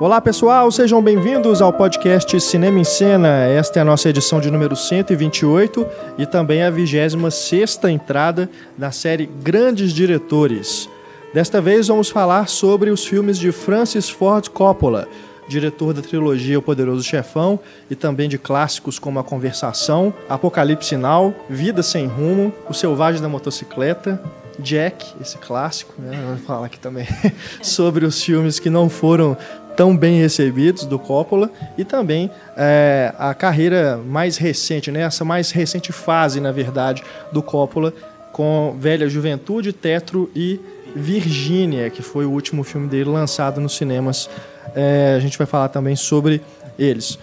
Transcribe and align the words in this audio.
Olá 0.00 0.18
pessoal, 0.18 0.72
sejam 0.72 1.02
bem-vindos 1.02 1.60
ao 1.60 1.74
podcast 1.74 2.40
Cinema 2.40 2.78
em 2.78 2.84
Cena. 2.84 3.44
Esta 3.44 3.80
é 3.80 3.82
a 3.82 3.84
nossa 3.84 4.08
edição 4.08 4.40
de 4.40 4.50
número 4.50 4.74
128 4.74 5.86
e 6.16 6.24
também 6.24 6.62
a 6.62 6.70
26 6.70 7.84
entrada 7.84 8.48
da 8.78 8.90
série 8.90 9.26
Grandes 9.26 9.92
Diretores. 9.92 10.88
Desta 11.34 11.60
vez 11.60 11.88
vamos 11.88 12.08
falar 12.08 12.48
sobre 12.48 12.88
os 12.88 13.04
filmes 13.04 13.38
de 13.38 13.52
Francis 13.52 14.08
Ford 14.08 14.48
Coppola, 14.48 15.06
diretor 15.46 15.92
da 15.92 16.00
trilogia 16.00 16.58
O 16.58 16.62
Poderoso 16.62 17.02
Chefão 17.02 17.60
e 17.90 17.94
também 17.94 18.26
de 18.26 18.38
clássicos 18.38 18.98
como 18.98 19.18
A 19.18 19.22
Conversação, 19.22 20.14
Apocalipse 20.30 20.96
Now, 20.96 21.34
Vida 21.46 21.82
Sem 21.82 22.06
Rumo, 22.06 22.54
O 22.70 22.72
Selvagem 22.72 23.20
da 23.20 23.28
Motocicleta, 23.28 24.18
Jack, 24.60 25.14
esse 25.20 25.38
clássico, 25.38 25.94
né? 25.98 26.22
Vamos 26.24 26.42
falar 26.42 26.66
aqui 26.66 26.78
também 26.78 27.06
sobre 27.62 28.04
os 28.04 28.22
filmes 28.22 28.58
que 28.58 28.70
não 28.70 28.88
foram 28.88 29.36
tão 29.76 29.96
bem 29.96 30.20
recebidos 30.20 30.84
do 30.84 30.98
Coppola 30.98 31.50
e 31.78 31.84
também 31.84 32.30
é, 32.56 33.14
a 33.18 33.32
carreira 33.32 33.96
mais 33.96 34.36
recente, 34.36 34.90
né? 34.90 35.00
essa 35.00 35.24
mais 35.24 35.50
recente 35.50 35.92
fase, 35.92 36.40
na 36.40 36.52
verdade, 36.52 37.02
do 37.32 37.42
Coppola 37.42 37.92
com 38.32 38.76
Velha 38.78 39.08
Juventude, 39.08 39.72
Tetro 39.72 40.30
e 40.34 40.60
Virgínia, 40.94 41.88
que 41.90 42.02
foi 42.02 42.24
o 42.26 42.30
último 42.30 42.62
filme 42.62 42.88
dele 42.88 43.10
lançado 43.10 43.60
nos 43.60 43.76
cinemas. 43.76 44.28
É, 44.74 45.14
a 45.16 45.20
gente 45.20 45.38
vai 45.38 45.46
falar 45.46 45.68
também 45.68 45.96
sobre 45.96 46.42
eles. 46.78 47.18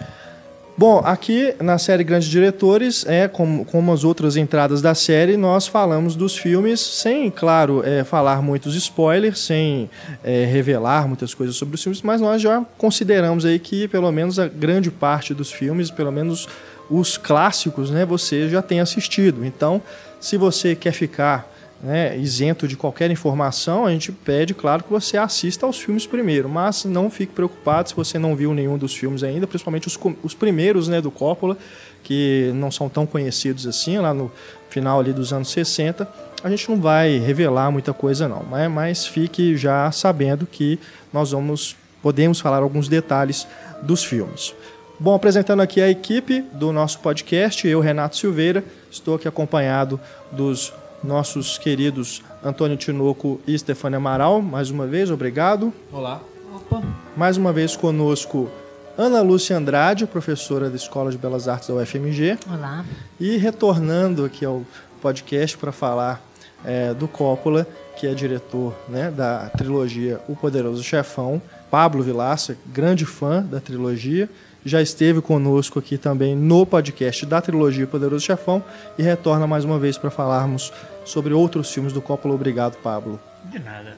Bom, 0.78 1.02
aqui 1.04 1.56
na 1.60 1.76
série 1.76 2.04
Grandes 2.04 2.28
Diretores, 2.28 3.04
é 3.04 3.26
como, 3.26 3.64
como 3.64 3.92
as 3.92 4.04
outras 4.04 4.36
entradas 4.36 4.80
da 4.80 4.94
série, 4.94 5.36
nós 5.36 5.66
falamos 5.66 6.14
dos 6.14 6.38
filmes 6.38 6.78
sem, 6.78 7.32
claro, 7.32 7.82
é, 7.84 8.04
falar 8.04 8.40
muitos 8.40 8.76
spoilers, 8.76 9.40
sem 9.40 9.90
é, 10.22 10.44
revelar 10.44 11.08
muitas 11.08 11.34
coisas 11.34 11.56
sobre 11.56 11.74
os 11.74 11.82
filmes, 11.82 12.00
mas 12.00 12.20
nós 12.20 12.40
já 12.40 12.64
consideramos 12.78 13.44
aí 13.44 13.58
que 13.58 13.88
pelo 13.88 14.12
menos 14.12 14.38
a 14.38 14.46
grande 14.46 14.88
parte 14.88 15.34
dos 15.34 15.50
filmes, 15.50 15.90
pelo 15.90 16.12
menos 16.12 16.46
os 16.88 17.16
clássicos, 17.18 17.90
né, 17.90 18.06
você 18.06 18.48
já 18.48 18.62
tem 18.62 18.78
assistido. 18.78 19.44
Então, 19.44 19.82
se 20.20 20.36
você 20.36 20.76
quer 20.76 20.92
ficar 20.92 21.57
né, 21.82 22.16
isento 22.18 22.66
de 22.66 22.76
qualquer 22.76 23.10
informação, 23.10 23.86
a 23.86 23.90
gente 23.90 24.10
pede, 24.10 24.52
claro, 24.52 24.82
que 24.82 24.90
você 24.90 25.16
assista 25.16 25.64
aos 25.64 25.78
filmes 25.78 26.06
primeiro, 26.06 26.48
mas 26.48 26.84
não 26.84 27.08
fique 27.08 27.32
preocupado 27.32 27.88
se 27.88 27.94
você 27.94 28.18
não 28.18 28.34
viu 28.34 28.52
nenhum 28.52 28.76
dos 28.76 28.94
filmes 28.94 29.22
ainda, 29.22 29.46
principalmente 29.46 29.86
os, 29.86 29.98
os 30.22 30.34
primeiros 30.34 30.88
né, 30.88 31.00
do 31.00 31.10
Coppola, 31.10 31.56
que 32.02 32.50
não 32.54 32.70
são 32.70 32.88
tão 32.88 33.06
conhecidos 33.06 33.66
assim, 33.66 33.98
lá 33.98 34.12
no 34.12 34.30
final 34.70 34.98
ali 35.00 35.12
dos 35.12 35.32
anos 35.32 35.50
60. 35.50 36.08
A 36.42 36.50
gente 36.50 36.68
não 36.68 36.80
vai 36.80 37.18
revelar 37.18 37.70
muita 37.70 37.92
coisa 37.92 38.28
não, 38.28 38.44
mas, 38.48 38.70
mas 38.70 39.06
fique 39.06 39.56
já 39.56 39.90
sabendo 39.92 40.46
que 40.46 40.78
nós 41.12 41.30
vamos 41.30 41.76
podemos 42.02 42.38
falar 42.38 42.58
alguns 42.58 42.88
detalhes 42.88 43.46
dos 43.82 44.04
filmes. 44.04 44.54
Bom, 45.00 45.14
apresentando 45.14 45.60
aqui 45.60 45.80
a 45.80 45.88
equipe 45.88 46.42
do 46.52 46.72
nosso 46.72 47.00
podcast, 47.00 47.66
eu, 47.66 47.80
Renato 47.80 48.16
Silveira, 48.16 48.64
estou 48.90 49.14
aqui 49.14 49.28
acompanhado 49.28 50.00
dos 50.32 50.72
nossos 51.02 51.58
queridos 51.58 52.22
Antônio 52.42 52.76
Tinoco 52.76 53.40
e 53.46 53.58
Stefania 53.58 53.98
Amaral. 53.98 54.42
Mais 54.42 54.70
uma 54.70 54.86
vez, 54.86 55.10
obrigado. 55.10 55.72
Olá. 55.92 56.20
Opa. 56.54 56.82
Mais 57.16 57.36
uma 57.36 57.52
vez 57.52 57.76
conosco 57.76 58.50
Ana 58.96 59.22
Lúcia 59.22 59.56
Andrade, 59.56 60.06
professora 60.06 60.68
da 60.68 60.76
Escola 60.76 61.10
de 61.10 61.18
Belas 61.18 61.46
Artes 61.46 61.68
da 61.68 61.74
UFMG. 61.74 62.38
Olá. 62.52 62.84
E 63.20 63.36
retornando 63.36 64.24
aqui 64.24 64.44
ao 64.44 64.62
podcast 65.00 65.56
para 65.56 65.70
falar 65.70 66.20
é, 66.64 66.92
do 66.94 67.06
Coppola, 67.06 67.66
que 67.96 68.06
é 68.06 68.14
diretor 68.14 68.74
né, 68.88 69.10
da 69.10 69.50
trilogia 69.50 70.20
O 70.28 70.34
Poderoso 70.34 70.82
Chefão. 70.82 71.40
Pablo 71.70 72.02
Vilaça, 72.02 72.56
grande 72.66 73.04
fã 73.04 73.42
da 73.42 73.60
trilogia 73.60 74.28
já 74.64 74.82
esteve 74.82 75.20
conosco 75.20 75.78
aqui 75.78 75.96
também 75.96 76.34
no 76.34 76.66
podcast 76.66 77.24
da 77.24 77.40
trilogia 77.40 77.86
Poderoso 77.86 78.24
Chefão 78.24 78.62
e 78.98 79.02
retorna 79.02 79.46
mais 79.46 79.64
uma 79.64 79.78
vez 79.78 79.96
para 79.96 80.10
falarmos 80.10 80.72
sobre 81.04 81.32
outros 81.32 81.72
filmes 81.72 81.92
do 81.92 82.02
Coppola. 82.02 82.34
Obrigado, 82.34 82.76
Pablo. 82.82 83.20
De 83.44 83.58
nada. 83.58 83.96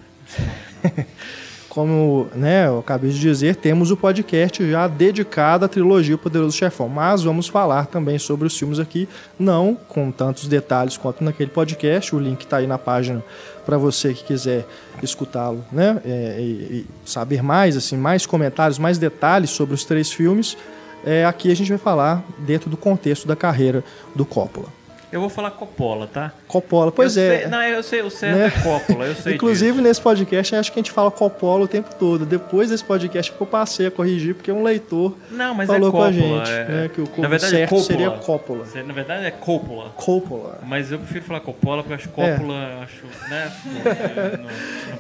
Como 1.71 2.27
né, 2.35 2.67
eu 2.67 2.81
acabei 2.81 3.11
de 3.11 3.21
dizer, 3.21 3.55
temos 3.55 3.93
o 3.93 3.97
podcast 3.97 4.69
já 4.69 4.89
dedicado 4.89 5.65
à 5.65 5.69
trilogia 5.69 6.19
Poderoso 6.19 6.57
Chefão, 6.57 6.89
mas 6.89 7.23
vamos 7.23 7.47
falar 7.47 7.87
também 7.87 8.19
sobre 8.19 8.49
os 8.49 8.59
filmes 8.59 8.81
aqui, 8.81 9.09
não 9.39 9.77
com 9.77 10.11
tantos 10.11 10.49
detalhes 10.49 10.97
quanto 10.97 11.23
naquele 11.23 11.49
podcast. 11.49 12.15
O 12.15 12.19
link 12.19 12.41
está 12.41 12.57
aí 12.57 12.67
na 12.67 12.77
página 12.77 13.23
para 13.65 13.79
você 13.79 14.13
que 14.13 14.25
quiser 14.25 14.67
escutá-lo, 15.01 15.65
né? 15.71 16.03
É, 16.05 16.39
e, 16.41 16.43
e, 16.43 16.87
saber 17.05 17.41
mais, 17.41 17.77
assim, 17.77 17.97
mais 17.97 18.27
comentários, 18.27 18.77
mais 18.77 18.99
detalhes 18.99 19.51
sobre 19.51 19.73
os 19.73 19.85
três 19.85 20.11
filmes. 20.11 20.57
É, 21.05 21.25
aqui 21.25 21.53
a 21.53 21.55
gente 21.55 21.69
vai 21.69 21.79
falar 21.79 22.25
dentro 22.41 22.69
do 22.69 22.77
contexto 22.77 23.29
da 23.29 23.37
carreira 23.37 23.85
do 24.13 24.25
Coppola. 24.27 24.80
Eu 25.13 25.21
vou 25.21 25.29
falar 25.29 25.51
Coppola, 25.51 26.07
tá? 26.07 26.33
Coppola, 26.47 26.93
pois 26.93 27.17
eu 27.17 27.23
é. 27.25 27.39
Sei, 27.41 27.49
não, 27.49 27.63
eu 27.63 27.83
sei, 27.83 28.03
o 28.03 28.11
certo 28.11 28.39
né? 28.39 28.47
é 28.47 28.51
Coppola, 28.51 29.07
eu 29.07 29.15
sei 29.17 29.35
Inclusive, 29.35 29.73
disso. 29.73 29.83
nesse 29.83 30.01
podcast, 30.01 30.55
acho 30.55 30.73
que 30.73 30.79
a 30.79 30.83
gente 30.83 30.93
fala 30.93 31.11
Coppola 31.11 31.65
o 31.65 31.69
tempo 31.69 31.93
todo. 31.97 32.25
Depois 32.25 32.71
desse 32.71 32.85
podcast, 32.85 33.33
eu 33.39 33.47
passei 33.47 33.87
a 33.87 33.91
corrigir, 33.91 34.37
porque 34.37 34.53
um 34.53 34.63
leitor 34.63 35.17
não, 35.31 35.53
mas 35.53 35.67
falou 35.67 35.89
é 35.89 35.91
Coppola, 35.91 36.13
com 36.13 36.19
a 36.19 36.45
gente 36.45 36.51
é... 36.51 36.65
né, 36.65 36.91
que 36.95 37.01
o 37.01 37.09
Na 37.19 37.29
verdade, 37.29 37.51
certo 37.51 37.75
é 37.75 37.79
seria 37.81 38.11
Coppola. 38.11 38.65
Na 38.87 38.93
verdade, 38.93 39.27
é 39.27 39.31
Coppola. 39.33 39.91
Coppola. 39.97 40.59
Mas 40.65 40.93
eu 40.93 40.99
prefiro 40.99 41.25
falar 41.25 41.41
Coppola, 41.41 41.83
porque 41.83 41.93
eu 41.93 41.97
acho 41.97 42.09
Coppola, 42.11 42.55
é. 42.55 42.83
acho, 42.85 43.29
né? 43.29 43.53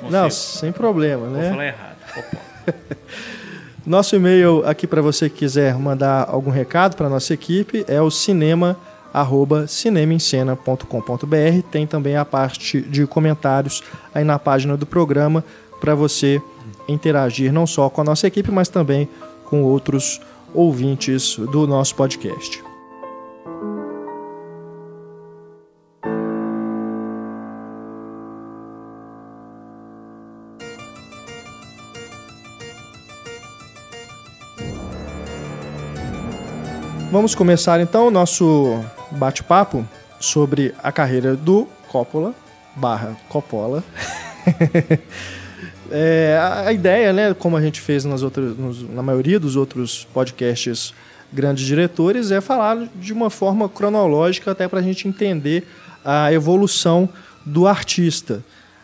Não, 0.02 0.10
não, 0.10 0.22
não, 0.22 0.30
sem 0.30 0.72
problema, 0.72 1.28
né? 1.28 1.42
Vou 1.42 1.50
falar 1.50 1.66
errado, 1.66 1.96
Coppola. 2.14 2.42
Nosso 3.86 4.14
e-mail 4.14 4.62
aqui 4.66 4.86
para 4.86 5.00
você 5.00 5.30
que 5.30 5.38
quiser 5.38 5.74
mandar 5.74 6.28
algum 6.28 6.50
recado 6.50 6.96
para 6.96 7.08
nossa 7.08 7.32
equipe 7.32 7.84
é 7.88 8.00
o 8.00 8.10
cinema 8.10 8.76
arroba 9.12 9.66
cinemaencena.com.br. 9.66 11.62
Tem 11.70 11.86
também 11.86 12.16
a 12.16 12.24
parte 12.24 12.80
de 12.80 13.06
comentários 13.06 13.82
aí 14.14 14.24
na 14.24 14.38
página 14.38 14.76
do 14.76 14.86
programa 14.86 15.44
para 15.80 15.94
você 15.94 16.40
interagir 16.88 17.52
não 17.52 17.66
só 17.66 17.88
com 17.88 18.00
a 18.00 18.04
nossa 18.04 18.26
equipe, 18.26 18.50
mas 18.50 18.68
também 18.68 19.08
com 19.44 19.62
outros 19.62 20.20
ouvintes 20.54 21.36
do 21.36 21.66
nosso 21.66 21.94
podcast. 21.94 22.62
Vamos 37.10 37.34
começar 37.34 37.80
então 37.80 38.06
o 38.06 38.10
nosso 38.10 38.84
bate-papo 39.12 39.86
sobre 40.18 40.74
a 40.82 40.92
carreira 40.92 41.36
do 41.36 41.66
Coppola 41.88 42.34
barra 42.74 43.16
Coppola. 43.28 43.82
é, 45.90 46.38
a 46.64 46.72
ideia, 46.72 47.12
né, 47.12 47.34
como 47.34 47.56
a 47.56 47.62
gente 47.62 47.80
fez 47.80 48.04
nas 48.04 48.22
outras, 48.22 48.56
nos, 48.56 48.88
na 48.88 49.02
maioria 49.02 49.38
dos 49.38 49.56
outros 49.56 50.06
podcasts 50.12 50.94
grandes 51.32 51.64
diretores, 51.64 52.30
é 52.30 52.40
falar 52.40 52.88
de 52.96 53.12
uma 53.12 53.30
forma 53.30 53.68
cronológica 53.68 54.50
até 54.50 54.66
para 54.66 54.80
a 54.80 54.82
gente 54.82 55.06
entender 55.06 55.66
a 56.04 56.32
evolução 56.32 57.08
do 57.44 57.66
artista. 57.66 58.42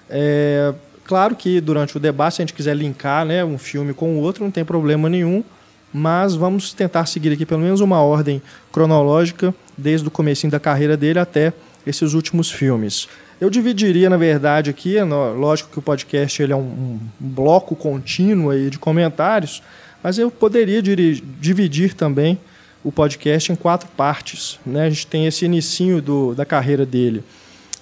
É, 0.09 0.73
claro 1.05 1.35
que 1.35 1.61
durante 1.61 1.97
o 1.97 2.01
debate, 2.01 2.37
se 2.37 2.43
a 2.43 2.45
gente 2.45 2.55
quiser 2.55 2.77
linkar 2.77 3.25
né, 3.25 3.45
um 3.45 3.59
filme 3.59 3.93
com 3.93 4.17
o 4.17 4.21
outro, 4.21 4.45
não 4.45 4.51
tem 4.51 4.65
problema 4.65 5.09
nenhum 5.09 5.43
mas 5.93 6.35
vamos 6.35 6.73
tentar 6.73 7.07
seguir 7.07 7.33
aqui 7.33 7.47
pelo 7.47 7.61
menos 7.61 7.81
uma 7.81 8.01
ordem 8.01 8.43
cronológica 8.73 9.55
desde 9.77 10.07
o 10.07 10.11
começo 10.11 10.49
da 10.49 10.61
carreira 10.61 10.97
dele 10.97 11.19
até 11.19 11.53
esses 11.87 12.13
últimos 12.13 12.51
filmes. 12.51 13.09
Eu 13.41 13.51
dividiria, 13.51 14.09
na 14.09 14.17
verdade, 14.17 14.71
aqui, 14.71 14.97
lógico 15.03 15.71
que 15.71 15.79
o 15.79 15.83
podcast 15.83 16.43
ele 16.43 16.53
é 16.53 16.57
um, 16.57 16.61
um 16.61 16.99
bloco 17.21 17.77
contínuo 17.77 18.51
aí 18.51 18.71
de 18.71 18.79
comentários, 18.79 19.63
mas 20.03 20.19
eu 20.19 20.31
poderia 20.31 20.83
dividir 20.83 21.95
também 21.95 22.39
o 22.83 22.91
podcast 22.91 23.53
em 23.53 23.57
quatro 23.57 23.89
partes. 23.97 24.59
Né? 24.65 24.87
A 24.87 24.91
gente 24.91 25.07
tem 25.07 25.27
esse 25.27 25.45
inicinho 25.45 26.01
do, 26.01 26.35
da 26.35 26.47
carreira 26.47 26.87
dele, 26.87 27.23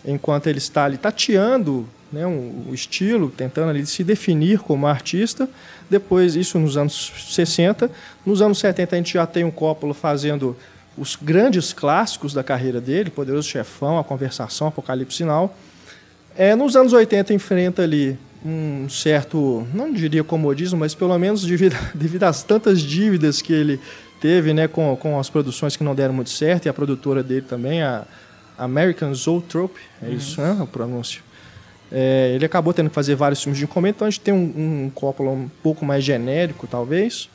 enquanto 0.04 0.48
ele 0.48 0.58
está 0.58 0.86
ali 0.86 0.98
tateando 0.98 1.86
né, 2.10 2.26
um 2.26 2.70
estilo, 2.72 3.30
tentando 3.30 3.70
ali 3.70 3.84
se 3.86 4.02
definir 4.02 4.58
como 4.60 4.86
artista. 4.86 5.48
Depois, 5.88 6.34
isso 6.34 6.58
nos 6.58 6.76
anos 6.76 7.12
60. 7.28 7.90
Nos 8.24 8.40
anos 8.40 8.58
70, 8.58 8.94
a 8.94 8.98
gente 8.98 9.14
já 9.14 9.26
tem 9.26 9.44
um 9.44 9.50
Coppola 9.50 9.94
fazendo 9.94 10.56
os 10.96 11.16
grandes 11.16 11.72
clássicos 11.72 12.32
da 12.32 12.42
carreira 12.42 12.80
dele, 12.80 13.10
Poderoso 13.10 13.48
Chefão, 13.48 13.98
A 13.98 14.04
Conversação, 14.04 14.68
Apocalipse 14.68 15.18
Sinal. 15.18 15.56
É, 16.36 16.54
nos 16.54 16.76
anos 16.76 16.92
80, 16.92 17.32
enfrenta 17.32 17.82
ali 17.82 18.18
um 18.44 18.88
certo, 18.88 19.66
não 19.72 19.92
diria 19.92 20.22
comodismo, 20.22 20.78
mas 20.78 20.94
pelo 20.94 21.18
menos 21.18 21.42
devido, 21.42 21.76
devido 21.94 22.24
às 22.24 22.42
tantas 22.42 22.80
dívidas 22.80 23.40
que 23.40 23.52
ele 23.52 23.80
teve 24.20 24.52
né, 24.52 24.68
com, 24.68 24.96
com 24.96 25.18
as 25.18 25.30
produções 25.30 25.76
que 25.76 25.84
não 25.84 25.94
deram 25.94 26.14
muito 26.14 26.30
certo, 26.30 26.66
e 26.66 26.68
a 26.68 26.72
produtora 26.72 27.22
dele 27.22 27.46
também, 27.48 27.82
a 27.82 28.04
American 28.58 29.12
Zoetrope, 29.14 29.80
é 30.02 30.06
uhum. 30.06 30.14
isso, 30.14 30.40
né, 30.40 30.56
o 30.60 30.66
pronúncio? 30.66 31.22
É, 31.96 32.32
ele 32.34 32.44
acabou 32.44 32.74
tendo 32.74 32.88
que 32.88 32.94
fazer 32.94 33.14
vários 33.14 33.40
filmes 33.40 33.56
de 33.56 33.64
encomenda, 33.64 33.94
então 33.96 34.08
a 34.08 34.10
gente 34.10 34.20
tem 34.20 34.34
um, 34.34 34.84
um 34.86 34.90
Coppola 34.92 35.30
um 35.30 35.48
pouco 35.62 35.84
mais 35.84 36.02
genérico, 36.02 36.66
talvez. 36.66 37.30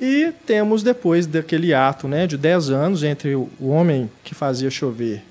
E 0.00 0.32
temos 0.44 0.82
depois 0.82 1.24
daquele 1.24 1.72
ato 1.72 2.08
né, 2.08 2.26
de 2.26 2.36
10 2.36 2.70
anos 2.70 3.04
entre 3.04 3.36
o 3.36 3.48
homem 3.60 4.10
que 4.24 4.34
fazia 4.34 4.68
chover 4.68 5.22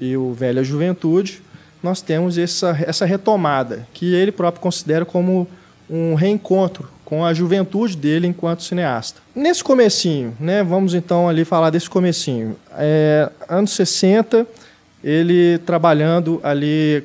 e 0.00 0.16
o 0.16 0.32
Velha 0.32 0.64
Juventude, 0.64 1.42
nós 1.82 2.00
temos 2.00 2.38
essa, 2.38 2.76
essa 2.86 3.04
retomada, 3.04 3.86
que 3.92 4.14
ele 4.14 4.32
próprio 4.32 4.62
considera 4.62 5.04
como 5.04 5.46
um 5.88 6.14
reencontro 6.14 6.88
com 7.04 7.24
a 7.24 7.34
juventude 7.34 7.96
dele 7.96 8.26
enquanto 8.26 8.62
cineasta. 8.62 9.20
Nesse 9.34 9.62
comecinho, 9.62 10.34
né, 10.40 10.62
vamos 10.62 10.94
então 10.94 11.28
ali 11.28 11.44
falar 11.44 11.70
desse 11.70 11.90
comecinho. 11.90 12.56
É, 12.72 13.30
anos 13.48 13.72
60, 13.72 14.46
ele 15.02 15.58
trabalhando 15.58 16.40
ali 16.42 17.04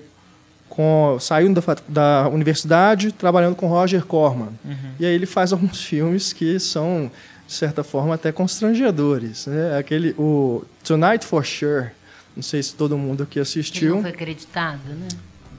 com 0.79 1.17
saindo 1.19 1.59
da, 1.59 1.77
da 1.89 2.29
universidade, 2.29 3.11
trabalhando 3.11 3.53
com 3.53 3.67
Roger 3.67 4.05
Corman. 4.05 4.47
Uhum. 4.63 4.91
E 4.97 5.05
aí 5.05 5.13
ele 5.13 5.25
faz 5.25 5.51
alguns 5.51 5.83
filmes 5.83 6.31
que 6.31 6.57
são 6.57 7.11
de 7.45 7.53
certa 7.53 7.83
forma 7.83 8.15
até 8.15 8.31
constrangedores, 8.31 9.45
né? 9.47 9.77
Aquele 9.77 10.15
o 10.17 10.63
Tonight 10.81 11.25
for 11.25 11.45
Sure, 11.45 11.89
não 12.33 12.41
sei 12.41 12.63
se 12.63 12.75
todo 12.75 12.97
mundo 12.97 13.23
aqui 13.23 13.41
assistiu. 13.41 13.87
Ele 13.87 13.95
não 13.95 14.01
foi 14.03 14.11
acreditado, 14.11 14.79
né? 14.87 15.07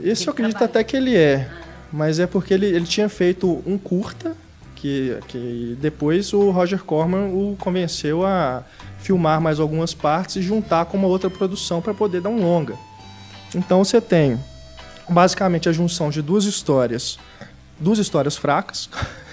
Esse 0.02 0.26
eu 0.26 0.30
acredito 0.30 0.64
até 0.64 0.82
que 0.82 0.96
ele 0.96 1.14
é, 1.14 1.50
mas 1.92 2.18
é 2.18 2.26
porque 2.26 2.54
ele, 2.54 2.64
ele 2.64 2.86
tinha 2.86 3.10
feito 3.10 3.62
um 3.66 3.76
curta 3.76 4.34
que, 4.74 5.18
que 5.28 5.76
depois 5.82 6.32
o 6.32 6.50
Roger 6.50 6.82
Corman 6.82 7.26
o 7.26 7.58
convenceu 7.60 8.24
a 8.24 8.64
filmar 9.00 9.38
mais 9.38 9.60
algumas 9.60 9.92
partes 9.92 10.36
e 10.36 10.42
juntar 10.42 10.86
com 10.86 10.96
uma 10.96 11.08
outra 11.08 11.28
produção 11.28 11.82
para 11.82 11.92
poder 11.92 12.22
dar 12.22 12.30
um 12.30 12.40
longa. 12.40 12.74
Então 13.54 13.84
você 13.84 14.00
tem 14.00 14.38
basicamente 15.08 15.68
a 15.68 15.72
junção 15.72 16.10
de 16.10 16.22
duas 16.22 16.44
histórias, 16.44 17.18
duas 17.78 17.98
histórias 17.98 18.36
fracas, 18.36 18.88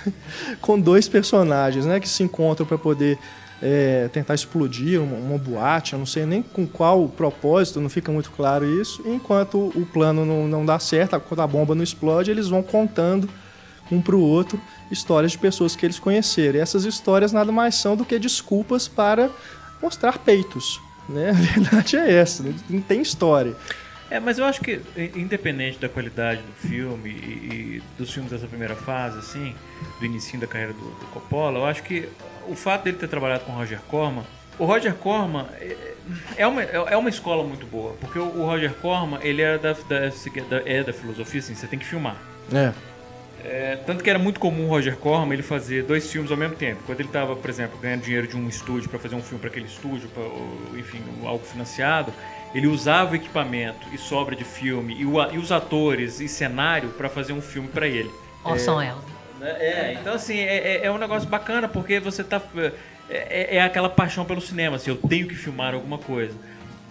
com 0.62 0.80
dois 0.80 1.08
personagens, 1.08 1.86
né, 1.86 2.00
que 2.00 2.08
se 2.08 2.24
encontram 2.24 2.66
para 2.66 2.78
poder 2.78 3.18
é, 3.62 4.10
tentar 4.14 4.36
explodir 4.36 5.02
uma, 5.02 5.18
uma, 5.18 5.38
boate, 5.38 5.94
eu 5.94 6.00
não 6.00 6.06
sei 6.06 6.26
nem 6.26 6.42
com 6.42 6.68
qual 6.68 7.08
propósito, 7.08 7.82
não 7.82 7.90
fica 7.90 8.12
muito 8.12 8.32
claro 8.32 8.66
isso. 8.66 9.02
Enquanto 9.06 9.72
o 9.76 9.86
plano 9.86 10.26
não, 10.26 10.48
não 10.48 10.66
dá 10.66 10.80
certo, 10.80 11.20
quando 11.22 11.42
a 11.42 11.48
bomba 11.48 11.74
não 11.74 11.84
explode, 11.84 12.30
eles 12.30 12.48
vão 12.48 12.62
contando 12.62 13.28
um 13.92 14.02
para 14.02 14.16
o 14.16 14.22
outro 14.22 14.60
histórias 14.92 15.32
de 15.32 15.38
pessoas 15.38 15.76
que 15.76 15.86
eles 15.86 16.00
conheceram. 16.00 16.60
E 16.60 16.62
essas 16.62 16.86
histórias 16.86 17.32
nada 17.32 17.52
mais 17.52 17.76
são 17.76 17.96
do 17.96 18.06
que 18.06 18.20
desculpas 18.20 18.88
para 18.88 19.30
mostrar 19.82 20.18
peitos. 20.20 20.80
Né? 21.10 21.30
A 21.32 21.34
verdade 21.34 21.98
é 21.98 22.14
essa, 22.14 22.44
não 22.70 22.82
tem 22.82 23.02
história. 23.02 23.56
É, 24.10 24.20
mas 24.20 24.38
eu 24.40 24.46
acho 24.46 24.62
que, 24.62 24.80
independente 25.16 25.80
da 25.80 25.90
qualidade 25.90 26.42
do 26.42 26.68
filme 26.68 27.10
e, 27.10 27.14
e, 27.14 27.84
dos 27.98 28.12
filmes 28.14 28.32
dessa 28.32 28.48
primeira 28.48 28.76
fase, 28.76 29.20
assim, 29.20 29.54
do 30.00 30.06
início 30.06 30.40
da 30.40 30.48
carreira 30.48 30.74
do, 30.74 30.80
do, 30.80 31.06
Coppola, 31.12 31.60
eu 31.60 31.66
acho 31.66 31.84
que 31.84 32.08
o 32.48 32.56
fato 32.56 32.86
dele 32.86 32.98
ter 32.98 33.08
trabalhado 33.08 33.44
com 33.44 33.52
o 33.52 33.56
Roger 33.56 33.80
Corman, 33.82 34.24
o 34.60 34.66
Roger 34.66 34.94
Corman 34.96 35.46
é, 35.60 35.94
é 36.38 36.48
uma, 36.48 36.64
é 36.64 36.98
uma 36.98 37.10
escola 37.10 37.44
muito 37.44 37.66
boa, 37.66 37.94
porque 38.00 38.18
o, 38.18 38.24
o 38.24 38.46
Roger 38.46 38.74
Corman, 38.76 39.20
ele 39.22 39.42
era 39.42 39.60
da, 39.60 39.74
da, 39.74 40.00
da, 40.10 40.62
é 40.66 40.84
da 40.84 40.94
filosofia, 40.94 41.40
assim, 41.40 41.54
você 41.54 41.68
tem 41.68 41.78
que 41.78 41.86
filmar. 41.86 42.16
É. 42.54 42.72
É, 43.44 43.76
tanto 43.86 44.04
que 44.04 44.10
era 44.10 44.18
muito 44.18 44.40
comum 44.40 44.66
o 44.66 44.70
Roger 44.70 44.98
Corman 44.98 45.34
ele 45.34 45.44
fazer 45.44 45.84
dois 45.84 46.12
filmes 46.12 46.32
ao 46.32 46.38
mesmo 46.38 46.56
tempo. 46.56 46.82
Quando 46.86 47.00
ele 47.00 47.08
estava, 47.10 47.36
por 47.36 47.50
exemplo, 47.50 47.78
ganhando 47.80 48.02
dinheiro 48.02 48.28
de 48.28 48.36
um 48.36 48.48
estúdio 48.50 48.90
para 48.90 49.00
fazer 49.00 49.16
um 49.16 49.22
filme 49.22 49.40
para 49.40 49.50
aquele 49.50 49.68
estúdio, 49.68 50.10
pra, 50.10 50.24
enfim, 50.78 51.02
algo 51.24 51.46
financiado, 51.46 52.12
ele 52.54 52.68
usava 52.68 53.14
o 53.14 53.16
equipamento 53.16 53.88
e 53.94 53.98
sobra 53.98 54.36
de 54.36 54.44
filme 54.44 54.96
e, 55.00 55.06
o, 55.06 55.22
e 55.32 55.38
os 55.38 55.52
atores 55.52 56.20
e 56.20 56.28
cenário 56.28 56.90
para 56.90 57.10
fazer 57.10 57.34
um 57.34 57.42
filme 57.42 57.68
para 57.68 57.88
ele. 57.88 58.12
Orson 58.44 58.82
é, 58.82 58.94
né, 59.40 59.56
É, 59.60 59.98
então 60.00 60.14
assim, 60.14 60.38
é, 60.38 60.58
é, 60.58 60.86
é 60.86 60.92
um 60.92 60.98
negócio 60.98 61.28
bacana 61.28 61.68
porque 61.68 62.00
você 62.00 62.24
tá. 62.24 62.42
É, 62.56 62.74
é, 63.10 63.56
é 63.58 63.62
aquela 63.62 63.90
paixão 63.90 64.26
pelo 64.26 64.42
cinema, 64.42 64.76
assim, 64.76 64.90
eu 64.90 64.98
tenho 64.98 65.28
que 65.28 65.36
filmar 65.36 65.74
alguma 65.74 65.98
coisa. 65.98 66.36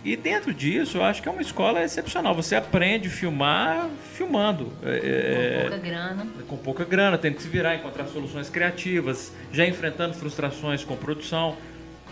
E 0.06 0.14
dentro 0.16 0.54
disso, 0.54 0.98
eu 0.98 1.04
acho 1.04 1.20
que 1.20 1.28
é 1.28 1.32
uma 1.32 1.42
escola 1.42 1.82
excepcional. 1.82 2.32
Você 2.32 2.54
aprende 2.54 3.08
a 3.08 3.10
filmar 3.10 3.88
filmando. 4.14 4.72
É, 4.84 5.64
com 5.64 5.70
pouca 5.70 5.78
grana. 5.78 6.26
Com 6.46 6.56
pouca 6.56 6.84
grana, 6.84 7.18
tendo 7.18 7.34
que 7.34 7.42
se 7.42 7.48
virar, 7.48 7.74
encontrar 7.74 8.06
soluções 8.06 8.48
criativas, 8.48 9.32
já 9.52 9.66
enfrentando 9.66 10.14
frustrações 10.14 10.84
com 10.84 10.94
produção. 10.94 11.56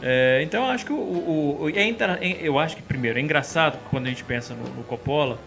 É, 0.02 0.41
então 0.43 0.64
eu 0.64 0.70
acho 0.70 0.85
que 0.85 0.93
o, 0.93 0.96
o, 0.96 1.62
o 1.62 1.70
é, 1.70 1.94
eu 2.41 2.58
acho 2.58 2.76
que 2.76 2.82
primeiro 2.82 3.19
é 3.19 3.23
engraçado 3.23 3.79
quando 3.91 4.06
a 4.06 4.08
gente 4.08 4.25
pensa 4.25 4.55
no, 4.55 4.64
no 4.75 4.82
Coppola 4.85 5.38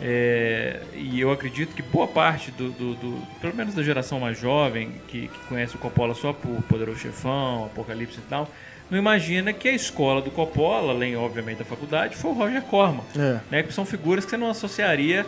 é, 0.00 0.80
e 0.94 1.20
eu 1.20 1.30
acredito 1.30 1.74
que 1.74 1.82
boa 1.82 2.08
parte 2.08 2.50
do, 2.50 2.70
do, 2.72 2.94
do, 2.94 3.26
pelo 3.40 3.54
menos 3.54 3.74
da 3.74 3.82
geração 3.82 4.18
mais 4.18 4.38
jovem 4.38 4.92
que, 5.06 5.28
que 5.28 5.38
conhece 5.48 5.76
o 5.76 5.78
Coppola 5.78 6.14
só 6.14 6.32
por 6.32 6.50
Poderoso 6.64 6.98
Chefão, 6.98 7.66
Apocalipse 7.66 8.18
e 8.18 8.28
tal, 8.28 8.48
não 8.90 8.98
imagina 8.98 9.52
que 9.52 9.68
a 9.68 9.72
escola 9.72 10.20
do 10.20 10.30
Coppola, 10.30 10.92
além 10.92 11.16
obviamente 11.16 11.58
da 11.58 11.64
faculdade, 11.64 12.16
foi 12.16 12.30
o 12.30 12.34
Roger 12.34 12.62
Corman, 12.62 13.04
é. 13.16 13.40
né? 13.50 13.62
Que 13.62 13.72
são 13.72 13.86
figuras 13.86 14.24
que 14.24 14.30
você 14.30 14.36
não 14.36 14.50
associaria 14.50 15.24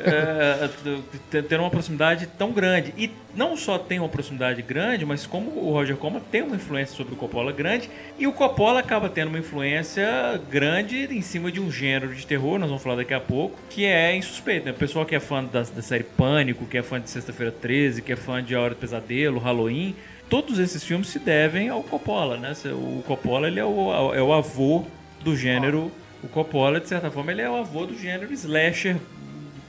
é, 0.00 1.42
ter 1.42 1.60
uma 1.60 1.70
proximidade 1.70 2.26
tão 2.38 2.52
grande. 2.52 2.92
E 2.96 3.10
não 3.34 3.56
só 3.56 3.78
tem 3.78 3.98
uma 3.98 4.08
proximidade 4.08 4.62
grande, 4.62 5.04
mas 5.04 5.26
como 5.26 5.50
o 5.50 5.72
Roger 5.72 5.96
Corman 5.96 6.20
tem 6.30 6.42
uma 6.42 6.56
influência 6.56 6.96
sobre 6.96 7.14
o 7.14 7.16
Coppola 7.16 7.52
grande, 7.52 7.88
e 8.18 8.26
o 8.26 8.32
Coppola 8.32 8.80
acaba 8.80 9.08
tendo 9.08 9.28
uma 9.28 9.38
influência 9.38 10.40
grande 10.50 11.08
em 11.10 11.22
cima 11.22 11.50
de 11.50 11.60
um 11.60 11.70
gênero 11.70 12.14
de 12.14 12.26
terror, 12.26 12.58
nós 12.58 12.68
vamos 12.68 12.82
falar 12.82 12.96
daqui 12.96 13.14
a 13.14 13.20
pouco, 13.20 13.58
que 13.70 13.84
é 13.84 14.14
insuspeito. 14.16 14.66
Né? 14.66 14.72
O 14.72 14.74
pessoal 14.74 15.06
que 15.06 15.14
é 15.14 15.20
fã 15.20 15.44
da, 15.44 15.62
da 15.62 15.82
série 15.82 16.04
Pânico, 16.04 16.66
que 16.66 16.78
é 16.78 16.82
fã 16.82 17.00
de 17.00 17.08
Sexta-feira 17.08 17.52
13, 17.52 18.02
que 18.02 18.12
é 18.12 18.16
fã 18.16 18.42
de 18.42 18.54
A 18.54 18.60
Hora 18.60 18.74
do 18.74 18.76
Pesadelo, 18.76 19.38
Halloween, 19.38 19.94
todos 20.28 20.58
esses 20.58 20.82
filmes 20.82 21.08
se 21.08 21.18
devem 21.18 21.68
ao 21.68 21.82
Coppola, 21.82 22.36
né? 22.36 22.52
O 22.66 23.02
Coppola 23.06 23.48
ele 23.48 23.60
é 23.60 23.64
o, 23.64 24.14
é 24.14 24.22
o 24.22 24.32
avô 24.32 24.84
do 25.22 25.36
gênero. 25.36 25.92
O 26.22 26.28
Coppola, 26.28 26.80
de 26.80 26.88
certa 26.88 27.10
forma, 27.10 27.32
ele 27.32 27.42
é 27.42 27.50
o 27.50 27.56
avô 27.56 27.84
do 27.84 27.98
gênero 27.98 28.32
slasher 28.32 28.96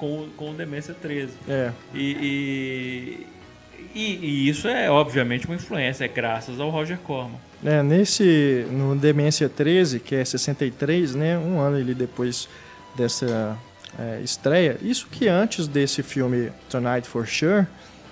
com, 0.03 0.27
com 0.35 0.53
Demência 0.53 0.93
13. 0.93 1.31
É. 1.47 1.71
E, 1.93 3.25
e, 3.95 3.99
e, 3.99 4.49
isso 4.49 4.67
é, 4.67 4.91
obviamente, 4.91 5.45
uma 5.45 5.55
influência, 5.55 6.03
é 6.03 6.07
graças 6.09 6.59
ao 6.59 6.69
Roger 6.69 6.97
Corman. 6.97 7.39
É, 7.63 7.81
nesse, 7.81 8.67
no 8.69 8.97
Demência 8.97 9.47
13, 9.47 10.01
que 10.01 10.13
é 10.13 10.25
63, 10.25 11.15
né, 11.15 11.37
um 11.37 11.57
ano 11.61 11.79
ele 11.79 11.95
depois 11.95 12.49
dessa 12.97 13.57
é, 13.97 14.19
estreia, 14.21 14.77
isso 14.81 15.07
que 15.09 15.29
antes 15.29 15.67
desse 15.67 16.03
filme 16.03 16.51
Tonight 16.69 17.07
for 17.07 17.25
Sure, 17.25 17.65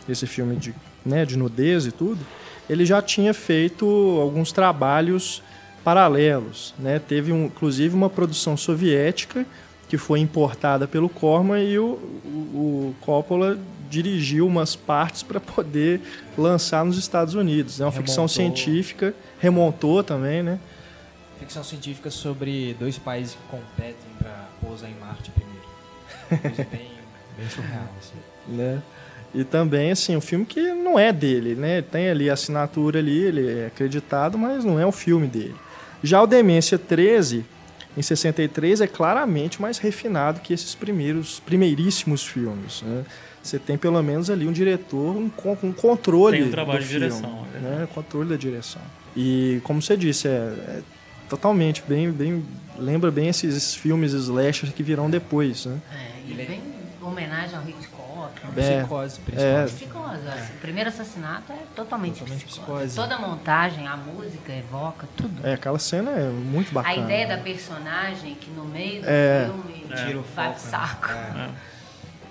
esse 0.08 0.25
filme 0.25 0.56
de, 0.56 0.74
né, 1.06 1.25
de 1.25 1.38
nudez 1.38 1.86
e 1.86 1.92
tudo, 1.92 2.25
ele 2.70 2.86
já 2.86 3.01
tinha 3.01 3.34
feito 3.34 3.86
alguns 4.22 4.54
trabalhos 4.54 5.44
paralelos, 5.84 6.74
né? 6.80 7.00
Teve 7.00 7.34
um, 7.34 7.46
inclusive 7.46 7.94
uma 7.94 8.10
produção 8.10 8.56
soviética 8.56 9.46
que 9.92 9.98
foi 9.98 10.22
importada 10.22 10.88
pelo 10.88 11.10
Corman 11.10 11.62
e 11.62 11.78
o, 11.78 11.84
o, 11.84 12.94
o 12.94 12.96
Coppola 13.02 13.60
dirigiu 13.90 14.48
umas 14.48 14.74
partes 14.74 15.22
para 15.22 15.38
poder 15.38 16.00
lançar 16.38 16.86
nos 16.86 16.98
Estados 16.98 17.36
Unidos. 17.36 17.82
É 17.82 17.84
uma 17.84 17.92
remontou. 17.92 18.08
ficção 18.08 18.26
científica, 18.26 19.14
remontou 19.38 20.02
também, 20.02 20.42
né? 20.42 20.62
Ficção 21.38 21.62
científica 21.62 22.10
sobre 22.10 22.74
dois 22.80 22.98
países 22.98 23.34
que 23.34 23.42
competem 23.50 24.10
para 24.18 24.48
pousar 24.62 24.90
em 24.90 24.96
Marte 24.96 25.30
primeiro. 25.32 26.66
Bem, 26.72 26.92
bem 27.38 27.50
surreal. 27.50 27.90
Assim. 28.00 28.16
Né? 28.48 28.82
E 29.36 29.44
também, 29.44 29.92
assim, 29.92 30.16
um 30.16 30.22
filme 30.22 30.46
que 30.46 30.72
não 30.72 30.98
é 30.98 31.12
dele, 31.12 31.54
né? 31.54 31.82
Tem 31.82 32.10
ali 32.10 32.30
a 32.30 32.34
assinatura 32.34 33.00
ali, 33.00 33.20
ele 33.20 33.60
é 33.60 33.66
acreditado, 33.66 34.38
mas 34.38 34.64
não 34.64 34.80
é 34.80 34.86
o 34.86 34.92
filme 34.94 35.28
dele. 35.28 35.56
Já 36.02 36.22
o 36.22 36.28
Demência 36.28 36.80
13 36.80 37.44
em 37.98 38.02
63 38.02 38.82
é 38.82 38.88
claramente 38.88 39.62
mais 39.62 39.78
refinado 39.78 40.40
que 40.40 40.54
esses 40.54 40.76
primeiros, 40.76 41.40
primeiríssimos 41.40 42.26
filmes. 42.26 42.82
Né? 42.84 43.04
Você 43.44 43.60
tem 43.60 43.78
pelo 43.78 44.02
menos 44.02 44.30
ali 44.30 44.48
um 44.48 44.52
diretor, 44.52 45.16
um, 45.16 45.32
um 45.64 45.74
controle 45.74 46.38
tem 46.38 46.48
um 46.48 46.52
trabalho 46.52 46.80
do 46.80 46.84
de 46.84 46.90
filme, 46.90 47.08
direção, 47.08 47.48
é 47.56 47.60
né? 47.60 47.88
controle 47.94 48.30
da 48.30 48.36
direção. 48.36 48.82
E 49.16 49.60
como 49.64 49.82
você 49.82 49.98
disse, 49.98 50.28
é, 50.28 50.32
é 50.32 50.82
totalmente 51.28 51.84
bem, 51.88 52.12
bem 52.12 52.46
lembra 52.78 53.12
bem 53.12 53.28
esses 53.28 53.76
filmes 53.76 54.14
slashers 54.14 54.74
que 54.74 54.84
virão 54.84 55.10
depois, 55.10 55.66
né? 55.66 55.78
É, 55.94 56.32
e 56.32 56.34
bem 56.34 56.62
homenagem 57.02 57.58
ao 57.58 57.68
Hitchcock 57.68 57.91
é, 58.58 58.80
psicose, 58.80 59.20
principalmente. 59.20 59.74
É. 59.74 59.76
Psicose. 59.76 60.28
É. 60.28 60.50
O 60.56 60.60
primeiro 60.60 60.90
assassinato 60.90 61.52
é 61.52 61.58
totalmente, 61.76 62.20
totalmente 62.20 62.46
psicose. 62.46 62.88
psicose. 62.88 62.96
Toda 62.96 63.16
a 63.16 63.20
montagem, 63.20 63.88
a 63.88 63.98
música 63.98 64.54
evoca, 64.54 65.08
tudo. 65.16 65.46
É, 65.46 65.54
aquela 65.54 65.80
cena 65.80 66.12
é 66.12 66.30
muito 66.30 66.74
bacana. 66.74 66.96
A 66.96 66.98
ideia 66.98 67.28
da 67.28 67.38
personagem 67.38 68.36
que 68.36 68.50
no 68.52 68.66
meio 68.66 69.02
do 69.02 69.08
é. 69.08 69.46
filme 69.46 69.86
é. 69.90 70.06
tira 70.06 70.20
o 70.20 70.24
vai 70.36 70.54
pro 70.54 70.64
né? 70.64 70.70
saco. 70.70 71.08
Né? 71.08 71.52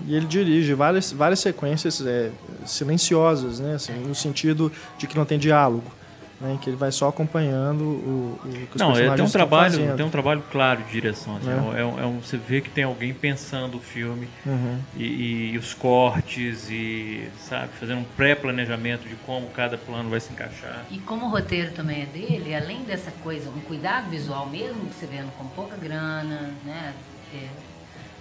E 0.06 0.14
ele 0.14 0.26
dirige 0.26 0.72
várias, 0.74 1.12
várias 1.12 1.40
sequências 1.40 2.04
é, 2.06 2.30
silenciosas, 2.64 3.60
né? 3.60 3.74
Assim, 3.74 3.92
no 3.92 4.14
sentido 4.14 4.72
de 4.96 5.06
que 5.06 5.16
não 5.16 5.24
tem 5.24 5.38
diálogo. 5.38 5.99
Né, 6.40 6.54
em 6.54 6.56
que 6.58 6.70
ele 6.70 6.76
vai 6.76 6.90
só 6.90 7.08
acompanhando 7.08 7.82
o, 7.84 8.40
o 8.44 8.48
que 8.48 8.76
os 8.76 8.80
Não, 8.80 8.92
é, 8.92 8.94
personagens 8.94 9.16
tem 9.16 9.24
um 9.24 9.30
trabalho, 9.30 9.72
fazendo. 9.72 9.96
tem 9.96 10.06
um 10.06 10.10
trabalho 10.10 10.42
claro 10.50 10.82
de 10.84 10.90
direção. 10.90 11.36
assim, 11.36 11.50
É. 11.50 11.80
é. 11.80 11.84
um- 11.84 12.00
é 12.00 12.06
um- 12.06 12.20
você 12.20 12.36
vê 12.36 12.60
que 12.60 12.70
tem 12.70 12.84
alguém 12.84 13.12
pensando 13.12 13.76
o 13.76 13.80
filme 13.80 14.28
Uhum. 14.46 14.78
e, 14.96 15.52
e 15.52 15.58
os 15.58 15.74
cortes 15.74 16.68
e 16.70 17.28
sabe 17.38 17.68
fazendo 17.78 17.98
um 18.00 18.04
pré-planejamento 18.04 19.08
de 19.08 19.14
como 19.16 19.48
cada 19.48 19.76
plano 19.76 20.08
vai 20.08 20.20
se 20.20 20.32
encaixar. 20.32 20.84
E 20.90 20.98
como 21.00 21.26
o 21.26 21.28
roteiro 21.28 21.72
também 21.72 22.02
é 22.02 22.06
dele, 22.06 22.54
além 22.54 22.82
dessa 22.84 23.10
coisa, 23.22 23.50
um 23.50 23.60
cuidado 23.60 24.08
visual 24.08 24.46
mesmo, 24.48 24.86
que 24.86 24.94
você 24.94 25.06
vendo 25.06 25.30
com 25.36 25.46
pouca 25.48 25.76
grana, 25.76 26.52
né? 26.64 26.94
é, 27.34 27.46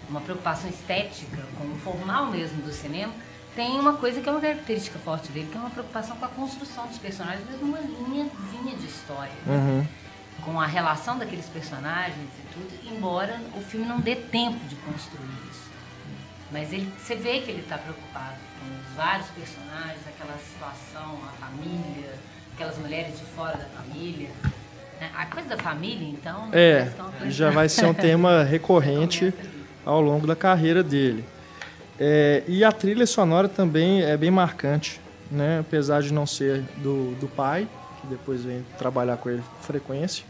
uma 0.10 0.22
preocupação 0.22 0.70
estética 0.70 1.38
com 1.58 1.66
o 1.66 1.76
formal 1.78 2.28
mesmo 2.28 2.62
do 2.62 2.72
cinema, 2.72 3.14
tem 3.56 3.80
uma 3.80 3.94
coisa 3.94 4.22
que 4.22 4.30
é 4.30 4.32
uma 4.32 4.42
característica 4.42 4.98
forte 5.00 5.32
dele, 5.32 5.48
que 5.52 5.58
é 5.58 5.60
uma 5.60 5.70
preocupação 5.70 6.16
com 6.18 6.26
a 6.26 6.30
construção 6.30 6.88
dos 6.88 6.98
personagens, 6.98 7.44
mesmo 7.50 7.68
uma 7.68 7.80
linhazinha 7.80 8.76
de 8.78 8.86
história. 8.86 9.32
né? 9.46 9.56
Uhum. 9.56 9.88
Com 10.46 10.60
a 10.62 10.66
relação 10.66 11.18
daqueles 11.18 11.46
personagens 11.48 12.16
e 12.40 12.54
tudo, 12.54 12.96
embora 12.96 13.40
o 13.58 13.62
filme 13.62 13.86
não 13.86 14.00
dê 14.00 14.16
tempo 14.16 14.58
de 14.68 14.76
construir 14.76 15.28
isso. 15.52 15.68
Mas 16.52 16.72
ele, 16.72 16.90
você 16.98 17.16
vê 17.16 17.42
que 17.42 17.52
ele 17.52 17.60
está 17.62 17.78
preocupado 17.78 18.36
com 18.60 18.66
os 18.90 18.96
vários 18.96 19.28
personagens, 19.28 20.00
aquela 20.08 20.38
situação, 20.38 21.20
a 21.28 21.46
família, 21.46 22.14
aquelas 22.56 22.78
mulheres 22.78 23.20
de 23.20 23.26
fora 23.36 23.58
da 23.58 23.66
família. 23.66 24.30
né? 25.02 25.12
A 25.16 25.26
coisa 25.26 25.50
da 25.50 25.58
família, 25.58 26.08
então. 26.08 26.48
É, 26.54 26.90
coisa- 26.96 27.30
já 27.32 27.52
vai 27.52 27.68
ser 27.68 27.86
um 27.86 27.94
tema 27.96 28.44
recorrente 28.44 29.32
Começa 29.32 29.50
ali. 29.50 29.66
ao 29.86 30.02
longo 30.02 30.26
da 30.26 30.36
carreira 30.36 30.82
dele. 30.82 31.26
É, 32.00 32.44
e 32.48 32.64
a 32.64 32.72
trilha 32.72 33.06
sonora 33.06 33.50
também 33.50 34.02
é 34.02 34.16
bem 34.16 34.32
marcante, 34.32 35.02
né? 35.30 35.60
apesar 35.60 36.02
de 36.02 36.14
não 36.14 36.26
ser 36.26 36.62
do, 36.78 37.14
do 37.16 37.28
pai, 37.28 37.68
que 38.00 38.08
depois 38.08 38.42
vem 38.44 38.66
trabalhar 38.78 39.18
com 39.18 39.30
ele 39.30 39.42
com 39.42 39.64
frequência. 39.64 40.24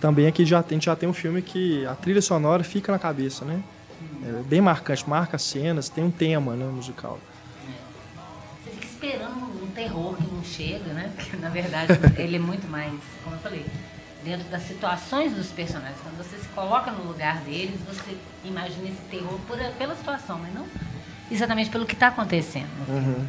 Também 0.00 0.28
aqui 0.28 0.46
já 0.46 0.62
tem, 0.62 0.80
já 0.80 0.94
tem 0.94 1.08
um 1.08 1.12
filme 1.12 1.42
que 1.42 1.84
a 1.84 1.94
trilha 1.94 2.22
sonora 2.22 2.62
fica 2.62 2.92
na 2.92 2.98
cabeça, 2.98 3.44
né? 3.44 3.60
É 4.24 4.42
bem 4.44 4.60
marcante, 4.60 5.08
marca 5.08 5.36
cenas, 5.36 5.88
tem 5.88 6.04
um 6.04 6.10
tema 6.10 6.54
né, 6.54 6.64
musical. 6.64 7.18
Você 8.64 8.70
fica 8.70 8.86
esperando 8.86 9.62
um 9.62 9.70
terror 9.74 10.14
que 10.16 10.32
não 10.32 10.44
chega, 10.44 10.92
né? 10.92 11.12
Porque 11.16 11.36
na 11.36 11.48
verdade 11.48 11.92
ele 12.16 12.36
é 12.36 12.38
muito 12.38 12.66
mais, 12.68 12.92
como 13.24 13.36
eu 13.36 13.40
falei, 13.40 13.66
dentro 14.24 14.48
das 14.48 14.62
situações 14.62 15.34
dos 15.34 15.48
personagens. 15.48 15.98
Quando 16.02 16.16
você 16.16 16.38
se 16.38 16.48
coloca 16.48 16.90
no 16.92 17.04
lugar 17.04 17.40
deles, 17.40 17.78
você 17.86 18.16
imagina 18.44 18.88
esse 18.88 19.02
terror 19.10 19.38
por, 19.46 19.58
pela 19.76 19.94
situação, 19.94 20.38
mas 20.38 20.54
não 20.54 20.64
exatamente 21.30 21.70
pelo 21.70 21.86
que 21.86 21.94
está 21.94 22.08
acontecendo. 22.08 22.68
filme. 22.86 23.26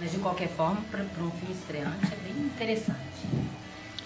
Mas 0.00 0.12
de 0.12 0.18
qualquer 0.18 0.48
forma, 0.48 0.80
para 0.90 1.02
um 1.02 1.30
filme 1.30 1.54
estreante 1.54 2.06
é 2.06 2.16
bem 2.32 2.42
interessante. 2.44 2.98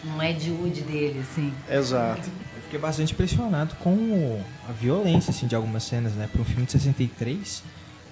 Não 0.04 0.20
é 0.20 0.32
de 0.32 0.50
Wood 0.50 0.80
dele, 0.82 1.20
assim. 1.20 1.52
Exato. 1.70 2.28
Eu 2.56 2.62
fiquei 2.64 2.78
bastante 2.78 3.12
impressionado 3.12 3.74
com 3.76 4.42
a 4.68 4.72
violência 4.72 5.30
assim, 5.30 5.46
de 5.46 5.54
algumas 5.54 5.84
cenas, 5.84 6.12
né? 6.14 6.28
Para 6.30 6.42
um 6.42 6.44
filme 6.44 6.66
de 6.66 6.72
63, 6.72 7.62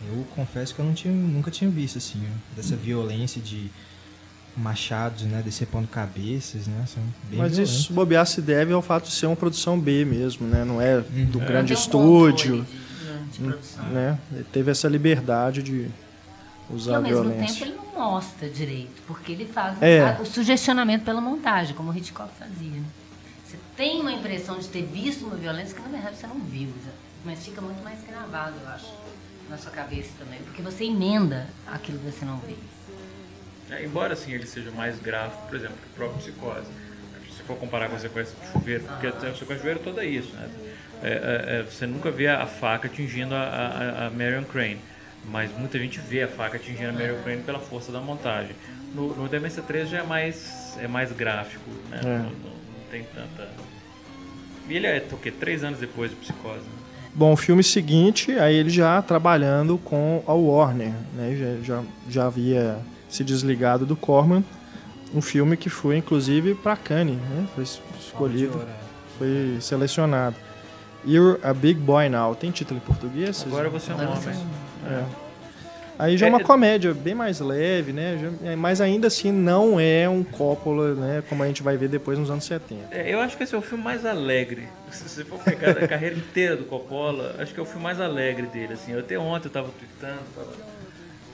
eu 0.09 0.25
confesso 0.35 0.75
que 0.75 0.81
eu 0.81 0.85
não 0.85 0.95
tinha, 0.95 1.13
nunca 1.13 1.51
tinha 1.51 1.69
visto 1.71 1.99
assim, 1.99 2.23
dessa 2.57 2.77
violência 2.77 3.41
de 3.43 3.71
machados, 4.57 5.23
né? 5.25 5.43
Decepando 5.45 5.87
cabeças, 5.89 6.67
né? 6.67 6.85
São 6.87 7.03
bem 7.31 7.39
Mas 7.41 7.53
violentos. 7.57 7.81
isso 7.81 7.93
bobear 7.93 8.27
se 8.27 8.41
deve 8.41 8.73
ao 8.73 8.83
fato 8.83 9.07
de 9.09 9.13
ser 9.15 9.27
uma 9.27 9.37
produção 9.37 9.79
B 9.79 10.05
mesmo, 10.05 10.47
né? 10.47 10.65
Não 10.65 10.81
é 10.81 11.01
do 11.01 11.39
Não 11.41 11.47
grande 11.47 11.73
um 11.73 11.77
estúdio. 11.77 12.59
controle 12.59 12.82
De, 13.33 13.39
de 13.39 13.45
produção. 13.49 13.85
né? 13.87 14.19
Ele 14.33 14.45
teve 14.53 14.71
essa 14.71 14.89
liberdade 14.89 15.63
de 15.63 15.73
E 15.73 15.93
usar 16.71 16.93
ao 16.93 16.99
a 16.99 17.01
mesmo 17.01 17.23
violência. 17.25 17.47
tempo 17.47 17.65
ele 17.65 17.75
não 17.77 17.93
mostra 18.11 18.49
direito, 18.49 19.03
porque 19.07 19.33
ele 19.33 19.47
faz 19.47 19.81
É. 19.83 20.01
a- 20.03 20.21
o 20.21 20.27
sugestionamento 20.27 21.05
pela 21.05 21.21
montagem, 21.21 21.75
como 21.75 21.91
o 21.91 21.97
Hitchcock 21.97 22.31
fazia. 22.39 22.71
né? 22.71 22.85
Você 23.47 23.57
tem 23.77 24.01
uma 24.01 24.13
impressão 24.13 24.59
de 24.59 24.69
ter 24.69 24.83
visto 24.83 25.27
uma 25.27 25.37
violência 25.37 25.75
que 25.77 25.83
na 25.83 25.89
verdade 25.89 26.17
você 26.17 26.27
não 26.27 26.39
viu, 26.41 26.71
mas 27.25 27.45
fica 27.45 27.61
muito 27.61 27.83
mais 27.85 27.99
gravado, 28.09 28.55
eu 28.63 28.69
acho, 28.71 28.93
na 29.51 29.59
sua 29.59 29.71
cabeça 29.71 30.11
também, 30.19 30.41
porque 30.43 30.63
você 30.63 30.85
emenda 30.85 31.47
aquilo 31.67 31.99
que 31.99 32.11
você 32.11 32.25
não 32.25 32.39
vê. 32.39 32.55
É, 33.71 33.85
embora 33.85 34.15
assim 34.15 34.33
ele 34.33 34.47
seja 34.47 34.71
mais 34.71 34.99
gráfico, 34.99 35.47
por 35.49 35.57
exemplo, 35.57 35.77
que 35.77 35.87
o 35.87 35.97
próprio 35.97 36.19
Psicose. 36.21 36.67
Se 37.37 37.43
for 37.45 37.57
comparar 37.57 37.89
com 37.89 37.97
a 37.97 37.99
sequência 37.99 38.35
de 38.41 38.53
chuveiro, 38.53 38.85
porque 38.85 39.07
a 39.07 39.13
sequência 39.13 39.33
de 39.33 39.59
chuveiro 39.59 39.81
é 39.81 39.83
toda 39.83 40.05
isso, 40.05 40.33
né? 40.35 40.49
É, 41.03 41.09
é, 41.09 41.57
é, 41.59 41.63
você 41.63 41.87
nunca 41.87 42.11
vê 42.11 42.29
a 42.29 42.47
faca 42.47 42.87
atingindo 42.87 43.35
a, 43.35 43.39
a, 43.41 44.07
a 44.07 44.11
Marion 44.11 44.45
Crane, 44.45 44.79
mas 45.31 45.51
muita 45.57 45.79
gente 45.79 45.99
vê 46.01 46.23
a 46.23 46.29
faca 46.29 46.57
atingindo 46.57 46.91
a 46.91 46.93
Marion 46.93 47.23
Crane 47.23 47.43
pela 47.43 47.59
força 47.59 47.91
da 47.91 48.01
montagem. 48.01 48.55
No, 48.95 49.15
no 49.17 49.29
Demência 49.29 49.63
3 49.63 49.89
já 49.89 49.99
é 49.99 50.03
mais, 50.03 50.77
é 50.81 50.87
mais 50.87 51.11
gráfico, 51.13 51.69
né? 51.91 52.01
É. 52.03 52.05
Não, 52.07 52.25
não- 52.25 52.31
não 52.31 52.91
tem 52.91 53.03
tanta... 53.05 53.49
E 54.69 54.75
ele 54.77 54.87
é 54.87 55.05
o 55.11 55.17
quê? 55.17 55.31
Três 55.31 55.65
anos 55.65 55.81
depois 55.81 56.11
do 56.11 56.17
Psicose. 56.19 56.61
né? 56.61 56.83
Bom, 57.15 57.33
o 57.33 57.37
filme 57.37 57.63
seguinte, 57.65 58.33
aí 58.39 58.55
ele 58.55 58.71
já 58.71 59.01
trabalhando 59.03 59.77
com 59.79 60.23
a 60.27 60.33
Warner, 60.33 60.93
né? 61.15 61.37
Já, 61.37 61.65
já, 61.77 61.83
já 62.09 62.27
havia 62.27 62.79
se 63.09 63.25
desligado 63.25 63.85
do 63.85 63.97
Corman. 63.97 64.43
Um 65.15 65.21
filme 65.21 65.57
que 65.57 65.69
foi, 65.69 65.97
inclusive, 65.99 66.55
para 66.55 66.77
Cannes, 66.77 67.17
né? 67.17 67.47
Foi 67.55 67.65
es- 67.65 67.83
escolhido, 68.01 68.59
de 68.59 69.19
foi 69.19 69.57
selecionado. 69.61 70.37
You're 71.05 71.39
a 71.43 71.53
Big 71.53 71.79
Boy 71.81 72.09
Now. 72.09 72.35
Tem 72.35 72.51
título 72.51 72.79
em 72.79 72.87
português? 72.87 73.43
Agora 73.47 73.69
você 73.69 73.91
é 73.91 73.95
um 73.95 74.01
Agora 74.01 74.19
homem. 74.21 74.47
É. 74.89 75.05
Aí 75.99 76.17
já 76.17 76.27
é 76.27 76.29
uma 76.31 76.41
É- 76.41 76.45
comédia 76.45 76.93
bem 76.95 77.15
mais 77.15 77.39
leve, 77.39 77.93
né? 77.93 78.19
É, 78.45 78.57
mas 78.57 78.81
ainda 78.81 79.07
assim 79.07 79.31
não 79.31 79.79
é 79.79 80.09
um 80.09 80.25
Coppola, 80.25 80.95
né? 80.95 81.23
Como 81.29 81.43
a 81.43 81.47
gente 81.47 81.63
vai 81.63 81.77
ver 81.77 81.89
depois 81.89 82.19
nos 82.19 82.31
anos 82.31 82.45
70. 82.45 82.87
É, 82.91 83.13
eu 83.13 83.21
acho 83.21 83.37
que 83.37 83.43
esse 83.45 83.55
é 83.55 83.59
o 83.59 83.63
filme 83.63 83.85
mais 83.85 84.05
alegre. 84.07 84.69
Se 84.91 85.09
você 85.09 85.25
for 85.25 85.39
pegar 85.41 85.71
a 85.73 85.87
carreira 85.87 86.17
inteira 86.17 86.57
do 86.57 86.65
Coppola, 86.65 87.37
acho 87.39 87.53
que 87.55 87.61
é 87.61 87.63
o 87.63 87.67
filme 87.67 87.83
mais 87.83 88.01
alegre 88.01 88.47
dele. 88.47 88.73
Assim. 88.73 88.93
Eu 88.93 89.01
até 89.01 89.19
ontem 89.19 89.49
eu 89.49 89.53
tava 89.53 89.69
tweetando 89.79 90.23
tava- 90.35 90.73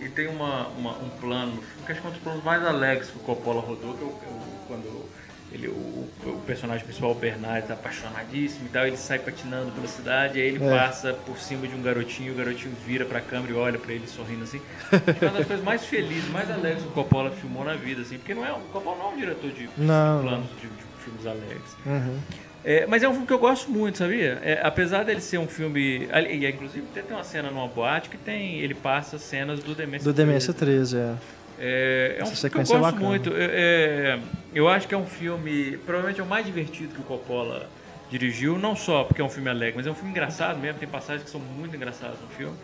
e 0.00 0.08
tem 0.08 0.28
uma, 0.28 0.68
uma- 0.78 0.96
um 0.98 1.08
plano, 1.20 1.60
acho 1.88 2.00
que 2.00 2.06
é 2.06 2.10
um 2.10 2.12
dos 2.12 2.20
planos 2.22 2.44
mais 2.44 2.64
alegres 2.64 3.08
que 3.10 3.16
o 3.16 3.20
Coppola 3.20 3.60
rodou, 3.60 3.94
que 3.94 4.04
é 4.04 4.06
o, 4.06 4.10
o- 4.10 4.58
quando 4.66 5.04
ele, 5.52 5.68
o, 5.68 6.08
o 6.26 6.42
personagem 6.46 6.84
principal, 6.84 7.10
o 7.12 7.14
Bernard, 7.14 7.66
tá 7.66 7.74
apaixonadíssimo 7.74 8.66
e 8.66 8.68
tal, 8.68 8.86
ele 8.86 8.96
sai 8.96 9.18
patinando 9.18 9.70
pela 9.72 9.86
cidade, 9.88 10.40
aí 10.40 10.46
ele 10.48 10.62
É. 10.64 10.70
passa 10.78 11.12
por 11.12 11.38
cima 11.38 11.66
de 11.66 11.74
um 11.74 11.82
garotinho, 11.82 12.32
o 12.32 12.36
garotinho 12.36 12.74
vira 12.86 13.04
pra 13.04 13.20
câmera 13.20 13.52
e 13.52 13.56
olha 13.56 13.78
pra 13.78 13.92
ele 13.92 14.06
sorrindo 14.06 14.44
assim. 14.44 14.60
É 14.92 15.24
uma 15.26 15.38
das 15.38 15.46
coisas 15.46 15.64
mais 15.64 15.84
felizes, 15.86 16.28
mais 16.30 16.50
alegres 16.50 16.82
que 16.82 16.88
o 16.88 16.92
Coppola 16.92 17.30
filmou 17.30 17.64
na 17.64 17.74
vida, 17.74 18.02
assim, 18.02 18.18
porque 18.18 18.34
não 18.34 18.44
é, 18.44 18.52
o 18.52 18.60
Coppola 18.72 18.96
não 18.98 19.10
é 19.10 19.14
um 19.14 19.16
diretor 19.16 19.50
de, 19.50 19.68
Não, 19.78 20.20
planos 20.22 20.48
de, 20.60 20.66
de 20.68 21.02
filmes 21.04 21.26
alegres. 21.26 21.76
Uhum. 21.86 22.18
É, 22.64 22.86
mas 22.86 23.02
é 23.02 23.08
um 23.08 23.12
filme 23.12 23.26
que 23.26 23.32
eu 23.32 23.38
gosto 23.38 23.70
muito, 23.70 23.96
sabia? 23.98 24.38
É, 24.42 24.60
apesar 24.62 25.04
dele 25.04 25.20
ser 25.20 25.38
um 25.38 25.46
filme. 25.46 26.08
ali- 26.12 26.44
E, 26.44 26.50
inclusive 26.50 26.84
tem 26.92 27.02
tem 27.02 27.16
uma 27.16 27.22
cena 27.24 27.50
numa 27.50 27.68
boate 27.68 28.10
que 28.10 28.18
tem. 28.18 28.58
Ele 28.58 28.74
passa 28.74 29.16
cenas 29.16 29.60
do 29.60 29.74
Demência 29.76 30.04
Do 30.04 30.12
Demência 30.12 30.52
13. 30.52 30.96
13, 30.96 30.96
é. 30.98 31.14
É, 31.60 32.16
é 32.18 32.22
um 32.24 32.26
Essa 32.28 32.36
filme 32.36 32.50
que 32.52 32.58
eu 32.58 32.66
sequência 32.66 32.74
é 32.74 32.78
gosto 32.78 32.92
bacana. 32.92 33.08
muito. 33.08 33.32
É, 33.34 33.44
é, 33.44 34.18
eu 34.54 34.68
acho 34.68 34.86
que 34.88 34.94
é 34.94 34.98
um 34.98 35.06
filme. 35.06 35.76
Provavelmente 35.78 36.20
é 36.20 36.22
o 36.22 36.26
mais 36.26 36.46
divertido 36.46 36.94
que 36.94 37.00
o 37.00 37.04
Coppola 37.04 37.68
dirigiu. 38.10 38.58
Não 38.58 38.74
só 38.76 39.04
porque 39.04 39.20
é 39.20 39.24
um 39.24 39.28
filme 39.28 39.48
alegre, 39.50 39.74
mas 39.76 39.86
é 39.86 39.90
um 39.90 39.94
filme 39.94 40.10
engraçado 40.10 40.58
mesmo. 40.58 40.78
Tem 40.78 40.88
passagens 40.88 41.24
que 41.24 41.30
são 41.30 41.40
muito 41.40 41.74
engraçadas 41.76 42.20
no 42.20 42.28
filme. 42.28 42.56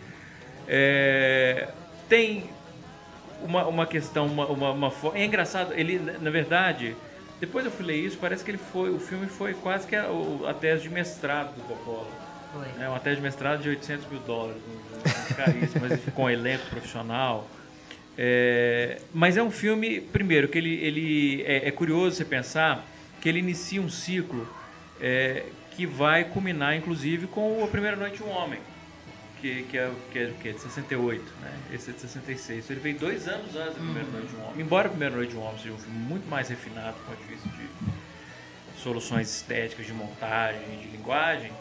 É, 0.67 1.67
tem 2.09 2.49
uma, 3.43 3.65
uma 3.67 3.85
questão, 3.85 4.25
uma, 4.27 4.45
uma, 4.47 4.71
uma 4.71 4.91
É 5.13 5.25
engraçado, 5.25 5.73
ele, 5.73 5.99
na 6.21 6.29
verdade, 6.31 6.95
depois 7.39 7.65
eu 7.65 7.71
fui 7.71 7.85
ler 7.85 7.97
isso, 7.97 8.17
parece 8.19 8.43
que 8.43 8.51
ele 8.51 8.57
foi. 8.57 8.89
O 8.89 8.99
filme 8.99 9.27
foi 9.27 9.53
quase 9.53 9.85
que 9.87 9.95
a, 9.95 10.05
a 10.49 10.53
tese 10.53 10.83
de 10.83 10.89
mestrado 10.89 11.53
do 11.55 11.61
Coppola. 11.67 12.07
Foi. 12.53 12.83
É 12.83 12.87
uma 12.87 12.99
tese 12.99 13.17
de 13.17 13.21
mestrado 13.21 13.61
de 13.61 13.69
800 13.69 14.09
mil 14.09 14.19
dólares, 14.21 14.61
um- 14.67 15.31
um 15.31 15.35
caríssimo, 15.35 15.81
mas 15.87 15.99
com 16.13 16.29
elenco 16.29 16.65
profissional. 16.69 17.45
É, 18.17 19.01
mas 19.13 19.35
é 19.37 19.43
um 19.43 19.51
filme, 19.51 19.99
primeiro, 19.99 20.47
que 20.47 20.57
ele, 20.57 20.73
ele 20.75 21.43
é, 21.43 21.67
é 21.67 21.71
curioso 21.71 22.15
você 22.15 22.25
pensar 22.25 22.85
que 23.21 23.27
ele 23.27 23.39
inicia 23.39 23.81
um 23.81 23.89
ciclo 23.89 24.47
é, 25.01 25.45
que 25.71 25.85
vai 25.85 26.23
culminar, 26.23 26.75
inclusive, 26.75 27.27
com 27.27 27.63
A 27.63 27.67
Primeira 27.67 27.97
Noite 27.97 28.23
um 28.23 28.29
Homem, 28.29 28.59
que, 29.41 29.63
que, 29.63 29.77
é, 29.77 29.91
que, 30.11 30.19
é, 30.19 30.33
que 30.41 30.49
é 30.49 30.51
de 30.53 30.61
68, 30.61 31.23
né? 31.41 31.51
esse 31.73 31.89
é 31.89 31.93
de 31.93 31.99
66. 31.99 32.69
Ele 32.69 32.79
veio 32.79 32.97
dois 32.97 33.27
anos 33.27 33.55
antes 33.55 33.73
da 33.73 33.81
Primeira 33.81 34.09
Noite 34.09 34.35
um 34.35 34.45
Homem. 34.45 34.61
Embora 34.61 34.87
A 34.87 34.89
Primeira 34.89 35.15
Noite 35.15 35.35
um 35.35 35.41
Homem 35.41 35.57
seja 35.57 35.73
um 35.73 35.77
filme 35.77 35.97
muito 35.97 36.29
mais 36.29 36.47
refinado 36.47 36.95
de 37.19 37.33
vista 37.33 37.49
de 37.49 38.81
soluções 38.81 39.29
estéticas, 39.29 39.85
de 39.85 39.93
montagem, 39.93 40.61
de 40.81 40.87
linguagem, 40.89 41.51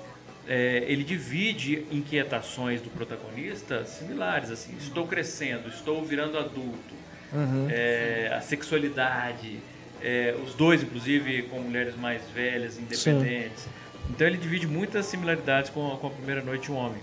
é, 0.47 0.85
ele 0.87 1.03
divide 1.05 1.87
inquietações 1.91 2.81
do 2.83 2.91
protagonista 2.91 3.85
similares, 3.85 4.51
assim, 4.51 4.75
estou 4.77 5.07
crescendo, 5.07 5.69
estou 5.69 6.05
virando 6.05 6.39
adulto, 6.39 6.95
Uhum. 7.33 7.67
é, 7.69 8.31
a 8.33 8.41
sexualidade, 8.41 9.59
é, 10.03 10.35
os 10.45 10.55
dois, 10.55 10.83
inclusive, 10.83 11.43
com 11.45 11.61
mulheres 11.61 11.97
mais 11.97 12.23
velhas, 12.31 12.79
independentes. 12.79 13.67
Então 14.11 14.27
ele 14.27 14.37
divide 14.37 14.67
muitas 14.67 15.07
similaridades 15.07 15.71
com, 15.71 15.93
a- 15.93 15.97
com 15.97 16.07
a 16.09 16.11
primeira 16.11 16.43
noite 16.43 16.65
de 16.65 16.73
um 16.73 16.77
homem. 16.77 17.01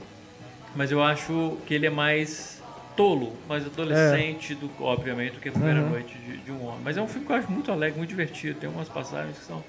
Mas 0.75 0.91
eu 0.91 1.03
acho 1.03 1.57
que 1.65 1.73
ele 1.73 1.87
é 1.87 1.89
mais 1.89 2.61
tolo, 2.95 3.35
mas 3.47 3.65
adolescente, 3.65 4.53
do, 4.55 4.69
obviamente, 4.79 5.33
do 5.33 5.39
que 5.39 5.49
a 5.49 5.51
primeira 5.51 5.81
noite 5.89 6.13
de, 6.17 6.37
de 6.37 6.51
um 6.51 6.63
homem. 6.65 6.81
Mas 6.83 6.95
é 6.97 7.01
um 7.01 7.07
filme 7.07 7.25
que 7.25 7.31
eu 7.31 7.35
acho 7.35 7.51
muito 7.51 7.71
alegre, 7.71 7.97
muito 7.97 8.09
divertido. 8.09 8.59
Tem 8.59 8.69
umas 8.69 8.87
passagens 8.87 9.37
que 9.39 9.45
são 9.45 9.63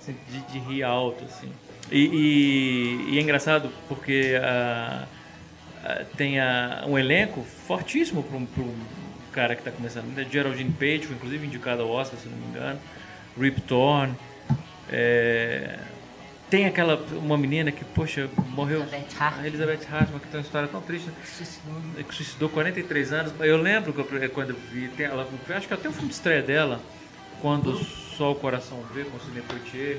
assim, 0.00 0.16
de, 0.28 0.40
de 0.52 0.58
rir 0.58 0.82
alto, 0.82 1.24
assim. 1.24 1.52
E, 1.90 1.98
e- 1.98 3.14
e 3.14 3.18
é 3.18 3.20
engraçado 3.20 3.70
porque 3.88 4.38
ah, 4.42 5.06
ah, 5.84 6.04
tem 6.16 6.38
ah, 6.40 6.84
um 6.86 6.98
elenco 6.98 7.42
fortíssimo 7.66 8.22
para 8.22 8.36
um, 8.36 8.46
cara 9.32 9.54
que 9.54 9.60
está 9.60 9.70
começando. 9.70 10.04
Né? 10.14 10.26
Geraldine 10.30 10.72
Page, 10.72 11.06
foi 11.06 11.16
inclusive 11.16 11.46
indicado 11.46 11.82
ao 11.82 11.90
Oscar, 11.90 12.18
se 12.18 12.28
não 12.28 12.36
me 12.36 12.46
engano. 12.46 12.78
Rip 13.38 13.60
Torn. 13.62 14.12
é, 14.90 15.78
tem 16.48 16.66
aquela 16.66 16.96
uma 17.12 17.38
menina 17.38 17.70
que, 17.70 17.84
poxa, 17.84 18.28
morreu. 18.48 18.80
Elizabeth 18.80 19.06
Hartman. 19.20 19.46
Elizabeth 19.46 19.86
Hartman, 19.88 20.18
que 20.20 20.26
tem 20.28 20.40
uma 20.40 20.44
história 20.44 20.68
tão 20.68 20.80
triste 20.80 21.08
Suicidou. 21.24 21.74
que 22.08 22.14
suicidou 22.14 22.48
43 22.48 23.12
anos. 23.12 23.32
Eu 23.40 23.56
lembro 23.56 23.92
que 23.92 24.00
eu- 24.00 24.30
quando 24.30 24.50
eu 24.50 24.56
vi, 24.72 24.88
tem 24.88 25.06
ela, 25.06 25.28
acho 25.50 25.68
que 25.68 25.74
até 25.74 25.88
o 25.88 25.92
filme 25.92 26.08
de 26.08 26.14
estreia 26.14 26.42
dela, 26.42 26.80
quando 27.40 27.76
só 28.16 28.32
o 28.32 28.34
coração 28.34 28.82
vê 28.92 29.04
com 29.04 29.16
o 29.16 29.20
Sidney 29.20 29.42
Poitier, 29.42 29.98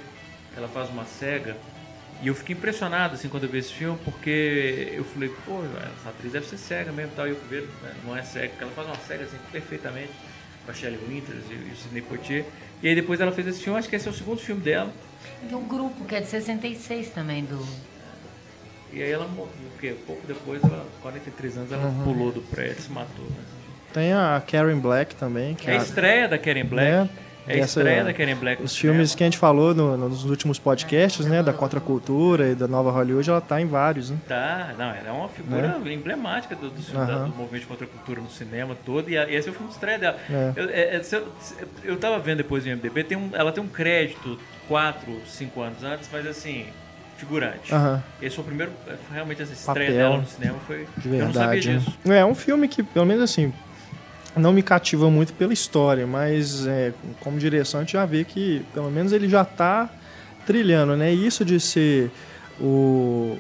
ela 0.58 0.68
faz 0.68 0.90
uma 0.90 1.06
cega. 1.06 1.56
E 2.22 2.28
eu 2.28 2.36
fiquei 2.36 2.56
impressionado 2.56 3.16
assim 3.16 3.28
quando 3.28 3.44
eu 3.44 3.50
vi 3.50 3.58
esse 3.58 3.74
filme, 3.74 3.98
porque 4.06 4.94
eu 4.94 5.04
falei, 5.04 5.30
pô, 5.46 5.64
essa 6.00 6.10
atriz 6.10 6.32
deve 6.32 6.46
ser 6.46 6.58
cega 6.58 6.92
mesmo, 6.92 7.12
e 7.14 7.16
tal. 7.16 7.28
E 7.28 7.32
eu 7.32 7.38
ver, 7.50 7.64
né, 7.82 7.94
não 8.06 8.16
é 8.16 8.22
cega, 8.22 8.50
porque 8.50 8.64
ela 8.64 8.74
faz 8.74 8.88
uma 8.88 8.98
cega 9.08 9.24
assim 9.24 9.38
perfeitamente 9.52 10.12
com 10.64 10.72
a 10.72 10.74
Shelley 10.74 11.00
Winters 11.08 11.44
e, 11.50 11.54
e 11.54 11.72
o 11.74 11.76
Sidney 11.76 12.02
Poitier. 12.02 12.46
E 12.84 12.88
aí 12.88 12.96
depois 12.96 13.20
ela 13.20 13.32
fez 13.32 13.48
esse 13.48 13.62
filme, 13.62 13.80
acho 13.80 13.90
que 13.90 13.96
esse 13.96 14.08
é 14.08 14.12
o 14.12 14.14
segundo 14.14 14.40
filme 14.40 14.62
dela. 14.62 14.92
E 15.50 15.54
o 15.54 15.60
grupo, 15.62 16.06
que 16.06 16.16
é 16.16 16.22
de 16.22 16.28
66 16.28 17.10
também, 17.10 17.44
do. 17.44 17.66
E 18.94 19.02
aí 19.02 19.12
ela 19.12 19.28
morreu, 19.28 19.50
porque 19.72 19.96
pouco 20.06 20.28
depois, 20.28 20.64
ela, 20.64 20.86
43 21.02 21.58
anos, 21.58 21.72
ela 21.72 22.04
pulou 22.04 22.32
do 22.32 22.42
prédio 22.42 22.78
e 22.78 22.82
se 22.82 22.92
matou. 22.92 23.26
Né? 23.26 23.44
Tem 23.94 24.14
a 24.14 24.42
Karen 24.46 24.80
Black 24.80 25.16
também. 25.16 25.56
Que 25.56 25.70
É 25.70 25.74
a 25.74 25.78
estreia 25.78 26.28
da 26.28 26.38
Karen 26.38 26.66
Black. 26.66 26.92
Né? 26.92 27.10
É 27.48 27.54
a 27.54 27.58
Essa- 27.58 27.80
estreia 27.80 28.04
da 28.04 28.14
Karen 28.14 28.36
Black. 28.36 28.62
Os 28.62 28.76
filmes 28.78 29.10
cinema. 29.10 29.18
que 29.18 29.24
a 29.24 29.26
gente 29.28 29.38
falou 29.38 29.74
no- 29.74 29.98
nos 29.98 30.24
últimos 30.26 30.60
podcasts, 30.60 31.26
né? 31.26 31.42
Da 31.42 31.52
contracultura 31.52 32.50
e 32.50 32.56
da 32.56 32.68
nova 32.68 32.92
Hollywood, 32.92 33.30
ela 33.30 33.42
tá 33.42 33.60
em 33.60 33.66
vários, 33.66 34.10
né? 34.12 34.18
Tá, 34.28 34.74
não, 34.78 34.86
ela 34.92 35.08
é 35.10 35.12
uma 35.12 35.28
figura 35.28 35.80
emblemática 35.92 36.56
do, 36.56 36.70
do, 36.70 36.94
da- 36.94 37.24
do 37.26 37.36
movimento 37.36 37.62
de 37.62 37.68
contracultura 37.68 38.22
no 38.22 38.30
cinema 38.30 38.76
todo, 38.86 39.10
e, 39.10 39.18
a- 39.18 39.28
e 39.28 39.36
esse 39.36 39.48
é 39.48 39.52
o 39.52 39.54
filme 39.54 39.70
de 39.70 39.74
estreia 39.74 39.98
dela. 39.98 40.18
É. 40.30 40.54
Eu, 40.56 40.70
é, 40.70 40.82
é, 40.98 41.02
eu, 41.14 41.28
eu 41.84 41.98
tava 41.98 42.20
vendo 42.20 42.38
depois 42.38 42.64
do 42.64 42.70
IMDB, 42.70 43.04
tem 43.04 43.18
um, 43.18 43.30
ela 43.34 43.52
tem 43.52 43.64
um 43.64 43.68
crédito 43.68 44.38
4, 44.68 45.22
5 45.26 45.62
anos 45.62 45.84
antes, 45.84 46.08
mas 46.14 46.26
assim, 46.28 46.66
figurante. 47.18 47.72
Esse 48.22 48.36
foi 48.36 48.44
o 48.44 48.48
primeiro, 48.48 48.72
é, 48.88 48.94
realmente 49.14 49.42
essa 49.42 49.54
estreia 49.54 49.92
Papel. 49.92 50.10
dela 50.10 50.22
no 50.22 50.28
cinema, 50.28 50.58
foi. 50.68 50.88
De 50.98 51.08
eu 51.10 51.26
não 51.26 51.34
sabia 51.34 51.50
verdade. 51.62 51.78
disso. 51.86 51.98
né? 52.06 52.20
É 52.20 52.26
um 52.26 52.36
filme 52.36 52.68
que, 52.68 52.82
pelo 52.84 53.06
menos 53.06 53.24
assim, 53.24 53.54
não 54.36 54.54
me 54.54 54.64
cativa 54.64 55.10
muito 55.10 55.34
pela 55.34 55.52
história, 55.54 56.08
mas 56.08 56.66
é, 56.66 56.94
como 57.20 57.38
direção 57.38 57.80
a 57.82 57.84
gente 57.84 57.94
já 57.94 58.06
vê 58.06 58.24
que 58.24 58.66
pelo 58.74 58.90
menos 58.90 59.12
ele 59.12 59.28
já 59.28 59.44
tá 59.44 59.90
trilhando, 60.46 60.96
né? 60.96 61.14
E 61.14 61.26
isso 61.28 61.44
de 61.46 61.60
ser 61.60 62.10
o 62.60 63.38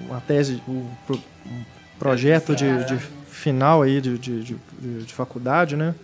uma 0.00 0.20
tese, 0.20 0.62
o 0.66 0.86
pro- 1.06 1.20
um 1.46 1.62
projeto 1.98 2.54
de, 2.56 2.84
de 2.84 2.96
final 3.28 3.82
aí 3.82 4.00
de, 4.00 4.16
de, 4.18 4.42
de, 4.42 4.56
de- 4.80 5.02
de 5.04 5.12
faculdade, 5.14 5.76
né? 5.76 5.94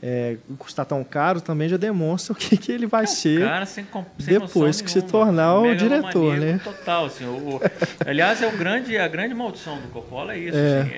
É, 0.00 0.36
custar 0.58 0.86
tão 0.86 1.02
caro 1.02 1.40
também 1.40 1.68
já 1.68 1.76
demonstra 1.76 2.32
o 2.34 2.36
que, 2.36 2.56
que 2.56 2.70
ele 2.70 2.86
vai 2.86 3.06
ser. 3.06 3.40
Cara, 3.40 3.66
sem, 3.66 3.84
sem 4.20 4.38
depois 4.38 4.80
que 4.80 4.88
se 4.88 4.98
nenhuma. 4.98 5.10
tornar 5.12 5.58
o 5.58 5.74
diretor, 5.74 6.36
né? 6.36 6.60
Total, 6.62 7.06
assim. 7.06 7.24
O, 7.26 7.56
o- 7.56 7.60
aliás, 8.06 8.40
é 8.40 8.46
o 8.46 8.56
grande, 8.56 8.96
a 8.96 9.08
grande 9.08 9.34
maldição 9.34 9.76
do 9.80 9.88
Coppola 9.88 10.34
é 10.34 10.38
isso, 10.38 10.56
É. 10.56 10.80
assim, 10.80 10.90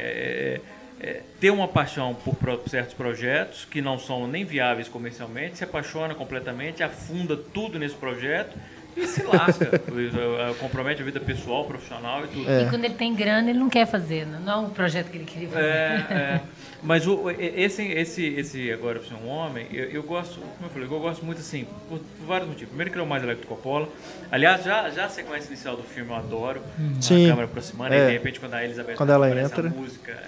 é- 1.01 1.07
é 1.09 1.23
ter 1.41 1.51
uma 1.51 1.67
paixão 1.69 2.15
por 2.15 2.37
certos 2.69 2.95
projetos 2.95 3.65
que 3.65 3.81
não 3.81 3.99
são 3.99 4.27
nem 4.27 4.45
viáveis 4.45 4.89
comercialmente, 4.89 5.59
se 5.59 5.65
apaixona 5.65 6.15
completamente, 6.15 6.83
afunda 6.83 7.37
tudo 7.37 7.79
nesse 7.79 7.95
projeto 7.95 8.57
e 8.97 9.07
se 9.07 9.23
lasca. 9.23 9.67
compromete 10.61 11.01
a 11.01 11.05
vida 11.05 11.21
pessoal, 11.21 11.65
profissional 11.65 12.25
e 12.25 12.29
tudo. 12.29 12.51
É. 12.51 12.63
E 12.65 12.69
quando 12.69 12.85
ele 12.85 12.95
tem 12.95 13.15
grana, 13.15 13.49
ele 13.51 13.59
não 13.59 13.71
quer 13.71 13.87
fazer, 13.87 14.27
não 14.27 14.41
não 14.41 14.53
é 14.53 14.57
um 14.67 14.71
projeto 14.71 15.11
que 15.11 15.17
ele 15.17 15.25
queria 15.25 15.49
fazer. 15.49 15.65
É, 15.67 16.07
é. 16.11 16.41
Mas 16.83 17.07
o, 17.07 17.31
esse, 17.31 17.83
esse, 17.83 18.25
esse 18.25 18.73
agora 18.73 18.99
por 18.99 19.07
ser 19.07 19.15
um 19.15 19.29
homem, 19.29 19.67
eu, 19.71 19.85
eu 19.91 20.03
gosto, 20.03 20.41
como 20.41 20.65
eu 20.65 20.71
falei, 20.71 20.89
eu 20.89 21.01
gosto 21.01 21.23
muito 21.25 21.39
assim, 21.39 21.67
por, 21.89 21.99
por 21.99 22.27
vários 22.27 22.49
motivos. 22.49 22.69
Primeiro 22.69 22.91
que 22.91 22.97
ele 22.97 23.03
é 23.03 23.07
o 23.07 23.09
mais 23.09 23.23
elétrico 23.23 23.55
Coppola. 23.55 23.87
Aliás, 24.31 24.65
já, 24.65 24.89
já 24.89 25.05
a 25.05 25.09
sequência 25.11 25.49
inicial 25.49 25.77
do 25.77 25.83
filme 25.83 26.11
eu 26.11 26.17
adoro. 26.17 26.63
Sim. 27.01 27.27
A 27.27 27.29
câmera 27.31 27.45
aproximando 27.47 27.95
É. 27.95 27.99
e 28.05 28.07
de 28.07 28.13
repente 28.13 28.41
quando 28.41 28.55
a 28.55 28.65
Elizabeth 28.65 28.95
Quando 28.95 29.11
ela 29.13 29.29
entra. 29.41 29.67
a 29.69 29.71
música. 29.71 30.19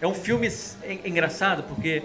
É 0.00 0.06
um 0.06 0.14
filme 0.14 0.46
s- 0.46 0.76
é 0.82 0.98
engraçado, 1.08 1.62
porque 1.64 2.02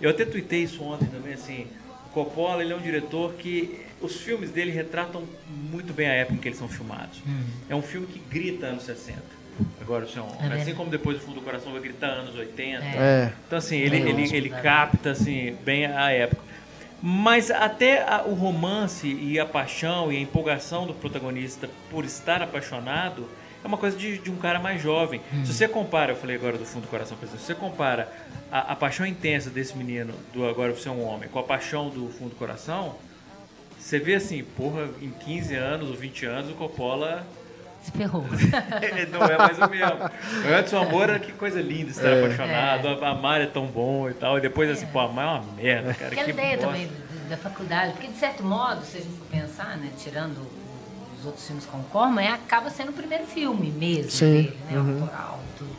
eu 0.00 0.10
até 0.10 0.24
tuitei 0.24 0.62
isso 0.62 0.82
ontem 0.82 1.06
também, 1.06 1.34
assim, 1.34 1.66
o 2.06 2.10
Coppola 2.10 2.62
ele 2.62 2.72
é 2.72 2.76
um 2.76 2.80
diretor 2.80 3.34
que 3.34 3.80
os 4.00 4.16
filmes 4.16 4.50
dele 4.50 4.70
retratam 4.70 5.22
muito 5.70 5.92
bem 5.92 6.08
a 6.08 6.12
época 6.12 6.34
em 6.36 6.38
que 6.38 6.48
eles 6.48 6.58
são 6.58 6.68
filmados. 6.68 7.18
É 7.68 7.74
um 7.74 7.82
filme 7.82 8.06
que 8.06 8.18
grita 8.18 8.66
anos 8.66 8.82
60. 8.84 9.22
Agora, 9.80 10.04
o 10.04 10.08
senhor, 10.08 10.28
É 10.42 10.60
assim 10.60 10.74
como 10.74 10.90
depois 10.90 11.16
o 11.16 11.20
Fundo 11.20 11.36
do 11.36 11.40
Coração 11.40 11.72
vai 11.72 11.80
gritar 11.80 12.08
anos 12.08 12.34
80. 12.34 12.84
É. 12.84 13.32
Então, 13.46 13.56
assim, 13.58 13.76
ele, 13.78 13.96
É, 13.96 14.08
ele, 14.08 14.36
ele 14.36 14.50
capta 14.50 15.12
assim, 15.12 15.56
bem 15.64 15.86
a 15.86 16.10
época. 16.10 16.42
Mas 17.02 17.50
até 17.50 18.02
a- 18.02 18.22
o 18.26 18.34
romance 18.34 19.06
e 19.06 19.38
a 19.38 19.46
paixão 19.46 20.12
e 20.12 20.16
a 20.16 20.20
empolgação 20.20 20.86
do 20.86 20.92
protagonista 20.94 21.70
por 21.90 22.04
estar 22.04 22.42
apaixonado 22.42 23.26
é 23.62 23.66
uma 23.66 23.76
coisa 23.76 23.96
de, 23.96 24.18
de 24.18 24.30
um 24.30 24.36
cara 24.36 24.58
mais 24.58 24.80
jovem. 24.82 25.20
Se 25.44 25.52
você 25.52 25.66
compara, 25.68 26.12
eu 26.12 26.16
falei 26.16 26.36
agora 26.36 26.56
do 26.58 26.64
fundo 26.64 26.82
do 26.82 26.88
coração, 26.88 27.16
por 27.16 27.24
exemplo, 27.24 27.40
se 27.40 27.46
você 27.46 27.54
compara 27.54 28.08
a, 28.50 28.72
a 28.72 28.76
paixão 28.76 29.04
intensa 29.06 29.50
desse 29.50 29.76
menino 29.76 30.14
do 30.32 30.46
Agora 30.48 30.72
Você 30.72 30.88
é 30.88 30.92
um 30.92 31.04
Homem 31.04 31.28
com 31.28 31.38
a 31.38 31.42
paixão 31.42 31.88
do 31.88 32.08
fundo 32.10 32.30
do 32.30 32.36
coração, 32.36 32.94
você 33.78 33.98
vê 33.98 34.14
assim, 34.16 34.42
porra, 34.42 34.88
em 35.00 35.10
15 35.10 35.54
anos 35.54 35.88
ou 35.90 35.96
20 35.96 36.26
anos 36.26 36.50
o 36.50 36.54
Coppola 36.54 37.24
Se 37.82 37.92
ferrou. 37.92 38.24
não 39.12 39.24
é 39.26 39.38
mais 39.38 39.58
o 39.58 39.68
mesmo. 39.68 40.10
O 40.44 40.58
Edson 40.58 40.84
Moura, 40.86 41.18
que 41.20 41.32
coisa 41.32 41.60
linda 41.60 41.90
estar 41.90 42.08
É. 42.08 42.18
apaixonado. 42.24 43.04
A 43.04 43.10
Amar 43.10 43.40
é 43.40 43.46
tão 43.46 43.66
bom 43.66 44.08
e 44.10 44.14
tal. 44.14 44.38
E 44.38 44.40
depois 44.40 44.68
assim, 44.70 44.86
pô, 44.86 44.98
Amar 45.00 45.24
é 45.24 45.40
uma 45.40 45.52
merda, 45.54 45.94
cara. 45.94 46.06
Aquela 46.12 46.24
que 46.24 46.30
ideia 46.30 46.56
bosta. 46.56 46.66
também 46.72 46.86
da- 46.88 47.06
da 47.28 47.36
faculdade, 47.36 47.92
porque 47.92 48.06
de 48.08 48.16
certo 48.18 48.44
modo, 48.44 48.84
se 48.84 48.98
a 48.98 49.00
gente 49.00 49.16
for 49.16 49.26
pensar, 49.26 49.76
né, 49.78 49.90
tirando 49.98 50.36
outros 51.26 51.46
filmes 51.46 51.66
com 51.66 51.82
Corman, 51.84 52.24
é, 52.24 52.30
acaba 52.30 52.70
sendo 52.70 52.90
o 52.90 52.94
primeiro 52.94 53.26
filme 53.26 53.70
mesmo 53.70 54.10
Sim, 54.10 54.42
dele, 54.42 54.58
né, 54.70 54.78
uhum. 54.78 55.02
autoral, 55.02 55.40
tudo. 55.58 55.76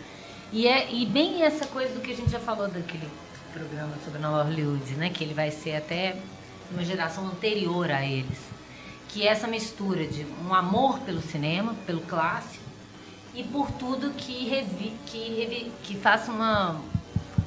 E, 0.52 0.68
é, 0.68 0.92
e 0.94 1.06
bem 1.06 1.44
essa 1.44 1.66
coisa 1.66 1.94
do 1.94 2.02
que 2.02 2.12
a 2.12 2.16
gente 2.16 2.30
já 2.30 2.40
falou 2.40 2.68
daquele 2.68 3.08
programa 3.54 3.94
sobre 4.04 4.20
Nova 4.20 4.44
Hollywood, 4.44 4.96
né, 4.96 5.10
que 5.10 5.24
ele 5.24 5.34
vai 5.34 5.52
ser 5.52 5.76
até 5.76 6.18
uma 6.72 6.84
geração 6.84 7.26
anterior 7.28 7.92
a 7.92 8.06
eles, 8.06 8.38
que 9.10 9.28
é 9.28 9.32
essa 9.32 9.48
mistura 9.48 10.06
de 10.06 10.26
um 10.46 10.54
amor 10.54 11.00
pelo 11.00 11.22
cinema, 11.22 11.74
pelo 11.86 12.02
clássico, 12.02 12.64
e 13.34 13.44
por 13.44 13.72
tudo 13.72 14.12
que, 14.12 14.50
revi, 14.50 14.94
que, 15.06 15.36
revi, 15.36 15.72
que 15.84 15.96
faça 15.96 16.32
uma, 16.32 16.82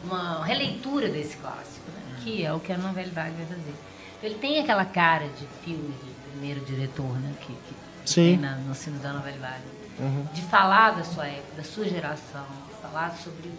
uma 0.05 0.45
releitura 0.45 1.09
desse 1.09 1.37
clássico, 1.37 1.91
né? 1.91 2.21
que 2.23 2.45
é 2.45 2.53
o 2.53 2.61
que 2.61 2.73
a 2.73 2.79
novela 2.79 3.11
Vague 3.13 3.35
vai 3.37 3.47
fazer. 3.47 3.75
Ele 4.23 4.35
tem 4.37 4.61
aquela 4.61 4.85
cara 4.85 5.27
de 5.27 5.47
filme 5.65 5.93
de 6.05 6.31
primeiro 6.31 6.61
diretor, 6.65 7.13
né? 7.19 7.35
que, 7.41 7.49
que 7.49 7.75
Sim. 8.05 8.33
tem 8.33 8.37
na, 8.39 8.57
no 8.57 8.75
filme 8.75 8.99
da 8.99 9.13
novela 9.13 9.37
Vague. 9.39 9.81
Uhum. 9.99 10.27
De 10.33 10.43
falar 10.43 10.93
da 10.93 11.05
sua 11.05 11.27
época, 11.27 11.57
da 11.57 11.63
sua 11.65 11.85
geração, 11.85 12.47
de 12.69 12.75
falar 12.81 13.11
sobre 13.17 13.51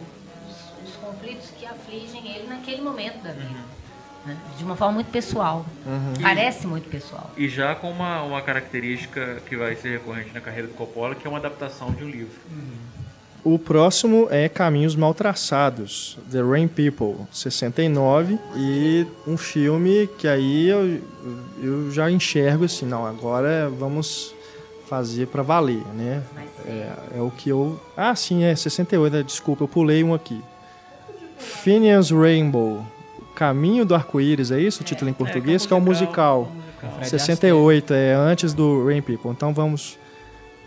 os, 0.49 0.89
os 0.89 0.95
conflitos 0.97 1.51
que 1.51 1.65
afligem 1.65 2.27
ele 2.36 2.47
naquele 2.47 2.82
momento 2.82 3.21
da 3.21 3.32
vida. 3.32 3.60
né? 4.25 4.38
De 4.58 4.63
uma 4.63 4.75
forma 4.75 4.93
muito 4.95 5.12
pessoal. 5.12 5.65
Parece 6.21 6.65
muito 6.67 6.89
pessoal. 6.89 7.32
E 7.38 7.47
já 7.47 7.75
com 7.75 7.91
uma, 7.91 8.21
uma 8.23 8.41
característica 8.41 9.41
que 9.47 9.56
vai 9.56 9.75
ser 9.75 9.91
recorrente 9.99 10.32
na 10.34 10.41
carreira 10.41 10.67
do 10.67 10.73
Coppola, 10.73 11.13
que 11.15 11.25
é 11.25 11.30
uma 11.30 11.39
adaptação 11.39 11.91
de 11.91 12.04
um 12.04 12.10
livro. 12.10 12.39
O 13.43 13.58
próximo 13.58 14.27
é 14.30 14.47
Caminhos 14.47 14.95
Mal 14.95 15.15
Traçados, 15.15 16.17
The 16.32 16.41
Rain 16.43 16.67
People, 16.67 17.25
69, 17.32 18.38
e 18.56 19.08
um 19.25 19.36
filme 19.36 20.08
que 20.19 20.27
aí 20.27 20.69
eu, 20.69 21.01
eu 21.60 21.91
já 21.91 22.12
enxergo 22.12 22.65
assim, 22.65 22.86
não, 22.86 23.04
agora 23.06 23.67
vamos 23.67 24.36
fazer 24.88 25.25
para 25.25 25.41
valer, 25.41 25.84
né? 25.95 26.21
É, 26.67 26.89
é 27.17 27.21
o 27.21 27.32
que 27.32 27.49
eu... 27.49 27.80
Ah, 27.97 28.15
sim, 28.15 28.43
é 28.43 28.56
68, 28.56 29.12
né? 29.12 29.23
desculpa, 29.23 29.63
eu 29.63 29.67
pulei 29.67 30.04
um 30.04 30.13
aqui. 30.13 30.39
Phineas 31.39 32.12
Rainbow, 32.12 32.86
Caminho 33.34 33.86
do 33.86 33.95
Arco-Íris, 33.95 34.51
é 34.51 34.60
isso 34.60 34.82
o 34.82 34.86
título 34.86 35.10
em 35.10 35.13
português? 35.13 35.65
que 35.65 35.73
é 35.73 35.75
um 35.75 35.82
musical. 35.82 36.51
Fred 36.80 37.10
68, 37.10 37.93
é 37.93 38.13
antes 38.13 38.54
do 38.54 38.86
Rain 38.86 39.01
People. 39.01 39.32
Então 39.32 39.51
vamos 39.51 39.97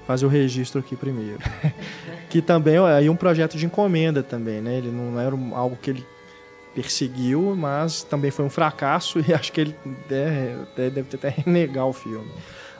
fazer 0.06 0.26
o 0.26 0.28
registro 0.28 0.80
aqui 0.80 0.96
primeiro. 0.96 1.40
que 2.28 2.42
também 2.42 2.76
é 2.76 2.92
aí 2.92 3.08
um 3.08 3.16
projeto 3.16 3.56
de 3.56 3.66
encomenda 3.66 4.22
também, 4.22 4.60
né? 4.60 4.78
Ele 4.78 4.90
não 4.90 5.18
era 5.20 5.36
algo 5.54 5.76
que 5.76 5.90
ele 5.90 6.06
perseguiu, 6.74 7.54
mas 7.56 8.02
também 8.02 8.30
foi 8.30 8.44
um 8.44 8.50
fracasso 8.50 9.22
e 9.26 9.32
acho 9.32 9.52
que 9.52 9.60
ele 9.60 9.76
deve, 10.08 10.90
deve 10.90 11.02
ter 11.04 11.16
até 11.16 11.28
renegar 11.28 11.86
o 11.86 11.92
filme. 11.92 12.30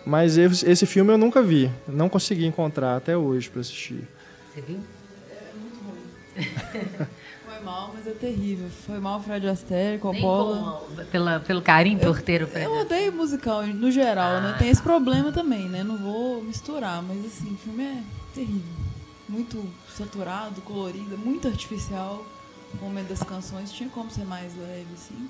Mas 0.05 0.37
esse 0.37 0.85
filme 0.85 1.13
eu 1.13 1.19
nunca 1.19 1.43
vi, 1.43 1.71
não 1.89 2.11
consegui 2.11 2.45
encontrar 2.45 2.97
até 2.97 3.17
hoje 3.17 3.49
para 3.49 3.61
assistir. 3.63 4.07
Você 4.53 4.61
viu? 4.61 4.81
mal, 7.65 7.91
mas 7.95 8.07
é 8.07 8.11
terrível. 8.13 8.69
Foi 8.87 8.99
mal 9.01 9.21
Fred 9.23 9.49
Astaire, 9.49 9.91
Nem 9.93 9.99
Coppola. 10.01 10.83
como, 10.87 11.05
pela, 11.07 11.41
pelo 11.41 11.63
carinho 11.63 11.99
por 11.99 12.21
ter 12.23 12.43
o 12.43 12.47
Fred 12.47 12.67
Eu 12.67 12.73
odeio 12.81 13.13
musical 13.13 13.67
no 13.67 13.91
geral, 13.91 14.41
né? 14.41 14.53
Ah, 14.55 14.59
Tem 14.59 14.69
esse 14.69 14.83
problema 14.83 15.33
também, 15.33 15.69
né? 15.69 15.83
Não 15.83 15.97
vou 15.97 16.43
misturar, 16.43 17.03
mas 17.03 17.25
assim, 17.25 17.53
o 17.53 17.57
filme 17.57 17.83
é 17.83 18.03
terrível. 18.35 18.75
Muito 19.29 19.67
saturado, 19.97 20.61
colorido, 20.61 21.17
muito 21.17 21.49
artificial. 21.49 22.25
O 22.75 22.85
momento 22.85 23.09
das 23.09 23.23
canções 23.23 23.73
tinha 23.73 23.89
como 23.89 24.11
ser 24.11 24.25
mais 24.25 24.55
leve, 24.57 24.87
assim. 24.95 25.29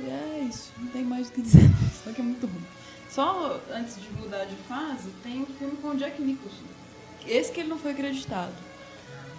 E 0.00 0.04
é 0.10 0.46
isso, 0.48 0.72
não 0.78 0.88
tem 0.88 1.04
mais 1.04 1.28
o 1.28 1.32
que 1.32 1.40
dizer, 1.42 1.70
só 2.04 2.12
que 2.12 2.20
é 2.20 2.24
muito 2.24 2.46
ruim. 2.46 2.64
Só 3.08 3.58
antes 3.72 3.96
de 4.00 4.10
mudar 4.20 4.44
de 4.44 4.56
fase, 4.68 5.08
tem 5.22 5.40
um 5.40 5.46
filme 5.46 5.76
com 5.76 5.88
o 5.88 5.96
Jack 5.96 6.20
Nicholson. 6.20 6.64
Esse 7.26 7.50
que 7.52 7.60
ele 7.60 7.68
não 7.68 7.78
foi 7.78 7.92
acreditado. 7.92 8.52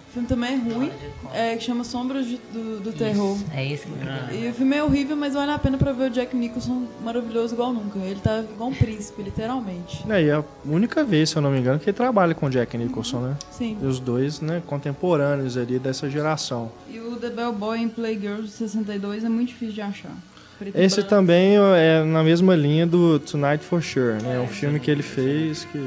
O 0.08 0.10
filme 0.10 0.26
também 0.28 0.54
é 0.54 0.56
ruim, 0.56 0.90
é, 1.34 1.54
que 1.56 1.62
chama 1.64 1.84
Sombras 1.84 2.26
de- 2.26 2.40
do, 2.52 2.80
do 2.80 2.92
Terror. 2.92 3.36
Isso, 3.36 3.44
É 3.54 3.72
esse 3.72 3.86
que 3.86 3.92
Ah. 4.08 4.32
E 4.32 4.48
o 4.48 4.54
filme 4.54 4.74
é 4.76 4.82
horrível, 4.82 5.14
mas 5.16 5.34
vale 5.34 5.50
a 5.52 5.58
pena 5.58 5.76
pra 5.76 5.92
ver 5.92 6.04
o 6.04 6.10
Jack 6.10 6.34
Nicholson 6.34 6.86
maravilhoso 7.04 7.54
igual 7.54 7.72
nunca. 7.74 7.98
Ele 7.98 8.18
tá 8.18 8.40
igual 8.40 8.70
um 8.70 8.74
príncipe, 8.74 9.22
literalmente. 9.22 10.02
É, 10.08 10.22
e 10.22 10.28
é 10.28 10.32
a 10.34 10.44
única 10.64 11.04
vez, 11.04 11.28
se 11.30 11.36
eu 11.36 11.42
não 11.42 11.50
me 11.50 11.58
engano, 11.58 11.78
que 11.78 11.90
ele 11.90 11.96
trabalha 11.96 12.34
com 12.34 12.46
o 12.46 12.50
Jack 12.50 12.76
Nicholson, 12.78 13.20
né? 13.20 13.36
Sim. 13.50 13.76
E 13.82 13.84
os 13.86 14.00
dois, 14.00 14.40
né, 14.40 14.62
contemporâneos 14.66 15.56
ali 15.58 15.78
dessa 15.78 16.08
geração. 16.08 16.72
E 16.90 16.98
o 16.98 17.16
The 17.16 17.28
Bellboy 17.28 17.78
em 17.78 17.88
Playgirls 17.88 18.46
de 18.46 18.52
62 18.52 19.24
é 19.24 19.28
muito 19.28 19.48
difícil 19.48 19.74
de 19.74 19.82
achar. 19.82 20.12
Esse 20.74 21.04
também 21.04 21.54
é 21.76 22.02
na 22.02 22.24
mesma 22.24 22.56
linha 22.56 22.84
do 22.84 23.20
Tonight 23.20 23.62
for 23.64 23.80
Sure, 23.80 24.20
né? 24.22 24.36
É 24.36 24.40
um 24.40 24.48
filme 24.48 24.80
que 24.80 24.90
ele 24.90 25.04
fez 25.04 25.64
que 25.66 25.78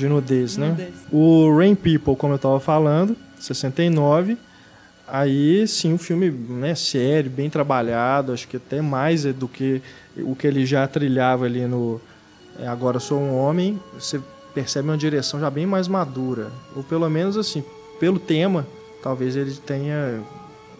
de 0.00 0.06
de 0.06 0.08
nudez, 0.08 0.56
né? 0.56 0.68
nudez. 0.68 0.94
O 1.12 1.56
Rain 1.56 1.74
People, 1.74 2.16
como 2.16 2.34
eu 2.34 2.38
tava 2.38 2.58
falando, 2.58 3.16
69. 3.38 4.36
Aí 5.06 5.66
sim, 5.66 5.92
um 5.92 5.98
filme 5.98 6.30
né, 6.30 6.74
sério, 6.74 7.30
bem 7.30 7.50
trabalhado, 7.50 8.32
acho 8.32 8.46
que 8.46 8.56
até 8.56 8.80
mais 8.80 9.24
do 9.24 9.48
que 9.48 9.82
o 10.18 10.36
que 10.36 10.46
ele 10.46 10.64
já 10.64 10.86
trilhava 10.86 11.46
ali 11.46 11.66
no 11.66 12.00
é, 12.58 12.66
Agora 12.66 13.00
Sou 13.00 13.18
um 13.18 13.36
Homem. 13.36 13.78
Você 13.94 14.20
percebe 14.54 14.88
uma 14.88 14.96
direção 14.96 15.40
já 15.40 15.50
bem 15.50 15.66
mais 15.66 15.88
madura. 15.88 16.50
Ou 16.76 16.82
pelo 16.82 17.08
menos 17.10 17.36
assim, 17.36 17.64
pelo 17.98 18.18
tema, 18.18 18.66
talvez 19.02 19.36
ele 19.36 19.52
tenha 19.54 20.20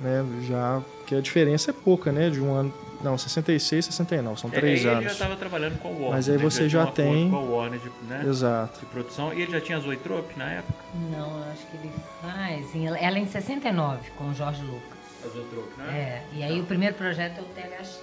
né, 0.00 0.24
já. 0.48 0.80
que 1.06 1.14
a 1.14 1.20
diferença 1.20 1.70
é 1.70 1.74
pouca, 1.74 2.12
né? 2.12 2.30
De 2.30 2.40
um 2.40 2.52
ano. 2.52 2.72
Não, 3.02 3.16
66, 3.16 3.84
69, 3.86 4.40
são 4.40 4.50
três 4.50 4.80
É, 4.80 4.82
ele 4.82 4.90
anos. 4.90 5.04
já 5.04 5.10
estava 5.12 5.36
trabalhando 5.36 5.78
com 5.78 5.88
o 5.88 5.92
Warner. 5.92 6.10
Mas 6.12 6.28
aí 6.28 6.36
né? 6.36 6.42
você 6.42 6.68
já 6.68 6.82
acordo 6.82 6.96
tem- 6.96 7.30
Com 7.30 7.36
o 7.36 7.56
Warner 7.56 7.80
de, 7.80 7.90
né, 8.06 8.24
Exato. 8.26 8.80
de 8.80 8.86
produção. 8.86 9.32
E 9.32 9.40
ele 9.42 9.52
já 9.52 9.60
tinha 9.60 9.78
a 9.78 9.80
Zoetrope 9.80 10.38
na 10.38 10.50
época? 10.52 10.78
Não, 11.10 11.38
eu 11.38 11.50
acho 11.52 11.66
que 11.66 11.76
ele 11.76 11.90
faz. 12.20 12.74
em- 12.74 12.86
Ela 12.86 12.98
é 12.98 13.20
em 13.20 13.26
69, 13.26 14.10
com 14.18 14.24
o 14.28 14.34
Jorge 14.34 14.62
Lucas. 14.62 14.98
A 15.24 15.28
Zoetrope, 15.28 15.78
né? 15.78 15.84
É, 15.98 16.22
e 16.36 16.42
aí 16.42 16.60
o 16.60 16.64
primeiro 16.64 16.94
projeto 16.94 17.38
é 17.38 17.40
o 17.42 17.44
THX. 17.44 18.00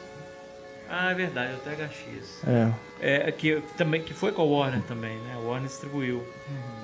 Ah, 0.89 1.11
é 1.11 1.15
verdade, 1.15 1.53
o 1.53 1.57
THX. 1.57 2.43
É. 2.47 2.71
É, 2.99 3.31
que, 3.31 3.61
também, 3.77 4.01
que 4.01 4.13
foi 4.13 4.31
com 4.31 4.41
a 4.41 4.45
Warner 4.45 4.81
também, 4.83 5.15
né? 5.17 5.33
A 5.35 5.39
Warner 5.39 5.67
distribuiu. 5.67 6.23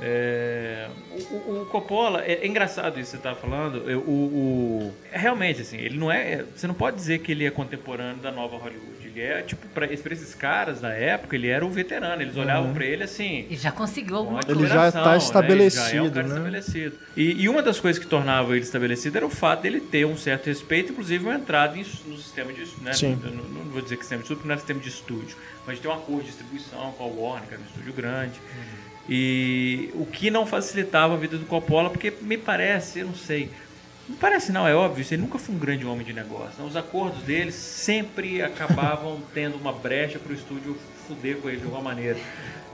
É, 0.02 0.88
o, 1.32 1.36
o- 1.62 1.66
Coppola, 1.72 2.24
é, 2.24 2.34
é 2.34 2.48
engraçado 2.48 3.00
isso 3.00 3.12
que 3.12 3.18
você 3.18 3.18
estava 3.18 3.36
falando. 3.36 3.89
eu- 3.89 4.00
o, 4.02 4.12
o- 4.12 4.94
realmente, 5.12 5.62
assim, 5.62 5.78
ele 5.78 5.98
não 5.98 6.12
é. 6.12 6.44
Você 6.56 6.68
não 6.68 6.74
pode 6.76 6.98
dizer 6.98 7.20
que 7.20 7.32
ele 7.32 7.46
é 7.46 7.52
contemporâneo 7.52 8.18
da 8.22 8.32
nova 8.32 8.58
Hollywood. 8.58 9.03
Ele 9.15 9.21
é, 9.21 9.41
tipo, 9.43 9.67
pra, 9.67 9.88
pra 9.88 10.13
esses 10.13 10.34
caras 10.34 10.82
da 10.82 10.89
época, 10.89 11.36
ele 11.36 11.47
era 11.47 11.63
o 11.65 11.69
veterano. 11.69 12.21
Eles 12.21 12.36
olhavam 12.36 12.73
pra 12.73 12.84
ele 12.84 13.04
assim. 13.04 13.45
E 13.49 13.56
já 13.56 13.71
conseguiu 13.71 14.15
alguma 14.17 14.41
coisa. 14.43 14.60
Ele 14.60 14.67
já 14.67 14.88
admiração, 14.88 15.04
tá 15.04 15.10
né? 15.10 15.15
Ele 15.15 15.69
já 15.69 15.82
é 15.89 16.02
um 16.02 16.06
estabelecido, 16.08 16.13
cara 16.15 16.28
né? 16.28 16.34
estabelecido. 16.36 16.99
E, 17.15 17.43
e 17.43 17.49
uma 17.49 17.62
das 17.62 17.80
coisas 17.80 18.02
que 18.04 18.10
tornava 18.10 18.56
ele 18.56 18.63
estabelecido 18.65 19.17
era 19.17 19.26
o 19.26 19.30
fato 19.30 19.62
dele 19.62 19.80
ter 19.80 20.06
um 20.06 20.17
certo 20.17 20.47
respeito, 20.47 20.91
inclusive 20.91 21.23
uma 21.26 21.36
entrada 21.36 21.78
em- 21.78 21.86
no 22.08 22.17
sistema 22.17 22.52
de 22.52 22.63
né? 22.82 22.93
Sim. 22.93 23.19
Não, 23.23 23.32
não 23.43 23.71
vou 23.71 23.82
dizer 23.82 23.97
que 23.97 24.02
sistema 24.04 24.21
de 24.21 24.26
estúdio, 24.26 24.38
porque 24.38 24.47
não 24.47 24.56
é 24.56 24.58
sistema 24.58 24.80
de 24.80 24.89
estúdio, 24.89 25.38
mas 25.67 25.80
tem 25.80 25.91
um 25.91 25.93
acordo 25.93 26.21
de 26.21 26.28
distribuição 26.28 26.91
com 26.97 27.04
a 27.04 27.08
Warner, 27.08 27.47
que 27.47 27.54
era 27.54 27.62
um 27.63 27.65
estúdio 27.65 27.93
grande. 27.93 28.39
E 29.08 29.89
o 29.95 30.06
que 30.06 30.32
não 30.32 30.45
facilitava 30.45 31.13
a 31.13 31.17
vida 31.17 31.38
do 31.38 31.45
Coppola, 31.45 31.89
porque 31.89 32.13
me 32.21 32.38
parece, 32.38 32.99
eu 32.99 33.08
não 33.08 33.15
sei. 33.15 33.49
Não 34.08 34.18
parece 34.18 34.52
não, 34.52 34.68
é 34.68 34.76
óbvio, 34.76 35.06
ele 35.10 35.22
nunca 35.22 35.39
foi 35.39 35.56
um 35.56 35.58
grande 35.58 35.86
homem 35.86 36.06
de 36.06 36.12
negócio. 36.12 36.62
né? 36.62 36.68
Os 36.68 36.76
acordos 36.76 37.24
dele 37.24 37.52
sempre 37.52 38.42
acabavam 38.42 39.22
tendo 39.34 39.56
uma 39.56 39.72
brecha 39.72 40.20
para 40.20 40.32
o 40.32 40.36
estúdio 40.36 40.78
fuder 41.08 41.38
com 41.38 41.50
ele 41.50 41.58
de 41.58 41.63
alguma 41.63 41.82
maneira. 41.82 42.18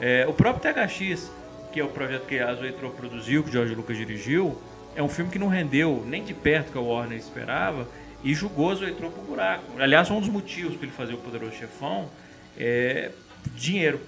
É, 0.02 0.26
o 0.28 0.34
próprio 0.34 0.74
THX, 0.74 1.32
que 1.72 1.80
é 1.80 1.84
o 1.84 1.90
projeto 1.90 2.26
que 2.26 2.40
a 2.40 2.54
Zoetrope 2.54 2.98
produziu, 2.98 3.44
que 3.44 3.50
o 3.50 3.52
George 3.52 3.76
Lucas 3.76 3.98
dirigiu, 3.98 4.60
é 4.96 5.04
um 5.04 5.10
filme 5.10 5.30
que 5.30 5.38
não 5.38 5.48
rendeu 5.48 6.04
nem 6.08 6.24
de 6.24 6.34
perto 6.34 6.72
que 6.72 6.78
a 6.78 6.82
Warner 6.82 7.18
esperava 7.18 7.88
e 8.24 8.34
julgou 8.34 8.72
a 8.72 8.76
Zoetrope 8.76 9.14
pro 9.14 9.24
buraco. 9.24 9.64
Aliás, 9.80 10.10
um 10.10 10.20
dos 10.20 10.30
motivos 10.30 10.76
para 10.76 10.88
ele 10.88 10.96
fazer 10.96 11.14
o 11.14 11.18
Poderoso 11.18 11.56
Chefão 11.56 12.10
é 12.58 13.12
dinheiro. 13.56 14.02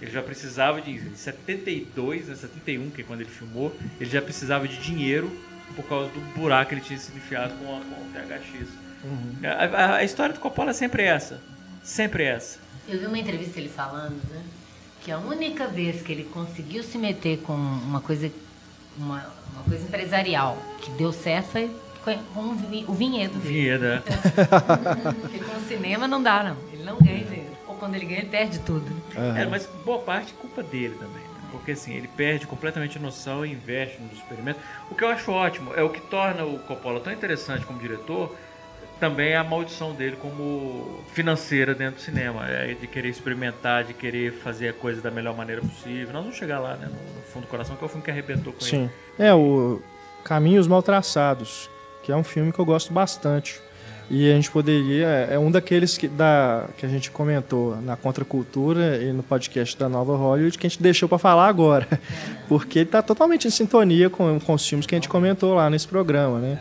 Ele 0.00 0.10
já 0.10 0.22
precisava 0.22 0.80
de 0.80 0.90
em 0.90 1.14
72, 1.14 2.28
né, 2.28 2.34
71, 2.34 2.90
que 2.90 3.00
é 3.00 3.04
quando 3.04 3.22
ele 3.22 3.30
filmou, 3.30 3.74
ele 3.98 4.10
já 4.10 4.20
precisava 4.20 4.68
de 4.68 4.76
dinheiro 4.76 5.32
por 5.74 5.84
causa 5.86 6.08
do 6.10 6.20
buraco 6.38 6.68
que 6.70 6.74
ele 6.76 6.80
tinha 6.82 6.98
sido 6.98 7.16
enfiado 7.16 7.54
com, 7.54 7.76
a- 7.76 7.80
com 7.80 8.02
o 8.02 8.06
THX. 8.12 8.68
A, 9.44 9.64
a- 9.84 9.96
a 9.96 10.04
história 10.04 10.32
do 10.34 10.40
Coppola 10.40 10.70
é 10.70 10.74
sempre 10.74 11.02
essa. 11.04 11.40
Sempre 11.82 12.24
essa. 12.24 12.58
Eu 12.88 12.98
vi 13.00 13.06
uma 13.06 13.18
entrevista 13.18 13.58
ele 13.58 13.68
falando, 13.68 14.20
né? 14.30 14.42
Que 15.02 15.10
a 15.12 15.18
única 15.18 15.66
vez 15.66 16.02
que 16.02 16.12
ele 16.12 16.24
conseguiu 16.24 16.82
se 16.82 16.98
meter 16.98 17.38
com 17.38 17.52
uma 17.54 18.00
coisa, 18.00 18.30
uma, 18.96 19.24
uma 19.52 19.62
coisa 19.68 19.84
empresarial 19.84 20.56
que 20.80 20.90
deu 20.92 21.12
certo 21.12 21.50
foi 21.50 21.70
com 22.34 22.40
o 22.40 22.54
vi- 22.54 22.84
o 22.88 22.92
vinhedo 22.94 23.38
dele. 23.38 23.54
Vinhedo, 23.54 23.84
é. 23.86 24.02
Porque 25.20 25.38
com 25.38 25.56
o 25.56 25.60
cinema 25.68 26.06
não 26.08 26.22
dá, 26.22 26.42
não. 26.42 26.56
Ele 26.72 26.82
não 26.84 26.96
ganha 26.98 27.24
dinheiro. 27.24 27.56
Ou 27.68 27.74
quando 27.76 27.94
ele 27.96 28.06
ganha, 28.06 28.20
ele 28.20 28.28
perde 28.28 28.58
tudo. 28.60 28.86
Aham. 29.16 29.38
É, 29.38 29.46
mas 29.46 29.68
boa 29.84 29.98
parte 30.00 30.32
é 30.32 30.40
culpa 30.40 30.62
dele 30.62 30.94
também. 30.98 31.22
Porque 31.58 31.72
assim, 31.72 31.94
ele 31.94 32.08
perde 32.08 32.46
completamente 32.46 32.98
a 32.98 33.00
noção 33.00 33.44
e 33.44 33.52
investe 33.52 34.00
nos 34.00 34.12
experimentos. 34.12 34.62
O 34.90 34.94
que 34.94 35.04
eu 35.04 35.08
acho 35.08 35.30
ótimo 35.30 35.72
é 35.74 35.82
o 35.82 35.90
que 35.90 36.00
torna 36.00 36.44
o 36.44 36.58
Coppola 36.60 37.00
tão 37.00 37.12
interessante 37.12 37.64
como 37.64 37.78
diretor. 37.78 38.34
Também 38.98 39.32
é 39.32 39.36
a 39.36 39.44
maldição 39.44 39.92
dele 39.92 40.16
como 40.16 41.04
financeira 41.12 41.74
dentro 41.74 41.96
do 41.96 42.00
cinema, 42.00 42.48
é 42.48 42.72
de 42.72 42.86
querer 42.86 43.10
experimentar, 43.10 43.84
de 43.84 43.92
querer 43.92 44.32
fazer 44.32 44.68
a 44.68 44.72
coisa 44.72 45.02
da 45.02 45.10
melhor 45.10 45.36
maneira 45.36 45.60
possível. 45.60 46.14
Nós 46.14 46.22
vamos 46.22 46.36
chegar 46.36 46.60
lá, 46.60 46.76
né, 46.76 46.88
no 46.88 47.22
fundo 47.30 47.42
do 47.42 47.48
coração, 47.48 47.76
que 47.76 47.84
é 47.84 47.86
o 47.86 47.88
filme 47.88 48.02
que 48.02 48.10
arrebentou 48.10 48.54
com 48.54 48.60
ele. 48.60 48.70
Sim. 48.70 48.90
É, 49.18 49.34
o 49.34 49.82
Caminhos 50.24 50.66
Mal 50.66 50.82
Traçados, 50.82 51.68
que 52.02 52.10
é 52.10 52.16
um 52.16 52.24
filme 52.24 52.52
que 52.52 52.58
eu 52.58 52.64
gosto 52.64 52.90
bastante. 52.90 53.60
E 54.08 54.30
a 54.30 54.34
gente 54.36 54.50
poderia. 54.50 55.06
É 55.06 55.38
um 55.38 55.50
daqueles 55.50 55.98
que, 55.98 56.06
da, 56.06 56.66
que 56.78 56.86
a 56.86 56.88
gente 56.88 57.10
comentou 57.10 57.76
na 57.82 57.96
Contracultura 57.96 59.02
e 59.02 59.12
no 59.12 59.22
podcast 59.22 59.76
da 59.76 59.88
Nova 59.88 60.16
Hollywood 60.16 60.56
que 60.56 60.66
a 60.66 60.70
gente 60.70 60.80
deixou 60.82 61.08
para 61.08 61.18
falar 61.18 61.48
agora. 61.48 61.88
Porque 62.48 62.80
ele 62.80 62.88
tá 62.90 63.02
totalmente 63.02 63.48
em 63.48 63.50
sintonia 63.50 64.08
com, 64.08 64.38
com 64.38 64.54
os 64.54 64.66
filmes 64.66 64.86
que 64.86 64.94
a 64.94 64.98
gente 64.98 65.08
comentou 65.08 65.54
lá 65.54 65.68
nesse 65.68 65.88
programa, 65.88 66.38
né? 66.38 66.60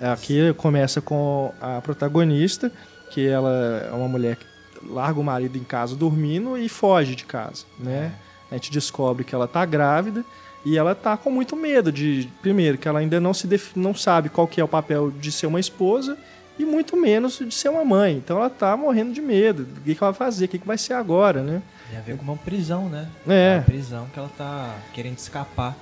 Aqui 0.00 0.52
começa 0.56 1.00
com 1.00 1.52
a 1.60 1.80
protagonista, 1.82 2.72
que 3.10 3.26
ela 3.26 3.86
é 3.90 3.92
uma 3.92 4.08
mulher 4.08 4.36
que 4.36 4.46
larga 4.88 5.18
o 5.20 5.24
marido 5.24 5.58
em 5.58 5.64
casa 5.64 5.94
dormindo 5.96 6.56
e 6.56 6.68
foge 6.68 7.14
de 7.14 7.24
casa, 7.24 7.64
né? 7.78 8.12
A 8.50 8.54
gente 8.54 8.70
descobre 8.72 9.24
que 9.24 9.34
ela 9.34 9.46
tá 9.46 9.64
grávida 9.66 10.24
e 10.64 10.78
ela 10.78 10.94
tá 10.94 11.16
com 11.16 11.30
muito 11.30 11.54
medo 11.54 11.92
de, 11.92 12.28
primeiro, 12.40 12.78
que 12.78 12.88
ela 12.88 13.00
ainda 13.00 13.20
não 13.20 13.34
se 13.34 13.46
def- 13.46 13.76
não 13.76 13.92
sabe 13.94 14.28
qual 14.30 14.46
que 14.46 14.58
é 14.60 14.64
o 14.64 14.68
papel 14.68 15.10
de 15.10 15.30
ser 15.30 15.46
uma 15.46 15.60
esposa 15.60 16.16
e 16.58 16.64
muito 16.64 16.96
menos 16.96 17.38
de 17.38 17.54
ser 17.54 17.68
uma 17.68 17.84
mãe. 17.84 18.16
Então 18.16 18.38
ela 18.38 18.50
tá 18.50 18.76
morrendo 18.76 19.12
de 19.12 19.20
medo. 19.20 19.62
O 19.62 19.80
que, 19.80 19.94
que 19.94 20.02
ela 20.02 20.12
vai 20.12 20.18
fazer? 20.18 20.46
O 20.46 20.48
que, 20.48 20.58
que 20.58 20.66
vai 20.66 20.78
ser 20.78 20.94
agora, 20.94 21.42
né? 21.42 21.62
Tem 21.88 21.98
a 21.98 22.02
ver 22.02 22.16
com 22.16 22.22
uma 22.22 22.36
prisão, 22.36 22.88
né? 22.88 23.08
É. 23.26 23.56
Uma 23.56 23.62
prisão 23.62 24.06
que 24.12 24.18
ela 24.18 24.30
tá 24.36 24.76
querendo 24.92 25.18
escapar. 25.18 25.76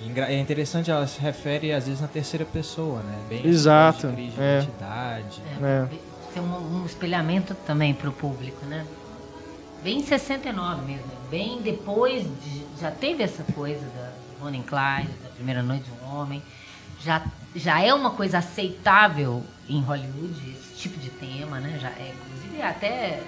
E 0.00 0.20
É 0.20 0.38
interessante, 0.38 0.90
ela 0.90 1.06
se 1.06 1.20
refere 1.20 1.72
às 1.72 1.86
vezes 1.86 2.00
na 2.00 2.08
terceira 2.08 2.44
pessoa, 2.44 3.02
né? 3.02 3.18
Bem 3.28 3.46
Exato, 3.46 4.08
de 4.08 4.14
crise 4.14 4.30
de 4.32 4.40
é. 4.40 4.58
identidade. 4.58 5.42
É. 5.62 5.86
Tem 6.34 6.42
um, 6.42 6.80
um 6.80 6.86
espelhamento 6.86 7.54
também 7.66 7.94
para 7.94 8.08
o 8.08 8.12
público, 8.12 8.64
né? 8.66 8.84
Bem 9.82 9.98
em 9.98 10.04
69 10.04 10.82
mesmo. 10.86 11.06
Bem 11.30 11.60
depois, 11.60 12.22
de, 12.22 12.62
já 12.80 12.90
teve 12.90 13.22
essa 13.22 13.44
coisa 13.54 13.84
da 13.96 14.12
Bonnie 14.40 14.62
Clyde, 14.62 15.12
da 15.22 15.28
Primeira 15.34 15.62
Noite 15.62 15.84
de 15.84 16.04
um 16.04 16.16
Homem. 16.16 16.42
Já, 17.00 17.24
já 17.54 17.80
é 17.80 17.92
uma 17.92 18.10
coisa 18.10 18.38
aceitável 18.38 19.42
em 19.68 19.80
Hollywood, 19.80 20.50
esse 20.50 20.74
tipo 20.76 20.98
de 20.98 21.10
tema, 21.10 21.60
né? 21.60 21.78
Já 21.80 21.88
é, 21.90 22.14
inclusive, 22.14 22.62
até... 22.62 23.22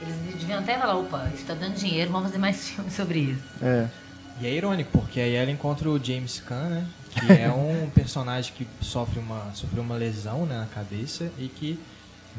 Eles 0.00 0.14
deviam 0.38 0.60
até 0.60 0.78
falar, 0.78 0.96
opa, 0.96 1.24
isso 1.32 1.42
está 1.42 1.54
dando 1.54 1.74
dinheiro, 1.74 2.12
vamos 2.12 2.28
fazer 2.28 2.38
mais 2.38 2.56
filmes 2.68 2.92
sobre 2.92 3.18
isso. 3.20 3.42
É. 3.60 3.88
E 4.40 4.46
é 4.46 4.50
irônico, 4.52 4.90
porque 4.92 5.20
aí 5.20 5.34
ela 5.34 5.50
encontra 5.50 5.90
o 5.90 6.02
James 6.02 6.40
Caan, 6.40 6.68
né? 6.68 6.86
Que 7.14 7.32
é 7.42 7.50
um 7.50 7.90
personagem 7.90 8.52
que 8.54 8.66
sofre 8.80 9.18
uma, 9.18 9.50
sofreu 9.54 9.82
uma 9.82 9.96
lesão 9.96 10.46
né, 10.46 10.58
na 10.58 10.66
cabeça 10.66 11.30
e 11.38 11.48
que 11.48 11.78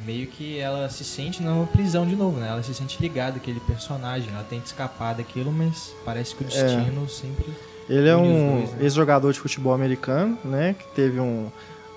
meio 0.06 0.28
que 0.28 0.58
ela 0.58 0.90
se 0.90 1.04
sente 1.04 1.44
numa 1.44 1.68
prisão 1.68 2.08
de 2.08 2.16
novo, 2.16 2.40
né? 2.40 2.48
Ela 2.48 2.64
se 2.64 2.74
sente 2.74 3.02
ligada 3.02 3.38
àquele 3.38 3.60
personagem, 3.62 4.30
ela 4.30 4.46
tenta 4.46 4.66
escapar 4.66 5.14
daquilo, 5.14 5.52
mas 5.52 5.94
parece 6.06 6.34
que 6.36 6.44
o 6.44 6.48
destino 6.48 7.10
sempre... 7.10 7.54
Ele 7.90 8.08
é 8.08 8.16
um 8.16 8.60
né? 8.62 8.70
ex-jogador 8.82 9.34
de 9.34 9.40
futebol 9.40 9.74
americano, 9.74 10.38
né? 10.46 10.76
Que 10.78 10.88
teve 10.96 11.20
um, 11.20 11.48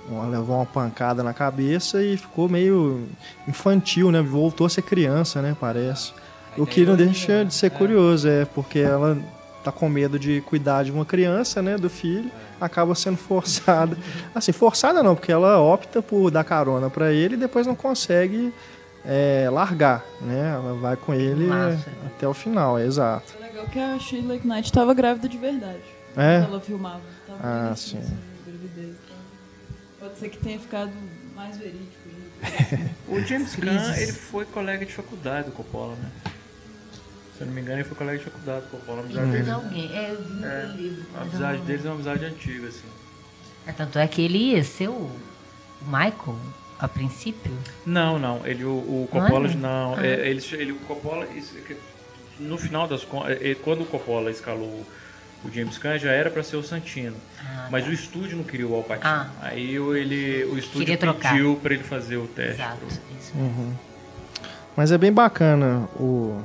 uma- 0.09 0.27
levou 0.27 0.57
uma 0.57 0.67
pancada 0.67 1.23
na 1.23 1.35
cabeça 1.35 2.03
e 2.03 2.17
ficou 2.17 2.49
meio 2.49 3.07
infantil, 3.47 4.11
né? 4.11 4.23
Voltou 4.23 4.67
a 4.67 4.71
ser 4.71 4.83
criança, 4.83 5.43
né? 5.43 5.55
Parece. 5.61 6.13
O 6.57 6.67
que 6.67 6.85
não 6.85 6.97
deixa 6.97 7.45
de 7.45 7.55
ser 7.55 7.71
curioso, 7.71 8.29
é 8.29 8.45
porque 8.45 8.79
ela 8.79 9.19
tá 9.65 9.71
com 9.71 9.89
medo 9.89 10.19
de 10.19 10.41
cuidar 10.43 10.83
de 10.83 10.91
uma 10.91 11.05
criança, 11.05 11.63
né? 11.63 11.77
Do 11.79 11.89
filho, 11.89 12.31
acaba 12.61 12.95
sendo 12.95 13.17
forçada. 13.17 13.97
Assim, 14.35 14.53
forçada 14.53 15.03
não, 15.03 15.15
porque 15.15 15.31
ela 15.33 15.59
opta 15.61 16.03
por 16.03 16.31
dar 16.31 16.45
carona 16.45 16.91
pra 16.91 17.13
ele 17.13 17.35
e 17.35 17.39
depois 17.39 17.67
não 17.67 17.75
consegue 17.75 18.53
é, 19.05 19.49
largar, 19.53 20.05
né? 20.21 20.53
Ela 20.55 20.75
vai 20.75 20.97
com 20.97 21.13
ele 21.15 21.47
Massa. 21.47 21.87
até 22.07 22.27
o 22.27 22.35
final, 22.35 22.79
é 22.79 22.85
exato. 22.87 23.42
Legal 23.63 23.67
que 23.71 23.79
a 23.79 23.99
Sheila 23.99 24.35
Knight 24.45 24.67
estava 24.67 24.93
grávida 24.95 25.29
de 25.29 25.39
verdade. 25.39 25.83
É? 26.17 26.41
Quando 26.41 26.49
ela 26.53 26.61
filmava. 26.61 27.01
Tava 27.27 27.39
Ah, 27.43 27.75
sim. 27.77 27.99
assim, 27.99 28.17
gravidez. 28.47 28.97
Então, 29.07 29.17
Pode 30.01 30.19
ser 30.19 30.29
que 30.31 30.39
tenha 30.39 30.59
ficado 30.59 30.91
mais 31.35 31.57
verídico. 31.57 32.03
O 33.09 33.21
James 33.21 33.55
Gunn, 33.55 33.95
ele 33.97 34.13
foi 34.13 34.45
colega 34.47 34.85
de 34.85 34.93
faculdade 34.93 35.47
do 35.47 35.53
Coppola, 35.53 35.95
né? 35.95 36.11
Se 37.37 37.43
eu 37.43 37.47
não 37.47 37.55
me 37.55 37.61
engano, 37.61 37.79
ele 37.79 37.85
foi 37.89 37.97
colega 37.97 38.19
de 38.19 38.25
faculdade 38.25 38.67
do 38.67 38.71
Coppola. 38.71 38.99
A 39.01 39.05
amizade, 39.05 39.27
Mas 39.27 39.33
deles, 39.37 39.49
alguém, 39.49 39.97
é, 39.97 40.11
eu 40.11 40.23
vi 40.25 40.45
É, 40.45 40.73
livro. 40.77 41.05
a 41.17 41.21
amizade 41.23 41.59
não- 41.59 41.65
deles 41.65 41.85
é 41.85 41.89
uma 41.89 41.95
amizade 41.95 42.25
antiga, 42.25 42.69
assim. 42.69 42.87
É, 43.67 43.73
tanto 43.73 43.99
é 43.99 44.09
que 44.09 44.23
ele 44.23 44.39
ia 44.39 44.65
ser 44.65 44.89
o 44.89 45.09
Michael 45.83 46.37
a 46.81 46.89
princípio. 46.89 47.57
Não, 47.87 48.19
não. 48.19 48.45
Ele, 48.45 48.65
o, 48.65 48.71
o 48.71 49.09
Não 49.13 49.21
é, 49.21 49.23
Coppola, 49.29 49.49
não? 49.49 49.57
não. 49.61 49.95
Ah. 49.97 50.05
é, 50.07 50.29
ele, 50.29 50.45
ele, 50.55 50.73
o 50.73 50.77
Coppola, 50.81 51.27
isso, 51.29 51.57
é 51.57 51.77
no 52.43 52.59
final 52.59 52.87
das 52.89 53.05
contas, 53.05 53.39
é, 53.41 53.55
quando 53.55 53.83
o 53.83 53.87
Coppola 53.87 54.31
escalou 54.31 54.85
o 55.45 55.51
James 55.53 55.77
Gunn, 55.79 55.99
já 55.99 56.13
era 56.13 56.31
para 56.31 56.43
ser 56.43 56.57
o 56.57 56.63
Santino. 56.63 57.17
Ah, 57.45 57.67
Mas 57.71 57.85
tá. 57.85 57.91
o 57.91 57.93
estúdio 57.93 58.37
não 58.37 58.45
queria 58.45 58.67
o 58.69 58.75
Alpatino. 58.75 59.09
Ah. 59.09 59.29
Aí 59.41 59.79
o- 59.79 59.97
ele, 59.97 60.45
o 60.45 60.57
estúdio 60.59 60.97
pediu 60.99 61.57
para 61.63 61.75
ele 61.75 61.83
fazer 61.83 62.17
o 62.17 62.27
teste. 62.29 62.61
Exato. 62.63 62.77
pro- 62.79 62.89
Isso. 62.89 63.33
Uhum. 63.37 63.73
Mas 64.77 64.93
é 64.93 64.99
bem 64.99 65.13
bacana 65.13 65.89
o 65.99 66.41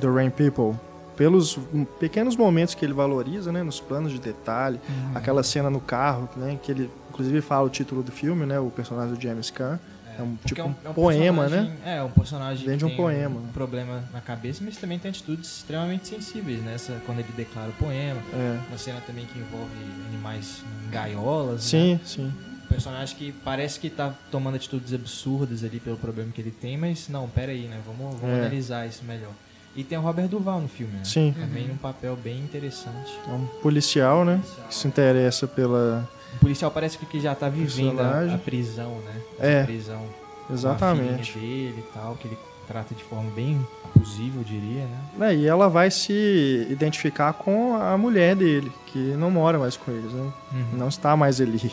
The 0.00 0.08
Rain 0.08 0.30
People 0.30 0.74
pelos 1.16 1.58
pequenos 2.00 2.34
momentos 2.36 2.74
que 2.74 2.84
ele 2.84 2.94
valoriza, 2.94 3.52
né, 3.52 3.62
nos 3.62 3.78
planos 3.78 4.10
de 4.12 4.18
detalhe, 4.18 4.80
aquela 5.14 5.42
cena 5.42 5.68
no 5.68 5.78
carro, 5.80 6.28
né, 6.36 6.58
que 6.62 6.72
ele 6.72 6.90
inclusive 7.10 7.40
fala 7.42 7.66
o 7.66 7.70
título 7.70 8.02
do 8.02 8.10
filme, 8.10 8.46
né, 8.46 8.58
o 8.58 8.70
personagem 8.70 9.14
do 9.14 9.20
James 9.20 9.50
Caan, 9.50 9.78
é 10.18 10.22
um 10.22 10.36
tipo 10.44 10.60
é 10.60 10.64
um, 10.64 10.74
é 10.84 10.88
um 10.90 10.92
poema, 10.94 11.48
né? 11.48 11.76
É, 11.84 12.02
um 12.02 12.10
personagem 12.10 12.66
Vem 12.66 12.76
de 12.76 12.80
que 12.80 12.84
um 12.84 12.88
tem 12.88 12.96
poema. 12.96 13.40
um 13.40 13.48
problema 13.52 14.02
na 14.12 14.20
cabeça, 14.20 14.62
mas 14.64 14.76
também 14.76 14.98
tem 14.98 15.10
atitudes 15.10 15.58
extremamente 15.58 16.08
sensíveis, 16.08 16.60
né? 16.62 16.74
Essa, 16.74 17.00
quando 17.06 17.18
ele 17.20 17.32
declara 17.36 17.68
o 17.70 17.72
poema. 17.74 18.20
É. 18.34 18.58
Uma 18.68 18.78
cena 18.78 19.00
também 19.06 19.24
que 19.26 19.38
envolve 19.38 19.70
animais 20.08 20.62
em 20.86 20.90
gaiolas, 20.90 21.72
né? 21.72 21.98
Sim, 21.98 22.00
sim. 22.04 22.32
Um 22.64 22.66
personagem 22.68 23.16
que 23.16 23.32
parece 23.44 23.78
que 23.78 23.90
tá 23.90 24.14
tomando 24.30 24.54
atitudes 24.56 24.94
absurdas 24.94 25.62
ali 25.62 25.78
pelo 25.78 25.96
problema 25.96 26.30
que 26.32 26.40
ele 26.40 26.50
tem, 26.50 26.76
mas 26.78 27.08
não, 27.08 27.28
pera 27.28 27.52
aí, 27.52 27.62
né? 27.68 27.78
Vamos, 27.86 28.18
vamos 28.18 28.36
É. 28.36 28.40
analisar 28.40 28.86
isso 28.86 29.04
melhor. 29.04 29.32
E 29.74 29.82
tem 29.82 29.96
o 29.96 30.02
Robert 30.02 30.28
Duval 30.28 30.60
no 30.60 30.68
filme, 30.68 30.92
né? 30.94 31.04
Sim. 31.04 31.34
Também 31.38 31.66
num 31.66 31.76
papel 31.78 32.14
bem 32.16 32.38
interessante. 32.40 33.10
É 33.26 33.30
um 33.30 33.46
policial, 33.62 34.22
né, 34.24 34.40
que 34.68 34.74
se 34.74 34.86
interessa 34.86 35.46
pela 35.48 36.06
O 36.36 36.38
policial 36.40 36.70
parece 36.70 36.98
que 36.98 37.20
já 37.20 37.34
tá 37.34 37.48
vivendo 37.48 38.00
a, 38.00 38.34
a 38.34 38.38
prisão, 38.38 38.90
né? 39.04 39.20
É. 39.38 39.64
Prisão. 39.64 40.02
exatamente. 40.50 41.38
dele 41.38 41.74
e 41.78 41.92
tal, 41.94 42.14
que 42.16 42.26
ele 42.28 42.38
trata 42.66 42.94
de 42.94 43.02
forma 43.04 43.30
bem 43.32 43.64
abusiva, 43.94 44.38
eu 44.40 44.44
diria, 44.44 44.84
né? 44.84 44.98
Né, 45.18 45.36
e 45.36 45.46
ela 45.46 45.68
vai 45.68 45.90
se 45.90 46.66
identificar 46.70 47.32
com 47.34 47.76
a 47.76 47.96
mulher 47.98 48.34
dele, 48.36 48.72
que 48.86 48.98
não 48.98 49.30
mora 49.30 49.58
mais 49.58 49.76
com 49.76 49.90
eles, 49.90 50.12
né? 50.12 50.32
Uhum. 50.52 50.78
não 50.78 50.88
está 50.88 51.16
mais 51.16 51.40
ali. 51.40 51.72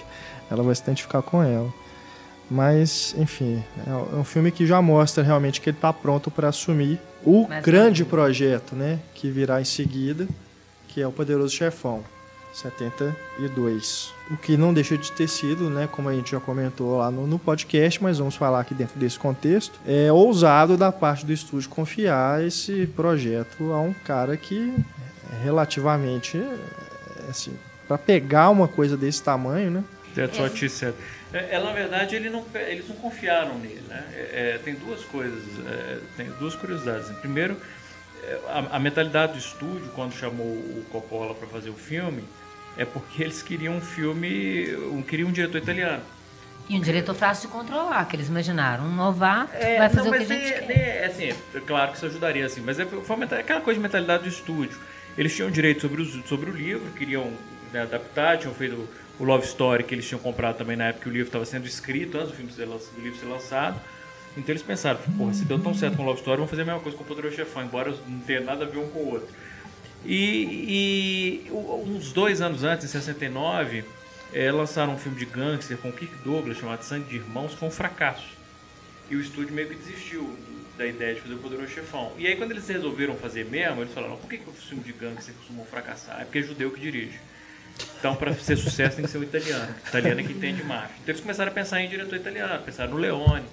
Ela 0.51 0.63
vai 0.63 0.73
se 0.75 0.81
identificar 0.81 1.21
com 1.21 1.41
ela. 1.43 1.71
Mas, 2.51 3.13
enfim, 3.17 3.63
é 3.85 4.15
um 4.17 4.23
filme 4.23 4.51
que 4.51 4.65
já 4.65 4.81
mostra 4.81 5.23
realmente 5.23 5.61
que 5.61 5.69
ele 5.69 5.77
está 5.77 5.93
pronto 5.93 6.31
para 6.31 6.47
assumir 6.49 6.99
o 7.23 7.45
Mas 7.47 7.63
grande 7.63 8.01
não- 8.01 8.09
projeto, 8.09 8.75
né? 8.75 8.99
Que 9.13 9.29
virá 9.29 9.61
em 9.61 9.65
seguida, 9.65 10.27
que 10.87 10.99
é 10.99 11.07
o 11.07 11.11
Poderoso 11.11 11.53
Chefão, 11.55 12.03
72. 12.53 14.13
O 14.29 14.37
que 14.37 14.57
não 14.57 14.73
deixa 14.73 14.97
de 14.97 15.11
ter 15.11 15.27
sido, 15.27 15.69
né? 15.69 15.87
Como 15.91 16.09
a 16.09 16.13
gente 16.13 16.31
já 16.31 16.39
comentou 16.39 16.97
lá 16.97 17.09
no, 17.09 17.25
no 17.25 17.39
podcast, 17.39 18.01
mas 18.01 18.17
vamos 18.17 18.35
falar 18.35 18.59
aqui 18.59 18.73
dentro 18.73 18.99
desse 18.99 19.17
contexto, 19.17 19.79
é 19.85 20.11
ousado 20.11 20.77
da 20.77 20.91
parte 20.91 21.25
do 21.25 21.33
estúdio 21.33 21.69
confiar 21.69 22.43
esse 22.43 22.87
projeto 22.87 23.71
a 23.71 23.79
um 23.79 23.93
cara 23.93 24.35
que 24.37 24.73
é 25.33 25.43
relativamente, 25.43 26.37
é, 26.37 27.29
assim, 27.29 27.53
para 27.87 27.97
pegar 27.97 28.49
uma 28.49 28.67
coisa 28.67 28.95
desse 28.95 29.23
tamanho, 29.23 29.71
né? 29.71 29.83
That's 30.15 30.39
what 30.39 30.57
she 30.57 30.69
said. 30.69 30.95
É, 31.31 31.55
é, 31.55 31.63
na 31.63 31.71
verdade, 31.71 32.15
ele 32.15 32.29
não, 32.29 32.43
eles 32.55 32.87
não 32.87 32.95
confiaram 32.95 33.57
nele. 33.59 33.83
Né? 33.87 34.03
É, 34.13 34.51
é, 34.55 34.57
tem 34.57 34.73
duas 34.73 35.03
coisas, 35.05 35.43
é, 35.67 35.99
tem 36.17 36.29
duas 36.39 36.55
curiosidades. 36.55 37.09
Primeiro, 37.17 37.55
é, 38.23 38.39
a, 38.47 38.75
a 38.77 38.79
mentalidade 38.79 39.33
do 39.33 39.39
estúdio, 39.39 39.89
quando 39.95 40.13
chamou 40.13 40.47
o 40.47 40.85
Coppola 40.91 41.35
para 41.35 41.47
fazer 41.47 41.69
o 41.69 41.75
filme, 41.75 42.23
é 42.79 42.85
porque 42.85 43.21
eles 43.21 43.43
queriam 43.43 43.75
um 43.75 43.81
filme, 43.81 44.73
um, 44.93 45.01
queriam 45.01 45.27
um 45.27 45.33
diretor 45.33 45.57
italiano. 45.57 46.01
E 46.69 46.77
um 46.77 46.79
diretor 46.79 47.13
fácil 47.13 47.49
de 47.49 47.53
controlar, 47.53 48.05
que 48.05 48.15
eles 48.15 48.29
imaginaram. 48.29 48.85
Um 48.85 48.95
novato 48.95 49.53
É, 49.53 49.79
vai 49.79 49.89
fazer 49.89 50.09
não, 50.09 50.15
o 50.15 50.17
que 50.17 50.31
a 50.31 50.37
gente 50.37 50.53
é, 50.53 50.61
quer. 50.61 50.77
é, 50.77 51.05
assim, 51.05 51.23
é 51.25 51.59
claro 51.59 51.91
que 51.91 51.97
isso 51.97 52.05
ajudaria, 52.05 52.45
assim, 52.45 52.61
mas 52.61 52.79
é, 52.79 52.85
foi 52.85 53.23
aquela 53.37 53.59
coisa 53.59 53.77
de 53.77 53.83
mentalidade 53.83 54.23
do 54.23 54.29
estúdio. 54.29 54.79
Eles 55.17 55.35
tinham 55.35 55.51
direito 55.51 55.81
sobre, 55.81 56.01
os, 56.01 56.25
sobre 56.25 56.49
o 56.49 56.53
livro, 56.53 56.89
queriam 56.91 57.29
né, 57.73 57.81
adaptar, 57.81 58.37
tinham 58.37 58.53
feito 58.53 58.87
o 59.19 59.25
Love 59.25 59.45
Story 59.45 59.83
que 59.83 59.93
eles 59.93 60.07
tinham 60.07 60.21
comprado 60.21 60.55
também 60.55 60.77
na 60.77 60.85
época 60.85 61.03
que 61.03 61.09
o 61.09 61.11
livro 61.11 61.27
estava 61.27 61.43
sendo 61.43 61.67
escrito, 61.67 62.17
antes 62.17 62.29
do, 62.29 62.35
filme 62.37 62.51
ser, 62.53 62.65
do 62.65 63.01
livro 63.01 63.19
ser 63.19 63.25
lançado. 63.25 63.77
Então 64.37 64.53
eles 64.53 64.63
pensaram, 64.63 64.99
porra, 65.17 65.33
se 65.33 65.43
deu 65.43 65.59
tão 65.59 65.73
certo 65.73 65.97
com 65.97 66.03
o 66.03 66.05
Love 66.05 66.19
Story, 66.19 66.37
vamos 66.37 66.49
fazer 66.49 66.61
a 66.61 66.65
mesma 66.65 66.79
coisa 66.79 66.97
com 66.97 67.03
o 67.03 67.07
Poderoso 67.07 67.35
Chefão, 67.35 67.63
embora 67.63 67.93
não 68.07 68.19
tenha 68.19 68.39
nada 68.39 68.63
a 68.63 68.67
ver 68.67 68.77
um 68.77 68.87
com 68.87 68.99
o 68.99 69.09
outro. 69.09 69.27
E, 70.05 71.43
e 71.47 71.51
o- 71.51 71.83
uns 71.85 72.11
dois 72.13 72.41
anos 72.41 72.63
antes, 72.63 72.85
em 72.85 72.87
69, 72.87 73.83
eh, 74.33 74.51
lançaram 74.51 74.93
um 74.93 74.97
filme 74.97 75.17
de 75.17 75.25
gangster 75.25 75.77
com 75.77 75.89
o 75.89 75.93
Kirk 75.93 76.15
Douglas 76.23 76.57
chamado 76.57 76.83
Sangue 76.83 77.09
de 77.09 77.15
Irmãos, 77.17 77.53
foi 77.53 77.67
um 77.67 77.71
fracasso. 77.71 78.27
E 79.09 79.15
o 79.15 79.21
estúdio 79.21 79.53
meio 79.53 79.67
que 79.69 79.75
desistiu 79.75 80.37
da 80.77 80.85
ideia 80.85 81.15
de 81.15 81.21
fazer 81.21 81.33
o 81.33 81.37
Poderoso 81.39 81.67
Chefão. 81.71 82.11
E 82.17 82.25
aí 82.27 82.35
quando 82.37 82.51
eles 82.51 82.67
resolveram 82.67 83.15
fazer 83.15 83.45
mesmo, 83.45 83.81
eles 83.81 83.93
falaram, 83.93 84.15
por 84.17 84.29
que, 84.29 84.37
que 84.37 84.49
os 84.49 84.63
filmes 84.63 84.85
de 84.85 84.93
gangster 84.93 85.33
costumam 85.35 85.65
fracassar? 85.65 86.21
É 86.21 86.23
porque 86.23 86.39
é 86.39 86.43
judeu 86.43 86.71
que 86.71 86.79
dirige. 86.79 87.19
Então, 87.99 88.15
para 88.15 88.33
ser 88.33 88.57
sucesso, 88.57 88.95
tem 88.97 89.05
que 89.05 89.11
ser 89.11 89.17
o 89.17 89.23
italiano. 89.23 89.73
O 89.85 89.87
italiano 89.89 90.19
é 90.21 90.23
que 90.23 90.33
entende 90.33 90.63
máfia. 90.63 90.95
Então, 91.01 91.11
eles 91.13 91.21
começaram 91.21 91.51
a 91.51 91.53
pensar 91.53 91.81
em 91.81 91.89
diretor 91.89 92.15
italiano, 92.15 92.61
pensaram 92.63 92.91
no 92.91 92.97
Leone. 92.97 93.45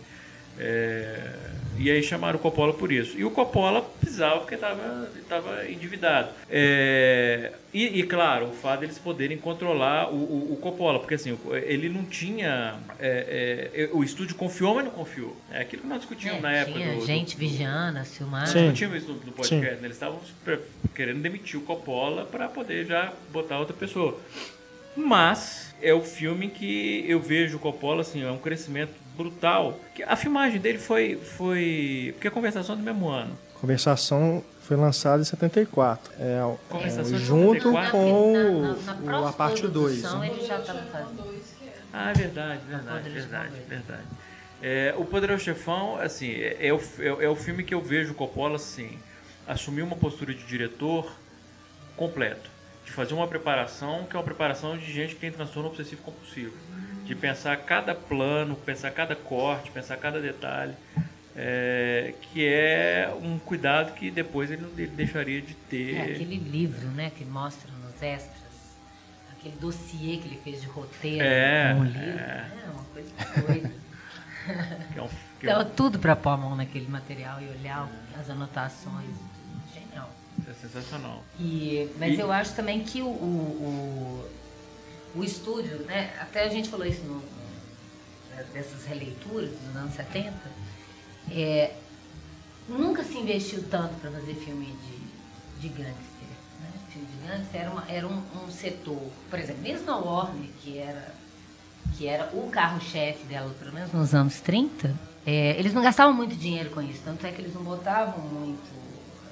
É, 0.58 1.32
e 1.78 1.90
aí 1.90 2.02
chamaram 2.02 2.38
o 2.38 2.40
Coppola 2.42 2.72
por 2.72 2.90
isso. 2.90 3.18
E 3.18 3.24
o 3.24 3.30
Coppola 3.30 3.82
precisava 4.00 4.40
porque 4.40 4.54
estava 4.54 5.68
endividado. 5.68 6.30
É, 6.50 7.52
e, 7.74 8.00
e, 8.00 8.02
claro, 8.04 8.46
o 8.46 8.52
fato 8.52 8.80
deles 8.80 8.98
poderem 8.98 9.36
controlar 9.36 10.08
o, 10.10 10.16
o, 10.16 10.52
o 10.54 10.56
Coppola, 10.56 10.98
porque 10.98 11.14
assim, 11.16 11.38
ele 11.64 11.90
não 11.90 12.02
tinha. 12.04 12.76
é, 12.98 13.70
é, 13.74 13.90
o 13.92 14.02
estúdio 14.02 14.34
confiou, 14.36 14.74
mas 14.74 14.84
não 14.86 14.90
confiou. 14.92 15.36
É 15.52 15.60
aquilo 15.60 15.82
que 15.82 15.88
nós 15.88 15.98
discutimos 15.98 16.38
É, 16.38 16.40
na 16.40 16.52
época 16.52 16.78
tinha 16.78 16.94
do, 16.94 17.00
do- 17.00 17.06
gente 17.06 17.36
vigiando, 17.36 18.02
filmando. 18.06 18.48
Sim. 18.48 18.70
discutimos 18.72 19.02
isso 19.02 19.08
no, 19.12 19.14
no 19.16 19.32
podcast, 19.32 19.74
né? 19.74 19.80
Eles 19.82 19.96
estavam 19.96 20.18
querendo 20.94 21.20
demitir 21.20 21.60
o 21.60 21.62
Coppola 21.62 22.24
para 22.24 22.48
poder 22.48 22.86
já 22.86 23.12
botar 23.30 23.58
outra 23.58 23.76
pessoa. 23.76 24.18
Mas 24.96 25.74
é 25.82 25.92
o 25.92 26.00
filme 26.00 26.48
que 26.48 27.04
eu 27.06 27.20
vejo 27.20 27.56
o 27.58 27.60
Coppola, 27.60 28.00
assim, 28.00 28.22
é 28.24 28.30
um 28.30 28.38
crescimento 28.38 28.92
brutal. 29.16 29.79
Que 29.94 30.02
A 30.02 30.16
filmagem 30.16 30.61
dele 30.61 30.79
foi. 30.79 31.16
foi 31.16 32.11
porque 32.14 32.29
a 32.29 32.31
conversação 32.31 32.74
é 32.74 32.79
do 32.79 32.85
mesmo 32.85 33.09
ano. 33.09 33.37
Conversação 33.61 34.44
foi 34.61 34.76
lançada 34.76 35.22
em 35.22 35.24
74. 35.24 36.12
É, 36.18 36.22
é, 36.38 36.57
Conversação 36.68 37.18
de 37.18 37.24
junto 37.24 37.55
74. 37.55 37.90
com 37.92 38.33
Na- 38.85 38.94
na- 38.94 39.00
na 39.00 39.20
o- 39.22 39.26
a 39.26 39.33
parte 39.33 39.66
2. 39.66 40.00
produção, 40.00 40.24
Ele 40.24 40.44
já 40.46 40.59
estava 40.59 40.83
fazendo. 40.83 41.37
Ah, 41.92 42.11
é 42.11 42.12
verdade, 42.14 42.61
verdade, 42.68 43.09
verdade, 43.09 43.52
verdade. 43.68 44.02
É, 44.61 44.94
o 44.98 45.05
Poderoso 45.05 45.44
Chefão, 45.44 45.96
assim, 45.98 46.31
é, 46.33 46.68
é 46.68 46.72
o, 46.72 46.81
é, 46.98 47.24
é 47.24 47.29
o 47.29 47.37
filme 47.37 47.62
que 47.62 47.72
eu 47.74 47.81
vejo 47.81 48.12
o 48.12 48.14
Coppola, 48.14 48.57
assim, 48.57 48.98
assumir 49.46 49.83
uma 49.83 49.96
postura 49.96 50.35
de 50.35 50.44
diretor 50.44 51.11
completo. 51.96 52.50
De 52.85 52.92
fazer 52.92 53.14
uma 53.14 53.26
preparação 53.26 54.05
que 54.09 54.14
é 54.14 54.18
uma 54.18 54.24
preparação 54.24 54.76
de 54.76 54.92
gente 54.92 55.14
que 55.14 55.20
tem 55.20 55.33
transtorno 55.33 55.68
obsessivo 55.70 56.02
compulsivo. 56.02 56.52
De 57.06 57.14
pensar 57.14 57.56
cada 57.58 57.94
plano, 57.94 58.56
pensar 58.56 58.90
cada 58.90 59.14
corte, 59.14 59.70
pensar 59.70 59.96
cada 59.96 60.20
detalhe. 60.20 60.74
é, 61.38 62.14
que 62.20 62.46
é 62.46 63.14
um 63.22 63.38
cuidado 63.38 63.92
que 63.94 64.10
depois 64.10 64.50
ele, 64.50 64.64
ele 64.76 64.86
deixaria 64.88 65.40
de 65.42 65.54
ter. 65.54 65.94
É 65.96 66.02
aquele 66.14 66.36
livro, 66.38 66.88
né, 66.88 67.12
que 67.16 67.24
mostra 67.24 67.70
nos 67.72 68.02
extras. 68.02 68.34
Aquele 69.32 69.54
dossiê 69.60 70.16
que 70.16 70.26
ele 70.28 70.40
fez 70.42 70.60
de 70.62 70.66
roteiro. 70.66 71.22
É, 71.24 71.74
com 71.74 71.80
o 71.80 71.84
livro. 71.84 72.00
é. 72.18 72.50
É 72.64 72.70
uma 72.70 72.84
coisa 72.84 73.10
doida. 73.46 73.72
que 74.92 74.98
é 74.98 75.02
um- 75.02 75.08
que 75.40 75.46
é 75.48 75.58
um- 75.58 75.64
tudo 75.70 75.98
para 75.98 76.16
pôr 76.16 76.30
a 76.30 76.36
mão 76.38 76.56
naquele 76.56 76.88
material 76.88 77.40
e 77.42 77.48
olhar 77.50 77.88
as 78.18 78.30
anotações. 78.30 79.14
Genial. 79.74 80.10
é 80.48 80.52
sensacional. 80.54 81.22
E, 81.38 81.88
mas 81.98 82.14
E- 82.14 82.18
eu 82.20 82.32
acho 82.32 82.54
também 82.56 82.82
que 82.82 83.02
o, 83.02 83.06
o, 83.08 83.08
o- 83.10 84.30
o 85.16 85.24
estúdio, 85.24 85.79
né? 85.81 86.14
Até 86.20 86.44
a 86.44 86.48
gente 86.48 86.68
falou 86.68 86.87
isso 86.87 87.02
no, 87.05 87.22
dessas 88.52 88.85
releituras 88.85 89.50
dos 89.50 89.76
anos 89.76 89.94
70. 89.94 90.33
É, 91.31 91.72
nunca 92.68 93.02
se 93.05 93.16
investiu 93.18 93.64
tanto 93.70 93.94
para 94.00 94.11
fazer 94.11 94.35
filme 94.35 94.66
de, 94.66 95.61
de 95.62 95.68
gangster. 95.68 96.29
Né? 96.61 96.70
Filme 96.90 97.09
de 97.09 97.26
gangster 97.29 97.61
era, 97.61 97.70
uma- 97.70 97.85
era 97.88 98.07
um, 98.07 98.22
um 98.44 98.50
setor, 98.50 99.00
por 99.31 99.38
exemplo, 99.38 99.62
mesmo 99.62 99.90
a 99.90 99.96
Warner, 99.96 100.50
que 100.62 100.79
era, 100.79 101.14
que 101.96 102.07
era 102.07 102.31
o 102.35 102.48
carro-chefe 102.50 103.24
dela, 103.24 103.55
pelo 103.59 103.72
menos 103.72 103.92
nos 103.92 104.14
anos 104.14 104.40
30, 104.40 104.94
é, 105.26 105.59
eles 105.59 105.72
não 105.74 105.83
gastavam 105.83 106.12
muito 106.14 106.37
dinheiro 106.37 106.70
com 106.70 106.81
isso, 106.83 107.00
tanto 107.05 107.26
é 107.26 107.33
que 107.33 107.40
eles 107.40 107.55
não 107.55 107.62
botavam 107.62 108.20
muito. 108.20 108.61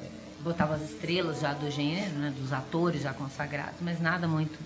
é, 0.03 0.09
botavam 0.43 0.75
as 0.77 0.83
estrelas 0.83 1.41
já 1.41 1.53
do 1.53 1.71
gênero, 1.71 2.11
né, 2.15 2.33
dos 2.37 2.53
atores 2.53 3.03
já 3.03 3.13
consagrados, 3.13 3.77
mas 3.81 4.01
nada 4.01 4.27
muito 4.27 4.59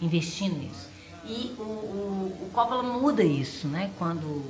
investindo 0.00 0.56
nisso. 0.58 0.88
E 1.24 1.54
o, 1.58 1.62
o, 1.62 2.38
o 2.46 2.50
Coppola 2.52 2.82
muda 2.82 3.22
isso, 3.22 3.68
né? 3.68 3.90
Quando 3.98 4.42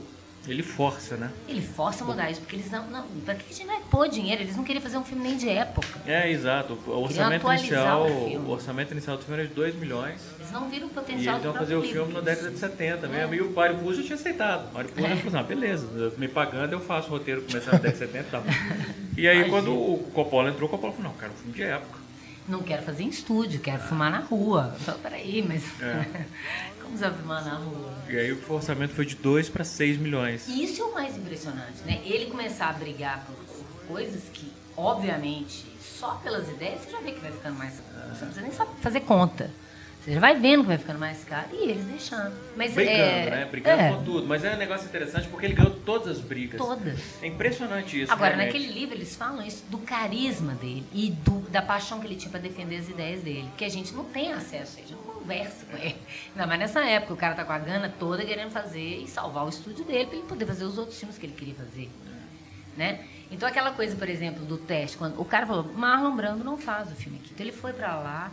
Ele 0.46 0.62
força, 0.62 1.16
né? 1.16 1.30
ele 1.48 1.60
força 1.60 2.04
a 2.04 2.06
mudar 2.06 2.30
isso, 2.30 2.40
porque 2.40 2.56
eles 2.56 2.70
não. 2.70 2.86
não 2.88 3.04
pra 3.24 3.34
que 3.34 3.52
a 3.52 3.54
gente 3.54 3.66
vai 3.66 3.80
pôr 3.90 4.08
dinheiro? 4.08 4.42
Eles 4.42 4.56
não 4.56 4.64
queriam 4.64 4.80
fazer 4.80 4.96
um 4.96 5.04
filme 5.04 5.22
nem 5.22 5.36
de 5.36 5.48
época. 5.48 6.00
É, 6.06 6.30
exato. 6.30 6.78
O 6.86 7.02
orçamento 7.02 7.46
inicial, 7.52 8.06
o 8.08 8.46
o 8.46 8.50
orçamento 8.50 8.92
inicial 8.92 9.16
do 9.16 9.24
filme 9.24 9.40
era 9.40 9.48
de 9.48 9.54
2 9.54 9.74
milhões. 9.74 10.20
Eles 10.38 10.52
não 10.52 10.68
viram 10.70 10.86
o 10.86 10.90
E 10.90 10.94
potencial 10.94 11.34
eles 11.34 11.42
do 11.42 11.48
iam 11.48 11.54
fazer 11.54 11.74
o 11.74 11.82
filme 11.82 12.12
na 12.14 12.20
década 12.20 12.50
de 12.50 12.58
70 12.58 13.08
mesmo. 13.08 13.34
E 13.34 13.40
o 13.42 13.50
Mário 13.52 13.78
Puzo 13.78 14.00
já 14.00 14.06
tinha 14.06 14.16
aceitado. 14.16 14.70
O 14.70 14.74
Mário 14.74 14.90
Puzo 14.90 15.06
É. 15.06 15.16
falou 15.16 15.28
assim, 15.28 15.36
ah, 15.36 15.42
beleza, 15.42 16.12
me 16.16 16.28
pagando 16.28 16.72
eu 16.72 16.80
faço 16.80 17.08
o 17.08 17.10
roteiro 17.10 17.42
começar 17.42 17.72
na 17.72 17.78
década 17.78 17.92
de 17.92 17.98
70 18.12 18.18
e 18.26 18.30
tal. 18.30 18.42
E 19.18 19.28
aí 19.28 19.36
Imagina. 19.38 19.56
quando 19.58 19.72
o 19.74 20.10
Coppola 20.14 20.48
entrou, 20.48 20.66
o 20.66 20.70
Coppola 20.70 20.92
falou, 20.94 21.10
não, 21.10 21.18
cara, 21.18 21.30
um 21.32 21.36
filme 21.36 21.52
de 21.52 21.62
época. 21.62 21.99
Não 22.50 22.62
quero 22.64 22.82
fazer 22.82 23.04
em 23.04 23.08
estúdio, 23.08 23.60
quero 23.60 23.80
filmar 23.80 24.10
na 24.10 24.18
rua. 24.18 24.74
Então, 24.80 24.98
peraí, 24.98 25.40
mas. 25.46 25.62
É. 25.80 26.24
Como 26.82 26.98
você 26.98 27.04
vai 27.04 27.14
filmar 27.14 27.44
na 27.44 27.54
rua? 27.54 27.94
E 28.08 28.18
aí 28.18 28.32
o 28.32 28.52
orçamento 28.52 28.92
foi 28.92 29.06
de 29.06 29.14
2 29.14 29.48
para 29.48 29.62
6 29.62 29.98
milhões. 29.98 30.48
E 30.48 30.64
isso 30.64 30.82
é 30.82 30.84
o 30.84 30.92
mais 30.92 31.16
impressionante, 31.16 31.80
né? 31.86 32.02
Ele 32.04 32.26
começar 32.26 32.70
a 32.70 32.72
brigar 32.72 33.24
por, 33.24 33.36
por 33.36 33.86
coisas 33.86 34.24
que, 34.32 34.52
obviamente, 34.76 35.64
só 35.80 36.14
pelas 36.16 36.48
ideias 36.48 36.80
você 36.80 36.90
já 36.90 37.00
vê 37.00 37.12
que 37.12 37.20
vai 37.20 37.30
ficando 37.30 37.56
mais. 37.56 37.74
Você 37.74 37.82
não 38.02 38.16
precisa 38.16 38.40
nem 38.40 38.52
saber 38.52 38.72
fazer 38.80 39.00
conta. 39.00 39.50
Você 40.02 40.14
já 40.14 40.20
vai 40.20 40.34
vendo 40.34 40.62
que 40.62 40.68
vai 40.68 40.78
ficando 40.78 40.98
mais 40.98 41.22
caro 41.24 41.48
e 41.52 41.68
eles 41.70 41.84
deixando. 41.84 42.34
Mas 42.56 42.72
Brigando, 42.72 42.98
é, 42.98 43.30
né? 43.30 43.44
Brigando 43.50 43.82
é, 43.82 43.92
por 43.92 44.02
tudo. 44.02 44.26
Mas 44.26 44.42
é 44.42 44.54
um 44.54 44.56
negócio 44.56 44.86
interessante 44.86 45.28
porque 45.28 45.44
ele 45.44 45.52
ganhou 45.54 45.72
todas 45.84 46.08
as 46.16 46.20
brigas. 46.20 46.58
Todas. 46.58 47.22
É 47.22 47.26
impressionante 47.26 48.00
isso. 48.00 48.10
Agora, 48.10 48.34
realmente. 48.34 48.54
naquele 48.58 48.72
livro, 48.72 48.94
eles 48.94 49.14
falam 49.14 49.46
isso 49.46 49.62
do 49.68 49.76
carisma 49.76 50.54
dele 50.54 50.86
e 50.94 51.10
do- 51.10 51.50
da 51.50 51.60
paixão 51.60 52.00
que 52.00 52.06
ele 52.06 52.16
tinha 52.16 52.30
para 52.30 52.40
defender 52.40 52.76
as 52.76 52.88
ideias 52.88 53.22
dele. 53.22 53.46
Porque 53.50 53.64
a 53.66 53.68
gente 53.68 53.92
não 53.92 54.04
tem 54.04 54.32
acesso, 54.32 54.78
a 54.78 54.80
gente 54.80 54.92
não 54.92 55.02
conversa 55.02 55.66
com 55.66 55.76
ele. 55.76 55.96
Ainda 56.30 56.46
mais 56.46 56.60
nessa 56.60 56.80
época, 56.82 57.12
o 57.12 57.16
cara 57.18 57.34
tá 57.34 57.44
com 57.44 57.52
a 57.52 57.58
gana 57.58 57.92
toda 57.98 58.24
querendo 58.24 58.50
fazer 58.50 59.02
e 59.02 59.06
salvar 59.06 59.44
o 59.44 59.50
estúdio 59.50 59.84
dele 59.84 60.06
para 60.06 60.16
ele 60.16 60.26
poder 60.26 60.46
fazer 60.46 60.64
os 60.64 60.78
outros 60.78 60.98
filmes 60.98 61.18
que 61.18 61.26
ele 61.26 61.34
queria 61.34 61.54
fazer. 61.54 61.90
Né? 62.74 63.04
Então, 63.30 63.46
aquela 63.46 63.72
coisa, 63.72 63.94
por 63.96 64.08
exemplo, 64.08 64.46
do 64.46 64.56
teste, 64.56 64.96
quando 64.96 65.20
o 65.20 65.24
cara 65.26 65.46
falou, 65.46 65.64
Marlon 65.74 66.16
Brando 66.16 66.42
não 66.42 66.56
faz 66.56 66.90
o 66.90 66.94
filme 66.94 67.18
aqui. 67.18 67.30
Então, 67.34 67.44
ele 67.46 67.54
foi 67.54 67.74
para 67.74 67.94
lá 67.96 68.32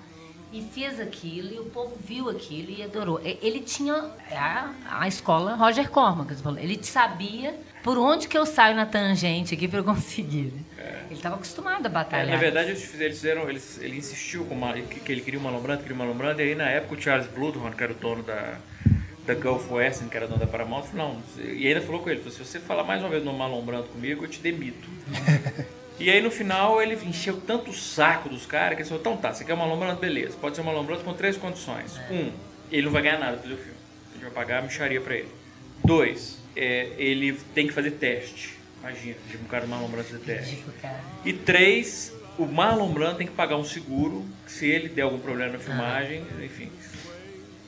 e 0.53 0.62
fez 0.62 0.99
aquilo, 0.99 1.53
e 1.53 1.60
o 1.60 1.65
povo 1.65 1.95
viu 2.03 2.29
aquilo 2.29 2.71
e 2.71 2.81
adorou. 2.81 3.19
E- 3.23 3.38
Ele 3.41 3.60
tinha 3.60 4.12
a, 4.31 4.71
a 4.89 5.07
escola 5.07 5.55
Roger 5.55 5.89
Corman, 5.89 6.25
que 6.25 6.36
você 6.36 6.41
falou. 6.43 6.57
Ele 6.60 6.79
sabia 6.83 7.53
por 7.83 7.97
onde 7.97 8.27
que 8.27 8.38
eu 8.38 8.45
saio 8.45 8.75
na 8.75 8.86
tangente 8.86 9.53
aqui 9.53 9.67
para 9.67 9.79
eu 9.79 9.83
conseguir. 9.86 10.53
né? 10.53 10.62
Ele 11.10 11.15
estava 11.15 11.36
acostumado 11.36 11.86
a 11.86 11.89
É, 11.89 11.91
batalhar. 11.91 12.27
na 12.27 12.38
verdade, 12.38 12.69
eles 12.69 12.83
fizeram, 12.83 13.49
eles 13.49 13.77
ele 13.81 13.97
insistiu 13.97 14.45
com 14.45 14.55
uma, 14.55 14.73
que, 14.73 15.12
ele 15.12 15.21
queria 15.21 15.39
uma 15.39 15.51
Marlon 15.51 15.77
queria 15.77 15.95
uma 15.95 16.05
Marlon 16.05 16.36
e 16.38 16.41
aí 16.41 16.55
na 16.55 16.69
época 16.69 16.95
o 16.95 17.01
Charles 17.01 17.27
Bloodhorn, 17.27 17.75
que 17.75 17.83
era 17.83 17.91
o 17.93 17.95
dono 17.95 18.23
da, 18.23 18.57
da 19.25 19.33
Gulf 19.36 19.71
Western, 19.71 20.10
que 20.10 20.17
era 20.17 20.27
dono 20.27 20.39
da 20.39 20.47
Paramount, 20.47 20.83
falou, 20.83 21.21
não, 21.38 21.43
e 21.43 21.67
ainda 21.67 21.81
falou 21.81 22.01
com 22.01 22.10
ele, 22.10 22.19
falou, 22.19 22.33
se 22.33 22.43
você 22.43 22.60
falar 22.60 22.83
mais 22.83 23.01
uma 23.01 23.10
vez 23.10 23.23
no 23.23 23.31
Marlon 23.33 23.62
Brando 23.62 23.88
comigo, 23.89 24.23
eu 24.25 24.29
te 24.29 24.39
demito. 24.39 24.88
e 25.99 26.10
aí 26.10 26.21
no 26.21 26.29
final 26.29 26.81
ele 26.81 26.95
encheu 27.05 27.41
tanto 27.41 27.71
o 27.71 27.73
saco 27.73 28.29
dos 28.29 28.45
caras 28.45 28.75
que 28.75 28.81
ele 28.83 28.89
falou, 28.89 29.01
então 29.01 29.17
tá, 29.17 29.33
você 29.33 29.43
quer 29.43 29.53
uma 29.53 29.65
Marlon 29.65 29.79
Brando? 29.79 29.99
Beleza, 29.99 30.38
pode 30.39 30.55
ser 30.55 30.62
uma 30.62 30.71
Marlon 30.71 30.86
Brando 30.86 31.03
com 31.03 31.13
três 31.13 31.38
condições. 31.38 31.99
Um, 32.12 32.31
ele 32.71 32.83
não 32.83 32.91
vai 32.91 33.01
ganhar 33.01 33.19
nada 33.19 33.38
pelo 33.38 33.57
filme, 33.57 33.77
a 34.10 34.13
gente 34.13 34.23
vai 34.23 34.31
pagar 34.31 34.60
a 34.60 34.62
micharia 34.62 35.01
pra 35.01 35.15
ele. 35.15 35.31
Dois, 35.83 36.39
é, 36.55 36.91
ele 36.97 37.33
tem 37.53 37.67
que 37.67 37.73
fazer 37.73 37.91
teste. 37.91 38.57
Imagina, 38.79 39.15
tipo, 39.29 39.43
um 39.43 39.47
cara 39.47 39.65
do 39.65 39.69
Marlon 39.69 39.88
Brando 39.88 40.07
fazer 40.07 40.23
teste. 40.23 40.63
E 41.25 41.33
três, 41.33 42.13
o 42.38 42.45
Marlon 42.45 42.91
Brando 42.91 43.17
tem 43.17 43.27
que 43.27 43.33
pagar 43.33 43.57
um 43.57 43.63
seguro 43.65 44.25
se 44.45 44.67
ele 44.67 44.89
der 44.89 45.01
algum 45.03 45.19
problema 45.19 45.53
na 45.53 45.60
filmagem, 45.60 46.25
enfim. 46.43 46.71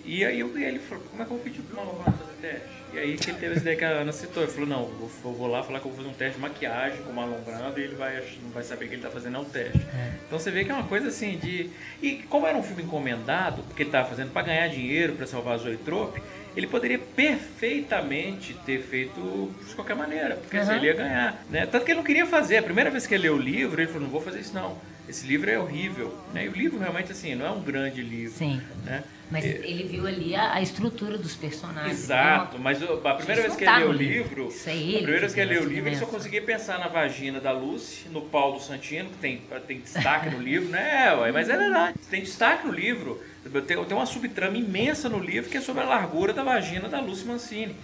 E 0.05 0.23
aí 0.23 0.39
ele 0.39 0.79
falou, 0.79 1.03
como 1.09 1.21
é 1.21 1.25
que 1.25 1.31
eu 1.31 1.37
vou 1.37 1.43
pedir 1.43 1.61
pro 1.61 1.75
Marlon 1.75 1.93
Brando 1.93 2.17
fazer 2.17 2.33
teste? 2.41 2.78
E 2.93 2.97
aí 2.97 3.17
que 3.17 3.29
ele 3.29 3.37
teve 3.37 3.51
essa 3.53 3.61
ideia 3.61 3.77
que 3.77 3.85
a 3.85 3.89
Ana 3.89 4.11
citou, 4.11 4.41
ele 4.43 4.51
falou, 4.51 4.67
não, 4.67 4.81
eu 4.81 5.07
vou, 5.33 5.47
lá 5.47 5.61
falar 5.61 5.79
que 5.79 5.85
eu 5.85 5.91
vou 5.91 5.97
fazer 5.97 6.09
um 6.09 6.17
teste 6.17 6.35
de 6.35 6.41
maquiagem 6.41 7.01
com 7.03 7.11
o 7.11 7.13
Marlon 7.13 7.39
Brando 7.41 7.79
e 7.79 7.83
ele 7.83 7.95
vai, 7.95 8.21
não 8.41 8.49
vai 8.49 8.63
saber 8.63 8.87
que 8.87 8.95
ele 8.95 9.01
tá 9.01 9.09
fazendo 9.11 9.35
é 9.37 9.39
um 9.39 9.45
teste. 9.45 9.79
Então 10.25 10.39
você 10.39 10.49
vê 10.49 10.65
que 10.65 10.71
é 10.71 10.73
uma 10.73 10.87
coisa 10.87 11.07
assim 11.09 11.37
de... 11.37 11.69
E 12.01 12.23
como 12.29 12.47
era 12.47 12.57
um 12.57 12.63
filme 12.63 12.83
encomendado, 12.83 13.61
porque 13.63 13.83
ele 13.83 13.91
tava 13.91 14.09
fazendo 14.09 14.31
para 14.31 14.41
ganhar 14.41 14.67
dinheiro, 14.69 15.13
para 15.13 15.27
salvar 15.27 15.53
a 15.55 15.57
Zoetrope, 15.57 16.19
ele 16.55 16.65
poderia 16.65 16.97
perfeitamente 16.97 18.53
ter 18.65 18.81
feito 18.81 19.53
de 19.67 19.75
qualquer 19.75 19.95
maneira, 19.95 20.35
porque 20.35 20.57
assim, 20.57 20.71
Uhum. 20.71 20.77
ele 20.77 20.87
ia 20.87 20.93
ganhar. 20.93 21.45
Né? 21.49 21.65
Tanto 21.65 21.85
que 21.85 21.91
ele 21.91 21.97
não 21.97 22.03
queria 22.05 22.25
fazer. 22.25 22.57
A 22.57 22.63
primeira 22.63 22.89
vez 22.89 23.05
que 23.05 23.13
ele 23.13 23.23
leu 23.23 23.35
o 23.35 23.39
livro, 23.39 23.79
ele 23.79 23.87
falou, 23.87 24.03
não 24.03 24.09
vou 24.09 24.21
fazer 24.21 24.39
isso 24.39 24.53
não. 24.53 24.77
Esse 25.07 25.25
livro 25.27 25.49
é 25.49 25.57
horrível. 25.59 26.13
Né? 26.33 26.45
E 26.45 26.49
o 26.49 26.53
livro 26.53 26.79
realmente 26.79 27.11
assim, 27.11 27.35
não 27.35 27.45
é 27.45 27.51
um 27.51 27.61
grande 27.61 28.01
livro. 28.01 28.35
sim. 28.37 28.61
Né? 28.83 29.03
Mas 29.31 29.45
É, 29.45 29.49
ele 29.63 29.83
viu 29.83 30.07
ali 30.07 30.35
a, 30.35 30.53
a 30.53 30.61
estrutura 30.61 31.17
dos 31.17 31.35
personagens. 31.35 31.91
Exato, 31.99 32.57
mas 32.57 32.81
o- 32.81 32.99
a 33.07 33.13
primeira 33.13 33.43
vez 33.43 33.55
que 33.55 33.63
ele 33.63 33.75
leu 33.77 33.89
o 33.89 33.93
livro. 33.93 34.49
é 34.65 34.69
a 34.69 34.73
ele 34.73 34.93
primeira 34.97 35.19
vez 35.19 35.33
que 35.33 35.39
ele 35.39 35.53
leu 35.53 35.63
o 35.63 35.67
livro, 35.67 35.87
ele 35.89 35.95
só 35.97 36.05
conseguia 36.07 36.41
pensar 36.41 36.79
na 36.79 36.87
vagina 36.87 37.39
da 37.39 37.51
Lucy, 37.51 38.09
no 38.09 38.21
pau 38.23 38.53
do 38.53 38.59
Santino, 38.59 39.09
que 39.09 39.17
tem, 39.17 39.41
tem 39.67 39.79
destaque 39.81 40.29
no 40.31 40.39
livro, 40.41 40.69
né? 40.69 41.13
Ué, 41.15 41.31
mas 41.31 41.47
é 41.47 41.55
verdade, 41.57 41.95
tem 42.09 42.21
destaque 42.21 42.65
no 42.65 42.73
livro. 42.73 43.21
Tem, 43.65 43.83
tem 43.85 43.97
uma 43.97 44.05
subtrama 44.05 44.57
imensa 44.57 45.07
no 45.07 45.19
livro 45.19 45.49
que 45.49 45.57
é 45.57 45.61
sobre 45.61 45.83
a 45.83 45.85
largura 45.85 46.33
da 46.33 46.43
vagina 46.43 46.89
da 46.89 46.99
Lucy 46.99 47.25
Mancini. 47.25 47.75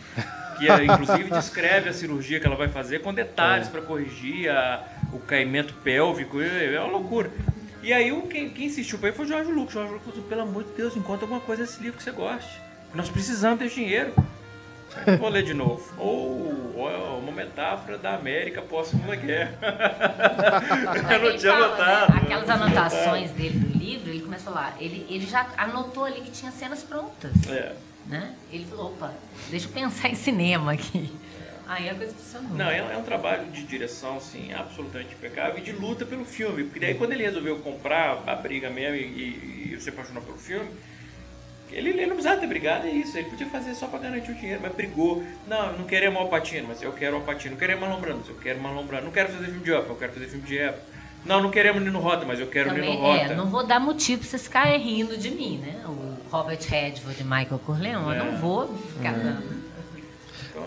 Que 0.57 0.69
é, 0.69 0.83
inclusive 0.85 1.29
descreve 1.31 1.89
a 1.89 1.93
cirurgia 1.93 2.39
que 2.39 2.45
ela 2.47 2.55
vai 2.55 2.67
fazer 2.69 2.99
com 3.01 3.13
detalhes 3.13 3.67
para 3.67 3.81
corrigir 3.81 4.49
a- 4.49 4.83
o 5.13 5.19
caimento 5.19 5.73
pélvico. 5.75 6.41
É 6.41 6.73
é 6.73 6.79
uma 6.81 6.91
loucura. 6.91 7.29
E 7.85 7.93
aí 7.93 8.11
o, 8.11 8.23
quem, 8.23 8.49
quem 8.49 8.65
insistiu 8.65 8.97
para 8.97 9.09
ele 9.09 9.15
foi 9.15 9.25
o 9.25 9.29
Jorge 9.29 9.51
Lucas. 9.51 9.73
Jorge 9.73 9.93
Lucas 9.93 10.09
falou, 10.09 10.27
pelo 10.27 10.41
amor 10.41 10.63
de 10.63 10.71
Deus, 10.71 10.97
encontra 10.97 11.25
alguma 11.25 11.39
coisa 11.39 11.61
nesse 11.61 11.79
livro 11.81 11.97
que 11.97 12.03
você 12.03 12.11
goste. 12.11 12.59
Nós 12.95 13.09
precisamos 13.09 13.59
desse 13.59 13.75
dinheiro. 13.75 14.11
Vou 15.19 15.29
ler 15.29 15.43
de 15.43 15.53
novo. 15.53 15.83
Ou 15.97 16.65
ou 16.75 16.91
é 16.91 16.97
uma 16.97 17.31
metáfora 17.31 17.97
da 17.97 18.15
América 18.15 18.61
pós-segunda 18.61 19.15
guerra. 19.15 19.53
Eu 21.13 21.31
não 21.31 21.37
tinha 21.37 21.53
fala, 21.53 21.67
notado. 21.69 22.13
né, 22.13 22.21
Aquelas 22.23 22.49
anotações 22.49 23.31
dele 23.31 23.59
do 23.59 23.77
livro, 23.77 24.09
ele 24.09 24.21
começa 24.21 24.49
a 24.49 24.53
falar. 24.53 24.75
Ele, 24.79 25.05
ele 25.09 25.25
já 25.25 25.47
anotou 25.57 26.03
ali 26.03 26.21
que 26.21 26.31
tinha 26.31 26.51
cenas 26.51 26.83
prontas. 26.83 27.31
É. 27.47 27.73
Né? 28.07 28.33
Ele 28.51 28.65
falou, 28.65 28.87
opa, 28.87 29.13
deixa 29.49 29.67
eu 29.67 29.71
pensar 29.71 30.09
em 30.09 30.15
cinema 30.15 30.73
aqui. 30.73 31.11
Aí 31.67 31.89
a 31.89 31.95
coisa 31.95 32.13
funcionou. 32.13 32.51
Não, 32.57 32.69
é, 32.69 32.77
é 32.77 32.97
um 32.97 33.03
trabalho 33.03 33.45
de 33.51 33.63
direção, 33.63 34.17
assim, 34.17 34.53
absolutamente 34.53 35.13
impecável 35.15 35.57
e 35.57 35.61
de 35.61 35.71
luta 35.71 36.05
pelo 36.05 36.23
filme. 36.25 36.63
Porque 36.65 36.79
daí 36.79 36.93
quando 36.95 37.13
ele 37.13 37.23
resolveu 37.23 37.57
comprar 37.59 38.21
a 38.27 38.35
briga 38.35 38.69
mesmo 38.69 38.95
e, 38.95 38.99
e, 39.01 39.73
e 39.73 39.81
se 39.81 39.89
apaixonou 39.89 40.21
pelo 40.21 40.37
filme, 40.37 40.69
ele, 41.71 41.89
ele 41.89 42.05
não 42.05 42.13
precisava 42.15 42.39
ter 42.39 42.47
brigado, 42.47 42.85
é 42.87 42.91
isso. 42.91 43.17
Ele 43.17 43.29
podia 43.29 43.47
fazer 43.47 43.73
só 43.73 43.87
pra 43.87 43.99
garantir 43.99 44.31
o 44.31 44.35
dinheiro, 44.35 44.59
mas 44.61 44.73
brigou. 44.73 45.23
Não, 45.47 45.71
eu 45.71 45.77
não 45.79 45.85
queremos 45.85 46.19
o 46.19 46.23
Alpatino, 46.23 46.67
mas 46.67 46.81
eu 46.81 46.91
quero 46.93 47.15
o 47.15 47.19
Alpatino. 47.19 47.51
Não 47.53 47.59
queremos 47.59 47.81
Marlon 47.81 47.99
Brando, 47.99 48.19
mas 48.19 48.29
eu 48.29 48.35
quero 48.35 48.61
Marlon 48.61 48.83
Brando. 48.85 49.05
Não 49.05 49.11
quero 49.11 49.29
fazer 49.29 49.45
filme 49.45 49.63
de 49.63 49.73
época, 49.73 49.91
eu 49.91 49.95
quero 49.97 50.13
fazer 50.13 50.27
filme 50.27 50.45
de 50.45 50.57
época. 50.59 50.83
Não, 51.25 51.41
não 51.41 51.49
queremos 51.49 51.81
Nino 51.81 51.99
Rota, 51.99 52.23
mas 52.23 52.39
eu 52.39 52.45
quero 52.45 52.69
Também, 52.69 52.91
Nino 52.91 53.01
Rota. 53.01 53.19
é, 53.23 53.35
não 53.35 53.47
vou 53.49 53.65
dar 53.65 53.79
motivo 53.79 54.19
pra 54.21 54.29
vocês 54.29 54.43
ficarem 54.43 54.79
rindo 54.79 55.17
de 55.17 55.31
mim, 55.31 55.57
né? 55.57 55.81
O 55.87 56.15
Robert 56.29 56.59
Redford 56.61 57.19
e 57.19 57.23
Michael 57.23 57.59
Corleone, 57.65 58.15
É. 58.15 58.19
eu 58.19 58.25
não 58.25 58.37
vou 58.37 58.67
ficar 58.95 59.13
dando. 59.13 59.64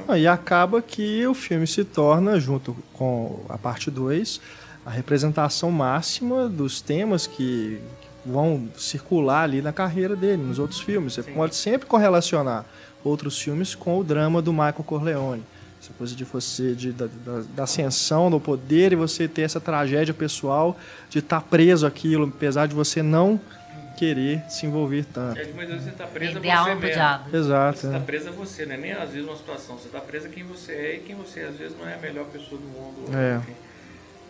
Ah, 0.07 0.19
E 0.19 0.27
acaba 0.27 0.81
que 0.83 1.27
o 1.27 1.35
filme 1.35 1.67
se 1.67 1.85
torna, 1.85 2.39
junto 2.41 2.77
com 2.93 3.41
a 3.49 3.59
parte 3.59 3.91
2, 3.91 4.41
a 4.87 4.91
representação 4.91 5.71
máxima 5.71 6.49
dos 6.49 6.81
temas 6.81 7.27
que 7.27 7.81
vão 8.25 8.69
circular 8.77 9.43
ali 9.43 9.63
na 9.63 9.73
carreira 9.73 10.15
dele, 10.17 10.43
nos 10.43 10.59
outros 10.59 10.81
filmes. 10.81 11.15
Você 11.15 11.23
Sim. 11.23 11.33
pode 11.35 11.55
sempre 11.57 11.87
correlacionar 11.87 12.65
outros 13.05 13.39
filmes 13.41 13.75
com 13.75 13.99
o 13.99 14.05
drama 14.05 14.43
do 14.43 14.53
Michael 14.53 14.85
Corleone. 14.85 15.43
Essa 15.81 15.93
coisa 15.97 16.15
de 16.15 16.25
você, 16.25 16.75
de, 16.75 16.91
da, 16.93 17.07
da- 17.25 17.43
da 17.55 17.63
ascensão 17.63 18.29
do 18.31 18.41
poder 18.41 18.93
e 18.93 18.97
você 18.97 19.29
ter 19.29 19.43
essa 19.43 19.61
tragédia 19.61 20.13
pessoal 20.13 20.77
de 21.09 21.21
estar 21.21 21.41
preso 21.43 21.87
àquilo, 21.87 22.25
apesar 22.35 22.67
de 22.67 22.75
você 22.75 23.01
não 23.03 23.41
querer 23.99 24.43
se 24.49 24.67
envolver 24.67 25.05
tanto. 25.13 25.39
É 25.41 25.45
muitas 25.47 25.69
vezes 25.77 25.85
você 25.85 25.91
tá 25.93 26.07
preso 26.07 26.33
a 26.33 26.35
Vender 26.41 26.51
a 26.51 26.63
você 26.63 26.75
mesmo. 26.75 26.91
diabo. 26.93 27.37
Exato. 27.37 27.79
Você 27.79 27.87
está 27.87 27.99
né? 27.99 28.05
preso 28.07 28.29
a 28.29 28.33
você, 28.33 28.67
não 28.67 28.75
é 28.75 28.77
nem 28.77 28.93
às 28.93 29.11
vezes 29.11 29.27
uma 29.29 29.37
situação. 29.37 29.77
Você 29.77 29.87
está 29.87 30.01
preso 30.01 30.27
a 30.27 30.31
quem 30.31 30.45
você 30.45 30.73
é 30.73 30.95
e 30.97 30.99
quem 31.01 31.17
você 31.17 31.41
às 31.41 31.57
vezes 31.57 31.77
não 31.79 31.89
é 31.89 31.95
a 31.95 31.99
melhor 31.99 32.25
pessoa 32.27 32.61
do 32.61 32.67
mundo. 32.67 33.11
É. 33.15 33.41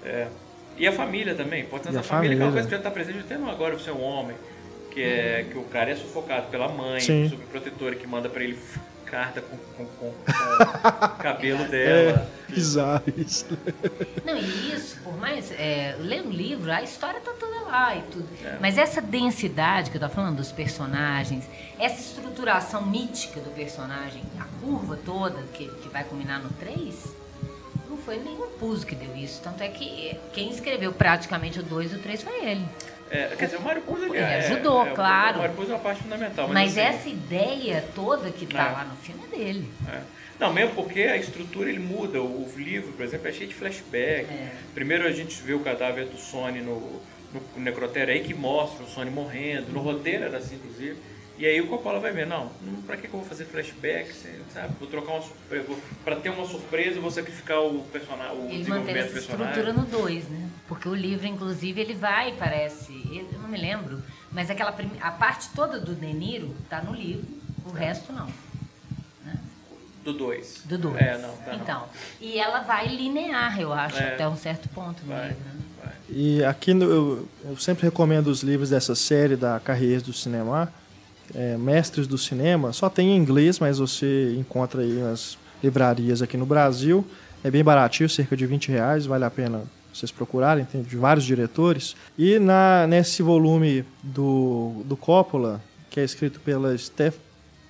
É. 0.09 0.29
E 0.79 0.87
a 0.87 0.93
família 0.93 1.35
também, 1.35 1.63
a 1.63 1.65
importância 1.65 1.97
E 1.97 1.99
a 1.99 2.03
da 2.03 2.07
família, 2.07 2.37
que 2.37 2.43
é 2.43 2.45
uma 2.47 2.53
família. 2.53 2.53
coisa 2.53 2.69
que 2.69 2.71
já 2.71 2.77
está 2.79 2.91
presente 2.91 3.19
até 3.25 3.37
no 3.37 3.51
agora, 3.51 3.75
você 3.77 3.91
é 3.91 3.93
um 3.93 4.03
homem, 4.03 4.37
que 4.93 5.03
é 5.03 5.45
que 5.51 5.59
o 5.59 5.63
cara 5.65 5.91
é 5.91 5.97
sufocado 5.97 6.47
pela 6.49 6.69
mãe, 6.69 7.01
Sim. 7.01 7.29
superprotetora 7.29 7.97
que 7.97 8.07
manda 8.07 8.29
pra 8.29 8.43
ele 8.45 8.57
carta 9.11 9.41
com, 9.43 9.57
com, 9.57 9.87
com- 9.87 10.13
com 10.13 11.07
o 11.07 11.09
cabelo 11.19 11.65
dela. 11.69 12.27
Bizarro 12.49 13.03
isso. 13.17 13.47
Não, 14.25 14.37
e 14.37 14.73
isso, 14.75 14.97
por 15.03 15.17
mais. 15.19 15.51
É, 15.53 15.97
ler 15.99 16.23
um 16.23 16.31
livro, 16.31 16.71
a 16.73 16.83
história 16.83 17.21
tá 17.21 17.33
toda 17.39 17.61
lá 17.61 17.95
e 17.97 18.03
tudo. 18.03 18.29
É. 18.45 18.57
Mas 18.61 18.79
essa 18.79 19.01
densidade 19.01 19.91
que 19.91 19.97
eu 19.97 20.01
tô 20.01 20.09
falando 20.09 20.37
dos 20.37 20.51
personagens, 20.53 21.45
essa 21.79 22.01
estruturação 22.01 22.87
mítica 22.87 23.41
do 23.41 23.51
personagem, 23.51 24.23
a 24.39 24.45
curva 24.65 24.99
toda 25.05 25.43
que, 25.53 25.69
que 25.69 25.89
vai 25.89 26.05
culminar 26.05 26.43
no 26.43 26.49
3, 26.51 26.95
não 27.89 27.97
foi 27.99 28.19
nenhum 28.19 28.49
Puzo 28.59 28.85
que 28.87 28.95
deu 28.95 29.15
isso. 29.15 29.41
Tanto 29.43 29.63
é 29.63 29.69
que 29.69 30.19
quem 30.33 30.51
escreveu 30.51 30.93
praticamente 30.93 31.61
o 31.61 31.63
2 31.63 31.93
e 31.93 31.97
o 31.97 31.99
3 32.01 32.23
foi 32.23 32.45
ele. 32.45 32.65
É, 33.11 33.35
quer 33.37 33.45
dizer, 33.47 33.57
o 33.57 33.63
Mário 33.63 33.83
Puzo 33.83 34.05
ele, 34.05 34.11
Ele 34.17 34.19
é- 34.19 34.37
ajudou, 34.39 34.87
é, 34.87 34.91
claro. 34.91 35.37
O 35.37 35.41
Mário 35.41 35.55
Puzo 35.55 35.71
é 35.73 35.75
uma 35.75 35.81
parte 35.81 36.03
fundamental. 36.03 36.49
Mas, 36.49 36.75
Mas 36.75 36.79
assim, 36.79 36.99
essa 36.99 37.09
ideia 37.09 37.85
toda 37.95 38.31
que 38.31 38.47
tá 38.47 38.69
É. 38.69 38.73
lá 38.73 38.85
no 38.85 38.97
filme 38.97 39.23
é 39.33 39.37
dele. 39.37 39.71
É. 39.93 40.01
Não, 40.39 40.53
mesmo 40.53 40.75
porque 40.75 41.01
a 41.03 41.17
estrutura 41.17 41.69
ele 41.69 41.81
muda. 41.81 42.21
O, 42.23 42.45
o 42.45 42.53
livro, 42.57 42.93
por 42.93 43.05
exemplo, 43.05 43.27
é 43.29 43.33
cheio 43.33 43.49
de 43.49 43.55
flashback. 43.55 44.29
Primeiro 44.75 45.07
a 45.07 45.11
gente 45.11 45.41
vê 45.43 45.53
o 45.55 45.61
cadáver 45.61 46.05
do 46.07 46.17
Sony 46.17 46.61
no, 46.61 47.01
no 47.33 47.41
necrotério 47.57 48.13
aí 48.15 48.21
que 48.21 48.35
mostra 48.35 48.85
o 48.85 48.89
Sony 48.89 49.11
morrendo. 49.11 49.73
No 49.73 49.81
roteiro 49.81 50.25
era 50.25 50.39
assim, 50.39 50.55
inclusive. 50.57 50.97
E 51.39 51.47
aí 51.47 51.61
o 51.61 51.69
Coppola 51.69 52.01
vai 52.01 52.11
ver, 52.13 52.27
não, 52.27 52.51
não, 52.61 52.83
pra 52.83 52.97
que, 52.97 53.03
que 53.07 53.15
eu 53.15 53.21
vou 53.21 53.29
fazer 53.29 53.45
flashback, 53.45 54.13
sabe? 54.53 54.75
Vou 54.81 54.89
trocar 54.89 55.13
uma 55.13 55.23
surpresa, 55.23 55.67
pra 56.05 56.17
ter 56.17 56.31
uma 56.31 56.45
surpresa 56.47 56.97
eu 56.97 57.03
vou 57.03 57.13
sacrificar 57.13 57.61
o 57.63 57.85
personagem, 57.93 58.37
o 58.37 58.47
Ele 58.47 58.59
desenvolvimento 58.59 58.95
do 58.95 58.99
essa 59.05 59.13
personagem. 59.13 59.47
estrutura 59.53 59.73
no 59.73 59.87
2, 59.87 60.29
né? 60.29 60.49
Porque 60.67 60.89
o 60.89 60.95
livro, 60.95 61.27
inclusive, 61.29 61.81
ele 61.81 61.95
vai, 61.95 62.35
parece, 62.37 62.91
eu 63.33 63.39
não 63.41 63.49
me 63.49 63.57
lembro, 63.57 64.03
mas 64.33 64.51
aquela 64.51 64.73
prime- 64.73 64.99
a 65.01 65.13
parte 65.13 65.49
toda 65.55 65.79
do 65.79 65.95
De 65.95 66.13
Niro 66.13 66.55
tá 66.69 66.83
no 66.83 66.93
livro, 66.93 67.25
o 67.65 67.71
resto 67.71 68.13
não. 68.13 68.29
Do 70.05 70.13
2. 70.13 70.63
Do 70.65 70.79
2. 70.79 70.97
É, 70.97 71.19
não, 71.19 71.37
tá 71.37 71.53
não. 71.53 71.55
Então, 71.61 71.85
e 72.21 72.39
ela 72.39 72.61
vai 72.61 72.89
linear, 72.89 73.61
eu 73.61 73.73
acho, 73.73 73.99
É. 73.99 74.15
até 74.15 74.27
um 74.29 74.37
certo 74.37 74.69
ponto 74.71 75.03
no 75.05 75.13
Vai, 75.15 75.29
livro. 75.29 75.45
né? 75.45 75.51
vai. 75.85 75.93
E 76.09 76.43
aqui 76.45 76.73
no- 76.75 76.85
eu, 76.91 77.29
eu 77.45 77.57
sempre 77.59 77.85
recomendo 77.85 78.27
os 78.29 78.43
livros 78.43 78.71
dessa 78.71 78.95
série 78.95 79.37
da 79.37 79.61
Carreiras 79.61 80.03
do 80.03 80.13
Cinema, 80.13 80.73
é, 81.35 81.57
Mestres 81.57 82.07
do 82.07 82.19
Cinema. 82.19 82.73
Só 82.73 82.89
tem 82.89 83.11
em 83.11 83.17
inglês, 83.17 83.59
mas 83.59 83.79
você 83.79 84.35
encontra 84.39 84.83
aí 84.83 84.93
nas 84.93 85.39
livrarias 85.63 86.23
aqui 86.23 86.37
no 86.37 86.47
Brasil. 86.47 87.05
É 87.43 87.51
bem 87.51 87.63
baratinho, 87.63 88.09
cerca 88.09 88.37
de 88.37 88.47
20 88.47 88.69
reais, 88.71 89.07
vale 89.07 89.25
a 89.25 89.31
pena 89.31 89.63
vocês 89.93 90.13
procurarem, 90.13 90.65
tem 90.65 90.83
de 90.83 90.97
vários 90.97 91.25
diretores. 91.25 91.97
E 92.17 92.39
na, 92.39 92.87
nesse 92.87 93.23
volume 93.23 93.85
do, 94.03 94.83
do 94.85 94.97
Coppola, 94.97 95.61
que 95.91 96.01
é 96.01 96.05
escrito 96.05 96.41
pela 96.41 96.77
Steph... 96.77 97.17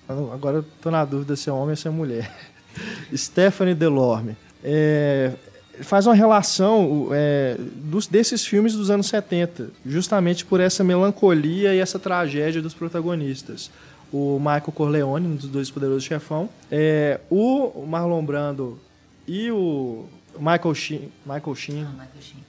Agora 0.07 0.65
tô 0.81 0.89
na 0.89 1.05
dúvida 1.05 1.35
se 1.35 1.49
é 1.49 1.53
homem 1.53 1.69
ou 1.69 1.75
se 1.75 1.87
é 1.87 1.91
mulher. 1.91 2.31
Stephanie 3.15 3.75
Delorme. 3.75 4.35
É, 4.63 5.33
faz 5.81 6.05
uma 6.07 6.15
relação 6.15 7.09
é, 7.11 7.55
dos, 7.59 8.07
desses 8.07 8.45
filmes 8.45 8.73
dos 8.73 8.89
anos 8.89 9.07
70, 9.07 9.69
justamente 9.85 10.45
por 10.45 10.59
essa 10.59 10.83
melancolia 10.83 11.73
e 11.73 11.79
essa 11.79 11.97
tragédia 11.99 12.61
dos 12.61 12.73
protagonistas. 12.73 13.71
O 14.11 14.39
Michael 14.39 14.71
Corleone, 14.73 15.27
um 15.27 15.35
dos 15.35 15.47
dois 15.47 15.69
poderosos 15.69 16.03
chefão, 16.03 16.49
é, 16.71 17.19
o 17.29 17.85
Marlon 17.87 18.23
Brando 18.25 18.79
e 19.27 19.51
o 19.51 20.05
Michael 20.37 20.73
Sheen, 20.73 21.11
Michael 21.25 21.55
Sheen 21.55 21.83
Não, 21.83 21.91
Michael 21.91 22.09
Sheen. 22.21 22.43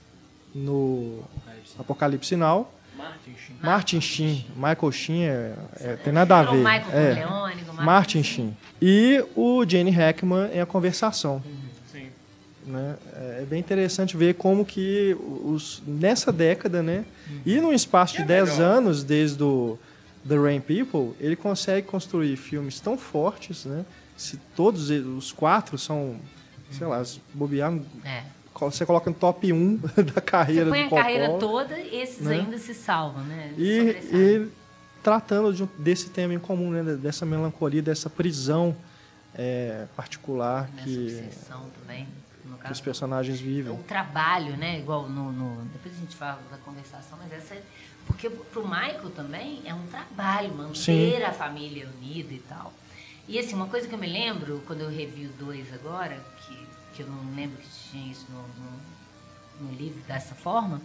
no 0.55 1.19
Apocalipse 1.77 2.29
Sinal. 2.29 2.73
Martin 2.97 3.31
Sheen. 3.37 3.57
Martin 3.61 4.01
Sheen, 4.01 4.45
Michael 4.55 4.91
Sheen 4.91 5.23
é, 5.23 5.53
é, 5.79 5.95
tem 5.95 6.13
nada 6.13 6.39
a 6.39 6.43
ver. 6.43 6.57
Michael 6.57 6.85
É, 6.91 7.15
Corleone, 7.15 7.61
com 7.63 7.73
Martin 7.81 8.23
Sheen. 8.23 8.57
E 8.81 9.23
o 9.35 9.65
Gene 9.67 9.91
Hackman 9.91 10.49
em 10.53 10.59
A 10.59 10.65
Conversação. 10.65 11.41
Sim. 11.43 11.60
Né? 12.71 12.95
É 13.39 13.45
bem 13.47 13.59
interessante 13.59 14.15
ver 14.17 14.35
como 14.35 14.65
que 14.65 15.15
os, 15.43 15.81
nessa 15.85 16.31
década, 16.31 16.81
né? 16.81 17.05
E 17.45 17.59
num 17.59 17.73
espaço 17.73 18.15
de 18.15 18.21
É 18.21 18.25
10 18.25 18.49
melhor. 18.53 18.65
anos, 18.77 19.03
desde 19.03 19.43
o 19.43 19.77
The 20.27 20.35
Rain 20.37 20.61
People, 20.61 21.13
ele 21.19 21.35
consegue 21.35 21.85
construir 21.87 22.35
filmes 22.37 22.79
tão 22.79 22.97
fortes, 22.97 23.65
né? 23.65 23.85
Se 24.17 24.37
todos 24.55 24.89
os 24.89 25.31
quatro 25.31 25.77
são, 25.77 26.15
sei 26.71 26.87
lá, 26.87 27.03
se 27.03 27.19
bobear, 27.33 27.73
É. 28.05 28.23
você 28.59 28.85
coloca 28.85 29.09
no 29.09 29.15
top 29.15 29.51
1 29.51 29.77
da 29.97 30.03
Você 30.03 30.21
carreira 30.21 30.69
põe 30.69 30.79
do 30.81 30.85
a 30.85 30.89
Coppola. 30.89 31.01
carreira 31.03 31.29
toda, 31.39 31.79
esses 31.79 32.21
né? 32.21 32.35
ainda 32.35 32.57
se 32.59 32.73
salvam, 32.73 33.23
né? 33.23 33.53
E, 33.57 33.97
e 34.13 34.47
tratando 35.03 35.51
de 35.53 35.67
desse 35.79 36.09
tema 36.11 36.33
em 36.35 36.39
comum, 36.39 36.69
né? 36.69 36.83
Dessa 36.95 37.25
melancolia, 37.25 37.81
dessa 37.81 38.07
prisão 38.09 38.75
é, 39.33 39.85
particular 39.95 40.69
Nessa 40.75 40.87
que, 40.87 40.97
obsessão 41.23 41.63
também, 41.81 42.05
que 42.65 42.71
os 42.71 42.81
personagens 42.81 43.39
vivem. 43.39 43.73
o 43.73 43.83
trabalho, 43.83 44.55
né? 44.57 44.79
Igual 44.79 45.07
no, 45.09 45.31
no- 45.31 45.65
Depois 45.65 45.95
a 45.95 45.99
gente 45.99 46.15
fala 46.15 46.41
da 46.49 46.57
conversação, 46.57 47.17
mas 47.21 47.31
essa. 47.31 47.55
é- 47.55 47.63
Porque 48.07 48.29
pro 48.29 48.63
Michael 48.67 49.09
também 49.15 49.61
é 49.65 49.73
um 49.73 49.85
trabalho 49.87 50.53
manter 50.53 50.75
Sim. 50.77 51.23
a 51.23 51.31
família 51.31 51.87
unida 51.97 52.33
e 52.33 52.39
tal. 52.39 52.73
E 53.27 53.37
assim, 53.39 53.53
uma 53.55 53.67
coisa 53.67 53.87
que 53.87 53.93
eu 53.93 53.99
me 53.99 54.07
lembro, 54.07 54.61
quando 54.65 54.81
eu 54.81 54.89
revi 54.89 55.27
o 55.27 55.33
2 55.33 55.71
agora, 55.73 56.19
que, 56.45 56.67
que 56.95 57.03
eu 57.03 57.07
não 57.07 57.35
lembro 57.35 57.57
que 57.61 57.69
tinha 57.91 58.11
isso 58.11 58.25
no, 58.29 58.41
no, 58.41 59.69
no 59.71 59.77
livro 59.77 60.01
dessa 60.07 60.33
forma, 60.35 60.81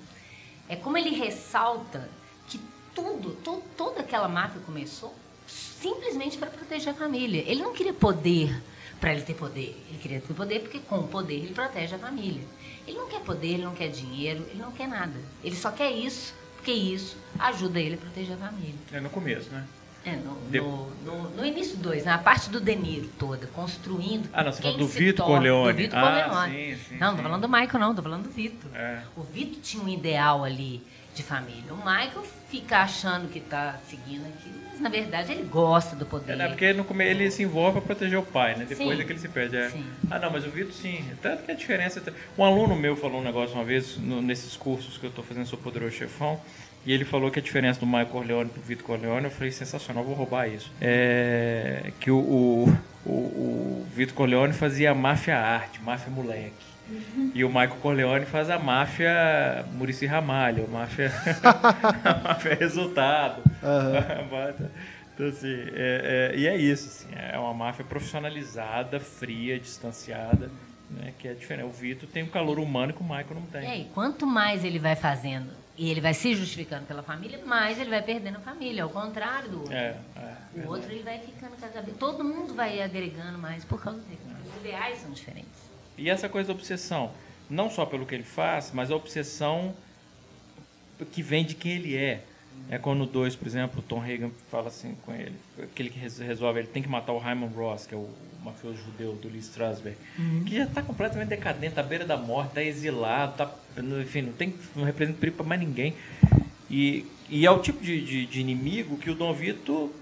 é 0.69 0.77
como 0.77 0.97
ele 0.99 1.11
ressalta 1.17 2.09
que 2.47 2.61
tudo, 2.95 3.31
to, 3.43 3.63
toda 3.77 4.01
aquela 4.01 4.29
máfia 4.29 4.61
começou 4.61 5.15
simplesmente 5.47 6.37
para 6.39 6.51
proteger 6.51 6.91
a 6.93 6.95
família. 6.95 7.43
Ele 7.47 7.63
não 7.63 7.73
queria 7.73 7.95
poder 7.95 8.63
para 9.01 9.13
ele 9.13 9.23
ter 9.23 9.35
poder. 9.35 9.77
Ele 9.89 9.99
queria 10.01 10.21
ter 10.21 10.35
poder 10.35 10.61
porque 10.61 10.79
com 10.81 10.99
o 11.01 11.09
poder 11.09 11.35
ele 11.35 11.53
protege 11.55 11.95
a 11.95 11.99
família. 11.99 12.43
Ele 12.87 12.97
não 12.99 13.09
quer 13.09 13.21
poder, 13.21 13.49
ele 13.55 13.65
não 13.65 13.75
quer 13.75 13.89
dinheiro, 13.89 14.47
ele 14.51 14.61
não 14.61 14.71
quer 14.73 14.87
nada. 14.89 15.15
Ele 15.43 15.57
só 15.57 15.71
quer 15.71 15.91
isso 15.91 16.35
porque 16.57 16.73
isso 16.73 17.17
ajuda 17.39 17.79
ele 17.81 17.95
a 17.95 17.99
proteger 17.99 18.35
a 18.35 18.39
família. 18.39 18.75
É 18.93 19.01
no 19.01 19.11
começo, 19.11 19.51
né? 19.51 19.65
É, 20.05 20.13
no, 20.17 20.37
De- 20.51 20.61
no, 20.61 20.89
no, 21.05 21.31
no 21.31 21.45
início 21.45 21.77
2, 21.79 22.05
na 22.05 22.17
parte 22.17 22.49
do 22.49 22.61
Deniro 22.61 23.09
toda, 23.19 23.49
construindo. 23.49 24.29
Ah, 24.33 24.45
não, 24.45 24.53
você 24.53 24.63
falou 24.63 24.79
do 24.79 24.87
se 24.87 24.99
Vitor 24.99 25.27
Corleone. 25.27 25.73
Do 25.73 25.77
Vitor 25.79 25.99
Ah, 25.99 26.03
Corleone. 26.29 26.55
sim, 26.77 26.83
sim, 26.91 26.97
não, 26.99 27.11
sim. 27.11 27.17
tô 27.17 27.23
falando 27.25 27.43
do 27.43 27.49
Michael, 27.49 27.79
não, 27.81 27.95
tô 27.95 28.03
falando 28.03 28.23
do 28.23 28.31
Vitor. 28.31 28.71
É. 28.77 29.03
O 29.17 29.23
Vitor 29.25 29.61
tinha 29.61 29.83
um 29.83 29.89
ideal 29.89 30.45
ali 30.45 30.81
de 31.17 31.23
família. 31.23 31.73
O 31.73 31.77
Michael 31.79 32.25
fica 32.51 32.79
achando 32.79 33.29
que 33.29 33.41
tá 33.41 33.77
seguindo 33.89 34.27
aquilo, 34.27 34.55
mas 34.71 34.81
na 34.81 34.89
verdade 34.91 35.33
ele 35.33 35.43
gosta 35.45 35.97
do 35.97 36.05
poder. 36.05 36.33
É, 36.35 36.37
né, 36.37 36.49
porque 36.49 36.73
no 36.75 36.85
come- 36.85 37.05
ele 37.07 37.31
se 37.31 37.43
envolve 37.43 37.73
para 37.79 37.87
proteger 37.87 38.19
o 38.19 38.23
pai, 38.23 38.55
né? 38.55 38.67
Depois 38.69 38.97
Sim. 38.97 39.03
é 39.03 39.05
que 39.07 39.13
ele 39.13 39.19
se 39.19 39.29
perde. 39.29 39.57
é. 39.57 39.71
Sim. 39.71 39.85
Ah, 40.11 40.19
não, 40.19 40.31
mas 40.31 40.45
o 40.47 40.51
Vitor 40.51 40.73
sim. 40.73 41.05
Tanto 41.23 41.43
que 41.43 41.51
a 41.51 41.55
diferença. 41.55 42.03
Um 42.37 42.45
aluno 42.45 42.77
meu 42.77 42.95
falou 42.95 43.21
um 43.21 43.25
negócio 43.25 43.55
uma 43.55 43.65
vez 43.65 43.97
no- 43.97 44.21
nesses 44.21 44.57
cursos 44.57 44.99
que 44.99 45.05
eu 45.07 45.11
estou 45.11 45.25
fazendo 45.25 45.47
sobre 45.47 45.61
o 45.63 45.65
Poderoso 45.65 45.97
Chefão. 45.97 46.39
E 46.85 46.93
ele 46.93 47.05
falou 47.05 47.33
que 47.33 47.41
a 47.41 47.43
diferença 47.43 47.81
do 47.81 47.87
Michael 47.87 48.07
Corleone 48.07 48.49
pro 48.51 48.63
Vitor 48.63 48.87
Corleone, 48.87 49.25
eu 49.25 49.31
falei, 49.33 49.51
sensacional, 49.51 50.05
vou 50.05 50.15
roubar 50.15 50.47
isso. 50.49 50.71
É, 50.81 51.91
que 51.99 52.13
o, 52.13 52.17
o, 52.19 52.79
o, 53.05 53.11
o 53.11 53.87
Vitor 53.93 54.15
Corleone 54.15 54.53
fazia 54.53 54.95
máfia 54.95 55.37
arte, 55.37 55.81
máfia 55.83 56.13
moleque. 56.13 56.53
E 57.35 57.45
o 57.45 57.49
Michael 57.49 57.77
Corleone 57.83 58.27
faz 58.27 58.49
a 58.49 58.59
máfia 58.59 59.65
Murici 59.73 60.07
Ramalho, 60.07 60.65
a 60.65 60.69
máfia, 60.69 61.11
a 62.05 62.15
máfia 62.29 62.55
resultado. 62.55 63.43
Então, 65.17 65.29
assim, 65.29 65.49
é, 65.73 66.33
é- 66.35 66.39
e 66.39 66.47
é 66.47 66.55
isso, 66.59 66.89
assim, 66.89 67.09
é 67.17 67.39
uma 67.39 67.55
máfia 67.55 67.83
profissionalizada, 67.83 69.01
fria, 69.01 69.59
distanciada, 69.59 70.51
né, 70.91 71.15
que 71.19 71.27
é 71.27 71.33
diferente. 71.33 71.65
O 71.67 71.71
Vitor 71.71 72.07
tem 72.07 72.23
um 72.23 72.29
calor 72.29 72.59
humano 72.59 72.93
que 72.93 73.01
o 73.01 73.05
Michael 73.05 73.27
não 73.35 73.47
tem. 73.47 73.67
É, 73.67 73.79
e 73.79 73.85
quanto 73.87 74.27
mais 74.27 74.63
ele 74.63 74.79
vai 74.79 74.95
fazendo 74.95 75.51
e 75.79 75.91
ele 75.91 76.03
vai 76.03 76.13
se 76.13 76.35
justificando 76.35 76.85
pela 76.85 77.03
família, 77.03 77.41
mais 77.47 77.81
ele 77.81 77.89
vai 77.89 78.03
perdendo 78.03 78.37
a 78.37 78.41
família. 78.41 78.83
Ao 78.83 78.91
contrário 78.91 79.49
do 79.49 79.61
outro. 79.61 79.75
É, 79.75 79.97
é, 80.17 80.61
o 80.67 80.69
outro 80.69 80.93
ele 80.93 81.03
vai 81.03 81.19
ficando 81.19 81.57
cada 81.59 81.81
vez. 81.81 81.97
Todo 81.97 82.23
mundo 82.23 82.53
vai 82.55 82.83
agregando 82.83 83.39
mais 83.39 83.65
por 83.65 83.83
causa 83.83 84.01
dele. 84.01 84.21
Os 84.47 84.57
ideais 84.61 84.99
são 84.99 85.11
diferentes. 85.13 85.66
E 85.99 86.11
essa 86.11 86.29
coisa 86.29 86.49
da 86.49 86.55
obsessão, 86.55 87.11
não 87.49 87.71
só 87.71 87.87
pelo 87.87 88.05
que 88.07 88.15
ele 88.15 88.25
faz, 88.25 88.71
mas 88.75 88.91
a 88.91 88.97
obsessão 88.97 89.75
que 91.13 91.23
vem 91.23 91.45
de 91.45 91.55
quem 91.55 91.73
ele 91.73 91.97
é. 91.97 92.23
É 92.71 92.79
quando 92.79 93.03
o 93.03 93.07
2, 93.07 93.37
por 93.37 93.47
exemplo, 93.47 93.81
o 93.81 93.83
Tom 93.83 94.01
Hagen 94.03 94.33
fala 94.51 94.69
assim 94.69 94.97
com 95.05 95.13
ele, 95.15 95.35
aquele 95.63 95.91
que 95.91 95.99
res- 95.99 96.19
resolve, 96.19 96.61
ele 96.61 96.69
tem 96.69 96.83
que 96.83 96.89
matar 96.89 97.13
o 97.13 97.19
Hyman 97.19 97.49
Ross, 97.49 97.87
que 97.87 97.95
é 97.95 97.99
o 97.99 98.09
mafioso 98.43 98.79
judeu 98.79 99.13
do 99.15 99.29
Lee 99.29 99.41
Strasberg, 99.41 99.97
que 100.47 100.57
já 100.57 100.65
está 100.65 100.81
completamente 100.83 101.29
decadente, 101.29 101.79
à 101.79 101.83
beira 101.83 102.07
da 102.07 102.17
morte, 102.17 102.49
está 102.49 102.63
exilado, 102.65 103.37
tá, 103.37 103.55
enfim, 104.01 104.23
não, 104.23 104.33
tem, 104.33 104.55
não 104.75 104.85
representa 104.85 105.19
perigo 105.19 105.37
para 105.37 105.47
mais 105.47 105.61
ninguém. 105.61 105.95
E, 106.71 107.05
e 107.29 107.45
é 107.45 107.51
o 107.51 107.61
tipo 107.61 107.83
de, 107.85 108.01
de, 108.03 108.25
de 108.27 108.41
inimigo 108.41 108.97
que 108.97 109.11
o 109.11 109.15
Dom 109.15 109.35
Vito 109.35 109.95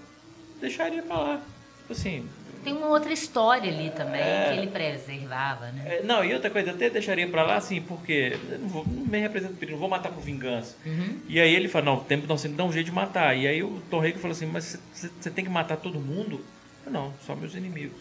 deixaria 0.61 1.03
pra 1.03 1.17
lá. 1.17 1.41
Tipo 1.81 1.91
assim, 1.91 2.25
Tem 2.65 2.73
uma 2.73 2.87
outra 2.87 3.13
história 3.13 3.71
ali 3.71 3.91
também 3.91 4.19
É. 4.21 4.49
que 4.51 4.57
ele 4.59 4.67
preservava, 4.71 5.67
né? 5.71 5.83
É, 5.99 6.03
não, 6.03 6.21
e 6.25 6.33
outra 6.33 6.49
coisa, 6.49 6.71
eu 6.71 6.75
até 6.75 6.89
deixaria 6.89 7.27
pra 7.27 7.43
lá, 7.43 7.55
assim, 7.55 7.79
porque 7.81 8.37
eu 8.51 8.59
não, 8.59 8.67
vou, 8.67 8.85
não 8.85 9.05
me 9.05 9.19
representa 9.19 9.53
perigo, 9.53 9.73
não 9.73 9.79
vou 9.79 9.89
matar 9.89 10.11
por 10.11 10.21
vingança. 10.21 10.75
Uhum. 10.85 11.19
E 11.29 11.39
aí 11.39 11.53
ele 11.55 11.67
fala, 11.69 11.85
não, 11.85 11.99
tem, 11.99 12.17
não, 12.17 12.37
você 12.37 12.49
dá 12.49 12.63
um 12.65 12.71
jeito 12.73 12.87
de 12.87 12.91
matar. 12.91 13.37
E 13.37 13.47
aí 13.47 13.63
o 13.63 13.81
Hagen 13.93 14.13
falou 14.15 14.31
assim, 14.31 14.47
mas 14.47 14.77
você- 14.91 15.29
tem 15.29 15.45
que 15.45 15.51
matar 15.51 15.77
todo 15.77 15.99
mundo? 15.99 16.43
Eu, 16.85 16.91
não, 16.91 17.13
só 17.25 17.35
meus 17.35 17.53
inimigos. 17.55 17.97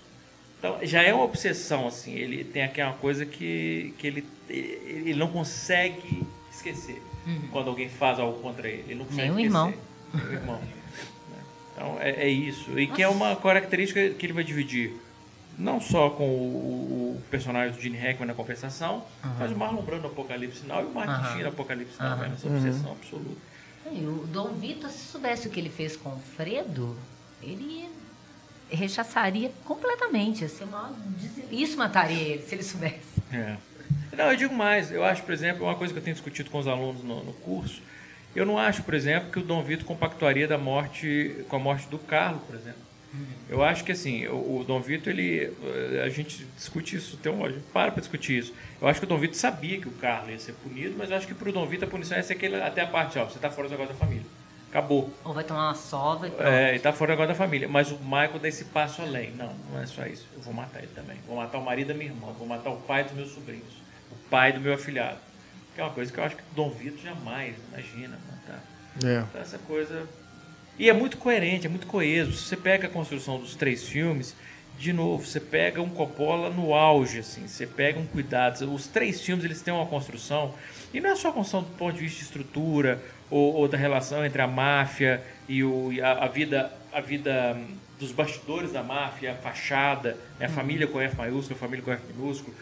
Então, 0.59 0.79
já 0.83 1.03
é 1.03 1.13
uma 1.13 1.25
obsessão, 1.25 1.87
assim, 1.87 2.15
ele 2.15 2.43
tem 2.43 2.63
aqui 2.65 2.81
uma 2.83 2.95
coisa 2.95 3.27
que, 3.27 3.95
que 3.99 4.07
ele, 4.07 4.27
ele 4.49 5.15
não 5.15 5.29
consegue 5.29 6.27
esquecer. 6.51 7.03
Quando 7.53 7.69
alguém 7.69 7.89
faz 7.89 8.19
algo 8.19 8.41
contra 8.41 8.69
ele, 8.69 8.85
ele 8.87 8.95
não 8.97 9.05
consegue 9.05 9.29
Nem 9.31 9.31
o 9.31 9.41
esquecer. 9.41 9.47
irmão. 9.47 9.75
O 10.15 10.33
irmão. 10.33 10.61
Então, 11.75 11.99
é, 12.01 12.11
é 12.11 12.29
isso. 12.29 12.79
E 12.79 12.87
que 12.87 13.03
é 13.03 13.09
uma 13.09 13.35
característica 13.37 14.11
que 14.11 14.25
ele 14.25 14.33
vai 14.33 14.45
dividir 14.45 14.93
não 15.59 15.81
só 15.81 16.11
com 16.11 16.25
o, 16.25 17.17
o 17.17 17.23
personagem 17.31 17.75
do 17.75 17.81
Gene 17.81 17.97
Hackman 17.97 18.27
na 18.27 18.35
compensação, 18.35 19.05
mas 19.39 19.53
o 19.53 19.57
Marlon 19.57 19.83
Brando 19.83 20.03
no 20.03 20.09
Apocalipse 20.09 20.67
Now 20.67 20.83
e 20.83 20.85
o 20.87 20.95
Martin. 20.95 21.33
Sheen 21.33 21.43
no 21.43 21.49
Apocalipse 21.49 21.99
Now, 22.01 22.09
Aham. 22.09 22.23
né, 22.23 22.29
nessa 22.29 22.49
obsessão 22.49 22.93
absoluta. 22.93 23.55
E 23.93 24.05
o 24.07 24.27
Dom 24.33 24.49
Vitor, 24.55 24.91
se 24.91 25.07
soubesse 25.07 25.47
o 25.47 25.51
que 25.51 25.61
ele 25.61 25.69
fez 25.69 25.97
com 25.97 26.11
o 26.11 26.19
Fredo, 26.37 26.97
ele 27.43 27.89
rechaçaria 28.71 29.53
completamente. 29.65 30.45
Assim, 30.45 30.65
uma... 30.65 30.93
Isso 31.51 31.77
mataria 31.77 32.21
ele, 32.21 32.43
se 32.43 32.55
ele 32.55 32.63
soubesse. 32.63 33.23
É. 33.33 33.57
Não, 34.17 34.31
eu 34.31 34.37
digo 34.37 34.55
mais. 34.55 34.91
Eu 34.91 35.05
acho, 35.05 35.23
por 35.23 35.33
exemplo, 35.33 35.65
uma 35.65 35.75
coisa 35.75 35.93
que 35.93 35.99
eu 35.99 36.03
tenho 36.03 36.15
discutido 36.15 36.51
com 36.51 36.59
os 36.59 36.67
alunos 36.67 37.03
no, 37.03 37.23
no 37.23 37.33
curso, 37.33 37.83
eu 38.35 38.45
não 38.45 38.59
acho, 38.59 38.83
por 38.83 38.95
exemplo, 38.95 39.31
que 39.31 39.39
o 39.39 39.43
Dom 39.43 39.63
Vitor 39.63 39.85
compactuaria 39.87 40.47
da 40.47 40.59
morte 40.59 41.45
com 41.49 41.57
a 41.57 41.59
morte 41.59 41.89
do 41.89 41.99
Carlos, 41.99 42.43
por 42.43 42.55
exemplo. 42.55 42.85
Eu 43.49 43.63
acho 43.63 43.85
que 43.85 43.93
assim, 43.93 44.27
o, 44.27 44.61
o 44.61 44.65
Dom 44.67 44.81
Vitor, 44.81 45.13
ele, 45.13 45.53
a 46.03 46.09
gente 46.09 46.45
discute 46.57 46.97
isso, 46.97 47.17
tem 47.19 47.31
um, 47.31 47.45
a 47.45 47.49
gente 47.49 47.63
para 47.73 47.93
para 47.93 48.01
discutir 48.01 48.39
isso. 48.39 48.53
Eu 48.81 48.89
acho 48.89 48.99
que 48.99 49.07
o 49.07 49.09
Dom 49.09 49.19
Vitor 49.19 49.37
sabia 49.37 49.81
que 49.81 49.87
o 49.87 49.93
Carlos 49.93 50.31
ia 50.31 50.39
ser 50.39 50.53
punido, 50.55 50.95
mas 50.99 51.11
eu 51.11 51.17
acho 51.17 51.27
que 51.27 51.35
para 51.35 51.49
o 51.49 51.53
Dom 51.53 51.65
Vitor 51.67 51.87
a 51.87 51.91
punição 51.91 52.17
ia 52.17 52.23
ser 52.23 52.33
aquele, 52.33 52.61
até 52.61 52.81
a 52.81 52.87
parte, 52.87 53.19
ó, 53.19 53.25
você 53.25 53.37
está 53.37 53.51
fora 53.51 53.69
do 53.69 53.71
negócio 53.73 53.93
da 53.93 53.99
família. 53.99 54.25
Acabou. 54.75 55.09
Ou 55.23 55.33
vai 55.33 55.45
tomar 55.45 55.69
uma 55.69 55.75
sova 55.77 56.27
e 56.27 56.31
pronto. 56.33 56.49
É, 56.49 56.71
ele 56.71 56.81
tá 56.81 56.93
fora 56.93 57.13
agora 57.13 57.29
da 57.29 57.35
família. 57.37 57.69
Mas 57.69 57.93
o 57.93 57.99
Michael 57.99 58.41
dá 58.41 58.49
esse 58.49 58.65
passo 58.65 59.03
além. 59.03 59.31
Não, 59.31 59.55
não 59.71 59.81
é 59.81 59.87
só 59.87 60.05
isso. 60.05 60.27
Eu 60.35 60.41
vou 60.41 60.53
matar 60.53 60.81
ele 60.81 60.91
também. 60.93 61.17
Vou 61.29 61.37
matar 61.37 61.59
o 61.59 61.65
marido 61.65 61.89
da 61.89 61.95
minha 61.95 62.11
irmã. 62.11 62.33
Vou 62.37 62.45
matar 62.45 62.71
o 62.71 62.79
pai 62.79 63.05
dos 63.05 63.13
meus 63.13 63.31
sobrinhos. 63.31 63.73
O 64.11 64.17
pai 64.29 64.53
do 64.53 64.61
meu 64.61 64.75
afilhado. 64.75 65.19
Que 65.75 65.81
é 65.81 65.85
uma 65.85 65.93
coisa 65.93 66.13
que 66.13 66.19
eu 66.19 66.25
acho 66.25 66.37
que 66.37 66.43
o 66.43 66.55
Dom 66.55 66.71
Vitor 66.71 66.99
jamais 67.01 67.57
imagina 67.73 68.19
matar. 68.31 68.63
É. 69.05 69.25
Então, 69.29 69.41
essa 69.41 69.59
coisa. 69.59 70.07
E 70.79 70.89
é 70.89 70.93
muito 70.93 71.17
coerente, 71.17 71.67
é 71.67 71.71
muito 71.71 71.87
coeso. 71.87 72.33
Se 72.33 72.45
você 72.45 72.57
pega 72.57 72.87
a 72.87 72.91
construção 72.91 73.39
dos 73.39 73.55
três 73.55 73.89
filmes, 73.89 74.35
de 74.79 74.93
novo, 74.93 75.25
você 75.25 75.41
pega 75.41 75.81
um 75.81 75.89
Coppola 75.89 76.51
no 76.51 76.75
auge, 76.75 77.21
assim, 77.21 77.47
você 77.47 77.67
pega 77.67 77.99
um 77.99 78.07
cuidado. 78.07 78.73
Os 78.73 78.87
três 78.87 79.21
filmes 79.21 79.45
eles 79.45 79.63
têm 79.63 79.73
uma 79.73 79.87
construção, 79.87 80.55
e 80.93 81.01
não 81.01 81.11
é 81.11 81.17
só 81.17 81.29
a 81.29 81.33
construção 81.33 81.63
do 81.63 81.71
ponto 81.77 81.95
de 81.95 82.01
vista 82.01 82.19
de 82.19 82.25
estrutura 82.25 83.01
ou, 83.31 83.55
ou 83.55 83.69
da 83.69 83.77
relação 83.77 84.25
entre 84.25 84.43
a 84.43 84.47
máfia 84.47 85.23
e, 85.49 85.63
o, 85.63 85.93
e 85.93 86.01
a, 86.01 86.25
a 86.25 86.29
vida, 86.29 86.73
a 86.93 87.01
vida 87.01 87.57
hum, 87.57 87.77
dos 87.99 88.13
bastidores 88.13 88.73
da 88.73 88.83
máfia, 88.83 89.33
a 89.33 89.35
fachada, 89.37 90.17
né, 90.39 90.47
a 90.47 90.49
família 90.49 90.87
com 90.87 91.01
F 91.01 91.17
maiúsculo, 91.17 91.57
a 91.57 91.59
família 91.59 91.85
com 91.85 91.93
F 91.93 92.03
minúsculo, 92.13 92.55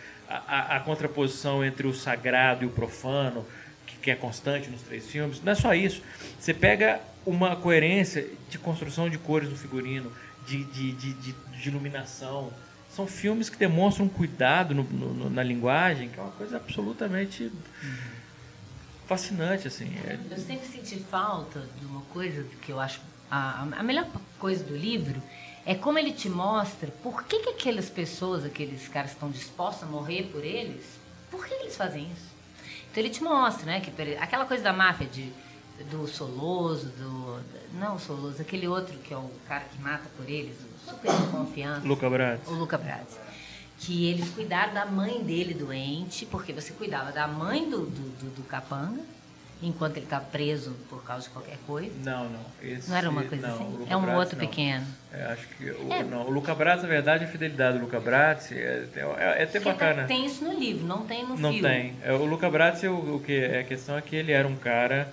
a, 0.47 0.77
a, 0.77 0.81
contraposição 0.81 1.65
entre 1.65 1.87
o 1.87 1.95
sagrado 1.95 2.65
e 2.65 2.67
o 2.67 2.71
profano, 2.71 3.45
que, 3.87 3.97
que 3.97 4.11
é 4.11 4.15
constante 4.15 4.69
nos 4.71 4.83
três 4.83 5.07
filmes. 5.07 5.43
Não 5.43 5.53
é 5.53 5.55
só 5.55 5.75
isso. 5.75 6.03
Você 6.39 6.55
pega 6.55 7.01
uma 7.27 7.55
coerência 7.57 8.29
de 8.49 8.59
construção 8.59 9.09
de 9.11 9.19
cores 9.19 9.49
no 9.49 9.57
figurino, 9.57 10.13
de, 10.47 10.65
de, 10.65 10.93
de, 10.93 11.13
de, 11.15 11.33
de 11.33 11.69
iluminação. 11.69 12.53
São 12.95 13.07
filmes 13.07 13.49
que 13.49 13.57
demonstram 13.57 14.07
um 14.07 14.09
cuidado 14.09 14.75
no- 14.75 14.83
no- 14.85 15.31
na 15.31 15.43
linguagem, 15.43 16.09
que 16.09 16.19
é 16.19 16.23
uma 16.23 16.33
coisa 16.33 16.57
absolutamente 16.57 17.51
fascinante, 19.07 19.69
assim. 19.69 19.91
É- 20.07 20.19
Eu 20.31 20.39
sempre 20.39 20.67
senti 20.67 20.99
falta 20.99 21.61
de 21.79 21.87
uma 21.87 22.01
coisa 22.03 22.45
que 22.63 22.71
eu 22.73 22.81
acho 22.81 23.01
a, 23.31 23.63
a 23.63 23.83
melhor 23.83 24.07
coisa 24.39 24.63
do 24.65 24.77
livro 24.77 25.23
é 25.65 25.75
como 25.75 25.99
ele 25.99 26.13
te 26.13 26.29
mostra 26.29 26.91
por 27.03 27.25
que, 27.25 27.41
que 27.41 27.51
aquelas 27.51 27.89
pessoas, 27.89 28.45
aqueles 28.45 28.89
caras 28.89 29.11
que 29.11 29.17
estão 29.17 29.31
dispostos 29.31 29.85
a 29.85 29.87
morrer 29.87 30.25
por 30.33 30.45
eles, 30.45 30.85
por 31.31 31.47
que 31.47 31.55
eles 31.55 31.77
fazem 31.77 32.05
isso? 32.13 32.33
Então 32.91 33.03
ele 33.03 33.11
te 33.11 33.23
mostra, 33.23 33.65
né, 33.65 33.81
que 33.81 33.91
aquela 34.17 34.45
coisa 34.45 34.63
da 34.63 34.73
máfia 34.73 35.07
de 35.07 35.33
do 35.91 36.07
Soloso, 36.07 36.87
do 36.91 37.41
não 37.75 37.97
o 37.97 37.99
Soloso, 37.99 38.41
aquele 38.41 38.69
outro 38.69 38.97
que 38.99 39.13
é 39.13 39.17
o 39.17 39.31
cara 39.49 39.65
que 39.65 39.81
mata 39.81 40.09
por 40.17 40.29
eles, 40.29 40.57
o 40.61 40.91
super 40.91 41.11
confiança. 41.31 41.87
Luca 41.87 42.09
Bratz. 42.09 42.49
O 42.49 42.53
Luca 42.53 42.79
Bratz. 42.79 43.19
Que 43.79 44.09
eles 44.09 44.29
cuidaram 44.31 44.75
da 44.75 44.87
mãe 44.87 45.23
dele 45.23 45.55
doente, 45.55 46.25
porque 46.27 46.53
você 46.53 46.73
cuidava 46.73 47.11
da 47.11 47.27
mãe 47.27 47.69
do, 47.69 47.87
do, 47.87 48.11
do, 48.19 48.37
do 48.37 48.43
capanga, 48.45 49.01
enquanto 49.63 49.97
ele 49.97 50.07
está 50.07 50.19
preso 50.19 50.73
por 50.91 51.03
causa 51.05 51.25
de 51.25 51.31
qualquer 51.31 51.57
coisa. 51.67 51.93
Não, 52.05 52.29
não. 52.29 52.41
Esse, 52.63 52.91
Não 52.91 52.97
era 52.97 53.09
uma 53.09 53.23
coisa 53.23 53.47
não, 53.47 53.55
assim? 53.55 53.87
É 53.89 53.97
um 53.97 54.01
Bratz, 54.03 54.19
outro 54.19 54.39
não. 54.39 54.47
pequeno. 54.47 54.85
É, 55.13 55.25
acho 55.27 55.47
que 55.49 55.71
o, 55.71 55.93
É. 55.93 56.03
não, 56.03 56.27
o 56.27 56.31
Luca 56.31 56.55
Bratz, 56.55 56.83
na 56.83 56.89
verdade, 56.89 57.25
a 57.25 57.29
fidelidade 57.29 57.79
do 57.79 57.85
Luca 57.85 58.01
Bratz 58.01 58.51
é, 58.53 58.57
é, 58.97 59.01
é 59.41 59.43
até 59.45 59.61
Porque 59.61 59.65
bacana. 59.71 60.05
Tem 60.05 60.27
isso 60.27 60.45
no 60.45 60.53
livro, 60.59 60.85
não 60.87 61.07
tem 61.07 61.23
no 61.23 61.37
Não 61.39 61.53
filme. 61.53 61.61
tem. 61.63 61.95
É, 62.03 62.13
O 62.13 62.25
Luca 62.25 62.51
Bratz, 62.51 62.83
o, 62.85 62.93
o 63.17 63.23
que 63.25 63.33
é 63.39 63.61
a 63.61 63.65
questão 63.65 63.97
é 63.97 64.03
que 64.03 64.17
ele 64.17 64.33
era 64.33 64.49
um 64.49 64.57
cara, 64.57 65.13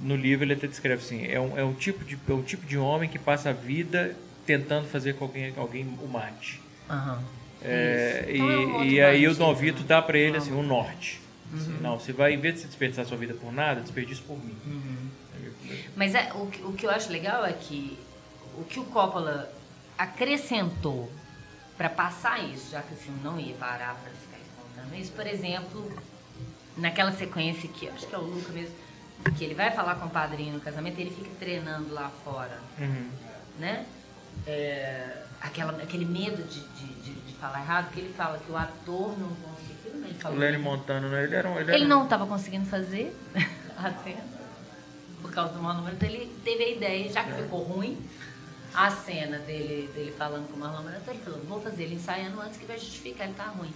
no 0.00 0.14
livro 0.14 0.44
ele 0.44 0.52
até 0.54 0.66
descreve 0.68 1.02
assim, 1.02 1.26
é 1.26 1.40
um, 1.40 1.58
é 1.58 1.64
um, 1.64 1.72
tipo, 1.74 2.04
de, 2.04 2.16
é 2.28 2.32
um 2.32 2.42
tipo 2.42 2.64
de 2.66 2.78
homem 2.78 3.08
que 3.08 3.18
passa 3.18 3.50
a 3.50 3.52
vida 3.52 4.14
tentando 4.46 4.86
fazer 4.86 5.14
com 5.14 5.24
alguém, 5.24 5.52
alguém 5.56 5.84
o 6.00 6.06
mate. 6.06 6.60
Aham. 6.88 7.20
É, 7.60 8.20
Isso. 8.22 8.30
e, 8.30 8.36
Então 8.36 8.50
é 8.50 8.56
um 8.78 8.84
e 8.84 9.00
aí 9.00 9.26
o 9.28 9.34
Dom 9.34 9.52
Vito 9.54 9.80
né? 9.80 9.86
dá 9.88 10.00
pra 10.00 10.16
ele 10.16 10.36
assim, 10.36 10.52
um 10.52 10.62
norte. 10.62 11.20
Uhum. 11.52 11.78
não, 11.80 11.98
você 11.98 12.12
vai, 12.12 12.34
em 12.34 12.40
vez 12.40 12.54
de 12.56 12.60
se 12.62 12.66
desperdiçar 12.66 13.06
sua 13.06 13.16
vida 13.16 13.34
por 13.34 13.52
nada, 13.52 13.80
desperdiça 13.80 14.22
por 14.26 14.36
mim. 14.38 14.56
Uhum. 14.66 15.08
Mas 15.96 16.14
é, 16.14 16.32
o, 16.34 16.46
que- 16.46 16.62
o 16.62 16.72
que 16.72 16.86
eu 16.86 16.90
acho 16.90 17.10
legal 17.10 17.44
é 17.44 17.52
que 17.52 17.98
o 18.56 18.64
que 18.64 18.78
o 18.80 18.84
Coppola 18.84 19.50
acrescentou 19.96 21.10
para 21.76 21.88
passar 21.88 22.42
isso, 22.44 22.72
já 22.72 22.82
que 22.82 22.92
o 22.92 22.96
filme 22.96 23.20
não 23.22 23.38
ia 23.38 23.54
parar 23.54 23.94
para 23.94 24.10
ficar 24.12 24.38
contando 24.56 24.94
isso, 25.00 25.12
por 25.12 25.26
exemplo, 25.26 25.92
naquela 26.76 27.12
sequência 27.12 27.68
que 27.68 27.86
eu 27.86 27.92
acho 27.92 28.06
que 28.06 28.14
é 28.14 28.18
o 28.18 28.22
Luca 28.22 28.52
mesmo, 28.52 28.74
que 29.36 29.44
ele 29.44 29.54
vai 29.54 29.70
falar 29.70 29.94
com 29.96 30.06
o 30.06 30.10
padrinho 30.10 30.54
no 30.54 30.60
casamento 30.60 30.98
e 30.98 31.02
ele 31.02 31.10
fica 31.10 31.30
treinando 31.38 31.92
lá 31.94 32.10
fora, 32.24 32.58
Uhum. 32.78 33.08
né? 33.58 33.86
É, 34.46 35.22
aquela, 35.40 35.72
aquele 35.82 36.04
medo 36.04 36.42
de, 36.44 36.60
de, 36.60 36.86
de, 37.02 37.12
de 37.14 37.34
falar 37.34 37.60
errado, 37.60 37.86
porque 37.86 38.00
ele 38.00 38.14
fala 38.14 38.38
que 38.38 38.50
o 38.50 38.56
ator 38.56 39.18
não 39.18 39.30
O 40.24 40.34
Lenny 40.34 40.58
Montano, 40.58 41.08
né? 41.08 41.24
Ele 41.24 41.34
era 41.34 41.48
um. 41.48 41.58
Ele, 41.58 41.70
ele 41.72 41.84
era 41.84 41.88
não 41.88 42.04
estava 42.04 42.26
conseguindo 42.26 42.66
fazer 42.66 43.14
a 43.76 43.90
cena 44.02 44.38
por 45.22 45.30
causa 45.32 45.52
do 45.54 45.60
mau 45.62 45.74
número, 45.74 45.96
então 45.96 46.08
ele 46.08 46.32
teve 46.44 46.62
a 46.64 46.68
ideia, 46.70 47.12
já 47.12 47.24
que 47.24 47.32
ficou 47.32 47.60
ruim, 47.64 47.98
a 48.72 48.88
cena 48.90 49.38
dele, 49.40 49.90
dele 49.94 50.14
falando 50.16 50.46
com 50.48 50.54
o 50.56 50.58
Marlon 50.60 50.82
Brando, 50.84 51.00
ele 51.08 51.18
falou, 51.18 51.40
vou 51.40 51.60
fazer 51.60 51.82
ele 51.84 51.96
ensaiando 51.96 52.40
antes 52.40 52.56
que 52.56 52.64
vai 52.66 52.78
justificar, 52.78 53.26
ele 53.26 53.34
tá 53.36 53.44
ruim. 53.46 53.72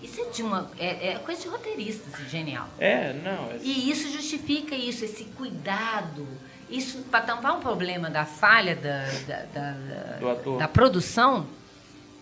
Isso 0.00 0.20
é 0.20 0.24
de 0.30 0.42
uma. 0.42 0.70
É, 0.78 1.08
é 1.12 1.18
coisa 1.18 1.40
de 1.42 1.48
roteirista, 1.48 2.08
assim, 2.14 2.28
genial. 2.28 2.68
É, 2.78 3.12
não. 3.14 3.50
É, 3.50 3.58
E 3.62 3.90
isso 3.90 4.10
justifica 4.12 4.74
isso, 4.76 5.04
esse 5.04 5.24
cuidado. 5.24 6.26
Isso, 6.70 6.98
para 7.10 7.20
tampar 7.22 7.56
um 7.56 7.60
problema 7.60 8.10
da 8.10 8.24
falha 8.24 8.76
da, 8.76 9.04
da, 9.26 9.44
da- 9.54 10.58
da 10.58 10.68
produção, 10.68 11.46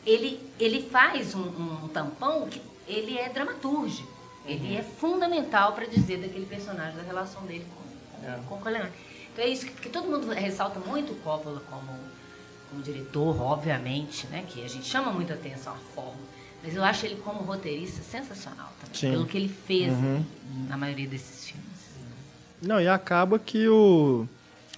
ele, 0.06 0.38
ele 0.60 0.82
faz 0.88 1.34
um, 1.34 1.40
um 1.84 1.88
tampão 1.88 2.46
que 2.48 2.60
ele 2.88 3.18
é 3.18 3.28
dramatúrgico. 3.28 4.12
Ele 4.46 4.76
é 4.76 4.82
fundamental 4.82 5.72
para 5.72 5.86
dizer 5.86 6.18
daquele 6.18 6.44
personagem, 6.46 6.96
da 6.96 7.02
relação 7.02 7.42
dele 7.46 7.64
com, 7.74 8.26
É. 8.26 8.38
com 8.48 8.54
o 8.56 8.58
Corleone. 8.58 8.90
Então 9.32 9.44
é 9.44 9.48
isso 9.48 9.66
que, 9.66 9.72
que 9.72 9.88
todo 9.88 10.06
mundo 10.08 10.30
ressalta 10.32 10.78
muito 10.80 11.12
o 11.12 11.16
Coppola 11.16 11.60
como, 11.70 11.92
como 12.70 12.82
diretor, 12.82 13.40
obviamente, 13.40 14.26
né? 14.28 14.44
Que 14.48 14.64
a 14.64 14.68
gente 14.68 14.86
chama 14.86 15.10
muita 15.12 15.34
atenção 15.34 15.72
à 15.72 15.76
forma. 15.94 16.20
Mas 16.62 16.74
eu 16.76 16.84
acho 16.84 17.04
ele 17.04 17.16
como 17.16 17.40
roteirista 17.42 18.02
sensacional 18.02 18.72
também. 18.80 18.94
Sim. 19.00 19.10
Pelo 19.10 19.26
que 19.26 19.36
ele 19.36 19.48
fez 19.48 19.92
Uhum. 19.92 20.24
na 20.68 20.76
maioria 20.76 21.06
desses 21.08 21.46
filmes. 21.48 21.64
Não, 22.62 22.80
e 22.80 22.88
acaba 22.88 23.38
que 23.38 23.68
o, 23.68 24.26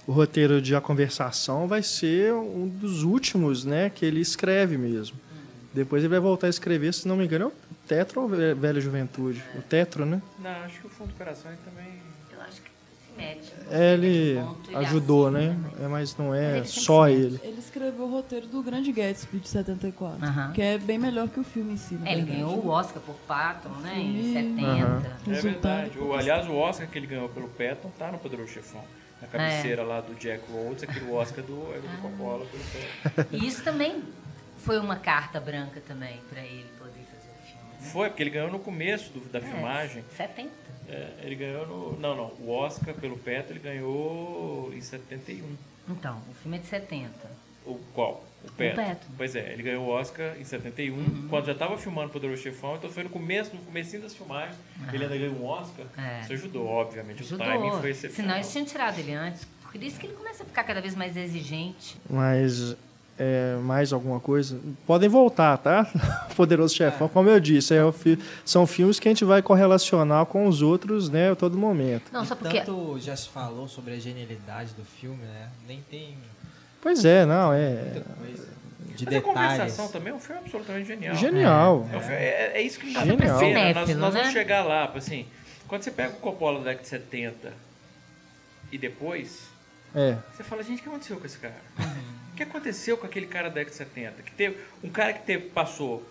o 0.05 0.11
roteiro 0.11 0.61
de 0.61 0.75
A 0.75 0.81
Conversação 0.81 1.67
vai 1.67 1.81
ser 1.83 2.33
um 2.33 2.67
dos 2.67 3.03
últimos, 3.03 3.63
né, 3.63 3.89
que 3.89 4.05
ele 4.05 4.19
escreve 4.19 4.77
mesmo. 4.77 5.17
Depois 5.73 6.01
ele 6.03 6.09
vai 6.09 6.19
voltar 6.19 6.47
a 6.47 6.49
escrever, 6.49 6.93
se 6.93 7.07
não 7.07 7.15
me 7.17 7.25
engano, 7.25 7.45
é 7.45 7.47
o 7.47 7.53
Tetro 7.87 8.21
ou 8.21 8.27
Ve- 8.27 8.53
Velha 8.53 8.79
Juventude? 8.81 9.43
O 9.57 9.61
Tetro, 9.61 10.05
né? 10.05 10.21
Não, 10.39 10.49
acho 10.65 10.79
que 10.81 10.87
o 10.87 10.89
fundo 10.89 11.09
do 11.09 11.15
coração 11.15 11.51
ele 11.51 11.59
também. 11.63 11.93
Eu 12.31 12.41
acho 12.41 12.61
que 12.61 12.69
se 12.69 13.17
mete. 13.17 13.53
É, 13.69 13.93
ele 13.93 14.07
ele 14.67 14.75
ajudou, 14.75 15.27
assina, 15.27 15.39
né? 15.39 15.57
É, 15.83 15.87
mas 15.87 16.17
não 16.17 16.29
Mas 16.29 16.39
é 16.39 16.57
ele 16.57 16.65
sempre 16.65 16.81
só 16.81 17.07
ele. 17.09 17.39
Ele 17.43 17.59
escreveu 17.59 18.05
o 18.05 18.11
roteiro 18.11 18.47
do 18.47 18.61
Grande 18.63 18.91
Gatsby 18.91 19.39
de 19.39 19.49
74, 19.49 20.25
Aham. 20.25 20.51
que 20.53 20.61
é 20.61 20.77
bem 20.77 20.97
melhor 20.97 21.27
que 21.29 21.39
o 21.39 21.43
filme 21.43 21.73
em 21.73 21.77
si. 21.77 21.95
na 21.95 22.09
É, 22.09 22.13
ele 22.13 22.23
ganhou 22.31 22.57
o 22.57 22.67
Oscar 22.69 23.01
por 23.01 23.15
Patton, 23.27 23.69
né? 23.81 23.99
Em 23.99 24.23
Sim. 24.23 24.33
70. 24.55 24.65
Aham. 24.67 25.03
É 25.27 25.29
Resultado. 25.29 25.41
verdade. 25.41 25.99
O, 25.99 26.13
aliás, 26.13 26.47
o 26.47 26.53
Oscar 26.55 26.87
que 26.87 26.97
ele 26.97 27.07
ganhou 27.07 27.29
pelo 27.29 27.47
Patton 27.49 27.91
tá 27.99 28.11
no 28.11 28.17
Poderoso 28.17 28.51
Chefão. 28.51 28.83
Na 29.21 29.27
cabeceira 29.27 29.81
lá 29.81 29.99
do 29.99 30.13
Jack 30.13 30.43
Rhodes, 30.51 30.83
aquele 30.83 31.09
Oscar 31.11 31.43
do, 31.43 31.73
é 31.73 31.79
do 31.79 32.01
Coppola 32.03 32.45
pelo 32.45 32.63
Patton. 32.63 33.35
E 33.35 33.47
isso 33.47 33.63
também 33.63 34.03
foi 34.67 34.79
uma 34.79 34.97
carta 34.97 35.39
branca 35.39 35.81
também 35.87 36.19
pra 36.29 36.41
ele 36.41 36.65
poder 36.77 36.91
fazer 37.11 37.29
o 37.29 37.45
filme? 37.45 37.63
né? 37.81 37.89
Foi, 37.91 38.09
porque 38.09 38.21
ele 38.23 38.29
ganhou 38.29 38.51
no 38.51 38.59
começo 38.59 39.11
do- 39.11 39.21
da 39.31 39.39
É, 39.39 39.41
filmagem. 39.41 40.03
70. 40.15 40.51
É, 40.89 41.13
ele 41.23 41.35
ganhou 41.35 41.65
no. 41.65 41.99
Não, 41.99 42.15
não. 42.15 42.25
O 42.39 42.51
Oscar 42.51 42.93
pelo 42.93 43.17
Petro 43.17 43.53
ele 43.53 43.59
ganhou 43.59 44.71
em 44.73 44.81
71. 44.81 45.55
Então, 45.89 46.21
o 46.29 46.33
filme 46.35 46.57
é 46.57 46.59
de 46.59 46.67
70. 46.67 47.11
O 47.65 47.75
qual? 47.93 48.23
O 48.45 48.51
Petro. 48.51 48.81
Petro. 48.83 49.07
Pois 49.17 49.35
é, 49.35 49.51
ele 49.51 49.63
ganhou 49.63 49.85
o 49.85 49.89
Oscar 49.89 50.37
em 50.39 50.43
71, 50.45 50.95
Uhum. 50.95 51.27
quando 51.29 51.45
já 51.47 51.51
estava 51.53 51.77
filmando 51.77 52.09
Poderoso 52.11 52.41
Chefão, 52.41 52.75
então 52.77 52.89
foi 52.89 53.03
no 53.03 53.09
começo, 53.09 53.53
no 53.55 53.61
comecinho 53.63 54.01
das 54.03 54.13
filmagens, 54.15 54.55
ele 54.93 55.03
ainda 55.03 55.17
ganhou 55.17 55.35
um 55.35 55.45
Oscar. 55.45 55.85
É. 55.97 56.21
Isso 56.21 56.33
ajudou, 56.33 56.65
obviamente. 56.67 57.23
O 57.23 57.37
timing 57.37 57.51
Ajudou. 57.67 57.71
foi 57.81 57.93
Senão 57.93 58.09
excepcional. 58.09 58.35
eles 58.37 58.51
tinham 58.51 58.65
tirado 58.65 58.99
ele 58.99 59.13
antes. 59.13 59.45
Por 59.69 59.83
isso 59.83 59.99
que 59.99 60.07
ele 60.07 60.13
começa 60.15 60.43
a 60.43 60.45
ficar 60.45 60.63
cada 60.63 60.79
vez 60.81 60.95
mais 60.95 61.17
exigente. 61.17 61.97
Mas 62.09 62.77
é, 63.19 63.55
mais 63.61 63.91
alguma 63.93 64.19
coisa? 64.19 64.59
Podem 64.85 65.09
voltar, 65.09 65.57
tá? 65.57 65.85
Poderoso 66.35 66.75
Chefão, 66.75 67.07
como 67.09 67.29
eu 67.29 67.39
disse, 67.39 67.73
é 67.73 67.81
são 68.45 68.67
filmes 68.67 68.99
que 68.99 69.07
a 69.07 69.11
gente 69.11 69.25
vai 69.25 69.41
correlacionar 69.41 70.25
com 70.27 70.47
os 70.47 70.61
outros, 70.61 71.09
né, 71.09 71.31
a 71.31 71.35
todo 71.35 71.57
momento. 71.57 72.11
Não, 72.11 72.23
só 72.25 72.35
porque. 72.35 72.59
Tanto 72.61 72.99
já 72.99 73.15
se 73.15 73.29
falou 73.29 73.67
sobre 73.67 73.93
a 73.95 73.99
genialidade 73.99 74.73
do 74.73 74.83
filme, 74.85 75.23
né? 75.23 75.49
Nem 75.67 75.81
tem 75.89 76.15
Pois 76.81 77.03
é, 77.03 77.25
não, 77.25 77.51
é 77.51 77.73
muita 77.93 78.01
coisa 78.01 78.47
de 78.95 79.05
Mas 79.05 79.15
a 79.15 79.19
detalhes. 79.19 79.23
conversação 79.23 79.87
também 79.89 80.13
é 80.13 80.15
um 80.15 80.19
filme 80.19 80.41
absolutamente 80.41 80.87
genial. 80.87 81.15
genial. 81.15 81.89
É, 81.91 81.99
filme- 81.99 82.15
é- 82.15 82.51
é 82.55 82.61
isso 82.61 82.79
que 82.79 82.93
dá 82.93 82.99
Genial. 83.01 83.17
pra 83.17 83.37
ver, 83.37 83.53
né? 83.53 83.73
Nós, 83.73 83.89
nós 83.95 84.13
vamos 84.13 84.27
né? 84.27 84.31
chegar 84.33 84.63
lá, 84.63 84.91
assim, 84.95 85.25
quando 85.67 85.81
você 85.83 85.91
pega 85.91 86.13
o 86.13 86.19
Coppola 86.19 86.59
da 86.59 86.65
década 86.65 86.83
de 86.83 86.87
70 86.89 87.53
e 88.71 88.77
depois, 88.77 89.47
É, 89.95 90.17
Você 90.35 90.43
fala, 90.43 90.61
gente, 90.63 90.79
o 90.79 90.83
que 90.83 90.89
aconteceu 90.89 91.17
com 91.17 91.25
esse 91.25 91.37
cara? 91.39 91.55
O 92.37 92.39
que 92.39 92.43
aconteceu 92.43 92.95
com 92.95 93.07
aquele 93.07 93.25
cara 93.25 93.49
da 93.49 93.55
década 93.55 93.71
de 93.71 93.77
70? 93.77 94.21
Que 94.21 94.31
teve, 94.31 94.57
um 94.83 94.89
cara 94.89 95.11
que 95.11 95.25
teve, 95.25 95.49
passou 95.49 96.07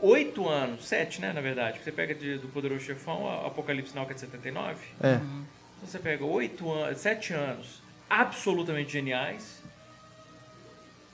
oito 0.00 0.48
anos, 0.48 0.84
sete, 0.88 1.20
né, 1.20 1.32
na 1.32 1.40
verdade. 1.40 1.78
Você 1.78 1.92
pega 1.92 2.12
de- 2.12 2.38
do 2.38 2.48
Poderoso 2.48 2.84
Chefão, 2.84 3.28
a 3.28 3.46
Apocalipse 3.46 3.94
Now, 3.94 4.04
que 4.04 4.10
é 4.10 4.14
de 4.14 4.20
79. 4.20 4.80
é. 5.00 5.12
Uhum. 5.12 5.44
Então 5.76 5.88
você 5.88 6.00
pega 6.00 6.24
oito 6.24 6.68
anos, 6.72 6.98
sete 6.98 7.32
anos 7.32 7.80
absolutamente 8.10 8.90
geniais. 8.90 9.62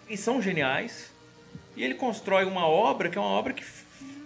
E 0.09 0.17
são 0.17 0.41
geniais. 0.41 1.11
E 1.77 1.85
ele 1.85 1.93
constrói 1.93 2.47
uma 2.47 2.67
obra 2.67 3.11
que 3.11 3.19
é 3.19 3.21
uma 3.21 3.29
obra 3.29 3.53
que 3.53 3.63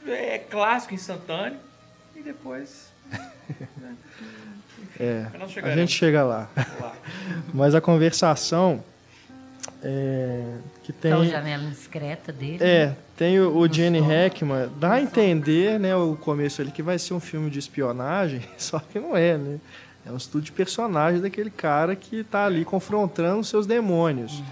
é 0.07 0.39
clássico, 0.39 0.95
instantâneo. 0.95 1.59
E 2.15 2.23
depois... 2.23 2.93
né? 3.77 3.97
É, 5.01 5.27
a 5.65 5.75
gente 5.75 5.91
chega 5.91 6.23
lá. 6.23 6.49
lá. 6.81 6.95
Mas 7.53 7.75
a 7.75 7.81
conversação 7.81 8.85
é, 9.83 10.45
que 10.83 10.93
tem. 10.93 11.11
Então, 11.13 11.25
janela 11.25 11.63
indiscreta 11.65 12.33
dele. 12.33 12.59
É, 12.61 12.95
tem 13.17 13.39
o, 13.41 13.57
o 13.57 13.73
Jenny 13.73 14.01
som. 14.01 14.07
Hackman, 14.07 14.69
dá 14.79 14.93
a 14.95 15.01
entender, 15.03 15.79
né, 15.79 15.95
o 15.97 16.17
começo 16.17 16.61
ali, 16.63 16.71
que 16.71 16.83
vai 16.83 16.99
ser 16.99 17.15
um 17.15 17.21
filme 17.21 17.51
de 17.51 17.59
espionagem, 17.59 18.41
só 18.59 18.79
que 18.79 18.99
não 18.99 19.17
é, 19.17 19.37
né? 19.37 19.59
É 20.07 20.11
um 20.11 20.17
estudo 20.17 20.43
de 20.45 20.53
personagem 20.53 21.21
daquele 21.21 21.51
cara 21.51 21.95
que 21.95 22.25
tá 22.25 22.47
ali 22.47 22.65
confrontando 22.65 23.45
seus 23.45 23.67
demônios. 23.67 24.43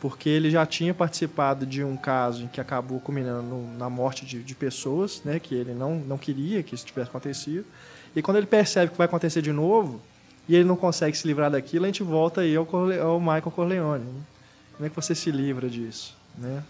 Porque 0.00 0.28
ele 0.30 0.50
já 0.50 0.64
tinha 0.64 0.94
participado 0.94 1.66
de 1.66 1.82
um 1.84 1.94
caso 1.96 2.44
em 2.44 2.46
que 2.46 2.58
acabou 2.60 3.00
culminando 3.00 3.42
no- 3.42 3.76
na 3.76 3.90
morte 3.90 4.24
de, 4.24 4.42
de 4.42 4.54
pessoas, 4.54 5.20
né? 5.24 5.38
Que 5.38 5.54
ele 5.54 5.74
não, 5.74 5.96
não 5.96 6.16
queria 6.16 6.62
que 6.62 6.74
isso 6.74 6.86
tivesse 6.86 7.10
acontecido. 7.10 7.66
E 8.16 8.22
quando 8.22 8.38
ele 8.38 8.46
percebe 8.46 8.92
que 8.92 8.96
vai 8.96 9.04
acontecer 9.06 9.42
de 9.42 9.52
novo, 9.52 10.00
e 10.48 10.54
ele 10.54 10.64
não 10.64 10.76
consegue 10.76 11.16
se 11.18 11.26
livrar 11.26 11.50
daquilo, 11.50 11.84
a 11.84 11.88
gente 11.88 12.02
volta 12.02 12.40
aí 12.40 12.56
ao, 12.56 12.64
Corle- 12.64 12.98
ao 12.98 13.20
Michael 13.20 13.42
Corleone. 13.50 14.04
né? 14.04 14.20
Como 14.80 14.86
é 14.86 14.88
que 14.88 14.96
você 14.96 15.14
se 15.14 15.30
livra 15.30 15.68
disso, 15.68 16.16
né? 16.38 16.62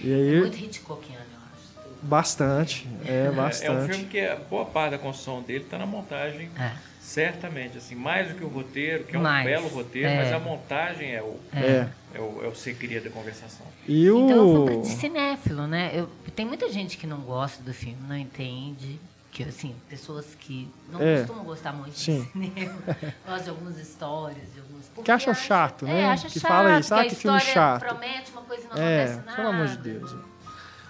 E 0.00 0.10
aí... 0.10 0.40
Muito 0.40 0.56
Hitchcockiano, 0.56 1.20
eu 1.20 1.82
acho. 1.82 1.98
Bastante, 2.00 2.88
é 3.04 3.26
É, 3.26 3.30
bastante. 3.30 3.66
É 3.66 3.72
um 3.72 3.88
filme 3.88 4.04
que 4.06 4.20
a 4.20 4.36
boa 4.36 4.64
parte 4.64 4.92
da 4.92 4.98
construção 4.98 5.42
dele 5.42 5.64
está 5.64 5.76
na 5.76 5.84
montagem, 5.84 6.48
É. 6.58 6.72
certamente. 6.98 7.76
Assim, 7.76 7.94
mais 7.94 8.28
do 8.28 8.36
que 8.36 8.42
o 8.42 8.48
roteiro, 8.48 9.04
que 9.04 9.14
é 9.14 9.18
um 9.18 9.22
Mais, 9.22 9.44
belo 9.44 9.68
roteiro, 9.68 10.08
é. 10.08 10.16
mas 10.16 10.32
a 10.32 10.38
montagem 10.38 11.14
é 11.14 11.20
o, 11.20 11.38
É. 11.52 11.88
é 12.14 12.20
o, 12.20 12.40
é 12.42 12.48
o 12.48 12.54
segredo 12.54 13.04
da 13.04 13.10
conversação. 13.10 13.66
E 13.86 14.08
o. 14.08 14.24
Então, 14.24 14.36
eu 14.38 14.66
fui 14.66 14.80
de 14.80 14.96
cinéfilo, 14.96 15.66
né? 15.66 15.90
Eu, 15.92 16.08
tem 16.34 16.46
muita 16.46 16.72
gente 16.72 16.96
que 16.96 17.06
não 17.06 17.18
gosta 17.20 17.62
do 17.62 17.74
filme, 17.74 17.98
não 18.08 18.16
entende. 18.16 18.98
Que, 19.32 19.44
assim, 19.44 19.74
pessoas 19.88 20.26
que 20.38 20.70
não 20.90 21.00
É. 21.00 21.20
costumam 21.20 21.44
gostar 21.44 21.72
muito 21.72 21.98
Sim. 21.98 22.20
de 22.22 22.30
cinema, 22.50 22.78
gostam 23.26 23.42
de 23.44 23.48
algumas 23.50 23.78
histórias, 23.78 24.52
de 24.52 24.60
algumas... 24.60 24.90
Que 25.02 25.10
acham 25.10 25.32
acha- 25.32 25.42
chato, 25.42 25.86
né? 25.86 26.02
É, 26.02 26.04
acha 26.06 26.28
Que 26.28 26.38
chato, 26.38 26.50
fala 26.50 26.78
isso, 26.78 26.88
que 26.90 26.94
ah, 26.94 27.00
a 27.00 27.06
que 27.06 27.14
filme 27.14 27.40
chato. 27.40 27.80
promete 27.80 28.30
uma 28.30 28.42
coisa 28.42 28.62
e 28.62 28.68
não 28.68 28.76
É, 28.76 29.02
acontece 29.04 29.24
nada. 29.26 29.36
pelo 29.36 29.48
amor 29.48 29.66
de 29.68 29.76
Deus. 29.78 30.14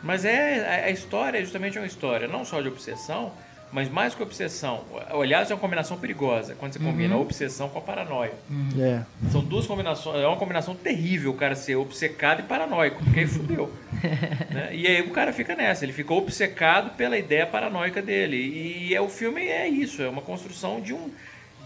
Mas 0.02 0.24
é, 0.24 0.82
a, 0.82 0.86
a 0.86 0.90
história 0.90 1.38
é 1.38 1.42
justamente 1.42 1.78
uma 1.78 1.86
história, 1.86 2.26
não 2.26 2.44
só 2.44 2.60
de 2.60 2.66
obsessão, 2.66 3.32
mas 3.72 3.88
mais 3.88 4.14
que 4.14 4.22
obsessão. 4.22 4.84
Aliás, 5.08 5.50
é 5.50 5.54
uma 5.54 5.60
combinação 5.60 5.96
perigosa, 5.96 6.54
quando 6.54 6.74
você 6.74 6.78
combina 6.78 7.14
a 7.14 7.18
obsessão 7.18 7.70
com 7.70 7.78
a 7.78 7.82
paranoia. 7.82 8.34
É. 8.78 9.02
São 9.30 9.42
duas 9.42 9.66
combinações, 9.66 10.22
é 10.22 10.26
uma 10.26 10.36
combinação 10.36 10.74
terrível 10.74 11.30
o 11.30 11.34
cara 11.34 11.54
ser 11.54 11.76
obcecado 11.76 12.40
e 12.40 12.42
paranoico, 12.42 13.02
porque 13.02 13.20
aí 13.20 13.26
fudeu. 13.26 13.72
né? 14.52 14.70
E 14.72 14.86
aí 14.86 15.00
o 15.00 15.10
cara 15.10 15.32
fica 15.32 15.56
nessa, 15.56 15.84
ele 15.86 15.92
fica 15.92 16.12
obcecado 16.12 16.94
pela 16.96 17.16
ideia 17.16 17.46
paranoica 17.46 18.02
dele. 18.02 18.36
E 18.36 18.94
é, 18.94 19.00
o 19.00 19.08
filme 19.08 19.42
é 19.46 19.66
isso, 19.66 20.02
é 20.02 20.08
uma 20.08 20.22
construção 20.22 20.78
de 20.78 20.92
um, 20.92 21.10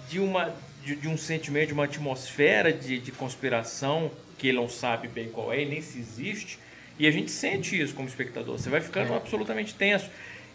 de 0.08 0.20
uma, 0.20 0.54
de, 0.84 0.94
de 0.94 1.08
um 1.08 1.16
sentimento, 1.16 1.68
de 1.68 1.74
uma 1.74 1.84
atmosfera 1.84 2.72
de, 2.72 3.00
de 3.00 3.10
conspiração 3.10 4.12
que 4.38 4.48
ele 4.48 4.58
não 4.58 4.68
sabe 4.68 5.08
bem 5.08 5.28
qual 5.28 5.52
é 5.52 5.62
e 5.62 5.66
nem 5.66 5.82
se 5.82 5.98
existe. 5.98 6.58
E 6.98 7.06
a 7.06 7.10
gente 7.10 7.30
sente 7.30 7.80
isso 7.80 7.94
como 7.94 8.08
espectador. 8.08 8.58
Você 8.58 8.70
vai 8.70 8.80
ficando 8.80 9.12
absolutamente 9.12 9.74
tenso. 9.74 10.08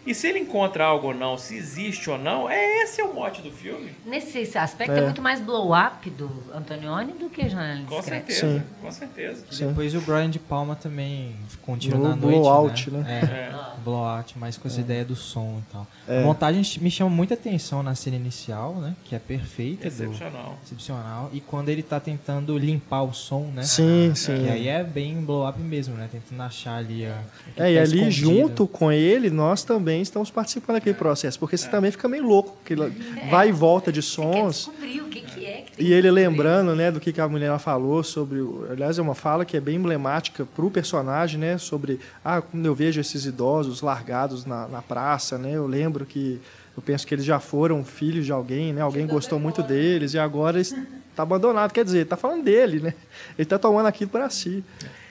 E 0.04 0.14
se 0.14 0.26
ele 0.26 0.40
encontra 0.40 0.84
algo 0.84 1.08
ou 1.08 1.14
não, 1.14 1.38
se 1.38 1.54
existe 1.56 2.10
ou 2.10 2.18
não, 2.18 2.50
é 2.50 2.82
esse 2.82 3.00
é 3.00 3.04
o 3.04 3.14
mote 3.14 3.40
do 3.40 3.50
filme. 3.52 3.90
Nesse 4.04 4.58
aspecto, 4.58 4.92
é, 4.92 4.98
É. 4.98 5.02
muito 5.02 5.22
mais 5.22 5.40
blow-up 5.40 6.10
do 6.10 6.28
Antonioni 6.52 7.12
do 7.12 7.28
que 7.30 7.48
Janela 7.48 7.84
Com 7.86 8.02
certeza, 8.02 8.40
Sim. 8.40 8.62
com 8.80 8.90
certeza. 8.90 9.44
E 9.50 9.54
Sim. 9.54 9.68
depois 9.68 9.94
o 9.94 10.00
Brian 10.00 10.28
de 10.28 10.38
Palma 10.40 10.74
também 10.74 11.36
ficou 11.48 11.74
um 11.74 11.78
tiro 11.78 11.98
No 11.98 12.08
na 12.08 12.16
noite. 12.16 12.38
blowout, 12.40 12.90
né? 12.90 12.98
né? 13.00 13.20
É, 13.22 13.36
É. 13.36 13.54
blowout, 13.84 14.34
mas 14.38 14.56
com 14.56 14.66
essa 14.66 14.80
ideia 14.80 15.04
do 15.04 15.14
som 15.14 15.60
e 15.68 15.72
tal. 15.72 15.86
É. 16.08 16.18
A 16.20 16.24
montagem 16.26 16.62
me 16.82 16.90
chama 16.90 17.10
muita 17.10 17.34
atenção 17.34 17.82
na 17.82 17.94
cena 17.94 18.16
inicial, 18.16 18.74
né? 18.74 18.94
Que 19.04 19.14
é 19.14 19.18
perfeita. 19.20 19.82
do- 19.82 19.86
Excepcional. 19.88 20.58
excepcional. 20.64 21.30
E 21.32 21.40
quando 21.40 21.68
ele 21.68 21.82
tá 21.82 22.00
tentando 22.00 22.56
limpar 22.58 23.02
o 23.02 23.12
som, 23.12 23.50
né? 23.54 23.62
Sim, 23.62 24.12
sim. 24.14 24.46
E 24.46 24.50
aí 24.50 24.68
é 24.68 24.82
bem 24.82 25.20
blow-up 25.22 25.60
mesmo, 25.60 25.94
né? 25.94 26.08
Tentando 26.10 26.42
achar 26.42 26.76
ali 26.76 27.06
a. 27.06 27.20
É, 27.56 27.70
e 27.72 27.76
tá 27.76 27.82
ali 27.82 27.98
escondido. 28.08 28.10
junto 28.10 28.66
com 28.66 28.90
ele, 28.90 29.30
nós 29.30 29.62
também 29.62 29.91
estamos 30.00 30.30
participando 30.30 30.76
daquele 30.76 30.94
processo, 30.94 31.38
porque 31.38 31.56
É. 31.56 31.58
você 31.58 31.68
também 31.68 31.90
fica 31.90 32.08
meio 32.08 32.24
louco, 32.26 32.52
porque 32.52 32.72
ele 32.72 32.88
vai 33.30 33.48
e 33.48 33.52
volta 33.52 33.92
de 33.92 34.00
Você 34.00 34.16
quer 34.22 34.22
sons. 34.28 34.66
o 34.68 34.72
que, 35.10 35.20
que 35.20 35.44
é 35.44 35.62
que 35.62 35.76
tem 35.76 35.86
E 35.86 35.92
ele 35.92 36.08
que 36.08 36.10
lembrando, 36.12 36.74
né, 36.74 36.90
do 36.90 37.00
que 37.00 37.12
que 37.12 37.20
a 37.20 37.28
mulher 37.28 37.58
falou 37.58 38.02
sobre, 38.02 38.40
o- 38.40 38.66
aliás, 38.70 38.98
é 38.98 39.02
uma 39.02 39.14
fala 39.14 39.44
que 39.44 39.56
é 39.56 39.60
bem 39.60 39.76
emblemática 39.76 40.46
para 40.46 40.64
o 40.64 40.70
personagem, 40.70 41.38
né, 41.38 41.58
sobre, 41.58 42.00
ah, 42.24 42.40
quando 42.40 42.64
eu 42.64 42.74
vejo 42.74 43.00
esses 43.00 43.26
idosos 43.26 43.82
largados 43.82 44.46
na, 44.46 44.66
na 44.68 44.80
praça, 44.80 45.36
né, 45.36 45.52
eu 45.54 45.66
lembro 45.66 46.06
que, 46.06 46.40
eu 46.76 46.82
penso 46.82 47.06
que 47.06 47.14
eles 47.14 47.24
já 47.24 47.38
foram 47.38 47.84
filhos 47.84 48.24
de 48.24 48.32
alguém, 48.32 48.72
né, 48.72 48.80
alguém 48.80 49.06
gostou 49.06 49.38
muito 49.38 49.62
deles 49.62 50.14
e 50.14 50.18
agora 50.18 50.58
está 50.60 51.22
abandonado, 51.22 51.72
quer 51.72 51.84
dizer, 51.84 52.02
está 52.04 52.16
falando 52.16 52.42
dele, 52.44 52.80
né, 52.80 52.94
ele 53.36 53.42
está 53.42 53.58
tomando 53.58 53.86
aquilo 53.86 54.10
para 54.10 54.30
si. 54.30 54.64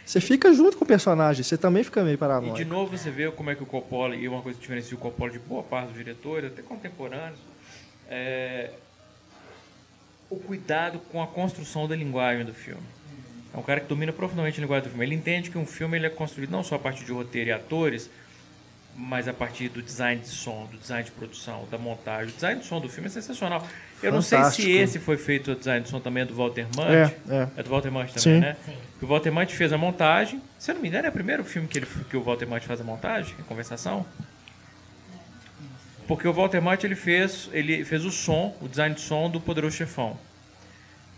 Você 0.06 0.20
fica 0.20 0.54
junto 0.54 0.78
com 0.78 0.84
o 0.84 0.88
personagem, 0.88 1.44
você 1.44 1.58
também 1.58 1.84
fica 1.84 2.04
meio 2.04 2.16
E 2.16 2.18
paranoico. 2.18 2.58
de 2.58 2.66
novo 2.66 2.98
você 2.98 3.10
vê 3.10 3.30
como 3.32 3.50
é 3.50 3.56
que 3.56 3.64
o 3.64 3.66
Coppola, 3.66 4.16
e 4.16 4.28
uma 4.28 4.42
coisa 4.42 4.58
que 4.58 4.62
diferencia 4.62 4.98
o 4.98 5.00
Coppola 5.00 5.32
de 5.32 5.40
boa 5.40 5.64
parte 5.64 5.88
dos 5.90 5.98
diretores, 5.98 6.52
até 6.52 6.62
contemporâneos, 6.62 7.40
é 8.10 8.72
o 10.30 10.38
cuidado 10.38 11.00
com 11.12 11.22
a 11.22 11.28
construção 11.28 11.88
da 11.88 11.96
linguagem 11.96 12.46
do 12.46 12.54
filme. 12.54 12.82
É 13.54 13.58
um 13.58 13.62
cara 13.62 13.82
que 13.82 13.88
domina 13.88 14.14
profundamente 14.14 14.60
a 14.60 14.62
linguagem 14.62 14.84
do 14.88 14.90
filme. 14.92 15.06
Ele 15.06 15.16
entende 15.16 15.50
que 15.50 15.58
um 15.58 15.66
filme 15.66 15.98
ele 15.98 16.06
é 16.06 16.10
construído 16.10 16.52
não 16.52 16.64
só 16.64 16.76
a 16.76 16.80
partir 16.80 17.04
de 17.04 17.12
roteiro 17.12 17.50
e 17.50 17.54
atores, 17.54 18.10
mas 19.04 19.28
a 19.28 19.34
partir 19.34 19.68
do 19.70 19.82
design 19.82 20.22
de 20.22 20.28
som, 20.28 20.68
do 20.72 20.78
design 20.78 21.04
de 21.04 21.12
produção, 21.12 21.68
da 21.72 21.78
montagem. 21.78 22.30
O 22.30 22.36
design 22.36 22.62
de 22.62 22.68
som 22.68 22.80
do 22.80 22.88
filme 22.88 23.08
é 23.08 23.10
sensacional. 23.12 23.66
Eu 24.02 24.12
não 24.12 24.22
sei 24.22 24.38
Fantástico. 24.38 24.68
se 24.68 24.74
esse 24.78 25.00
foi 25.00 25.18
feito 25.18 25.52
o 25.52 25.56
design 25.56 25.84
de 25.84 25.90
som 25.90 26.00
também 26.00 26.22
é 26.24 26.26
do 26.26 26.36
Walter 26.36 26.68
Mant. 26.76 26.90
É, 26.90 27.16
é. 27.30 27.48
É 27.58 27.64
do 27.64 27.70
Walter 27.70 27.92
Mant 27.92 28.08
também, 28.10 28.22
Sim. 28.36 28.40
né? 28.40 28.56
Sim. 28.66 28.74
O 29.02 29.08
Walter 29.08 29.32
Mant 29.32 29.50
fez 29.50 29.74
a 29.74 29.78
montagem. 29.78 30.40
Se 30.60 30.70
eu 30.70 30.76
não 30.76 30.82
me 30.84 30.88
engano, 30.88 31.08
é 31.08 31.10
o 31.10 31.12
primeiro 31.12 31.44
filme 31.44 31.68
que, 31.68 31.80
ele, 31.80 31.88
que 32.10 32.16
o 32.16 32.22
Walter 32.22 32.48
Mant 32.48 32.64
faz 32.64 32.80
a 32.80 32.84
montagem, 32.84 33.34
a 33.40 33.44
conversação. 33.44 34.06
Porque 36.08 36.28
o 36.28 36.34
Walter 36.34 36.62
Mant 36.62 36.84
ele 36.84 36.96
fez, 36.96 37.50
ele 37.54 37.84
fez 37.86 38.06
o 38.06 38.12
som, 38.12 38.56
o 38.62 38.68
design 38.68 38.94
de 38.96 39.02
som 39.02 39.30
do 39.30 39.40
Poderoso 39.42 39.76
Chefão. 39.78 40.18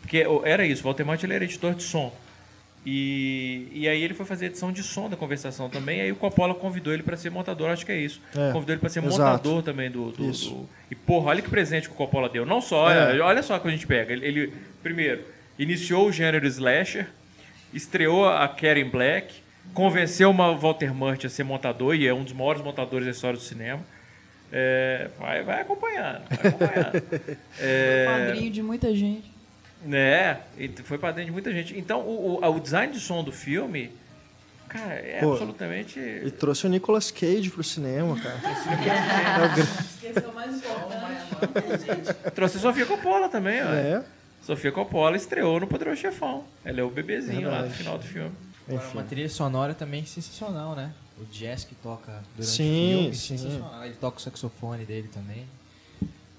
Porque 0.01 0.25
o- 0.27 0.45
era 0.45 0.65
isso, 0.65 0.81
o 0.81 0.85
Walter 0.85 1.03
Mant 1.05 1.21
ele 1.23 1.33
era 1.33 1.43
editor 1.43 1.73
de 1.73 1.83
som. 1.83 2.13
E, 2.85 3.67
e 3.71 3.87
aí 3.87 4.03
ele 4.03 4.13
foi 4.13 4.25
fazer 4.25 4.47
edição 4.47 4.71
de 4.71 4.83
som 4.83 5.09
da 5.09 5.15
conversação 5.15 5.69
também. 5.69 6.01
Aí 6.01 6.11
o 6.11 6.15
Coppola 6.17 6.53
convidou 6.53 6.93
ele 6.93 7.01
para 7.03 7.15
ser 7.15 7.29
montador, 7.29 7.69
acho 7.69 7.85
que 7.85 7.91
é 7.93 7.97
isso. 7.97 8.21
É, 8.35 8.51
convidou 8.51 8.73
ele 8.73 8.79
para 8.81 8.89
ser 8.89 8.99
exato. 9.03 9.11
montador 9.21 9.63
também 9.63 9.89
do, 9.89 10.11
do, 10.11 10.29
Isso. 10.29 10.49
do- 10.49 10.69
E 10.91 10.95
porra, 10.95 11.27
olha 11.29 11.41
que 11.41 11.49
presente 11.49 11.87
que 11.87 11.93
o 11.93 11.97
Coppola 11.97 12.27
deu. 12.27 12.45
Não 12.45 12.59
só, 12.59 12.83
olha, 12.85 13.15
É. 13.15 13.19
olha 13.21 13.41
só 13.41 13.57
que 13.57 13.67
a 13.67 13.71
gente 13.71 13.87
pega. 13.87 14.11
Ele, 14.11 14.25
ele, 14.25 14.53
primeiro, 14.81 15.23
iniciou 15.57 16.07
o 16.07 16.11
gênero 16.11 16.45
slasher, 16.47 17.07
estreou 17.73 18.27
a 18.27 18.47
Karen 18.49 18.89
Black, 18.89 19.33
convenceu 19.73 20.29
o 20.31 20.57
Walter 20.57 20.93
Murch 20.93 21.25
a 21.25 21.29
ser 21.29 21.43
montador, 21.45 21.95
e 21.95 22.05
é 22.05 22.13
um 22.13 22.23
dos 22.23 22.33
maiores 22.33 22.61
montadores 22.61 23.05
da 23.05 23.11
história 23.11 23.37
do 23.37 23.43
cinema. 23.43 23.81
É, 24.51 25.07
vai, 25.17 25.41
vai 25.41 25.61
acompanhando, 25.61 26.21
vai 26.29 26.47
acompanhando. 26.49 27.03
é, 27.59 28.05
Padrinho 28.27 28.51
de 28.51 28.61
muita 28.61 28.93
gente. 28.93 29.32
Né? 29.85 30.41
e 30.57 30.67
foi 30.83 30.97
padrinho 30.97 31.27
de 31.27 31.31
muita 31.31 31.51
gente. 31.51 31.77
Então, 31.77 32.01
o, 32.01 32.39
o, 32.43 32.55
o 32.55 32.59
design 32.59 32.91
de 32.93 32.99
som 32.99 33.23
do 33.23 33.31
filme, 33.31 33.91
cara, 34.67 34.93
é 34.93 35.19
Pô, 35.19 35.31
absolutamente... 35.33 35.99
E 35.99 36.31
trouxe 36.31 36.65
o 36.65 36.69
Nicolas 36.69 37.11
Cage 37.11 37.49
pro 37.49 37.63
cinema, 37.63 38.15
cara. 38.19 38.39
É 38.43 39.45
o 39.45 39.55
gra- 39.55 39.63
Esqueceu 39.63 40.29
o 40.29 40.33
mais 40.33 40.55
importante. 40.57 42.31
Trouxe 42.35 42.57
a 42.57 42.59
Sofia 42.59 42.85
Coppola 42.85 43.29
também, 43.29 43.61
ó. 43.61 43.65
É, 43.67 44.03
Sofia 44.41 44.71
Coppola 44.71 45.15
estreou 45.15 45.59
no 45.59 45.67
Poderoso 45.67 46.01
Chefão. 46.01 46.43
Ela 46.65 46.81
é 46.81 46.83
o 46.83 46.89
bebezinho 46.89 47.47
lá 47.49 47.57
no 47.57 47.61
Verdade. 47.63 47.73
final 47.77 47.97
do 47.97 48.03
filme. 48.05 48.31
Agora, 48.67 48.83
enfim. 48.85 48.97
uma 48.97 49.03
trilha 49.03 49.29
sonora 49.29 49.73
também 49.73 50.05
sensacional, 50.05 50.75
né? 50.75 50.91
O 51.19 51.25
jazz 51.25 51.63
que 51.63 51.75
toca 51.75 52.11
durante 52.35 52.55
Sim, 52.55 52.93
o 52.95 52.97
filme, 52.99 53.15
sim. 53.15 53.37
sensacional. 53.37 53.85
Ele 53.85 53.93
toca 53.95 54.17
o 54.17 54.21
saxofone 54.21 54.83
dele 54.85 55.09
também. 55.13 55.45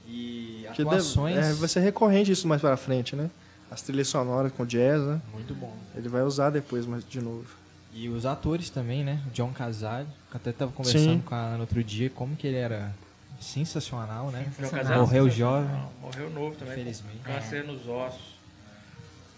E 0.06 0.66
Que 0.74 0.84
deve- 0.84 0.96
atuações... 0.96 1.36
é, 1.36 1.52
vai 1.54 1.68
ser 1.68 1.80
recorrente 1.80 2.30
isso 2.30 2.46
mais 2.46 2.60
pra 2.60 2.76
frente, 2.76 3.14
né? 3.16 3.30
As 3.70 3.82
trilhas 3.82 4.08
sonoras 4.08 4.52
com 4.52 4.64
jazz, 4.66 5.00
né? 5.02 5.20
Muito 5.32 5.54
bom. 5.54 5.74
Ele 5.96 6.08
vai 6.08 6.22
usar 6.22 6.50
depois 6.50 6.86
mais 6.86 7.04
de 7.08 7.20
novo. 7.20 7.46
E 7.92 8.08
os 8.08 8.26
atores 8.26 8.70
também, 8.70 9.02
né? 9.04 9.20
O 9.26 9.30
John 9.30 9.52
Casale, 9.52 10.06
que 10.30 10.36
eu 10.36 10.40
até 10.40 10.52
tava 10.52 10.72
conversando 10.72 11.02
Sim. 11.14 11.22
com 11.24 11.34
a 11.34 11.38
Ana 11.38 11.60
outro 11.60 11.82
dia, 11.82 12.10
como 12.10 12.36
que 12.36 12.46
ele 12.46 12.56
era 12.56 12.92
sensacional, 13.40 14.30
né? 14.30 14.46
Sensacional. 14.56 15.00
Morreu 15.00 15.24
sensacional. 15.24 15.62
jovem. 15.62 15.88
Morreu 16.02 16.30
novo 16.30 16.56
também. 16.56 16.74
Infelizmente. 16.74 17.18
Câncer 17.24 17.64
nos 17.64 17.86
ossos. 17.88 18.34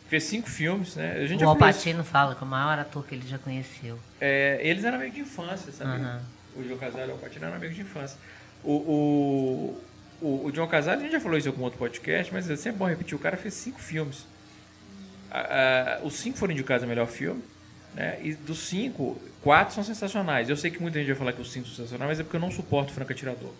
Fez 0.08 0.24
cinco 0.24 0.48
filmes, 0.48 0.94
né? 0.94 1.12
A 1.22 1.26
gente 1.26 1.44
O. 1.44 1.48
Alpatino 1.48 2.04
fala 2.04 2.34
que 2.34 2.42
é 2.42 2.46
o 2.46 2.50
maior 2.50 2.78
ator 2.78 3.04
que 3.04 3.14
ele 3.14 3.26
já 3.26 3.38
conheceu. 3.38 3.98
É, 4.20 4.58
eles 4.62 4.84
eram 4.84 4.96
amigos 4.98 5.14
de 5.16 5.20
infância, 5.22 5.72
sabe? 5.72 6.00
Aham. 6.00 6.20
O 6.56 6.62
João 6.64 6.78
Casale 6.78 7.06
e 7.06 7.08
o 7.08 7.12
Alpatino 7.12 7.44
eram 7.44 7.56
amigos 7.56 7.74
de 7.76 7.82
infância. 7.82 8.16
O, 8.62 8.72
o, 8.72 9.82
o, 10.20 10.46
o 10.46 10.52
John 10.52 10.66
Casale, 10.66 11.00
a 11.00 11.02
gente 11.04 11.12
já 11.12 11.20
falou 11.20 11.36
isso 11.38 11.48
em 11.48 11.50
algum 11.50 11.62
outro 11.64 11.78
podcast, 11.78 12.32
mas 12.32 12.48
é 12.50 12.56
sempre 12.56 12.78
bom 12.78 12.86
repetir, 12.86 13.14
o 13.14 13.18
cara 13.18 13.36
fez 13.36 13.54
cinco 13.54 13.80
filmes. 13.80 14.26
A- 15.30 15.98
a- 16.00 16.04
os 16.04 16.14
cinco 16.14 16.38
foram 16.38 16.52
indicados 16.52 16.84
a 16.84 16.86
melhor 16.86 17.06
filme, 17.06 17.42
né? 17.94 18.18
E 18.22 18.34
dos 18.34 18.58
cinco, 18.60 19.20
quatro 19.42 19.74
são 19.74 19.82
sensacionais. 19.84 20.48
Eu 20.48 20.56
sei 20.56 20.70
que 20.70 20.80
muita 20.80 20.98
gente 20.98 21.08
vai 21.08 21.16
falar 21.16 21.32
que 21.32 21.40
os 21.42 21.50
cinco 21.52 21.66
são 21.66 21.76
sensacionais, 21.76 22.08
mas 22.10 22.20
é 22.20 22.22
porque 22.22 22.36
eu 22.36 22.40
não 22.40 22.50
suporto 22.50 22.92
Franco 22.92 23.12
Atirador. 23.12 23.52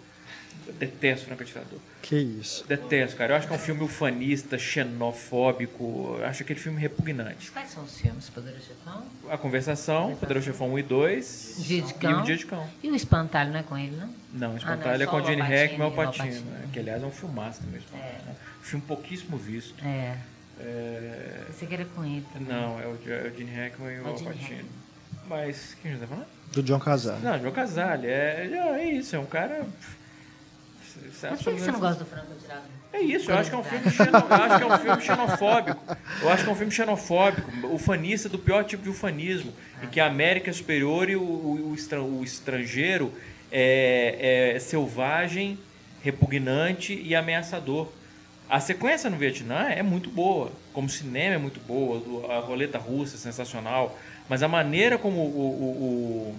Eu 0.67 0.73
detesto 0.75 1.27
Franco 1.27 1.43
Atirador. 1.43 1.79
Que 2.03 2.17
isso. 2.17 2.67
Detesto, 2.67 3.17
cara. 3.17 3.33
Eu 3.33 3.37
acho 3.37 3.47
que 3.47 3.53
é 3.53 3.57
um 3.57 3.61
filme 3.61 3.83
ufanista, 3.85 4.59
xenofóbico. 4.59 6.17
Eu 6.19 6.27
acho 6.27 6.43
aquele 6.43 6.59
filme 6.59 6.81
repugnante. 6.81 7.51
Quais 7.51 7.71
são 7.71 7.85
os 7.85 7.99
filmes? 8.01 8.29
Poderoso 8.31 8.65
Chefão? 8.67 9.05
A 9.31 9.39
Conversação, 9.39 10.17
Poderoso 10.17 10.47
Chefão 10.47 10.73
1 10.75 10.79
e 10.79 10.83
2. 10.83 11.55
Dia 11.61 11.83
de 11.83 11.91
E 11.91 11.95
Cão. 11.95 12.21
o 12.21 12.25
Dia 12.25 12.37
de 12.37 12.47
Cão. 12.47 12.69
E 12.83 12.91
o 12.91 12.95
Espantalho 12.95 13.53
não 13.53 13.61
é 13.61 13.63
com 13.63 13.77
ele, 13.79 13.97
não? 13.97 14.07
Não, 14.07 14.09
o 14.09 14.15
Ah, 14.35 14.49
não, 14.51 14.57
Espantalho 14.57 15.03
é 15.03 15.07
com 15.07 15.17
o 15.17 15.25
Gene 15.25 15.43
Hackman 15.43 15.69
e 15.69 15.73
o 15.73 15.77
e 15.77 15.81
o 15.81 15.85
Al 15.85 15.93
Patino, 15.93 16.27
Pacino. 16.27 16.51
né? 16.51 16.69
que 16.73 16.79
aliás 16.79 17.03
é 17.03 17.07
um 17.07 17.11
filmaço 17.11 17.61
também. 17.61 17.77
o 17.77 17.83
Espantalho, 17.83 18.25
né? 18.27 18.35
Filme 18.63 18.85
pouquíssimo 18.87 19.37
visto. 19.37 19.85
É. 19.85 20.17
É, 20.59 21.43
Esse 21.51 21.65
aqui 21.65 21.75
era 21.75 21.85
com 21.85 22.05
ele 22.05 22.25
também. 22.33 22.49
Não, 22.49 22.81
é 22.81 22.87
o, 22.87 22.99
é 23.09 23.29
o 23.29 23.37
Gene 23.37 23.51
Hackman 23.55 23.95
e 23.95 24.01
o 24.01 24.07
É 24.09 24.11
o. 24.11 24.87
Mas, 25.29 25.77
quem 25.83 25.91
a 25.91 25.95
gente 25.95 26.03
tá 26.03 26.07
falando? 26.09 26.27
Do 26.53 26.63
John 26.63 26.79
Casale. 26.79 27.23
Não, 27.23 27.39
João 27.41 27.53
Casale. 27.53 28.07
É, 28.07 28.49
é, 28.53 28.79
é 28.81 28.91
isso, 28.93 29.17
é 29.17 29.19
um 29.19 29.27
cara... 29.27 29.67
Mas 31.31 31.43
por 31.43 31.53
que 31.55 31.61
você 31.61 31.71
não 31.73 31.81
gosta 31.81 32.05
do 32.05 32.09
Franco 32.11 32.33
Atirador? 32.33 32.65
É 32.93 33.01
isso, 33.01 33.31
eu 33.31 33.37
acho 33.37 33.51
que 33.51 33.57
é 33.57 33.59
um 33.59 33.65
filme, 33.65 33.91
xeno- 33.91 34.11
eu 34.19 34.35
acho 34.37 34.57
que 34.57 34.63
é 34.63 34.67
um 34.75 34.79
filme 34.79 35.03
xenofóbico. 35.03 35.97
Eu 36.23 36.31
acho 36.31 36.45
que 36.45 36.49
é 36.49 36.53
um 36.53 36.57
filme 36.57 36.73
xenofóbico, 36.73 37.67
ufanista 37.75 38.29
do 38.29 38.39
pior 38.39 38.65
tipo 38.65 38.83
de 38.83 38.89
ufanismo, 38.89 39.53
em 39.83 39.87
que 39.87 40.01
a 40.01 40.07
América 40.07 40.49
é 40.51 40.53
superior 40.53 41.11
e 41.11 41.17
o, 41.17 41.21
o, 41.23 41.71
o 41.71 41.75
estra- 41.75 42.03
o 42.03 42.25
estrangeiro 42.25 43.13
é, 43.53 44.53
é 44.55 44.59
selvagem, 44.59 45.59
repugnante 46.03 46.95
e 46.95 47.15
ameaçador. 47.15 47.89
A 48.49 48.61
sequência 48.61 49.11
no 49.11 49.17
Vietnã 49.17 49.69
é 49.69 49.83
muito 49.83 50.09
boa, 50.09 50.53
como 50.73 50.89
cinema 50.89 51.35
é 51.35 51.39
muito 51.39 51.61
boa, 51.61 52.33
a 52.33 52.39
roleta 52.39 52.79
russa 52.79 53.17
é 53.17 53.19
sensacional, 53.19 53.99
mas 54.29 54.43
a 54.43 54.49
maneira 54.49 54.97
como 54.97 55.21
o, 55.21 55.25
o- 55.25 56.33
o, 56.33 56.37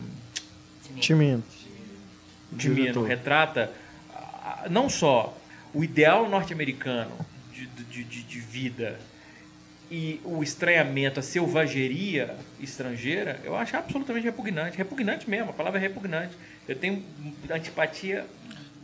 Timino. 2.58 3.04
Retrata 3.04 3.72
ah, 3.74 3.87
não 4.70 4.90
só 4.90 5.38
o 5.74 5.84
ideal 5.84 6.28
norte-americano 6.30 7.12
de, 7.54 7.66
de, 7.68 8.04
de, 8.04 8.24
de 8.24 8.40
vida 8.40 9.00
e 9.90 10.20
o 10.26 10.44
estranhamento, 10.44 11.20
a 11.20 11.24
selvageria 11.24 12.36
estrangeira, 12.60 13.40
eu 13.44 13.56
acho 13.56 13.76
absolutamente 13.78 14.26
repugnante. 14.26 14.78
Repugnante 14.78 15.30
mesmo, 15.30 15.50
a 15.52 15.54
palavra 15.54 15.80
é 15.80 15.82
repugnante. 15.82 16.34
Eu 16.68 16.76
tenho 16.76 17.04
antipatia. 17.50 18.26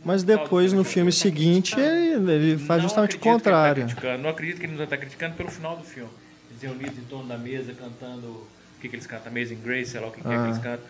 Mas 0.04 0.22
depois, 0.22 0.72
no 0.72 0.84
filme 0.84 1.10
seguinte, 1.12 1.78
ele, 1.78 2.30
ele 2.32 2.58
faz 2.58 2.82
Não 2.82 2.88
justamente 2.88 3.16
o 3.16 3.18
tá 3.18 3.24
contrário. 3.30 3.84
criticando. 3.84 4.22
não 4.22 4.30
acredito 4.30 4.60
que 4.60 4.66
ele 4.66 4.74
não 4.76 4.84
está 4.84 4.96
criticando 4.96 5.34
pelo 5.34 5.50
final 5.50 5.76
do 5.76 5.84
filme. 5.84 6.10
Eles 6.50 6.62
reunidos 6.62 6.98
em 6.98 7.04
torno 7.04 7.26
da 7.28 7.36
mesa 7.38 7.72
cantando. 7.74 8.26
O 8.28 8.46
que, 8.80 8.88
que 8.88 8.96
eles 8.96 9.06
cantam? 9.06 9.32
Amazing 9.32 9.60
Grace, 9.62 9.90
sei 9.92 10.00
lá 10.00 10.08
o 10.08 10.10
que, 10.10 10.20
que 10.20 10.26
é 10.28 10.30
que 10.30 10.36
Ah. 10.36 10.44
eles 10.44 10.58
cantam. 10.58 10.86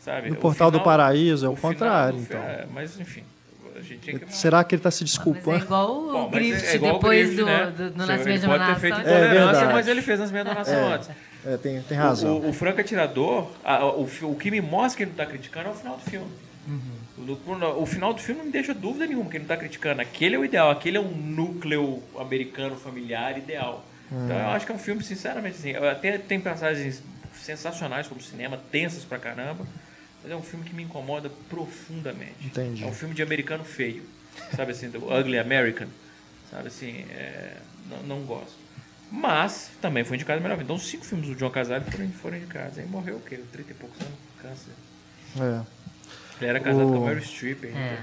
Sabe? 0.00 0.30
No 0.30 0.36
O 0.36 0.38
Portal 0.38 0.70
do 0.70 0.78
final- 0.78 0.84
Paraíso 0.84 1.46
é 1.46 1.48
o 1.48 1.56
final 1.56 1.72
contrário, 1.72 2.16
do 2.18 2.22
então. 2.22 2.40
é, 2.40 2.66
mas 2.72 2.98
enfim, 3.00 3.22
gente 3.86 4.12
que. 4.18 4.34
Será 4.34 4.62
que 4.64 4.74
ele 4.74 4.80
está 4.80 4.90
se 4.90 5.02
Mas 5.02 5.10
é 5.12 5.14
desculpando? 5.14 5.64
igual 5.64 5.90
o 5.98 6.12
Bom, 6.12 6.30
Grift 6.30 6.66
é 6.66 6.74
igual 6.74 6.92
o 6.92 6.94
depois 6.98 7.26
Griffith, 7.28 7.40
do, 7.40 7.46
né? 7.46 7.66
do, 7.66 7.90
do 7.90 8.02
Ele 8.02 8.06
Nascimento 8.12 8.40
de 8.40 8.46
uma 8.46 8.58
pode 8.58 8.74
ter 8.74 8.80
feito 8.80 8.98
Nação. 8.98 9.12
É 9.70 9.72
mas 9.72 9.88
ele 9.88 10.02
fez 10.02 10.18
Nascimento 10.20 10.46
da 10.46 10.54
Nação 10.54 10.92
antes. 10.92 11.10
É, 11.46 11.56
tem, 11.56 11.80
tem 11.82 11.96
razão. 11.96 12.38
O, 12.38 12.48
o 12.48 12.52
Franco 12.52 12.80
Atirador, 12.80 13.50
a- 13.64 13.84
o, 13.86 14.08
o 14.22 14.34
que 14.34 14.50
me 14.50 14.60
mostra 14.60 14.96
que 14.96 15.02
ele 15.04 15.10
não 15.10 15.22
está 15.22 15.26
criticando 15.26 15.68
é 15.68 15.70
o 15.70 15.74
final 15.74 15.96
do 15.96 16.02
filme. 16.10 16.26
O, 17.18 17.22
o- 17.22 17.82
o 17.82 17.86
final 17.86 18.12
do 18.12 18.20
filme 18.20 18.38
não 18.40 18.46
me 18.46 18.52
deixa 18.52 18.74
dúvida 18.74 19.06
nenhuma 19.06 19.30
que 19.30 19.36
ele 19.36 19.44
não 19.44 19.54
está 19.54 19.56
criticando. 19.56 20.00
Aquele 20.02 20.34
é 20.34 20.38
o 20.38 20.44
ideal, 20.44 20.70
aquele 20.70 20.96
é 20.96 21.00
um 21.00 21.08
núcleo 21.14 22.02
americano 22.18 22.76
familiar 22.76 23.38
ideal. 23.38 23.84
Então 24.10 24.36
eu 24.38 24.48
acho 24.48 24.66
que 24.66 24.72
é 24.72 24.74
um 24.74 24.78
filme, 24.78 25.02
sinceramente, 25.02 25.56
assim, 25.56 25.74
até 25.74 26.18
tem 26.18 26.40
passagens 26.40 27.02
sensacionais 27.34 28.06
como 28.06 28.20
cinema, 28.20 28.58
tensas 28.70 29.04
pra 29.04 29.18
caramba, 29.18 29.64
mas 30.26 30.32
é 30.32 30.36
um 30.36 30.42
filme 30.42 30.64
que 30.64 30.74
me 30.74 30.82
incomoda 30.82 31.30
profundamente. 31.48 32.34
Entendi. 32.44 32.82
É 32.82 32.86
um 32.88 32.92
filme 32.92 33.14
de 33.14 33.22
americano 33.22 33.64
feio, 33.64 34.02
sabe 34.56 34.72
assim, 34.72 34.90
do 34.90 34.98
Ugly 35.08 35.38
American, 35.38 35.86
sabe 36.50 36.66
assim, 36.66 37.04
é, 37.10 37.58
não, 37.88 38.02
não 38.02 38.20
gosto. 38.26 38.56
Mas 39.08 39.70
também 39.80 40.02
foi 40.02 40.16
indicado 40.16 40.40
melhor. 40.42 40.60
Então, 40.60 40.74
os 40.74 40.84
cinco 40.84 41.04
filmes 41.04 41.28
do 41.28 41.36
John 41.36 41.48
Casale 41.50 41.84
foram, 41.88 42.10
foram 42.10 42.36
indicados. 42.38 42.76
Aí 42.76 42.86
morreu 42.86 43.18
o 43.18 43.20
quê? 43.20 43.38
30 43.52 43.70
e 43.70 43.74
poucos 43.74 44.00
anos, 44.00 44.14
câncer. 44.42 44.72
É. 45.38 45.64
Ele 46.40 46.50
era 46.50 46.58
casado 46.58 46.88
O- 46.88 46.92
com 46.98 47.04
a 47.04 47.08
Meryl 47.08 47.22
Streep. 47.24 47.64
É. 47.66 48.02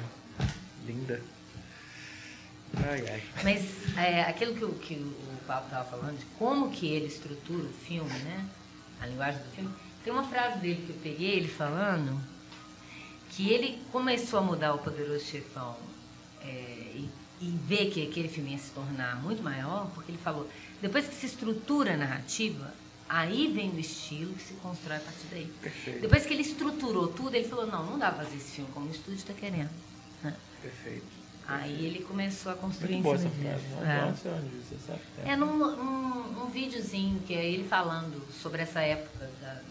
Linda. 0.88 1.20
Ai, 2.78 3.04
ai. 3.12 3.24
Mas 3.44 3.98
é, 3.98 4.22
aquilo 4.22 4.56
que, 4.56 4.64
o- 4.64 4.74
que 4.76 4.94
o 4.96 5.38
Paulo 5.46 5.66
estava 5.66 5.90
falando, 5.90 6.18
de 6.18 6.26
como 6.40 6.72
que 6.72 6.88
ele 6.88 7.08
estrutura 7.08 7.64
o 7.66 7.74
filme, 7.86 8.10
né? 8.20 8.46
A 9.02 9.06
linguagem 9.08 9.42
do 9.42 9.50
filme. 9.56 9.74
Tem 10.04 10.12
uma 10.12 10.24
frase 10.24 10.60
dele 10.60 10.84
que 10.86 10.90
eu 10.92 10.98
peguei, 11.02 11.32
ele 11.38 11.48
falando, 11.48 12.20
que 13.30 13.50
ele 13.50 13.82
começou 13.92 14.40
a 14.40 14.42
mudar 14.42 14.74
o 14.74 14.80
Poderoso 14.80 15.26
Chefão 15.26 15.76
é, 16.42 16.48
e, 16.96 17.10
e 17.42 17.50
ver 17.66 17.90
que 17.90 18.06
aquele 18.08 18.28
filme 18.28 18.52
ia 18.52 18.58
se 18.58 18.72
tornar 18.72 19.22
muito 19.22 19.42
maior, 19.42 19.90
porque 19.96 20.12
ele 20.12 20.18
falou, 20.20 20.50
depois 20.82 21.08
que 21.08 21.16
se 21.16 21.26
estrutura 21.26 21.94
a 21.94 21.98
narrativa, 21.98 22.74
aí 23.08 23.52
vem 23.54 23.70
o 23.72 23.80
estilo 23.80 24.34
que 24.34 24.44
se 24.44 24.54
constrói 24.56 24.98
a 24.98 25.00
partir 25.00 25.28
daí. 25.32 25.46
Perfeito. 25.62 26.02
Depois 26.02 26.26
que 26.26 26.34
ele 26.34 26.42
estruturou 26.42 27.08
tudo, 27.08 27.34
ele 27.36 27.48
falou, 27.48 27.66
não, 27.66 27.86
não 27.86 27.98
dá 27.98 28.12
pra 28.12 28.26
fazer 28.26 28.36
esse 28.38 28.52
filme 28.58 28.70
como 28.74 28.88
o 28.88 28.92
estúdio 28.92 29.16
está 29.16 29.34
querendo. 29.34 29.70
né? 30.22 30.36
Perfeito. 30.62 31.24
Aí 31.46 31.86
ele 31.86 32.00
começou 32.06 32.52
a 32.54 32.56
construir 32.56 32.94
Muito 32.94 33.04
boa 33.04 33.16
essa 33.16 33.30
frase. 33.30 33.64
Não, 33.72 33.86
É. 33.86 34.06
onde 34.06 34.50
você 34.64 34.78
sabe. 34.88 35.00
É 35.26 35.36
num 35.36 35.62
um, 35.62 36.44
um 36.44 36.50
videozinho 36.50 37.20
que 37.22 37.34
é 37.34 37.46
ele 37.46 37.68
falando 37.68 38.26
sobre 38.42 38.62
essa 38.62 38.80
época 38.80 39.30
da, 39.42 39.62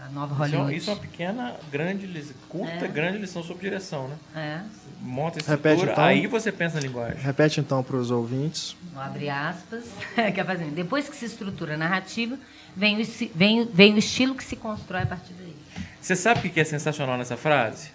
da 0.00 0.08
nova 0.08 0.34
Isso 0.34 0.42
é, 0.54 0.58
Hollywood. 0.58 0.76
isso 0.76 0.90
é 0.90 0.92
uma 0.94 1.00
pequena, 1.00 1.54
grande, 1.70 2.34
curta, 2.48 2.84
É. 2.84 2.88
grande 2.88 3.18
lição 3.18 3.42
sobre 3.42 3.68
direção, 3.68 4.08
né? 4.08 4.16
É, 4.34 4.60
Monta 5.02 5.38
a 5.38 5.50
Repete, 5.50 5.74
estrutura, 5.76 5.92
então. 5.92 6.04
aí 6.04 6.26
você 6.26 6.50
pensa 6.52 6.76
na 6.76 6.80
linguagem. 6.82 7.18
Repete 7.22 7.60
então 7.60 7.82
para 7.82 7.96
os 7.96 8.10
ouvintes. 8.10 8.76
no 8.92 9.00
abre 9.00 9.30
aspas, 9.30 9.84
que 10.34 10.40
é 10.40 10.44
fazendo. 10.44 10.74
Depois 10.74 11.08
que 11.08 11.16
se 11.16 11.24
estrutura 11.24 11.74
a 11.74 11.76
narrativa, 11.76 12.38
vem 12.76 13.00
o, 13.00 13.04
vem, 13.34 13.64
vem 13.66 13.94
o 13.94 13.98
estilo 13.98 14.34
que 14.34 14.44
se 14.44 14.56
constrói 14.56 15.02
a 15.02 15.06
partir 15.06 15.32
daí. 15.34 15.54
Você 16.00 16.16
sabe 16.16 16.48
o 16.48 16.50
que 16.50 16.60
é 16.60 16.64
sensacional 16.64 17.16
nessa 17.16 17.36
frase? 17.36 17.90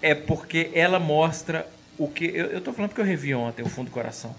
É 0.00 0.14
porque 0.14 0.70
ela 0.74 0.98
mostra 0.98 1.66
o 1.98 2.08
que. 2.08 2.24
Eu, 2.24 2.46
eu 2.46 2.60
tô 2.60 2.72
falando 2.72 2.90
porque 2.90 3.00
eu 3.00 3.06
revi 3.06 3.34
ontem 3.34 3.62
o 3.62 3.68
Fundo 3.68 3.86
do 3.86 3.92
Coração. 3.92 4.34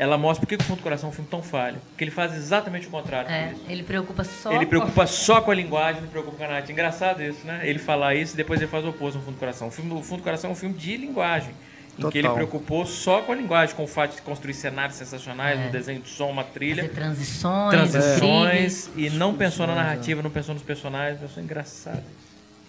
Ela 0.00 0.16
mostra 0.16 0.46
por 0.46 0.48
que 0.48 0.54
o 0.54 0.64
Fundo 0.64 0.76
do 0.78 0.82
Coração 0.84 1.08
é 1.08 1.12
um 1.12 1.14
filme 1.14 1.28
tão 1.28 1.42
falho. 1.42 1.78
Porque 1.88 2.04
ele 2.04 2.10
faz 2.12 2.32
exatamente 2.34 2.86
o 2.86 2.90
contrário 2.90 3.28
É, 3.28 3.52
ele 3.68 3.82
preocupa 3.82 4.22
só 4.22 4.52
Ele 4.52 4.64
com- 4.64 4.70
preocupa 4.70 5.06
só 5.08 5.40
com 5.40 5.50
a 5.50 5.54
linguagem, 5.54 6.00
não 6.02 6.08
preocupa 6.08 6.36
com 6.36 6.44
a 6.44 6.46
narrativa. 6.46 6.72
Engraçado 6.72 7.20
isso, 7.22 7.44
né? 7.44 7.60
Ele 7.64 7.80
falar 7.80 8.14
isso 8.14 8.34
e 8.34 8.36
depois 8.36 8.60
ele 8.60 8.70
faz 8.70 8.84
o 8.84 8.90
oposto 8.90 9.18
no 9.18 9.24
Fundo 9.24 9.34
do 9.34 9.40
Coração. 9.40 9.66
O, 9.68 9.70
filme, 9.72 9.92
o 9.92 10.00
Fundo 10.02 10.20
do 10.20 10.22
Coração 10.24 10.50
é 10.50 10.52
um 10.52 10.56
filme 10.56 10.74
de 10.76 10.96
linguagem. 10.96 11.52
em 11.98 12.08
que 12.10 12.18
ele 12.18 12.28
Total. 12.28 12.36
preocupou 12.36 12.86
só 12.86 13.22
com 13.22 13.32
a 13.32 13.34
linguagem, 13.34 13.74
com 13.74 13.82
o 13.82 13.86
fato 13.88 14.14
de 14.14 14.22
construir 14.22 14.54
cenários 14.54 14.96
sensacionais, 14.96 15.58
É. 15.58 15.66
um 15.66 15.70
desenho 15.72 16.00
de 16.00 16.08
som, 16.08 16.30
uma 16.30 16.44
trilha, 16.44 16.84
Fazer 16.84 16.94
transições, 16.94 17.70
transições, 17.72 18.84
trilhas. 18.86 19.14
e 19.14 19.18
não 19.18 19.34
pensou 19.34 19.66
na 19.66 19.72
Exato. 19.72 19.88
narrativa, 19.88 20.22
não 20.22 20.30
pensou 20.30 20.54
nos 20.54 20.62
personagens, 20.62 21.18
pensou 21.20 21.42
engraçado. 21.42 22.04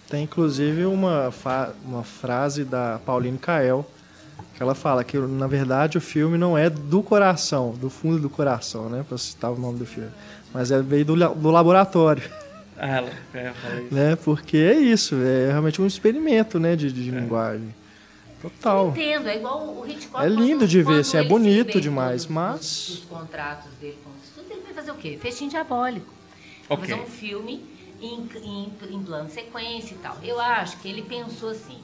Tem 0.08 0.24
inclusive 0.24 0.84
uma, 0.84 1.32
uma 1.84 2.02
frase 2.02 2.64
da 2.64 2.98
Pauline 3.06 3.38
Kael 3.38 3.88
ela 4.60 4.74
fala 4.74 5.02
que 5.02 5.16
na 5.18 5.46
verdade 5.46 5.96
o 5.98 6.00
filme 6.00 6.36
não 6.38 6.56
é 6.56 6.68
do 6.70 7.02
coração, 7.02 7.72
do 7.72 7.88
fundo 7.90 8.18
do 8.20 8.28
coração, 8.30 8.88
né, 8.90 9.04
para 9.08 9.16
citar 9.18 9.50
o 9.50 9.58
nome 9.58 9.78
do 9.78 9.86
filme, 9.86 10.10
mas 10.54 10.70
é 10.70 10.80
veio 10.82 11.04
do, 11.04 11.16
do 11.34 11.50
laboratório, 11.50 12.22
Ah, 12.78 12.88
ela, 12.88 13.10
é, 13.34 13.52
né? 13.90 14.16
Porque 14.16 14.56
é 14.56 14.74
isso, 14.74 15.14
é 15.16 15.48
realmente 15.48 15.80
um 15.82 15.86
experimento, 15.86 16.58
né, 16.60 16.76
de, 16.76 16.92
de 16.92 17.08
É. 17.08 17.12
linguagem. 17.20 17.74
Total. 18.40 18.88
Entendo, 18.88 19.28
é 19.28 19.36
igual 19.36 19.60
o 19.66 19.86
Hitchcock. 19.86 20.24
É 20.24 20.28
lindo 20.28 20.66
de 20.66 20.82
ver, 20.82 21.00
assim, 21.00 21.18
é 21.18 21.22
bonito 21.22 21.78
demais, 21.78 22.26
mas- 22.26 22.60
Os, 22.88 22.88
os 23.00 23.04
contratos 23.04 23.70
dele 23.80 23.98
com 24.02 24.08
o 24.10 24.14
estúdio, 24.24 24.52
ele 24.52 24.62
vai 24.62 24.72
fazer 24.72 24.90
o 24.92 24.94
quê? 24.94 25.18
Festim 25.20 25.48
diabólico. 25.48 26.06
Vai 26.68 26.78
Ok. 26.78 26.88
fazer 26.88 27.02
um 27.02 27.06
filme 27.06 27.62
em, 28.00 28.26
em, 28.42 28.72
em 28.94 29.02
plano 29.02 29.28
sequência 29.28 29.94
e 29.94 29.98
tal. 29.98 30.16
Eu 30.22 30.40
acho 30.40 30.78
que 30.78 30.88
ele 30.88 31.02
pensou 31.02 31.50
assim: 31.50 31.76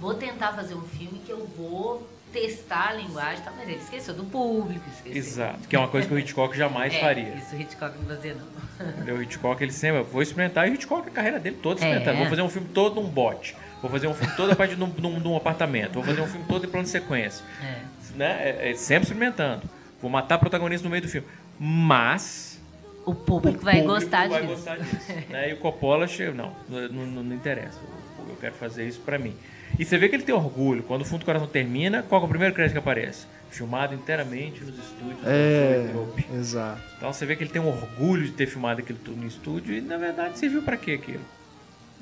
vou 0.00 0.14
tentar 0.14 0.52
fazer 0.52 0.74
um 0.74 0.82
filme 0.82 1.20
que 1.24 1.30
eu 1.30 1.46
vou 1.56 2.08
testar 2.32 2.90
a 2.90 2.92
linguagem 2.94 3.42
tal, 3.44 3.52
mas 3.56 3.68
ele 3.68 3.78
esqueceu 3.78 4.14
do 4.14 4.22
público, 4.24 4.84
esqueceu. 4.88 5.16
Exato, 5.18 5.66
que 5.68 5.74
é 5.74 5.78
uma 5.78 5.88
coisa 5.88 6.06
que 6.06 6.14
o 6.14 6.18
Hitchcock 6.18 6.56
jamais 6.56 6.94
É, 6.94 7.00
faria. 7.00 7.34
Isso 7.34 7.56
o 7.56 7.60
Hitchcock 7.60 7.98
não 7.98 8.06
fazia, 8.06 8.34
não. 8.36 9.14
O 9.16 9.22
Hitchcock, 9.22 9.62
ele 9.62 9.72
sempre, 9.72 10.02
vou 10.04 10.22
experimentar, 10.22 10.68
e 10.68 10.70
o 10.70 10.74
Hitchcock, 10.74 11.08
a 11.08 11.10
carreira 11.12 11.40
dele 11.40 11.58
toda 11.60 11.80
É. 11.80 11.84
experimentando. 11.84 12.18
Vou 12.18 12.26
fazer 12.28 12.42
um 12.42 12.48
filme 12.48 12.68
todo 12.68 13.00
num 13.00 13.08
bote, 13.08 13.56
vou 13.82 13.90
fazer 13.90 14.06
um 14.06 14.14
filme 14.14 14.32
todo 14.36 14.52
a 14.52 14.56
partir 14.56 14.76
de 14.76 14.82
um, 14.84 14.88
de 14.88 15.06
um- 15.06 15.20
de 15.20 15.26
um 15.28 15.36
apartamento, 15.36 15.94
vou 15.94 16.04
fazer 16.04 16.20
um 16.20 16.26
filme 16.28 16.46
todo 16.48 16.64
em 16.64 16.68
plano 16.68 16.84
de 16.84 16.90
sequência. 16.90 17.44
É. 17.62 17.80
Né? 18.16 18.48
É- 18.50 18.70
é 18.70 18.74
sempre 18.74 19.02
experimentando. 19.08 19.62
Vou 20.00 20.10
matar 20.10 20.38
protagonista 20.38 20.84
no 20.84 20.90
meio 20.90 21.02
do 21.02 21.08
filme. 21.08 21.26
Mas 21.58 22.60
O 23.04 23.10
o 23.10 23.14
público 23.14 23.62
vai 23.64 23.80
público 23.80 23.94
gostar 24.00 24.28
vai 24.28 24.40
disso. 24.42 24.54
gostar 24.54 24.76
disso. 24.78 25.12
né? 25.30 25.50
E 25.50 25.52
o 25.54 25.56
Coppola, 25.58 26.06
chega, 26.06 26.32
não, 26.32 26.54
não, 26.68 26.88
não- 26.88 27.22
não 27.24 27.34
interessa. 27.34 27.78
Eu- 27.82 28.00
Eu 28.30 28.36
quero 28.36 28.54
fazer 28.54 28.86
isso 28.86 29.00
pra 29.00 29.18
mim. 29.18 29.34
E 29.78 29.84
você 29.84 29.96
vê 29.96 30.08
que 30.08 30.16
ele 30.16 30.22
tem 30.22 30.34
orgulho. 30.34 30.82
Quando 30.82 31.02
o 31.02 31.04
Fundo 31.04 31.20
do 31.20 31.24
Coração 31.24 31.46
termina, 31.46 32.02
qual 32.02 32.20
que 32.20 32.24
é 32.24 32.26
o 32.26 32.30
primeiro 32.30 32.54
crédito 32.54 32.72
que 32.74 32.78
aparece? 32.78 33.26
Filmado 33.50 33.94
inteiramente 33.94 34.60
nos 34.62 34.78
estúdios 34.78 35.18
É, 35.26 35.82
Zoetrope. 35.92 36.26
exato. 36.34 36.82
Então 36.96 37.12
você 37.12 37.26
vê 37.26 37.34
que 37.36 37.42
ele 37.42 37.50
tem 37.50 37.60
um 37.60 37.68
orgulho 37.68 38.24
de 38.26 38.32
ter 38.32 38.46
filmado 38.46 38.80
aquilo 38.80 38.98
tudo 39.04 39.16
no 39.20 39.26
estúdio 39.26 39.74
e 39.74 39.80
na 39.80 39.96
verdade 39.96 40.38
serviu 40.38 40.62
pra 40.62 40.76
quê 40.76 40.92
aquilo? 40.92 41.20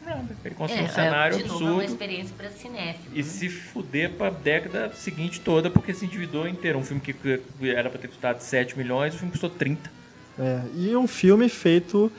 Nada. 0.04 0.24
Ele 0.44 0.54
construiu 0.54 0.84
um 0.84 0.88
cenário 0.88 1.36
de 1.38 1.44
novo, 1.44 1.54
é 1.54 1.66
uma 1.66 1.74
absurdo 1.82 1.92
experiência 1.92 2.34
para 2.36 2.50
cinéfilo. 2.50 3.10
e 3.14 3.18
né? 3.18 3.22
se 3.22 3.48
fuder 3.48 4.10
pra 4.12 4.30
década 4.30 4.90
seguinte 4.94 5.40
toda 5.40 5.70
porque 5.70 5.92
se 5.94 6.04
endividou 6.06 6.46
inteiro. 6.48 6.78
Um 6.78 6.84
filme 6.84 7.00
que 7.00 7.14
era 7.68 7.88
pra 7.90 7.98
ter 7.98 8.08
custado 8.08 8.40
7 8.42 8.76
milhões, 8.76 9.14
o 9.14 9.18
filme 9.18 9.30
custou 9.32 9.50
30. 9.50 9.90
É, 10.38 10.62
e 10.74 10.96
um 10.96 11.06
filme 11.06 11.48
feito 11.48 12.10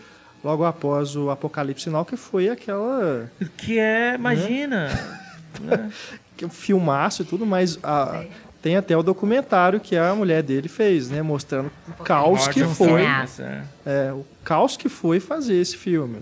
logo 0.43 0.65
após 0.65 1.15
o 1.15 1.29
Apocalipse 1.29 1.83
Sinal, 1.85 2.03
que 2.05 2.15
foi 2.17 2.49
aquela 2.49 3.31
Que 3.57 3.77
é, 3.79 4.15
imagina. 4.15 4.87
né? 4.89 5.19
que 6.37 6.45
um 6.45 6.49
filmaço 6.49 7.21
e 7.21 7.25
tudo, 7.25 7.45
mas 7.45 7.79
a- 7.83 8.23
tem 8.61 8.75
até 8.75 8.95
o 8.95 9.01
documentário 9.01 9.79
que 9.79 9.95
a 9.95 10.13
mulher 10.13 10.43
dele 10.43 10.67
fez, 10.67 11.09
né, 11.09 11.21
mostrando 11.21 11.71
o 11.87 12.03
caos 12.03 12.47
que 12.49 12.63
foi, 12.65 13.03
é. 13.03 13.63
é, 13.85 14.11
o 14.13 14.25
caos 14.43 14.75
que 14.75 14.89
foi 14.89 15.19
fazer 15.19 15.55
esse 15.55 15.77
filme. 15.77 16.19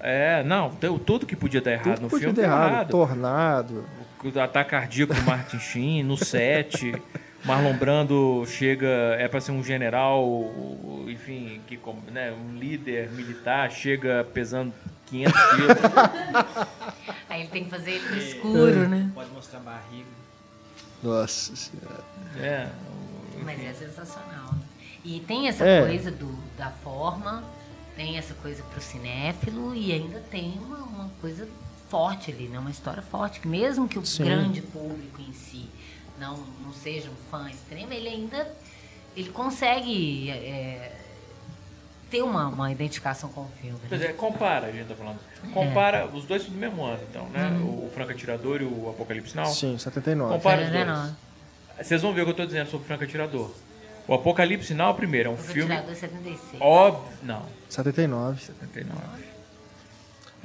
É, 0.00 0.42
não, 0.42 0.70
deu 0.80 0.98
tudo 0.98 1.26
que 1.26 1.36
podia 1.36 1.60
dar 1.60 1.72
errado 1.72 1.94
Tudo 1.94 2.02
no 2.02 2.08
podia 2.08 2.28
filme 2.28 2.34
deu 2.34 2.44
errado, 2.44 2.70
errado. 2.72 2.88
tornado. 2.90 3.84
O 4.24 4.38
ataque 4.40 4.70
cardíaco 4.70 5.14
do 5.14 5.22
Martin 5.22 5.58
Sheen 5.60 6.02
no 6.02 6.16
set. 6.16 6.92
Marlon 7.44 7.74
Brando 7.76 8.44
chega, 8.46 8.86
é 9.18 9.26
para 9.26 9.40
ser 9.40 9.50
um 9.50 9.62
general, 9.64 10.24
enfim, 11.08 11.60
que, 11.66 11.78
né, 12.12 12.32
um 12.32 12.56
líder 12.56 13.10
militar, 13.10 13.68
chega 13.70 14.24
pesando 14.32 14.72
500 15.12 15.42
quilos. 15.50 15.78
Aí 17.28 17.40
ele 17.42 17.50
tem 17.50 17.64
que 17.64 17.70
fazer 17.70 17.90
ele 17.92 18.08
no 18.08 18.14
É. 18.16 18.18
escuro, 18.18 18.88
né? 18.88 19.10
Pode 19.14 19.30
mostrar 19.30 19.58
a 19.58 19.62
barriga. 19.62 20.06
Nossa 21.02 21.54
senhora. 21.54 22.04
É, 22.36 22.68
Mas 23.44 23.60
é 23.60 23.72
sensacional. 23.74 24.52
né? 24.54 24.60
E 25.04 25.20
tem 25.20 25.48
essa 25.48 25.64
É. 25.64 25.80
coisa 25.86 26.10
do, 26.10 26.32
da 26.56 26.70
forma, 26.70 27.42
tem 27.96 28.16
essa 28.16 28.34
coisa 28.34 28.62
pro 28.62 28.80
cinéfilo 28.80 29.74
e 29.74 29.92
ainda 29.92 30.20
tem 30.30 30.58
uma, 30.64 30.78
uma 30.78 31.10
coisa 31.20 31.46
forte 31.90 32.30
ali, 32.30 32.48
né? 32.48 32.58
Uma 32.58 32.70
história 32.70 33.02
forte, 33.02 33.40
que 33.40 33.48
mesmo 33.48 33.86
que 33.88 33.98
o 33.98 34.06
Sim. 34.06 34.24
grande 34.24 34.62
público 34.62 35.20
em 35.20 35.32
si 35.34 35.68
não, 36.18 36.36
não 36.64 36.72
seja 36.72 37.10
um 37.10 37.16
fã 37.30 37.50
extremo, 37.50 37.92
ele 37.92 38.08
ainda 38.08 38.50
ele 39.14 39.28
consegue 39.30 40.30
é, 40.30 40.96
ter 42.12 42.22
uma, 42.22 42.46
uma 42.48 42.70
identificação 42.70 43.30
com 43.30 43.40
o 43.40 43.50
filme. 43.60 43.78
Pois 43.88 44.00
Né? 44.00 44.08
é, 44.08 44.12
compara, 44.12 44.66
a 44.66 44.70
gente 44.70 44.86
tá 44.86 44.94
falando. 44.94 45.18
Compara 45.54 46.06
os 46.06 46.24
dois 46.26 46.44
do 46.44 46.52
mesmo 46.52 46.84
ano, 46.84 47.00
então, 47.10 47.26
né? 47.30 47.48
O 47.64 47.90
Franco 47.94 48.12
Atirador 48.12 48.60
e 48.60 48.64
o 48.64 48.90
Apocalipse 48.90 49.34
Now. 49.34 49.46
Sim, 49.46 49.78
79. 49.78 50.34
Compara 50.34 50.62
os 50.62 50.68
dois. 50.70 50.78
79. 50.78 51.12
Vocês 51.82 52.02
vão 52.02 52.12
ver 52.12 52.20
o 52.20 52.24
que 52.26 52.30
eu 52.30 52.34
tô 52.36 52.44
dizendo 52.46 52.66
sobre 52.70 52.84
o 52.84 52.86
Franco 52.86 53.04
Atirador. 53.04 53.50
O 54.06 54.12
Apocalipse 54.14 54.74
Now, 54.74 54.94
primeiro, 54.94 55.30
é 55.30 55.32
um 55.32 55.34
O 55.34 55.38
filme 55.38 55.62
Ventilador 55.74 55.94
76. 55.94 56.60
óbvio. 56.60 57.12
Não, 57.22 57.42
79. 57.70 58.40
79. 58.44 59.00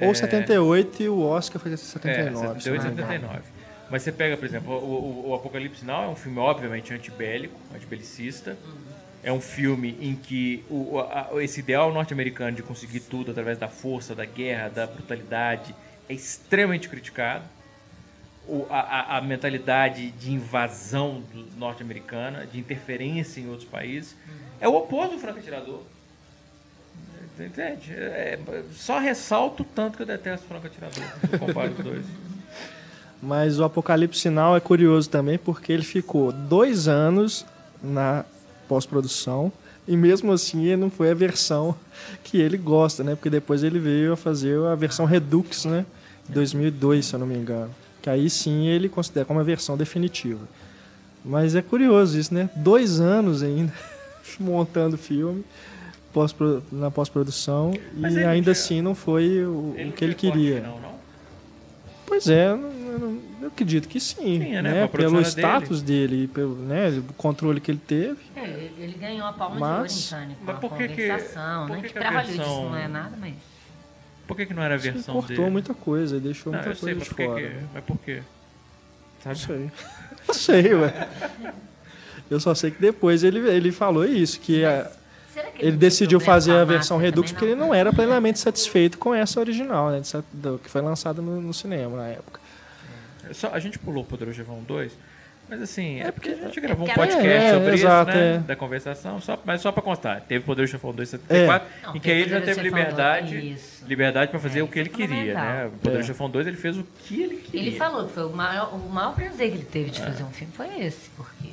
Ou 0.00 0.10
É. 0.10 0.14
78 0.14 1.02
e 1.02 1.08
o 1.08 1.20
Oscar 1.20 1.60
foi 1.60 1.72
É, 1.72 1.76
79. 1.76 2.60
se 2.60 2.64
78 2.64 2.82
não 2.84 2.90
e 2.90 2.94
me 2.94 3.02
engano. 3.02 3.12
79. 3.34 3.42
Mas 3.90 4.02
você 4.02 4.12
pega, 4.12 4.36
por 4.36 4.44
exemplo, 4.46 4.72
o, 4.72 5.24
o- 5.26 5.28
o 5.30 5.34
Apocalipse 5.34 5.84
Now 5.84 6.04
é 6.04 6.08
um 6.08 6.14
filme, 6.16 6.38
obviamente, 6.38 6.92
antibélico, 6.94 7.58
antibelicista. 7.74 8.56
É 9.28 9.32
um 9.32 9.42
filme 9.42 9.94
em 10.00 10.14
que 10.16 10.64
o, 10.70 10.98
a- 11.00 11.28
esse 11.44 11.60
ideal 11.60 11.92
norte-americano 11.92 12.56
de 12.56 12.62
conseguir 12.62 13.00
tudo 13.00 13.30
através 13.30 13.58
da 13.58 13.68
força, 13.68 14.14
da 14.14 14.24
guerra, 14.24 14.70
da 14.70 14.86
brutalidade, 14.86 15.74
é 16.08 16.14
extremamente 16.14 16.88
criticado. 16.88 17.44
O- 18.46 18.64
a, 18.70 19.18
a- 19.18 19.20
mentalidade 19.20 20.12
de 20.12 20.32
invasão 20.32 21.22
norte-americana, 21.58 22.46
de 22.46 22.58
interferência 22.58 23.38
em 23.38 23.50
outros 23.50 23.68
países, 23.68 24.16
é 24.58 24.66
o 24.66 24.74
oposto 24.74 25.16
do 25.16 25.20
franco 25.20 25.40
atirador. 25.40 25.82
Entende? 27.38 27.92
É, 27.92 28.38
só 28.72 28.98
ressalto 28.98 29.62
o 29.62 29.66
tanto 29.66 29.98
que 29.98 30.04
eu 30.04 30.06
detesto 30.06 30.46
o 30.46 30.48
franco 30.48 30.66
atirador. 30.68 31.04
comparo 31.38 31.72
os 31.72 31.84
dois. 31.84 32.06
Mas 33.22 33.58
o 33.60 33.64
Apocalipse 33.64 34.20
Sinal 34.20 34.56
é 34.56 34.60
curioso 34.60 35.10
também 35.10 35.36
porque 35.36 35.70
ele 35.70 35.84
ficou 35.84 36.32
dois 36.32 36.88
anos 36.88 37.44
na 37.82 38.24
pós-produção 38.68 39.50
e 39.86 39.96
mesmo 39.96 40.30
assim 40.32 40.64
ele 40.66 40.76
não 40.76 40.90
foi 40.90 41.10
a 41.10 41.14
versão 41.14 41.74
que 42.22 42.38
ele 42.38 42.56
gosta, 42.56 43.02
né? 43.02 43.14
Porque 43.14 43.30
depois 43.30 43.62
ele 43.62 43.78
veio 43.78 44.12
a 44.12 44.16
fazer 44.16 44.58
a 44.66 44.74
versão 44.74 45.06
Redux, 45.06 45.64
né? 45.64 45.84
Em 46.28 46.32
2002, 46.32 47.06
se 47.06 47.14
eu 47.14 47.18
não 47.20 47.26
me 47.26 47.36
engano. 47.36 47.70
Que 48.02 48.10
aí 48.10 48.28
sim 48.28 48.66
ele 48.66 48.88
considera 48.88 49.24
como 49.24 49.40
a 49.40 49.42
versão 49.42 49.76
definitiva. 49.76 50.40
Mas 51.24 51.54
é 51.54 51.62
curioso 51.62 52.18
isso, 52.18 52.32
né? 52.32 52.48
Dois 52.54 53.00
anos 53.00 53.42
ainda 53.42 53.72
montando 54.38 54.96
filme 54.98 55.44
pós 56.12 56.34
na 56.72 56.90
pós-produção 56.90 57.72
e 57.96 58.04
ele 58.04 58.24
ainda 58.24 58.44
tinha- 58.44 58.52
assim 58.52 58.80
não 58.82 58.94
foi 58.94 59.44
o, 59.44 59.74
não 59.78 59.90
que 59.90 60.04
ele 60.04 60.14
queria. 60.14 60.60
Não, 60.60 60.80
não? 60.80 60.92
Pois 62.06 62.28
é, 62.28 62.48
não- 62.54 62.70
eu 62.98 63.08
não- 63.08 63.20
eu 63.42 63.48
acredito 63.48 63.88
que 63.88 63.98
sim. 64.00 64.40
Tinha, 64.40 64.62
né? 64.62 64.72
né? 64.72 64.86
Produção 64.86 65.12
Pelo 65.12 65.22
dele. 65.22 65.28
status 65.30 65.82
dele, 65.82 66.24
e 66.24 66.26
pelo 66.28 66.54
né, 66.56 66.88
o 67.08 67.12
controle 67.14 67.60
que 67.60 67.70
ele 67.70 67.80
teve. 67.86 68.16
É, 68.36 68.42
ele 68.44 68.72
ele 68.78 68.92
ganhou 68.98 69.26
a 69.26 69.32
palma 69.32 69.56
Mas- 69.58 70.08
de 70.08 70.14
ouro 70.14 70.26
mas 70.44 70.56
a 70.56 70.58
por 70.60 70.70
que 70.76 70.88
que- 70.88 70.94
por 70.94 71.68
né? 71.76 71.76
que 71.82 71.88
Que, 71.88 71.92
que 71.92 71.98
a 71.98 72.10
versão- 72.10 72.32
isso 72.34 72.62
não 72.70 72.76
é 72.76 72.88
nada, 72.88 73.16
mas... 73.18 73.34
Por 74.26 74.36
que, 74.36 74.44
que 74.46 74.52
não 74.54 74.62
era 74.62 74.74
a 74.74 74.78
Ele 74.78 74.90
versão 74.90 75.14
cortou 75.14 75.36
dele? 75.36 75.50
muita 75.50 75.72
coisa, 75.72 76.16
ele 76.16 76.24
deixou 76.24 76.52
Não, 76.52 76.58
muita 76.58 76.70
eu 76.70 76.74
sei, 76.76 76.94
coisa 76.94 76.98
mas 76.98 77.08
de 77.08 77.14
fora. 77.32 77.40
que... 77.48 77.56
Mas 77.74 77.84
por 77.84 77.98
quê? 77.98 78.22
Não 79.24 79.34
Sabe? 79.34 79.38
sei. 79.38 79.70
Não 80.28 80.34
sei, 80.34 80.74
ué. 80.74 81.08
Eu 82.30 82.38
só 82.38 82.54
sei 82.54 82.70
que 82.70 82.80
depois 82.80 83.24
ele, 83.24 83.38
ele 83.48 83.72
falou 83.72 84.04
isso, 84.04 84.38
que 84.40 84.62
a- 84.64 84.90
ele 85.58 85.70
não 85.72 85.78
decidiu 85.78 86.20
fazer 86.20 86.52
a 86.52 86.64
versão 86.64 86.98
Redux 86.98 87.32
porque 87.32 87.44
ele 87.46 87.54
não 87.54 87.72
era 87.72 87.92
plenamente 87.92 88.38
satisfeito 88.38 88.98
com 88.98 89.14
essa 89.14 89.40
original, 89.40 89.90
né? 89.90 90.02
do- 90.32 90.58
Que 90.58 90.68
foi 90.68 90.82
lançada 90.82 91.22
no, 91.22 91.40
no 91.40 91.54
cinema 91.54 91.96
na 91.96 92.08
época. 92.08 92.38
Só, 93.32 93.50
a 93.52 93.58
gente 93.58 93.78
pulou 93.78 94.02
o 94.02 94.06
Poderoso 94.06 94.36
Chefão 94.36 94.62
2, 94.66 94.92
mas 95.48 95.62
assim, 95.62 96.00
é 96.00 96.10
porque 96.12 96.28
a 96.30 96.34
gente 96.34 96.60
gravou 96.60 96.86
um 96.86 96.92
podcast 96.92 97.26
É, 97.26 97.52
sobre 97.54 97.72
exato, 97.74 98.10
isso, 98.10 98.18
né? 98.20 98.34
é. 98.34 98.38
Da 98.38 98.54
conversação, 98.56 99.20
só, 99.20 99.38
mas 99.44 99.60
só 99.60 99.72
pra 99.72 99.82
constar. 99.82 100.20
Teve 100.22 100.44
Poderoso 100.44 100.72
Chefão 100.72 100.92
2 100.92 101.08
em 101.08 101.10
74, 101.12 101.68
Não, 101.82 101.96
em 101.96 102.00
que 102.00 102.10
aí 102.10 102.20
ele 102.20 102.30
já 102.30 102.40
teve 102.40 102.60
liberdade, 102.60 103.34
2, 103.38 103.44
isso. 103.58 103.86
liberdade 103.86 104.30
pra 104.30 104.40
fazer 104.40 104.60
É, 104.60 104.62
o 104.62 104.68
que 104.68 104.78
ele 104.78 104.90
é 104.90 104.92
queria, 104.92 105.34
né? 105.34 105.66
O 105.66 105.78
Poderoso 105.78 106.04
É. 106.04 106.06
Chefão 106.12 106.28
2 106.30 106.46
ele 106.46 106.56
fez 106.56 106.76
o 106.76 106.84
que 107.04 107.22
ele 107.22 107.36
queria. 107.36 107.60
Ele 107.68 107.76
falou 107.76 108.06
que 108.06 108.12
foi 108.12 108.24
o 108.24 108.30
maior, 108.30 108.74
o 108.74 108.78
maior 108.90 109.14
prazer 109.14 109.50
que 109.50 109.56
ele 109.56 109.64
teve 109.64 109.88
É. 109.88 109.92
de 109.92 110.00
fazer 110.00 110.22
um 110.24 110.30
filme 110.30 110.52
foi 110.52 110.80
esse, 110.84 111.08
porque 111.16 111.48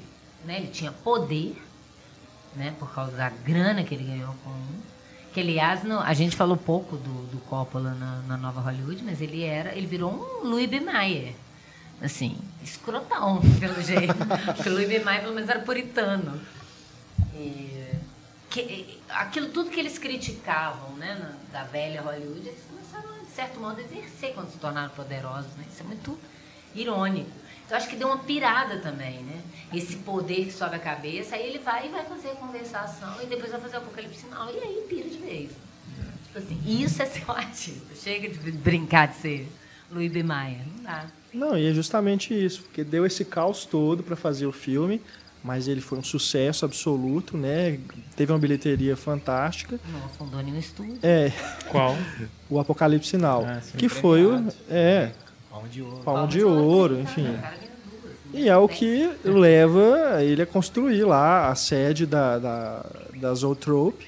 né, 0.45 0.57
ele 0.57 0.67
tinha 0.67 0.91
poder, 0.91 1.55
né, 2.55 2.73
por 2.79 2.93
causa 2.93 3.11
da 3.15 3.29
grana 3.29 3.83
que 3.83 3.95
ele 3.95 4.03
ganhou 4.03 4.33
com 4.43 4.51
que 5.33 5.41
aliás 5.41 5.83
no- 5.83 5.99
a 5.99 6.13
gente 6.13 6.33
falou 6.33 6.55
pouco 6.55 6.95
do, 6.95 7.25
do 7.27 7.37
Coppola 7.49 7.93
na, 7.93 8.21
na 8.25 8.37
Nova 8.37 8.61
Hollywood, 8.61 9.03
mas 9.03 9.19
ele 9.21 9.43
era, 9.43 9.75
ele 9.75 9.85
virou 9.85 10.09
um 10.13 10.47
Louis 10.47 10.65
B. 10.69 10.79
Mayer, 10.79 11.33
assim, 12.01 12.37
escrotão, 12.63 13.41
pelo 13.59 13.81
jeito. 13.81 14.13
Porque 14.55 14.69
o 14.69 14.73
Louis 14.73 14.87
B. 14.87 14.99
Mayer, 14.99 15.21
pelo 15.21 15.33
menos, 15.33 15.49
era 15.49 15.59
puritano. 15.59 16.41
E, 17.33 17.91
que, 18.49 18.99
aquilo 19.09 19.49
tudo 19.49 19.69
que 19.69 19.79
eles 19.79 19.97
criticavam, 19.97 20.91
né, 20.97 21.15
na, 21.15 21.59
da 21.59 21.65
velha 21.65 22.01
Hollywood, 22.01 22.47
eles 22.47 22.63
começaram, 22.69 23.23
de 23.23 23.31
certo 23.31 23.59
modo, 23.59 23.79
a 23.79 23.83
exercer 23.83 24.33
quando 24.33 24.51
se 24.51 24.57
tornaram 24.57 24.89
poderosos, 24.89 25.51
né? 25.55 25.65
Isso 25.71 25.81
é 25.81 25.85
muito 25.85 26.17
irônico. 26.73 27.29
Então, 27.65 27.77
acho 27.77 27.89
que 27.89 27.95
deu 27.95 28.07
uma 28.07 28.19
pirada 28.19 28.77
também, 28.77 29.23
né? 29.23 29.41
Esse 29.73 29.97
poder 29.97 30.45
que 30.45 30.51
sobe 30.51 30.75
a 30.75 30.79
cabeça, 30.79 31.35
aí 31.35 31.47
ele 31.47 31.59
vai 31.59 31.87
e 31.87 31.89
vai 31.89 32.05
fazer 32.05 32.29
a 32.29 32.35
conversação, 32.35 33.21
e 33.23 33.25
depois 33.25 33.51
vai 33.51 33.59
fazer 33.59 33.77
o 33.77 33.79
apocalipse 33.79 34.21
final, 34.21 34.53
e 34.53 34.59
aí 34.59 34.85
pira 34.87 35.09
de 35.09 35.17
vez. 35.17 35.51
Tipo 36.27 36.39
assim, 36.39 36.61
isso 36.65 37.01
é 37.01 37.05
ser 37.05 37.29
um 37.29 37.33
artista. 37.33 37.95
Chega 37.95 38.29
de 38.29 38.51
brincar 38.51 39.07
de 39.07 39.15
ser 39.15 39.51
Louis 39.89 40.11
B. 40.11 40.21
Maia. 40.21 40.59
Não 40.75 40.83
dá. 40.83 41.05
Não, 41.35 41.57
e 41.57 41.67
é 41.67 41.73
justamente 41.73 42.33
isso, 42.33 42.63
porque 42.63 42.83
deu 42.83 43.05
esse 43.05 43.25
caos 43.25 43.65
todo 43.65 44.01
para 44.01 44.15
fazer 44.15 44.45
o 44.45 44.51
filme, 44.51 45.01
mas 45.43 45.67
ele 45.67 45.81
foi 45.81 45.99
um 45.99 46.03
sucesso 46.03 46.63
absoluto, 46.63 47.37
né? 47.37 47.77
Teve 48.15 48.31
uma 48.31 48.39
bilheteria 48.39 48.95
fantástica. 48.95 49.77
Não 49.91 50.05
afundou 50.05 50.41
nenhum 50.41 50.57
estúdio. 50.57 50.97
É, 51.03 51.31
Qual? 51.69 51.95
o 52.49 52.59
Apocalipse 52.59 53.09
Sinal, 53.09 53.45
Ah, 53.45 53.61
que 53.77 53.89
foi 53.89 54.25
o 54.25 54.47
é, 54.69 55.11
Palma 55.49 55.67
de 55.69 55.81
ouro. 55.81 55.97
Palma 56.03 56.27
de 56.27 56.43
Ouro, 56.43 56.99
enfim. 56.99 57.23
Né? 57.23 57.53
E 58.33 58.49
é 58.49 58.57
o 58.57 58.67
que 58.67 59.09
leva 59.23 60.21
ele 60.21 60.41
a 60.41 60.45
construir 60.45 61.03
lá 61.03 61.49
a 61.49 61.55
sede 61.55 62.05
da, 62.05 62.37
da, 62.37 62.85
da 63.15 63.33
Zootrope. 63.33 64.07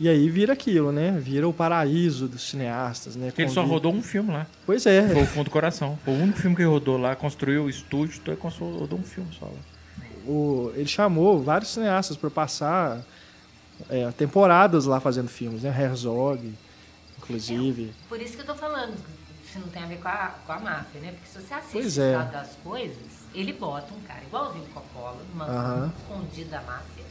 E 0.00 0.08
aí 0.08 0.30
vira 0.30 0.54
aquilo, 0.54 0.90
né? 0.90 1.12
Vira 1.20 1.46
o 1.46 1.52
paraíso 1.52 2.26
dos 2.26 2.48
cineastas, 2.48 3.16
né? 3.16 3.30
Ele 3.36 3.50
só 3.50 3.62
rodou 3.62 3.92
um 3.92 4.02
filme 4.02 4.32
lá. 4.32 4.46
Pois 4.64 4.86
é. 4.86 5.06
Foi 5.06 5.22
o 5.22 5.26
Fundo 5.26 5.44
do 5.44 5.50
Coração. 5.50 5.98
Foi 6.02 6.14
o 6.14 6.16
único 6.16 6.38
filme 6.38 6.56
que 6.56 6.62
ele 6.62 6.70
rodou 6.70 6.96
lá, 6.96 7.14
construiu 7.14 7.64
o 7.64 7.68
estúdio, 7.68 8.18
então 8.22 8.34
rodou 8.78 8.98
um 8.98 9.02
filme 9.02 9.28
só 9.38 9.44
lá. 9.44 9.52
O, 10.26 10.72
ele 10.74 10.86
chamou 10.86 11.42
vários 11.42 11.68
cineastas 11.70 12.16
para 12.16 12.30
passar 12.30 13.04
é, 13.90 14.10
temporadas 14.12 14.86
lá 14.86 15.00
fazendo 15.00 15.28
filmes, 15.28 15.64
né? 15.64 15.68
Herzog, 15.68 16.50
inclusive. 17.18 17.92
Por 18.08 18.18
isso 18.22 18.36
que 18.36 18.40
eu 18.40 18.46
tô 18.46 18.54
falando, 18.54 18.94
se 19.52 19.58
não 19.58 19.68
tem 19.68 19.82
a 19.82 19.86
ver 19.86 19.98
com 19.98 20.08
a, 20.08 20.34
com 20.46 20.52
a 20.52 20.58
máfia, 20.60 21.00
né? 21.02 21.12
Porque 21.12 21.28
se 21.28 21.46
você 21.46 21.52
assiste 21.52 21.72
Pois 21.72 21.98
é. 21.98 22.16
das 22.32 22.56
coisas, 22.64 22.96
ele 23.34 23.52
bota 23.52 23.92
um 23.92 24.00
cara 24.08 24.22
igualzinho 24.22 24.64
o 24.64 24.68
Coppola, 24.68 25.18
numa 25.30 25.44
Aham. 25.44 25.92
escondido 25.98 26.50
da 26.50 26.62
máfia. 26.62 27.04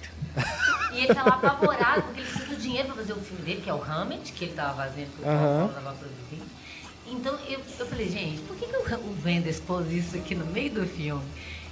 E 0.93 0.97
ele 1.03 1.13
tá 1.13 1.24
lá 1.24 1.36
apavorado 1.36 2.01
porque 2.03 2.22
ele 2.22 2.30
precisa 2.30 2.55
do 2.55 2.61
dinheiro 2.61 2.88
pra 2.88 2.95
fazer 2.97 3.13
o 3.13 3.17
filme 3.17 3.43
dele, 3.43 3.61
que 3.61 3.70
é 3.70 3.74
o 3.74 3.84
Hammett, 3.84 4.32
que 4.34 4.45
ele 4.45 4.53
tava 4.53 4.84
fazendo, 4.84 5.09
que 5.15 5.22
o. 5.22 5.26
Coppola 5.26 5.74
tava 5.84 5.95
produzindo. 5.95 6.49
Então 7.07 7.34
eu, 7.47 7.59
eu 7.80 7.86
falei, 7.88 8.09
gente, 8.09 8.41
por 8.41 8.55
que, 8.55 8.65
que 8.67 8.76
o, 8.76 8.97
o 8.97 9.17
Wenders 9.26 9.59
pôs 9.59 9.91
isso 9.91 10.15
aqui 10.15 10.36
no 10.36 10.45
meio 10.45 10.72
do 10.72 10.86
filme? 10.86 11.24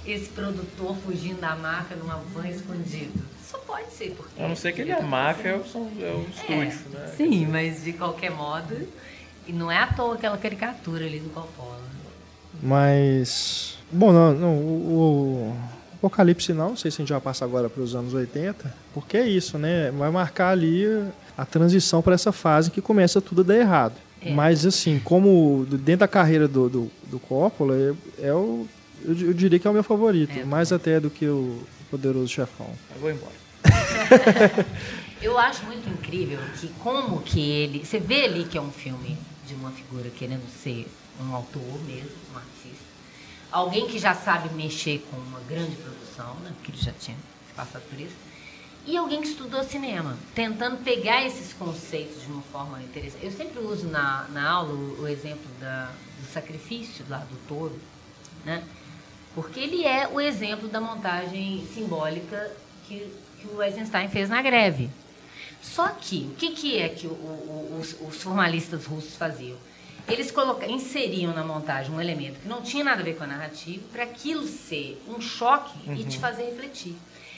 Esse 0.06 0.30
produtor 0.30 0.96
fugindo 1.04 1.40
da 1.40 1.54
máfia 1.54 1.96
numa 1.96 2.16
van 2.16 2.48
escondido. 2.48 3.20
Só 3.46 3.58
pode 3.58 3.90
ser, 3.92 4.14
porque. 4.16 4.40
A 4.42 4.48
não 4.48 4.56
ser 4.56 4.72
que 4.72 4.80
ele 4.80 4.90
é 4.90 4.98
a 4.98 5.02
máfia, 5.02 5.50
é 5.50 5.56
o, 5.56 5.66
são- 5.66 5.90
é 6.00 6.10
o 6.12 6.28
estúdio, 6.30 6.90
né? 6.98 7.12
Sim, 7.16 7.46
mas 7.46 7.82
de 7.84 7.92
qualquer 7.92 8.30
modo, 8.30 8.88
e 9.46 9.52
não 9.52 9.70
é 9.70 9.78
à 9.78 9.86
toa 9.86 10.14
aquela 10.14 10.36
caricatura 10.38 11.04
ali 11.06 11.18
do 11.20 11.30
Coppola. 11.30 11.78
Mas. 12.62 13.78
Bom, 13.90 14.12
não, 14.12 14.34
não, 14.34 14.54
o, 14.56 15.52
o 15.52 15.77
Apocalipse 15.98 16.52
não, 16.52 16.70
não 16.70 16.76
sei 16.76 16.90
se 16.90 16.96
a 16.96 17.00
gente 17.02 17.12
vai 17.12 17.20
passar 17.20 17.44
agora 17.44 17.68
para 17.68 17.82
os 17.82 17.94
anos 17.94 18.14
80, 18.14 18.72
porque 18.94 19.16
é 19.16 19.28
isso, 19.28 19.58
né? 19.58 19.90
Vai 19.90 20.10
marcar 20.10 20.50
ali 20.50 20.84
a 21.36 21.44
transição 21.44 22.00
para 22.00 22.14
essa 22.14 22.32
fase 22.32 22.70
que 22.70 22.80
começa 22.80 23.20
tudo 23.20 23.40
a 23.42 23.44
dar 23.44 23.56
errado. 23.56 23.94
É. 24.20 24.32
Mas, 24.32 24.64
assim, 24.66 24.98
como 24.98 25.66
dentro 25.68 26.00
da 26.00 26.08
carreira 26.08 26.48
do, 26.48 26.68
do, 26.68 26.90
do 27.04 27.18
Coppola, 27.18 27.74
é, 27.74 28.28
é 28.28 28.32
o, 28.32 28.66
eu, 29.04 29.14
eu 29.14 29.34
diria 29.34 29.58
que 29.58 29.66
é 29.66 29.70
o 29.70 29.74
meu 29.74 29.84
favorito, 29.84 30.38
É, 30.38 30.44
mais 30.44 30.72
até 30.72 30.98
do 30.98 31.10
que 31.10 31.26
o 31.26 31.60
Poderoso 31.90 32.28
Chefão. 32.28 32.70
Eu 32.94 33.00
vou 33.00 33.10
embora. 33.10 33.32
Eu 35.20 35.36
acho 35.36 35.64
muito 35.66 35.88
incrível 35.88 36.38
que 36.60 36.68
como 36.80 37.20
que 37.22 37.40
ele. 37.40 37.84
Você 37.84 37.98
vê 37.98 38.24
ali 38.24 38.44
que 38.44 38.56
é 38.56 38.60
um 38.60 38.70
filme 38.70 39.18
de 39.46 39.54
uma 39.54 39.70
figura 39.72 40.08
querendo 40.10 40.48
ser 40.62 40.86
um 41.20 41.34
autor 41.34 41.60
mesmo, 41.84 42.10
um 42.32 42.36
artista. 42.36 42.57
Alguém 43.50 43.86
que 43.88 43.98
já 43.98 44.14
sabe 44.14 44.52
mexer 44.54 45.06
com 45.10 45.16
uma 45.16 45.40
grande 45.40 45.74
produção, 45.76 46.34
né? 46.40 46.52
Porque 46.56 46.72
ele 46.72 46.80
já 46.80 46.92
tinha 46.92 47.16
passado 47.56 47.82
por 47.88 47.98
isso. 47.98 48.14
E 48.86 48.96
alguém 48.96 49.20
que 49.20 49.28
estudou 49.28 49.62
cinema, 49.64 50.16
tentando 50.34 50.78
pegar 50.82 51.24
esses 51.24 51.52
conceitos 51.52 52.22
de 52.22 52.28
uma 52.32 52.42
forma 52.42 52.82
interessante. 52.82 53.24
Eu 53.24 53.32
sempre 53.32 53.58
uso 53.60 53.86
na, 53.88 54.26
na 54.32 54.48
aula 54.50 54.72
o, 54.72 55.02
o 55.02 55.08
exemplo 55.08 55.46
da, 55.60 55.90
do 56.20 56.26
sacrifício 56.32 57.04
lá 57.08 57.18
do 57.18 57.36
touro, 57.46 57.78
né? 58.44 58.62
Porque 59.34 59.60
ele 59.60 59.84
é 59.84 60.08
o 60.08 60.20
exemplo 60.20 60.68
da 60.68 60.80
montagem 60.80 61.66
simbólica 61.74 62.50
que, 62.86 63.06
que 63.40 63.46
o 63.48 63.62
Eisenstein 63.62 64.08
fez 64.08 64.28
na 64.28 64.40
greve. 64.42 64.90
Só 65.62 65.88
que, 65.88 66.30
o 66.32 66.34
que, 66.36 66.50
que 66.52 66.78
é 66.78 66.88
que 66.88 67.06
o- 67.06 67.10
o- 67.10 67.78
os, 67.80 67.94
os 68.00 68.22
formalistas 68.22 68.86
russos 68.86 69.16
faziam? 69.16 69.56
Eles 70.08 70.30
coloca, 70.30 70.66
inseriam 70.66 71.34
na 71.34 71.44
montagem 71.44 71.92
um 71.92 72.00
elemento 72.00 72.40
que 72.40 72.48
não 72.48 72.62
tinha 72.62 72.82
nada 72.82 73.02
a 73.02 73.04
ver 73.04 73.16
com 73.16 73.24
a 73.24 73.26
narrativa, 73.26 73.82
para 73.92 74.04
aquilo 74.04 74.46
ser 74.46 75.02
um 75.06 75.20
choque 75.20 75.78
e 75.92 76.04
te 76.04 76.18
fazer 76.18 76.44
refletir. 76.44 76.96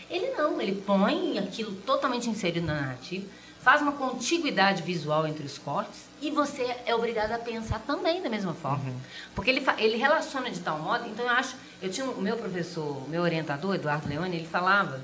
Ele 0.08 0.30
não, 0.30 0.60
ele 0.60 0.80
põe 0.80 1.38
aquilo 1.38 1.72
totalmente 1.86 2.28
inserido 2.28 2.66
na 2.66 2.74
narrativa, 2.74 3.26
faz 3.62 3.82
uma 3.82 3.92
contiguidade 3.92 4.82
visual 4.82 5.26
entre 5.26 5.44
os 5.44 5.58
cortes 5.58 6.08
e 6.20 6.30
você 6.30 6.62
é 6.86 6.94
obrigado 6.94 7.32
a 7.32 7.38
pensar 7.38 7.80
também 7.80 8.22
da 8.22 8.28
mesma 8.28 8.54
forma. 8.54 8.92
Porque 9.34 9.50
ele, 9.50 9.64
ele 9.78 9.96
relaciona 9.96 10.50
de 10.50 10.60
tal 10.60 10.78
modo, 10.78 11.08
então 11.08 11.24
eu 11.24 11.30
acho, 11.30 11.56
eu 11.82 11.90
tinha 11.90 12.06
o 12.06 12.20
meu 12.20 12.36
professor, 12.36 13.08
meu 13.08 13.22
orientador, 13.22 13.74
Eduardo 13.74 14.08
Leone, 14.08 14.36
ele 14.36 14.46
falava 14.46 15.00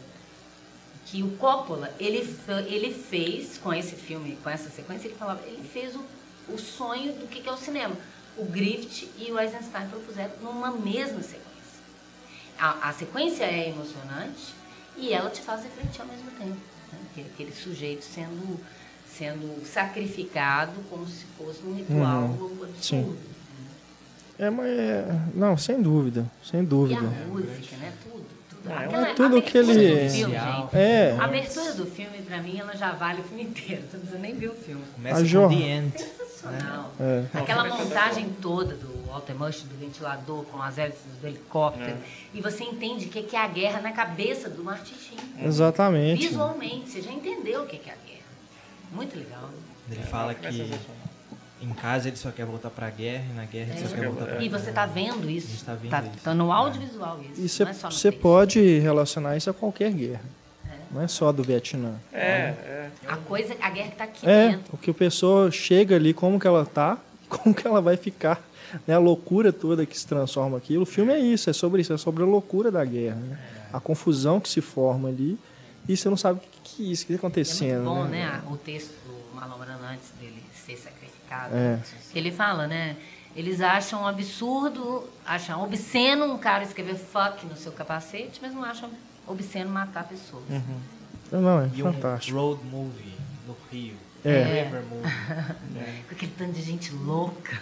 que 1.07 1.23
o 1.23 1.31
Coppola, 1.37 1.93
ele, 2.01 2.37
ele 2.67 2.93
fez, 2.93 3.59
com 3.59 3.73
esse 3.73 3.95
filme, 3.95 4.37
com 4.43 4.51
essa 4.51 4.69
sequência, 4.71 5.07
ele 5.09 5.17
falava, 5.17 5.41
ele 5.47 5.63
fez 5.63 5.95
o, 5.95 6.01
o 6.49 6.59
sonho 6.59 7.13
do 7.15 7.27
que, 7.27 7.47
é 7.49 7.53
o 7.53 7.57
cinema. 7.57 7.95
O 8.37 8.45
Griffith 8.45 9.09
e 9.19 9.33
o 9.33 9.39
Eisenstein 9.39 9.89
propuseram 9.89 10.33
numa 10.43 10.71
mesma 10.71 11.23
sequência. 11.23 11.47
A, 12.59 12.89
a 12.89 12.93
sequência 12.93 13.45
é 13.45 13.71
emocionante 13.71 14.55
e 14.97 15.13
ela 15.13 15.31
te 15.31 15.41
faz 15.41 15.63
refletir 15.63 16.01
ao 16.03 16.07
mesmo 16.09 16.31
tempo. 16.33 16.57
Né? 16.93 16.99
Que- 17.15 17.21
Aquele 17.23 17.53
sujeito 17.53 18.05
sendo, 18.05 18.61
sendo 19.11 19.65
sacrificado 19.67 20.73
como 20.91 21.07
se 21.07 21.25
fosse 21.39 21.61
um 21.65 21.75
ritual 21.75 22.25
absurdo. 22.25 22.69
sim. 22.81 23.17
É, 24.39 24.51
mas 24.51 24.67
é, 24.69 25.07
não, 25.35 25.57
sem 25.57 25.81
dúvida, 25.81 26.31
sem 26.45 26.61
E 26.61 26.67
dúvida. 26.67 27.01
a 27.01 27.27
música, 27.27 27.75
né? 27.79 27.91
Tudo. 28.03 28.27
tudo. 28.51 28.71
É, 28.71 28.85
Aquela 28.85 29.15
tudo 29.15 29.41
que 29.41 29.57
ele- 29.57 29.73
do 30.05 30.11
filme, 30.11 30.35
gente. 30.35 30.77
É. 30.77 31.17
A 31.19 31.25
abertura 31.25 31.73
do 31.73 31.87
filme, 31.87 32.19
pra 32.21 32.43
mim, 32.43 32.59
ela 32.59 32.77
já 32.77 32.93
vale 32.93 33.23
o 33.23 33.25
filme 33.25 33.45
inteiro. 33.49 33.83
Você 33.91 33.97
não 33.97 34.01
precisa 34.01 34.19
nem 34.19 34.35
ver 34.35 34.49
o 34.51 34.55
filme. 34.55 34.83
Começa 34.95 35.17
A 35.17 35.21
com 35.23 35.27
Jorra. 35.27 35.57
The 35.57 35.63
End. 35.63 35.95
Sensacional. 36.51 36.93
É. 37.01 37.25
Aquela 37.35 37.65
montagem 37.69 38.29
toda 38.41 38.75
do 38.75 39.11
Altemush, 39.13 39.63
do 39.63 39.77
ventilador, 39.79 40.45
com 40.45 40.61
as 40.63 40.77
hélices 40.79 41.01
do 41.21 41.27
helicóptero. 41.27 41.97
E 42.35 42.41
você 42.41 42.65
entende 42.65 43.07
o 43.07 43.09
que 43.09 43.23
que 43.23 43.37
é 43.37 43.41
a 43.45 43.49
guerra 43.49 43.81
na 43.81 43.93
cabeça 43.93 44.49
do 44.49 44.63
Martichin. 44.65 45.17
Exatamente. 45.43 46.27
Visualmente, 46.29 46.91
você 46.91 47.03
já 47.03 47.13
entendeu 47.13 47.63
o 47.63 47.67
que 47.67 47.79
que 47.79 47.89
é 47.91 47.93
a 47.93 47.97
guerra. 48.07 48.27
Muito 48.93 49.19
legal. 49.19 49.51
Ele 49.91 50.03
fala 50.03 50.33
É 50.33 50.35
que 50.35 50.71
em 51.63 51.73
casa 51.73 52.09
ele 52.09 52.17
só 52.17 52.31
quer 52.31 52.45
voltar 52.45 52.69
pra 52.71 52.91
guerra 52.91 53.25
e 53.31 53.35
na 53.35 53.45
guerra 53.45 53.75
ele 53.75 53.87
só 53.89 53.95
É. 53.95 53.99
quer 53.99 54.09
voltar 54.09 54.27
pra 54.27 54.43
E 54.43 54.49
você 54.49 54.73
tá 54.73 54.85
vendo 54.87 55.27
A 55.27 55.31
isso. 55.31 55.49
gente 55.49 55.65
tá 55.65 55.75
vendo 55.75 55.91
tá, 55.91 56.01
isso. 56.03 56.11
tá 56.23 56.35
no 56.35 56.53
audiovisual 56.53 57.21
isso. 57.23 57.41
E 57.41 57.69
é 57.69 57.73
só 57.73 57.91
você 57.91 58.11
texto. 58.11 58.21
pode 58.23 58.79
relacionar 58.81 59.37
isso 59.37 59.49
a 59.49 59.55
qualquer 59.55 59.93
guerra. 59.93 60.23
Não 60.97 61.03
é 61.05 61.09
só 61.09 61.31
do 61.31 61.43
Vietnã. 61.43 61.95
É, 62.13 62.19
é. 62.19 62.91
A 63.07 63.17
coisa, 63.19 63.55
a 63.61 63.69
guerra 63.71 63.91
que 63.91 63.97
tá 63.97 64.05
aqui 64.05 64.27
É, 64.27 64.49
dentro. 64.51 64.75
o 64.75 64.79
que 64.79 64.91
o 64.91 64.95
pessoa 64.95 65.51
chega 65.51 65.95
ali, 65.95 66.15
como 66.15 66.41
que 66.41 66.47
ela 66.47 66.65
tá, 66.65 66.97
como 67.29 67.55
que 67.55 67.67
ela 67.67 67.81
vai 67.83 67.97
ficar. 67.99 68.43
Né? 68.87 68.95
A 68.95 68.99
loucura 68.99 69.53
toda 69.53 69.85
que 69.85 69.99
se 69.99 70.07
transforma 70.07 70.57
aquilo. 70.57 70.83
O 70.85 70.87
filme 70.87 71.13
é 71.13 71.19
isso, 71.19 71.51
é 71.51 71.53
sobre 71.53 71.83
isso, 71.83 71.93
é 71.93 71.99
sobre 71.99 72.23
a 72.23 72.27
loucura 72.27 72.71
da 72.71 72.83
guerra. 72.85 73.17
né? 73.17 73.39
A 73.73 73.79
confusão 73.79 74.41
que 74.41 74.49
se 74.49 74.61
forma 74.63 75.09
ali. 75.09 75.39
E 75.89 75.97
você 75.97 76.09
não 76.09 76.17
sabe 76.17 76.39
o 76.39 76.43
que, 76.43 76.49
que 76.77 76.83
é 76.89 76.93
isso, 76.93 77.05
o 77.05 77.07
que 77.07 77.13
está 77.13 77.27
É 77.27 77.29
acontecendo. 77.29 77.83
muito 77.85 77.95
bom, 77.95 78.05
né? 78.07 78.25
né? 78.27 78.43
O 78.51 78.57
texto 78.57 78.93
do 79.07 79.37
Marlon 79.37 79.59
Brando 79.59 79.85
antes 79.85 80.09
dele 80.19 80.43
ser 80.53 80.77
sacrificado. 80.79 81.55
É. 81.55 81.79
Que 82.11 82.19
ele 82.19 82.33
fala, 82.33 82.67
né? 82.67 82.97
Eles 83.37 83.61
acham 83.61 84.03
um 84.03 84.07
absurdo, 84.07 85.05
acham 85.25 85.63
obsceno 85.63 86.25
um 86.25 86.39
cara 86.39 86.65
escrever 86.65 86.97
fuck 86.97 87.45
no 87.47 87.55
seu 87.55 87.71
capacete, 87.71 88.39
mas 88.41 88.55
não 88.55 88.65
acham 88.65 88.89
obsceno 89.27 89.71
matar 89.71 90.05
pessoas. 90.05 90.43
Não, 91.33 91.61
é 91.63 91.71
E 91.75 91.83
um 91.83 91.93
fantástico. 91.93 92.39
road 92.39 92.61
movie 92.65 93.15
no 93.47 93.57
Rio. 93.71 93.95
É. 94.25 94.65
River 94.65 94.83
movie. 94.91 95.13
Com 96.09 96.15
aquele 96.15 96.33
tanto 96.37 96.53
de 96.53 96.63
gente 96.63 96.93
louca. 96.93 97.61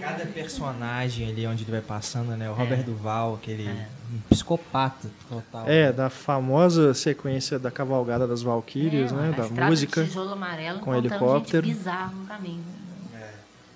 Cada 0.00 0.24
personagem 0.26 1.28
ali 1.28 1.46
onde 1.48 1.64
ele 1.64 1.70
vai 1.72 1.80
passando, 1.80 2.36
né? 2.36 2.48
O 2.48 2.54
Robert 2.54 2.84
Duval, 2.84 3.34
aquele 3.34 3.66
É. 3.66 3.88
um 4.12 4.18
psicopata 4.28 5.08
total. 5.28 5.64
É, 5.68 5.92
da 5.92 6.08
famosa 6.08 6.94
sequência 6.94 7.58
da 7.58 7.70
Cavalgada 7.72 8.26
das 8.26 8.40
Valquírias, 8.42 9.10
É, 9.10 9.14
né? 9.16 9.34
a 9.36 9.46
Da 9.48 9.66
música. 9.66 10.02
de 10.02 10.08
tijolo 10.08 10.32
amarelo 10.32 10.78
com 10.80 10.94
helicóptero. 10.94 11.66
gente 11.66 11.76
bizarra 11.76 12.12
no 12.12 12.26
caminho. 12.26 12.62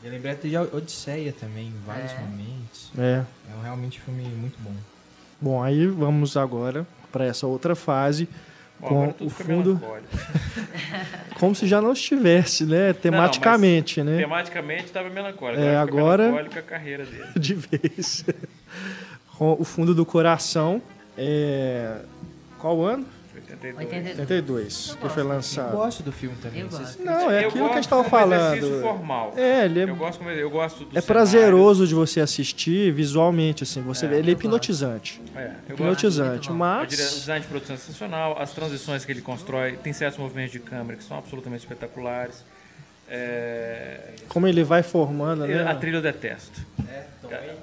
Eu 0.05 0.11
lembrei 0.11 0.33
até 0.33 0.47
de 0.49 0.57
Odisseia 0.59 1.33
também, 1.33 1.69
em 1.69 1.75
vários 1.87 2.13
É. 2.13 2.19
momentos. 2.19 2.93
É. 2.99 3.25
É 3.51 3.57
um 3.59 3.63
realmente 3.63 4.01
filme 4.01 4.23
muito 4.25 4.57
bom. 4.61 4.75
Bom, 5.41 5.63
aí 5.63 5.87
vamos 5.87 6.37
agora 6.37 6.87
para 7.15 7.25
essa 7.25 7.47
outra 7.47 7.77
fase 7.77 8.29
Bom, 8.81 9.13
com 9.13 9.25
o 9.27 9.31
fundo 9.31 9.81
como 11.39 11.55
se 11.55 11.65
já 11.69 11.81
não 11.81 11.93
estivesse, 11.93 12.67
né? 12.67 12.93
Tematicamente, 12.93 14.03
né? 14.03 14.19
Tematicamente 14.19 14.87
estava 14.87 15.09
melancólico. 15.09 15.63
É, 15.63 15.77
agora- 15.77 16.25
melancólico 16.25 16.59
a 16.59 16.63
carreira 16.63 17.05
dele. 17.05 17.29
De 17.39 17.55
vez. 17.55 18.25
Com 19.39 19.53
o 19.53 19.65
fundo 19.65 19.95
do 19.95 20.05
coração. 20.05 20.83
É... 21.17 21.99
Qual 22.59 22.83
ano? 22.83 23.07
82. 23.51 23.79
82. 23.79 24.19
82, 24.21 24.97
que 25.01 25.09
foi 25.09 25.23
Eu 25.23 25.29
lançado. 25.29 25.73
gosto 25.73 26.03
do 26.03 26.11
filme 26.13 26.37
também. 26.43 26.61
Eu 26.63 26.69
gosto. 26.69 27.03
Não, 27.03 27.31
é 27.31 27.45
Eu 27.45 27.49
aquilo 27.49 27.65
que 27.67 27.73
a 27.73 27.75
gente 27.77 27.85
estava 27.85 28.05
falando. 28.05 28.81
formal. 28.81 29.33
É, 29.37 29.65
ele 29.65 29.81
é, 29.81 29.83
Eu 29.85 29.97
gosto, 29.97 30.19
como- 30.19 30.31
eu 30.31 30.51
gosto 30.51 30.79
do 30.81 30.83
é 30.85 31.01
cenário. 31.01 31.07
prazeroso 31.07 31.87
de 31.87 31.95
você 31.95 32.21
assistir 32.21 32.93
visualmente, 32.93 33.63
assim. 33.63 33.83
Você 33.83 34.07
É, 34.07 34.09
vê, 34.09 34.17
ele 34.19 34.31
é 34.31 34.35
eu 34.35 34.39
hipnotizante. 34.39 35.21
É, 35.35 35.45
eu 35.45 35.51
gosto. 35.51 35.73
Hipnotizante, 35.73 36.41
dire- 36.43 36.53
O 36.53 36.57
mas. 36.57 36.89
design 36.89 37.41
de 37.43 37.49
produção 37.49 37.75
é 37.77 37.79
sensacional, 37.79 38.37
as 38.41 38.53
transições 38.53 39.05
que 39.05 39.13
ele 39.13 39.21
constrói, 39.21 39.73
tem 39.77 39.93
certos 39.93 40.19
movimentos 40.19 40.53
de 40.53 40.59
câmera 40.61 40.97
que 40.97 41.05
são 41.05 41.17
absolutamente 41.19 41.63
espetaculares. 41.65 42.45
É, 43.09 44.15
Como 44.29 44.47
ele 44.49 44.65
vai 44.65 44.83
formando, 44.83 45.47
né? 45.47 45.63
A 45.69 45.75
trilha 45.75 45.97
eu 45.99 46.03
detesto. 46.03 46.61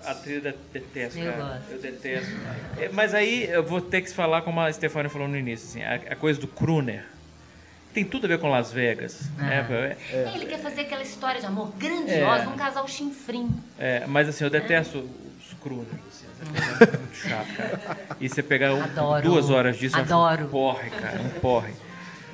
A, 0.05 0.11
a 0.11 0.15
trilha 0.15 0.49
eu 0.49 0.57
detesto, 0.81 1.19
Eu 1.19 1.31
cara. 1.31 1.43
gosto. 1.55 1.71
Eu 1.71 1.79
detesto. 1.79 2.31
É, 2.79 2.89
Mas 2.89 3.13
aí 3.13 3.45
eu 3.49 3.63
vou 3.63 3.81
ter 3.81 4.01
que 4.01 4.11
falar 4.13 4.41
como 4.41 4.59
a 4.59 4.71
Stefania 4.71 5.09
falou 5.09 5.27
no 5.27 5.37
início, 5.37 5.67
assim, 5.67 5.83
a, 5.83 6.13
a 6.13 6.15
coisa 6.15 6.39
do 6.39 6.47
crooner. 6.47 7.05
Tem 7.93 8.05
tudo 8.05 8.23
a 8.25 8.27
ver 8.29 8.39
com 8.39 8.49
Las 8.49 8.71
Vegas. 8.71 9.21
né? 9.37 9.97
É, 10.11 10.31
Ele 10.35 10.45
quer 10.45 10.59
fazer 10.59 10.81
aquela 10.81 11.03
história 11.03 11.39
de 11.41 11.45
amor 11.45 11.71
grandiosa, 11.77 12.43
É. 12.43 12.47
um 12.47 12.55
casal 12.55 12.87
chinfrim. 12.87 13.49
é, 13.77 14.05
mas 14.07 14.29
assim, 14.29 14.43
eu 14.45 14.49
detesto 14.49 14.99
os 14.99 15.53
crooners. 15.61 15.89
Assim, 16.07 16.25
é 16.85 16.97
muito 16.97 17.15
chato, 17.15 17.53
cara. 17.55 17.97
E 18.21 18.29
você 18.29 18.41
pegar 18.41 18.73
um- 18.73 19.21
duas 19.21 19.49
horas 19.49 19.77
disso, 19.77 19.97
Adoro. 19.97 20.45
um 20.45 20.47
porre, 20.49 20.89
cara, 20.89 21.19
um 21.21 21.29
porre. 21.41 21.73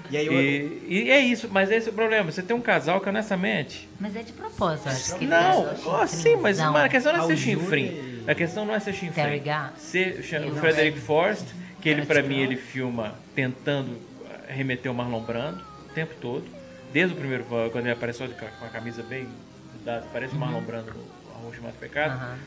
E 0.10 0.18
aí 0.18 0.26
eu, 0.28 0.34
E, 0.34 1.04
e 1.06 1.12
é 1.12 1.20
isso, 1.20 1.48
mas 1.52 1.70
esse 1.72 1.88
é 1.88 1.92
o 1.92 1.94
problema. 1.94 2.32
Você 2.32 2.42
tem 2.42 2.56
um 2.56 2.62
casal 2.62 3.00
que 3.02 3.10
honestamente. 3.10 3.88
Mas 4.00 4.16
é 4.16 4.24
de 4.24 4.34
propósito, 4.34 4.90
acho 4.90 5.18
que 5.18 5.26
Não, 5.26 5.64
oh, 5.86 6.08
sim, 6.08 6.36
mas 6.36 6.58
chinfrimzão. 6.58 6.74
mano, 6.74 6.86
a 6.86 6.90
questão 6.90 7.14
não 7.14 7.24
é 7.24 7.28
ser 7.28 7.38
chinfrim. 7.38 8.24
A 8.28 8.36
questão 8.36 8.66
não 8.66 8.76
é 8.76 8.80
ser 8.80 8.94
chinfrim. 8.94 9.42
Ser, 9.78 10.20
o 10.52 10.56
Frederick. 10.56 11.00
Forrest, 11.00 11.46
que 11.82 11.90
ele, 11.90 12.06
pra 12.06 12.16
Garrett 12.16 12.30
mim, 12.34 12.42
ele 12.42 12.56
filma 12.58 13.16
tentando 13.36 13.98
remeter 14.48 14.92
o 14.92 14.96
Marlon 14.96 15.22
Brando 15.22 15.64
o 15.90 15.94
tempo 15.94 16.14
todo. 16.22 16.46
Desde 16.92 17.14
o 17.14 17.18
primeiro, 17.18 17.44
quando 17.46 17.80
ele 17.86 17.92
apareceu 17.92 18.28
com 18.30 18.66
a- 18.66 18.70
camisa 18.70 19.04
bem 19.04 19.28
dada, 19.84 20.06
parece 20.12 20.36
o 20.36 20.38
Marlon 20.40 20.62
Brando 20.62 20.92
no 20.94 21.36
Arroz 21.36 21.56
Chamado 21.56 21.76
Pecado. 21.80 22.14
Aham. 22.14 22.38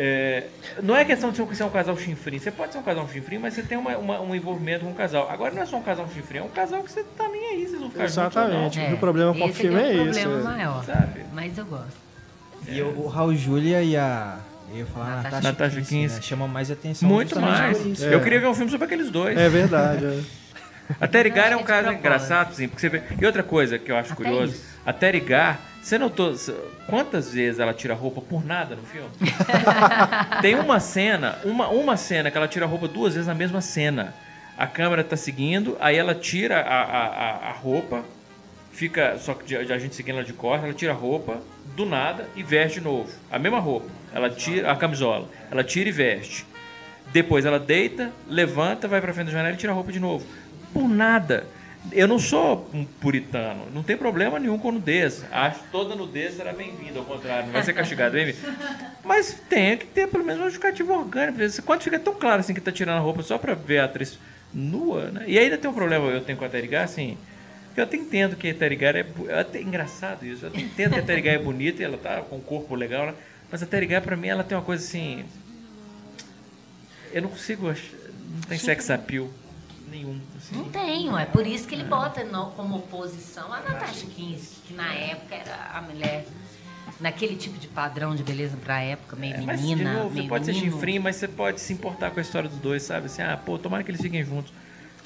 É, 0.00 0.44
não 0.80 0.94
é 0.94 1.04
questão 1.04 1.30
de 1.32 1.36
ser 1.38 1.42
um, 1.64 1.66
um 1.66 1.70
casal 1.70 1.96
chinfrim. 1.98 2.38
Você 2.38 2.52
pode 2.52 2.72
ser 2.72 2.78
um 2.78 2.82
casal 2.84 3.08
chinfrim, 3.12 3.38
mas 3.38 3.54
você 3.54 3.62
tem 3.64 3.76
uma- 3.76 3.96
uma- 3.98 4.20
um 4.20 4.32
envolvimento 4.32 4.84
com 4.84 4.92
o 4.92 4.94
casal. 4.94 5.28
Agora 5.28 5.52
não 5.52 5.60
é 5.62 5.66
só 5.66 5.76
um 5.76 5.82
casal 5.82 6.08
chinfrim, 6.14 6.38
é 6.38 6.42
um 6.44 6.48
casal 6.48 6.84
que 6.84 6.92
você 6.92 7.02
tá 7.16 7.26
nem 7.28 7.44
aí, 7.50 7.66
vocês 7.66 7.80
vão 7.80 7.90
ficar 7.90 8.04
Exatamente. 8.04 8.76
juntos 8.78 8.94
O 8.94 8.96
problema 8.98 9.34
com 9.34 9.40
o 9.44 9.48
esse 9.48 9.58
filme 9.58 9.76
que 9.76 9.82
é 9.84 9.88
o 9.88 10.08
esse, 10.10 10.20
problema 10.20 10.38
é. 10.52 10.56
maior. 10.56 10.70
ou 10.70 10.76
não, 10.76 10.84
sabe? 10.84 11.20
Mas 11.32 11.58
eu 11.58 11.64
gosto. 11.66 11.96
e 12.68 12.80
o, 12.80 13.00
o 13.00 13.06
Raul 13.08 13.34
Júlia 13.34 13.82
e 13.82 13.96
a. 13.96 14.38
Eu 14.70 14.76
ia 14.80 14.86
falar 14.86 15.22
Natasha 15.22 15.40
Natasha, 15.48 15.76
Kinsey, 15.78 15.98
Kinsey. 16.02 16.16
né? 16.16 16.22
Chama 16.22 16.46
mais 16.46 16.70
atenção. 16.70 17.08
Muito 17.08 17.40
mais. 17.40 17.78
por 17.78 17.86
isso. 17.88 18.04
É. 18.04 18.14
Eu 18.14 18.20
queria 18.20 18.38
ver 18.38 18.46
um 18.48 18.54
filme 18.54 18.70
sobre 18.70 18.84
aqueles 18.84 19.10
dois. 19.10 19.36
É 19.36 19.48
verdade. 19.48 20.22
A 21.00 21.06
Terry 21.06 21.30
Garr 21.30 21.52
é 21.52 21.56
um 21.56 21.60
é 21.60 21.64
caso 21.64 21.90
engraçado, 21.92 22.54
sim, 22.54 22.68
porque 22.68 22.80
você 22.80 22.88
vê... 22.88 23.02
E 23.20 23.26
outra 23.26 23.42
coisa 23.42 23.78
que 23.78 23.90
eu 23.92 23.96
acho 23.96 24.12
Até 24.12 24.22
curioso, 24.24 24.52
isso. 24.54 24.64
a 24.86 24.92
Terry 24.92 25.20
Garr, 25.20 25.58
você 25.82 25.98
notou 25.98 26.34
quantas 26.86 27.32
vezes 27.32 27.60
ela 27.60 27.74
tira 27.74 27.94
roupa 27.94 28.20
por 28.20 28.44
nada 28.44 28.74
no 28.76 28.82
filme? 28.82 29.08
Tem 30.40 30.54
uma 30.54 30.80
cena, 30.80 31.38
uma, 31.44 31.68
uma 31.68 31.96
cena 31.96 32.30
que 32.30 32.36
ela 32.36 32.48
tira 32.48 32.64
a 32.64 32.68
roupa 32.68 32.88
duas 32.88 33.14
vezes 33.14 33.26
na 33.26 33.34
mesma 33.34 33.60
cena. 33.60 34.14
A 34.56 34.66
câmera 34.66 35.04
tá 35.04 35.16
seguindo, 35.16 35.76
aí 35.80 35.96
ela 35.96 36.14
tira 36.14 36.60
a, 36.60 36.82
a, 36.82 37.48
a- 37.50 37.52
roupa, 37.52 38.04
fica, 38.72 39.16
só 39.18 39.32
que 39.34 39.54
a 39.54 39.78
gente 39.78 39.94
seguindo 39.94 40.16
ela 40.16 40.24
de 40.24 40.32
costas, 40.32 40.64
ela 40.64 40.74
tira 40.74 40.92
a 40.92 40.96
roupa 40.96 41.38
do 41.76 41.86
nada 41.86 42.28
e 42.34 42.42
veste 42.42 42.80
de 42.80 42.84
novo. 42.84 43.08
A 43.30 43.38
mesma 43.38 43.60
roupa. 43.60 43.86
Ela 44.12 44.28
tira 44.30 44.72
a 44.72 44.74
camisola, 44.76 45.28
ela 45.50 45.62
tira 45.62 45.88
e 45.88 45.92
veste. 45.92 46.44
Depois 47.12 47.46
ela 47.46 47.58
deita, 47.58 48.10
levanta, 48.28 48.88
vai 48.88 49.00
pra 49.00 49.12
frente 49.14 49.26
da 49.26 49.32
janela 49.32 49.54
e 49.54 49.58
tira 49.58 49.72
a 49.72 49.74
roupa 49.74 49.92
de 49.92 50.00
novo. 50.00 50.26
Por 50.72 50.88
nada. 50.88 51.46
Eu 51.92 52.06
não 52.06 52.18
sou 52.18 52.68
um 52.74 52.84
puritano, 52.84 53.66
não 53.72 53.82
tem 53.82 53.96
problema 53.96 54.38
nenhum 54.38 54.58
com 54.58 54.72
nudez. 54.72 55.24
Acho 55.30 55.60
que 55.60 55.70
toda 55.70 55.94
nudez 55.94 56.34
será 56.34 56.52
bem-vinda, 56.52 56.98
ao 56.98 57.04
contrário, 57.04 57.46
não 57.46 57.52
vai 57.52 57.62
ser 57.62 57.72
castigado, 57.72 58.12
bem 58.12 58.34
Mas 59.02 59.40
tem 59.48 59.78
que 59.78 59.86
ter 59.86 60.06
pelo 60.08 60.24
menos 60.24 60.42
uma 60.42 60.50
justificativa 60.50 60.92
orgânica. 60.92 61.38
porque 61.38 61.62
Quando 61.62 61.82
fica 61.82 61.98
tão 61.98 62.14
claro 62.14 62.40
assim 62.40 62.52
que 62.52 62.60
tá 62.60 62.70
tirando 62.70 62.98
a 62.98 63.00
roupa 63.00 63.22
só 63.22 63.38
pra 63.38 63.54
ver 63.54 63.78
a 63.78 63.84
atriz 63.86 64.18
nua, 64.52 65.10
né? 65.10 65.24
E 65.26 65.38
ainda 65.38 65.56
tem 65.56 65.70
um 65.70 65.74
problema 65.74 66.06
eu 66.06 66.20
tenho 66.20 66.36
com 66.36 66.44
a 66.44 66.48
Terry 66.48 66.66
Garr, 66.66 66.84
assim, 66.84 67.16
eu 67.74 67.84
até 67.84 67.96
entendo 67.96 68.36
que 68.36 68.50
a 68.50 68.54
Terry 68.54 68.76
Garr 68.76 68.96
é... 68.96 69.06
É 69.28 69.40
até 69.40 69.62
engraçado 69.62 70.26
isso, 70.26 70.44
eu 70.44 70.50
até 70.50 70.60
entendo 70.60 70.92
que 70.92 71.00
a 71.00 71.02
Terry 71.02 71.22
Garr 71.22 71.34
é 71.36 71.38
bonita 71.38 71.80
e 71.80 71.84
ela 71.84 71.96
tá 71.96 72.20
com 72.20 72.36
um 72.36 72.40
corpo 72.40 72.74
legal, 72.74 73.06
né? 73.06 73.14
mas 73.50 73.62
a 73.62 73.66
Terry 73.66 73.86
Garr 73.86 74.02
pra 74.02 74.16
mim 74.16 74.28
ela 74.28 74.44
tem 74.44 74.58
uma 74.58 74.64
coisa 74.64 74.84
assim... 74.84 75.24
Eu 77.12 77.22
não 77.22 77.30
consigo 77.30 77.70
achar... 77.70 77.96
Não 78.34 78.42
tem 78.42 78.58
sex 78.58 78.90
appeal 78.90 79.30
nenhum, 79.88 80.20
assim. 80.36 80.56
Não 80.56 80.64
tenho, 80.64 81.16
é 81.16 81.26
por 81.26 81.46
isso 81.46 81.66
que 81.66 81.74
ele 81.74 81.84
bota 81.84 82.22
no- 82.24 82.50
como 82.52 82.76
oposição 82.76 83.52
a 83.52 83.60
Natasha 83.60 84.06
Kinsey, 84.06 84.58
que 84.66 84.74
na 84.74 84.92
época 84.94 85.34
era 85.34 85.70
a 85.74 85.82
mulher 85.82 86.26
naquele 87.00 87.36
tipo 87.36 87.58
de 87.58 87.68
padrão 87.68 88.14
de 88.14 88.22
beleza 88.22 88.56
pra 88.56 88.80
época, 88.80 89.14
meio 89.16 89.34
É, 89.34 89.40
mas, 89.42 89.60
de 89.60 89.66
menina, 89.66 89.92
novo, 89.94 90.10
meio 90.10 90.22
você 90.24 90.28
pode 90.28 90.46
ser 90.46 90.52
menino. 90.52 90.72
chinfrim, 90.72 90.98
mas 90.98 91.16
você 91.16 91.28
pode 91.28 91.60
se 91.60 91.72
importar 91.72 92.10
com 92.10 92.18
a 92.18 92.22
história 92.22 92.48
dos 92.48 92.58
dois, 92.58 92.82
sabe? 92.82 93.06
Assim, 93.06 93.22
ah, 93.22 93.36
pô, 93.36 93.58
tomara 93.58 93.82
que 93.84 93.90
eles 93.90 94.00
fiquem 94.00 94.24
juntos. 94.24 94.52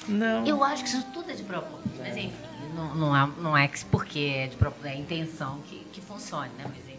Não. 0.07 0.45
Eu 0.45 0.63
acho 0.63 0.83
que 0.83 0.89
isso 0.89 1.03
tudo 1.13 1.31
é 1.31 1.33
de 1.33 1.43
propósito, 1.43 1.89
mas 1.99 2.17
enfim, 2.17 2.33
não, 2.75 2.95
não, 2.95 3.15
é, 3.15 3.29
não 3.37 3.57
é 3.57 3.67
que 3.67 3.83
porque 3.85 4.19
é 4.37 4.47
de 4.47 4.55
propósito, 4.57 4.87
é 4.87 4.91
a 4.91 4.95
intenção 4.95 5.59
que, 5.69 5.77
que 5.93 6.01
funcione, 6.01 6.49
né? 6.57 6.65
Mas 6.65 6.77
enfim. 6.77 6.93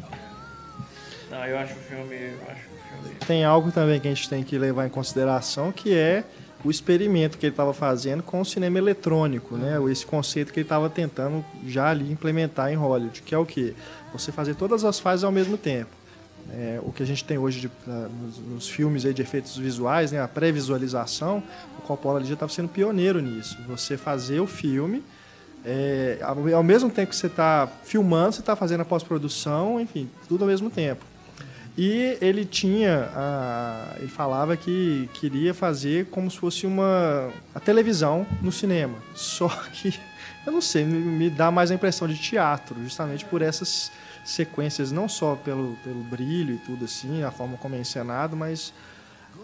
Não, 1.31 1.45
eu 1.47 1.59
acho 1.59 1.73
o 1.75 1.77
filme. 1.77 2.15
Eu 2.15 2.43
acho 2.51 2.61
o 2.69 3.03
filme. 3.03 3.17
Tem 3.27 3.45
algo 3.45 3.73
também 3.73 3.99
que 4.01 4.07
a 4.07 4.15
gente 4.15 4.29
tem 4.29 4.45
que 4.45 4.57
levar 4.59 4.87
em 4.87 4.91
consideração, 4.91 5.73
que 5.73 5.93
é 5.95 6.23
o 6.65 6.71
experimento 6.71 7.37
que 7.37 7.45
ele 7.47 7.53
estava 7.53 7.75
fazendo 7.75 8.23
com 8.23 8.41
o 8.41 8.45
cinema 8.45 8.79
eletrônico, 8.79 9.57
né? 9.57 9.77
Esse 9.91 10.07
conceito 10.07 10.53
que 10.53 10.61
ele 10.61 10.65
estava 10.65 10.89
tentando 10.89 11.45
já 11.67 11.91
ali 11.91 12.11
implementar 12.11 12.73
em 12.73 12.75
Hollywood, 12.77 13.21
que 13.23 13.35
é 13.35 13.39
o 13.39 13.45
quê? 13.45 13.75
Você 14.13 14.33
fazer 14.33 14.55
todas 14.55 14.85
as 14.85 14.99
fases 14.99 15.25
ao 15.25 15.33
mesmo 15.33 15.57
tempo. 15.59 15.91
É, 16.53 16.79
o 16.83 16.93
que 16.93 17.03
a 17.03 17.07
gente 17.07 17.25
tem 17.25 17.39
hoje 17.39 17.61
de- 17.61 17.71
nos, 17.87 18.39
nos 18.39 18.69
filmes 18.69 19.05
aí 19.07 19.15
de 19.15 19.23
efeitos 19.23 19.57
visuais, 19.57 20.13
né? 20.13 20.21
A 20.21 20.29
pré-visualização, 20.29 21.43
o 21.79 21.83
Coppola 21.83 22.19
ali 22.19 22.27
já 22.27 22.35
estava 22.35 22.53
sendo 22.53 22.69
pioneiro 22.69 23.21
nisso. 23.21 23.59
Você 23.69 23.97
fazer 23.97 24.41
o 24.41 24.47
filme 24.47 25.03
é, 25.65 26.19
ao, 26.23 26.37
ao 26.57 26.63
mesmo 26.63 26.91
tempo 26.91 27.11
que 27.11 27.17
você 27.17 27.27
está 27.29 27.67
filmando, 27.85 28.33
você 28.35 28.41
está 28.41 28.55
fazendo 28.55 28.83
a 28.83 28.85
pós-produção, 28.85 29.81
enfim, 29.81 30.09
tudo 30.29 30.45
ao 30.45 30.49
mesmo 30.49 30.69
tempo. 30.71 31.05
E 31.77 32.17
ele 32.21 32.45
tinha, 32.45 33.11
a- 33.15 33.95
ele 33.99 34.09
falava 34.09 34.57
que 34.57 35.09
queria 35.15 35.53
fazer 35.53 36.07
como 36.07 36.31
se 36.31 36.39
fosse 36.39 36.67
uma 36.67 37.33
a 37.55 37.59
televisão 37.59 38.25
no 38.41 38.53
cinema. 38.53 38.97
Só 39.15 39.49
que, 39.73 39.99
eu 40.47 40.53
não 40.53 40.61
sei, 40.61 40.85
me, 40.85 40.99
me 40.99 41.29
dá 41.31 41.51
mais 41.51 41.71
a 41.73 41.75
impressão 41.75 42.07
de 42.07 42.17
teatro, 42.17 42.77
justamente 42.83 43.25
por 43.25 43.43
essas 43.43 43.91
sequências, 44.25 44.93
não 44.93 45.09
só 45.09 45.35
pelo, 45.35 45.77
pelo 45.83 46.03
brilho 46.05 46.55
e 46.55 46.59
tudo 46.59 46.85
assim, 46.85 47.23
a 47.25 47.31
forma 47.31 47.57
como 47.57 47.75
é 47.75 47.79
encenado, 47.79 48.37
mas 48.37 48.73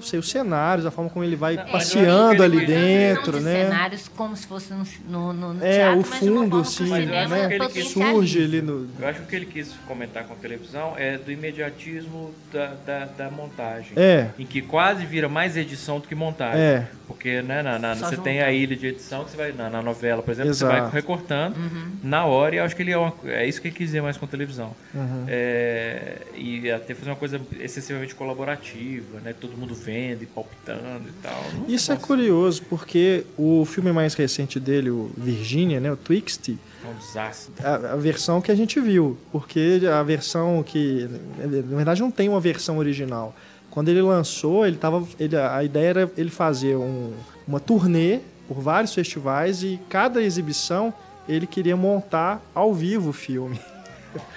não 0.01 0.07
sei, 0.07 0.19
os 0.19 0.29
cenários, 0.31 0.87
a 0.87 0.91
forma 0.91 1.11
como 1.11 1.25
ele 1.25 1.37
vai 1.37 1.57
Não, 1.57 1.67
passeando 1.67 2.43
ali 2.43 2.65
dentro, 2.67 3.39
né? 3.41 3.65
cenários 3.65 4.09
como 4.09 4.35
se 4.37 4.47
fosse 4.47 4.73
no, 4.73 5.33
no, 5.33 5.53
no, 5.55 5.65
É, 5.65 5.75
teatro, 5.77 6.01
o 6.01 6.07
mas 6.11 6.21
de 6.21 6.31
uma 6.31 6.43
fundo, 6.43 6.61
assim, 6.61 6.85
acho 6.85 6.95
cinema 7.03 7.37
que 7.69 7.79
ele 7.79 7.89
surge 7.89 8.43
ali 8.45 8.63
no. 8.63 8.89
Eu 8.99 9.09
acho 9.09 9.19
que 9.21 9.25
o 9.25 9.29
que 9.29 9.37
ele 9.37 9.47
quis 9.47 9.73
comentar 9.87 10.25
com 10.25 10.33
a 10.33 10.37
televisão 10.37 10.95
é 10.97 11.19
do 11.19 11.31
imediatismo 11.31 12.33
da, 12.53 12.75
da, 12.87 13.05
da 13.05 13.31
montagem. 13.31 13.93
É, 13.97 14.29
Em 14.39 14.47
que 14.47 14.63
quase 14.63 15.05
vira 15.05 15.29
mais 15.29 15.57
edição 15.57 16.01
do 16.01 16.09
que 16.09 16.15
montagem. 16.15 16.61
é, 16.61 16.87
Porque 17.07 17.43
né, 17.43 17.63
na, 17.63 17.79
na- 17.79 17.95
você 17.95 18.17
juntar. 18.17 18.23
tem 18.23 18.41
a 18.43 18.51
ilha 18.53 18.75
de 18.77 18.87
edição 18.87 19.25
que 19.25 19.31
você 19.33 19.37
vai. 19.37 19.53
Na, 19.53 19.69
na 19.69 19.83
novela, 19.83 20.23
por 20.23 20.31
exemplo, 20.31 20.55
você 20.55 20.65
Exato. 20.65 20.83
vai 20.83 20.91
recortando 20.91 21.57
Uhum. 21.57 21.93
na 22.03 22.25
hora 22.25 22.55
e 22.55 22.59
eu 22.59 22.65
acho 22.65 22.75
que 22.75 22.83
ele 22.83 22.93
é, 22.93 22.97
uma, 22.99 23.13
é 23.27 23.47
isso 23.47 23.61
que 23.61 23.69
ele 23.69 23.75
quis 23.77 23.89
dizer 23.89 24.01
mais 24.01 24.17
com 24.17 24.25
a 24.25 24.29
televisão. 24.29 24.75
uhum. 24.95 25.25
É, 25.29 26.17
e 26.37 26.71
até 26.71 26.95
fazer 26.95 27.11
uma 27.11 27.17
coisa 27.17 27.41
excessivamente 27.59 28.15
colaborativa, 28.15 29.21
né? 29.21 29.35
Todo 29.39 29.57
mundo 29.57 29.75
e 29.91 30.27
palpitando 30.27 31.09
e 31.09 31.13
tal. 31.23 31.43
Não 31.55 31.67
Isso 31.75 31.93
é 31.93 31.97
curioso, 31.97 32.63
porque 32.69 33.25
o 33.37 33.65
filme 33.65 33.93
mais 33.93 34.15
recente 34.15 34.59
dele, 34.61 34.91
o 34.91 35.11
Virginia, 35.17 35.81
né, 35.81 35.91
o 35.93 35.97
Twixt, 35.97 36.57
É 36.85 36.89
um 36.89 36.95
desastre. 36.95 37.53
a, 37.65 37.75
a 37.93 37.97
versão 37.97 38.41
que 38.41 38.51
a 38.51 38.55
gente 38.55 38.81
viu, 38.81 39.19
porque 39.33 39.81
a 39.93 40.03
versão 40.03 40.63
que 40.63 41.09
na 41.39 41.77
verdade 41.77 42.01
não 42.01 42.11
tem 42.11 42.29
uma 42.29 42.41
versão 42.41 42.79
original. 42.79 43.35
Quando 43.71 43.89
ele 43.89 44.03
lançou, 44.03 44.67
ele 44.67 44.77
tava, 44.77 45.07
ele, 45.19 45.37
a 45.37 45.63
ideia 45.63 45.89
era 45.91 46.13
ele 46.17 46.31
fazer 46.31 46.77
um- 46.77 47.13
uma 47.47 47.61
turnê 47.61 48.19
por 48.49 48.61
vários 48.61 48.93
festivais 48.95 49.63
e 49.63 49.79
cada 49.89 50.21
exibição 50.23 50.93
ele 51.29 51.47
queria 51.47 51.77
montar 51.77 52.43
ao 52.53 52.75
vivo 52.75 53.11
o 53.11 53.13
filme. 53.13 53.61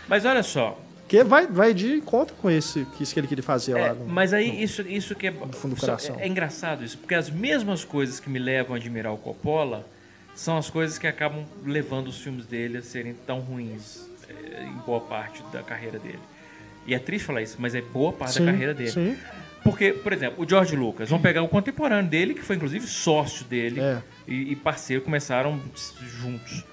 Mas 0.08 0.24
olha 0.26 0.44
só, 0.44 0.78
Porque 1.14 1.23
vai, 1.23 1.45
vai 1.45 1.73
de 1.76 1.94
encontro 1.94 2.35
com 2.41 2.49
esse, 2.49 2.85
que 2.98 3.03
isso 3.03 3.14
que 3.14 3.19
ele 3.19 3.27
queria 3.27 3.44
fazer 3.44 3.77
É, 3.77 3.88
lá. 3.90 3.94
No, 3.94 4.07
mas 4.07 4.34
aí 4.34 4.64
isso, 4.64 4.81
isso 4.81 5.14
que 5.14 5.27
é, 5.27 5.31
fundo 5.52 5.76
do 5.76 5.80
coração. 5.80 6.15
é 6.19 6.27
engraçado 6.27 6.84
isso, 6.84 6.98
porque 6.98 7.14
as 7.14 7.30
mesmas 7.30 7.84
coisas 7.85 8.19
que 8.19 8.27
me 8.31 8.40
levam 8.40 8.73
a 8.73 8.80
admirar 8.80 9.14
o 9.14 9.18
Coppola 9.18 9.88
são 10.34 10.57
as 10.57 10.72
coisas 10.72 10.98
que 10.98 11.06
acabam 11.06 11.45
levando 11.64 12.07
os 12.07 12.18
filmes 12.19 12.48
dele 12.48 12.80
a 12.80 12.81
serem 12.81 13.14
tão 13.27 13.41
ruins 13.41 14.07
é, 14.27 14.64
em 14.64 14.73
boa 14.88 15.02
parte 15.02 15.44
da 15.53 15.61
carreira 15.61 15.99
dele. 15.99 16.18
E 16.88 16.95
é 16.95 16.99
triste 16.99 17.26
falar 17.26 17.44
isso, 17.44 17.57
mas 17.60 17.76
é 17.76 17.81
boa 17.81 18.11
parte 18.11 18.34
Sim, 18.40 18.45
da 18.45 18.52
carreira 18.52 18.73
dele. 18.73 18.90
sim. 18.91 19.15
Porque, 19.64 19.94
por 19.94 20.11
exemplo, 20.14 20.44
o 20.44 20.49
George 20.49 20.76
Lucas, 20.76 21.10
vamos 21.10 21.22
pegar 21.22 21.44
o 21.44 21.48
contemporâneo 21.48 22.10
dele, 22.10 22.34
que 22.34 22.41
foi 22.41 22.56
inclusive 22.56 22.88
sócio 22.88 23.45
dele 23.45 23.80
É. 23.80 24.02
e, 24.27 24.52
e 24.52 24.56
parceiro, 24.56 25.03
começaram 25.03 25.61
juntos. 26.02 26.65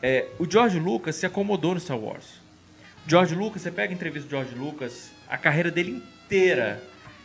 É, 0.00 0.28
o 0.38 0.48
George 0.48 0.78
Lucas 0.78 1.16
se 1.16 1.26
acomodou 1.26 1.74
no 1.74 1.80
Star 1.80 1.98
Wars. 1.98 2.37
George 3.08 3.34
Lucas, 3.34 3.62
você 3.62 3.70
pega 3.70 3.90
a 3.90 3.94
entrevista 3.94 4.28
do 4.28 4.30
George 4.30 4.54
Lucas, 4.54 5.10
a 5.26 5.38
carreira 5.38 5.70
dele 5.70 6.02
inteira, 6.26 6.82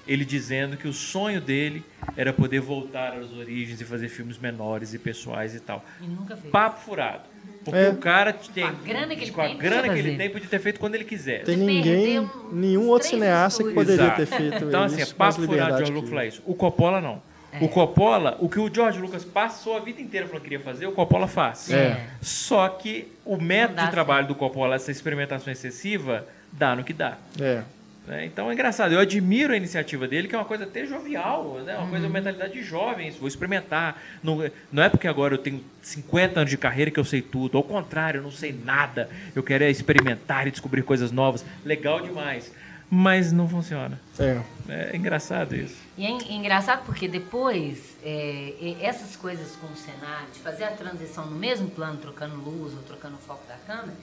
ele 0.08 0.24
dizendo 0.24 0.78
que 0.78 0.88
o 0.88 0.94
sonho 0.94 1.42
dele 1.42 1.84
era 2.16 2.32
poder 2.32 2.62
voltar 2.62 3.18
às 3.18 3.34
origens 3.34 3.82
e 3.82 3.84
fazer 3.84 4.08
filmes 4.08 4.38
menores 4.38 4.94
e 4.94 4.98
pessoais 5.00 5.54
e 5.54 5.60
tal. 5.60 5.84
E 6.02 6.08
nunca 6.08 6.38
fez. 6.38 6.50
Papo 6.50 6.80
furado. 6.80 7.24
Porque 7.66 7.80
É. 7.80 7.90
o 7.90 7.98
cara 7.98 8.32
tem. 8.32 8.64
Com 8.64 8.70
a 8.70 8.74
grana 8.74 9.16
que 9.16 9.24
ele 9.24 9.32
tem, 9.32 9.58
grana 9.58 9.94
que 9.94 10.00
ele 10.00 10.18
tem, 10.18 10.30
podia 10.30 10.48
ter 10.50 10.60
feito 10.60 10.80
quando 10.80 10.96
ele 10.96 11.04
quisesse. 11.06 11.46
Tem 11.46 11.58
ninguém, 11.58 12.30
nenhum 12.52 12.88
outro 12.88 13.10
cineasta 13.10 13.62
que 13.64 13.74
poderia 13.74 14.12
ter 14.12 14.22
Exato. 14.24 14.42
feito 14.42 14.66
Então, 14.66 14.84
assim, 14.84 15.00
é 15.00 15.04
isso 15.04 15.16
com 15.16 15.24
mais 15.24 15.36
papo 15.36 15.48
furado 15.48 15.72
de 15.72 15.78
George 15.78 15.92
Lucas 15.92 16.10
falar 16.10 16.26
isso. 16.26 16.42
O 16.46 16.56
Coppola 16.56 17.02
não. 17.02 17.22
O 17.62 17.68
Coppola, 17.70 18.38
o 18.40 18.50
que 18.50 18.60
o 18.60 18.74
George 18.74 19.00
Lucas 19.00 19.24
passou 19.24 19.78
a 19.78 19.80
vida 19.80 20.02
inteira 20.02 20.26
falando 20.28 20.42
que 20.44 20.50
queria 20.50 20.64
fazer, 20.64 20.88
o 20.88 20.92
Coppola 20.92 21.28
faz. 21.28 21.70
É. 21.72 22.00
Só 22.22 22.68
que 22.70 23.12
o 23.26 23.38
método 23.38 23.82
de 23.84 23.92
trabalho 23.92 24.28
do 24.28 24.36
Coppola, 24.36 24.76
essa 24.76 24.92
experimentação 24.92 25.52
excessiva, 25.52 26.26
dá 26.52 26.76
no 26.76 26.84
que 26.84 26.94
dá. 26.94 27.18
É. 27.40 27.62
né? 28.08 28.26
Então 28.26 28.50
é 28.50 28.54
engraçado. 28.54 28.94
Eu 28.94 29.00
admiro 29.00 29.54
a 29.54 29.58
iniciativa 29.58 30.08
dele, 30.08 30.28
que 30.28 30.36
é 30.36 30.38
uma 30.38 30.46
coisa 30.46 30.64
até 30.66 30.86
jovial, 30.86 31.60
né? 31.66 31.76
uma 31.76 31.84
Uhum. 31.84 31.90
coisa, 31.92 32.06
uma 32.08 32.14
mentalidade 32.14 32.54
de 32.54 32.64
jovens. 32.64 33.16
Vou 33.18 33.28
experimentar. 33.28 34.02
Não, 34.24 34.50
não 34.72 34.84
é 34.84 34.90
porque 34.90 35.08
agora 35.08 35.36
eu 35.36 35.38
tenho 35.38 35.64
50 35.82 36.40
anos 36.40 36.50
de 36.50 36.58
carreira 36.58 36.90
que 36.92 37.00
eu 37.00 37.06
sei 37.06 37.22
tudo. 37.22 37.58
Ao 37.58 37.64
contrário, 37.64 38.18
eu 38.20 38.24
não 38.24 38.32
sei 38.32 38.52
nada. 38.52 39.10
Eu 39.36 39.44
quero 39.44 39.64
é 39.64 39.70
experimentar 39.70 40.48
e 40.48 40.52
descobrir 40.52 40.82
coisas 40.82 41.12
novas. 41.12 41.46
Legal 41.64 42.02
demais. 42.02 42.52
Mas 42.96 43.32
não 43.32 43.50
funciona. 43.50 44.00
É. 44.20 44.40
É 44.70 44.96
engraçado 44.96 45.56
isso. 45.56 45.76
E 45.98 46.06
é 46.06 46.10
en- 46.12 46.36
engraçado 46.38 46.86
porque 46.86 47.08
depois, 47.08 47.98
é, 48.04 48.76
essas 48.80 49.16
coisas 49.16 49.56
com 49.56 49.66
o 49.66 49.76
cenário, 49.76 50.28
de 50.32 50.40
fazer 50.40 50.66
a 50.66 50.72
transição 50.72 51.26
no 51.26 51.36
mesmo 51.36 51.68
plano, 51.72 51.98
trocando 51.98 52.36
luz 52.36 52.72
ou 52.74 52.84
trocando 52.84 53.16
o 53.16 53.18
foco 53.18 53.42
da 53.48 53.56
câmera, 53.66 53.98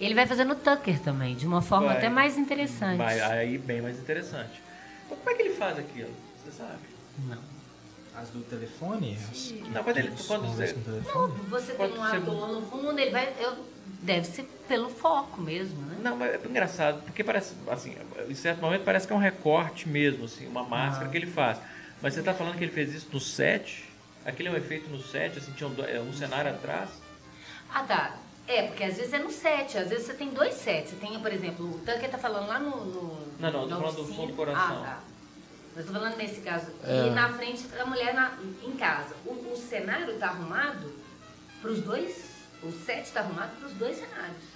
ele 0.00 0.14
vai 0.14 0.26
fazendo 0.26 0.54
Tucker 0.54 0.98
também, 1.00 1.36
de 1.36 1.46
uma 1.46 1.60
forma 1.60 1.88
Vai. 1.88 1.98
até 1.98 2.08
mais 2.08 2.38
interessante. 2.38 2.96
Vai, 2.96 3.20
aí 3.20 3.58
bem 3.58 3.82
mais 3.82 3.98
interessante. 3.98 4.62
Mas 5.10 5.18
como 5.18 5.30
é 5.30 5.34
que 5.34 5.42
ele 5.42 5.54
faz 5.54 5.78
aquilo? 5.78 6.10
Você 6.42 6.50
sabe? 6.56 6.78
Não. 7.28 7.38
As 8.16 8.30
do 8.30 8.40
telefone? 8.40 9.18
As, 9.30 9.52
Não, 9.72 9.84
quando 9.84 9.98
ele- 9.98 10.12
quando 10.26 10.46
você- 10.56 10.72
com 10.72 10.80
o 10.80 10.82
telefone? 10.84 11.34
Você 11.50 11.72
Pode 11.74 11.92
tem 11.92 12.00
um 12.00 12.04
ator 12.04 12.48
no 12.52 12.62
fundo, 12.62 12.98
ele 12.98 13.10
vai. 13.10 13.34
eu- 13.38 13.66
deve 14.02 14.26
ser 14.26 14.44
pelo 14.68 14.88
foco 14.88 15.40
mesmo, 15.40 15.80
né? 15.82 15.96
Não, 16.02 16.16
mas 16.16 16.34
é 16.34 16.40
engraçado, 16.46 17.02
porque 17.02 17.22
parece, 17.24 17.54
assim, 17.68 17.96
em 18.28 18.34
certo 18.34 18.60
momento 18.60 18.84
parece 18.84 19.06
que 19.06 19.12
é 19.12 19.16
um 19.16 19.20
recorte 19.20 19.88
mesmo, 19.88 20.24
assim, 20.24 20.46
uma 20.46 20.62
máscara 20.62 21.06
Ah. 21.06 21.08
que 21.10 21.16
ele 21.16 21.26
faz. 21.26 21.58
Mas 22.00 22.14
você 22.14 22.20
está 22.20 22.32
falando 22.32 22.56
que 22.56 22.64
ele 22.64 22.72
fez 22.72 22.94
isso 22.94 23.08
no 23.12 23.20
set? 23.20 23.84
Aquele 24.24 24.48
é 24.48 24.52
um 24.52 24.56
efeito 24.56 24.88
no 24.90 25.02
set, 25.02 25.38
assim, 25.38 25.52
tinha 25.52 25.68
um, 25.68 25.74
é, 25.84 26.00
um 26.00 26.12
cenário 26.12 26.50
atrás? 26.50 26.90
Ah, 27.72 27.82
tá. 27.82 28.16
É, 28.46 28.62
porque 28.66 28.82
às 28.84 28.96
vezes 28.96 29.12
é 29.12 29.18
no 29.18 29.30
set, 29.30 29.78
às 29.78 29.88
vezes 29.88 30.06
você 30.06 30.14
tem 30.14 30.30
dois 30.30 30.54
sets. 30.54 30.90
Você 30.90 30.96
tem, 30.96 31.18
por 31.20 31.32
exemplo, 31.32 31.66
o 31.66 31.78
Tucker 31.78 32.10
tá 32.10 32.18
falando 32.18 32.48
lá 32.48 32.58
no. 32.58 32.70
no 32.84 33.18
Não, 33.38 33.50
não, 33.52 33.60
tô 33.62 33.66
na 33.68 33.76
falando 33.76 33.96
do 33.96 34.04
fundo 34.06 34.26
do 34.28 34.34
coração. 34.34 34.82
Ah, 34.82 34.84
tá. 34.86 35.00
Eu 35.76 35.86
tô 35.86 35.92
falando 35.92 36.16
nesse 36.16 36.40
caso. 36.40 36.66
É. 36.82 37.06
E 37.06 37.10
na 37.10 37.32
frente 37.32 37.64
a 37.78 37.86
mulher 37.86 38.12
na- 38.12 38.36
em 38.64 38.72
casa. 38.72 39.14
O, 39.24 39.30
o 39.30 39.56
cenário 39.56 40.18
tá 40.18 40.28
arrumado 40.28 40.92
pros 41.62 41.80
dois. 41.80 42.29
O 42.62 42.70
set 42.72 43.10
tá 43.12 43.20
arrumado 43.20 43.50
pros 43.58 43.72
dois 43.74 43.96
cenários. 43.96 44.50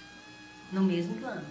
No 0.71 0.81
mesmo 0.83 1.15
plano. 1.15 1.43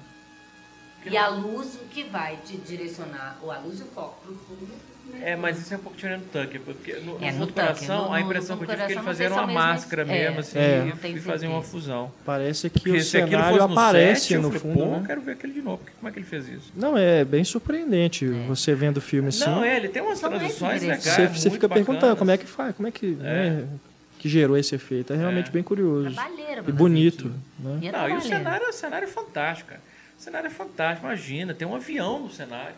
E 1.07 1.17
a 1.19 1.29
luz 1.29 1.75
o 1.75 1.85
que 1.91 2.05
vai 2.05 2.39
te 2.47 2.57
direcionar, 2.57 3.39
ou 3.43 3.51
a 3.53 3.59
luz 3.59 3.79
e 3.79 3.83
o 3.83 3.87
foco 3.87 4.19
pro 4.25 4.35
fundo. 4.35 4.67
né? 5.13 5.33
É, 5.33 5.37
mas 5.37 5.61
isso 5.61 5.75
é 5.75 5.77
um 5.77 5.81
pouco 5.81 5.97
diferente 5.97 6.23
do 6.23 6.31
Tucker, 6.31 6.61
porque 6.63 6.95
no, 6.95 7.19
É, 7.23 7.31
no 7.31 7.41
no 7.41 7.47
fundo 7.47 7.53
coração, 7.53 8.05
no- 8.09 8.13
a 8.15 8.21
impressão 8.23 8.57
que 8.57 8.65
eu 8.65 8.69
tive 8.69 8.83
é 8.83 8.87
que 8.87 8.93
ele 8.93 9.01
coração, 9.01 9.05
fazia 9.05 9.29
não 9.29 9.37
era 9.37 9.47
sei 9.47 9.55
uma 9.55 9.61
é 9.61 9.65
o 9.65 9.69
máscara 9.69 10.05
mesmo- 10.07 10.19
mesmo, 10.23 10.37
é, 10.37 10.41
assim, 10.41 10.59
é. 10.59 11.09
e- 11.09 11.13
e, 11.17 11.21
fazia 11.21 11.51
uma 11.51 11.63
fusão. 11.63 12.11
Parece 12.25 12.71
que 12.71 12.81
Porque 12.81 12.91
o 12.99 13.03
cenário 13.05 13.59
fosse 13.59 13.69
no 13.69 13.79
aparece 13.79 14.21
set, 14.23 14.33
eu 14.33 14.41
no 14.43 14.49
falei, 14.49 14.61
fundo, 14.63 14.79
pô, 14.79 14.91
né? 14.93 14.99
eu 15.03 15.05
quero 15.07 15.21
ver 15.21 15.33
aquele 15.33 15.53
de 15.53 15.61
novo, 15.61 15.77
porque 15.79 15.93
como 16.01 16.09
é 16.09 16.13
que 16.13 16.19
ele 16.21 16.27
fez 16.27 16.49
isso? 16.49 16.73
Não, 16.75 16.97
é 16.97 17.23
bem 17.23 17.45
surpreendente 17.45 18.27
você 18.49 18.75
vendo 18.75 18.97
o 18.97 19.01
filme 19.03 19.29
assim. 19.29 19.45
Não, 19.45 19.63
é, 19.63 19.77
ele 19.77 19.89
tem 19.91 20.01
umas 20.01 20.19
transições 20.19 20.81
legais, 20.81 20.83
interessantes. 21.03 21.33
você, 21.39 21.39
você 21.39 21.51
fica 21.51 21.69
perguntando 21.69 22.01
bacanas. 22.01 22.19
como 22.19 22.31
é 22.31 22.39
que 22.39 22.47
faz, 22.47 22.75
como 22.75 22.89
é 22.89 22.91
que, 22.91 23.09
né, 23.09 23.67
que 24.25 24.29
gerou 24.31 24.57
esse 24.57 24.75
efeito. 24.75 25.13
É 25.13 25.17
realmente 25.17 25.49
É. 25.49 25.53
bem 25.53 25.63
curioso. 25.63 26.09
E 26.09 26.15
fazer 26.15 26.73
bonito. 26.73 27.31
Né? 27.59 27.79
E 27.83 27.89
é 27.89 27.93
Não, 27.93 28.09
e 28.09 28.15
o 28.17 28.21
cenário, 28.23 28.67
o 28.71 28.73
cenário 28.73 29.05
é 29.05 29.11
fantástico, 29.11 29.69
cara. 29.69 29.83
O 30.19 30.23
cenário 30.23 30.47
é 30.47 30.51
fantástico, 30.51 31.07
imagina, 31.07 31.53
tem 31.53 31.69
um 31.69 31.75
avião 31.75 32.21
no 32.21 32.31
cenário. 32.31 32.75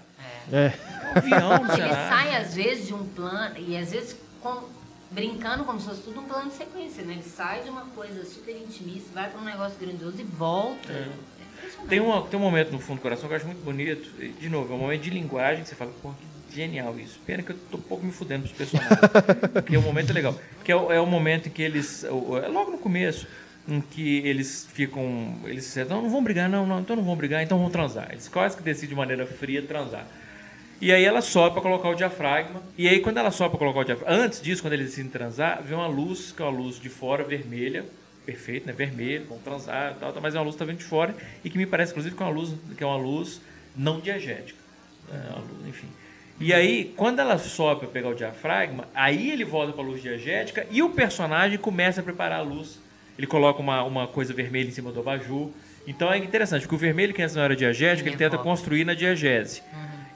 É. 0.52 0.70
Tem 0.70 1.32
um 1.32 1.36
avião 1.36 1.50
no 1.58 1.64
Ele 1.70 1.82
cenário. 1.82 1.94
sai, 2.08 2.36
às 2.36 2.52
vezes, 2.52 2.88
de 2.88 2.94
um 2.94 3.06
plano, 3.06 3.54
e 3.58 3.76
às 3.76 3.92
vezes 3.92 4.16
com- 4.42 4.64
brincando 5.12 5.62
como 5.62 5.78
se 5.78 5.86
fosse 5.86 6.02
tudo 6.02 6.18
um 6.18 6.24
plano 6.24 6.50
de 6.50 6.56
sequência, 6.56 7.04
né? 7.04 7.12
Ele 7.12 7.22
sai 7.22 7.62
de 7.62 7.70
uma 7.70 7.82
coisa 7.82 8.24
super 8.24 8.56
intimista, 8.56 9.10
vai 9.14 9.30
para 9.30 9.40
um 9.40 9.44
negócio 9.44 9.78
grandioso 9.78 10.20
e 10.20 10.24
volta. 10.24 10.92
É 10.92 11.06
impressionante. 11.58 11.88
Tem, 11.88 12.00
uma, 12.00 12.22
tem 12.22 12.40
um 12.40 12.42
momento 12.42 12.72
no 12.72 12.80
fundo 12.80 12.98
do 12.98 13.02
coração 13.02 13.28
que 13.28 13.34
eu 13.34 13.36
acho 13.36 13.46
muito 13.46 13.62
bonito. 13.64 14.10
E, 14.20 14.30
de 14.30 14.48
novo, 14.48 14.72
é 14.72 14.76
um 14.76 14.80
momento 14.80 15.02
de 15.02 15.10
linguagem 15.10 15.62
que 15.62 15.68
você 15.68 15.76
fala, 15.76 15.92
pô, 16.02 16.10
que 16.10 16.26
genial 16.56 16.98
isso. 16.98 17.18
Pena 17.26 17.42
que 17.42 17.50
eu 17.52 17.56
tô 17.70 17.76
um 17.76 17.80
pouco 17.82 18.04
me 18.04 18.10
fudendo 18.12 18.42
pros 18.48 18.56
personagens. 18.56 18.98
porque 19.52 19.76
o 19.76 19.82
momento 19.82 20.10
é 20.10 20.12
legal. 20.14 20.34
Que 20.64 20.72
é, 20.72 20.76
o- 20.76 20.90
é 20.92 21.00
o 21.00 21.06
momento 21.06 21.48
em 21.48 21.52
que 21.52 21.62
eles. 21.62 22.02
É 22.04 22.48
logo 22.48 22.70
no 22.70 22.78
começo, 22.78 23.26
em 23.68 23.80
que 23.80 24.18
eles 24.26 24.66
ficam. 24.72 25.36
Eles 25.44 25.74
não, 25.88 26.02
não 26.02 26.10
vão 26.10 26.22
brigar, 26.24 26.48
não, 26.48 26.66
não, 26.66 26.80
então 26.80 26.96
não 26.96 27.04
vão 27.04 27.14
brigar, 27.16 27.42
então 27.42 27.58
vão 27.58 27.70
transar. 27.70 28.08
Eles 28.10 28.26
quase 28.28 28.56
que 28.56 28.62
decidem 28.62 28.90
de 28.90 28.94
maneira 28.96 29.26
fria 29.26 29.62
transar. 29.62 30.06
E 30.80 30.92
aí 30.92 31.04
ela 31.04 31.22
sobe 31.22 31.54
para 31.54 31.62
colocar 31.62 31.88
o 31.88 31.94
diafragma. 31.94 32.62
E 32.76 32.86
aí 32.88 33.00
quando 33.00 33.16
ela 33.18 33.30
sobe 33.30 33.50
para 33.50 33.58
colocar 33.58 33.80
o 33.80 33.84
diafragma, 33.84 34.24
antes 34.24 34.40
disso, 34.42 34.60
quando 34.62 34.74
eles 34.74 34.86
decidem 34.90 35.10
transar, 35.10 35.62
vem 35.62 35.76
uma 35.76 35.86
luz, 35.86 36.32
que 36.32 36.42
é 36.42 36.44
uma 36.44 36.56
luz 36.58 36.78
de 36.78 36.88
fora, 36.90 37.24
vermelha, 37.24 37.84
perfeito, 38.26 38.66
né? 38.66 38.72
Vermelho, 38.72 39.24
vão 39.26 39.38
transar, 39.38 39.94
tal, 40.00 40.12
tal, 40.12 40.20
mas 40.20 40.34
é 40.34 40.38
uma 40.38 40.44
luz 40.44 40.54
que 40.54 40.58
tá 40.58 40.64
vindo 40.64 40.78
de 40.78 40.84
fora 40.84 41.14
e 41.44 41.48
que 41.48 41.56
me 41.56 41.64
parece 41.64 41.92
inclusive 41.92 42.14
que 42.14 42.22
é 42.22 42.26
uma 42.26 42.32
luz, 42.32 42.52
que 42.76 42.82
é 42.84 42.86
uma 42.86 42.96
luz 42.98 43.40
não 43.74 44.00
diegética. 44.00 44.58
É 45.10 45.68
enfim. 45.68 45.86
E 46.38 46.52
aí, 46.52 46.92
quando 46.96 47.18
ela 47.20 47.38
sobe 47.38 47.80
para 47.80 47.88
pegar 47.88 48.08
o 48.10 48.14
diafragma, 48.14 48.86
aí 48.94 49.30
ele 49.30 49.44
volta 49.44 49.72
para 49.72 49.82
a 49.82 49.86
luz 49.86 50.02
diegética 50.02 50.66
e 50.70 50.82
o 50.82 50.90
personagem 50.90 51.58
começa 51.58 52.00
a 52.00 52.04
preparar 52.04 52.40
a 52.40 52.42
luz. 52.42 52.78
Ele 53.16 53.26
coloca 53.26 53.60
uma, 53.60 53.82
uma 53.84 54.06
coisa 54.06 54.34
vermelha 54.34 54.68
em 54.68 54.72
cima 54.72 54.92
do 54.92 55.00
abajur. 55.00 55.50
Então 55.86 56.12
é 56.12 56.18
interessante, 56.18 56.62
porque 56.62 56.74
o 56.74 56.78
vermelho 56.78 57.14
que 57.14 57.22
antes 57.22 57.34
não 57.34 57.42
era 57.42 57.56
diegético, 57.56 58.06
ele 58.08 58.16
tenta 58.16 58.36
construir 58.36 58.84
na 58.84 58.92
diegese. 58.92 59.62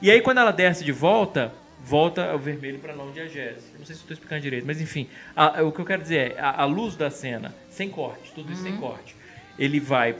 E 0.01 0.11
aí, 0.11 0.21
quando 0.21 0.37
ela 0.39 0.51
desce 0.51 0.83
de 0.83 0.91
volta, 0.91 1.51
volta 1.83 2.35
o 2.35 2.37
vermelho 2.37 2.77
para 2.77 2.93
não 2.95 3.11
diegese. 3.11 3.65
Não 3.79 3.85
sei 3.85 3.95
se 3.95 4.01
estou 4.01 4.13
explicando 4.13 4.41
direito, 4.41 4.65
mas 4.67 4.79
enfim. 4.79 5.07
a- 5.35 5.63
o 5.63 5.71
que 5.71 5.79
eu 5.79 5.85
quero 5.85 6.01
dizer 6.03 6.33
é, 6.37 6.39
a, 6.39 6.61
a 6.61 6.65
luz 6.65 6.95
da 6.95 7.09
cena, 7.09 7.55
sem 7.69 7.89
corte, 7.89 8.31
tudo 8.35 8.51
isso 8.51 8.61
sem 8.61 8.77
corte, 8.77 9.15
ele 9.57 9.79
vai 9.79 10.15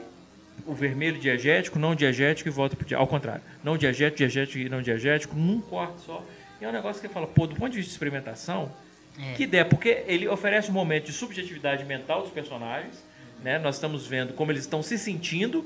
o 0.65 0.73
vermelho 0.73 1.19
diegético, 1.19 1.77
não 1.79 1.95
diegético 1.95 2.49
e 2.49 2.51
volta 2.51 2.75
pro 2.75 2.97
Ao 2.97 3.07
contrário. 3.07 3.41
Não 3.63 3.77
diegético, 3.77 4.17
diegético 4.17 4.57
e 4.59 4.69
não 4.69 4.81
diegético, 4.81 5.35
num 5.35 5.59
corte 5.61 6.01
só. 6.05 6.23
E 6.59 6.65
é 6.65 6.69
um 6.69 6.71
negócio 6.71 7.01
que 7.01 7.07
fala, 7.07 7.27
pô, 7.27 7.47
do 7.47 7.55
ponto 7.55 7.71
de 7.71 7.77
vista 7.77 7.89
de 7.89 7.93
experimentação, 7.93 8.71
É. 9.19 9.33
que 9.33 9.43
ideia, 9.43 9.65
porque 9.65 10.03
ele 10.07 10.27
oferece 10.27 10.69
um 10.69 10.73
momento 10.73 11.05
de 11.05 11.11
subjetividade 11.13 11.83
mental 11.85 12.21
dos 12.21 12.31
personagens, 12.31 13.03
né? 13.43 13.59
Nós 13.59 13.75
estamos 13.75 14.07
vendo 14.07 14.33
como 14.33 14.51
eles 14.51 14.61
estão 14.61 14.81
se 14.81 14.97
sentindo, 14.97 15.65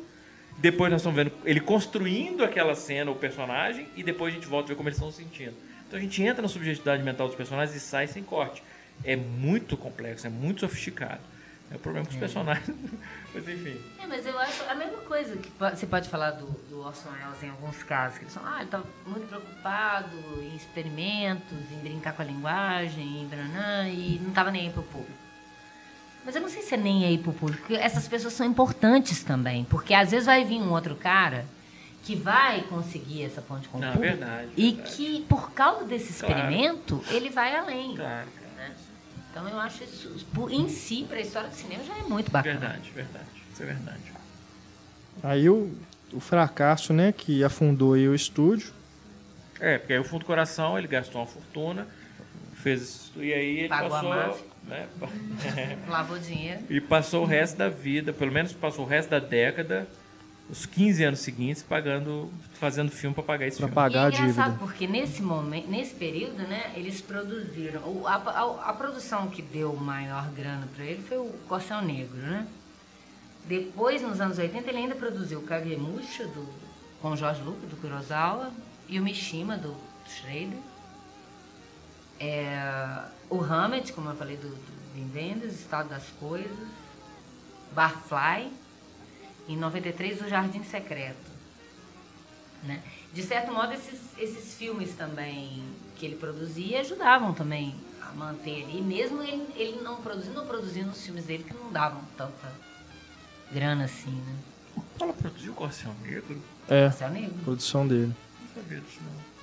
depois 0.58 0.90
nós 0.92 1.02
estamos 1.02 1.16
vendo 1.18 1.32
ele 1.44 1.60
construindo 1.60 2.44
aquela 2.44 2.74
cena, 2.76 3.12
o 3.12 3.16
personagem, 3.16 3.88
e 3.96 4.02
depois 4.04 4.34
a 4.34 4.36
gente 4.36 4.48
volta 4.48 4.68
a 4.68 4.70
ver 4.70 4.76
como 4.76 4.88
eles 4.90 4.98
estão 4.98 5.12
se 5.12 5.22
sentindo. 5.22 5.54
Então 5.88 6.00
a 6.00 6.02
gente 6.02 6.24
entra 6.24 6.42
na 6.42 6.48
subjetividade 6.48 7.04
mental 7.04 7.28
dos 7.28 7.36
personagens 7.36 7.76
e 7.76 7.80
sai 7.80 8.08
sem 8.08 8.24
corte. 8.24 8.64
É 9.04 9.16
muito 9.16 9.76
complexo, 9.78 10.26
é 10.26 10.30
muito 10.30 10.62
sofisticado. 10.62 11.20
É 11.76 11.78
o 11.78 11.80
problema 11.82 12.06
com 12.08 12.14
os 12.14 12.20
personagens. 12.20 12.68
Mas 13.36 13.48
enfim. 13.50 13.78
É, 14.02 14.08
mas 14.08 14.26
eu 14.26 14.40
acho 14.40 14.64
a 14.70 14.76
mesma 14.76 15.00
coisa 15.00 15.36
que 15.36 15.52
você 15.60 15.86
pode 15.86 16.08
falar 16.08 16.32
do, 16.32 16.46
do 16.70 16.80
Orson 16.80 17.10
Welles 17.10 17.44
em 17.44 17.50
alguns 17.50 17.84
casos, 17.84 18.18
que 18.18 18.24
eles 18.24 18.34
falam, 18.34 18.50
ah, 18.54 18.56
ele 18.58 18.66
estava 18.66 18.86
muito 19.06 19.28
preocupado 19.28 20.16
em 20.42 20.56
experimentos, 20.56 21.58
em 21.70 21.80
brincar 21.80 22.14
com 22.14 22.22
a 22.22 22.26
linguagem, 22.26 23.22
em 23.24 23.28
branã, 23.28 23.90
e 23.90 24.18
não 24.22 24.30
estava 24.30 24.52
nem 24.52 24.68
aí 24.68 24.70
pro 24.72 24.84
público. 24.84 25.12
Mas 26.24 26.34
eu 26.36 26.42
não 26.42 26.48
sei 26.50 26.62
se 26.62 26.76
é 26.76 26.78
nem 26.78 27.04
aí 27.04 27.18
pro 27.18 27.34
público, 27.34 27.62
porque 27.64 27.76
essas 27.76 28.08
pessoas 28.08 28.34
são 28.34 28.46
importantes 28.48 29.22
também, 29.22 29.66
porque 29.66 29.94
às 29.94 30.12
vezes 30.12 30.26
vai 30.26 30.46
vir 30.46 30.62
um 30.62 30.72
outro 30.72 30.96
cara 30.96 31.46
que 32.04 32.16
vai 32.16 32.62
conseguir 32.62 33.24
essa 33.24 33.42
ponte 33.42 33.68
com 33.68 33.80
o 33.80 33.82
Não, 33.82 33.90
é 33.90 33.92
público 33.92 34.16
verdade, 34.18 34.50
e 34.56 34.72
verdade. 34.72 34.96
que 34.96 35.22
por 35.28 35.52
causa 35.52 35.84
desse 35.84 36.14
Claro. 36.24 36.36
experimento 36.40 37.04
ele 37.10 37.30
vai 37.30 37.54
além. 37.56 37.96
Claro? 37.98 38.28
Então 39.36 39.50
eu 39.50 39.60
acho 39.60 39.84
isso, 39.84 40.26
por- 40.34 40.50
em 40.50 40.70
si, 40.70 41.04
para 41.10 41.18
a 41.18 41.22
história 41.22 41.50
do 41.50 41.56
cinema, 41.56 41.84
já 41.84 41.98
é 41.98 42.04
muito 42.04 42.32
bacana. 42.32 42.58
Verdade, 42.58 42.90
verdade. 42.92 43.26
Isso 43.52 43.64
é 43.64 43.66
verdade. 43.66 44.00
Aí 45.22 45.50
o 45.50 45.74
o 46.14 46.20
fracasso, 46.22 46.94
né, 46.94 47.12
que 47.12 47.44
afundou 47.44 47.94
aí 47.96 48.08
o 48.08 48.16
estúdio. 48.16 48.72
É, 49.60 49.78
porque 49.78 49.92
aí 49.92 50.00
o 50.00 50.04
Fundo 50.06 50.24
Coração 50.24 50.78
ele 50.78 50.88
gastou 50.88 51.20
uma 51.20 51.28
fortuna, 51.28 51.86
fez 52.54 53.12
e 53.18 53.34
aí 53.34 53.60
ele 53.60 53.68
Pagou 53.68 53.88
a 53.88 53.90
passou, 54.02 54.10
máfia. 54.10 54.46
né, 54.64 54.88
Lavou 55.90 56.18
dinheiro. 56.18 56.62
e 56.70 56.80
passou 56.80 57.24
o 57.24 57.26
resto 57.26 57.58
da 57.58 57.68
vida, 57.68 58.14
pelo 58.14 58.32
menos 58.32 58.54
passou 58.54 58.86
o 58.86 58.88
resto 58.88 59.10
da 59.10 59.20
década, 59.20 59.86
os 60.50 60.66
15 60.66 61.04
anos 61.04 61.20
seguintes 61.22 61.64
pagando, 61.64 62.32
fazendo 62.60 62.92
filme 62.92 63.14
para 63.16 63.24
pagar 63.24 63.48
esse 63.48 63.58
Pra 63.58 63.68
filme. 63.68 63.76
pagar 63.76 64.06
a 64.06 64.10
e 64.10 64.14
é 64.14 64.20
engraçado 64.20 64.46
dívida. 64.52 64.60
porque 64.66 64.86
nesse 64.88 65.22
momento, 65.22 65.68
nesse 65.70 65.96
período, 65.96 66.38
né, 66.48 66.72
eles 66.76 67.02
produziram. 67.02 67.82
o- 67.82 68.08
a, 68.08 68.16
a- 68.16 68.70
a 68.70 68.74
produção 68.74 69.28
que 69.28 69.42
deu 69.42 69.76
maior 69.76 70.30
grana 70.32 70.68
para 70.76 70.86
ele 70.86 71.02
foi 71.04 71.18
o 71.18 71.32
Corcel 71.48 71.82
Negro, 71.82 72.16
né? 72.18 72.48
Depois, 73.48 74.02
nos 74.02 74.20
anos 74.22 74.38
80, 74.38 74.70
ele 74.70 74.78
ainda 74.80 74.96
produziu 74.96 75.40
o 75.40 75.44
Kagemusha 75.44 76.26
do, 76.28 76.48
com 77.02 77.12
o 77.12 77.18
Jorge 77.18 77.42
Lucas, 77.44 77.70
do 77.70 77.76
Kurosawa, 77.78 78.52
e 78.88 79.00
o 79.00 79.04
Mishima, 79.04 79.58
do 79.58 79.76
Schrader. 80.08 80.58
É, 82.20 83.04
o 83.30 83.40
Hammett, 83.42 83.92
como 83.94 84.10
eu 84.10 84.16
falei, 84.16 84.38
do, 84.38 84.48
do 84.50 84.96
Wim 84.96 85.12
Wenders, 85.14 85.54
Estado 85.54 85.90
das 85.90 86.06
Coisas. 86.20 86.52
Barfly. 87.74 88.52
Em 89.48 89.56
93, 89.58 90.22
O 90.22 90.30
Jardim 90.30 90.64
Secreto. 90.64 91.36
Né? 92.64 92.82
De 93.14 93.22
certo 93.22 93.54
modo, 93.54 93.74
esses, 93.74 94.00
esses 94.18 94.56
filmes 94.56 94.94
também 94.96 95.64
que 95.96 96.06
ele 96.06 96.16
produzia 96.16 96.80
ajudavam 96.82 97.34
também 97.34 97.76
a 98.02 98.12
manter 98.12 98.64
ali, 98.64 98.82
mesmo 98.82 99.22
ele, 99.22 99.48
ele 99.56 99.82
não 99.82 99.98
produzindo, 100.02 100.34
não 100.34 100.48
produzindo 100.48 100.90
os 100.90 101.04
filmes 101.04 101.26
dele 101.26 101.44
que 101.44 101.54
não 101.54 101.72
davam 101.72 102.02
tanta 102.18 102.52
grana 103.52 103.86
assim, 103.86 104.12
né? 104.12 104.36
Ela 105.00 105.14
produziu 105.14 105.52
o 105.52 105.56
Corcel 105.56 105.94
Negro? 106.02 106.42
É, 106.68 106.86
Marcel 106.86 107.10
Negro. 107.10 107.36
produção 107.44 107.88
dele. 107.88 108.14
Não 108.42 108.64
sabia 108.64 108.80
disso 108.80 109.00
não. 109.04 109.35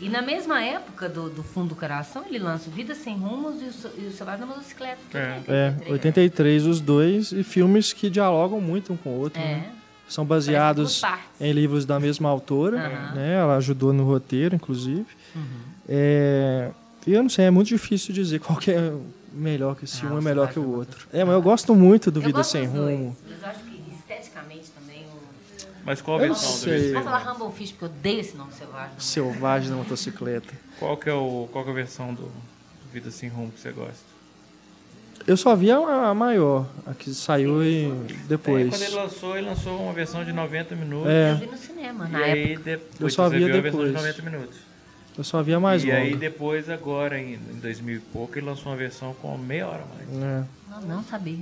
E 0.00 0.08
na 0.10 0.20
mesma 0.20 0.62
época 0.62 1.08
do, 1.08 1.30
do 1.30 1.42
Fundo 1.42 1.70
do 1.70 1.74
Coração, 1.74 2.24
ele 2.28 2.38
lança 2.38 2.68
o 2.68 2.72
Vida 2.72 2.94
Sem 2.94 3.16
Rumos 3.16 3.62
e 3.62 3.64
o, 3.64 3.90
e 4.02 4.06
o 4.08 4.12
Selvagem 4.12 4.40
da 4.40 4.46
Motocicleta. 4.46 4.98
É. 5.14 5.40
É, 5.48 5.68
83. 5.90 5.90
83 5.92 6.66
os 6.66 6.80
dois 6.80 7.32
e 7.32 7.42
filmes 7.42 7.92
que 7.92 8.10
dialogam 8.10 8.60
muito 8.60 8.92
um 8.92 8.96
com 8.96 9.10
o 9.10 9.18
outro, 9.20 9.40
É. 9.40 9.44
né? 9.44 9.72
São 10.08 10.24
baseados 10.24 11.02
em 11.40 11.50
livros 11.52 11.84
da 11.84 11.98
mesma 11.98 12.28
autora, 12.28 12.78
Aham. 12.78 13.14
né? 13.16 13.34
Ela 13.34 13.56
ajudou 13.56 13.92
no 13.92 14.04
roteiro, 14.04 14.54
inclusive. 14.54 15.04
Uhum. 15.34 15.42
É, 15.88 16.70
e 17.06 17.12
eu 17.12 17.22
não 17.22 17.30
sei, 17.30 17.46
é 17.46 17.50
muito 17.50 17.68
difícil 17.68 18.14
dizer 18.14 18.38
qual 18.40 18.56
que 18.58 18.70
é 18.70 18.92
melhor 19.32 19.74
que 19.76 19.84
esse 19.84 20.04
Ah, 20.06 20.10
um 20.12 20.18
é 20.18 20.20
melhor 20.20 20.52
que 20.52 20.58
o 20.60 20.76
outro. 20.76 21.08
É, 21.12 21.24
mas 21.24 21.34
eu 21.34 21.42
gosto 21.42 21.74
muito 21.74 22.10
do 22.10 22.20
Eu 22.20 22.24
Vida 22.26 22.44
Sem 22.44 22.66
dos 22.66 22.74
dois, 22.74 22.96
Rumo. 22.98 23.16
Mas 23.28 23.42
eu 23.42 23.48
acho 23.48 23.58
que 23.64 23.82
esteticamente 23.94 24.70
também 24.70 25.02
o... 25.06 25.66
Mas 25.86 26.02
qual 26.02 26.18
a 26.18 26.22
Eu 26.22 26.28
não 26.28 26.34
versão 26.34 26.52
do 26.52 26.58
sei. 26.58 26.92
Vou 26.92 26.94
Sem 26.94 27.02
falar? 27.04 27.18
Rumble 27.18 27.56
Fish, 27.56 27.70
porque 27.70 27.84
eu 27.84 27.88
odeio 27.88 28.20
esse 28.20 28.36
nome 28.36 28.52
selvagem. 28.52 28.90
Selvagem 28.98 29.70
da 29.70 29.76
motocicleta. 29.76 30.52
Qual 30.78 30.96
que 30.96 31.08
é, 31.08 31.14
o, 31.14 31.48
qual 31.52 31.62
que 31.64 31.70
é 31.70 31.72
a 31.72 31.76
versão 31.76 32.12
do, 32.12 32.30
Vida 32.92 33.10
Sem 33.10 33.28
Rumo 33.28 33.52
que 33.52 33.60
você 33.60 33.70
gosta? 33.70 34.16
Eu 35.26 35.36
só 35.36 35.56
vi 35.56 35.70
a, 35.72 35.78
a 35.78 36.14
maior, 36.14 36.66
a 36.86 36.92
que 36.94 37.12
saiu 37.12 37.62
e 37.64 37.84
É, 37.84 37.88
quando 37.88 38.10
ele 38.10 38.18
depois. 38.28 38.92
lançou, 38.92 39.36
ele 39.36 39.46
lançou 39.48 39.80
uma 39.82 39.92
versão 39.92 40.24
de 40.24 40.32
90 40.32 40.76
minutos. 40.76 41.08
É. 41.10 41.32
Eu 41.32 41.36
vi 41.38 41.46
no 41.46 41.56
cinema, 41.56 42.06
E 42.08 42.12
na 42.12 42.18
aí 42.18 42.52
época. 42.52 42.64
depois 42.64 43.00
Eu 43.00 43.10
só 43.10 43.28
via 43.28 43.46
viu 43.46 43.56
a 43.56 43.60
versão 43.60 43.80
de 43.84 43.86
depois. 43.92 44.06
90 44.16 44.30
minutos. 44.30 44.56
Eu 45.18 45.24
só 45.24 45.42
vi 45.42 45.54
a 45.54 45.58
mais 45.60 45.82
e 45.82 45.86
longa. 45.86 45.98
aí 45.98 46.14
depois, 46.16 46.68
agora, 46.70 47.18
em, 47.18 47.34
em 47.34 47.58
2000 47.60 47.96
e 47.96 48.00
pouco, 48.00 48.38
ele 48.38 48.46
lançou 48.46 48.70
uma 48.70 48.76
versão 48.76 49.14
com 49.14 49.36
meia 49.38 49.66
hora 49.66 49.82
a 49.82 49.94
mais. 49.94 50.22
É. 50.22 50.44
Não, 50.70 50.80
não 50.96 51.04
sabia. 51.04 51.38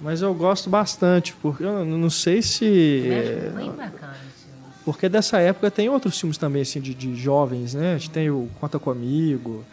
Mas 0.00 0.20
eu 0.20 0.34
gosto 0.34 0.68
bastante, 0.68 1.32
porque 1.40 1.64
eu 1.64 1.84
não 1.84 2.10
sei 2.10 2.42
se. 2.42 3.08
É, 3.08 3.50
bem 3.56 3.70
bacana 3.70 4.16
esse 4.28 4.44
filme. 4.44 4.72
Porque 4.84 5.08
dessa 5.08 5.38
época 5.38 5.70
tem 5.70 5.88
outros 5.88 6.18
filmes 6.20 6.36
também, 6.36 6.62
assim, 6.62 6.80
de, 6.80 6.94
de 6.94 7.14
jovens, 7.16 7.72
né? 7.74 7.94
A 7.94 7.98
gente 7.98 8.10
tem 8.10 8.30
o 8.30 8.48
Conta 8.60 8.78
Comigo, 8.78 9.64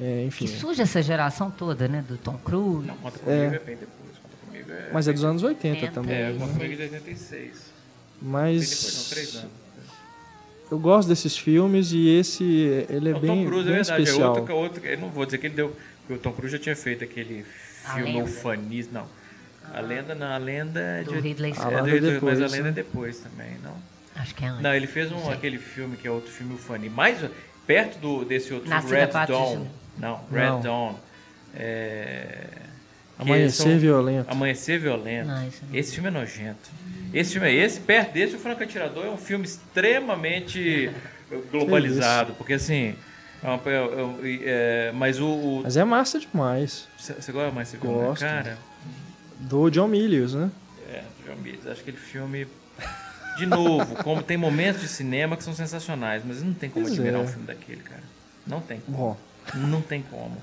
é, 0.00 0.24
enfim. 0.26 0.46
Que 0.46 0.52
surge 0.52 0.80
essa 0.80 1.02
geração 1.02 1.50
toda, 1.50 1.88
né? 1.88 2.04
Do 2.06 2.16
Tom 2.16 2.38
Cruise. 2.38 2.86
Não, 2.86 2.96
conta 2.96 3.18
comigo 3.18 3.42
é, 3.42 3.58
bem 3.58 3.76
depois. 3.76 4.18
Conta 4.22 4.36
comigo 4.46 4.70
é. 4.70 4.90
Mas 4.92 5.08
é 5.08 5.12
dos 5.12 5.24
anos 5.24 5.42
80 5.42 5.80
Tenta. 5.80 5.92
também. 5.92 6.14
É, 6.16 6.30
né? 6.32 6.38
conta 6.38 6.52
comigo 6.52 6.72
é 6.74 6.86
de 6.86 6.94
86. 6.94 7.42
Bem 7.42 7.52
Mas 8.22 8.60
depois, 8.70 8.94
não, 8.96 9.10
três 9.10 9.36
anos. 9.36 9.50
eu 10.70 10.78
gosto 10.78 11.08
desses 11.08 11.36
filmes 11.36 11.90
e 11.92 12.08
esse, 12.10 12.44
ele 12.88 13.10
é 13.10 13.16
o 13.16 13.18
bem, 13.20 13.44
Tom 13.44 13.50
Cruise 13.50 13.64
bem 13.68 13.72
é 13.74 13.82
verdade, 13.82 14.02
especial. 14.04 14.36
é 14.36 14.38
outro, 14.40 14.54
outro. 14.54 14.86
Eu 14.86 14.98
não 14.98 15.08
vou 15.10 15.24
dizer 15.26 15.38
que 15.38 15.46
ele 15.48 15.54
deu. 15.56 15.76
Porque 16.06 16.14
o 16.14 16.18
Tom 16.18 16.32
Cruise 16.32 16.52
já 16.56 16.62
tinha 16.62 16.76
feito 16.76 17.02
aquele 17.02 17.44
A 17.86 17.94
filme 17.94 18.12
Lenda. 18.12 18.24
ufanis, 18.24 18.88
não. 18.92 19.06
A 19.72 19.80
lenda 19.80 20.14
não, 20.14 20.26
a 20.26 20.36
lenda 20.38 20.80
é 20.80 21.02
Do 21.02 21.12
de. 21.14 21.20
Ridley 21.20 21.54
Scott. 21.54 21.74
é 21.74 21.78
é 21.78 21.82
Ridley, 21.82 22.12
depois, 22.14 22.38
mas 22.40 22.52
a 22.52 22.52
lenda 22.56 22.64
né? 22.64 22.68
é 22.70 22.72
depois 22.72 23.18
também, 23.18 23.56
não? 23.62 23.74
Acho 24.16 24.34
que 24.34 24.44
é 24.44 24.48
antes. 24.48 24.62
Não, 24.62 24.74
ele 24.74 24.86
fez 24.86 25.10
um, 25.10 25.30
aquele 25.30 25.58
filme 25.58 25.96
que 25.96 26.06
é 26.06 26.10
outro 26.10 26.30
filme 26.30 26.54
ufani. 26.54 26.88
Mais 26.88 27.18
perto 27.66 27.98
do, 27.98 28.24
desse 28.24 28.52
outro 28.54 28.68
Nascida 28.68 28.96
Red 29.06 29.26
Dawn. 29.26 29.66
Não, 29.98 30.20
Red 30.30 30.46
Não. 30.46 30.60
Dawn. 30.60 30.94
É... 31.56 32.46
Amanhecer 33.18 33.66
são- 33.70 33.78
Violento. 33.78 34.30
Amanhecer 34.30 34.78
Violento. 34.78 35.28
Não. 35.28 35.48
Esse 35.72 35.94
filme 35.94 36.08
é 36.08 36.10
nojento. 36.10 36.70
Esse 37.12 37.32
filme 37.32 37.48
é 37.48 37.52
esse. 37.54 37.80
Perto 37.80 38.12
desse, 38.12 38.34
o 38.34 38.38
Franco 38.38 38.62
Atirador 38.62 39.06
é 39.06 39.10
um 39.10 39.16
filme 39.16 39.44
extremamente 39.44 40.90
globalizado. 41.50 42.34
Porque 42.34 42.54
assim. 42.54 42.94
é 43.42 43.46
uma- 43.48 43.60
é- 43.66 43.74
é- 43.76 44.88
é- 44.88 44.92
mas 44.92 45.20
o. 45.20 45.26
o- 45.26 45.60
Mas 45.62 45.76
é 45.76 45.84
massa 45.84 46.18
demais. 46.18 46.88
Você 46.98 47.12
você 47.14 47.32
gosta 47.32 47.52
mais 47.52 47.72
né? 47.72 47.78
Gosto. 47.80 48.20
Cara, 48.20 48.58
Do 49.44 49.70
John 49.70 49.88
Milius, 49.88 50.34
né? 50.34 50.50
é, 50.90 51.02
John 51.26 51.36
Milius, 51.36 51.66
acho 51.66 51.82
que 51.82 51.90
aquele 51.90 51.96
filme. 52.04 52.46
De 53.36 53.46
novo, 53.46 53.96
como 54.04 54.22
tem 54.22 54.36
momentos 54.36 54.80
de 54.82 54.88
cinema 54.88 55.36
que 55.36 55.42
são 55.42 55.54
sensacionais, 55.54 56.22
mas 56.24 56.40
não 56.42 56.54
tem 56.54 56.70
como 56.70 56.84
Pois 56.86 56.96
admirar 56.96 57.20
é. 57.20 57.24
um 57.24 57.26
filme 57.28 57.46
daquele, 57.46 57.82
cara. 57.82 58.02
Não 58.46 58.60
tem 58.60 58.78
como. 58.80 58.96
Bom, 58.96 59.16
Não 59.66 59.82
tem 59.82 60.02
como. 60.02 60.36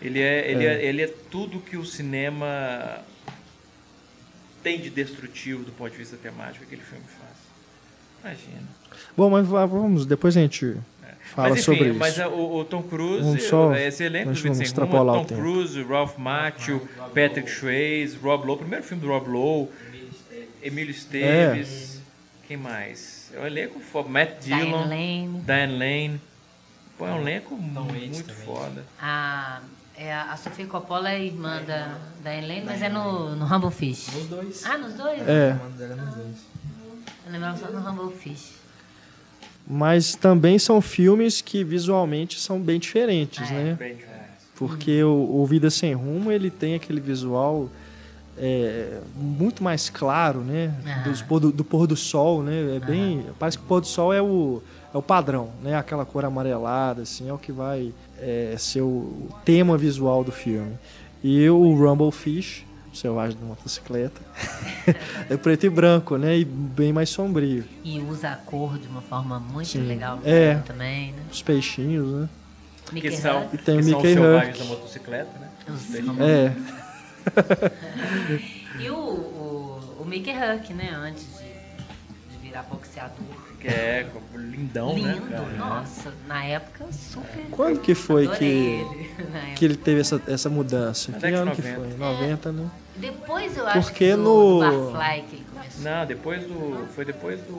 Ele 0.00 0.20
é, 0.20 0.50
ele 0.50 0.64
é. 0.66 0.84
ele 0.84 1.02
é 1.02 1.06
tudo 1.08 1.58
que 1.60 1.76
o 1.76 1.84
cinema 1.84 2.98
tem 4.62 4.80
de 4.80 4.90
destrutivo 4.90 5.64
do 5.64 5.72
ponto 5.72 5.90
de 5.92 5.98
vista 5.98 6.16
temático 6.16 6.58
que 6.60 6.74
aquele 6.74 6.82
filme 6.82 7.04
faz. 7.18 7.34
Imagina. 8.22 8.68
bom 9.16 9.28
mas 9.28 9.46
va- 9.46 9.66
vamos, 9.66 10.06
depois 10.06 10.36
a 10.36 10.40
gente 10.40 10.76
fala 11.34 11.48
mas 11.50 11.58
enfim, 11.58 11.64
sobre 11.64 11.88
isso. 11.90 11.98
mas 11.98 12.18
é, 12.18 12.26
o, 12.26 12.56
o 12.56 12.64
Tom 12.64 12.82
Cruise, 12.82 13.22
Vamos 13.24 13.42
só- 13.44 13.74
esse 13.74 14.04
elenco 14.04 14.32
do 14.32 14.42
vamos 14.42 14.60
extrapolar 14.60 15.24
Tom. 15.24 15.36
Cruise, 15.36 15.82
Ralph 15.82 16.16
Macchio, 16.18 16.88
Patrick 17.14 17.50
Swayze, 17.50 18.16
Rob 18.16 18.46
Lowe, 18.46 18.58
primeiro 18.58 18.84
filme 18.84 19.02
do 19.02 19.08
Rob 19.08 19.28
Lowe, 19.28 19.68
Emílio 20.62 20.90
Esteves, 20.90 22.00
quem 22.48 22.56
mais? 22.56 23.30
É 23.34 23.40
um 23.40 23.46
elenco 23.46 23.80
foda, 23.80 24.08
Matt 24.08 24.40
Diane 24.44 24.64
Dillon, 24.64 24.84
Lane. 24.88 25.42
Diane 25.44 25.72
Lane. 25.72 26.20
Pô, 26.96 27.06
é 27.06 27.12
um 27.12 27.20
elenco 27.20 27.56
Tom 27.56 27.82
muito 27.82 28.22
também. 28.22 28.44
foda. 28.44 28.84
A, 29.00 29.60
é, 29.96 30.14
a 30.14 30.36
Sofia 30.36 30.66
Coppola 30.66 31.10
é 31.10 31.24
irmã 31.24 31.60
da, 31.66 31.98
da 32.22 32.36
Elaine, 32.36 32.64
mas 32.64 32.80
é 32.82 32.88
no, 32.88 33.34
no 33.34 33.44
Humble 33.44 33.70
Fish. 33.72 34.08
Nos 34.14 34.26
dois. 34.28 34.64
Ah, 34.64 34.78
nos 34.78 34.94
dois? 34.94 35.20
É, 35.28 35.50
A 35.50 35.54
mano 35.54 35.76
dela 35.76 35.96
nos 35.96 36.14
dois. 36.14 36.36
Eu 37.26 37.32
lembrava 37.32 37.56
só 37.58 37.66
no 37.68 37.80
Humble 37.90 38.16
Fish. 38.16 38.52
Mas 39.66 40.14
também 40.14 40.58
são 40.58 40.80
filmes 40.80 41.40
que 41.40 41.64
visualmente 41.64 42.38
são 42.40 42.60
bem 42.60 42.78
diferentes, 42.78 43.50
É. 43.50 43.54
né? 43.54 43.76
Bem 43.78 43.94
demais. 43.96 44.14
Porque 44.56 45.02
o, 45.02 45.40
o 45.40 45.46
Vida 45.46 45.68
Sem 45.70 45.94
Rumo, 45.94 46.30
ele 46.30 46.48
tem 46.50 46.74
aquele 46.74 47.00
visual 47.00 47.68
é, 48.38 49.00
muito 49.16 49.62
mais 49.64 49.88
claro, 49.90 50.40
né? 50.40 50.72
Dos 51.04 51.22
pôr 51.22 51.40
do, 51.40 51.52
do 51.52 51.64
pôr 51.64 51.86
do 51.86 51.96
sol, 51.96 52.42
né? 52.42 52.76
É 52.76 52.80
bem, 52.86 53.26
parece 53.38 53.58
que 53.58 53.64
o 53.64 53.66
pôr 53.66 53.80
do 53.80 53.86
sol 53.86 54.12
é 54.12 54.22
o, 54.22 54.62
é 54.92 54.96
o 54.98 55.02
padrão, 55.02 55.50
né? 55.62 55.76
Aquela 55.76 56.04
cor 56.04 56.24
amarelada, 56.24 57.02
assim, 57.02 57.28
é 57.28 57.32
o 57.32 57.38
que 57.38 57.50
vai 57.52 57.92
é, 58.20 58.54
ser 58.58 58.82
o 58.82 59.28
tema 59.44 59.76
visual 59.76 60.22
do 60.22 60.30
filme. 60.32 60.72
E 61.22 61.48
o 61.48 61.74
Rumble 61.74 62.12
Fish, 62.12 62.64
Selvagem 62.94 63.36
da 63.38 63.44
Motocicleta, 63.46 64.20
é 65.28 65.36
preto 65.36 65.66
e 65.66 65.70
branco, 65.70 66.16
né? 66.16 66.36
E 66.38 66.44
bem 66.44 66.92
mais 66.92 67.08
sombrio. 67.10 67.64
E 67.82 67.98
usa 68.00 68.30
a 68.30 68.36
cor 68.36 68.78
de 68.78 68.86
uma 68.88 69.02
forma 69.02 69.38
muito 69.40 69.68
Sim. 69.68 69.86
legal 69.86 70.20
É. 70.24 70.54
também, 70.66 71.12
né? 71.12 71.22
Os 71.30 71.42
peixinhos, 71.42 72.06
né? 72.20 72.28
Mickey 72.92 73.10
que 73.10 73.16
são, 73.16 73.48
E 73.52 73.58
tem 73.58 73.78
o 73.78 73.78
que 73.78 73.84
são 73.90 73.98
os 73.98 74.04
Mickey 74.04 74.14
selvagens 74.14 74.56
Huck. 74.56 74.58
da 74.58 74.64
motocicleta, 74.64 75.30
né? 75.38 75.48
os 75.68 75.94
É, 76.20 76.54
E 78.80 78.90
o, 78.90 78.94
o, 78.96 79.80
o 80.00 80.04
Mickey 80.04 80.32
Huck, 80.32 80.72
né? 80.74 80.90
Antes 80.94 81.24
de, 81.38 81.43
virar 82.54 82.62
boxeador. 82.64 83.54
Que 83.60 83.68
é 83.68 84.06
lindão, 84.34 84.94
né? 84.98 85.12
Lindo, 85.14 85.30
cara? 85.30 85.42
nossa, 85.56 86.12
na 86.28 86.44
época 86.44 86.86
super. 86.92 87.44
Quando 87.50 87.80
que 87.80 87.94
foi 87.94 88.28
que, 88.28 88.44
ele, 88.44 89.10
que 89.56 89.64
ele 89.64 89.76
teve 89.76 90.00
essa, 90.00 90.20
essa 90.28 90.48
mudança? 90.48 91.10
Na 91.12 91.18
Que 91.18 91.26
ano 91.28 91.50
de 91.54 91.62
que 91.62 91.68
90. 91.68 91.88
foi? 91.96 91.98
90, 91.98 92.52
né? 92.52 92.70
Depois 92.96 93.56
eu 93.56 93.66
acho 93.66 93.80
Porque 93.90 94.10
que 94.10 94.14
no- 94.16 94.60
do 94.60 94.92
Barfly 94.92 95.22
que 95.28 95.36
ele 95.36 95.46
começou. 95.52 95.82
Não, 95.82 96.06
depois 96.06 96.42
do. 96.46 96.86
Foi 96.94 97.04
depois 97.04 97.40
do. 97.40 97.54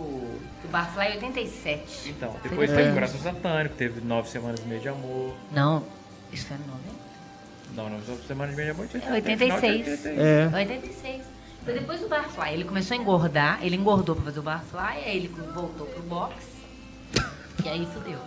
Do 0.61 0.67
Barfly 0.71 1.07
87. 1.17 2.09
Então, 2.09 2.33
depois 2.41 2.71
É. 2.71 2.75
teve 2.75 2.93
Coração 2.93 3.19
Satânico, 3.19 3.75
teve 3.75 3.99
Nove 4.01 4.29
Semanas 4.29 4.59
e 4.61 4.67
Meia 4.67 4.79
de 4.79 4.87
Amor. 4.89 5.33
Não, 5.51 5.83
isso 6.31 6.45
foi 6.47 6.57
no 6.57 6.65
90? 6.67 6.95
Não, 7.75 7.89
Nove 7.89 8.23
Semanas 8.27 8.53
e 8.53 8.55
Meia 8.55 8.67
de 8.67 8.71
Amor 8.79 8.87
tinha 8.87 9.03
É, 9.03 9.11
86. 9.11 9.53
final 9.53 9.61
de 9.61 9.89
86. 9.91 10.17
É, 10.19 10.49
86. 10.55 11.21
Foi 11.65 11.73
depois 11.73 11.99
do 11.99 12.07
Barfly. 12.07 12.53
Ele 12.53 12.63
começou 12.63 12.95
a 12.95 12.99
engordar, 13.01 13.59
ele 13.63 13.75
engordou 13.75 14.15
pra 14.15 14.25
fazer 14.25 14.39
o 14.39 14.43
Barfly, 14.43 14.79
aí 15.05 15.17
ele 15.17 15.27
voltou 15.53 15.87
pro 15.87 16.01
box. 16.03 16.35
E 17.63 17.67
aí 17.69 17.87
fudeu. 17.91 18.19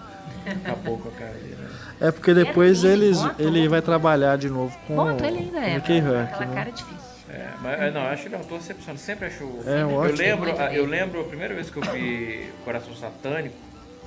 Acabou 0.47 0.99
com 0.99 1.09
a 1.09 1.13
carreira. 1.19 1.71
É 2.01 2.11
porque 2.11 2.35
depois 2.35 2.83
Era 2.85 2.93
eles, 2.95 3.19
bonito, 3.21 3.41
ele 3.41 3.69
vai 3.69 3.81
trabalhar 3.83 4.37
de 4.37 4.49
novo 4.51 4.77
com 4.87 4.97
Ponto, 4.97 5.25
ele 5.25 5.39
ainda 5.39 5.59
é. 5.61 5.75
Mickey 5.77 6.01
Rourke, 6.01 6.33
Aquela 6.35 6.47
né? 6.47 6.55
cara 6.55 6.71
difícil. 6.73 7.09
É, 7.31 7.51
mas 7.61 7.81
é, 7.81 7.91
não, 7.91 8.01
eu 8.03 8.09
acho 8.09 8.23
que 8.23 8.29
ele 8.29 8.35
é 8.35 8.39
um 8.39 8.41
ator 8.41 8.59
excepcional. 8.59 8.97
Sempre 8.99 9.27
achou. 9.27 9.63
É, 9.67 9.83
eu 9.83 9.93
ótimo. 9.95 10.19
lembro, 10.19 10.47
Muito 10.49 10.61
a- 10.61 10.75
eu 10.75 10.87
lembro 10.87 11.21
a 11.21 11.25
primeira 11.25 11.55
vez 11.55 11.71
que 11.71 11.77
eu 11.77 11.83
vi 11.93 12.51
Coração 12.65 12.95
Satânico. 12.97 13.55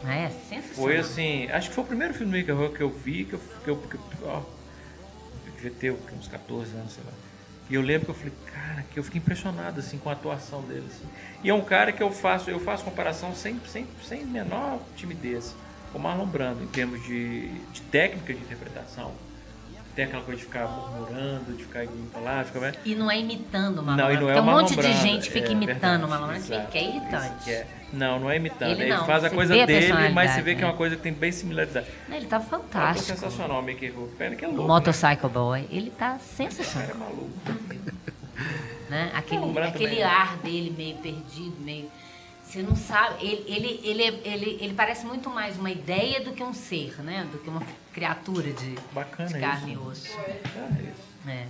Ah, 0.04 0.16
é 0.16 0.30
sensacional. 0.30 0.74
Foi 0.76 0.98
assim, 0.98 1.50
acho 1.52 1.70
que 1.70 1.76
foi 1.76 1.84
o 1.84 1.88
primeiro 1.88 2.14
filme 2.16 2.32
do 2.32 2.38
Mickey 2.38 2.52
Rourke 2.52 2.78
que 2.78 2.84
eu 2.84 2.90
vi, 2.90 3.24
que 3.26 3.34
eu, 3.34 3.40
que 3.64 3.70
eu, 3.70 3.76
que 3.78 3.96
eu, 3.96 4.02
ó, 4.28 4.38
eu 5.46 5.52
devia 5.54 5.72
ter 5.72 5.92
uns 6.18 6.28
14 6.28 6.76
anos, 6.76 6.94
sei 6.94 7.04
lá. 7.06 7.12
E 7.72 7.76
eu 7.76 7.82
lembro 7.82 8.08
que 8.08 8.12
eu 8.12 8.16
falei, 8.16 8.34
cara, 8.54 8.86
que 8.92 9.00
eu 9.00 9.04
fiquei 9.04 9.20
impressionado 9.20 9.80
assim 9.80 9.98
com 9.98 10.10
a 10.10 10.12
atuação 10.12 10.62
dele. 10.64 10.84
assim. 10.90 11.06
E 11.42 11.50
é 11.50 11.54
um 11.54 11.62
cara 11.62 11.94
que 11.94 12.04
eu 12.04 12.12
faço, 12.12 12.50
eu 12.50 12.60
faço 12.60 12.84
comparação 12.84 13.34
sem, 13.34 13.58
sem, 13.66 13.88
sem 14.04 14.26
menor 14.26 14.82
timidez 14.98 15.56
com 15.94 15.98
o 15.98 16.02
Marlon 16.02 16.26
Brando, 16.26 16.62
em 16.62 16.68
termos 16.68 17.02
de, 17.06 17.48
de 17.48 17.82
técnica 17.84 18.34
de 18.34 18.42
interpretação. 18.42 19.14
Tem 19.96 20.04
aquela 20.04 20.22
coisa 20.22 20.40
de 20.40 20.46
ficar 20.46 20.68
murmurando, 20.68 21.54
de 21.54 21.64
ficar 21.64 21.86
indo 21.86 22.12
pra 22.12 22.22
lá, 22.22 22.44
ficar. 22.44 22.76
E 22.84 22.94
não 22.94 23.10
é 23.10 23.18
imitando 23.18 23.80
o 23.80 23.84
Marlon 23.84 24.04
Não, 24.04 24.12
e 24.12 24.18
Brando, 24.18 24.26
não 24.26 24.30
é 24.30 24.40
o 24.40 24.44
um 24.44 24.46
monte 24.46 24.70
de 24.70 24.76
Brando, 24.76 24.98
gente 24.98 25.32
fica 25.32 25.48
é 25.48 25.52
imitando 25.52 25.80
verdade, 25.80 26.04
o 26.04 26.10
Marlon 26.10 26.28
Brando, 26.28 26.68
que 26.68 26.78
é 26.78 26.84
irritante. 26.84 27.66
É. 27.94 27.96
Não, 27.98 28.20
não 28.20 28.30
é 28.32 28.36
imitando. 28.38 28.72
Ele 28.72 28.84
Ele, 28.84 28.94
não, 28.94 29.06
faz 29.06 29.24
a 29.24 29.30
coisa 29.30 29.54
a 29.54 29.66
dele, 29.66 29.72
mas 29.74 29.82
você 29.82 29.88
personalidade, 29.88 30.42
vê 30.44 30.56
que 30.56 30.62
é 30.62 30.66
uma 30.66 30.72
né? 30.72 30.78
coisa 30.78 30.96
que 30.96 31.02
tem 31.02 31.14
bem 31.14 31.32
similaridade. 31.32 31.88
Ele 32.10 32.26
tá 32.26 32.38
É 32.38 32.40
fantástico. 32.40 33.08
sensacional 33.08 33.60
o 33.60 33.64
Mickey 33.64 33.90
Rourke. 33.90 34.16
Pena 34.16 34.36
que 34.36 34.46
é 34.46 34.48
louco. 34.48 34.64
Motorcycle 34.64 35.30
Boy, 35.30 35.68
ele 35.72 35.90
tá 35.92 36.14
Né? 36.14 36.18
O 36.18 36.36
sensacional. 36.36 36.88
cara 36.88 36.98
é 36.98 37.00
maluco. 37.00 37.32
né? 38.90 39.12
Aquele, 39.14 39.42
o 39.42 39.60
aquele 39.64 39.90
também. 39.90 40.04
ar 40.04 40.38
dele 40.38 40.74
meio 40.78 40.96
perdido, 40.98 41.56
meio. 41.60 41.90
Você 42.44 42.62
não 42.62 42.76
sabe. 42.76 43.26
Ele, 43.26 43.44
ele, 43.48 43.80
ele, 43.84 44.04
é- 44.04 44.22
ele, 44.34 44.58
ele 44.60 44.74
parece 44.74 45.06
muito 45.06 45.30
mais 45.30 45.58
uma 45.58 45.72
ideia 45.72 46.20
do 46.22 46.34
que 46.34 46.44
um 46.44 46.54
ser, 46.54 46.96
né? 47.02 47.26
Do 47.32 47.38
que 47.38 47.50
uma 47.50 47.62
criatura 47.94 48.52
de, 48.52 48.76
Bacana 48.94 49.30
de 49.30 49.40
carne 49.40 49.72
isso. 49.74 49.82
e 49.82 49.88
osso. 49.88 50.08
Isso. 50.08 51.30
É. 51.30 51.46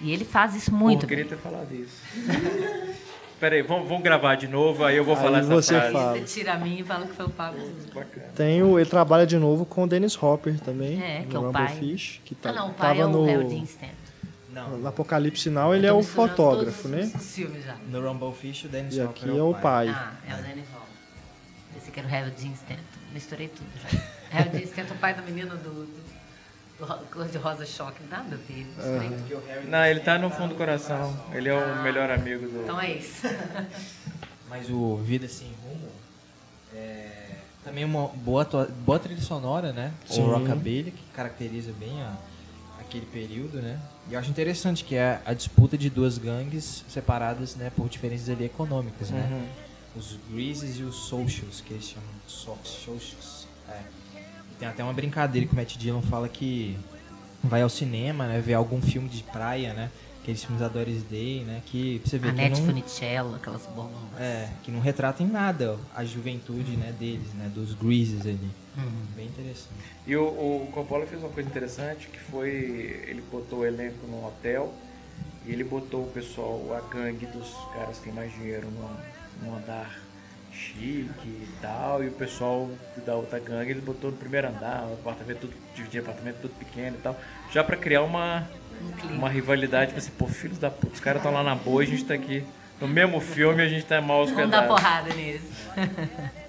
E 0.00 0.12
ele 0.12 0.24
faz 0.24 0.54
isso 0.54 0.72
muito 0.72 1.02
eu 1.04 1.08
queria 1.08 1.24
ter 1.24 1.38
falado 1.38 1.72
isso. 1.74 2.00
Peraí, 3.38 3.62
vamos, 3.62 3.88
vamos 3.88 4.02
gravar 4.02 4.34
de 4.34 4.48
novo, 4.48 4.84
aí 4.84 4.96
eu 4.96 5.04
vou 5.04 5.14
Aí 5.14 5.22
falar 5.22 5.38
essa 5.38 5.48
você 5.48 5.74
frase. 5.74 5.92
fala. 5.92 6.12
Você 6.18 6.20
tira 6.40 6.52
a 6.54 6.58
mim 6.58 6.78
e 6.80 6.84
fala 6.84 7.06
que 7.06 7.12
foi 7.14 7.26
o 7.26 7.30
Pablo. 7.30 7.60
Bacana. 7.94 8.26
Tem 8.34 8.62
o, 8.62 8.78
ele 8.78 8.90
trabalha 8.90 9.26
de 9.26 9.38
novo 9.38 9.64
com 9.64 9.84
o 9.84 9.86
Dennis 9.86 10.20
Hopper 10.20 10.58
também, 10.60 11.00
É, 11.02 11.24
que 11.28 11.36
é 11.36 11.38
o 11.38 11.42
Rumble 11.42 11.52
pai. 11.66 11.76
Fish, 11.76 12.20
que 12.24 12.34
tá, 12.34 12.50
Ah, 12.50 12.52
não, 12.52 12.70
o 12.70 12.74
pai 12.74 12.88
tava 12.88 13.00
é 13.02 13.06
o 13.06 13.10
no, 13.10 13.48
Dean 13.48 13.62
Stanton. 13.62 13.92
Não, 14.52 14.78
no 14.78 14.88
Apocalipse 14.88 15.50
Now, 15.50 15.72
ele 15.74 15.86
é 15.86 15.92
o 15.92 16.02
fotógrafo, 16.02 16.88
né? 16.88 17.12
no 17.88 18.00
Rumble 18.00 18.32
Fish 18.32 18.64
o 18.64 18.68
Dennis 18.68 18.96
E 18.96 19.00
Hopper 19.02 19.22
aqui 19.28 19.38
é 19.38 19.42
o 19.42 19.54
pai. 19.54 19.88
Ah, 19.88 20.12
é 20.28 20.34
o 20.34 20.42
Dennis 20.42 20.64
Hopper. 20.74 20.88
Esse 21.76 21.90
aqui 21.90 22.00
era 22.00 22.08
o 22.08 22.14
Harold 22.14 22.42
Dean 22.42 22.52
Stanton. 22.54 22.82
Misturei 23.14 23.48
tudo 23.48 23.68
já. 23.82 23.98
Harold 24.36 24.56
Dean 24.56 24.64
Stanton, 24.64 24.94
o 24.94 24.98
pai 24.98 25.14
da 25.14 25.22
menina 25.22 25.54
do, 25.54 25.70
do, 25.70 26.07
cor 26.86 27.28
de 27.28 27.38
rosa 27.38 27.66
choque. 27.66 28.02
Nada 28.08 28.34
a 28.34 28.38
ver. 28.38 28.66
tudo. 28.76 29.68
Não, 29.68 29.84
ele 29.84 30.00
tá 30.00 30.18
no 30.18 30.30
fundo 30.30 30.50
do 30.50 30.54
coração. 30.54 31.14
Ele 31.32 31.48
é 31.48 31.54
o 31.54 31.58
Ah. 31.78 31.82
melhor 31.82 32.10
amigo 32.10 32.46
do. 32.48 32.62
Então 32.62 32.80
é 32.80 32.92
isso. 32.92 33.26
Mas 34.48 34.70
o 34.70 34.96
Vida 34.96 35.28
Sem 35.28 35.48
Rumo 35.64 35.88
é 36.74 37.08
também 37.64 37.84
uma 37.84 38.08
boa, 38.08 38.44
boa 38.84 38.98
trilha 38.98 39.20
sonora, 39.20 39.72
né? 39.72 39.92
Sim. 40.06 40.22
O 40.22 40.30
Rockabilly, 40.32 40.90
que 40.92 41.02
caracteriza 41.14 41.72
bem 41.78 42.00
a- 42.02 42.16
aquele 42.80 43.04
período, 43.06 43.60
né? 43.60 43.78
E 44.08 44.14
eu 44.14 44.18
acho 44.20 44.30
interessante 44.30 44.84
que 44.84 44.94
é 44.94 45.20
a 45.26 45.34
disputa 45.34 45.76
de 45.76 45.90
duas 45.90 46.16
gangues 46.16 46.82
separadas, 46.88 47.56
né? 47.56 47.70
Por 47.76 47.88
diferenças 47.88 48.30
ali 48.30 48.44
econômicas, 48.46 49.10
né? 49.10 49.28
Uhum. 49.30 49.46
Os 49.96 50.18
Greases 50.30 50.78
e 50.78 50.82
os 50.82 50.94
Socials, 50.96 51.60
que 51.60 51.74
eles 51.74 51.84
chamam 51.84 52.08
de 52.26 52.32
socials. 52.32 53.37
Tem 54.58 54.68
até 54.68 54.82
uma 54.82 54.92
brincadeira 54.92 55.46
que 55.46 55.52
o 55.52 55.56
Matt 55.56 55.76
Dillon 55.76 56.02
fala 56.02 56.28
que 56.28 56.76
vai 57.42 57.62
ao 57.62 57.68
cinema, 57.68 58.26
né? 58.26 58.40
Ver 58.40 58.54
algum 58.54 58.80
filme 58.80 59.08
de 59.08 59.22
praia, 59.22 59.72
né? 59.72 59.90
Aqueles 60.20 60.42
filmes 60.42 60.60
da 60.60 60.68
Doris 60.68 61.02
Day, 61.04 61.44
né? 61.44 61.62
Que 61.64 62.02
você 62.04 62.18
vê 62.18 62.32
que 62.32 62.40
Anete 62.40 62.60
não... 62.60 62.66
Funicello, 62.66 63.36
aquelas 63.36 63.64
bombas. 63.66 63.96
É, 64.18 64.48
que 64.62 64.70
não 64.70 64.80
retratam 64.80 65.26
em 65.26 65.30
nada 65.30 65.78
a 65.94 66.04
juventude 66.04 66.76
né, 66.76 66.92
deles, 66.98 67.32
né? 67.34 67.50
Dos 67.54 67.72
Greases 67.74 68.22
ali. 68.22 68.50
Uhum. 68.76 69.06
Bem 69.16 69.26
interessante. 69.26 69.74
E 70.06 70.16
o, 70.16 70.24
o 70.24 70.68
Coppola 70.72 71.06
fez 71.06 71.22
uma 71.22 71.30
coisa 71.30 71.48
interessante 71.48 72.08
que 72.08 72.18
foi 72.18 72.50
ele 73.06 73.22
botou 73.30 73.60
o 73.60 73.66
elenco 73.66 74.06
num 74.06 74.26
hotel 74.26 74.74
e 75.46 75.52
ele 75.52 75.64
botou 75.64 76.02
o 76.02 76.10
pessoal, 76.10 76.60
a 76.76 76.94
gangue 76.94 77.26
dos 77.26 77.54
caras 77.72 77.96
que 77.98 78.04
tem 78.04 78.12
mais 78.12 78.32
dinheiro 78.32 78.68
num, 78.70 79.46
num 79.46 79.56
andar 79.56 79.98
chique 80.58 81.28
e 81.28 81.48
tal, 81.62 82.02
e 82.02 82.08
o 82.08 82.12
pessoal 82.12 82.68
da 83.06 83.14
outra 83.14 83.38
gangue 83.38 83.70
ele 83.70 83.80
botou 83.80 84.10
no 84.10 84.16
primeiro 84.16 84.48
andar, 84.48 84.86
o 84.90 84.94
apartamento 84.94 85.40
tudo, 85.42 85.54
dividia 85.74 86.00
apartamento 86.00 86.38
tudo 86.42 86.54
pequeno 86.58 86.96
e 86.98 87.00
tal, 87.00 87.16
já 87.52 87.62
pra 87.62 87.76
criar 87.76 88.02
uma, 88.02 88.46
Um 89.10 89.14
uma 89.16 89.28
rivalidade, 89.28 89.88
tipo 89.88 89.98
assim, 89.98 90.10
pô, 90.18 90.26
filhos 90.26 90.58
da 90.58 90.70
puta, 90.70 90.94
os 90.94 91.00
caras 91.00 91.20
estão 91.20 91.32
lá 91.32 91.42
na 91.42 91.54
boa 91.54 91.82
e 91.84 91.86
a 91.86 91.90
gente 91.90 92.04
tá 92.04 92.14
aqui 92.14 92.44
no 92.80 92.88
mesmo 92.88 93.20
filme 93.20 93.62
e 93.62 93.66
a 93.66 93.68
gente 93.68 93.86
tá 93.86 94.00
mal 94.00 94.24
Vamos 94.26 94.36
dar 94.36 94.42
hospedado. 94.44 94.68
porrada 94.68 95.14
neles. 95.14 95.42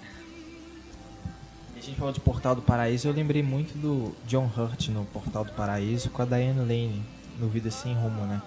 A 1.76 1.81
gente 1.81 1.98
falou 1.98 2.14
de 2.14 2.19
Portal 2.19 2.53
do 2.56 2.61
Paraíso, 2.61 3.07
eu 3.07 3.14
lembrei 3.14 3.41
muito 3.41 3.76
do 3.76 4.14
John 4.27 4.49
Hurt 4.56 4.90
no 4.90 5.06
Portal 5.06 5.44
do 5.44 5.53
Paraíso 5.53 6.10
com 6.11 6.22
a 6.22 6.26
Diane 6.26 6.60
Lane 6.60 7.02
no 7.40 7.48
Vida 7.48 7.72
Sem 7.72 7.94
Rumo, 7.95 8.26
né? 8.26 8.41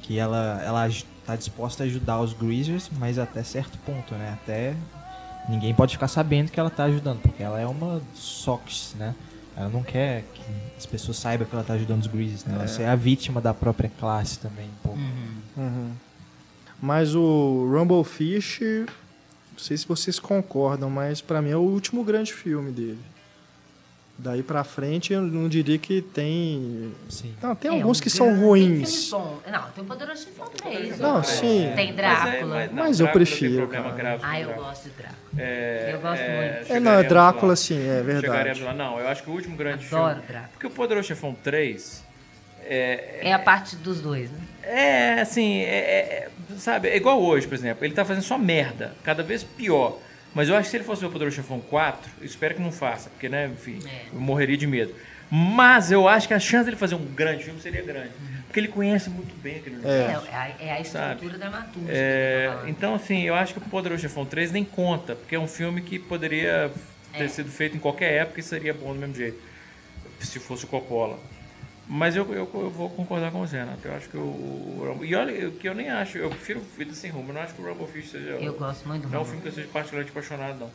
Que 0.00 0.18
ela, 0.18 0.62
ela 0.64 0.88
tá 1.30 1.36
disposta 1.36 1.84
a 1.84 1.86
ajudar 1.86 2.20
os 2.20 2.32
Greasers, 2.32 2.90
mas 2.98 3.18
até 3.18 3.42
certo 3.42 3.78
ponto, 3.78 4.14
né? 4.14 4.36
Até 4.42 4.74
ninguém 5.48 5.72
pode 5.72 5.92
ficar 5.92 6.08
sabendo 6.08 6.50
que 6.50 6.58
ela 6.58 6.70
tá 6.70 6.84
ajudando, 6.84 7.20
porque 7.20 7.42
ela 7.42 7.60
é 7.60 7.66
uma 7.66 8.02
Sox, 8.14 8.94
né? 8.98 9.14
Ela 9.56 9.68
não 9.68 9.82
quer 9.82 10.24
que 10.34 10.42
as 10.76 10.86
pessoas 10.86 11.18
saibam 11.18 11.46
que 11.46 11.54
ela 11.54 11.64
tá 11.64 11.74
ajudando 11.74 12.00
os 12.00 12.06
Greasers, 12.06 12.44
né? 12.44 12.54
Ela 12.54 12.82
é 12.82 12.88
a 12.88 12.96
vítima 12.96 13.40
da 13.40 13.54
própria 13.54 13.90
classe 14.00 14.38
também, 14.38 14.66
um 14.66 14.82
pouco. 14.82 14.98
Uhum. 15.56 15.92
Mas 16.80 17.14
o 17.14 17.68
Rumble 17.70 18.04
Fish, 18.04 18.60
não 18.60 19.58
sei 19.58 19.76
se 19.76 19.86
vocês 19.86 20.18
concordam, 20.18 20.88
mas 20.88 21.20
pra 21.20 21.42
mim 21.42 21.50
é 21.50 21.56
o 21.56 21.60
último 21.60 22.02
grande 22.02 22.32
filme 22.32 22.72
dele. 22.72 22.98
Daí 24.22 24.42
pra 24.42 24.62
frente 24.64 25.14
eu 25.14 25.22
não 25.22 25.48
diria 25.48 25.78
que 25.78 26.02
tem. 26.02 26.92
Sim. 27.08 27.34
Não, 27.42 27.54
tem 27.54 27.70
É, 27.70 27.74
alguns 27.74 27.98
um 27.98 28.02
que 28.02 28.10
são 28.10 28.38
ruins. 28.38 29.10
Não, 29.10 29.62
tem 29.74 29.82
o 29.82 29.86
Poderoso 29.86 30.24
Chefão 30.24 30.46
3. 30.46 30.98
Não, 30.98 31.24
sim. 31.24 31.72
Tem 31.74 31.86
Mas, 31.86 31.96
Drácula. 31.96 32.34
é, 32.34 32.44
mas, 32.44 32.70
não, 32.72 32.82
Mas 32.84 33.00
eu 33.00 33.06
Drácula 33.06 33.24
prefiro, 33.24 33.50
Tem 33.52 33.60
problema 33.60 33.84
cara. 33.84 33.96
grave 33.96 34.20
com 34.22 34.26
Ah, 34.28 34.40
eu 34.40 34.46
Drácula. 34.48 34.66
gosto 34.68 34.82
de 34.84 34.90
Drácula. 34.90 35.18
É, 35.38 35.90
Eu 35.94 36.00
gosto 36.00 36.20
muito. 36.22 36.32
É, 36.32 36.58
não, 36.60 36.66
chegaremos 36.90 37.08
Drácula 37.08 37.48
lá. 37.52 37.56
sim, 37.56 37.88
é 37.88 38.02
verdade. 38.02 38.62
Não, 38.74 38.98
eu 39.00 39.08
acho 39.08 39.22
que 39.22 39.30
o 39.30 39.32
último 39.32 39.56
grande 39.56 39.86
Adoro 39.86 40.10
filme. 40.16 40.26
Drácula. 40.28 40.50
Porque 40.52 40.66
o 40.66 40.70
Poderoso 40.70 41.08
Chefão 41.08 41.34
3 41.42 42.04
é, 42.64 43.20
É 43.22 43.32
a 43.32 43.38
parte 43.38 43.74
dos 43.76 44.02
dois, 44.02 44.30
né? 44.30 44.38
é 44.62 45.20
assim, 45.22 45.60
é, 45.62 45.78
é- 45.78 46.28
sabe, 46.58 46.88
é 46.88 46.96
igual 46.96 47.20
hoje, 47.22 47.48
por 47.48 47.54
exemplo. 47.54 47.84
Ele 47.86 47.94
tá 47.94 48.04
fazendo 48.04 48.22
só 48.22 48.36
merda, 48.36 48.94
cada 49.02 49.22
vez 49.22 49.42
pior. 49.42 49.98
Mas 50.34 50.48
eu 50.48 50.54
acho 50.54 50.64
que 50.64 50.70
se 50.70 50.76
ele 50.76 50.84
fosse 50.84 51.00
ver 51.00 51.08
o 51.08 51.10
Poderoso 51.10 51.36
Chefão 51.36 51.60
4, 51.60 52.10
eu 52.20 52.26
espero 52.26 52.54
que 52.54 52.60
não 52.62 52.70
faça, 52.70 53.10
porque, 53.10 53.28
né, 53.28 53.50
enfim, 53.52 53.78
É. 53.86 54.06
eu 54.14 54.20
morreria 54.20 54.56
de 54.56 54.66
medo. 54.66 54.94
Mas 55.32 55.92
eu 55.92 56.08
acho 56.08 56.26
que 56.26 56.34
a 56.34 56.40
chance 56.40 56.64
dele 56.64 56.76
fazer 56.76 56.94
um 56.96 57.04
grande 57.04 57.44
filme 57.44 57.60
seria 57.60 57.82
grande. 57.82 58.10
Porque 58.46 58.58
ele 58.58 58.68
conhece 58.68 59.08
muito 59.10 59.32
bem 59.40 59.56
aquele 59.58 59.76
É, 59.76 59.78
universo. 59.78 60.26
é, 60.26 60.34
a, 60.34 60.48
é 60.60 60.72
a 60.72 60.80
estrutura 60.80 61.38
Sabe? 61.38 61.82
É, 61.88 62.40
que 62.42 62.46
eu 62.46 62.50
tô 62.50 62.56
falando. 62.56 62.68
então, 62.70 62.94
assim, 62.96 63.22
eu 63.22 63.34
acho 63.36 63.52
que 63.54 63.58
o 63.60 63.62
Poderoso 63.62 64.02
Chefão 64.02 64.24
3 64.26 64.50
nem 64.50 64.64
conta, 64.64 65.14
porque 65.14 65.34
é 65.36 65.38
um 65.38 65.46
filme 65.46 65.82
que 65.82 65.98
poderia 66.00 66.70
ter 67.12 67.24
É. 67.24 67.28
sido 67.28 67.48
feito 67.50 67.76
em 67.76 67.80
qualquer 67.80 68.12
época 68.14 68.40
e 68.40 68.42
seria 68.42 68.74
bom 68.74 68.92
do 68.92 68.98
mesmo 68.98 69.14
jeito, 69.14 69.38
se 70.20 70.38
fosse 70.40 70.64
o 70.64 70.68
Coppola. 70.68 71.18
Mas 71.92 72.14
eu, 72.14 72.24
eu, 72.32 72.48
eu 72.54 72.70
vou 72.70 72.88
concordar 72.88 73.32
com 73.32 73.40
você, 73.44 73.56
Renato. 73.58 73.80
Eu 73.84 73.94
acho 73.96 74.08
que 74.08 74.16
o, 74.16 74.20
o 74.20 74.84
Rumble- 74.86 75.08
E 75.08 75.14
olha, 75.16 75.32
eu- 75.32 75.50
que 75.50 75.68
eu 75.68 75.74
nem 75.74 75.90
acho, 75.90 76.18
eu 76.18 76.30
prefiro 76.30 76.60
Vida 76.78 76.94
Sem 76.94 77.10
Rumo, 77.10 77.30
eu 77.30 77.34
não 77.34 77.40
acho 77.40 77.52
que 77.54 77.60
o 77.60 77.66
Rumble 77.68 77.88
Fish 77.88 78.10
seja. 78.10 78.30
Eu 78.30 78.52
gosto 78.54 78.86
muito 78.86 79.02
do 79.02 79.08
Não 79.08 79.18
é 79.18 79.22
um 79.22 79.24
filme 79.24 79.40
que 79.42 79.48
eu 79.48 79.52
seja 79.52 79.68
particularmente 79.72 80.12
apaixonado, 80.16 80.56
não. 80.60 80.70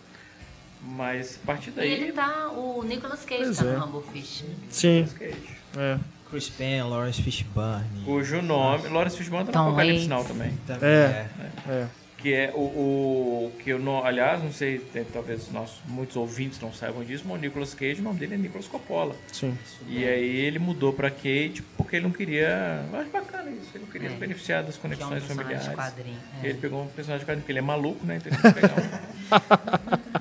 Mas 0.81 1.39
a 1.41 1.45
partir 1.45 1.69
E 1.69 1.73
daí. 1.73 1.91
ele 1.93 2.11
tá, 2.11 2.49
o 2.51 2.83
Nicolas 2.83 3.23
Cage 3.23 3.43
Pois 3.45 3.57
tá 3.57 3.65
é. 3.65 3.71
no 3.77 3.85
Rumble 3.85 4.03
Fish. 4.11 4.43
Sim, 4.69 5.07
Cage. 5.17 5.57
é. 5.77 5.97
Chris 6.29 6.49
Penn, 6.49 6.83
Lawrence 6.89 7.21
Fishburne. 7.21 8.03
Cujo 8.03 8.41
nome. 8.41 8.89
Lawrence 8.89 9.15
Fishburne 9.17 9.45
tá 9.45 9.53
Tom 9.53 9.59
no 9.59 9.67
Apocalipse 9.69 10.07
Now 10.09 10.17
Waits. 10.17 10.31
também. 10.37 10.57
Também 10.67 10.89
É. 10.89 11.29
é. 11.67 11.71
É. 11.71 11.87
que 12.25 12.33
é 12.33 12.51
o, 12.55 12.57
o 12.59 13.51
que 13.59 13.69
eu 13.69 13.77
não, 13.77 14.03
aliás, 14.03 14.41
não 14.43 14.51
sei, 14.51 14.79
tem- 14.79 15.03
talvez 15.03 15.51
nossos 15.51 15.77
muitos 15.87 16.15
ouvintes 16.15 16.59
não 16.59 16.73
saibam 16.73 17.03
disso, 17.03 17.23
mas 17.27 17.37
o 17.37 17.39
Nicolas 17.39 17.75
Cage, 17.75 18.01
o 18.01 18.03
nome 18.03 18.17
dele 18.17 18.33
é 18.33 18.37
Nicolas 18.37 18.67
Coppola. 18.67 19.15
Sim. 19.31 19.55
E 19.87 20.03
aí 20.03 20.35
ele 20.37 20.57
mudou 20.57 20.91
pra 20.91 21.11
Kate 21.11 21.61
porque 21.77 21.97
ele 21.97 22.05
não 22.05 22.11
queria, 22.11 22.83
eu 22.91 22.99
acho 22.99 23.11
bacana 23.11 23.51
isso, 23.51 23.69
ele 23.75 23.83
não 23.83 23.91
queria 23.91 24.07
É. 24.07 24.11
se 24.11 24.17
beneficiar 24.17 24.63
das 24.63 24.75
Que 24.75 24.87
é 24.87 24.89
um 24.89 24.89
conexões 24.89 25.23
personagem 25.23 25.57
de 25.59 25.63
familiares. 25.65 25.93
quadrinho. 25.93 26.17
É. 26.43 26.47
ele 26.47 26.57
pegou 26.57 26.81
um 26.83 26.87
personagem 26.87 27.19
de 27.19 27.25
quadrinho, 27.29 27.41
porque 27.43 27.51
ele 27.51 27.59
é 27.59 27.61
maluco, 27.61 28.03
né? 28.03 28.15
Então 28.17 28.31
ele 28.33 28.41
tem 28.41 28.53
que 28.53 28.59
pegar 28.59 28.73
um 28.73 30.05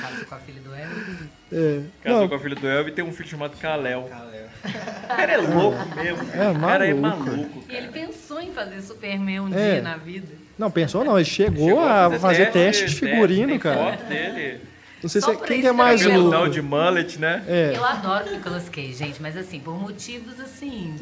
Casa 0.00 0.24
com 0.26 0.34
a 0.34 0.38
filha 0.40 0.60
do 0.60 0.74
Hélio. 0.74 1.28
É. 1.52 1.82
casou 2.02 2.20
Não, 2.20 2.28
com 2.28 2.34
a 2.34 2.38
filha 2.40 2.56
do 2.56 2.66
Elvio 2.68 2.92
e 2.92 2.94
tem 2.94 3.04
um 3.04 3.12
filho 3.12 3.28
chamado 3.28 3.56
Kalel. 3.56 4.00
O 4.02 5.06
cara 5.08 5.32
é 5.32 5.36
louco 5.36 5.78
mesmo. 5.96 6.28
É, 6.34 6.50
o 6.50 6.60
cara 6.60 6.86
é 6.88 6.92
maluco. 6.94 7.30
maluco. 7.30 7.64
E 7.68 7.74
ele 7.74 7.88
cara. 7.88 8.06
pensou 8.06 8.40
em 8.40 8.52
fazer 8.52 8.66
fazer 8.76 8.82
Superman 8.82 9.40
um 9.40 9.54
É. 9.54 9.72
dia 9.74 9.82
na 9.82 9.96
vida. 9.96 10.26
Não, 10.58 10.70
pensou 10.70 11.04
não, 11.04 11.16
ele 11.18 11.24
chegou, 11.24 11.68
Chegou 11.68 11.84
a 11.84 12.10
fazer 12.18 12.50
teste 12.50 12.86
de 12.86 12.94
figurino, 12.94 13.48
tem 13.48 13.58
cara. 13.58 13.96
foto 13.96 14.04
dele. 14.08 14.60
Não 15.02 15.08
sei 15.10 15.20
Só 15.20 15.32
se, 15.32 15.36
por 15.38 15.46
quem 15.46 15.60
que 15.60 15.66
é 15.66 15.72
mais 15.72 16.04
o... 16.06 16.48
de 16.48 16.62
mullet, 16.62 17.18
né? 17.18 17.44
É, 17.46 17.72
Eu 17.76 17.84
adoro 17.84 18.30
Nicolas 18.30 18.68
Cage, 18.68 18.94
gente, 18.94 19.20
mas 19.20 19.36
assim, 19.36 19.60
por 19.60 19.78
motivos 19.78 20.40
assim. 20.40 20.96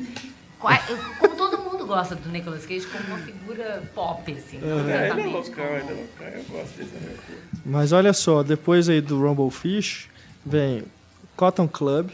Como 1.21 1.37
todo 1.37 1.59
mundo 1.59 1.87
gosta 1.87 2.15
do 2.15 2.29
Nicolas 2.31 2.65
Cage 2.67 2.87
como 2.87 3.05
uma 3.05 3.19
figura 3.19 3.83
pop, 3.95 4.33
assim. 4.33 4.59
É, 4.63 5.11
ele 5.11 5.21
é 5.23 5.27
loucão, 5.27 5.53
como- 5.55 5.77
ele 5.77 5.91
é 5.91 5.93
loucão. 5.93 6.27
Eu 6.27 6.45
gosto 6.45 6.77
desse 6.79 6.93
mas 7.65 7.93
olha 7.93 8.13
só, 8.13 8.43
depois 8.43 8.89
aí 8.89 9.01
do 9.01 9.19
Rumble 9.21 9.51
Fish, 9.51 10.09
vem 10.45 10.83
Cotton 11.37 11.69
Club, 11.69 12.11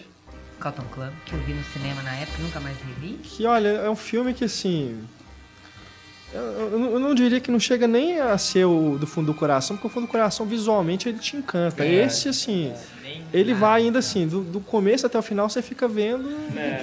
Cotton 0.60 0.84
Club, 0.92 1.10
que 1.26 1.32
eu 1.32 1.38
vi 1.40 1.54
no 1.54 1.64
cinema 1.64 2.02
na 2.02 2.14
época, 2.16 2.42
nunca 2.42 2.60
mais 2.60 2.76
revi. 2.86 3.14
que 3.22 3.46
olha, 3.46 3.68
é 3.68 3.88
um 3.90 3.96
filme 3.96 4.34
que 4.34 4.44
assim... 4.44 5.00
Eu, 6.32 6.70
eu- 6.72 7.00
não 7.00 7.14
diria 7.14 7.40
que 7.40 7.50
não 7.50 7.58
chega 7.58 7.88
nem 7.88 8.20
a 8.20 8.38
ser 8.38 8.64
o 8.64 8.96
do 8.98 9.06
fundo 9.06 9.26
do 9.32 9.34
coração, 9.34 9.76
porque 9.76 9.88
o 9.88 9.90
fundo 9.90 10.06
do 10.06 10.10
coração 10.10 10.46
visualmente 10.46 11.08
ele 11.08 11.18
te 11.18 11.36
encanta. 11.36 11.84
É. 11.84 12.04
Esse, 12.04 12.28
assim, 12.28 12.72
ele 13.32 13.52
vai 13.52 13.82
ainda 13.82 13.98
assim, 13.98 14.28
do, 14.28 14.40
do 14.42 14.60
começo 14.60 15.04
até 15.06 15.18
o 15.18 15.22
final 15.22 15.48
você 15.48 15.60
fica 15.60 15.88
vendo 15.88 16.28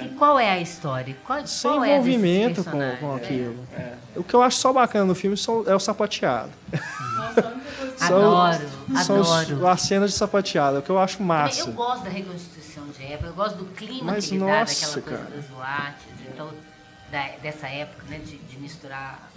E 0.04 0.08
qual 0.18 0.38
é 0.38 0.50
a 0.50 0.60
história? 0.60 1.16
Qual, 1.24 1.46
sem 1.46 1.70
qual 1.70 1.82
é 1.84 1.92
envolvimento 1.92 2.62
com, 2.64 2.96
com 3.00 3.14
aquilo. 3.16 3.56
É. 3.74 3.92
O 4.16 4.22
que 4.22 4.34
eu 4.34 4.42
acho 4.42 4.58
só 4.58 4.70
bacana 4.72 5.06
no 5.06 5.14
filme 5.14 5.36
é 5.66 5.74
o 5.74 5.80
sapateado. 5.80 6.50
Nossa, 7.16 7.40
a 7.40 7.48
única 7.48 7.70
coisa 7.78 7.92
que 7.92 7.98
São- 8.04 8.16
Adoro, 8.18 8.68
São 9.04 9.34
adoro. 9.34 9.66
as 9.66 9.80
cenas 9.82 10.10
de 10.12 10.16
sapateado, 10.18 10.76
é 10.76 10.80
o 10.80 10.82
que 10.82 10.90
eu 10.90 10.98
acho 10.98 11.22
massa. 11.22 11.60
Eu 11.70 11.72
gosto 11.72 12.04
da 12.04 12.10
reconstituição 12.10 12.84
de 12.88 13.02
época, 13.04 13.28
eu 13.28 13.34
gosto 13.34 13.56
do 13.56 13.64
clima 13.66 14.12
Mas, 14.12 14.26
que 14.26 14.34
ele 14.34 14.44
dá, 14.44 14.60
nossa, 14.60 14.74
daquela 14.74 15.02
coisa 15.02 15.18
cara. 15.24 15.36
das 15.36 15.44
boates, 15.46 16.04
então, 16.32 16.48
da- 17.10 17.36
dessa 17.42 17.66
época, 17.68 18.04
né, 18.08 18.18
de, 18.18 18.36
de 18.36 18.58
misturar 18.58 19.30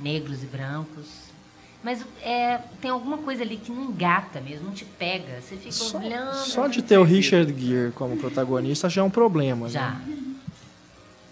negros 0.00 0.42
e 0.42 0.46
brancos. 0.46 1.26
Mas 1.82 2.04
é, 2.22 2.58
tem 2.80 2.90
alguma 2.90 3.18
coisa 3.18 3.42
ali 3.42 3.56
que 3.56 3.70
não 3.70 3.84
engata 3.84 4.40
mesmo, 4.40 4.66
não 4.66 4.72
te 4.74 4.84
pega. 4.84 5.40
Você 5.40 5.56
fica 5.56 5.70
Só, 5.72 5.98
olhando. 5.98 6.34
só 6.34 6.66
de 6.66 6.82
ter 6.82 6.98
o 6.98 7.04
Richard 7.04 7.52
Gere 7.58 7.92
como 7.92 8.16
protagonista 8.16 8.88
já 8.88 9.02
é 9.02 9.04
um 9.04 9.10
problema. 9.10 9.68
Já, 9.68 9.90
Né? 9.90 10.24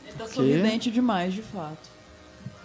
ele 0.07 0.16
tá 0.16 0.27
sorridente 0.29 0.91
demais, 0.91 1.35
de 1.35 1.43
fato. 1.43 1.94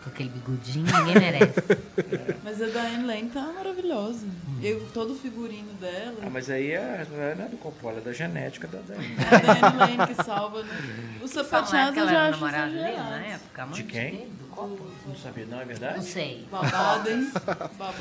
Com 0.10 0.16
aquele 0.16 0.30
bigodinho, 0.30 0.86
ninguém 0.86 1.14
merece. 1.20 1.54
Mas 2.44 2.62
a 2.62 2.66
Diane 2.66 3.06
Lane 3.06 3.30
tá 3.30 3.42
maravilhosa. 3.56 4.26
Hum. 4.26 4.60
Eu, 4.62 4.86
todo 4.94 5.14
o 5.14 5.16
figurino 5.16 5.72
dela. 5.74 6.16
Ah, 6.24 6.30
mas 6.30 6.50
aí 6.50 6.72
é, 6.72 7.06
não 7.38 7.46
é 7.46 7.48
do 7.48 7.58
Coppola, 7.58 8.00
é 8.00 8.02
da 8.02 8.12
genética 8.12 8.68
da 8.68 8.80
Dani. 8.80 9.16
É 9.18 9.36
a 9.36 9.40
Diane 9.70 9.78
Lane 9.98 10.08
que 10.16 10.24
salva. 10.24 10.64
Né? 10.64 11.20
Os 11.22 11.32
Falar 11.32 11.46
sapateados 11.46 11.94
que 11.94 12.00
eu 12.00 12.04
ela 12.04 12.12
já 12.12 12.18
era 12.20 12.30
acho 12.30 12.40
namorada 12.40 12.68
dele 12.72 12.82
na 12.82 12.90
exagerados. 12.92 13.28
época, 13.34 13.66
De 13.68 13.84
quem? 13.84 14.12
dele, 14.12 14.32
do 14.40 14.46
Coppola. 14.48 14.90
Não 15.08 15.16
sabia, 15.16 15.46
não, 15.46 15.58
é 15.58 15.60
Não 15.62 15.68
verdade? 15.68 16.04
sei. 16.04 16.46
Babado, 16.52 17.10
hein? 17.10 17.32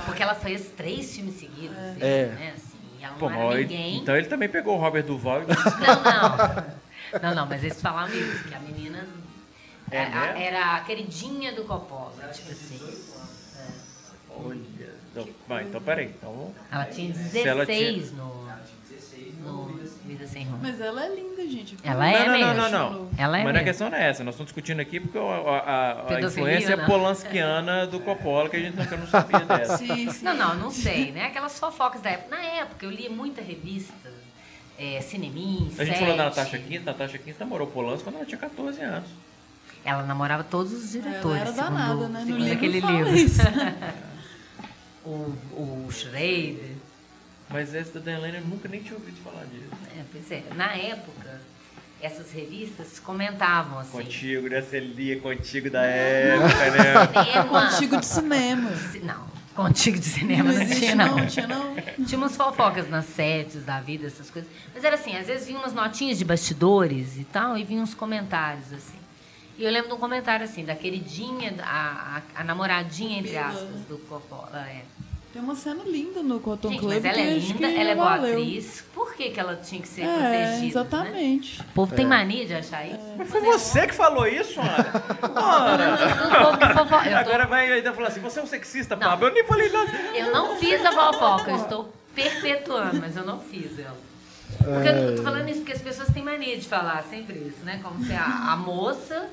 Porque 0.07 0.23
ela 0.23 0.35
fez 0.35 0.71
três 0.77 1.15
filmes 1.15 1.35
seguidos, 1.39 1.77
assim, 1.77 1.99
É. 2.01 2.27
né? 2.27 2.53
Assim, 2.57 2.77
e 2.99 3.05
ela 3.05 3.13
não 3.13 3.19
Pô, 3.21 3.31
era 3.31 3.45
mas- 3.45 3.59
ninguém. 3.61 3.97
então 3.99 4.17
ele 4.17 4.27
também 4.27 4.49
pegou 4.49 4.77
o 4.77 4.81
Robert 4.81 5.05
Duval 5.05 5.43
e 5.43 5.47
Não, 5.47 6.03
não. 6.03 6.79
Não, 7.23 7.35
não, 7.37 7.47
mas 7.47 7.63
eles 7.65 7.81
falavam 7.81 8.15
isso, 8.15 8.45
que 8.49 8.55
a 8.55 8.59
menina 8.61 9.07
É 9.91 10.03
a- 10.03 10.07
a- 10.07 10.27
mesmo? 10.33 10.39
era 10.43 10.77
a 10.77 10.81
queridinha 10.81 11.53
do 11.53 11.65
Coppola, 11.65 12.13
tipo 12.33 12.51
assim. 12.53 12.81
Olha. 14.31 14.59
Então, 15.11 15.29
vai, 15.49 15.65
então 15.65 15.81
peraí. 15.81 16.07
Então, 16.17 16.55
Ela 16.71 16.85
tinha 16.85 17.15
Se 17.15 17.41
ela 17.47 17.65
16 17.65 18.13
no, 18.13 18.49
no 19.43 19.79
Vida 20.05 20.27
Sem 20.27 20.45
Rumo. 20.45 20.59
Mas 20.63 20.81
ela 20.81 21.05
é 21.07 21.15
linda, 21.15 21.43
gente. 21.49 21.77
Ela 21.83 21.99
não, 21.99 22.05
é 22.05 22.25
não, 22.27 22.33
mesmo. 22.33 22.55
não, 22.55 22.71
não, 22.71 22.91
não. 23.05 23.11
Ela 23.17 23.39
é 23.39 23.43
Mas 23.43 23.51
a 23.51 23.53
mesmo. 23.55 23.65
questão 23.67 23.91
não 23.91 23.99
é 23.99 24.09
essa. 24.11 24.23
Nós 24.23 24.35
estamos 24.35 24.49
discutindo 24.53 24.81
aqui 24.81 25.01
porque 25.01 25.19
a, 25.19 25.23
a- 25.23 26.15
a 26.17 26.21
influência 26.21 26.77
né? 26.77 26.87
polanskiana 26.87 27.87
do 27.87 27.99
Coppola, 28.01 28.49
que 28.49 28.57
a 28.57 28.61
gente 28.61 28.77
nunca 28.77 28.97
não 28.97 29.07
sabia 29.07 29.41
dessa. 29.41 29.79
Sim, 29.79 30.11
sim. 30.11 30.25
Não, 30.25 30.35
não, 30.37 30.55
não 30.55 30.71
sei, 30.71 31.11
né? 31.11 31.25
Aquelas 31.27 31.59
fofocas 31.59 32.01
da 32.01 32.11
época. 32.11 32.37
Na 32.37 32.43
época, 32.43 32.85
eu 32.87 32.91
lia 32.91 33.11
muita 33.11 33.41
revista, 33.43 33.93
é, 34.79 35.01
Cinemin, 35.01 35.73
A 35.79 35.85
gente 35.85 35.95
Sete. 35.97 35.99
falou 36.01 36.17
da 36.17 36.25
Natasha 36.27 36.59
Quinta. 36.59 36.85
Natasha 36.93 37.19
Quinta 37.19 37.39
namorou 37.41 37.67
Polanski 37.67 38.05
quando 38.05 38.17
ela 38.17 38.25
tinha 38.27 38.39
14 38.39 38.81
anos. 38.83 39.09
Ela 39.89 40.03
namorava 40.05 40.45
todos 40.45 40.73
os 40.73 40.95
Ela 40.95 41.05
diretores, 41.05 41.41
era 41.43 41.53
segundo, 41.53 41.71
danada, 41.71 42.09
né? 42.09 42.21
No 42.21 42.27
segundo 42.27 42.45
livro 42.45 42.53
aquele 42.57 42.81
livro. 42.81 43.17
isso. 43.17 43.41
O, 45.05 45.33
o 45.57 45.89
Schrader. 45.91 46.73
Mas 47.49 47.75
essa 47.75 47.99
da 47.99 48.01
Diane 48.01 48.21
Lane 48.21 48.37
eu 48.39 48.45
nunca 48.45 48.69
nem 48.69 48.83
tinha 48.83 48.95
ouvido 48.95 49.17
falar 49.25 49.45
disso. 49.47 49.65
É, 49.97 50.03
pois 50.13 50.31
é. 50.31 50.43
Na 50.55 50.75
época, 50.75 51.41
essas 52.03 52.31
revistas 52.31 52.99
comentavam 52.99 53.79
assim. 53.79 53.93
Contigo, 53.93 54.49
né? 54.51 54.61
Você 54.61 54.79
lia 54.81 55.19
contigo 55.19 55.71
da 55.71 55.83
época, 55.83 56.71
né? 56.71 57.45
Contigo 57.49 57.97
de 57.97 58.05
cinema. 58.05 58.71
Ci- 58.93 58.99
Não, 58.99 59.25
contigo 59.55 59.99
de 59.99 60.05
cinema 60.05 60.45
Não 60.45 60.53
não, 60.53 60.63
existe, 60.63 60.81
tinha, 60.81 60.95
não. 60.95 61.17
não, 61.17 61.27
tinha 61.27 61.47
não. 61.47 61.75
Tinha 62.05 62.19
umas 62.19 62.37
fofocas 62.37 62.91
nas 62.91 63.07
sets 63.07 63.65
da 63.65 63.81
vida, 63.81 64.07
essas 64.09 64.29
coisas. 64.29 64.51
Mas 64.75 64.85
era 64.85 64.97
assim, 64.97 65.17
às 65.17 65.27
vezes 65.27 65.47
vinham 65.47 65.63
umas 65.63 65.73
notinhas 65.73 66.19
de 66.19 66.25
bastidores 66.27 67.17
e 67.17 67.25
tal, 67.25 67.57
e 67.57 67.65
vinham 67.65 67.83
uns 67.83 67.95
comentários, 67.95 68.71
assim. 68.75 68.98
E 69.59 69.65
eu 69.65 69.71
lembro 69.73 69.89
de 69.89 69.95
um 69.95 69.99
comentário 69.99 70.45
assim, 70.45 70.65
da 70.65 70.75
queridinha, 70.77 71.55
a, 71.63 72.21
a, 72.37 72.41
a 72.41 72.45
namoradinha, 72.45 73.19
entre 73.19 73.37
aspas, 73.37 73.81
do 73.89 73.99
Coppola. 74.09 74.65
É. 74.69 74.83
Tem 75.33 75.43
uma 75.43 75.55
cena 75.57 75.83
linda 75.85 76.23
no 76.23 76.41
Cotton 76.41 76.71
Gente, 76.71 76.81
Club. 76.81 76.95
mas 76.95 77.05
ela 77.05 77.21
é 77.21 77.35
linda, 77.35 77.71
ela 77.71 77.91
é 77.91 77.95
boa 77.95 78.09
valeu. 78.17 78.39
atriz. 78.39 78.85
Por 78.95 79.15
que, 79.15 79.31
que 79.31 79.39
ela 79.39 79.57
tinha 79.57 79.83
que 79.83 79.89
ser 79.89 80.03
É, 80.03 80.07
protegida? 80.07 80.57
Né? 80.61 80.67
exatamente. 80.69 81.61
O 81.61 81.65
povo 81.75 81.95
tem 81.95 82.07
mania 82.07 82.47
de 82.47 82.55
achar 82.55 82.87
isso. 82.87 82.99
Mas 83.19 83.29
foi 83.29 83.41
você 83.43 83.87
que 83.87 83.95
falou 83.95 84.27
isso, 84.27 84.59
Ana? 84.61 84.85
Tô- 85.21 87.17
Agora 87.19 87.47
vai 87.47 87.71
ainda 87.73 87.93
falar 87.93 88.09
assim, 88.09 88.21
você 88.21 88.41
é 88.41 88.43
um 88.43 88.47
sexista, 88.47 88.97
Não. 88.97 89.07
Pablo. 89.11 89.27
Eu 89.29 89.35
nem 89.35 89.45
falei 89.45 89.69
nada. 89.71 89.91
eu 90.15 90.33
não 90.33 90.57
fiz 90.57 90.85
a 90.85 90.93
fofoca, 90.93 91.51
eu 91.51 91.57
estou 91.57 91.93
perpetuando, 92.15 93.01
mas 93.01 93.17
eu 93.17 93.25
não 93.25 93.39
fiz 93.39 93.79
ela. 93.79 93.97
Porque 94.57 94.89
eu 94.89 95.17
tô 95.17 95.23
falando 95.23 95.49
isso 95.49 95.59
porque 95.61 95.73
as 95.73 95.83
pessoas 95.83 96.09
têm 96.09 96.23
mania 96.23 96.57
de 96.57 96.67
falar 96.67 97.03
sempre 97.05 97.37
isso, 97.39 97.65
né? 97.65 97.81
Como 97.83 98.03
se 98.05 98.13
a, 98.15 98.53
a 98.53 98.57
moça 98.57 99.29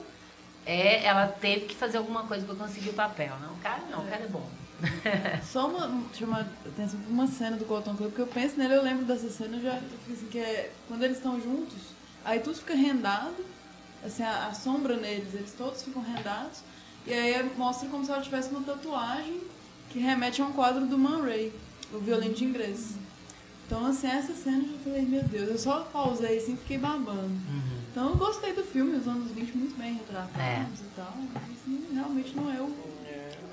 é, 0.66 1.06
ela 1.06 1.28
teve 1.28 1.66
que 1.66 1.76
fazer 1.76 1.98
alguma 1.98 2.24
coisa 2.24 2.46
para 2.46 2.56
conseguir 2.56 2.90
o 2.90 2.94
papel. 2.94 3.34
Não, 3.42 3.54
o 3.54 3.58
cara 3.58 3.84
não, 3.90 4.04
o 4.04 4.08
cara 4.08 4.24
é 4.24 4.28
bom. 4.28 4.50
Só 5.44 5.68
uma, 5.68 6.04
chamar 6.14 6.48
atenção 6.66 7.00
pra 7.00 7.10
uma 7.10 7.28
cena 7.28 7.56
do 7.56 7.66
Cotton 7.66 7.96
Club, 7.96 8.10
porque 8.10 8.22
eu 8.22 8.28
penso 8.28 8.58
nele, 8.58 8.76
eu 8.76 8.84
lembro 8.84 9.06
dessa 9.06 9.30
cena, 9.30 9.58
eu 9.58 9.62
já 9.62 9.80
assim, 10.12 10.28
que 10.30 10.40
é 10.40 10.72
quando 10.88 11.04
eles 11.04 11.18
estão 11.18 11.40
juntos, 11.40 11.78
aí 12.26 12.40
tudo 12.40 12.58
fica 12.58 12.76
rendado, 12.76 13.46
assim, 14.04 14.24
a, 14.24 14.48
a 14.48 14.54
sombra 14.54 14.98
neles, 14.98 15.34
eles 15.34 15.54
todos 15.58 15.84
ficam 15.84 16.02
rendados, 16.02 16.60
e 17.08 17.14
aí 17.14 17.52
mostra 17.56 17.88
como 17.88 18.04
se 18.04 18.12
ela 18.12 18.22
tivesse 18.22 18.50
uma 18.50 18.62
tatuagem 18.62 19.42
que 19.90 20.00
remete 20.00 20.42
a 20.42 20.46
um 20.46 20.52
quadro 20.52 20.86
do 20.86 20.98
Man 20.98 21.22
Ray, 21.22 21.54
o 21.94 22.00
violino 22.00 22.34
de 22.34 22.44
inglês. 22.44 22.96
Então, 23.66 23.86
assim, 23.86 24.08
essa 24.08 24.34
cena 24.34 24.58
eu 24.58 24.74
já 24.74 24.78
falei, 24.84 25.02
meu 25.04 25.24
Deus, 25.24 25.50
eu 25.50 25.58
só 25.58 25.80
pausei 25.86 26.38
assim 26.38 26.54
e 26.54 26.58
fiquei 26.58 26.78
babando. 26.78 27.32
Então 27.96 28.10
eu 28.10 28.16
gostei 28.18 28.52
do 28.52 28.62
filme, 28.62 28.98
os 28.98 29.08
anos 29.08 29.32
20 29.32 29.56
muito 29.56 29.78
bem 29.78 29.94
retratados 29.94 30.38
É. 30.38 30.66
e 30.84 30.96
tal, 30.98 31.14
mas 31.18 31.44
assim, 31.44 31.86
realmente 31.94 32.36
não 32.36 32.52
é 32.52 32.60
o 32.62 32.70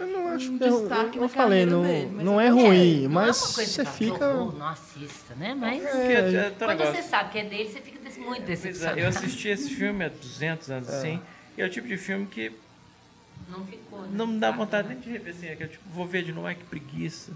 Eu 0.00 0.06
não 0.08 0.26
acho 0.30 0.50
um 0.50 0.58
que 0.58 0.64
eu, 0.64 0.80
destaque 0.80 1.16
eu 1.16 1.22
na 1.22 1.28
falei, 1.28 1.64
não, 1.64 1.82
dele, 1.84 2.10
mas 2.12 2.24
não 2.24 2.32
eu 2.34 2.40
é 2.40 2.50
gostei. 2.50 2.68
ruim, 2.68 3.02
não 3.04 3.10
mas 3.12 3.36
é 3.36 3.44
uma 3.46 3.54
coisa 3.54 3.70
você 3.72 3.84
fica. 3.84 4.34
Não 4.34 4.66
assista, 4.66 5.34
né? 5.36 5.54
Mas 5.54 5.84
é, 5.84 6.12
é, 6.48 6.50
quando 6.58 6.70
negócio. 6.70 6.94
você 6.96 7.02
sabe 7.08 7.30
que 7.30 7.38
é 7.38 7.44
dele, 7.44 7.68
você 7.70 7.80
fica 7.82 8.00
desse- 8.00 8.18
muito 8.18 8.42
é, 8.42 8.46
decepcionado. 8.46 8.98
Eu 8.98 9.06
assisti 9.08 9.46
esse 9.48 9.70
filme 9.70 10.04
há 10.04 10.08
200 10.08 10.70
anos, 10.72 10.88
É. 10.88 10.96
assim, 10.98 11.20
e 11.56 11.62
é 11.62 11.64
o 11.64 11.70
tipo 11.70 11.86
de 11.86 11.96
filme 11.96 12.26
que 12.26 12.50
Não 13.48 13.64
ficou. 13.64 14.00
né? 14.00 14.08
não 14.12 14.26
me 14.26 14.40
dá 14.40 14.50
vontade 14.50 14.88
nem 14.88 14.98
de 14.98 15.08
rever, 15.08 15.34
assim, 15.36 15.46
é 15.46 15.54
que 15.54 15.62
eu 15.62 15.68
tipo, 15.68 15.84
vou 15.94 16.04
ver 16.04 16.24
de 16.24 16.32
novo, 16.32 16.48
ai 16.48 16.56
que 16.56 16.64
preguiça. 16.64 17.30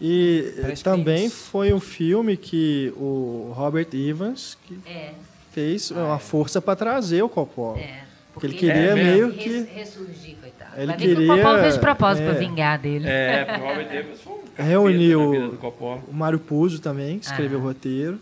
E 0.00 0.54
Parece 0.60 0.82
também 0.82 1.30
foi 1.30 1.72
um 1.72 1.78
filme 1.78 2.36
que 2.36 2.92
o 2.96 3.52
Robert 3.54 3.88
Evans 3.94 4.58
que 4.66 4.76
É, 4.84 5.14
fez 5.56 5.90
uma 5.90 6.18
força 6.18 6.60
para 6.60 6.76
trazer 6.76 7.22
o 7.22 7.30
Coppola. 7.30 7.78
é. 7.78 8.00
Porque 8.34 8.46
ele 8.48 8.54
queria 8.58 8.74
É 8.90 8.94
meio 8.94 9.28
res- 9.32 9.42
que 9.42 9.60
Ressurgir, 9.74 10.36
coitado. 10.38 10.72
Ele 10.76 10.86
ver 10.88 10.98
que 10.98 11.08
queria- 11.08 11.32
o 11.32 11.36
Coppola 11.36 11.58
fez 11.62 11.74
de 11.74 11.80
propósito 11.80 12.24
é. 12.24 12.30
pra 12.30 12.38
vingar 12.38 12.78
dele. 12.78 13.08
É, 13.08 13.44
porque 13.46 13.60
o 13.62 13.64
Robert 13.66 13.88
Davis 13.88 14.20
foi 14.20 14.32
um 14.34 14.62
Reuniu 14.68 15.58
o 16.06 16.12
Mário 16.14 16.38
Puzo 16.38 16.78
também, 16.82 17.18
que 17.18 17.24
escreveu 17.24 17.58
Ah. 17.58 17.62
o 17.62 17.64
roteiro. 17.64 18.20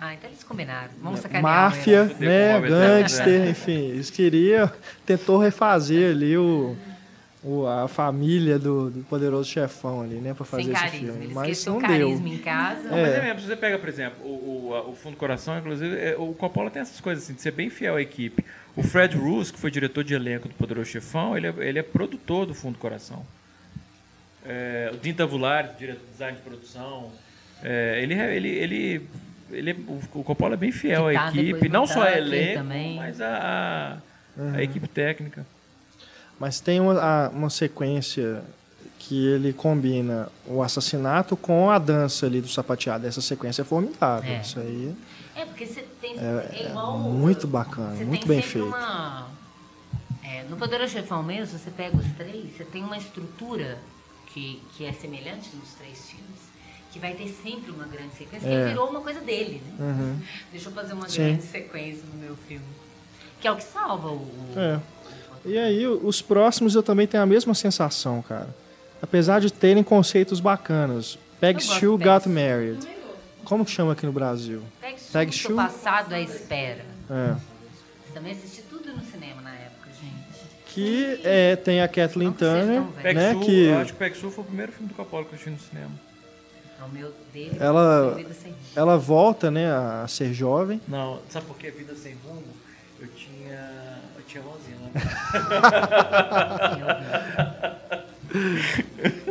Ah, 0.00 0.14
então 0.14 0.30
eles 0.30 0.44
combinaram. 0.44 0.90
Vamos 1.02 1.18
sacanear 1.18 1.42
Máfia, 1.42 2.04
né? 2.20 2.60
Gangster, 2.60 3.48
enfim. 3.50 3.88
Eles 3.88 4.10
queriam. 4.10 4.70
Tentou 5.04 5.38
refazer 5.38 6.12
ali 6.12 6.38
o, 6.38 6.76
o- 7.42 7.66
a 7.66 7.86
família 7.88 8.58
do, 8.58 8.90
do 8.90 9.04
poderoso 9.04 9.48
chefão 9.48 10.00
ali, 10.02 10.16
né? 10.16 10.34
Pra 10.34 10.44
fazer 10.44 10.64
Sem 10.64 10.72
esse 10.72 10.82
carisma. 10.82 11.06
filme. 11.12 11.24
Ele 11.26 11.34
Mas 11.34 11.48
esqueceu 11.50 11.72
não 11.72 11.78
o 11.78 11.82
deu. 11.82 11.90
carisma 12.08 12.28
em 12.28 12.38
casa. 12.38 12.82
Não, 12.82 12.90
mas 12.96 13.08
É. 13.12 13.16
é 13.18 13.22
mesmo, 13.22 13.40
se 13.40 13.46
você 13.46 13.56
pega, 13.56 13.78
por 13.78 13.88
exemplo, 13.88 14.24
o, 14.24 14.72
o, 14.74 14.90
o 14.90 14.94
Fundo 14.96 15.16
Coração, 15.16 15.58
inclusive, 15.58 15.96
é, 15.96 16.16
o 16.18 16.32
Coppola 16.34 16.70
tem 16.70 16.82
essas 16.82 17.00
coisas 17.00 17.24
assim, 17.24 17.34
de 17.34 17.40
ser 17.42 17.52
bem 17.52 17.70
fiel 17.70 17.96
à 17.96 18.02
equipe. 18.02 18.44
O 18.76 18.82
Fred 18.82 19.16
Roos, 19.16 19.50
que 19.50 19.58
foi 19.58 19.70
diretor 19.70 20.04
de 20.04 20.14
elenco 20.14 20.48
do 20.48 20.54
Poderoso 20.54 20.88
Chefão, 20.90 21.36
ele 21.36 21.46
é, 21.48 21.54
ele 21.58 21.78
é 21.78 21.82
produtor 21.82 22.46
do 22.46 22.54
Fundo 22.54 22.78
Coração. 22.78 23.24
É, 24.44 24.90
o 24.92 24.96
Dean 24.96 25.14
Tavulari, 25.14 25.68
diretor 25.78 26.00
de 26.04 26.12
design 26.12 26.36
de 26.36 26.42
produção, 26.42 27.10
é, 27.62 28.00
ele, 28.02 28.14
é- 28.14 28.36
ele, 28.36 28.48
ele, 28.48 29.08
ele 29.50 29.70
é- 29.72 29.76
o, 30.14 30.22
Coppola 30.24 30.54
é 30.54 30.56
bem 30.56 30.72
fiel 30.72 31.08
Que 31.10 31.16
à 31.16 31.20
tá 31.24 31.28
equipe, 31.36 31.68
não 31.68 31.86
só 31.86 32.02
a 32.02 32.16
elenco, 32.16 32.54
também. 32.58 32.96
mas 32.96 33.20
a, 33.20 34.00
a, 34.38 34.56
a 34.56 34.62
equipe 34.62 34.88
técnica. 34.88 35.44
Mas 36.38 36.60
tem 36.60 36.80
uma, 36.80 37.28
uma 37.30 37.50
sequência 37.50 38.42
que 38.98 39.26
ele 39.28 39.52
combina 39.52 40.28
o 40.46 40.62
assassinato 40.62 41.36
com 41.36 41.70
a 41.70 41.78
dança 41.78 42.26
ali 42.26 42.40
do 42.40 42.48
sapateado. 42.48 43.06
Essa 43.06 43.20
sequência 43.20 43.62
é 43.62 43.64
formidável. 43.64 44.30
É. 44.32 44.40
Isso 44.40 44.58
aí 44.60 44.94
É, 45.34 45.44
porque 45.44 45.66
você 45.66 45.82
tem. 46.00 46.18
é, 46.18 46.22
É, 46.52 46.62
é 46.64 46.70
igual. 46.70 46.98
muito 46.98 47.46
bacana, 47.46 47.94
muito 48.04 48.26
bem 48.26 48.42
feito. 48.42 48.66
Uma, 48.66 49.28
é, 50.22 50.42
no 50.44 50.56
Poderoso 50.56 50.92
Chefão 50.92 51.22
mesmo, 51.22 51.58
você 51.58 51.70
pega 51.70 51.96
os 51.96 52.06
três, 52.16 52.56
você 52.56 52.64
tem 52.64 52.82
uma 52.84 52.96
estrutura 52.98 53.78
que, 54.32 54.62
que 54.76 54.84
é 54.84 54.92
semelhante 54.92 55.48
nos 55.56 55.70
três 55.74 56.10
filmes, 56.10 56.38
que 56.92 56.98
vai 56.98 57.14
ter 57.14 57.28
sempre 57.28 57.70
uma 57.70 57.84
grande 57.84 58.14
sequência, 58.14 58.46
É. 58.48 58.62
que 58.64 58.68
virou 58.68 58.88
uma 58.90 59.00
coisa 59.00 59.20
dele, 59.20 59.62
né? 59.66 59.74
Uhum. 59.86 60.20
Deixa 60.52 60.68
eu 60.68 60.72
fazer 60.72 60.92
uma 60.92 61.08
Sim. 61.08 61.16
grande 61.18 61.42
sequência 61.44 62.02
no 62.12 62.18
meu 62.20 62.36
filme. 62.48 62.64
Que 63.40 63.46
é 63.46 63.52
o 63.52 63.56
que 63.56 63.62
salva 63.64 64.08
o- 64.08 64.28
É. 64.56 64.80
E 65.44 65.56
aí, 65.58 65.86
os 65.86 66.20
próximos 66.22 66.74
eu 66.74 66.82
também 66.82 67.06
tenho 67.06 67.22
a 67.22 67.26
mesma 67.26 67.54
sensação, 67.54 68.22
cara. 68.22 68.48
Apesar 69.00 69.40
de 69.40 69.52
terem 69.52 69.82
conceitos 69.82 70.40
bacanas. 70.40 71.18
Peg 71.40 71.62
do 71.62 71.96
Got 71.96 72.24
Peg 72.24 72.28
Married. 72.28 72.88
Como 73.44 73.64
que 73.64 73.70
chama 73.70 73.92
aqui 73.92 74.04
no 74.04 74.12
Brasil? 74.12 74.60
O 74.60 75.32
Shoe. 75.32 75.54
passado 75.54 76.12
à 76.12 76.20
espera. 76.20 76.84
É. 77.08 77.34
Também 78.12 78.32
assisti 78.32 78.62
tudo 78.62 78.92
no 78.92 79.02
cinema 79.04 79.40
na 79.40 79.54
época, 79.54 79.88
gente. 80.02 80.42
Que 80.66 81.20
é, 81.24 81.56
tem 81.56 81.80
a 81.80 81.88
Kathleen 81.88 82.32
Turner. 82.32 82.82
Peg 83.00 83.14
né? 83.14 83.32
Sue, 83.32 83.44
Que 83.44 83.64
Eu 83.66 83.78
acho 83.78 83.92
que 83.92 83.98
Peg 83.98 84.16
Sue 84.16 84.30
foi 84.30 84.42
o 84.44 84.46
primeiro 84.46 84.72
filme 84.72 84.88
do 84.88 84.94
Coppola 84.94 85.24
que 85.24 85.30
eu 85.30 85.34
assisti 85.34 85.50
no 85.50 85.58
cinema. 85.60 85.90
O 86.84 86.88
meu 86.90 87.12
dele. 87.32 87.56
Ela- 87.58 88.14
Vida 88.14 88.34
Sem 88.34 88.52
Rumo. 88.52 88.62
ela 88.76 88.96
volta, 88.96 89.50
né, 89.50 89.70
a 89.70 90.06
ser 90.08 90.32
jovem. 90.32 90.80
Não, 90.86 91.20
sabe 91.28 91.46
por 91.46 91.56
que 91.56 91.70
Vida 91.70 91.94
Sem 91.96 92.16
Rumo? 92.24 92.42
Eu 93.00 93.08
tinha. 93.08 93.87
Eu 94.28 94.42
tinha 94.42 94.42
11 94.44 94.72
anos. 94.74 94.92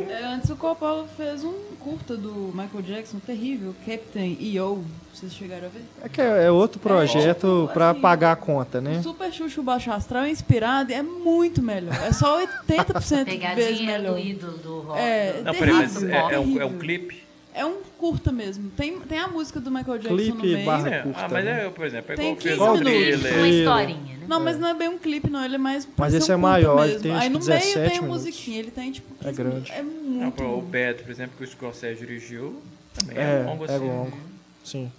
É, 0.09 0.25
antes 0.25 0.49
o 0.49 0.55
Coppola 0.55 1.07
fez 1.15 1.43
um 1.43 1.53
curta 1.79 2.17
do 2.17 2.51
Michael 2.53 2.81
Jackson 2.81 3.19
terrível, 3.19 3.75
Captain 3.85 4.35
EO. 4.41 4.83
Vocês 5.13 5.33
chegaram 5.35 5.67
a 5.67 5.69
ver? 5.69 5.83
É 6.01 6.09
que 6.09 6.19
é 6.19 6.45
é 6.45 6.51
outro 6.51 6.79
projeto 6.79 7.61
tipo, 7.63 7.73
pra 7.73 7.91
assim, 7.91 8.01
pagar 8.01 8.31
a 8.31 8.35
conta, 8.35 8.81
né? 8.81 8.97
O 8.97 9.03
Super 9.03 9.31
Xuxa 9.31 9.61
Baixo 9.61 9.91
Astral 9.91 10.23
é 10.23 10.31
inspirado 10.31 10.91
e 10.91 10.95
é 10.95 11.03
muito 11.03 11.61
melhor. 11.61 11.93
É 12.03 12.11
só 12.11 12.41
80% 12.67 12.95
vezes 12.97 13.23
Pegadinha 13.25 13.97
melhor. 13.99 14.13
do 14.13 14.19
ídolo 14.19 14.57
do 14.57 14.79
rock. 14.81 14.99
É, 14.99 15.41
Não, 15.43 15.53
terrível, 15.53 15.59
peraí, 15.59 15.75
mas 15.75 16.03
é, 16.03 16.33
é 16.33 16.39
um, 16.39 16.61
é 16.61 16.65
um 16.65 16.77
clipe? 16.79 17.26
É 17.57 17.65
um 17.65 17.77
curta 17.97 18.31
mesmo. 18.31 18.69
Tem, 18.77 18.99
tem 18.99 19.17
a 19.19 19.27
música 19.27 19.59
do 19.59 19.71
Michael 19.71 19.97
Jackson 19.97 20.13
no 20.15 20.21
Clipe 20.41 20.53
meio. 20.55 20.65
barra- 20.65 20.89
É, 20.89 21.01
curta, 21.01 21.19
ah, 21.25 21.29
mas 21.31 21.45
né? 21.45 21.65
é, 21.65 21.69
por 21.69 21.85
exemplo, 21.85 22.13
é 22.13 22.15
Tem 22.15 22.25
igual 22.34 22.41
fez 22.41 22.55
15 22.57 22.69
o 22.69 22.73
minutos. 22.73 23.21
trailer. 23.21 23.38
Uma 23.39 23.47
historinha, 23.47 24.17
né? 24.17 24.25
Não, 24.27 24.39
mas 24.39 24.59
não 24.59 24.67
é 24.67 24.73
bem 24.73 24.89
um 24.89 24.97
clipe, 24.97 25.29
não. 25.29 25.43
Ele 25.43 25.55
é 25.55 25.57
mais. 25.57 25.88
Mas 25.97 26.13
esse 26.13 26.29
um 26.31 26.34
é 26.34 26.38
maior, 26.38 26.79
ele 26.84 26.88
mesmo. 26.93 27.01
tem, 27.03 27.11
Aí 27.13 27.29
no 27.29 27.39
meio 27.39 27.49
17 27.51 27.89
tem 27.89 27.97
a 27.97 28.01
musiquinha. 28.03 28.59
Ele 28.59 28.71
tem 28.71 28.91
tipo. 28.91 29.13
É 29.21 29.29
15 29.29 29.41
grande. 29.43 29.71
É 29.71 29.81
Não, 29.81 29.91
muito. 29.91 30.34
pro- 30.35 30.57
o 30.57 30.61
Bad, 30.61 31.01
por 31.03 31.11
exemplo, 31.11 31.34
que 31.38 31.43
o 31.43 31.47
Scorsese 31.47 31.99
dirigiu, 31.99 32.61
também 32.93 33.17
é, 33.17 33.21
É, 33.21 33.43
longo 33.45 33.65
é 33.65 33.75
assim. 33.75 33.88
longo. 33.88 34.17
Sim. 34.63 34.91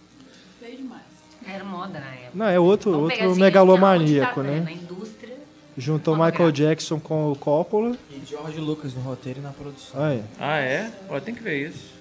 Feio 0.60 0.76
demais. 0.78 1.02
Era 1.47 1.64
moda 1.64 2.01
na 2.01 2.06
época. 2.14 2.30
Não, 2.35 2.47
é 2.48 2.59
outro, 2.59 2.90
Vamos 2.90 3.10
outro 3.12 3.30
assim, 3.30 3.40
megalomaníaco, 3.40 4.35
tá, 4.35 4.43
né? 4.43 4.60
Na 4.60 4.72
indústria. 4.72 5.36
Juntou 5.76 6.14
Vamos 6.16 6.32
Michael 6.32 6.52
pegar. 6.52 6.68
Jackson 6.70 6.98
com 6.98 7.30
o 7.30 7.36
Coppola. 7.36 7.97
E 8.10 8.20
George 8.26 8.59
Lucas 8.59 8.94
no 8.94 9.01
roteiro 9.01 9.39
e 9.39 9.43
na 9.43 9.51
produção. 9.51 10.02
Aí. 10.02 10.22
Ah, 10.40 10.59
é? 10.59 10.90
Ó, 11.09 11.20
tem 11.20 11.32
que 11.35 11.43
ver 11.43 11.68
isso. 11.68 11.97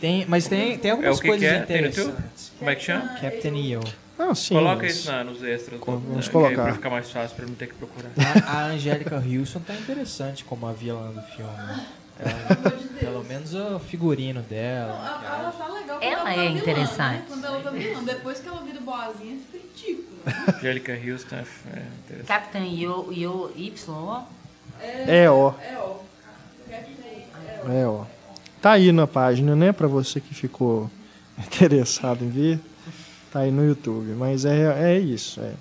Tem, 0.00 0.24
mas 0.26 0.46
tem, 0.48 0.78
tem 0.78 0.90
algumas 0.92 1.16
É 1.16 1.18
o 1.18 1.20
que 1.22 1.28
coisas 1.28 1.48
que 1.48 1.54
é? 1.54 1.62
Interessantes. 1.62 2.52
Como 2.58 2.70
é 2.70 2.74
que 2.74 2.82
chama? 2.84 3.08
Captain 3.20 3.72
EO. 3.72 3.80
Não, 4.18 4.34
sim. 4.34 4.54
Coloca 4.54 4.82
mas- 4.82 4.96
isso 4.96 5.10
na, 5.10 5.24
nos 5.24 5.42
extras. 5.42 5.80
Com- 5.80 5.92
do- 5.96 6.00
vamos 6.08 6.26
né, 6.26 6.32
colocar. 6.32 6.62
Pra 6.64 6.74
ficar 6.74 6.90
mais 6.90 7.10
fácil, 7.10 7.34
pra 7.36 7.44
eu 7.44 7.48
não 7.48 7.56
ter 7.56 7.66
que 7.68 7.74
procurar. 7.74 8.10
A, 8.46 8.50
a 8.52 8.64
Angélica 8.66 9.16
Houston 9.16 9.60
tá 9.60 9.74
interessante 9.74 10.44
como 10.44 10.66
a 10.66 10.72
vilã 10.72 11.10
do 11.10 11.22
filme. 11.22 11.50
Ela- 12.20 12.72
pelo 13.00 13.24
menos 13.24 13.52
o 13.54 13.78
figurino 13.80 14.42
dela. 14.42 14.92
Ela, 14.92 15.38
ela 15.40 15.52
tá 15.52 15.66
legal 15.68 15.98
quando 15.98 16.02
Ela 16.12 16.22
tá 16.24 16.32
é 16.32 16.48
vilã, 16.48 16.58
interessante. 16.60 17.16
Né? 17.18 17.24
Quando 17.26 17.44
ela 17.46 17.60
tá 17.60 17.70
vilã. 17.70 18.04
Depois 18.04 18.38
que 18.40 18.48
ela 18.48 18.62
vira 18.62 18.80
boazinha, 18.80 19.38
fica 19.50 19.64
ridículo. 19.64 20.56
Angélica 20.56 20.92
Houston 20.92 21.36
é, 21.36 21.38
é 21.40 21.82
interessante. 22.06 22.26
Captain 22.28 22.80
Yo, 22.80 23.12
Yo 23.12 23.50
Y. 23.56 23.74
ó. 23.88 24.22
É, 24.80 25.28
ó. 25.30 25.52
É, 25.60 25.76
ó. 25.78 25.96
É, 27.68 27.86
ó. 27.86 28.04
Tá 28.62 28.72
aí 28.72 28.92
na 28.92 29.08
página, 29.08 29.56
né? 29.56 29.72
Pra 29.72 29.88
você 29.88 30.20
que 30.20 30.32
ficou 30.32 30.88
interessado 31.36 32.24
em 32.24 32.30
ver. 32.30 32.60
Tá 33.32 33.40
aí 33.40 33.50
no 33.50 33.66
YouTube. 33.66 34.12
Mas 34.12 34.44
é, 34.44 34.94
é 34.94 34.98
isso. 35.00 35.40
É. 35.40 35.52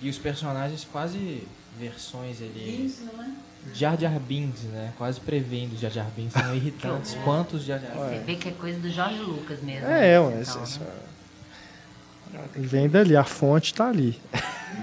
E 0.00 0.08
os 0.08 0.16
personagens 0.16 0.86
quase 0.90 1.46
versões 1.78 2.40
ali. 2.40 2.86
Isso, 2.86 3.04
né? 3.16 3.34
Jar 3.74 3.98
Jar 4.00 4.18
Binks, 4.18 4.62
né? 4.62 4.94
Quase 4.96 5.20
prevendo 5.20 5.78
Jar 5.78 5.90
Jar 5.90 6.06
Binks. 6.16 6.32
São 6.32 6.54
irritantes. 6.54 7.14
Quantos 7.22 7.64
Jar 7.64 7.78
Jar 7.80 7.92
Você 7.92 8.18
vê 8.24 8.34
que 8.36 8.48
é 8.48 8.52
coisa 8.52 8.78
do 8.80 8.90
Jorge 8.90 9.18
Lucas 9.18 9.60
mesmo. 9.60 9.86
É, 9.86 10.00
né, 10.00 10.20
ué, 10.20 10.40
então, 10.40 10.62
né? 10.62 10.88
Vem 12.56 12.88
dali, 12.88 13.16
a 13.16 13.24
fonte 13.24 13.74
tá 13.74 13.88
ali. 13.88 14.18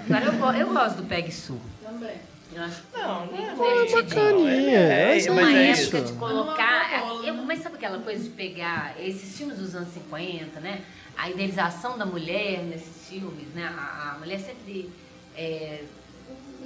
Agora 0.05 0.59
eu, 0.59 0.67
eu 0.67 0.73
gosto 0.73 0.97
do 0.97 1.03
Peg 1.03 1.31
Sul. 1.31 1.59
Também. 1.83 2.15
Eu 2.55 2.63
acho 2.63 2.81
que 2.83 2.97
Não, 2.97 3.23
é 3.23 3.25
não 3.27 3.55
muito 3.57 3.63
é 3.63 3.85
divertidinho. 3.85 4.23
Bacaninha. 4.25 4.79
É, 4.79 5.13
mas 5.13 5.25
é, 5.25 5.27
é 5.27 5.31
uma 5.31 5.51
é 5.51 5.71
isso. 5.71 5.81
época 5.95 6.01
de 6.11 6.13
colocar. 6.13 7.25
Eu- 7.25 7.33
mas 7.35 7.59
sabe 7.61 7.75
aquela 7.75 7.99
coisa 7.99 8.23
de 8.23 8.29
pegar 8.29 8.95
esses 8.99 9.37
filmes 9.37 9.57
dos 9.59 9.75
anos 9.75 9.89
50, 9.93 10.59
né? 10.61 10.81
A 11.17 11.29
idealização 11.29 11.97
da 11.97 12.05
mulher 12.05 12.63
nesses 12.63 13.07
filmes, 13.09 13.47
né? 13.53 13.65
A, 13.77 14.13
a 14.15 14.19
mulher 14.19 14.39
sempre. 14.39 14.89
é, 15.37 15.83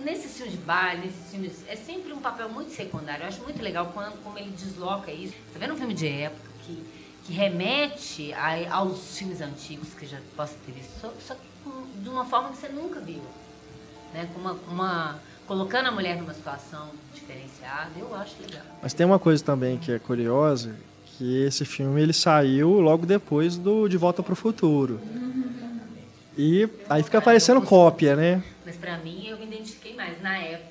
nesses 0.03 0.37
filmes 0.37 0.53
de 0.53 0.61
baile, 0.61 1.07
nesses 1.07 1.31
filmes. 1.31 1.63
É 1.67 1.75
sempre 1.75 2.13
um 2.13 2.19
papel 2.21 2.47
muito 2.49 2.71
secundário. 2.71 3.23
Eu 3.23 3.27
acho 3.27 3.41
muito 3.41 3.61
legal 3.61 3.87
quando, 3.93 4.13
como 4.23 4.37
ele 4.37 4.51
desloca 4.51 5.11
isso. 5.11 5.33
Você 5.51 5.57
vê 5.59 5.67
num 5.67 5.75
filme 5.75 5.93
de 5.93 6.07
época 6.07 6.49
que, 6.65 6.83
que 7.25 7.33
remete 7.33 8.31
a- 8.33 8.75
aos 8.75 9.17
filmes 9.17 9.41
antigos 9.41 9.93
que 9.95 10.05
já 10.05 10.19
possa 10.37 10.55
ter 10.65 10.71
visto, 10.71 10.91
só, 11.01 11.11
só 11.19 11.33
que 11.35 11.41
com- 11.63 11.83
de 12.01 12.07
uma 12.09 12.23
forma 12.25 12.49
que 12.51 12.57
você 12.57 12.69
nunca 12.69 12.99
viu. 13.01 13.21
Né? 14.13 14.29
Com 14.33 14.39
uma, 14.39 14.53
uma- 14.69 15.19
colocando 15.49 15.87
a 15.87 15.91
mulher 15.91 16.15
numa 16.15 16.31
situação 16.33 16.89
diferenciada, 17.13 17.89
eu 17.99 18.13
acho 18.15 18.35
legal. 18.39 18.61
Mas 18.83 18.93
tem 18.93 19.03
uma 19.03 19.17
coisa 19.17 19.43
também 19.43 19.79
que 19.79 19.91
é 19.91 19.97
curiosa, 19.97 20.75
que 21.17 21.43
esse 21.43 21.65
filme 21.65 21.99
ele 21.99 22.13
saiu 22.13 22.79
logo 22.79 23.03
depois 23.03 23.57
do 23.57 23.87
De 23.89 23.97
Volta 23.97 24.21
para 24.21 24.31
o 24.33 24.35
Futuro. 24.35 25.01
E 26.37 26.69
aí 26.87 27.01
fica 27.01 27.19
parecendo 27.19 27.61
cópia, 27.63 28.15
né? 28.15 28.43
Mas 28.63 28.77
pra 28.77 28.95
mim 28.99 29.25
eu 29.27 29.37
me 29.39 29.45
identifiquei 29.47 29.95
mais 29.95 30.21
na 30.21 30.37
época. 30.37 30.69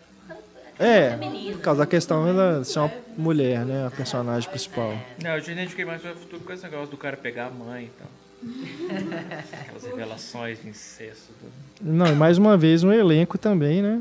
É, 0.79 1.17
por 1.51 1.61
causa 1.61 1.81
da 1.81 1.87
questão 1.87 2.25
dela 2.25 2.63
ser 2.63 2.79
uma 2.79 2.93
mulher, 3.17 3.67
né? 3.67 3.85
A 3.89 3.91
personagem 3.91 4.49
principal. 4.49 4.97
Não, 5.21 5.31
eu 5.33 5.41
já 5.41 5.51
identifiquei 5.53 5.85
mais 5.85 6.05
o 6.05 6.15
futuro 6.15 6.41
com 6.45 6.53
esse 6.53 6.63
negócio 6.63 6.87
do 6.87 6.97
cara 6.97 7.17
pegar 7.17 7.47
a 7.47 7.51
mãe 7.51 7.91
e 7.91 7.91
tal. 7.99 9.61
Aquelas 9.61 9.85
revelações 9.85 10.63
de 10.63 10.69
incesto. 10.69 11.33
do- 11.43 11.51
Não, 11.93 12.13
e 12.13 12.15
mais 12.15 12.39
uma 12.39 12.57
vez 12.57 12.85
um 12.85 12.93
elenco 12.93 13.37
também, 13.37 13.83
né? 13.83 14.01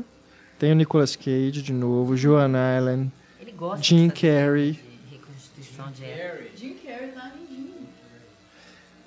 Tem 0.58 0.72
o 0.72 0.74
Nicolas 0.74 1.14
Cage 1.16 1.62
de 1.62 1.72
novo, 1.72 2.16
Joan 2.16 2.52
Allen, 2.56 3.12
Ele 3.40 3.52
gosta 3.52 3.82
Jim 3.82 4.08
Carrey. 4.10 4.72
de 4.72 5.14
reconstituição 5.16 5.90
de 5.92 6.04
época. 6.04 6.44
Jim 6.56 6.74
Carrey 6.84 7.08
tá 7.12 7.30
lindinho. 7.36 7.74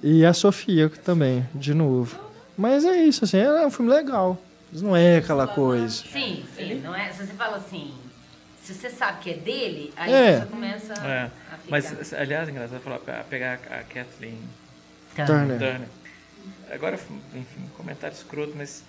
e 0.01 0.25
a 0.25 0.33
Sofia 0.33 0.89
também, 0.89 1.45
de 1.53 1.73
novo. 1.73 2.17
Mas 2.57 2.85
é 2.85 3.03
isso, 3.03 3.25
assim, 3.25 3.37
é 3.37 3.65
um 3.65 3.71
filme 3.71 3.91
legal. 3.91 4.37
Mas 4.71 4.81
não 4.81 4.95
é 4.95 5.17
aquela 5.17 5.47
coisa. 5.47 5.89
Sim, 5.89 6.45
sim. 6.55 6.75
Não 6.75 6.95
é, 6.95 7.11
se 7.11 7.25
você 7.25 7.33
fala 7.33 7.57
assim, 7.57 7.93
se 8.63 8.73
você 8.73 8.89
sabe 8.89 9.19
que 9.19 9.29
é 9.31 9.33
dele, 9.37 9.93
aí 9.97 10.11
É. 10.13 10.39
você 10.39 10.45
começa 10.45 10.93
É, 10.93 11.23
a 11.25 11.57
ficar. 11.57 11.69
mas, 11.69 12.13
aliás, 12.13 12.47
engraçado 12.47 12.79
falar, 12.81 12.99
pe- 12.99 13.23
pegar 13.29 13.55
a 13.69 13.83
Kathleen. 13.83 14.37
Turner. 15.15 15.59
Turner. 15.59 15.87
Agora, 16.71 16.97
enfim, 17.35 17.69
comentário 17.75 18.15
escroto, 18.15 18.53
mas 18.55 18.81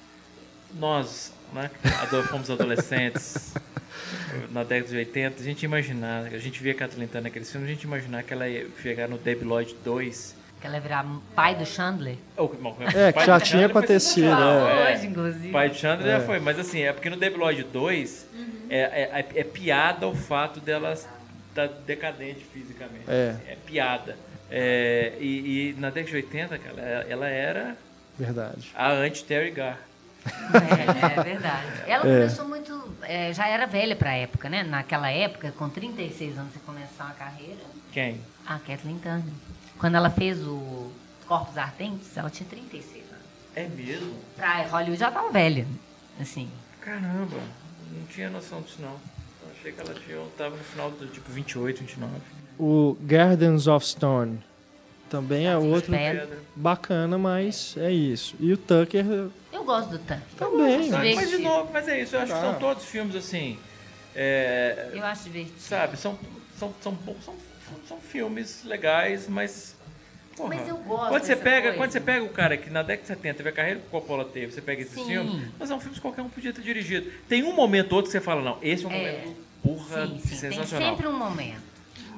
nós, 0.79 1.33
né, 1.53 1.71
fomos 2.29 2.51
adolescentes 2.51 3.55
na 4.51 4.63
década 4.65 4.91
de 4.91 4.97
80, 4.97 5.41
a 5.41 5.45
gente 5.45 5.63
imaginar, 5.65 6.25
a 6.27 6.39
gente 6.39 6.63
via 6.63 6.73
a 6.73 6.75
Kathleen 6.75 7.07
Turner 7.09 7.25
naquele 7.25 7.45
filme, 7.45 7.67
a 7.67 7.71
gente 7.71 7.83
imaginar 7.85 8.23
que 8.23 8.33
ela 8.33 8.49
ia 8.49 8.67
chegar 8.83 9.09
no 9.09 9.19
Debi 9.19 9.45
Lloyd 9.45 9.75
2. 9.85 10.37
Que 10.61 10.67
ela 10.67 10.77
ia 10.77 10.81
virar 10.81 11.07
pai 11.35 11.55
do 11.55 11.67
Chandler. 11.67 12.17
É, 12.95 13.13
que 13.13 13.25
já 13.27 13.39
do 13.39 13.45
tinha 13.45 13.67
acontecido, 13.67 14.27
sensacional, 14.27 14.69
é. 14.69 14.93
Hoje, 14.95 15.07
inclusive. 15.07 15.49
Pai 15.51 15.71
de 15.71 15.79
Chandler 15.79 16.09
É. 16.15 16.19
já 16.21 16.27
foi, 16.27 16.39
mas 16.39 16.59
assim, 16.59 16.83
é 16.83 16.93
porque 16.93 17.11
no 17.11 17.17
Debi 17.17 17.37
Lloyd 17.37 17.65
2 17.65 18.27
é, 18.71 18.79
é, 18.81 19.27
é 19.41 19.45
piada 19.45 20.07
o 20.07 20.15
fato 20.15 20.61
dela 20.61 20.93
estar 20.93 21.67
decadente 21.87 22.45
fisicamente. 22.53 23.05
É. 23.09 23.35
É 23.49 23.57
piada. 23.67 24.17
É, 24.51 25.13
e, 25.19 25.71
e 25.71 25.81
na 25.81 25.89
década 25.91 26.11
de 26.11 26.17
80, 26.17 26.59
cara, 26.59 26.81
ela- 26.81 27.05
ela 27.09 27.29
era 27.29 27.77
Verdade. 28.19 28.71
a 28.75 28.91
anti-Terry 28.93 29.51
Gar. 29.51 29.79
É, 30.27 31.19
é 31.21 31.23
verdade. 31.23 31.67
Ela 31.87 32.07
É. 32.09 32.19
começou 32.21 32.49
muito. 32.49 32.95
é, 33.03 33.33
já 33.33 33.49
era 33.49 33.67
velha 33.67 33.97
pra 33.97 34.13
época, 34.15 34.49
né? 34.49 34.63
Naquela 34.63 35.11
época, 35.11 35.53
com 35.53 35.69
36 35.69 36.39
anos, 36.39 36.53
você 36.53 36.61
começar 36.61 37.05
uma 37.07 37.15
carreira. 37.15 37.61
Quem? 37.93 38.21
A 38.47 38.59
Kathleen 38.59 38.99
Turner. 38.99 39.23
Quando 39.79 39.97
ela 39.97 40.11
fez 40.11 40.39
o 40.47 40.93
Corpos 41.27 41.59
Ardentes, 41.59 42.17
ela 42.17 42.31
tinha 42.31 42.49
36 42.49 43.05
anos. 43.11 43.25
É 43.57 43.67
mesmo? 43.69 44.15
Pra 44.37 44.63
Hollywood 44.63 44.99
já 44.99 45.11
tava 45.11 45.31
velha. 45.31 45.67
Assim. 46.21 46.49
Caramba. 46.81 47.37
Não 47.91 48.07
tinha 48.07 48.31
noção 48.31 48.61
disso, 48.63 48.77
não. 48.81 48.91
Eu 49.43 49.51
achei 49.59 49.73
que 49.73 49.81
ela 49.81 49.95
tinha, 49.95 50.19
tava 50.39 50.57
no 50.57 50.65
final 50.65 50.91
do 50.91 51.07
tipo 51.09 51.31
28, 51.31 51.81
29. 51.81 52.13
O 52.59 52.97
Gardens 53.01 53.67
of 53.67 53.85
Stone 53.85 54.41
também 55.13 55.47
é 55.47 55.57
outro 55.59 55.93
bacana, 56.57 57.19
mas 57.19 57.75
é 57.77 57.93
isso. 57.93 58.35
E 58.41 58.51
o 58.53 58.57
Tucker 58.57 59.05
Eu 59.53 59.63
gosto 59.65 59.91
do 59.91 59.99
tanque. 59.99 60.23
também. 60.39 60.79
gosto. 60.79 60.91
Mas, 60.93 61.15
mas 61.17 61.31
de 61.31 61.39
novo, 61.39 61.71
mas 61.71 61.87
é 61.87 62.01
isso. 62.01 62.17
Eu 62.17 62.21
acho 62.23 62.33
que 62.33 62.39
Tá. 62.41 62.51
são 62.51 62.59
todos 62.59 62.85
filmes 62.87 63.15
assim. 63.15 63.59
é, 64.15 64.91
Eu 64.95 65.05
acho 65.05 65.25
divertido. 65.25 65.59
sabe, 65.61 65.97
são, 65.99 66.19
são, 66.59 66.73
são, 66.83 66.97
são, 67.25 67.35
são 67.89 67.99
filmes 68.01 68.63
legais, 68.65 69.29
mas. 69.29 69.77
porra, 70.37 70.49
Mas 70.57 70.69
eu 70.69 70.77
gosto 70.79 71.09
Quando 71.11 71.25
você, 71.25 71.37
pega, 71.37 71.63
coisa. 71.69 71.77
quando 71.79 71.91
você 71.93 72.01
pega 72.01 72.25
o 72.25 72.29
cara 72.31 72.57
que 72.57 72.71
na 72.71 72.83
década 72.83 73.03
de 73.03 73.09
70 73.09 73.35
teve 73.37 73.49
a 73.49 73.53
carreira 73.53 73.81
que 73.81 73.87
o 73.87 73.91
Coppola 73.91 74.25
teve, 74.25 74.53
você 74.53 74.61
pega 74.63 74.81
esses 74.83 74.95
Sim. 74.95 75.07
filmes, 75.07 75.49
mas 75.59 75.69
são 75.69 75.79
filmes 75.79 75.99
que 75.99 76.03
qualquer 76.03 76.23
um 76.23 76.29
podia 76.31 76.53
ter 76.53 76.63
dirigido. 76.63 77.11
Tem 77.29 77.43
um 77.43 77.53
momento 77.55 77.93
ou 77.93 77.97
outro 77.97 78.11
que 78.11 78.13
você 78.19 78.21
fala, 78.25 78.41
não, 78.43 78.57
esse 78.63 78.85
é 78.85 78.89
um 78.89 78.93
É. 78.93 78.97
momento 79.13 79.37
porra 79.63 80.07
Sim, 80.07 80.19
sim. 80.19 80.29
Tem 80.29 80.39
sensacional. 80.51 80.91
sempre 80.91 81.07
um 81.07 81.17
momento. 81.19 81.63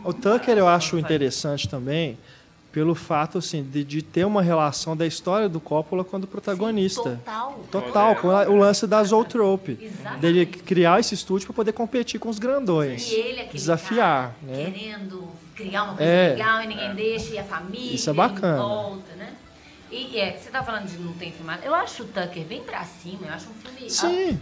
O 0.05 0.13
Tucker 0.13 0.57
eu 0.59 0.69
acho 0.69 0.99
interessante 0.99 1.69
também 1.69 2.19
pelo 2.75 2.93
fato 2.97 3.39
assim 3.39 3.63
de, 3.63 3.85
de 3.85 4.03
ter 4.03 4.25
uma 4.27 4.43
relação 4.43 4.97
da 4.97 5.07
história 5.07 5.49
do 5.49 5.61
Coppola 5.61 6.03
com 6.03 6.19
do 6.19 6.27
protagonista. 6.27 7.21
Total. 7.25 7.61
Total, 7.71 8.17
com 8.17 8.27
o 8.27 8.57
lance 8.57 8.85
da 8.85 9.03
Zootrope. 9.05 9.75
Dele 10.21 10.45
criar 10.45 10.99
esse 10.99 11.15
estúdio 11.15 11.47
para 11.47 11.55
poder 11.55 11.73
competir 11.73 12.19
com 12.19 12.29
os 12.29 12.41
grandões. 12.41 13.13
E 13.13 13.15
ele, 13.15 13.41
aquele 13.43 13.53
Desafiar, 13.53 14.35
né? 14.43 14.73
querendo 14.73 15.29
criar 15.55 15.85
uma 15.85 15.95
coisa 15.95 16.11
É. 16.11 16.31
legal 16.31 16.63
e 16.63 16.67
ninguém 16.67 16.95
deixa, 16.97 17.35
e 17.35 17.39
a 17.39 17.45
família 17.45 17.95
Isso 17.95 18.11
é 18.11 18.13
bacana. 18.13 18.57
volta, 18.61 19.15
né? 19.15 19.33
E 19.93 20.19
é, 20.19 20.33
você 20.37 20.51
tá 20.51 20.61
falando 20.65 20.87
de 20.89 20.99
não 20.99 21.13
tem 21.13 21.31
filmado. 21.31 21.63
Eu 21.65 21.73
acho 21.77 22.03
o 22.03 22.07
Tucker 22.07 22.43
bem 22.45 22.65
pra 22.65 22.83
cima, 22.83 23.29
eu 23.29 23.33
acho 23.33 23.47
um 23.51 23.55
filme. 23.55 23.89
Sim. 23.89 24.41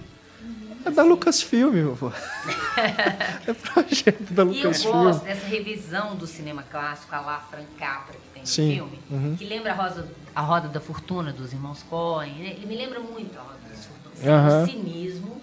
É 0.85 0.91
da 0.91 1.03
Lucasfilm, 1.03 1.73
meu 1.73 1.93
avô. 1.93 2.11
É 3.47 3.53
projeto 3.55 4.33
da 4.33 4.45
E 4.45 4.61
eu 4.61 4.69
Lucasfilm. 4.71 4.93
gosto 4.93 5.25
dessa 5.25 5.47
revisão 5.47 6.17
do 6.17 6.27
cinema 6.27 6.63
clássico, 6.63 7.15
a 7.15 7.21
lá 7.21 7.41
Frank 7.51 7.67
Capra, 7.79 8.15
que 8.15 8.29
tem 8.35 8.47
Sim. 8.47 8.69
no 8.69 8.75
filme, 8.89 8.99
Uhum. 9.11 9.37
que 9.37 9.45
lembra 9.45 9.73
a, 9.73 9.75
Rosa, 9.75 10.09
a 10.35 10.41
Roda 10.41 10.69
da 10.69 10.81
Fortuna 10.81 11.33
dos 11.33 11.53
irmãos 11.53 11.83
Coen. 11.89 12.33
né? 12.35 12.51
Ele 12.57 12.67
me 12.67 12.77
lembra 12.77 13.01
muito 13.01 13.39
a 13.39 13.43
Roda 13.43 13.59
da 13.69 13.77
Fortuna. 13.77 14.33
Aham. 14.37 14.63
O 14.63 14.67
cinismo 14.67 15.43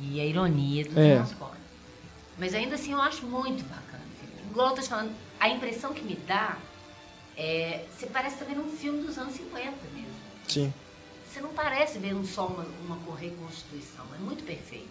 e 0.00 0.20
a 0.20 0.24
ironia 0.24 0.84
dos 0.84 0.96
É. 0.96 1.12
irmãos 1.14 1.32
Coen. 1.34 1.50
Mas 2.38 2.54
ainda 2.54 2.74
assim 2.74 2.92
eu 2.92 3.00
acho 3.00 3.24
muito 3.26 3.62
bacana. 3.64 4.02
o 4.04 4.18
filme. 4.26 4.50
Igual 4.50 4.68
eu 4.70 4.74
tô 4.74 4.82
te 4.82 4.88
falando, 4.88 5.12
a 5.40 5.48
impressão 5.48 5.92
que 5.92 6.02
me 6.02 6.16
dá 6.26 6.56
é. 7.36 7.84
Você 7.96 8.06
parece 8.06 8.34
estar 8.36 8.44
vendo 8.46 8.62
um 8.62 8.70
filme 8.70 9.02
dos 9.02 9.16
anos 9.18 9.34
50 9.34 9.70
mesmo. 9.94 10.14
Sim. 10.48 10.72
Você 11.34 11.40
não 11.40 11.52
parece 11.52 11.98
vendo 11.98 12.24
só 12.24 12.46
uma, 12.46 12.64
uma 12.86 13.18
reconstituição, 13.18 14.04
é 14.14 14.18
muito 14.22 14.44
perfeito. 14.44 14.86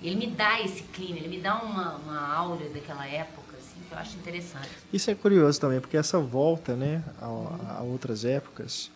E 0.00 0.06
ele 0.06 0.14
me 0.14 0.28
dá 0.28 0.62
esse 0.62 0.84
clima, 0.84 1.18
ele 1.18 1.26
me 1.26 1.40
dá 1.40 1.60
uma, 1.60 1.96
uma 1.96 2.32
aura 2.32 2.68
daquela 2.68 3.04
época, 3.04 3.56
assim, 3.58 3.80
que 3.88 3.92
eu 3.92 3.98
acho 3.98 4.16
interessante. 4.16 4.68
Isso 4.92 5.10
é 5.10 5.14
curioso 5.16 5.60
também, 5.60 5.80
porque 5.80 5.96
essa 5.96 6.20
volta 6.20 6.76
né, 6.76 7.02
a, 7.20 7.78
a 7.78 7.82
outras 7.82 8.24
épocas, 8.24 8.92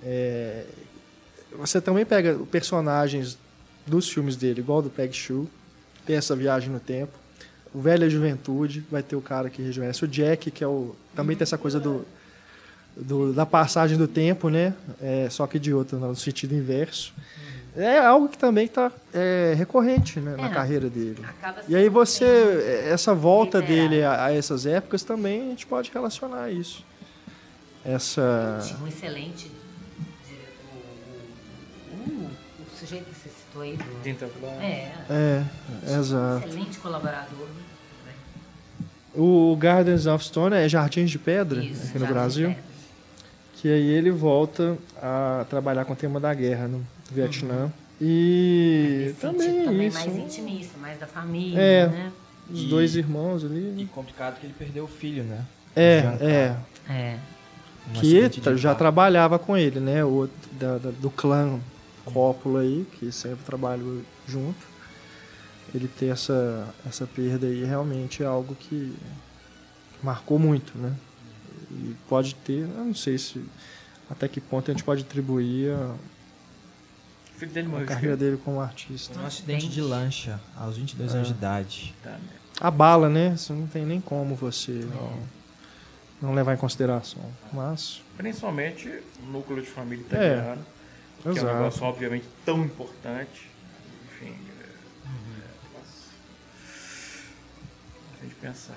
é, 0.00 0.64
você 1.58 1.80
também 1.80 2.06
pega 2.06 2.38
personagens 2.48 3.36
dos 3.84 4.08
filmes 4.08 4.36
dele, 4.36 4.60
igual 4.60 4.80
do 4.80 4.90
Peg 4.90 5.12
Shoe, 5.12 5.48
tem 6.06 6.14
essa 6.14 6.36
viagem 6.36 6.70
no 6.70 6.78
tempo, 6.78 7.18
o 7.74 7.80
Velha 7.80 8.08
Juventude, 8.08 8.86
vai 8.88 9.02
ter 9.02 9.16
o 9.16 9.20
cara 9.20 9.50
que 9.50 9.60
rejuvenesce, 9.60 10.04
o 10.04 10.08
Jack, 10.08 10.52
que 10.52 10.62
é 10.62 10.68
o, 10.68 10.94
também 11.16 11.36
tem 11.36 11.42
essa 11.42 11.58
coisa 11.58 11.80
do, 11.80 12.06
do- 13.02 13.32
da 13.32 13.44
passagem 13.46 13.96
do 13.96 14.06
tempo, 14.08 14.48
né, 14.48 14.74
é, 15.00 15.28
só 15.30 15.46
que 15.46 15.58
de 15.58 15.72
outro, 15.72 15.98
no 15.98 16.14
sentido 16.16 16.54
inverso. 16.54 17.12
É 17.76 17.98
algo 17.98 18.28
que 18.28 18.36
também 18.36 18.64
está 18.66 18.90
recorrente 19.56 20.18
né, 20.18 20.34
na 20.36 20.48
É. 20.48 20.50
carreira 20.52 20.90
dele. 20.90 21.24
E 21.68 21.76
aí 21.76 21.88
você, 21.88 22.24
bem- 22.26 22.92
essa 22.92 23.14
volta 23.14 23.62
dele 23.62 24.02
a, 24.02 24.24
a 24.26 24.34
essas 24.34 24.66
épocas 24.66 25.04
também 25.04 25.42
a 25.42 25.50
gente 25.50 25.66
pode 25.66 25.90
relacionar 25.94 26.42
a 26.44 26.50
isso. 26.50 26.84
Essa. 27.84 28.58
Um 28.82 28.88
excelente 28.88 29.50
sujeito 32.78 33.04
que 33.04 33.14
você 33.14 33.28
citou 33.28 33.62
aí. 33.62 33.76
Do, 33.76 34.40
Blanc. 34.40 34.56
é, 34.64 34.92
É, 35.08 35.44
um 35.86 36.00
exato. 36.00 36.46
excelente 36.48 36.78
colaborador. 36.78 37.46
né? 38.06 38.12
O 39.14 39.56
Gardens 39.56 40.06
of 40.06 40.24
Stone 40.24 40.56
é 40.56 40.68
Jardins 40.68 41.10
de 41.10 41.18
Pedra, 41.18 41.62
Isso, 41.62 41.82
aqui 41.88 41.98
no 41.98 42.00
Jardim 42.00 42.06
de 42.06 42.12
Brasil. 42.12 42.56
Que 43.60 43.68
aí 43.68 43.88
ele 43.90 44.10
volta 44.10 44.78
a 45.02 45.44
trabalhar 45.50 45.84
com 45.84 45.92
o 45.92 45.96
tema 45.96 46.18
da 46.18 46.32
guerra 46.32 46.66
no 46.68 46.84
Vietnã. 47.10 47.70
E 48.00 49.02
Nesse 49.08 49.20
também 49.20 49.40
sentido 49.48 49.64
também 49.66 49.86
isso. 49.88 49.98
mais 49.98 50.16
intimista, 50.16 50.78
mais 50.78 50.98
da 50.98 51.06
família, 51.06 51.60
É. 51.60 51.86
né? 51.86 52.12
Os 52.50 52.62
E- 52.62 52.66
dois 52.68 52.96
irmãos 52.96 53.44
ali. 53.44 53.74
E 53.82 53.84
complicado 53.86 54.40
que 54.40 54.46
ele 54.46 54.54
perdeu 54.58 54.84
o 54.84 54.88
filho, 54.88 55.22
né? 55.24 55.44
É, 55.76 55.98
é. 56.20 56.56
É. 56.92 57.18
Um 57.88 57.92
que 58.00 58.28
tra- 58.40 58.56
já 58.56 58.70
carro. 58.70 58.78
trabalhava 58.78 59.38
com 59.38 59.56
ele, 59.56 59.78
né? 59.80 60.02
O 60.04 60.08
outro 60.08 60.36
da- 60.52 60.78
da- 60.78 60.90
do 60.90 61.10
clã 61.10 61.58
Coppola 62.06 62.60
aí, 62.60 62.86
que 62.98 63.12
sempre 63.12 63.44
trabalhou 63.44 64.00
junto. 64.26 64.66
Ele 65.74 65.86
ter 65.86 66.06
essa, 66.06 66.66
essa 66.88 67.06
perda 67.06 67.46
aí 67.46 67.62
realmente 67.64 68.22
é 68.22 68.26
algo 68.26 68.54
que 68.58 68.92
marcou 70.02 70.38
muito, 70.38 70.76
né? 70.78 70.92
E 71.70 71.94
pode 72.08 72.34
ter, 72.34 72.62
eu 72.62 72.84
não 72.84 72.94
sei 72.94 73.16
se 73.18 73.44
até 74.10 74.26
que 74.26 74.40
ponto 74.40 74.70
a 74.70 74.74
gente 74.74 74.82
pode 74.82 75.02
atribuir 75.02 75.70
a, 75.72 75.94
O 77.34 77.38
filho 77.38 77.52
dele 77.52 77.66
a 77.66 77.70
morreu. 77.70 77.86
carreira 77.86 78.16
dele 78.16 78.40
como 78.44 78.60
artista. 78.60 79.18
Um 79.18 79.26
acidente 79.26 79.68
de 79.68 79.80
lancha 79.80 80.40
aos 80.56 80.76
22 80.76 81.14
anos 81.14 81.28
de 81.28 81.34
idade. 81.34 81.94
Tá, 82.02 82.10
né? 82.10 82.18
A 82.60 82.70
bala, 82.70 83.08
né? 83.08 83.36
Você 83.36 83.52
não 83.52 83.66
tem 83.66 83.86
nem 83.86 84.00
como 84.00 84.34
você 84.34 84.72
não, 84.72 85.22
não 86.28 86.34
levar 86.34 86.54
em 86.54 86.58
consideração. 86.58 87.22
Mas, 87.52 88.02
Principalmente 88.16 88.88
o 89.22 89.26
núcleo 89.26 89.62
de 89.62 89.68
família 89.70 90.02
É, 90.02 90.06
italiano, 90.06 90.66
que 91.22 91.28
é 91.28 91.30
um 91.30 91.34
exato. 91.36 91.54
negócio 91.54 91.82
obviamente 91.84 92.26
tão 92.44 92.62
importante. 92.64 93.48
Enfim, 94.12 94.34
é, 94.60 94.64
é, 94.64 95.50
a 98.20 98.24
gente 98.24 98.34
pensar. 98.34 98.76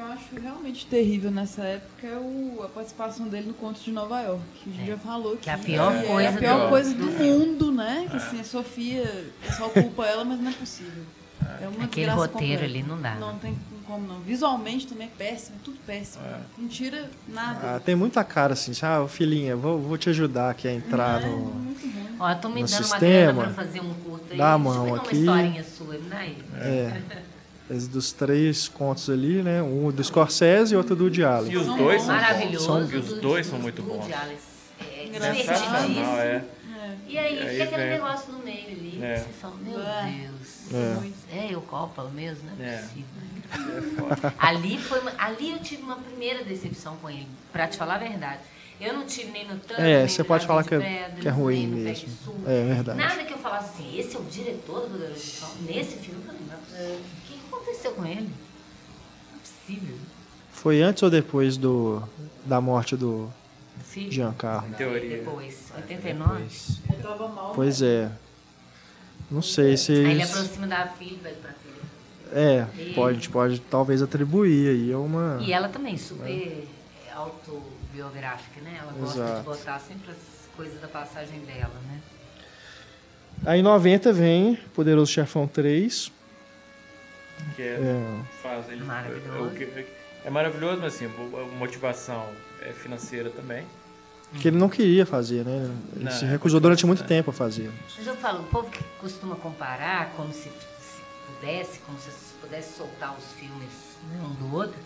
É, 0.00 0.02
O 0.02 0.06
que 0.06 0.12
eu 0.12 0.12
acho 0.12 0.40
realmente 0.42 0.86
terrível 0.86 1.30
nessa 1.30 1.62
época 1.62 2.06
é 2.06 2.16
o- 2.16 2.62
a 2.64 2.68
participação 2.68 3.28
dele 3.28 3.48
no 3.48 3.54
Conto 3.54 3.80
de 3.80 3.90
Nova 3.92 4.20
York. 4.22 4.42
Que 4.64 4.70
a 4.70 4.72
gente 4.72 4.86
já 4.88 4.96
falou 4.98 5.36
Que 5.36 5.50
é 5.50 5.52
a 5.54 5.58
pior 5.58 5.94
E 5.94 6.06
coisa 6.06 6.28
É 6.28 6.34
a 6.34 6.38
pior 6.38 6.62
do- 6.64 6.68
coisa 6.70 6.94
do 6.94 7.06
mundo, 7.06 7.72
né? 7.72 8.06
Que 8.10 8.16
assim, 8.16 8.40
a 8.40 8.44
Sofia, 8.44 9.30
o 9.42 9.46
pessoal 9.46 9.70
culpa 9.70 10.06
ela, 10.06 10.24
mas 10.24 10.40
não 10.40 10.50
é 10.50 10.54
possível. 10.54 11.04
É 11.60 11.68
uma 11.68 11.84
Aquele 11.84 12.10
roteiro 12.10 12.32
completa. 12.32 12.64
ali 12.64 12.82
não 12.82 13.00
dá. 13.00 13.14
Não 13.14 13.38
tem 13.38 13.56
como 13.86 14.06
não. 14.06 14.20
Visualmente 14.20 14.86
também 14.86 15.06
é 15.06 15.10
péssimo, 15.16 15.56
tudo 15.64 15.78
péssimo. 15.86 16.22
Não 16.56 16.68
tira 16.68 17.10
nada. 17.28 17.76
ah, 17.76 17.80
tem 17.80 17.94
muita 17.96 18.22
cara 18.22 18.52
assim, 18.52 18.72
ah, 18.82 19.06
filhinha, 19.08 19.56
vou, 19.56 19.78
vou 19.80 19.96
te 19.98 20.08
ajudar 20.10 20.50
aqui 20.50 20.68
a 20.68 20.72
entrar 20.72 21.22
É 21.22 21.26
no. 21.26 21.36
muito 21.38 21.82
ruim. 21.86 22.16
Ó, 22.18 22.30
eu 22.30 22.36
tô 22.38 22.48
me 22.50 22.60
no 22.60 22.66
dando 22.66 22.76
uma 22.76 22.82
sistema, 22.84 23.32
grana 23.32 23.54
pra 23.54 23.64
fazer 23.64 23.80
um 23.80 23.94
curto 23.94 24.26
aí. 24.32 24.38
dá 24.38 24.54
a 24.54 24.58
Deixa 24.58 24.70
eu 24.70 24.74
mão 24.74 24.84
pegar 24.84 24.96
aqui. 25.02 25.16
uma 25.16 25.20
historinha 25.42 25.64
sua, 25.64 25.96
aí. 26.12 26.38
É. 26.60 27.00
Dos 27.90 28.10
três 28.12 28.66
contos 28.68 29.08
ali, 29.08 29.42
né? 29.42 29.62
Um 29.62 29.90
do 29.92 30.02
Scorsese 30.02 30.74
e 30.74 30.76
outro 30.76 30.96
do 30.96 31.04
Woody 31.04 31.20
E 31.20 31.24
Allen. 31.24 31.56
os 31.56 31.66
São 31.66 31.76
dois 31.76 32.02
são 32.02 32.14
bons. 32.14 32.20
Maravilhoso. 32.22 32.64
São, 32.66 32.90
e 32.90 32.96
os 32.96 33.12
dois 33.20 33.46
são 33.46 33.58
muito 33.60 33.82
bons. 33.82 33.98
Woody 33.98 34.12
Allen. 34.12 34.36
É. 34.80 35.34
Sensacional, 35.34 36.18
é. 36.18 36.26
É. 36.26 36.44
E 37.06 37.18
aí, 37.18 37.34
E 37.36 37.38
aí 37.40 37.56
tem 37.58 37.62
aquele 37.62 37.90
negócio 37.90 38.32
no 38.32 38.38
meio 38.40 38.66
ali. 38.68 38.98
É. 39.02 39.16
Você 39.18 39.28
fala, 39.40 39.54
meu 39.62 39.80
É. 39.80 40.02
Deus. 40.20 40.72
É. 40.72 40.94
Muito. 40.94 41.14
É, 41.32 41.54
eu 41.54 41.60
Coppola 41.62 42.10
mesmo, 42.10 42.48
não 42.58 42.64
é 42.64 42.74
É. 42.74 42.78
possível. 42.78 43.04
É. 44.28 44.32
Ali, 44.38 44.78
foi 44.78 45.00
uma- 45.00 45.12
ali 45.18 45.50
eu 45.52 45.58
tive 45.60 45.82
uma 45.82 45.96
primeira 45.96 46.44
decepção 46.44 46.96
com 46.96 47.08
ele, 47.10 47.26
pra 47.52 47.66
te 47.68 47.76
falar 47.76 47.96
a 47.96 47.98
verdade. 47.98 48.40
Eu 48.80 48.94
não 48.94 49.04
tive 49.04 49.30
nem 49.30 49.46
no 49.46 49.58
tanto, 49.58 49.80
É, 49.80 49.98
nem 49.98 50.08
você 50.08 50.22
no 50.22 50.28
pode 50.28 50.46
falar 50.46 50.64
que 50.64 50.74
é- 50.74 51.12
que 51.20 51.28
é 51.28 51.30
ruim 51.30 51.66
mesmo. 51.66 52.06
de 52.06 52.12
Sul. 52.24 52.34
É 52.46 52.64
verdade. 52.74 52.98
Nada 52.98 53.24
que 53.24 53.32
eu 53.34 53.38
falasse 53.38 53.70
assim, 53.74 53.98
esse 53.98 54.16
é 54.16 54.18
o 54.18 54.22
diretor 54.22 54.88
do 54.88 54.98
Chefão. 55.20 55.50
Nesse 55.66 55.96
filme, 55.96 56.20
eu 56.20 56.26
falei, 56.26 56.40
não 56.48 56.78
é. 56.78 56.92
O 56.96 57.00
que 57.26 57.29
aconteceu 57.70 57.92
com 57.92 58.06
ele? 58.06 58.30
Não 59.30 59.36
é 59.36 59.40
possível. 59.40 59.96
Foi 60.52 60.82
antes 60.82 61.02
ou 61.02 61.10
depois 61.10 61.56
do, 61.56 62.02
da 62.44 62.60
morte 62.60 62.96
do 62.96 63.32
Filho, 63.84 64.12
Giancarlo? 64.12 64.68
Em 64.68 64.72
teoria. 64.72 65.18
Depois, 65.18 65.72
89. 65.74 66.34
Depois, 66.34 66.80
Eu 66.88 67.02
tava 67.02 67.28
mal. 67.28 67.52
Pois 67.54 67.80
é. 67.82 68.10
Não 69.30 69.42
sei 69.42 69.76
se. 69.76 69.92
Aí 69.92 70.10
ele 70.10 70.22
aproxima 70.22 70.66
da 70.66 70.86
filha, 70.88 71.18
velho, 71.22 71.36
pra 71.36 71.52
filha. 71.52 71.70
É, 72.32 72.66
pode, 72.94 73.10
a 73.10 73.12
gente 73.14 73.30
pode 73.30 73.60
talvez 73.60 74.02
atribuir 74.02 74.68
aí 74.68 74.92
a 74.92 74.98
uma. 74.98 75.38
E 75.40 75.52
ela 75.52 75.68
também, 75.68 75.96
super 75.96 76.66
autobiográfica, 77.14 78.60
né? 78.60 78.78
Ela 78.80 78.92
gosta 78.92 79.18
Exato. 79.18 79.38
de 79.38 79.44
botar 79.44 79.78
sempre 79.78 80.10
as 80.10 80.16
coisas 80.56 80.80
da 80.80 80.88
passagem 80.88 81.40
dela, 81.40 81.74
né? 81.86 82.00
Aí 83.46 83.60
em 83.60 83.62
90 83.62 84.12
vem 84.12 84.56
Poderoso 84.74 85.10
Chefão 85.10 85.46
3. 85.46 86.12
Que 87.56 87.62
é, 87.62 87.66
É, 87.74 88.20
faz 88.42 88.68
ele, 88.68 88.84
Maravilhoso. 88.84 89.50
É, 89.54 89.58
que- 89.82 89.86
é 90.24 90.30
maravilhoso, 90.30 90.80
mas 90.82 90.94
assim, 90.94 91.06
a 91.06 91.56
motivação 91.58 92.26
é 92.60 92.72
financeira 92.72 93.30
também. 93.30 93.66
Que 94.40 94.46
ele 94.48 94.58
não 94.58 94.68
queria 94.68 95.04
fazer, 95.04 95.44
né? 95.44 95.70
Ele 95.96 96.04
Não, 96.04 96.12
se 96.12 96.24
é 96.24 96.28
recusou 96.28 96.60
durante 96.60 96.86
muito 96.86 97.02
tempo 97.04 97.30
a 97.30 97.32
fazer. 97.32 97.68
Mas 97.98 98.06
eu 98.06 98.14
falo, 98.16 98.42
o 98.42 98.44
povo 98.44 98.70
que 98.70 98.82
costuma 99.00 99.34
comparar 99.34 100.10
como 100.16 100.32
se, 100.32 100.42
se 100.44 100.50
pudesse, 101.26 101.80
como 101.80 101.98
se 101.98 102.10
pudesse 102.40 102.76
soltar 102.76 103.16
os 103.18 103.24
filmes 103.32 103.96
né, 104.08 104.20
um 104.24 104.34
do 104.34 104.54
outro. 104.54 104.78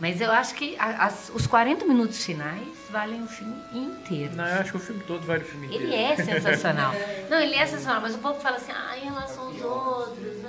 Mas 0.00 0.20
eu 0.20 0.32
acho 0.32 0.54
que 0.56 0.76
a- 0.78 1.06
as- 1.06 1.30
os 1.34 1.46
40 1.46 1.86
minutos 1.86 2.24
finais 2.24 2.66
valem 2.90 3.22
o 3.22 3.26
filme 3.28 3.54
inteiro. 3.72 4.34
Não, 4.34 4.46
eu 4.46 4.60
acho 4.60 4.72
que 4.72 4.76
o 4.76 4.80
filme 4.80 5.02
todo 5.04 5.24
vale 5.24 5.44
o 5.44 5.46
filme 5.46 5.66
inteiro. 5.68 5.84
Ele 5.84 5.94
é 5.94 6.16
sensacional. 6.22 6.92
Não, 7.30 7.38
ele 7.38 7.54
é 7.54 7.64
sensacional, 7.66 8.00
mas 8.02 8.14
o 8.14 8.18
povo 8.18 8.38
fala 8.40 8.56
assim, 8.56 8.72
ah, 8.72 8.98
em 8.98 9.04
relação 9.04 9.44
aos 9.46 9.62
outros. 9.62 10.41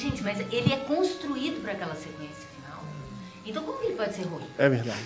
Gente, 0.00 0.22
mas 0.22 0.40
ele 0.52 0.72
é 0.72 0.76
construído 0.78 1.60
para 1.62 1.72
aquela 1.72 1.94
sequência 1.94 2.46
final. 2.56 2.82
Então 3.44 3.62
como 3.64 3.78
que 3.78 3.86
ele 3.86 3.96
pode 3.96 4.14
ser 4.14 4.22
ruim? 4.22 4.46
É 4.56 4.68
verdade. 4.68 5.04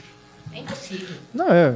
É 0.53 0.59
impossível. 0.61 1.17
Não, 1.33 1.49
é. 1.53 1.75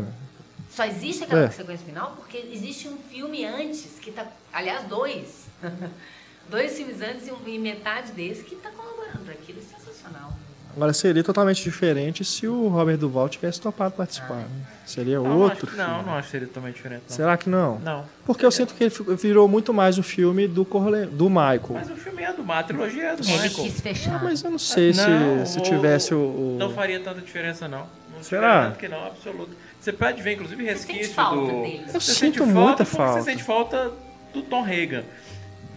Só 0.70 0.84
existe 0.84 1.24
aquela 1.24 1.44
É. 1.46 1.50
sequência 1.50 1.84
final 1.84 2.12
porque 2.16 2.36
existe 2.38 2.86
um 2.88 2.96
filme 2.98 3.44
antes, 3.44 3.98
que 4.00 4.12
tá. 4.12 4.26
Aliás, 4.52 4.86
dois. 4.86 5.46
dois 6.48 6.76
filmes 6.76 7.00
antes 7.02 7.26
e, 7.26 7.32
um- 7.32 7.46
e 7.48 7.58
metade 7.58 8.12
desse 8.12 8.44
que 8.44 8.54
tá 8.56 8.70
colaborando 8.70 9.18
para 9.24 9.32
aquilo. 9.34 9.58
É 9.58 9.62
sensacional. 9.78 10.32
Agora 10.76 10.92
seria 10.92 11.24
totalmente 11.24 11.62
diferente 11.62 12.24
se 12.24 12.46
o 12.46 12.68
Robert 12.68 12.96
Duval 12.98 13.28
tivesse 13.28 13.60
topado 13.60 13.94
participar. 13.94 14.36
né? 14.36 14.46
Seria 14.86 15.16
Não, 15.16 15.24
não 15.24 15.38
outro. 15.40 15.66
acho, 15.68 15.76
não, 15.76 15.86
filme. 15.86 16.02
não 16.06 16.14
acho 16.14 16.26
que 16.26 16.30
seria 16.30 16.46
totalmente 16.46 16.74
diferente. 16.76 17.02
Não. 17.08 17.16
Será 17.16 17.36
que 17.36 17.50
não? 17.50 17.78
Não. 17.80 18.04
Porque 18.24 18.46
eu 18.46 18.50
sinto 18.50 18.74
que 18.74 18.84
ele 18.84 18.92
virou 19.16 19.48
muito 19.48 19.74
mais 19.74 19.98
o 19.98 20.02
filme 20.02 20.46
do, 20.46 20.64
Corle... 20.64 21.06
do 21.06 21.28
Michael. 21.28 21.60
Mas 21.70 21.90
o 21.90 21.96
filme 21.96 22.22
é 22.22 22.32
do 22.32 22.44
Mar, 22.44 22.60
a 22.60 22.62
trilogia 22.62 23.02
é 23.08 23.16
do 23.16 23.22
Ele 23.22 23.32
Michael. 23.32 23.50
quis 23.68 23.80
fechar. 23.80 24.16
Ah, 24.16 24.20
mas 24.22 24.42
eu 24.44 24.50
não 24.50 24.58
sei 24.58 24.92
se, 24.94 25.00
Não, 25.06 25.44
se 25.44 25.58
o- 25.58 25.62
tivesse 25.62 26.14
o. 26.14 26.18
o- 26.18 26.56
Não 26.58 26.70
faria 26.72 27.00
tanta 27.00 27.20
diferença, 27.20 27.66
não. 27.66 27.86
não 28.14 28.22
Será? 28.22 28.60
garanto 28.60 28.76
que 28.78 28.88
não, 28.88 29.04
absoluto. 29.06 29.50
Você 29.80 29.92
pode 29.92 30.22
ver, 30.22 30.34
inclusive, 30.34 30.62
sente 30.64 30.72
resquício 30.74 31.14
falta 31.14 31.36
do. 31.36 31.46
dele? 31.62 31.82
Eu 31.92 32.00
Você 32.00 32.12
sinto 32.12 32.38
sente 32.38 32.42
muita 32.42 32.84
porque 32.84 32.96
falta. 32.96 33.20
Você 33.22 33.30
sente 33.30 33.42
falta 33.42 33.90
do 34.32 34.42
Tom 34.42 34.62
Hagen, 34.64 35.04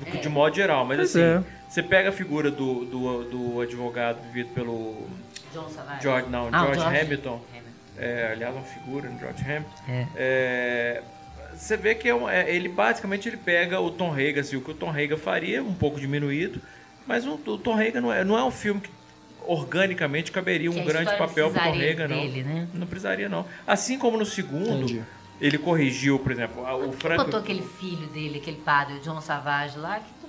É. 0.05 0.17
de 0.17 0.29
modo 0.29 0.55
geral. 0.55 0.85
Mas 0.85 0.97
Pois 0.97 1.09
assim, 1.15 1.21
é. 1.21 1.43
Você 1.71 1.81
pega 1.81 2.09
a 2.09 2.11
figura 2.11 2.51
do, 2.51 2.83
do, 2.85 3.23
do 3.23 3.61
advogado 3.61 4.21
vivido 4.23 4.53
pelo 4.53 5.07
John 5.53 5.69
Savage. 5.69 6.01
George, 6.03 6.29
não, 6.29 6.49
Ah, 6.51 6.63
o 6.63 6.65
George, 6.65 6.79
George 6.81 6.99
Hamilton. 6.99 7.41
Hamilton. 7.51 7.71
É, 7.97 8.31
aliás, 8.33 8.53
uma 8.55 8.63
figura, 8.63 9.09
um 9.09 9.17
George 9.19 9.41
Hamilton. 9.43 9.83
É. 9.87 10.07
É, 10.15 11.03
você 11.55 11.77
vê 11.77 11.95
que 11.95 12.09
é 12.09 12.15
um- 12.15 12.27
é, 12.27 12.53
ele 12.53 12.67
basicamente 12.67 13.29
ele 13.29 13.37
pega 13.37 13.79
o 13.79 13.89
Tom 13.89 14.11
Hagen, 14.11 14.39
assim, 14.39 14.55
o 14.57 14.61
que 14.61 14.71
o 14.71 14.73
Tom 14.73 14.89
Hagen 14.89 15.15
faria, 15.17 15.63
um 15.63 15.73
pouco 15.73 15.99
diminuído, 15.99 16.61
mas 17.07 17.25
o, 17.25 17.33
o 17.35 17.57
Tom 17.57 17.73
Hagen 17.75 18.01
não 18.01 18.11
é, 18.11 18.23
não 18.23 18.37
é 18.37 18.43
um 18.43 18.51
filme 18.51 18.81
que 18.81 18.89
organicamente 19.45 20.31
caberia 20.31 20.69
um 20.69 20.83
grande 20.85 21.15
papel 21.17 21.49
pro 21.51 21.59
Tom 21.61 21.71
precisaria 21.71 21.91
Hagen, 21.93 22.07
não. 22.07 22.21
dele, 22.21 22.43
né? 22.43 22.67
Não 22.73 22.87
precisaria, 22.87 23.29
não. 23.29 23.45
Assim 23.65 23.97
como 23.97 24.17
no 24.17 24.25
segundo, 24.25 24.83
Entendi. 24.83 25.01
ele 25.39 25.57
corrigiu, 25.57 26.19
por 26.19 26.31
exemplo, 26.31 26.63
o 26.87 26.91
Frank... 26.93 27.23
botou 27.23 27.39
aquele 27.39 27.63
filho 27.63 28.07
dele, 28.07 28.39
aquele 28.39 28.57
padre, 28.57 28.95
o 28.95 28.99
John 28.99 29.19
Savage 29.21 29.77
lá, 29.77 29.99
que 29.99 30.20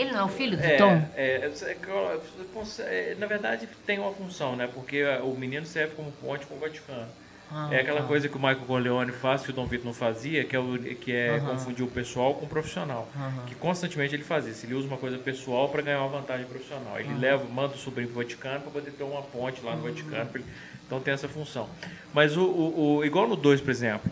Ele 0.00 0.12
não 0.12 0.20
é 0.20 0.24
o 0.24 0.28
filho 0.28 0.56
do 0.56 0.64
É, 0.64 0.76
Tom? 0.76 0.92
é, 1.16 1.50
é, 1.52 1.52
é, 1.66 3.10
é, 3.10 3.16
na 3.18 3.26
verdade 3.26 3.68
tem 3.86 3.98
uma 3.98 4.12
função, 4.12 4.56
né? 4.56 4.68
Porque 4.72 5.04
o 5.22 5.34
menino 5.38 5.66
serve 5.66 5.94
como 5.94 6.10
ponte 6.12 6.46
com 6.46 6.54
o 6.54 6.58
Vaticano. 6.58 7.06
Ah, 7.52 7.68
É 7.72 7.80
aquela 7.80 8.00
ah. 8.00 8.04
coisa 8.04 8.28
que 8.28 8.36
o 8.36 8.38
Michael 8.38 8.60
Corleone 8.66 9.10
faz, 9.12 9.42
que 9.42 9.50
o 9.50 9.52
Dom 9.52 9.66
Vito 9.66 9.84
não 9.84 9.92
fazia, 9.92 10.44
que 10.44 10.54
é, 10.54 10.58
o, 10.58 10.78
que 10.78 11.12
é 11.12 11.30
Aham. 11.36 11.46
confundir 11.56 11.84
o 11.84 11.88
pessoal 11.88 12.34
com 12.34 12.46
o 12.46 12.48
profissional. 12.48 13.08
Aham. 13.14 13.44
Que 13.46 13.54
constantemente 13.56 14.14
ele 14.14 14.22
faz 14.22 14.46
isso. 14.46 14.64
Ele 14.64 14.74
usa 14.74 14.86
uma 14.86 14.96
coisa 14.96 15.18
pessoal 15.18 15.68
para 15.68 15.82
ganhar 15.82 15.98
uma 16.00 16.08
vantagem 16.20 16.46
profissional. 16.46 16.98
Ele 16.98 17.12
leva, 17.18 17.44
manda 17.52 17.74
o 17.74 17.78
sobrinho 17.78 18.08
pro 18.08 18.22
Vaticano 18.22 18.60
para 18.60 18.70
poder 18.70 18.92
ter 18.92 19.02
uma 19.02 19.22
ponte 19.22 19.60
lá 19.64 19.74
no 19.74 19.82
Vaticano. 19.82 20.30
ele- 20.34 20.44
Então 20.86 21.00
tem 21.00 21.12
essa 21.12 21.28
função. 21.28 21.68
Mas 22.14 22.36
o, 22.36 22.42
o- 22.44 22.96
o- 22.98 23.04
igual 23.04 23.26
no 23.28 23.36
2, 23.36 23.60
por 23.60 23.70
exemplo, 23.70 24.10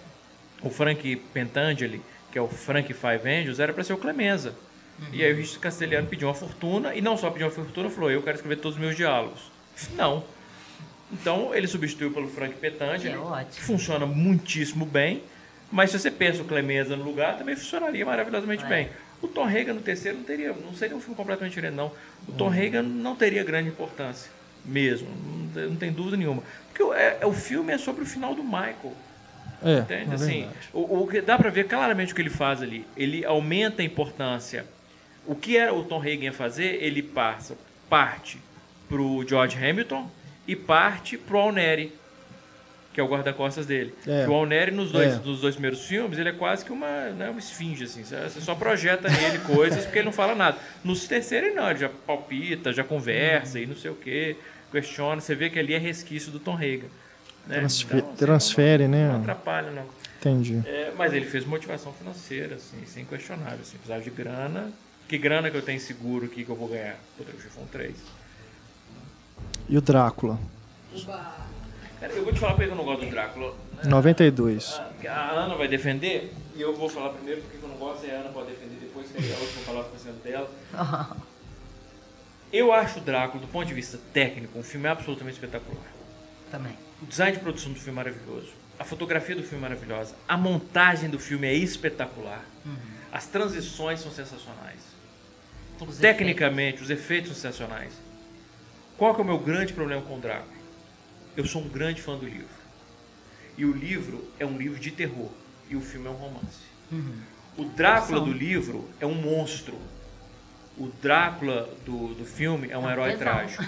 o 0.62 0.69
Frank 0.69 1.16
Pentangeli, 1.32 2.02
que 2.32 2.39
é 2.39 2.43
o 2.43 2.48
Frank 2.48 2.93
Five 2.93 3.28
Angels, 3.28 3.59
era 3.60 3.73
para 3.73 3.82
ser 3.85 3.93
o 3.93 3.98
Clemenza. 3.98 4.52
E 5.12 5.24
aí 5.24 5.32
o 5.32 5.36
Richard 5.36 5.58
Castelhano 5.60 6.06
pediu 6.08 6.28
uma 6.28 6.34
fortuna, 6.34 6.94
e 6.94 7.00
não 7.00 7.16
só 7.16 7.30
pediu 7.30 7.46
uma 7.46 7.52
fortuna, 7.52 7.88
falou, 7.88 8.10
eu 8.10 8.22
quero 8.22 8.36
escrever 8.36 8.56
todos 8.56 8.76
os 8.76 8.80
meus 8.80 8.96
diálogos. 8.96 9.40
Não. 9.94 10.24
Então 11.12 11.54
ele 11.54 11.66
substituiu 11.66 12.10
pelo 12.12 12.28
Frank 12.28 12.54
Petangeli. 12.56 13.10
Que 13.14 13.16
é 13.16 13.18
ótimo. 13.18 13.52
Funciona 13.64 14.04
muitíssimo 14.06 14.84
bem. 14.84 15.22
Mas 15.70 15.90
se 15.90 15.98
você 15.98 16.10
pensa 16.10 16.42
o 16.42 16.44
Clemenza 16.44 16.96
no 16.96 17.04
lugar, 17.04 17.36
também 17.38 17.54
funcionaria 17.54 18.04
maravilhosamente 18.04 18.64
É. 18.64 18.68
bem. 18.68 18.88
O 19.20 19.28
Tom 19.28 19.44
Hagen 19.44 19.74
no 19.74 19.80
terceiro 19.80 20.16
não 20.18 20.24
teria, 20.24 20.52
não 20.52 20.72
seria 20.74 20.96
um 20.96 21.00
filme 21.00 21.14
completamente 21.16 21.52
diferente, 21.52 21.74
não. 21.74 21.86
O 22.26 22.30
Uhum. 22.32 22.36
Tom 22.36 22.48
Hagen 22.50 22.82
não 22.82 23.14
teria 23.16 23.42
grande 23.44 23.68
importância, 23.68 24.30
mesmo. 24.64 25.08
Não, 25.10 25.48
tem- 25.48 25.66
não 25.66 25.76
tem 25.76 25.92
dúvida 25.92 26.16
nenhuma. 26.16 26.42
Porque 26.68 26.82
o, 26.82 26.94
é, 26.94 27.18
o 27.24 27.32
filme 27.32 27.72
é 27.72 27.78
sobre 27.78 28.02
o 28.02 28.06
final 28.06 28.34
do 28.34 28.42
Michael. 28.44 28.92
É, 29.62 29.78
Entende? 29.80 30.10
é 30.12 30.14
assim, 30.14 30.48
o, 30.72 31.02
o 31.02 31.06
que 31.08 31.20
dá 31.20 31.36
pra 31.36 31.50
ver 31.50 31.64
claramente 31.66 32.12
o 32.12 32.14
que 32.16 32.22
ele 32.22 32.30
faz 32.30 32.62
ali. 32.62 32.86
Ele 32.96 33.24
aumenta 33.24 33.82
a 33.82 33.84
importância. 33.84 34.64
O 35.28 35.34
que 35.34 35.59
era 35.59 35.74
o 35.74 35.84
Tom 35.84 36.00
Hagen 36.00 36.32
fazer, 36.32 36.82
ele 36.82 37.02
passa 37.02 37.55
parte 37.88 38.38
pro 38.88 39.22
George 39.28 39.62
Hamilton 39.62 40.10
e 40.46 40.56
parte 40.56 41.18
pro 41.18 41.36
Alneri, 41.38 41.92
que 42.94 42.98
é 42.98 43.05
o 43.05 43.06
guarda-costas 43.06 43.66
dele. 43.66 43.94
É. 44.06 44.26
O 44.26 44.32
Alneri 44.32 44.70
nos 44.70 44.90
dois, 44.90 45.12
É. 45.12 45.16
nos 45.18 45.42
dois 45.42 45.55
primeiros 45.55 45.84
filmes, 45.84 46.18
ele 46.18 46.30
é 46.30 46.32
quase 46.32 46.64
que 46.64 46.72
uma, 46.72 47.10
né, 47.10 47.28
uma 47.28 47.38
esfinge 47.38 47.84
assim. 47.84 48.02
Você 48.02 48.40
só 48.40 48.55
projeta 48.55 49.10
nele 49.10 49.38
coisas 49.40 49.84
porque 49.84 49.98
ele 49.98 50.06
não 50.06 50.12
fala 50.12 50.34
nada. 50.34 50.56
Nos 50.82 51.06
terceiros 51.06 51.55
não, 51.55 51.68
ele 51.68 51.78
já 51.78 51.90
palpita, 51.90 52.72
já 52.72 52.82
conversa 52.82 53.60
e 53.60 53.66
não 53.66 53.76
sei 53.76 53.90
o 53.90 53.94
que, 53.94 54.34
questiona. 54.72 55.20
Você 55.20 55.34
vê 55.34 55.50
que 55.50 55.59
ali 55.59 55.74
é 55.74 55.78
resquício 55.78 56.32
do 56.32 56.40
Tom 56.40 56.56
Hagen. 56.56 56.84
Né? 57.46 57.56
Então, 57.56 57.66
assim, 57.66 57.86
transfere, 58.16 58.84
não, 58.84 58.90
né? 58.90 59.09
Não 59.09 59.20
atrapalha, 59.20 59.70
não. 59.70 59.84
Entendi. 60.18 60.62
É, 60.66 60.90
mas 60.96 61.12
ele 61.12 61.26
fez 61.26 61.44
motivação 61.44 61.92
financeira, 61.92 62.56
assim, 62.56 62.78
sem 62.86 63.05
questionável. 63.05 63.59
Assim, 63.60 63.76
precisava 63.76 64.00
de 64.02 64.10
grana. 64.10 64.72
Que 65.09 65.16
grana 65.16 65.51
que 65.51 65.56
eu 65.56 65.62
tenho 65.62 65.80
seguro 65.80 66.26
aqui 66.26 66.44
que 66.44 66.51
eu 66.51 66.55
vou 66.55 66.68
ganhar? 66.68 66.97
Poderoso 67.16 67.43
Chefão 67.43 67.66
3. 67.72 67.97
E 69.68 69.78
o 69.78 69.80
Drácula? 69.80 70.39
Cara, 71.98 72.12
eu 72.12 72.24
vou 72.24 72.32
te 72.32 72.39
falar 72.39 72.55
porque 72.55 72.70
eu 72.70 72.76
não 72.76 72.85
gosto 72.85 73.06
do 73.06 73.10
Drácula. 73.10 73.55
92. 73.85 74.80
A, 75.06 75.10
a 75.10 75.30
Ana 75.30 75.55
vai 75.55 75.66
defender, 75.66 76.32
e 76.55 76.60
eu 76.60 76.76
vou 76.76 76.89
falar 76.89 77.10
primeiro 77.10 77.40
porque 77.40 77.56
eu 77.56 77.68
não 77.68 77.76
gosto, 77.76 78.06
e 78.06 78.10
a 78.10 78.16
Ana 78.20 78.30
pode 78.30 78.51
defender 78.51 78.76
depois, 78.80 79.10
que 79.10 79.16
ela 79.16 79.39
vai 79.39 79.64
falar 79.64 79.85
por 79.85 79.98
cento 79.98 80.22
dela. 80.22 80.51
Eu 82.51 82.72
acho 82.72 82.98
o 82.98 83.02
Drácula, 83.02 83.43
do 83.43 83.48
ponto 83.48 83.66
de 83.66 83.74
vista 83.74 83.98
técnico, 84.10 84.59
um 84.59 84.62
filme 84.62 84.89
absolutamente 84.89 85.35
espetacular. 85.35 85.85
Também. 86.51 86.72
O 87.02 87.05
design 87.05 87.36
de 87.36 87.43
produção 87.43 87.72
do 87.72 87.78
filme 87.78 88.01
é 88.01 88.05
maravilhoso. 88.05 88.48
A 88.78 88.85
fotografia 88.85 89.36
do 89.36 89.43
filme 89.43 89.59
é 89.59 89.68
maravilhosa. 89.68 90.14
A 90.26 90.35
montagem 90.35 91.10
do 91.10 91.18
filme 91.18 91.47
é 91.47 91.52
espetacular. 91.52 92.43
As 93.12 93.26
transições 93.26 94.01
são 94.01 94.10
sensacionais. 94.10 94.80
Os 95.86 95.98
tecnicamente, 95.98 96.82
os 96.82 96.90
efeitos 96.90 97.30
são 97.32 97.50
sensacionais. 97.50 97.92
Qual 98.96 99.14
que 99.14 99.20
é 99.20 99.24
o 99.24 99.26
meu 99.26 99.38
grande 99.38 99.72
problema 99.72 100.02
com 100.02 100.16
o 100.16 100.20
Drácula? 100.20 100.59
Eu 101.36 101.44
sou 101.46 101.62
um 101.62 101.68
grande 101.68 102.02
fã 102.02 102.16
do 102.16 102.26
livro. 102.26 102.59
E 103.56 103.64
o 103.64 103.72
livro 103.72 104.24
é 104.38 104.46
um 104.46 104.56
livro 104.56 104.78
de 104.78 104.90
terror. 104.90 105.30
E 105.70 105.76
o 105.76 105.80
filme 105.80 106.06
é 106.06 106.10
um 106.10 106.14
romance. 106.14 106.66
O 107.56 107.64
Drácula 107.64 108.20
do 108.20 108.32
livro 108.32 108.88
é 109.00 109.06
um 109.06 109.14
monstro. 109.14 109.76
O 110.76 110.86
Drácula 111.02 111.68
do, 111.84 112.14
do 112.14 112.24
filme 112.24 112.70
é 112.70 112.78
um 112.78 112.88
herói 112.88 113.12
Pesão. 113.12 113.24
trágico. 113.24 113.64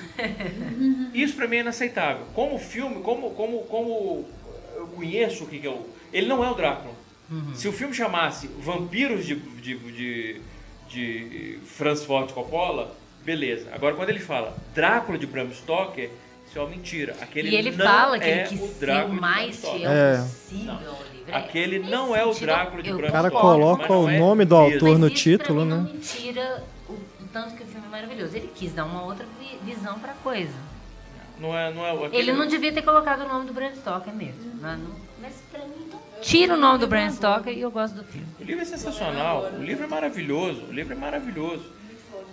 Isso 1.13 1.35
pra 1.35 1.49
mim 1.49 1.57
é 1.57 1.61
inaceitável. 1.61 2.25
Como 2.35 2.59
filme, 2.59 3.03
como, 3.03 3.31
como, 3.31 3.65
como 3.65 4.29
eu 4.77 4.87
conheço 4.89 5.45
o 5.45 5.47
que 5.47 5.59
que 5.59 5.67
é 5.67 5.71
o. 5.71 5.87
Ele 6.13 6.27
não 6.27 6.45
é 6.45 6.51
o 6.51 6.55
Drácula. 6.55 6.95
Se 7.55 7.69
o 7.69 7.73
filme 7.73 7.95
chamasse 7.95 8.49
Vampiros 8.59 9.25
de, 9.25 9.37
de, 9.37 9.79
de, 9.79 10.41
de 10.91 11.59
Francis 11.65 12.05
Ford 12.05 12.31
Coppola, 12.33 12.95
beleza. 13.25 13.69
Agora 13.73 13.95
quando 13.95 14.11
ele 14.11 14.19
fala 14.19 14.55
Drácula 14.75 15.17
de 15.17 15.27
Bram 15.27 15.51
Stoker, 15.53 16.11
isso 16.47 16.59
é 16.59 16.61
uma 16.63 16.71
mentira. 16.71 17.17
Aquele 17.21 17.51
e 17.51 17.55
ele 17.57 17.71
não 17.71 17.87
fala 17.87 18.19
que 18.19 18.25
é 18.25 18.39
ele 18.41 18.49
quis 18.49 18.61
o 18.61 18.67
ser 18.67 18.75
Drácula 18.87 19.09
Bram 19.09 19.21
mais 19.21 19.57
Stoker. 19.57 19.79
fiel 19.79 19.91
É. 19.91 20.17
possível 20.19 20.73
ao. 20.73 21.11
É, 21.29 21.37
Aquele 21.37 21.79
nesse 21.79 21.91
não 21.93 22.17
é 22.17 22.25
o 22.27 22.35
Drácula 22.35 22.83
de 22.83 22.93
Bram 22.93 23.09
O 23.09 23.13
cara 23.13 23.29
Stoker, 23.29 23.41
coloca 23.51 23.83
mas 23.89 23.91
o 24.05 24.09
é 24.09 24.19
nome 24.19 24.45
do 24.45 24.57
mesmo. 24.59 24.75
autor 24.75 24.99
no 24.99 25.09
Mas 25.11 25.21
título, 25.21 25.65
né? 25.65 25.77
Não 25.77 25.83
me 25.85 25.99
tira 26.01 26.65
o, 26.89 26.93
o 26.93 27.29
tanto 27.33 27.55
que 27.55 27.63
o 27.63 27.67
filme 27.67 27.87
é 27.87 27.91
maravilhoso. 27.91 28.37
Ele 28.37 28.51
quis 28.53 28.73
dar 28.73 28.85
uma 28.85 29.05
outra 29.05 29.25
vi- 29.39 29.59
visão 29.73 29.97
pra 30.01 30.13
coisa. 30.25 30.55
Não 31.39 31.57
é, 31.57 31.73
não 31.73 31.87
é 31.87 31.93
aquele- 31.93 32.17
Ele 32.17 32.33
não 32.33 32.47
devia 32.49 32.73
ter 32.73 32.83
colocado 32.83 33.23
o 33.25 33.29
nome 33.29 33.47
do 33.47 33.53
Bram 33.53 33.73
Stoker 33.77 34.13
mesmo. 34.13 34.41
Mas, 34.61 34.79
não- 34.79 34.97
mas 35.23 35.35
pra 35.53 35.61
mim, 35.61 35.85
então, 35.87 36.00
tira 36.21 36.55
o 36.55 36.57
nome 36.57 36.79
do 36.79 36.87
Bram 36.87 37.11
Stoker 37.11 37.53
e 37.57 37.61
eu 37.61 37.71
gosto 37.71 37.95
do 37.95 38.05
filme. 38.05 38.27
O 38.39 38.45
livro 38.45 38.63
é 38.63 38.65
sensacional, 38.65 39.51
o 39.59 39.63
livro 39.63 39.85
é 39.85 39.87
maravilhoso, 39.87 40.63
o 40.69 40.73
livro 40.73 40.93
é 40.93 40.97
maravilhoso. 40.97 41.65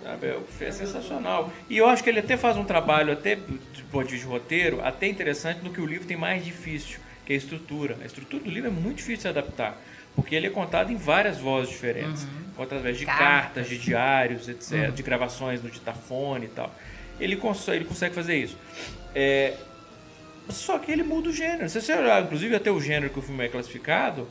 Sabe? 0.02 0.26
É 0.60 0.70
sensacional. 0.70 1.52
E 1.68 1.76
eu 1.76 1.86
acho 1.88 2.02
que 2.02 2.08
ele 2.10 2.20
até 2.20 2.36
faz 2.36 2.56
um 2.56 2.64
trabalho, 2.64 3.12
até 3.12 3.34
de 3.34 3.82
ponto 3.90 4.06
de 4.06 4.12
vista 4.12 4.26
de 4.26 4.32
roteiro, 4.32 4.80
até 4.82 5.06
interessante 5.06 5.62
no 5.62 5.70
que 5.70 5.80
o 5.80 5.86
livro 5.86 6.06
tem 6.06 6.16
mais 6.16 6.44
difícil, 6.44 7.00
que 7.26 7.32
é 7.32 7.36
a 7.36 7.38
estrutura. 7.38 7.96
A 8.02 8.06
estrutura 8.06 8.42
do 8.42 8.50
livro 8.50 8.68
é 8.68 8.72
muito 8.72 8.98
difícil 8.98 9.16
de 9.16 9.22
se 9.22 9.28
adaptar, 9.28 9.76
porque 10.14 10.34
ele 10.34 10.46
é 10.46 10.50
contado 10.50 10.92
em 10.92 10.96
várias 10.96 11.38
vozes 11.38 11.70
diferentes. 11.70 12.26
Conta 12.56 12.74
através 12.76 12.98
de 12.98 13.06
cartas, 13.06 13.28
Cartas. 13.28 13.68
de 13.68 13.78
diários, 13.78 14.48
etc., 14.48 14.92
de 14.92 15.02
gravações 15.02 15.62
no 15.62 15.70
ditafone 15.70 16.46
e 16.46 16.48
tal. 16.48 16.74
Ele 17.20 17.36
consegue, 17.36 17.78
ele 17.78 17.84
consegue 17.84 18.14
fazer 18.14 18.36
isso. 18.36 18.56
É, 19.14 19.54
Só 20.48 20.78
que 20.78 20.90
ele 20.90 21.02
muda 21.02 21.28
o 21.28 21.32
gênero. 21.32 21.68
Se 21.68 21.80
você 21.80 21.92
olhar, 21.94 22.22
inclusive, 22.22 22.54
até 22.56 22.70
o 22.70 22.80
gênero 22.80 23.10
que 23.12 23.18
o 23.18 23.22
filme 23.22 23.44
é 23.44 23.48
classificado, 23.48 24.26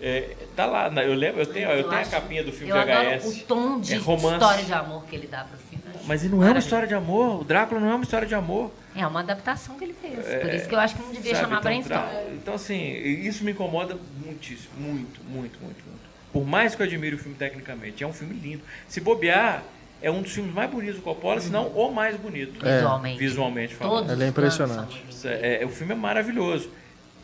é, 0.00 0.36
tá 0.54 0.66
lá. 0.66 0.88
na- 0.90 1.02
Eu 1.02 1.14
lembro, 1.14 1.40
eu 1.40 1.46
tenho, 1.46 1.68
eu 1.70 1.82
tenho 1.84 1.96
a 1.96 2.00
acho- 2.00 2.10
capinha 2.10 2.44
do 2.44 2.52
filme 2.52 2.70
eu 2.70 2.76
VHS. 2.76 3.26
o 3.26 3.44
tom 3.46 3.80
de 3.80 3.94
É 3.94 3.96
história 3.96 4.64
de 4.64 4.72
amor 4.72 5.04
que 5.06 5.16
ele 5.16 5.26
dá 5.26 5.44
pro 5.44 5.58
filme. 5.58 5.82
Eu 5.92 6.00
Mas 6.06 6.24
ele 6.24 6.34
não 6.36 6.44
é 6.44 6.50
uma 6.50 6.58
história 6.58 6.86
de 6.86 6.94
amor. 6.94 7.40
O 7.40 7.44
Drácula 7.44 7.80
não 7.80 7.90
é 7.90 7.94
uma 7.94 8.04
história 8.04 8.26
de 8.26 8.34
amor. 8.34 8.70
É 8.94 9.06
uma 9.06 9.20
adaptação 9.20 9.76
que 9.76 9.84
ele 9.84 9.94
fez. 10.00 10.14
Por 10.40 10.54
isso 10.54 10.68
que 10.68 10.74
eu 10.74 10.78
acho 10.78 10.94
que 10.96 11.02
não 11.02 11.12
devia 11.12 11.34
sabe? 11.34 11.44
chamar 11.44 11.58
então, 11.58 11.62
brainstorm. 11.70 12.00
Drá- 12.00 12.22
então, 12.34 12.54
assim, 12.54 12.92
isso 12.92 13.44
me 13.44 13.52
incomoda 13.52 13.96
muitíssimo. 14.24 14.70
Muito, 14.78 15.20
muito, 15.24 15.58
muito, 15.60 15.84
muito. 15.84 15.98
Por 16.32 16.46
mais 16.46 16.74
que 16.74 16.82
eu 16.82 16.86
admire 16.86 17.14
o 17.14 17.18
filme 17.18 17.36
tecnicamente, 17.36 18.04
é 18.04 18.06
um 18.06 18.12
filme 18.12 18.34
lindo. 18.38 18.62
Se 18.88 19.00
bobear, 19.00 19.62
é 20.00 20.10
um 20.10 20.22
dos 20.22 20.32
filmes 20.32 20.54
mais 20.54 20.70
bonitos 20.70 20.96
do 20.96 21.02
Coppola, 21.02 21.40
se 21.40 21.50
não 21.50 21.68
o 21.68 21.92
mais 21.92 22.16
bonito. 22.16 22.64
É. 22.66 22.76
Visualmente. 22.76 23.18
Visualmente 23.18 23.74
falando. 23.74 23.96
Todos 23.98 24.12
Ele 24.12 24.24
é 24.24 24.28
impressionante. 24.28 25.04
É, 25.24 25.62
é, 25.62 25.66
o 25.66 25.68
filme 25.68 25.92
é 25.92 25.96
maravilhoso. 25.96 26.70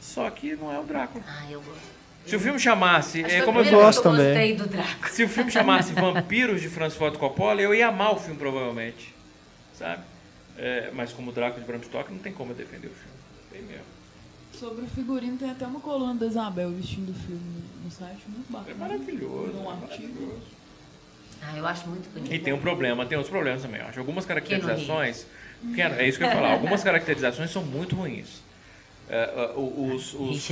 Só 0.01 0.29
que 0.31 0.55
não 0.57 0.73
é 0.73 0.79
o 0.79 0.83
Drácula. 0.85 1.25
Ah, 1.27 1.51
eu 1.51 1.61
gosto. 1.63 1.95
Se 2.27 2.37
o 2.37 2.41
filme 2.41 2.59
chamasse. 2.59 3.23
É, 3.23 3.43
como 3.43 3.59
a 3.61 3.63
eu 3.63 3.71
gosto 3.71 4.03
também. 4.03 4.27
gostei 4.27 4.57
do 4.57 4.67
Drácula. 4.67 5.09
Se 5.09 5.25
o 5.25 5.29
filme 5.29 5.51
chamasse 5.53 5.93
Vampiros 5.93 6.61
de 6.61 6.69
Francis 6.69 6.99
Ford 6.99 7.17
Coppola, 7.17 7.61
eu 7.61 7.75
ia 7.75 7.89
amar 7.89 8.13
o 8.13 8.17
filme, 8.17 8.39
provavelmente. 8.39 9.15
Sabe? 9.79 10.03
É, 10.57 10.91
mas 10.95 11.13
como 11.13 11.33
Drácula 11.33 11.61
de 11.61 11.67
Bram 11.67 11.83
Stoker, 11.83 12.13
não 12.13 12.19
tem 12.21 12.33
como 12.33 12.53
eu 12.53 12.57
defender 12.57 12.89
o 12.89 12.91
filme. 12.91 13.19
Tem 13.51 13.63
mesmo. 13.63 13.85
Sobre 14.53 14.85
o 14.85 14.87
figurino, 14.89 15.37
tem 15.37 15.51
até 15.51 15.67
uma 15.67 15.81
coluna 15.81 16.15
da 16.15 16.27
Isabel 16.27 16.71
vestindo 16.71 17.11
o 17.11 17.15
filme 17.15 17.65
no 17.85 17.91
site, 17.91 18.21
muito 18.29 18.49
É 18.49 18.53
bacana. 18.53 18.77
maravilhoso. 18.79 19.53
Um 19.59 19.65
é 19.71 19.73
artigo. 19.73 20.15
maravilhoso. 20.15 20.43
Ah, 21.43 21.57
eu 21.57 21.67
acho 21.67 21.87
muito 21.89 22.09
bonito. 22.13 22.33
E 22.33 22.39
tem 22.39 22.53
um 22.53 22.59
problema, 22.59 23.05
tem 23.07 23.17
outros 23.19 23.31
problemas 23.31 23.63
também. 23.63 23.81
Eu 23.81 23.87
acho 23.89 23.99
algumas 23.99 24.25
caracterizações. 24.27 25.27
Keanu- 25.75 25.95
é 25.97 26.07
isso 26.09 26.19
que 26.19 26.25
eu 26.25 26.29
ia 26.29 26.35
falar. 26.35 26.53
Algumas 26.53 26.83
caracterizações 26.85 27.51
são 27.51 27.63
muito 27.63 27.95
ruins. 27.97 28.43
É, 29.09 29.53
o- 29.57 29.93
os, 29.95 30.15
os, 30.15 30.49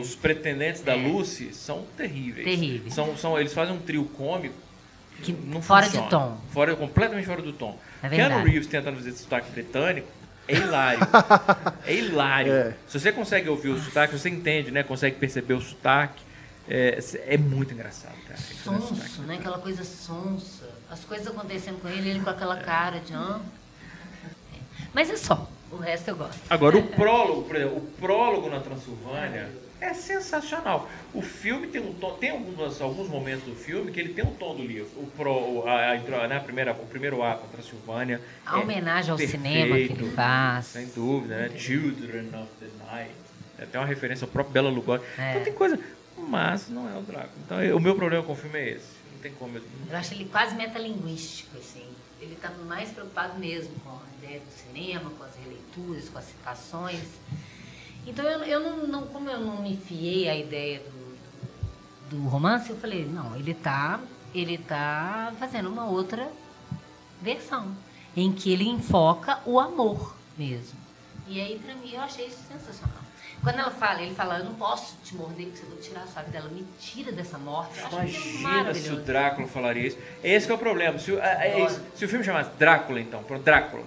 os 0.00 0.14
pretendentes 0.16 0.80
da 0.82 0.92
É. 0.94 0.96
Lucy 0.96 1.52
são 1.54 1.84
terríveis. 1.96 2.44
Terríveis. 2.44 2.92
São, 2.94 3.16
são, 3.16 3.38
eles 3.38 3.54
fazem 3.54 3.74
um 3.74 3.78
trio 3.78 4.04
cômico 4.16 4.54
que 5.22 5.32
não 5.32 5.62
Fora 5.62 5.82
de 5.86 5.90
funciona. 5.92 6.10
tom. 6.10 6.36
Fora, 6.52 6.74
completamente 6.74 7.24
fora 7.26 7.40
do 7.40 7.52
tom. 7.52 7.78
É 8.02 8.08
Keanu. 8.08 8.42
Reeves 8.44 8.66
tentando 8.66 8.96
fazer 8.96 9.12
sotaque 9.12 9.50
britânico 9.52 10.08
é 10.48 10.54
hilário. 10.56 11.00
é 11.86 11.94
hilário. 11.94 12.52
É. 12.52 12.74
Se 12.88 12.98
você 12.98 13.12
consegue 13.12 13.48
ouvir 13.48 13.68
o 13.70 13.78
sotaque, 13.80 14.18
você 14.18 14.28
entende, 14.28 14.70
né? 14.72 14.82
Consegue 14.82 15.16
perceber 15.16 15.54
o 15.54 15.60
sotaque. 15.60 16.22
É, 16.68 16.98
é 17.26 17.36
muito 17.36 17.74
engraçado, 17.74 18.16
cara. 18.26 18.40
fazer 18.40 18.54
esse 18.54 18.62
sotaque 18.62 19.10
Sonso, 19.10 19.22
né? 19.22 19.36
Aquela 19.36 19.58
coisa 19.58 19.84
sonsa. 19.84 20.68
As 20.90 21.04
coisas 21.04 21.26
acontecendo 21.26 21.80
com 21.80 21.88
ele, 21.88 22.10
ele 22.10 22.20
com 22.20 22.30
aquela 22.30 22.56
cara 22.56 23.00
de... 23.00 23.12
Ah. 23.14 23.40
É. 24.54 24.58
Mas 24.94 25.10
é 25.10 25.16
só. 25.16 25.48
O 25.70 25.76
resto 25.76 26.08
eu 26.08 26.16
gosto. 26.16 26.40
Agora, 26.48 26.78
o 26.78 26.82
prólogo, 26.82 27.42
por 27.42 27.56
exemplo, 27.56 27.78
o 27.78 27.80
prólogo 27.80 28.48
na 28.48 28.60
Transilvânia 28.60 29.50
é 29.80 29.92
sensacional. 29.92 30.88
O 31.12 31.20
filme 31.20 31.66
tem 31.66 31.80
um 31.80 31.92
tom, 31.92 32.12
tem 32.14 32.30
alguns, 32.30 32.80
alguns 32.80 33.08
momentos 33.08 33.44
do 33.44 33.54
filme 33.54 33.90
que 33.90 34.00
ele 34.00 34.14
tem 34.14 34.24
um 34.24 34.34
tom 34.34 34.54
do 34.54 34.62
livro. 34.62 34.88
O, 34.96 35.06
pro, 35.16 35.66
a, 35.66 35.92
a, 35.92 36.28
né, 36.28 36.36
a 36.36 36.40
primeira, 36.40 36.72
o 36.72 36.86
primeiro 36.86 37.22
ato 37.22 37.42
da 37.42 37.48
Transilvânia. 37.48 38.20
A 38.46 38.58
é 38.58 38.62
homenagem 38.62 39.10
ao 39.10 39.16
perfeito, 39.16 39.42
cinema 39.42 39.76
que 39.76 39.92
ele 39.92 40.10
faz. 40.12 40.66
Sem 40.66 40.86
dúvida, 40.86 41.36
né? 41.36 41.50
Children 41.58 42.28
of 42.28 42.48
the 42.60 42.66
Night. 42.86 43.10
É 43.58 43.64
até 43.64 43.78
uma 43.78 43.86
referência 43.86 44.24
ao 44.24 44.30
próprio 44.30 44.52
Bela 44.52 44.70
Lugosi. 44.70 45.04
É. 45.18 45.30
Então 45.30 45.44
tem 45.44 45.52
coisa. 45.52 45.78
Mas 46.16 46.68
não 46.68 46.88
é 46.88 46.96
o 46.98 47.02
Drácula. 47.02 47.32
Então 47.44 47.76
o 47.76 47.80
meu 47.80 47.94
problema 47.96 48.24
com 48.24 48.32
o 48.32 48.36
filme 48.36 48.58
é 48.58 48.70
esse. 48.76 48.88
Não 49.12 49.18
tem 49.20 49.32
como. 49.34 49.56
eu- 49.56 49.62
Eu 49.90 49.96
acho 49.96 50.14
ele 50.14 50.24
quase 50.26 50.54
metalinguístico, 50.54 51.56
assim. 51.58 51.84
Ele 52.20 52.34
está 52.34 52.50
mais 52.50 52.90
preocupado 52.90 53.38
mesmo 53.38 53.74
com 53.80 53.90
a 53.90 54.00
ideia 54.22 54.40
do 54.40 54.50
cinema, 54.50 55.10
com 55.10 55.24
as 55.24 55.34
releituras, 55.36 56.08
com 56.08 56.18
as 56.18 56.24
citações. 56.24 57.02
Então, 58.06 58.24
eu, 58.24 58.40
eu 58.44 58.60
não, 58.60 58.86
não- 58.86 59.06
como 59.08 59.28
eu 59.28 59.40
não 59.40 59.62
me 59.62 59.76
fiei 59.76 60.28
à 60.28 60.36
ideia 60.36 60.80
do, 60.80 62.16
do 62.16 62.28
romance, 62.28 62.70
eu 62.70 62.76
falei, 62.76 63.04
não, 63.06 63.34
ele 63.36 63.50
está 63.52 64.00
ele 64.34 64.58
tá 64.58 65.32
fazendo 65.38 65.68
uma 65.68 65.84
outra 65.86 66.28
versão, 67.22 67.72
em 68.16 68.32
que 68.32 68.50
ele 68.52 68.64
enfoca 68.68 69.38
o 69.46 69.60
amor 69.60 70.16
mesmo. 70.36 70.76
E 71.28 71.40
aí, 71.40 71.58
pra 71.58 71.74
mim, 71.76 71.92
eu 71.92 72.00
achei 72.00 72.26
isso 72.26 72.40
sensacional. 72.48 73.03
Quando 73.44 73.58
ela 73.58 73.70
fala, 73.70 74.00
ele 74.02 74.14
fala, 74.14 74.38
eu 74.38 74.44
não 74.46 74.54
posso 74.54 74.96
te 75.04 75.14
morder 75.14 75.46
porque 75.48 75.64
eu 75.64 75.68
vou 75.68 75.78
tirar 75.78 76.02
a 76.02 76.06
sua 76.06 76.22
vida. 76.22 76.38
Ela 76.38 76.48
me 76.48 76.64
tira 76.80 77.12
dessa 77.12 77.38
morte. 77.38 77.78
Imagina 77.78 78.74
se 78.74 78.88
o. 78.90 78.96
Drácula 78.96 79.46
falaria 79.46 79.86
isso. 79.86 79.98
Esse 80.22 80.46
que 80.46 80.52
é 80.52 80.54
o 80.54 80.58
problema. 80.58 80.98
Se, 80.98 81.12
o- 81.12 81.18
é- 81.20 81.60
é. 81.60 81.68
Se 81.94 82.04
o 82.04 82.08
filme 82.08 82.24
chamasse 82.24 82.50
Drácula, 82.58 83.00
então, 83.00 83.22
pronto, 83.22 83.42
Drácula, 83.44 83.84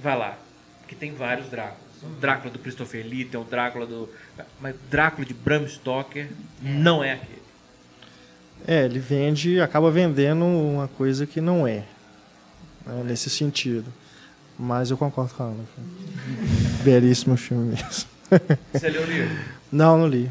vai 0.00 0.16
lá. 0.16 0.38
Porque 0.80 0.94
tem 0.94 1.12
vários 1.12 1.48
Dráculas. 1.48 1.82
O 2.02 2.06
Drácula 2.20 2.52
do 2.52 2.58
Christopher 2.58 3.04
Lee, 3.04 3.24
tem 3.24 3.40
o 3.40 3.44
Drácula 3.44 3.86
do. 3.86 4.08
Mas 4.60 4.74
o 4.74 4.78
Drácula 4.90 5.26
de 5.26 5.34
Bram 5.34 5.66
Stoker 5.66 6.28
não 6.62 7.02
é 7.02 7.12
aquele. 7.14 7.42
É, 8.66 8.84
ele 8.84 8.98
vende, 8.98 9.60
acaba 9.60 9.90
vendendo 9.90 10.44
uma 10.44 10.86
coisa 10.88 11.26
que 11.26 11.40
não 11.40 11.66
é, 11.66 11.84
né, 12.86 13.02
nesse 13.04 13.28
sentido. 13.28 13.92
Mas 14.58 14.90
eu 14.90 14.96
concordo 14.96 15.34
com 15.34 15.42
a 15.42 15.46
Ana. 15.46 15.64
Belíssimo 16.84 17.36
filme 17.36 17.74
mesmo. 17.74 18.13
Você 18.72 18.88
leu 18.88 19.02
o 19.02 19.06
livro? 19.06 19.36
Não, 19.72 19.98
não 19.98 20.06
li. 20.06 20.30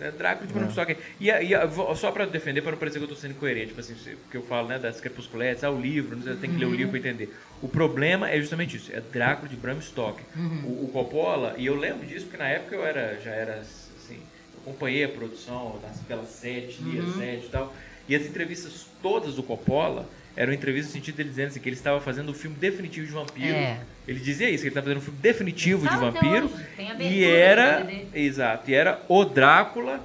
É 0.00 0.10
Drácula 0.10 0.46
de 0.46 0.54
Bram 0.54 0.70
Stoker. 0.70 0.96
E, 1.20 1.30
e 1.30 1.96
só 1.96 2.10
pra 2.10 2.24
defender, 2.24 2.62
pra 2.62 2.72
não 2.72 2.78
parecer 2.78 2.98
que 2.98 3.04
eu 3.04 3.08
tô 3.08 3.14
sendo 3.14 3.32
incoerente, 3.32 3.68
tipo 3.68 3.80
assim, 3.80 3.94
porque 3.94 4.38
eu 4.38 4.42
falo 4.42 4.68
né, 4.68 4.78
das 4.78 5.00
crepusculetes, 5.00 5.62
ah, 5.62 5.70
o 5.70 5.78
livro, 5.78 6.16
você 6.16 6.34
tem 6.34 6.50
que 6.50 6.56
ler 6.56 6.64
o 6.64 6.74
livro 6.74 6.90
pra 6.90 6.98
entender. 6.98 7.36
O 7.60 7.68
problema 7.68 8.30
é 8.30 8.40
justamente 8.40 8.76
isso, 8.76 8.90
é 8.90 9.00
Drácula 9.00 9.48
de 9.48 9.56
Bram 9.56 9.80
Stoker. 9.80 10.24
O, 10.64 10.84
o 10.86 10.90
Coppola, 10.92 11.54
e 11.58 11.66
eu 11.66 11.76
lembro 11.76 12.06
disso 12.06 12.24
porque 12.24 12.38
na 12.38 12.48
época 12.48 12.74
eu 12.74 12.84
era, 12.86 13.20
já 13.20 13.30
era 13.32 13.60
assim, 13.60 14.18
eu 14.54 14.60
acompanhei 14.62 15.04
a 15.04 15.08
produção 15.08 15.78
das, 15.82 15.98
pela 16.00 16.24
sete, 16.24 16.82
lia 16.82 17.02
sete 17.18 17.46
e 17.46 17.50
tal, 17.50 17.74
e 18.08 18.16
as 18.16 18.24
entrevistas 18.24 18.86
todas 19.02 19.34
do 19.34 19.42
Coppola 19.42 20.08
eram 20.36 20.52
entrevistas 20.52 20.92
no 20.92 20.98
sentido 21.00 21.16
dele 21.16 21.28
dizendo 21.30 21.48
assim, 21.48 21.60
que 21.60 21.68
ele 21.68 21.76
estava 21.76 22.00
fazendo 22.00 22.30
o 22.30 22.34
filme 22.34 22.56
definitivo 22.56 23.06
de 23.06 23.12
vampiro. 23.12 23.54
É. 23.54 23.80
Ele 24.06 24.20
dizia 24.20 24.50
isso, 24.50 24.62
que 24.62 24.68
ele 24.68 24.70
estava 24.70 24.84
fazendo 24.86 24.98
um 24.98 25.04
filme 25.04 25.18
definitivo 25.20 25.88
de 25.88 25.96
vampiro. 25.96 26.46
hoje, 26.46 27.02
E 27.12 27.24
era, 27.24 27.86
exato, 28.12 28.70
e 28.70 28.74
era 28.74 29.00
o 29.08 29.24
Drácula 29.24 30.00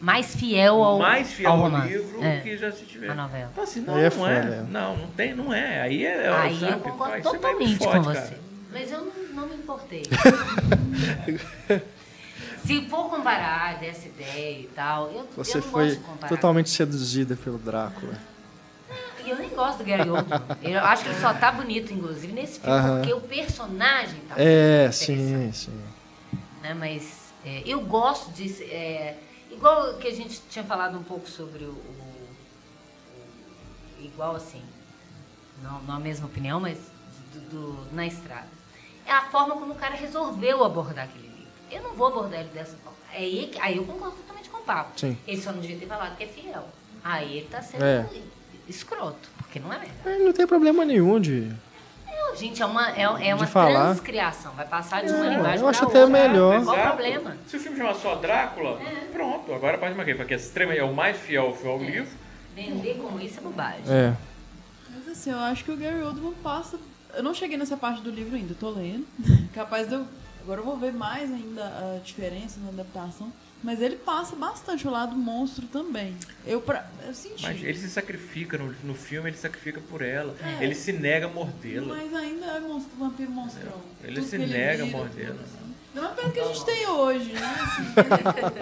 Mais 0.00 0.34
fiel 0.34 0.82
ao, 0.82 0.98
mais 0.98 1.32
fiel 1.32 1.50
ao 1.52 1.66
ao 1.66 1.86
livro 1.86 2.22
É, 2.24 2.40
que 2.40 2.56
já 2.56 2.72
se 2.72 2.84
tiver. 2.84 3.10
a 3.10 3.14
novela. 3.14 3.48
Então 3.52 3.62
assim, 3.64 3.80
não, 3.82 3.94
é 3.96 4.00
não 4.00 4.06
é. 4.06 4.10
foda, 4.10 4.54
é. 4.54 4.62
Não, 4.72 4.96
não 4.96 5.06
tem, 5.08 5.34
não 5.34 5.52
é. 5.54 5.80
Aí 5.82 6.04
é, 6.04 6.24
é 6.24 6.28
Aí 6.32 6.58
sabe? 6.58 6.72
eu 6.72 6.78
concordo 6.80 7.18
isso 7.18 7.28
é 7.28 7.32
totalmente 7.32 7.76
forte, 7.78 7.98
com 7.98 8.04
cara. 8.12 8.20
você. 8.26 8.34
Mas 8.72 8.90
eu 8.90 8.98
não, 9.04 9.12
não 9.42 9.48
me 9.48 9.54
importei. 9.56 10.02
Se 12.64 12.80
for 12.88 13.10
comparar 13.10 13.78
dessa 13.80 14.06
ideia 14.06 14.60
e 14.60 14.70
tal, 14.74 15.10
eu, 15.10 15.28
Você 15.36 15.58
eu 15.58 15.62
não 15.62 15.68
foi 15.68 15.84
gosto 15.86 15.98
de 15.98 16.04
comparar. 16.04 16.28
totalmente 16.28 16.70
seduzida 16.70 17.36
pelo 17.36 17.58
Drácula. 17.58 18.14
E 19.24 19.30
eu 19.30 19.36
nem 19.36 19.48
gosto 19.50 19.78
do 19.78 19.84
Gary 19.84 20.08
Oldman. 20.10 20.40
Eu 20.62 20.80
acho 20.80 21.04
que 21.04 21.10
ele 21.10 21.20
só 21.20 21.32
tá 21.34 21.52
bonito, 21.52 21.92
inclusive, 21.92 22.32
nesse 22.32 22.58
filme, 22.60 22.76
Aham. 22.76 22.96
porque 22.98 23.12
o 23.14 23.20
personagem 23.20 24.20
tá 24.28 24.34
É, 24.36 24.90
sim, 24.92 25.52
sim. 25.52 25.80
Né? 26.60 26.74
Mas 26.74 27.32
é, 27.44 27.62
eu 27.66 27.80
gosto 27.80 28.30
de... 28.32 28.62
é, 28.64 29.16
igual 29.50 29.94
que 29.94 30.08
a 30.08 30.14
gente 30.14 30.40
tinha 30.50 30.64
falado 30.64 30.98
um 30.98 31.02
pouco 31.02 31.28
sobre 31.28 31.64
o... 31.64 31.70
o- 31.70 31.72
o- 34.00 34.04
igual 34.04 34.34
assim, 34.36 34.62
não, 35.62 35.80
não 35.82 35.94
a 35.96 36.00
mesma 36.00 36.26
opinião, 36.26 36.58
mas 36.60 36.78
do, 37.32 37.40
do- 37.50 37.94
na 37.94 38.06
estrada. 38.06 38.48
É 39.06 39.12
a 39.12 39.22
forma 39.22 39.54
como 39.54 39.72
o 39.72 39.76
cara 39.76 39.94
resolveu 39.94 40.64
abordar 40.64 41.04
aquele 41.04 41.26
livro. 41.28 41.52
Eu 41.70 41.82
não 41.82 41.94
vou 41.94 42.08
abordar 42.08 42.40
ele 42.40 42.50
dessa 42.50 42.76
forma. 42.78 42.98
Aí, 43.12 43.48
que- 43.52 43.60
aí 43.60 43.76
eu 43.76 43.84
concordo 43.84 44.16
totalmente 44.16 44.48
com 44.50 44.58
o 44.58 44.62
Pablo. 44.62 44.92
Sim. 44.96 45.16
Ele 45.26 45.40
só 45.40 45.52
não 45.52 45.60
devia 45.60 45.78
ter 45.78 45.86
falado 45.86 46.16
que 46.16 46.24
é 46.24 46.26
fiel. 46.26 46.68
Aí 47.04 47.38
ele 47.38 47.46
tá 47.48 47.60
sendo 47.62 47.84
É. 47.84 48.06
escroto, 48.68 49.28
porque 49.38 49.58
não 49.58 49.72
é. 49.72 49.80
Mas 50.04 50.20
não 50.22 50.32
tem 50.32 50.46
problema 50.46 50.84
nenhum 50.84 51.20
de. 51.20 51.50
Não, 52.06 52.36
gente, 52.36 52.62
é 52.62 52.66
uma, 52.66 52.90
é, 52.90 53.02
é 53.28 53.34
uma 53.34 53.46
falar. 53.46 53.90
transcriação. 53.90 54.52
Vai 54.52 54.66
passar 54.66 55.04
de 55.04 55.12
uma 55.12 55.26
É, 55.26 55.30
linguagem 55.30 55.60
eu 55.60 55.68
acho 55.68 55.80
pra 55.80 55.88
até 55.88 56.04
outra. 56.04 56.28
melhor. 56.28 56.64
Qual 56.64 56.76
o 56.78 56.82
problema? 56.82 57.36
Se 57.46 57.56
o 57.56 57.60
filme 57.60 57.76
chamar 57.76 57.94
só 57.94 58.14
Drácula, 58.14 58.80
pronto. 59.12 59.52
Agora 59.52 59.76
pode 59.78 59.94
mais 59.94 60.16
porque 60.16 60.34
é 60.34 60.36
extremo, 60.36 60.72
é 60.72 60.82
o 60.82 60.94
mais 60.94 61.16
fiel, 61.18 61.54
fiel 61.54 61.72
ao 61.72 61.78
livro. 61.82 62.10
Vender 62.54 62.94
como 62.96 63.20
isso 63.20 63.38
é 63.38 63.42
bobagem. 63.42 63.82
É. 63.88 64.14
Mas 64.94 65.08
assim, 65.08 65.30
eu 65.30 65.38
acho 65.40 65.64
que 65.64 65.70
o 65.70 65.76
Gary 65.76 66.02
Oldman 66.02 66.34
passa. 66.42 66.78
Eu 67.14 67.22
não 67.22 67.34
cheguei 67.34 67.56
nessa 67.56 67.76
parte 67.76 68.00
do 68.02 68.10
livro 68.10 68.36
ainda, 68.36 68.54
tô 68.54 68.70
lendo. 68.70 69.06
Capaz 69.54 69.88
de 69.88 69.94
eu. 69.94 70.06
Agora 70.42 70.60
eu 70.60 70.64
vou 70.64 70.76
ver 70.76 70.92
mais 70.92 71.30
ainda 71.30 71.62
a 71.64 72.00
diferença 72.04 72.58
na 72.60 72.70
adaptação. 72.70 73.32
Mas 73.62 73.80
ele 73.80 73.96
passa 73.96 74.34
bastante 74.34 74.88
o 74.88 74.90
lado 74.90 75.14
monstro 75.14 75.66
também. 75.68 76.16
Eu, 76.44 76.60
pra, 76.60 76.84
eu 77.06 77.14
senti. 77.14 77.42
Mas 77.44 77.62
ele 77.62 77.78
se 77.78 77.88
sacrifica 77.88 78.58
no, 78.58 78.74
no 78.82 78.94
filme, 78.94 79.28
ele 79.30 79.36
se 79.36 79.42
sacrifica 79.42 79.80
por 79.88 80.02
ela. 80.02 80.34
É. 80.60 80.64
Ele 80.64 80.74
se 80.74 80.92
nega 80.92 81.26
a 81.26 81.28
mordê-la. 81.30 81.94
Mas 81.94 82.12
ainda 82.14 82.46
é 82.46 82.60
monstro, 82.60 82.90
vampiro 82.98 83.30
monstrão. 83.30 83.72
Ele 84.02 84.16
Tudo 84.16 84.26
se 84.26 84.36
que 84.38 84.46
nega 84.46 84.82
a 84.82 84.86
mordê-la. 84.86 85.30
tudo 85.30 85.40
assim. 85.42 85.62
Não 85.94 86.06
é 86.06 86.14
pelo 86.14 86.32
que 86.32 86.40
a 86.40 86.44
gente 86.44 86.64
tem 86.64 86.86
hoje, 86.88 87.32
né? 87.34 87.40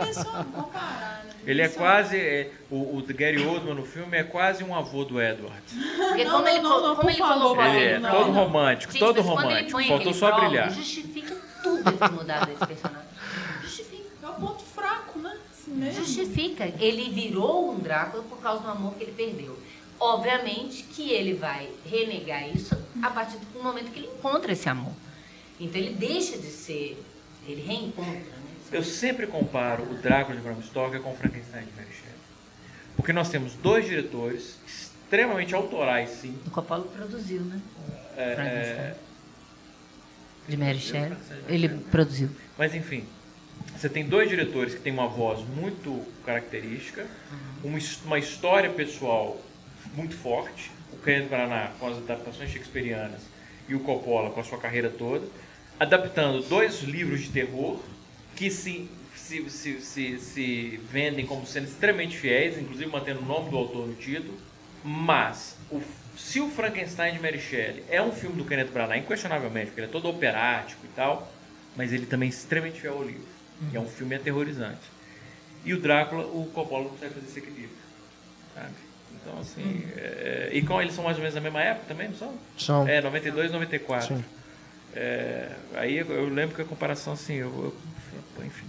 Assim, 0.03 0.11
é 0.11 0.13
só 0.13 0.45
comparar, 0.53 1.23
né? 1.25 1.31
Ele 1.47 1.63
é 1.63 1.69
Só- 1.69 1.79
quase. 1.79 2.17
é, 2.19 2.51
o, 2.69 2.99
o 2.99 3.05
Gary 3.15 3.41
Oldman 3.47 3.75
no 3.75 3.87
filme 3.87 4.17
é 4.19 4.25
quase 4.25 4.65
um 4.65 4.75
avô 4.75 5.05
do 5.05 5.23
Edward. 5.23 5.63
Porque 6.09 6.25
Não, 6.25 6.33
como 6.33 6.45
não, 6.45 6.49
ele, 6.49 6.61
não, 6.61 6.83
não, 6.89 6.97
como 6.97 7.09
ele 7.09 7.19
colocou 7.19 7.55
Paulo, 7.57 7.73
Ele 7.73 7.85
é 7.85 7.99
não, 8.01 8.11
todo 8.11 8.33
romântico, 8.33 8.93
Gente, 8.93 9.01
todo 9.01 9.19
ele 9.21 9.29
romântico. 9.29 9.85
Faltou 9.85 10.13
só 10.13 10.41
brilhar. 10.41 10.71
Justifica 10.73 11.37
tudo 11.63 11.85
dele 11.85 11.97
ter 11.99 12.11
mudado 12.11 12.51
esse 12.51 12.67
personagem. 12.67 13.09
Justifica. 13.63 14.11
É 14.25 14.27
o 14.27 14.33
ponto 14.33 14.63
fraco, 14.65 15.19
né? 15.21 15.37
Assim 15.53 15.69
mesmo. 15.81 16.05
Justifica. 16.05 16.65
Ele 16.79 17.11
virou 17.11 17.73
um 17.73 17.79
Drácula 17.79 18.23
por 18.25 18.39
causa 18.41 18.63
do 18.63 18.69
amor 18.71 18.95
que 18.95 19.05
ele 19.05 19.13
perdeu. 19.13 19.59
Obviamente 19.99 20.83
que 20.85 21.11
ele 21.11 21.35
vai 21.35 21.69
renegar 21.85 22.49
isso 22.49 22.77
a 23.03 23.11
partir 23.11 23.37
do 23.39 23.63
momento 23.63 23.91
que 23.91 23.99
ele 23.99 24.09
encontra 24.09 24.53
esse 24.53 24.69
amor. 24.69 24.93
Então 25.59 25.81
ele 25.81 25.95
deixa 25.95 26.39
de 26.39 26.47
ser. 26.47 27.03
Ele 27.47 27.63
reencontra, 27.63 28.13
né? 28.13 28.51
Eu 28.73 28.85
sempre 28.85 29.27
comparo 29.27 29.83
o 29.83 29.95
Drácula 29.95 30.37
de 30.37 30.43
Bram 30.43 30.63
Stoker 30.63 31.01
com 31.03 31.13
o 31.13 31.17
Frankenstein 31.17 31.65
de 31.65 31.73
Mary 31.73 31.93
Shelley. 31.93 32.15
Porque 32.97 33.13
nós 33.13 33.29
temos 33.29 33.55
dois 33.55 33.85
diretores 33.87 34.57
extremamente 34.67 35.55
autorais, 35.55 36.11
sim. 36.11 36.39
O 36.47 36.51
Coppola 36.51 36.85
produziu, 36.85 37.41
né? 37.41 37.61
É, 38.17 38.35
Frankenstein. 38.37 38.77
é, 38.79 38.97
De 40.49 40.57
Mary 40.57 40.79
Shelley. 40.79 41.17
Ele 41.49 41.69
produziu. 41.69 42.31
Mas 42.57 42.75
enfim, 42.75 43.05
você 43.81 43.89
tem 43.89 44.05
dois 44.05 44.29
diretores 44.29 44.75
que 44.75 44.81
têm 44.81 44.93
uma 44.93 45.09
voz 45.09 45.41
muito 45.41 46.05
característica, 46.27 47.07
uma, 47.65 47.79
his- 47.79 48.03
uma 48.05 48.19
história 48.19 48.69
pessoal 48.69 49.41
muito 49.95 50.15
forte, 50.15 50.71
o 50.93 50.97
Kenneth 50.99 51.29
Branagh 51.29 51.73
com 51.79 51.89
as 51.89 51.97
adaptações 51.97 52.51
shakespearianas 52.51 53.23
e 53.67 53.75
o 53.75 53.81
Coppola 53.81 54.31
com 54.31 54.41
a 54.41 54.45
sua 54.45 54.59
carreira 54.59 54.91
toda, 54.91 55.27
adaptando 55.79 56.43
dois 56.43 56.83
livros 56.83 57.23
de 57.23 57.31
terror 57.31 57.81
que 58.37 58.51
se, 58.51 58.91
se, 59.17 59.49
se, 59.49 59.81
se, 59.81 60.19
se 60.19 60.81
vendem 60.91 61.25
como 61.25 61.47
sendo 61.47 61.65
extremamente 61.67 62.19
fiéis, 62.19 62.59
inclusive 62.59 62.91
mantendo 62.91 63.21
o 63.21 63.25
nome 63.25 63.49
do 63.49 63.57
autor 63.57 63.87
no 63.87 63.95
título, 63.95 64.39
mas 64.85 65.57
o, 65.71 65.81
se 66.17 66.39
o 66.39 66.51
Frankenstein 66.51 67.15
de 67.15 67.21
Mary 67.23 67.41
Shelley 67.41 67.85
é 67.89 68.03
um 68.03 68.13
filme 68.13 68.37
do 68.37 68.45
Kenneth 68.45 68.73
Branagh, 68.73 68.99
inquestionavelmente, 68.99 69.69
porque 69.69 69.81
ele 69.81 69.89
é 69.89 69.91
todo 69.91 70.07
operático 70.09 70.85
e 70.85 70.89
tal, 70.91 71.33
mas 71.75 71.95
ele 71.95 72.05
também 72.05 72.27
é 72.27 72.31
extremamente 72.31 72.79
fiel 72.81 72.95
ao 72.95 73.03
livro. 73.03 73.40
E 73.73 73.77
é 73.77 73.81
um 73.81 73.87
filme 73.89 74.15
aterrorizante. 74.15 74.81
E 75.65 75.75
o 75.75 75.81
Drácula, 75.81 76.25
o 76.27 76.47
Coppola 76.55 76.85
não 76.85 76.91
consegue 76.91 77.15
fazer 77.15 77.27
esse 77.27 77.39
equilíbrio. 77.39 77.77
Sabe? 78.55 78.75
Então, 79.21 79.39
assim. 79.39 79.85
é, 79.97 80.49
e 80.53 80.63
com 80.63 80.81
eles 80.81 80.95
são 80.95 81.05
mais 81.05 81.17
ou 81.17 81.23
menos 81.23 81.35
da 81.35 81.41
mesma 81.41 81.61
época 81.63 81.87
também, 81.89 82.09
não 82.09 82.15
são? 82.17 82.35
São. 82.57 82.89
É, 82.89 83.01
92 83.03 83.53
94. 83.53 84.17
Sim. 84.17 84.25
É, 84.95 85.53
aí 85.75 85.99
eu, 85.99 86.07
eu 86.07 86.29
lembro 86.29 86.57
que 86.57 86.63
a 86.63 86.65
comparação, 86.65 87.13
assim, 87.13 87.35
eu, 87.35 87.49
eu- 87.49 87.77
pô, 88.35 88.43
enfim. 88.43 88.67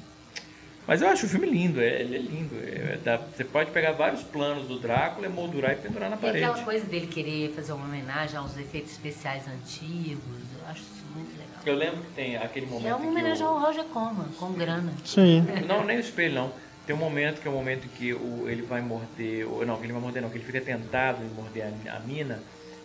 Mas 0.85 1.01
eu 1.01 1.07
acho 1.07 1.25
o 1.25 1.29
filme 1.29 1.49
lindo, 1.49 1.79
é, 1.79 2.01
ele 2.01 2.15
é 2.15 2.19
lindo. 2.19 2.55
é, 2.57 2.97
dá- 3.03 3.17
você 3.17 3.45
pode 3.45 3.71
pegar 3.71 3.93
vários 3.93 4.21
planos 4.23 4.67
do 4.67 4.77
Drácula, 4.77 5.25
emoldurar 5.27 5.71
e 5.71 5.75
pendurar 5.77 6.09
na 6.09 6.17
E 6.17 6.19
parede. 6.19 6.43
aquela 6.43 6.63
coisa 6.65 6.85
dele 6.85 7.07
querer 7.07 7.53
fazer 7.55 7.71
uma 7.71 7.85
homenagem 7.85 8.35
aos 8.35 8.57
efeitos 8.57 8.91
especiais 8.91 9.43
antigos, 9.47 10.23
eu 10.59 10.67
acho. 10.67 10.83
Eu 11.65 11.75
lembro 11.75 12.01
que 12.01 12.11
tem 12.15 12.37
aquele 12.37 12.65
momento. 12.65 12.87
É 12.87 12.95
uma 12.95 13.07
homenagem 13.09 13.45
o- 13.45 13.49
ao 13.49 13.59
Roger 13.59 13.83
Corman, 13.85 14.27
com 14.39 14.51
grana. 14.53 14.91
Sim. 15.05 15.45
Não, 15.67 15.83
nem 15.85 15.97
o 15.97 15.99
espelho, 15.99 16.33
não. 16.35 16.53
Tem 16.85 16.95
um 16.95 16.99
momento 16.99 17.39
que 17.41 17.47
é 17.47 17.51
o 17.51 17.53
momento 17.53 17.85
em 17.85 17.89
que 17.89 18.13
o, 18.13 18.49
ele 18.49 18.63
vai 18.63 18.81
morder. 18.81 19.47
Ou, 19.47 19.65
não, 19.65 19.77
que 19.77 19.85
ele 19.85 19.93
vai 19.93 20.01
morder, 20.01 20.21
não, 20.21 20.29
que 20.29 20.37
ele 20.37 20.45
fica 20.45 20.59
tentado 20.61 21.23
em 21.23 21.27
morder 21.29 21.71
a, 21.87 21.97
a 21.97 21.99
mina. 21.99 22.39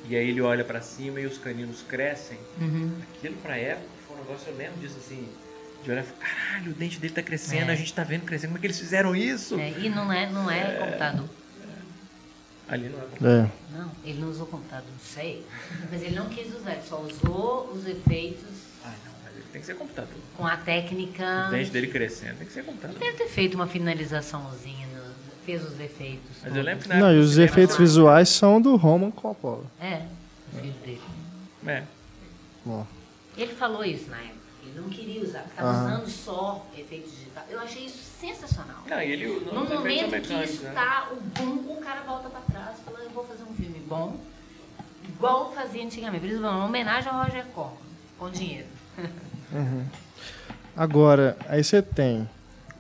E 0.08 0.14
aí 0.14 0.28
ele 0.28 0.40
olha 0.42 0.64
pra 0.64 0.80
cima 0.80 1.20
e 1.20 1.26
os 1.26 1.38
caninos 1.38 1.82
crescem. 1.88 2.38
Uhum. 2.60 2.92
Aquilo 3.16 3.36
pra 3.36 3.56
época 3.56 3.86
foi 4.06 4.16
um 4.16 4.20
negócio, 4.20 4.50
eu 4.50 4.56
lembro 4.56 4.78
disso 4.80 4.96
assim. 4.98 5.26
De 5.82 5.90
olhar 5.90 6.02
e 6.02 6.06
falar, 6.06 6.18
caralho, 6.18 6.70
o 6.72 6.74
dente 6.74 6.98
dele 6.98 7.14
tá 7.14 7.22
crescendo, 7.22 7.70
É. 7.70 7.72
a 7.72 7.76
gente 7.76 7.92
tá 7.94 8.04
vendo 8.04 8.24
crescendo. 8.24 8.48
Como 8.50 8.58
é 8.58 8.60
que 8.60 8.66
eles 8.66 8.78
fizeram 8.78 9.16
isso? 9.16 9.58
É, 9.58 9.70
e 9.78 9.88
não 9.88 10.12
é, 10.12 10.28
não 10.30 10.50
é, 10.50 10.74
computador. 10.76 11.28
Ali 12.68 12.88
não 12.88 12.98
é. 13.30 13.42
É. 13.42 13.50
Não, 13.72 13.90
ele 14.04 14.20
não 14.20 14.28
usou 14.28 14.46
computador, 14.46 14.86
não 14.90 14.98
sei. 14.98 15.44
Mas 15.90 16.02
ele 16.02 16.16
não 16.16 16.28
quis 16.28 16.52
usar, 16.54 16.72
ele 16.72 16.82
só 16.82 17.00
usou 17.00 17.70
os 17.72 17.86
efeitos 17.86 18.55
tem 19.56 19.60
que 19.62 19.66
ser 19.66 19.74
computador. 19.74 20.14
com 20.36 20.46
a 20.46 20.54
técnica. 20.58 21.46
O 21.48 21.50
dente 21.50 21.70
dele 21.70 21.86
crescendo, 21.86 22.36
tem 22.36 22.46
que 22.46 22.52
ser 22.52 22.62
computador. 22.62 22.98
Deve 22.98 23.16
ter 23.16 23.26
feito 23.28 23.54
uma 23.54 23.66
finalizaçãozinha, 23.66 24.86
no- 24.88 25.14
fez 25.46 25.64
os 25.64 25.80
efeitos. 25.80 26.36
Mas 26.42 26.54
eu 26.54 26.62
lembro 26.62 26.82
que 26.82 26.88
na 26.90 26.96
Não, 26.96 27.14
e 27.14 27.18
os 27.18 27.38
efeitos 27.38 27.76
visuais 27.78 28.28
são 28.28 28.60
do 28.60 28.76
Roman 28.76 29.10
Coppola. 29.10 29.64
É, 29.80 30.02
o 30.52 30.58
filho 30.60 30.72
dele. 30.84 31.00
É. 31.66 31.82
Bom. 32.66 32.86
Ele 33.34 33.54
falou 33.54 33.82
isso 33.82 34.10
na 34.10 34.18
época. 34.18 34.36
Ele 34.62 34.78
não 34.80 34.88
queria 34.90 35.22
usar, 35.22 35.46
estava 35.48 35.70
usando 35.70 36.08
só 36.10 36.66
efeitos 36.76 37.12
digitais. 37.12 37.46
Eu 37.50 37.60
achei 37.60 37.86
isso 37.86 38.02
sensacional. 38.20 38.82
Não, 38.86 39.00
e 39.00 39.10
ele, 39.12 39.26
No 39.52 39.64
momento 39.64 40.20
que 40.20 40.34
isso 40.44 40.64
né? 40.64 40.72
tá, 40.74 41.08
o 41.12 41.16
boom, 41.16 41.78
o 41.78 41.80
cara 41.80 42.02
volta 42.02 42.28
pra 42.28 42.40
trás 42.40 42.76
e 42.78 42.82
fala, 42.82 42.98
eu 42.98 43.10
vou 43.10 43.24
fazer 43.24 43.44
um 43.44 43.54
filme 43.54 43.80
bom, 43.88 44.18
igual 45.08 45.50
fazia 45.54 45.82
antigamente. 45.82 46.20
Por 46.26 46.30
isso, 46.30 46.40
uma 46.40 46.66
homenagem 46.66 47.10
ao 47.10 47.24
Roger 47.24 47.46
Corman, 47.54 47.78
com 48.18 48.28
dinheiro. 48.30 48.66
Agora, 50.76 51.36
aí 51.48 51.62
você 51.64 51.80
tem 51.80 52.28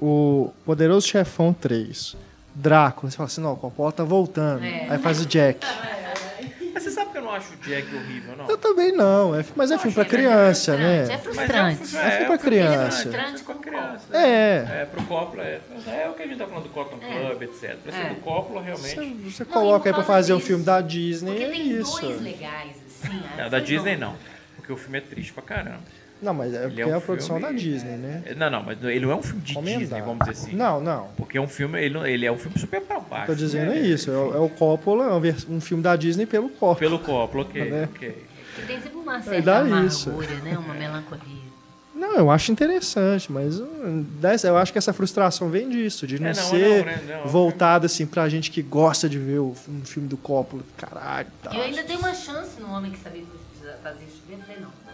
o 0.00 0.50
Poderoso 0.64 1.06
Chefão 1.06 1.52
3. 1.52 2.16
Drácula, 2.54 3.10
você 3.10 3.16
fala 3.16 3.26
assim, 3.26 3.40
não, 3.42 3.52
o 3.52 3.56
Coppola 3.56 3.92
tá 3.92 4.02
voltando. 4.04 4.64
É. 4.64 4.86
Aí 4.88 4.98
faz 4.98 5.20
o 5.20 5.26
Jack. 5.26 5.66
Mas 6.72 6.82
você 6.82 6.90
sabe 6.90 7.10
que 7.10 7.16
eu 7.18 7.22
não 7.22 7.30
acho 7.32 7.54
o 7.54 7.56
Jack 7.56 7.94
horrível, 7.94 8.36
não? 8.36 8.48
Eu 8.48 8.58
também 8.58 8.92
não, 8.92 9.34
é, 9.34 9.42
mas 9.56 9.70
é 9.70 9.78
filme 9.78 9.94
pra 9.94 10.02
achei 10.04 10.18
criança, 10.18 10.76
né? 10.76 11.06
É 11.08 11.12
é 11.12 11.16
um 11.16 11.18
frustrante. 11.20 11.96
É 11.96 12.10
filme 12.10 12.24
pra 12.26 12.34
um 12.34 12.38
criança. 12.38 13.00
frustrante 13.02 13.42
pra 13.44 13.54
criança. 13.54 14.04
É. 14.12 14.82
É, 14.82 14.84
pro 14.84 15.02
Coppola 15.04 15.42
é. 15.42 15.60
Mas 15.74 15.88
é 15.88 16.06
o 16.10 16.12
que 16.12 16.22
a 16.22 16.26
gente 16.26 16.36
tá 16.36 16.46
falando 16.46 16.64
do 16.64 16.68
Cotton 16.68 16.98
Club, 16.98 17.42
etc. 17.42 17.76
Pra 17.76 17.92
ser 17.92 17.98
É. 17.98 18.08
do 18.10 18.16
Coppola, 18.16 18.62
realmente. 18.62 18.94
Você, 18.94 19.04
você 19.30 19.44
Não, 19.44 19.50
coloca 19.52 19.88
aí 19.88 19.94
pra 19.94 20.04
fazer 20.04 20.34
um 20.34 20.36
disso, 20.36 20.48
filme 20.48 20.64
da 20.64 20.80
Disney, 20.82 21.30
Porque 21.30 21.44
é 21.44 21.50
tem 21.50 21.70
isso. 21.80 22.00
dois 22.02 22.20
legais, 22.20 22.76
assim. 22.86 23.22
Não, 23.38 23.44
da 23.44 23.50
foi 23.58 23.60
Disney 23.66 23.96
não. 23.96 24.14
Porque 24.56 24.72
o 24.72 24.76
filme 24.76 24.98
é 24.98 25.00
triste 25.00 25.32
pra 25.32 25.42
caramba. 25.42 25.80
Não, 26.22 26.32
mas 26.32 26.54
é 26.54 26.56
Ele 26.58 26.66
porque 26.68 26.80
é 26.80 26.84
é, 26.84 26.86
um 26.86 26.96
a 26.96 27.00
produção 27.00 27.36
filme- 27.38 27.52
da 27.52 27.58
Disney, 27.58 27.96
né? 27.98 28.22
É, 28.24 28.34
Não, 28.34 28.50
não, 28.50 28.62
mas 28.62 28.82
ele 28.82 29.00
não 29.00 29.12
é 29.12 29.16
um 29.16 29.22
filme 29.22 29.42
de 29.42 29.54
Disney, 29.54 30.00
vamos 30.00 30.18
dizer 30.20 30.30
assim. 30.32 30.56
Não, 30.56 30.80
não. 30.80 31.08
Porque 31.16 31.36
é 31.36 31.40
um 31.40 31.46
filme, 31.48 31.78
ele, 31.82 31.98
ele 32.10 32.24
é 32.26 32.32
um 32.32 32.38
filme 32.38 32.58
super 32.58 32.80
pra 32.80 32.98
baixo. 33.00 33.26
Tô 33.26 33.34
dizendo 33.34 33.70
né? 33.70 33.78
é 33.78 33.82
isso. 33.82 34.10
É, 34.10 34.16
o- 34.16 34.34
é 34.34 34.38
o 34.40 34.48
Coppola, 34.48 35.04
é 35.04 35.08
uma 35.08 35.36
um 35.50 35.60
filme 35.60 35.82
da 35.82 35.94
Disney 35.94 36.24
pelo 36.26 36.48
Coppola. 36.48 36.76
Pelo 36.76 36.98
Coppola, 36.98 37.44
ok, 37.44 37.70
Né? 37.70 37.88
ok. 37.94 38.24
Tem 38.66 38.80
sempre 38.80 38.98
uma 38.98 39.16
Aí 39.16 39.22
certa 39.22 39.58
amargura, 39.58 39.86
isso. 39.86 40.10
né? 40.10 40.56
Uma 40.58 40.74
melancolia. 40.74 41.46
Não, 41.94 42.14
eu 42.16 42.30
acho 42.30 42.52
interessante, 42.52 43.30
mas 43.32 43.58
hum, 43.58 44.04
eu 44.44 44.56
acho 44.58 44.70
que 44.72 44.78
essa 44.78 44.92
frustração 44.92 45.48
vem 45.48 45.68
disso, 45.68 46.06
de 46.06 46.18
não, 46.20 46.28
É, 46.28 46.34
não, 46.34 46.42
ser 46.42 46.78
não, 46.78 46.84
né, 46.84 47.00
não. 47.24 47.30
voltada 47.30 47.86
assim 47.86 48.06
pra 48.06 48.28
gente 48.28 48.50
que 48.50 48.60
gosta 48.62 49.08
de 49.08 49.18
ver 49.18 49.38
o- 49.38 49.54
um 49.68 49.82
filme 49.84 50.06
do 50.08 50.16
Coppola. 50.16 50.62
Caralho, 50.76 51.28
tá. 51.42 51.54
Eu 51.54 51.62
ainda 51.62 51.82
dei 51.82 51.96
uma 51.96 52.12
chance 52.14 52.60
no 52.60 52.70
homem 52.70 52.90
que 52.92 52.98
sabia 52.98 53.22
fazer 53.82 54.04
isso. 54.04 54.20
Eu 54.30 54.38
falei, 54.38 54.60
não. 54.60 54.85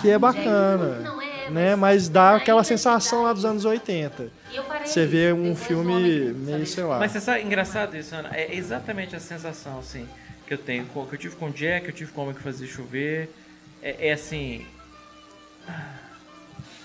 Que 0.00 0.10
é 0.10 0.18
bacana, 0.18 1.00
Não 1.00 1.20
é, 1.20 1.48
né? 1.48 1.76
Mas 1.76 2.08
dá 2.08 2.36
aquela 2.36 2.62
te 2.62 2.68
sensação 2.68 3.22
lá 3.22 3.32
dos 3.32 3.44
anos 3.44 3.64
80. 3.64 4.30
E 4.52 4.56
eu 4.56 4.62
parei, 4.64 4.86
Você 4.86 5.06
vê 5.06 5.32
um 5.32 5.54
filme 5.56 6.32
meio, 6.34 6.66
sei 6.66 6.84
lá. 6.84 6.98
Mas 6.98 7.12
você 7.12 7.20
sabe, 7.20 7.42
engraçado 7.42 7.96
isso, 7.96 8.14
Ana, 8.14 8.30
é 8.32 8.54
exatamente 8.54 9.16
a 9.16 9.20
sensação, 9.20 9.78
assim, 9.78 10.06
que 10.46 10.54
eu 10.54 10.58
tenho, 10.58 10.84
que 10.86 11.14
eu 11.14 11.18
tive 11.18 11.36
com 11.36 11.46
o 11.46 11.50
Jack, 11.52 11.84
que 11.86 11.90
eu 11.90 11.94
tive 11.94 12.12
com 12.12 12.20
o 12.20 12.24
Homem 12.24 12.36
que 12.36 12.42
Fazia 12.42 12.66
Chover, 12.66 13.28
é, 13.82 14.08
é 14.08 14.12
assim, 14.12 14.64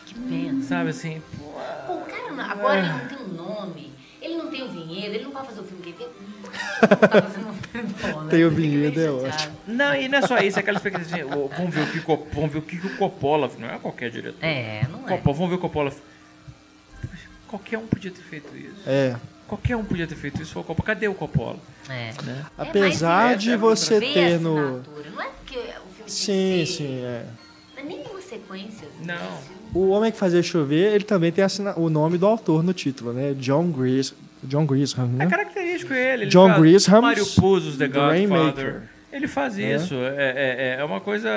Que 0.06 0.16
pena. 0.16 0.62
sabe 0.64 0.90
assim, 0.90 1.22
pô, 1.88 1.98
cara, 2.02 2.32
não- 2.32 2.44
agora 2.44 2.80
ele 2.80 2.88
não 2.90 3.08
tem 3.08 3.18
um 3.20 3.28
nome, 3.30 3.93
ele 4.24 4.38
não 4.38 4.50
tem 4.50 4.64
o 4.64 4.70
vinhedo, 4.70 5.16
ele 5.16 5.24
não 5.26 5.32
vai 5.32 5.46
fazer 5.46 5.60
o 5.60 5.64
filme 5.66 5.84
que 5.84 5.90
ele 5.90 5.98
tem. 5.98 6.08
Não 6.08 6.98
tá 6.98 7.22
fazendo 7.22 7.50
um 7.50 7.54
filme 7.54 7.94
bom, 8.02 8.22
né? 8.22 8.30
Tem 8.30 8.46
o 8.46 8.50
vinhedo, 8.50 9.26
é 9.26 9.32
chateada. 9.32 9.54
Não, 9.68 9.96
e 9.96 10.08
não 10.08 10.18
é 10.18 10.22
só 10.22 10.38
isso, 10.38 10.58
é 10.58 10.62
aquela 10.62 10.78
expectativa 10.78 11.16
assim, 11.18 11.30
vamos 11.58 11.76
ver 11.76 11.82
o 11.82 11.92
que, 11.92 12.00
vamos 12.34 12.52
ver 12.52 12.58
o 12.60 12.62
que 12.62 12.78
o 12.78 12.98
Coppola, 12.98 13.52
não 13.60 13.70
é 13.70 13.78
qualquer 13.78 14.10
diretor. 14.10 14.42
É, 14.42 14.88
não 14.90 15.06
é. 15.06 15.10
Coppola, 15.10 15.36
vamos 15.36 15.50
ver 15.50 15.56
o 15.56 15.60
Coppola. 15.60 15.94
Qualquer 17.48 17.78
um 17.78 17.86
podia 17.86 18.12
ter 18.12 18.22
feito 18.22 18.56
isso. 18.58 18.82
É. 18.88 19.16
Qualquer 19.46 19.76
um 19.76 19.84
podia 19.84 20.08
ter 20.08 20.16
feito 20.16 20.42
isso, 20.42 20.54
foi 20.54 20.62
o 20.62 20.66
Coppola. 20.66 20.86
Cadê 20.88 21.08
o 21.10 21.14
Coppola? 21.14 21.60
É. 21.90 22.14
Né? 22.24 22.46
Apesar 22.58 23.32
mas 23.32 23.44
de 23.44 23.52
é 23.52 23.58
você 23.58 24.00
ter 24.00 24.40
no. 24.40 24.78
Não 24.80 25.22
é 25.22 25.28
porque 25.28 25.58
o 25.58 25.94
filme 25.96 26.08
Sim, 26.10 26.26
tem 26.32 26.60
que 26.60 26.66
ser, 26.66 26.78
sim, 26.78 27.04
é. 27.04 27.26
Não 27.76 27.84
é 27.84 27.86
nem 27.86 28.04
Não. 29.06 29.40
O 29.74 29.90
Homem 29.90 30.12
que 30.12 30.18
Fazia 30.18 30.42
Chover, 30.44 30.94
ele 30.94 31.04
também 31.04 31.32
tem 31.32 31.44
assina- 31.44 31.74
o 31.78 31.90
nome 31.90 32.18
do 32.18 32.26
autor 32.26 32.64
no 32.64 32.74
título, 32.74 33.14
né? 33.14 33.34
John 33.38 33.70
Gris... 33.72 34.14
John 34.46 34.66
Grisham, 34.66 35.06
É 35.06 35.08
né? 35.24 35.28
característico 35.28 35.94
ele. 35.94 36.24
ele 36.24 36.26
John 36.32 36.50
faz 36.50 36.60
Grisham, 36.62 37.02
Mario 37.02 37.26
Puzo's 37.26 37.78
The 37.78 37.88
Godfather. 37.88 38.82
Ele 39.12 39.26
faz 39.28 39.58
É. 39.58 39.76
isso. 39.76 39.94
É, 39.96 40.76
é, 40.76 40.78
é 40.82 40.84
uma 40.84 41.00
coisa. 41.00 41.30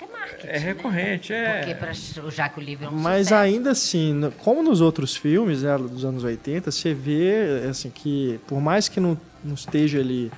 Até 0.00 0.10
marketing, 0.10 0.46
É 0.46 0.56
recorrente, 0.58 1.30
né? 1.32 1.38
é. 1.44 1.58
Porque 1.58 1.74
pra, 1.74 1.92
já 2.30 2.48
que 2.48 2.58
o 2.58 2.62
livro 2.62 2.86
é 2.86 2.88
um 2.88 2.92
Mas 2.92 3.26
sucesso. 3.26 3.34
ainda 3.42 3.70
assim, 3.72 4.32
como 4.38 4.62
nos 4.62 4.80
outros 4.80 5.14
filmes 5.14 5.62
né, 5.62 5.76
dos 5.76 6.06
anos 6.06 6.24
80, 6.24 6.70
você 6.70 6.94
vê 6.94 7.64
assim, 7.68 7.90
que 7.90 8.40
por 8.46 8.62
mais 8.62 8.88
que 8.88 8.98
não, 8.98 9.18
não 9.44 9.52
esteja 9.54 9.98
ali, 9.98 10.32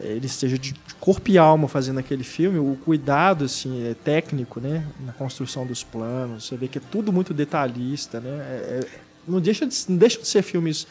ele 0.00 0.26
esteja 0.26 0.58
de 0.58 0.74
corpo 0.98 1.30
e 1.30 1.36
alma 1.38 1.68
fazendo 1.68 1.98
aquele 2.00 2.24
filme, 2.24 2.58
o 2.58 2.76
cuidado 2.84 3.44
assim, 3.44 3.88
é 3.90 3.94
técnico 3.94 4.60
né, 4.60 4.86
na 5.00 5.12
construção 5.12 5.66
dos 5.66 5.82
planos, 5.84 6.44
você 6.46 6.56
vê 6.56 6.68
que 6.68 6.78
é 6.78 6.82
tudo 6.90 7.12
muito 7.12 7.34
detalhista. 7.34 8.20
Né, 8.20 8.30
é- 8.30 8.80
é- 8.84 8.88
não, 9.28 9.40
deixa 9.40 9.66
de, 9.66 9.76
não 9.88 9.96
deixa 9.96 10.18
de 10.20 10.26
ser 10.26 10.42
filmes 10.42 10.86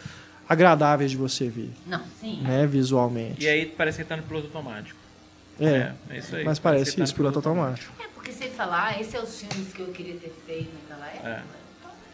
agradáveis 0.48 1.12
de 1.12 1.18
você 1.18 1.48
ver, 1.50 1.72
Não, 1.88 2.02
sim. 2.20 2.42
né, 2.42 2.68
visualmente. 2.68 3.44
E 3.44 3.48
aí 3.48 3.66
parece 3.66 3.98
que 3.98 4.02
ele 4.04 4.10
tá 4.10 4.18
no 4.18 4.24
piloto 4.24 4.48
automático. 4.48 5.00
É, 5.60 5.94
é 6.10 6.18
isso 6.18 6.36
aí. 6.36 6.44
mas 6.44 6.58
Parece 6.60 6.62
parece 6.62 6.92
que 6.92 6.98
tá 6.98 7.04
isso, 7.04 7.16
piloto 7.16 7.40
automático. 7.40 7.94
É, 8.02 8.08
porque 8.14 8.32
ele 8.32 8.50
falar, 8.52 8.88
ah, 8.90 9.00
esse 9.02 9.16
é 9.16 9.22
os 9.22 9.40
filmes 9.40 9.74
que 9.74 9.80
eu 9.82 9.88
queria 9.88 10.16
ter 10.16 10.34
feito 10.46 10.70
naquela 10.90 11.08
época. 11.08 11.30
É. 11.30 11.44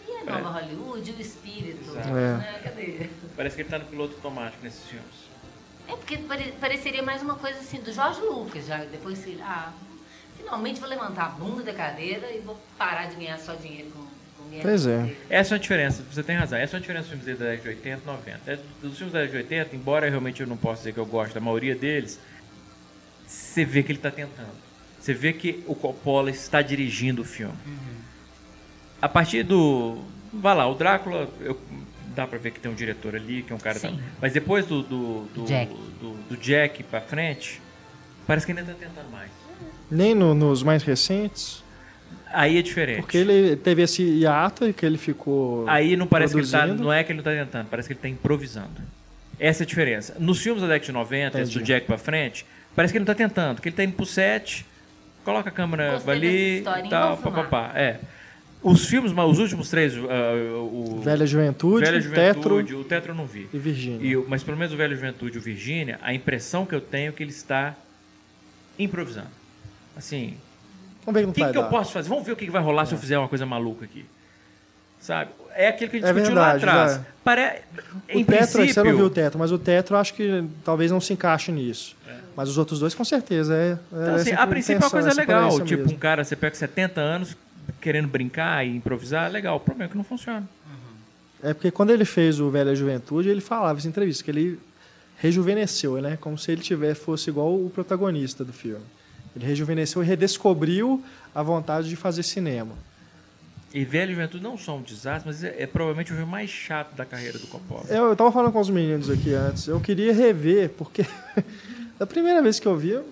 Então, 0.05 0.25
e 0.25 0.29
a 0.29 0.39
nova 0.39 0.59
Hollywood, 0.59 1.11
o 1.11 1.21
espírito, 1.21 1.91
Exato. 1.91 2.09
né? 2.09 2.59
Cadê? 2.63 3.09
Parece 3.35 3.55
que 3.55 3.61
ele 3.61 3.69
tá 3.69 3.79
no 3.79 3.85
piloto 3.85 4.15
automático 4.15 4.63
nesses 4.63 4.83
filmes. 4.85 5.26
É 5.87 5.95
porque 5.95 6.17
pare- 6.17 6.53
pareceria 6.59 7.01
mais 7.01 7.21
uma 7.21 7.35
coisa 7.35 7.59
assim 7.59 7.79
do 7.79 7.91
Jorge 7.93 8.19
Lucas, 8.21 8.65
já 8.67 8.77
depois 8.85 9.17
se 9.19 9.37
ah, 9.41 9.71
finalmente 10.37 10.79
vou 10.79 10.89
levantar 10.89 11.25
a 11.25 11.29
bunda 11.29 11.63
da 11.63 11.73
cadeira 11.73 12.29
e 12.31 12.39
vou 12.39 12.57
parar 12.77 13.05
de 13.07 13.15
ganhar 13.15 13.37
só 13.39 13.53
dinheiro 13.55 13.89
com, 13.91 14.05
Pois 14.61 14.87
é. 14.87 15.13
Essa 15.29 15.55
é 15.55 15.57
a 15.57 15.59
diferença, 15.59 16.03
você 16.09 16.23
tem 16.23 16.35
razão. 16.37 16.57
Essa 16.57 16.75
é 16.75 16.79
a 16.79 16.79
diferença 16.79 17.09
dos 17.09 17.19
filmes 17.21 17.37
da 17.39 17.45
década 17.45 17.61
de 17.63 17.67
80 17.69 18.01
e 18.01 18.05
90. 18.05 18.39
É, 18.51 18.59
Dos 18.81 18.95
filmes 18.97 19.13
da 19.13 19.19
década 19.19 19.43
de 19.43 19.43
80, 19.43 19.75
embora 19.75 20.09
realmente 20.09 20.39
eu 20.41 20.47
não 20.47 20.55
possa 20.55 20.77
dizer 20.79 20.93
que 20.93 20.99
eu 20.99 21.05
gosto 21.05 21.33
da 21.33 21.41
maioria 21.41 21.75
deles, 21.75 22.17
você 23.27 23.65
vê 23.65 23.83
que 23.83 23.91
ele 23.91 23.99
está 23.99 24.09
tentando. 24.09 24.55
Você 25.01 25.13
vê 25.13 25.33
que 25.33 25.63
o 25.67 25.75
Coppola 25.75 26.29
está 26.31 26.61
dirigindo 26.61 27.21
o 27.23 27.25
filme. 27.25 27.53
A 29.01 29.09
partir 29.09 29.43
do. 29.43 30.01
Vai 30.33 30.55
lá, 30.55 30.65
o 30.67 30.75
Drácula, 30.75 31.29
eu- 31.41 31.59
dá 32.17 32.27
pra 32.27 32.37
ver 32.37 32.51
que 32.51 32.59
tem 32.59 32.69
um 32.69 32.75
diretor 32.75 33.15
ali, 33.15 33.43
que 33.43 33.53
é 33.53 33.55
um 33.55 33.59
cara. 33.59 33.79
Sim. 33.79 33.99
Mas 34.21 34.33
depois 34.33 34.65
do, 34.65 34.81
do, 34.83 35.21
do, 35.33 35.45
Jack. 35.45 35.73
do, 36.01 36.13
do 36.29 36.37
Jack 36.37 36.83
pra 36.83 36.99
frente, 36.99 37.61
parece 38.25 38.45
que 38.45 38.51
ainda 38.51 38.63
tá 38.63 38.73
tentando 38.77 39.09
mais. 39.11 39.31
Nem 39.89 40.13
no- 40.13 40.33
nos 40.33 40.61
mais 40.63 40.83
recentes, 40.83 41.63
Aí 42.33 42.57
é 42.57 42.61
diferente. 42.61 42.99
porque 43.01 43.17
ele 43.17 43.55
teve 43.55 43.81
esse 43.81 44.03
hiato 44.03 44.73
que 44.73 44.85
ele 44.85 44.97
ficou. 44.97 45.67
Aí 45.69 45.95
não 45.95 46.05
parece 46.07 46.33
que 46.33 46.41
ele 46.41 46.47
tá, 46.49 46.57
produzindo. 46.59 46.83
não 46.83 46.91
é 46.91 47.03
que 47.03 47.11
ele 47.11 47.17
não 47.17 47.23
tá 47.23 47.31
tentando, 47.31 47.67
parece 47.69 47.87
que 47.87 47.93
ele 47.93 48.01
tá 48.01 48.09
improvisando. 48.09 48.81
Essa 49.39 49.63
é 49.63 49.65
a 49.65 49.67
diferença. 49.67 50.15
Nos 50.19 50.39
filmes 50.41 50.61
da 50.61 50.67
década 50.67 50.85
de 50.85 50.91
90, 50.91 51.39
esse 51.39 51.53
do. 51.53 51.61
Jack 51.63 51.85
pra 51.85 51.97
frente, 51.97 52.45
parece 52.75 52.91
que 52.91 52.97
ele 52.97 53.05
não 53.05 53.13
tá 53.13 53.15
tentando, 53.15 53.61
que 53.61 53.69
ele 53.69 53.75
tá 53.75 53.83
indo 53.83 53.93
pro 53.93 54.05
set, 54.05 54.65
coloca 55.23 55.49
a 55.49 55.51
câmera 55.51 55.93
Gostei 55.93 56.13
ali 56.13 56.59
e 56.85 56.89
tal, 56.89 57.17
papapá. 57.17 57.71
É. 57.75 57.99
Os 58.63 58.85
filmes, 58.85 59.11
mas 59.11 59.29
os 59.29 59.39
últimos 59.39 59.69
três, 59.69 59.95
uh, 59.95 60.07
o 60.59 61.01
Velha 61.03 61.25
Juventude, 61.25 61.85
Velha 61.85 62.01
Tetro 62.01 62.49
Juventude, 62.49 62.75
o 62.75 62.83
Tetro 62.83 63.11
eu 63.11 63.15
não 63.15 63.25
vi. 63.25 63.47
e 63.53 63.57
Virgínia. 63.57 64.23
Mas 64.27 64.43
pelo 64.43 64.57
menos 64.57 64.73
o 64.73 64.77
Velho 64.77 64.95
Juventude 64.95 65.35
e 65.35 65.39
o 65.39 65.41
Virgínia, 65.41 65.99
a 66.01 66.13
impressão 66.13 66.65
que 66.65 66.73
eu 66.73 66.81
tenho 66.81 67.09
é 67.09 67.11
que 67.11 67.21
ele 67.21 67.31
está 67.31 67.75
improvisando. 68.79 69.29
Assim, 69.95 70.35
Vamos 71.05 71.21
ver 71.21 71.27
o 71.27 71.31
que 71.31 71.41
que, 71.41 71.51
que 71.51 71.57
eu 71.57 71.69
posso 71.69 71.93
fazer? 71.93 72.09
Vamos 72.09 72.25
ver 72.25 72.33
o 72.33 72.35
que 72.35 72.49
vai 72.49 72.61
rolar 72.61 72.85
se 72.85 72.93
eu 72.93 72.97
fizer 72.99 73.17
uma 73.17 73.29
coisa 73.29 73.45
maluca 73.45 73.85
aqui. 73.85 74.05
Sabe? 74.99 75.31
É 75.55 75.69
aquilo 75.69 75.89
que 75.89 75.97
a 75.97 75.99
gente 75.99 76.09
É 76.09 76.13
discutiu 76.13 76.35
verdade, 76.35 76.65
lá 76.65 76.71
atrás. 76.71 76.93
já. 76.97 77.05
Pare... 77.23 77.61
Em 78.09 78.23
o 78.23 78.25
Tetro, 78.25 78.27
princípio, 78.27 78.73
você 78.73 78.83
não 78.83 78.97
viu 78.97 79.05
o 79.05 79.09
Tetro, 79.09 79.39
mas 79.39 79.51
o 79.51 79.57
Tetro 79.57 79.95
acho 79.95 80.13
que 80.13 80.43
talvez 80.65 80.91
não 80.91 80.99
se 80.99 81.13
encaixe 81.13 81.51
nisso. 81.51 81.95
Mas 82.35 82.49
os 82.49 82.57
outros 82.57 82.79
dois, 82.79 82.93
com 82.93 83.05
certeza. 83.05 83.55
É, 83.55 83.71
é 83.71 83.77
então, 83.91 84.15
assim, 84.15 84.33
a 84.33 84.45
princípio 84.45 84.81
é 84.81 84.85
uma 84.85 84.89
coisa 84.91 85.13
legal. 85.13 85.61
Tipo, 85.61 85.83
mesmo. 85.83 85.95
um 85.95 85.97
cara, 85.97 86.23
você 86.23 86.35
pega 86.35 86.55
70 86.55 86.99
anos 86.99 87.37
querendo 87.81 88.07
brincar 88.07 88.65
e 88.65 88.75
improvisar, 88.75 89.31
legal. 89.31 89.57
O 89.57 89.59
problema 89.59 89.85
é 89.85 89.91
que 89.91 89.97
não 89.97 90.03
funciona. 90.03 90.47
É 91.41 91.53
porque 91.53 91.69
quando 91.69 91.91
ele 91.91 92.05
fez 92.05 92.39
o 92.39 92.49
Velha 92.49 92.75
Juventude, 92.75 93.29
ele 93.29 93.41
falava 93.41 93.79
em 93.79 93.87
entrevista 93.87 94.23
que 94.23 94.31
ele 94.31 94.59
rejuvenesceu, 95.17 96.01
né? 96.01 96.17
Como 96.19 96.37
se 96.37 96.51
ele 96.51 96.61
tiver, 96.61 96.95
fosse 96.95 97.29
igual 97.29 97.53
o 97.53 97.69
protagonista 97.69 98.43
do 98.43 98.53
filme. 98.53 98.83
Ele 99.35 99.45
rejuvenesceu 99.45 100.01
e 100.01 100.05
redescobriu 100.05 101.03
a 101.33 101.43
vontade 101.43 101.89
de 101.89 101.95
fazer 101.95 102.23
cinema. 102.23 102.71
E 103.73 103.83
Velho 103.85 104.11
Juventude 104.13 104.43
não 104.43 104.57
só 104.57 104.77
um 104.77 104.81
desastre, 104.81 105.27
mas 105.27 105.43
é, 105.43 105.55
é 105.59 105.67
provavelmente 105.67 106.11
o 106.11 106.15
filme 106.15 106.31
mais 106.31 106.49
chato 106.49 106.95
da 106.95 107.05
carreira 107.05 107.37
do 107.37 107.45
Coppola. 107.47 107.83
Eu, 107.89 108.05
eu 108.05 108.15
tava 108.15 108.31
falando 108.31 108.51
com 108.51 108.59
os 108.59 108.69
meninos 108.69 109.09
aqui 109.09 109.33
antes, 109.33 109.67
eu 109.67 109.79
queria 109.79 110.13
rever, 110.13 110.69
porque 110.69 111.05
da 111.99 112.07
primeira 112.07 112.41
vez 112.41 112.59
que 112.59 112.65
eu 112.67 112.75
vi, 112.77 112.91
eu, 112.91 113.07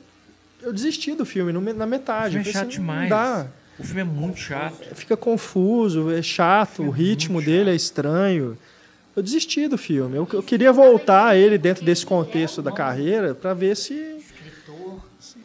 eu 0.62 0.74
desisti 0.74 1.14
do 1.14 1.26
filme 1.26 1.52
na 1.52 1.60
O 1.86 1.88
metade. 1.88 2.36
filme 2.36 2.50
é 2.50 2.52
chato 2.52 2.70
assim, 2.70 2.78
não 2.80 2.86
demais. 2.94 3.10
dá. 3.10 3.48
O 3.78 3.84
filme 3.84 4.02
é 4.02 4.04
muito 4.06 4.40
chato. 4.40 4.78
Fica 4.96 5.18
confuso, 5.18 6.10
é 6.12 6.22
chato, 6.22 6.80
o 6.80 6.86
muito 6.86 6.98
ritmo 6.98 7.42
dele 7.42 7.70
é 7.72 7.76
estranho. 7.76 8.58
Eu 9.16 9.24
desisti 9.24 9.68
do 9.68 9.78
filme. 9.78 10.16
Eu, 10.18 10.28
eu 10.34 10.44
queria 10.44 10.72
voltar 10.74 11.28
a 11.28 11.36
ele 11.38 11.58
dentro 11.58 11.84
desse 11.86 12.06
contexto 12.06 12.62
da 12.62 12.72
carreira 12.72 13.34
para 13.36 13.54
ver 13.54 13.76
se. 13.76 14.16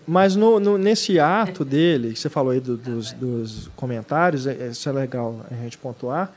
Mas 0.07 0.35
no, 0.35 0.59
no- 0.59 0.79
nesse 0.79 1.21
ato 1.21 1.65
dele, 1.65 2.13
que 2.15 2.19
você 2.19 2.29
falou 2.29 2.51
aí 2.53 2.61
do- 2.61 2.77
dos, 2.77 3.13
dos 3.13 3.71
comentários, 3.77 4.47
é- 4.47 4.69
isso 4.69 4.89
é 4.89 4.93
legal 4.93 5.45
a 5.51 5.55
gente 5.55 5.79
pontuar, 5.79 6.33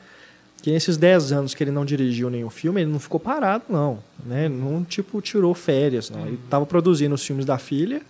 que 0.62 0.70
nesses 0.70 0.96
10 0.96 1.32
anos 1.32 1.54
que 1.54 1.64
ele 1.64 1.70
não 1.72 1.84
dirigiu 1.84 2.30
nenhum 2.30 2.50
filme, 2.50 2.82
ele 2.82 2.90
não 2.90 3.00
ficou 3.00 3.18
parado, 3.18 3.64
não. 3.68 3.98
Né? 4.24 4.48
Não, 4.48 4.84
tipo, 4.84 5.20
tirou 5.20 5.52
férias, 5.54 6.08
não. 6.10 6.26
Ele 6.26 6.38
estava 6.44 6.64
produzindo 6.64 7.14
os 7.14 7.24
filmes 7.24 7.44
da 7.44 7.58
filha, 7.58 8.00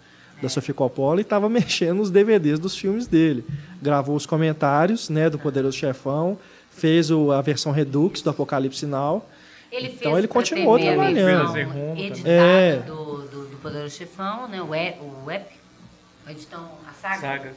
da 0.43 0.49
Sofia 0.49 0.75
Coppola, 0.75 1.21
e 1.21 1.23
estava 1.23 1.49
mexendo 1.51 1.99
nos 1.99 2.11
DVDs 2.11 2.59
dos 2.59 2.77
filmes 2.77 3.07
dele. 3.07 3.45
Gravou 3.81 4.15
os 4.17 4.27
comentários 4.27 5.09
né, 5.09 5.29
do 5.31 5.39
Poderoso 5.39 5.77
Chefão, 5.77 6.39
fez 6.71 7.11
o- 7.11 7.31
a 7.33 7.41
versão 7.41 7.73
Redux 7.73 8.21
do 8.23 8.31
Apocalipse 8.31 8.85
Now. 8.87 9.25
Ele 9.73 9.89
fez 9.89 10.01
Então 10.01 10.17
ele 10.19 10.29
continuou 10.29 10.79
TV 10.79 10.93
trabalhando. 10.93 11.99
editada 11.99 12.29
É. 12.31 12.77
do, 12.87 13.23
do, 13.29 13.47
do 13.49 13.57
Poderoso 13.61 13.95
Chefão, 13.97 14.47
né? 14.49 14.63
O, 14.63 14.75
e, 14.75 14.95
o 15.25 15.31
EP, 15.31 15.47
a 16.89 16.93
saga. 16.93 17.21
Saga. 17.21 17.53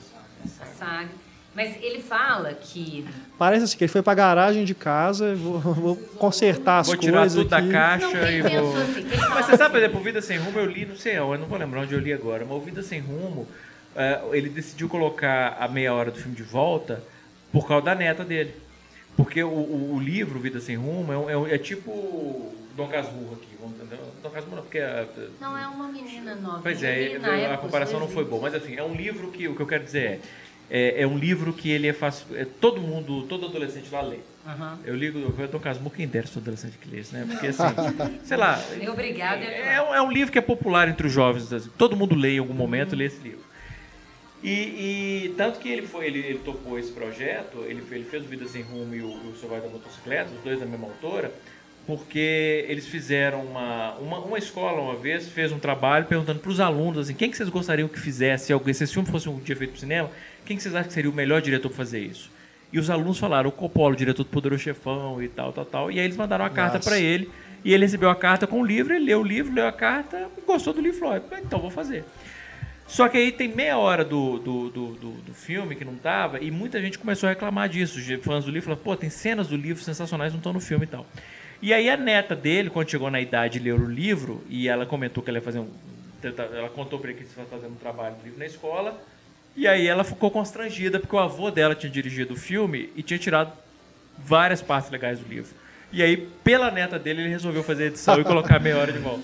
A 0.62 0.66
saga. 0.66 1.10
Mas 1.58 1.76
ele 1.82 2.00
fala 2.00 2.54
que 2.54 3.04
Parece 3.36 3.64
assim, 3.64 3.78
que 3.80 3.84
ele 3.86 3.92
foi 3.92 4.04
para 4.04 4.12
a 4.14 4.16
garagem 4.16 4.64
de 4.64 4.76
casa, 4.76 5.34
vou, 5.34 5.60
vou 5.60 5.96
consertar 6.20 6.80
as 6.82 6.88
Vou 6.88 6.96
tirar 6.98 7.22
coisas 7.22 7.38
tudo 7.40 7.50
da 7.50 7.58
aqui. 7.58 7.72
caixa 7.72 8.22
Não, 8.22 8.30
e 8.30 8.42
vou. 8.44 8.78
assim, 8.78 9.06
Mas 9.34 9.46
você 9.48 9.58
sabe, 9.58 9.72
por 9.72 9.78
exemplo, 9.80 10.00
o 10.00 10.04
Vida 10.04 10.22
Sem 10.22 10.38
Rumo 10.38 10.60
eu 10.60 10.68
li, 10.68 10.86
não 10.86 10.96
sei, 10.96 11.18
eu 11.18 11.36
não 11.36 11.48
vou 11.48 11.58
lembrar 11.58 11.82
onde 11.82 11.96
eu 11.96 12.00
li 12.00 12.14
agora, 12.14 12.46
mas 12.46 12.56
o 12.56 12.62
Vida 12.62 12.84
Sem 12.84 13.00
Rumo, 13.00 13.48
eh, 13.96 14.22
ele 14.34 14.50
decidiu 14.50 14.88
colocar 14.88 15.58
a 15.60 15.68
meia 15.68 15.92
hora 15.96 16.12
do 16.12 16.20
filme 16.20 16.36
de 16.36 16.44
volta 16.44 17.04
por 17.52 17.68
causa 17.68 17.86
da 17.86 17.96
neta 17.96 18.24
dele. 18.24 18.54
Porque 19.16 19.44
o, 19.44 19.50
o- 19.50 19.96
o 19.96 20.00
livro 20.00 20.40
Vida 20.40 20.60
Sem 20.60 20.76
Rumo 20.76 21.12
é, 21.12 21.18
um- 21.18 21.48
é 21.48 21.56
é 21.56 21.58
tipo 21.58 22.54
Dom 22.76 22.88
Casmurro 22.88 23.34
aqui. 23.34 23.56
vamos 23.60 23.76
entender? 23.80 23.98
Dom 24.22 24.30
Casmurro 24.30 24.58
não, 24.58 24.64
porque. 24.64 24.78
eh, 24.78 25.08
Não, 25.42 25.58
é 25.58 25.68
uma 25.68 25.88
menina 25.88 26.36
nova. 26.36 26.60
Pois 26.62 26.84
é, 26.84 27.16
a 27.52 27.58
comparação 27.58 28.00
não 28.00 28.08
foi 28.08 28.26
boa, 28.26 28.44
mas 28.44 28.54
assim, 28.54 28.76
é 28.76 28.84
um 28.84 28.94
livro 28.94 29.32
que 29.32 29.48
o 29.48 29.56
que 29.56 29.62
eu 29.62 29.66
quero 29.68 29.84
dizer 29.84 30.04
é. 30.06 30.20
É, 30.70 31.02
é 31.04 31.08
um 31.08 31.18
livro 31.18 31.54
que 31.54 31.70
ele 31.70 31.88
é 31.88 31.94
fácil. 31.94 32.26
é, 32.36 32.44
todo 32.46 32.82
mundo, 32.82 33.24
todo 33.24 33.46
adolescente 33.46 33.88
lá 33.92 34.02
lê. 34.02 34.18
Aham. 34.46 34.80
Eu 34.86 34.96
ligo, 34.96 35.18
eu 35.40 35.48
Dom 35.48 35.60
Casmurro, 35.60 35.96
quem 35.96 36.08
dera 36.08 36.28
sou 36.28 36.42
adolescente 36.42 36.78
que 36.78 36.90
lê 36.90 37.00
isso, 37.02 37.14
né? 37.16 37.26
Porque 37.30 37.48
assim, 37.48 37.64
sei 38.24 38.38
lá. 38.38 38.62
Obrigada. 38.92 39.44
é, 39.44 39.82
um- 39.82 39.96
é 39.96 40.02
um 40.02 40.12
livro 40.12 40.32
que 40.32 40.38
é 40.38 40.42
popular 40.42 40.88
entre 40.90 41.08
os 41.08 41.14
jovens. 41.14 41.52
assim, 41.54 41.70
Todo 41.78 41.96
mundo 41.96 42.16
lê 42.16 42.36
em 42.36 42.40
algum 42.40 42.54
momento, 42.54 42.96
lê 42.96 43.06
esse 43.06 43.20
livro. 43.22 43.46
E, 44.44 44.50
e 45.26 45.34
tanto 45.36 45.60
que 45.60 45.68
ele 45.68 45.88
foi, 45.88 46.06
ele, 46.08 46.20
ele 46.20 46.40
topou 46.40 46.78
esse 46.78 46.92
projeto, 46.92 47.64
ele, 47.68 47.84
ele 47.90 48.04
fez 48.06 48.24
o 48.24 48.28
Vida 48.28 48.48
Sem 48.48 48.62
Rumo 48.62 48.94
e 48.94 49.02
o, 49.02 49.08
o 49.08 49.34
Survival 49.36 49.62
da 49.62 49.70
Motocicleta, 49.70 50.30
os 50.36 50.44
dois 50.44 50.60
da 50.60 50.66
mesma 50.66 50.86
autora, 50.88 51.32
porque 51.88 52.66
eles 52.68 52.86
fizeram 52.88 53.44
uma, 53.44 53.96
uma, 53.96 54.20
uma 54.20 54.38
escola 54.38 54.80
uma 54.80 54.96
vez, 54.96 55.28
fez 55.28 55.52
um 55.52 55.58
trabalho 55.58 56.06
perguntando 56.06 56.40
para 56.40 56.52
os 56.52 56.60
alunos 56.60 57.00
assim, 57.00 57.16
quem 57.16 57.32
que 57.32 57.38
vocês 57.38 57.50
gostariam 57.50 57.88
que 57.88 58.00
fizesse, 58.00 58.54
algo- 58.54 58.72
se 58.74 58.84
esse 58.84 58.94
filme 58.94 59.10
fosse 59.10 59.28
um 59.28 59.40
dia 59.40 59.56
feito 59.56 59.72
para 59.72 59.80
cinema, 59.80 60.12
quem 60.48 60.58
que 60.58 60.64
vocês 60.64 60.74
acham 60.74 60.88
que 60.88 60.94
seria 60.94 61.12
o 61.12 61.14
melhor 61.14 61.42
diretor 61.42 61.68
para 61.70 61.78
fazer 61.78 62.00
isso? 62.00 62.32
E 62.72 62.80
os 62.80 62.90
alunos 62.90 63.20
falaram, 63.20 63.50
o 63.50 63.52
Coppola, 63.52 63.94
o 63.94 63.98
diretor 63.98 64.24
do 64.24 64.30
Poderoso 64.30 64.64
Chefão 64.64 65.22
e 65.22 65.28
tal, 65.28 65.52
tal, 65.54 65.66
tal. 65.66 65.92
E 65.92 66.00
aí 66.00 66.06
eles 66.06 66.18
mandaram 66.18 66.44
uma 66.46 66.50
carta 66.52 66.80
para 66.80 67.00
ele, 67.00 67.30
e 67.64 67.74
ele 67.74 67.86
recebeu 67.86 68.10
a 68.10 68.16
carta 68.16 68.48
com 68.48 68.62
o 68.62 68.66
livro, 68.66 68.94
ele 68.94 69.06
leu 69.06 69.20
o 69.20 69.24
livro, 69.24 69.54
leu 69.54 69.68
a 69.68 69.72
carta, 69.72 70.30
gostou 70.46 70.74
do 70.74 70.82
livro, 70.82 71.00
falou, 71.00 71.22
"Ah, 71.32 71.40
então 71.40 71.60
vou 71.60 71.70
fazer. 71.70 72.04
Só 72.88 73.10
que 73.10 73.18
aí 73.18 73.32
tem 73.34 73.50
meia 73.50 73.78
hora 73.78 74.06
do, 74.06 74.40
do, 74.40 74.70
do, 74.70 74.88
do, 74.94 75.12
do 75.12 75.34
filme 75.34 75.76
que 75.76 75.84
não 75.84 75.96
tava, 75.96 76.40
e 76.40 76.50
muita 76.50 76.80
gente 76.82 76.98
começou 76.98 77.28
a 77.28 77.32
reclamar 77.32 77.68
disso. 77.68 78.00
Os 78.00 78.24
Fãs 78.24 78.46
do 78.46 78.52
livro 78.52 78.66
falaram, 78.66 78.84
pô, 78.84 78.96
tem 78.96 79.10
cenas 79.10 79.48
do 79.48 79.58
livro 79.58 79.84
sensacionais 79.84 80.32
não 80.32 80.38
estão 80.40 80.54
no 80.54 80.62
filme 80.62 80.86
e 80.86 80.88
tal. 80.88 81.06
E 81.62 81.74
aí 81.74 81.90
a 81.90 81.98
neta 81.98 82.36
dele, 82.36 82.70
quando 82.70 82.90
chegou 82.90 83.12
na 83.12 83.20
idade 83.20 83.60
de 83.60 83.66
ler 83.66 83.74
o 83.74 83.86
livro, 83.86 84.44
e 84.48 84.70
ela 84.70 84.86
comentou 84.86 85.22
que 85.22 85.30
ela 85.30 85.40
ia 85.40 85.44
fazer 85.44 85.60
um. 85.60 85.68
Ela 86.24 86.70
contou 86.70 87.00
pra 87.00 87.10
ele 87.10 87.20
que 87.20 87.26
estava 87.26 87.48
fazendo 87.48 87.72
um 87.72 87.76
trabalho 87.76 88.16
do 88.16 88.24
livro 88.24 88.40
na 88.40 88.46
escola. 88.46 88.98
E 89.58 89.68
aí 89.68 89.88
ela 89.88 90.04
ficou 90.04 90.30
constrangida, 90.30 91.00
porque 91.00 91.16
o 91.16 91.20
avô 91.20 91.50
dela 91.50 91.74
tinha 91.74 91.92
dirigido 91.92 92.36
o 92.36 92.38
filme 92.38 92.92
e 92.96 93.02
tinha 93.02 93.18
tirado 93.18 93.52
várias 94.16 94.62
partes 94.62 94.92
legais 94.92 95.18
do 95.18 95.28
livro. 95.28 95.50
E 95.92 96.04
aí, 96.04 96.16
pela 96.44 96.70
neta 96.70 97.00
dele, 97.00 97.24
ele 97.24 97.30
resolveu 97.30 97.64
fazer 97.64 97.86
a 97.86 97.88
edição 97.88 98.22
e 98.22 98.24
colocar 98.24 98.60
meia 98.60 98.78
hora 98.78 98.94
de 98.94 99.00
volta. 99.00 99.24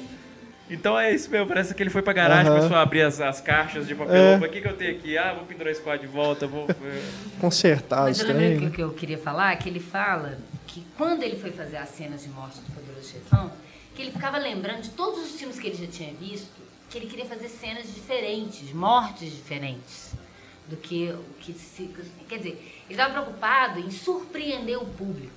Então 0.72 1.00
é 1.00 1.14
isso 1.14 1.30
mesmo, 1.30 1.46
parece 1.46 1.76
que 1.76 1.84
ele 1.84 1.92
foi 1.92 2.02
pra 2.02 2.14
garagem, 2.14 2.48
Aham. 2.48 2.56
começou 2.56 2.76
a 2.76 2.82
abrir 2.82 3.04
as, 3.04 3.22
as 3.22 3.40
caixas 3.42 3.86
de 3.86 3.94
papel. 3.94 4.16
É. 4.16 4.38
O 4.38 4.50
que, 4.50 4.60
que 4.60 4.68
eu 4.68 4.76
tenho 4.76 4.96
aqui? 4.96 5.16
Ah, 5.20 5.34
vou 5.34 5.46
pendurar 5.46 5.72
esse 5.72 5.82
quadro 5.82 6.08
de 6.08 6.12
volta, 6.12 6.48
vou. 6.48 6.66
Consertar 7.40 8.04
Mas 8.06 8.20
os 8.20 8.28
eu 8.28 8.30
lembrei 8.30 8.58
que 8.58 8.64
o 8.64 8.70
né? 8.70 8.76
que 8.76 8.82
eu 8.82 8.92
queria 8.92 9.18
falar, 9.20 9.56
que 9.58 9.70
ele 9.70 9.80
fala 9.80 10.40
que 10.66 10.84
quando 10.98 11.22
ele 11.22 11.36
foi 11.36 11.52
fazer 11.52 11.78
as 11.78 11.90
cenas 11.90 12.24
de 12.24 12.30
morte 12.30 12.60
do 12.60 12.74
Poderoso 12.74 13.08
Chefão, 13.08 13.52
que 13.94 14.02
ele 14.02 14.12
ficava 14.12 14.40
lembrando 14.40 14.82
de 14.82 14.90
todos 14.92 15.20
os 15.20 15.38
filmes 15.38 15.60
que 15.60 15.68
ele 15.68 15.76
já 15.76 15.92
tinha 15.92 16.12
visto, 16.16 16.50
que 16.90 16.98
ele 16.98 17.06
queria 17.06 17.26
fazer 17.26 17.50
cenas 17.50 17.94
diferentes, 17.94 18.74
mortes 18.74 19.32
diferentes 19.32 20.23
do 20.68 20.78
que 20.78 21.10
o 21.12 21.24
que 21.40 21.54
se... 21.54 21.90
Quer 22.28 22.38
dizer, 22.38 22.84
ele 22.90 22.94
estava 22.94 23.14
preocupado 23.22 23.80
em 23.80 23.92
surpreender 23.92 24.82
o 24.82 24.86
público. 24.86 25.34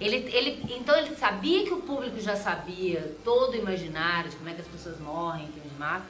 Ele, 0.00 0.16
ele, 0.32 0.64
então 0.76 0.96
ele 0.96 1.14
sabia 1.14 1.64
que 1.64 1.72
o 1.72 1.80
público 1.82 2.20
já 2.20 2.36
sabia 2.36 3.16
todo 3.24 3.52
o 3.52 3.56
imaginário 3.56 4.28
de 4.30 4.36
como 4.36 4.48
é 4.48 4.54
que 4.54 4.60
as 4.60 4.66
pessoas 4.66 4.98
morrem, 5.00 5.46
que 5.48 5.58
eles 5.60 5.78
matam. 5.78 6.06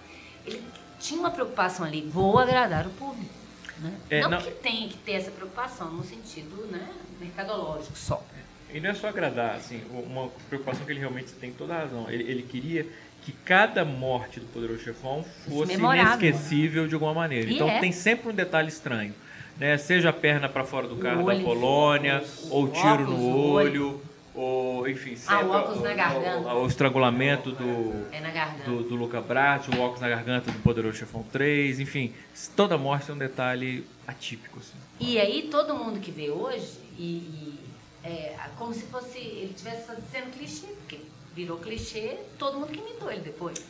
Ele 0.46 0.62
tinha 0.98 1.20
uma 1.20 1.30
preocupação 1.30 1.84
ali, 1.84 2.00
vou 2.02 2.38
agradar 2.38 2.86
o 2.86 2.90
público. 2.90 3.32
Né? 3.78 3.94
É, 4.08 4.20
não, 4.22 4.30
não- 4.30 4.40
que 4.40 4.50
tenha 4.52 4.88
que 4.88 4.96
ter 4.98 5.12
essa 5.12 5.30
preocupação 5.30 5.90
no 5.90 6.02
sentido 6.04 6.66
né, 6.70 6.88
mercadológico 7.20 7.96
só. 7.96 8.24
E 8.72 8.80
não 8.80 8.90
é 8.90 8.94
só 8.94 9.08
agradar, 9.08 9.54
assim, 9.56 9.82
uma 9.90 10.28
preocupação 10.48 10.84
que 10.84 10.90
ele 10.90 11.00
realmente 11.00 11.32
tem 11.32 11.52
toda 11.52 11.74
a 11.74 11.78
razão. 11.80 12.10
Ele, 12.10 12.24
ele 12.24 12.42
queria 12.42 12.88
que 13.24 13.32
cada 13.32 13.84
morte 13.84 14.38
do 14.38 14.46
Poderoso 14.46 14.82
Chefão 14.84 15.24
fosse 15.48 15.72
Memorável. 15.72 16.28
inesquecível 16.28 16.86
de 16.86 16.94
alguma 16.94 17.14
maneira. 17.14 17.50
E 17.50 17.54
então 17.54 17.68
é. 17.68 17.80
tem 17.80 17.90
sempre 17.90 18.30
um 18.30 18.34
detalhe 18.34 18.68
estranho. 18.68 19.14
Né? 19.58 19.78
Seja 19.78 20.10
a 20.10 20.12
perna 20.12 20.48
para 20.48 20.64
fora 20.64 20.86
do 20.86 20.96
carro 20.96 21.24
da 21.24 21.32
olho, 21.32 22.20
os 22.22 22.50
ou 22.50 22.68
tiro 22.68 22.86
óculos 22.88 23.08
no 23.18 23.48
olho, 23.50 24.02
ou 24.34 24.88
enfim, 24.88 25.16
Ah, 25.26 25.36
o 25.36 25.40
sempre 25.40 25.56
óculos 25.56 25.82
na 25.82 25.94
garganta. 25.94 26.48
o, 26.54 26.64
o 26.64 26.66
estrangulamento 26.66 27.52
do, 27.52 28.06
É 28.12 28.20
na 28.20 28.30
garganta. 28.30 28.68
do, 28.68 28.82
do 28.82 28.96
Luca 28.96 29.20
Bratti, 29.22 29.70
o 29.70 29.80
óculos 29.80 30.00
na 30.00 30.08
garganta 30.08 30.50
do 30.50 30.58
Poderoso 30.58 30.98
Chefão 30.98 31.24
3, 31.32 31.80
enfim, 31.80 32.12
toda 32.54 32.76
morte 32.76 33.06
tem 33.06 33.14
um 33.14 33.18
detalhe 33.18 33.86
atípico. 34.06 34.58
Assim. 34.58 34.76
E 35.00 35.18
aí 35.18 35.48
todo 35.50 35.74
mundo 35.74 35.98
que 36.00 36.10
vê 36.10 36.30
hoje, 36.30 36.72
e, 36.98 37.04
e 37.04 37.58
é 38.02 38.34
como 38.58 38.74
se 38.74 38.82
fosse 38.86 39.18
ele 39.18 39.54
tivesse 39.56 39.86
sendo 40.12 40.30
clichê, 40.36 40.66
porque 40.66 40.98
virou 41.34 41.58
clichê, 41.58 42.18
todo 42.38 42.58
mundo 42.58 42.68
que 42.68 42.78
imitou 42.78 43.10
ele 43.10 43.22
depois. 43.22 43.64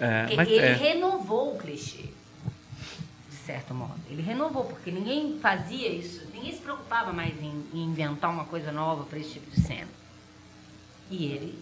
É, 0.00 0.26
ele 0.30 0.56
é. 0.56 0.72
renovou 0.72 1.54
o 1.54 1.58
clichê, 1.58 2.08
de 3.30 3.36
certo 3.46 3.74
modo. 3.74 4.00
Ele 4.10 4.22
renovou, 4.22 4.64
porque 4.64 4.90
ninguém 4.90 5.38
fazia 5.38 5.88
isso, 5.88 6.26
ninguém 6.32 6.52
se 6.52 6.60
preocupava 6.60 7.12
mais 7.12 7.40
em, 7.40 7.64
em 7.72 7.84
inventar 7.84 8.30
uma 8.30 8.44
coisa 8.44 8.72
nova 8.72 9.04
para 9.04 9.18
esse 9.18 9.34
tipo 9.34 9.50
de 9.50 9.60
cena. 9.60 9.90
E 11.10 11.26
ele 11.26 11.58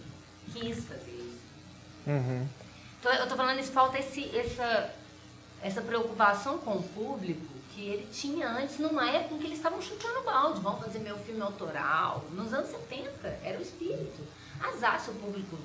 quis 0.53 0.85
fazer 0.85 1.11
isso. 1.11 1.43
Uhum. 2.07 2.47
Então, 3.01 3.13
eu 3.13 3.29
tô 3.29 3.37
falando 3.37 3.59
isso, 3.59 3.73
falta 3.73 3.99
esse, 3.99 4.35
essa, 4.37 4.95
essa 5.61 5.83
preocupação 5.83 6.59
com 6.59 6.77
o 6.77 6.83
público 6.83 7.53
que 7.75 7.83
ele 7.83 8.07
tinha 8.13 8.49
antes, 8.49 8.79
numa 8.79 9.11
época 9.11 9.35
em 9.35 9.39
que 9.39 9.47
eles 9.47 9.57
estavam 9.57 9.83
chutando 9.83 10.23
balde. 10.23 10.61
Vamos 10.61 10.85
fazer 10.85 11.01
meu 11.01 11.19
filme 11.19 11.41
autoral. 11.41 12.25
Nos 12.33 12.53
anos 12.53 12.71
70, 12.71 13.27
era 13.43 13.59
o 13.59 13.63
espírito. 13.63 14.23
Azar 14.69 15.01
se 15.01 15.11
o 15.11 15.15
público 15.15 15.57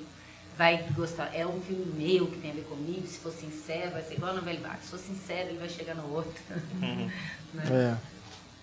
vai 0.56 0.84
gostar. 0.96 1.30
É 1.34 1.46
um 1.46 1.60
filme 1.60 1.86
meu 1.96 2.26
que 2.26 2.38
tem 2.38 2.50
a 2.50 2.54
ver 2.54 2.62
comigo. 2.68 3.06
Se 3.06 3.18
for 3.18 3.32
sincero, 3.32 3.92
vai 3.92 4.02
ser 4.02 4.14
igual 4.14 4.32
a 4.32 4.34
novela 4.34 4.58
Bach. 4.60 4.78
Se 4.82 4.88
for 4.90 4.98
sincero, 4.98 5.50
ele 5.50 5.58
vai 5.58 5.68
chegar 5.68 5.94
no 5.94 6.12
outro. 6.12 6.32
Né? 7.54 7.64
É. 7.70 7.94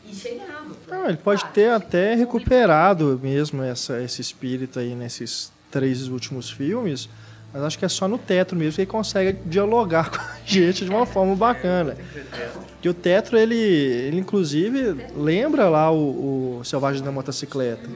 E 0.08 0.14
chegava. 0.14 0.68
Não, 0.88 1.08
ele 1.08 1.18
pode 1.18 1.42
Claro, 1.42 1.56
ter 1.56 1.72
até 1.72 2.12
público- 2.12 2.38
recuperado 2.38 3.20
mesmo 3.24 3.64
essa, 3.64 4.00
esse 4.04 4.22
espírito 4.22 4.78
aí 4.80 4.94
nesses 4.94 5.52
três 5.72 6.08
últimos 6.08 6.52
filmes, 6.52 7.10
mas 7.52 7.64
acho 7.64 7.80
que 7.80 7.86
é 7.86 7.90
só 7.90 8.08
no 8.08 8.20
Tetro 8.20 8.56
mesmo 8.56 8.76
que 8.76 8.82
ele 8.82 8.92
consegue 8.92 9.40
dialogar 9.46 10.12
com 10.14 10.18
a 10.22 10.38
gente 10.46 10.86
de 10.86 10.92
uma 10.92 11.08
forma 11.08 11.36
bacana. 11.36 11.98
Que 12.80 12.88
o 12.88 12.94
Tetro, 12.94 13.36
ele, 13.40 13.56
ele 13.56 14.20
inclusive 14.20 14.96
lembra 15.16 15.68
lá 15.68 15.90
o, 15.92 16.60
o 16.60 16.64
Selvagem 16.64 17.02
da 17.02 17.12
Motocicleta. 17.12 17.90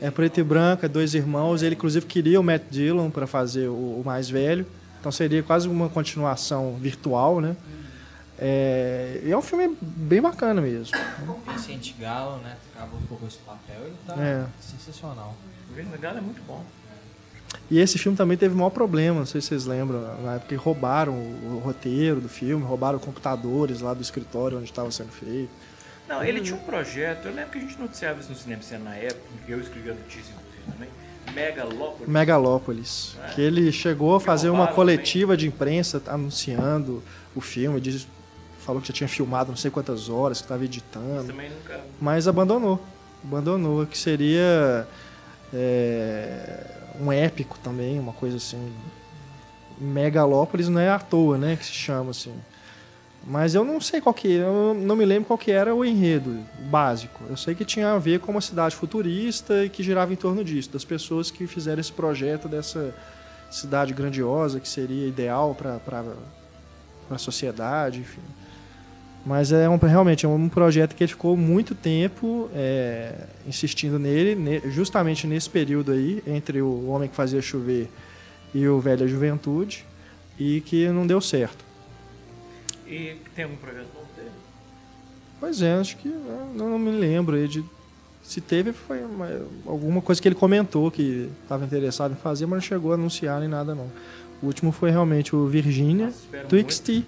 É 0.00 0.10
preto 0.10 0.38
e 0.38 0.42
branco, 0.42 0.84
é 0.84 0.88
dois 0.88 1.14
irmãos. 1.14 1.62
Ele 1.62 1.74
inclusive 1.74 2.06
queria 2.06 2.40
o 2.40 2.42
Matt 2.44 2.62
Dillon 2.70 3.10
para 3.10 3.26
fazer 3.26 3.68
o, 3.68 3.72
o 4.00 4.02
mais 4.04 4.28
velho. 4.28 4.66
Então 5.00 5.12
seria 5.12 5.42
quase 5.42 5.68
uma 5.68 5.88
continuação 5.88 6.74
virtual, 6.80 7.40
né? 7.40 7.56
É, 8.38 9.22
e 9.24 9.30
é 9.32 9.36
um 9.36 9.42
filme 9.42 9.76
bem 9.80 10.20
bacana 10.20 10.60
mesmo. 10.60 10.96
Vicente 11.52 11.94
Galo, 11.98 12.38
né? 12.42 12.56
Acabou 12.74 12.98
um 13.00 13.06
pouco 13.06 13.26
esse 13.26 13.38
papel 13.38 13.88
e 13.88 14.06
tá 14.06 14.14
É. 14.22 14.44
sensacional. 14.60 15.34
O 15.70 15.74
Vergara 15.74 16.18
é 16.18 16.20
muito 16.20 16.42
bom. 16.46 16.62
E 17.70 17.78
esse 17.78 17.98
filme 17.98 18.16
também 18.16 18.36
teve 18.36 18.54
o 18.54 18.58
maior 18.58 18.70
problema, 18.70 19.20
não 19.20 19.26
sei 19.26 19.40
se 19.40 19.48
vocês 19.48 19.66
lembram, 19.66 20.00
na 20.22 20.34
época 20.34 20.48
que 20.48 20.54
roubaram 20.54 21.14
o 21.14 21.60
roteiro 21.64 22.20
do 22.20 22.28
filme, 22.28 22.62
roubaram 22.64 22.98
computadores 22.98 23.80
lá 23.80 23.94
do 23.94 24.02
escritório 24.02 24.58
onde 24.58 24.66
estava 24.70 24.90
sendo 24.90 25.10
feito. 25.10 25.50
Não, 26.08 26.22
ele 26.22 26.40
tinha 26.40 26.56
um 26.56 26.60
projeto, 26.60 27.26
eu 27.26 27.34
lembro 27.34 27.50
que 27.50 27.58
a 27.58 27.60
gente 27.60 27.78
noticiava 27.78 28.20
isso 28.20 28.30
no 28.30 28.36
Cinema 28.36 28.62
Cena 28.62 28.84
na 28.84 28.96
época, 28.96 29.20
eu 29.48 29.60
escrevi 29.60 29.90
a 29.90 29.94
notícia 29.94 30.32
inclusive 30.32 30.62
também, 30.70 30.88
Megalópolis. 31.34 32.08
Megalópolis. 32.08 33.16
É. 33.24 33.34
Que 33.34 33.40
ele 33.40 33.72
chegou 33.72 34.14
a 34.14 34.20
fazer 34.20 34.50
uma 34.50 34.68
coletiva 34.68 35.36
de 35.36 35.48
imprensa 35.48 36.00
anunciando 36.06 37.02
o 37.34 37.40
filme, 37.40 37.80
disse, 37.80 38.06
falou 38.60 38.80
que 38.80 38.88
já 38.88 38.94
tinha 38.94 39.08
filmado 39.08 39.50
não 39.50 39.56
sei 39.56 39.70
quantas 39.70 40.08
horas, 40.08 40.38
que 40.38 40.44
estava 40.44 40.64
editando, 40.64 41.26
também 41.26 41.50
nunca... 41.50 41.80
mas 42.00 42.28
abandonou. 42.28 42.80
Abandonou, 43.24 43.84
que 43.86 43.98
seria 43.98 44.86
é, 45.52 46.66
um 47.00 47.10
épico 47.12 47.58
também, 47.58 47.98
uma 47.98 48.12
coisa 48.12 48.36
assim. 48.36 48.72
Megalópolis 49.78 50.68
não 50.68 50.80
é 50.80 50.88
à 50.88 50.98
toa, 50.98 51.36
né, 51.36 51.56
que 51.56 51.66
se 51.66 51.72
chama 51.72 52.10
assim. 52.10 52.34
Mas 53.28 53.56
eu 53.56 53.64
não 53.64 53.80
sei 53.80 54.00
qual 54.00 54.14
que, 54.14 54.28
eu 54.28 54.72
não 54.72 54.94
me 54.94 55.04
lembro 55.04 55.26
qual 55.26 55.36
que 55.36 55.50
era 55.50 55.74
o 55.74 55.84
enredo 55.84 56.38
básico. 56.70 57.24
Eu 57.28 57.36
sei 57.36 57.56
que 57.56 57.64
tinha 57.64 57.92
a 57.92 57.98
ver 57.98 58.20
com 58.20 58.30
uma 58.30 58.40
cidade 58.40 58.76
futurista 58.76 59.64
e 59.64 59.68
que 59.68 59.82
girava 59.82 60.12
em 60.12 60.16
torno 60.16 60.44
disso, 60.44 60.70
das 60.70 60.84
pessoas 60.84 61.28
que 61.28 61.44
fizeram 61.48 61.80
esse 61.80 61.90
projeto 61.90 62.46
dessa 62.46 62.94
cidade 63.50 63.92
grandiosa 63.92 64.60
que 64.60 64.68
seria 64.68 65.08
ideal 65.08 65.56
para 65.56 65.80
a 67.10 67.18
sociedade, 67.18 67.98
enfim. 67.98 68.20
Mas 69.24 69.50
é 69.50 69.68
um, 69.68 69.76
realmente 69.76 70.24
é 70.24 70.28
um 70.28 70.48
projeto 70.48 70.94
que 70.94 71.02
ele 71.02 71.10
ficou 71.10 71.36
muito 71.36 71.74
tempo 71.74 72.48
é, 72.54 73.24
insistindo 73.44 73.98
nele, 73.98 74.36
ne- 74.36 74.70
justamente 74.70 75.26
nesse 75.26 75.50
período 75.50 75.90
aí, 75.90 76.22
entre 76.28 76.62
o 76.62 76.86
Homem 76.86 77.08
que 77.08 77.16
Fazia 77.16 77.42
Chover 77.42 77.88
e 78.54 78.68
o 78.68 78.78
Velha 78.78 79.08
Juventude, 79.08 79.84
e 80.38 80.60
que 80.60 80.88
não 80.90 81.04
deu 81.04 81.20
certo. 81.20 81.65
E 82.88 83.16
tem 83.34 83.44
algum 83.44 83.56
projeto 83.56 83.88
novo 83.94 84.06
dele? 84.16 84.30
Pois 85.40 85.60
é, 85.62 85.74
acho 85.74 85.96
que 85.96 86.08
eu 86.08 86.52
não, 86.54 86.70
não 86.70 86.78
me 86.78 86.90
lembro 86.90 87.36
aí 87.36 87.46
de. 87.48 87.64
Se 88.22 88.40
teve, 88.40 88.72
foi 88.72 89.02
uma- 89.04 89.30
alguma 89.66 90.00
coisa 90.02 90.20
que 90.20 90.26
ele 90.26 90.34
comentou 90.34 90.90
que 90.90 91.30
estava 91.42 91.64
interessado 91.64 92.12
em 92.12 92.16
fazer, 92.16 92.46
mas 92.46 92.56
não 92.56 92.60
chegou 92.60 92.90
a 92.90 92.94
anunciar 92.94 93.38
nem 93.40 93.48
nada, 93.48 93.74
não. 93.74 93.88
O 94.42 94.46
último 94.46 94.72
foi 94.72 94.90
realmente 94.90 95.34
o 95.34 95.46
Virginia 95.46 96.06
Nossa, 96.06 96.46
Twixty, 96.48 97.04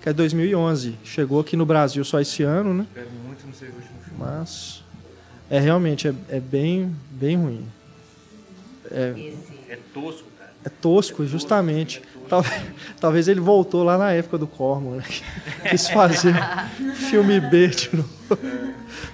que 0.00 0.08
é 0.08 0.12
2011. 0.12 0.96
Chegou 1.04 1.40
aqui 1.40 1.56
no 1.56 1.66
Brasil 1.66 2.02
só 2.04 2.20
esse 2.20 2.42
ano, 2.42 2.72
né? 2.72 2.86
Espero 2.88 3.08
muito 3.26 3.46
não 3.46 3.52
seja 3.52 3.72
o 3.72 3.76
último 3.76 3.98
filme. 4.02 4.18
Mas 4.18 4.82
é 5.50 5.60
realmente 5.60 6.08
é, 6.08 6.14
é 6.30 6.40
bem, 6.40 6.90
bem 7.10 7.36
ruim. 7.36 7.66
É. 8.90 9.32
É 9.68 9.78
tosco, 9.92 10.24
cara. 10.38 10.52
é 10.64 10.68
tosco, 10.68 11.26
justamente. 11.26 11.98
é 11.98 12.00
tosco. 12.00 12.21
Talvez, 12.32 12.62
talvez 12.98 13.28
ele 13.28 13.40
voltou 13.40 13.84
lá 13.84 13.98
na 13.98 14.10
época 14.12 14.38
do 14.38 14.46
Corman, 14.46 14.96
né? 14.96 15.04
Quis 15.68 15.86
fazer 15.88 16.32
filme 16.94 17.38
B 17.40 17.68
de 17.68 17.94
novo. 17.94 18.08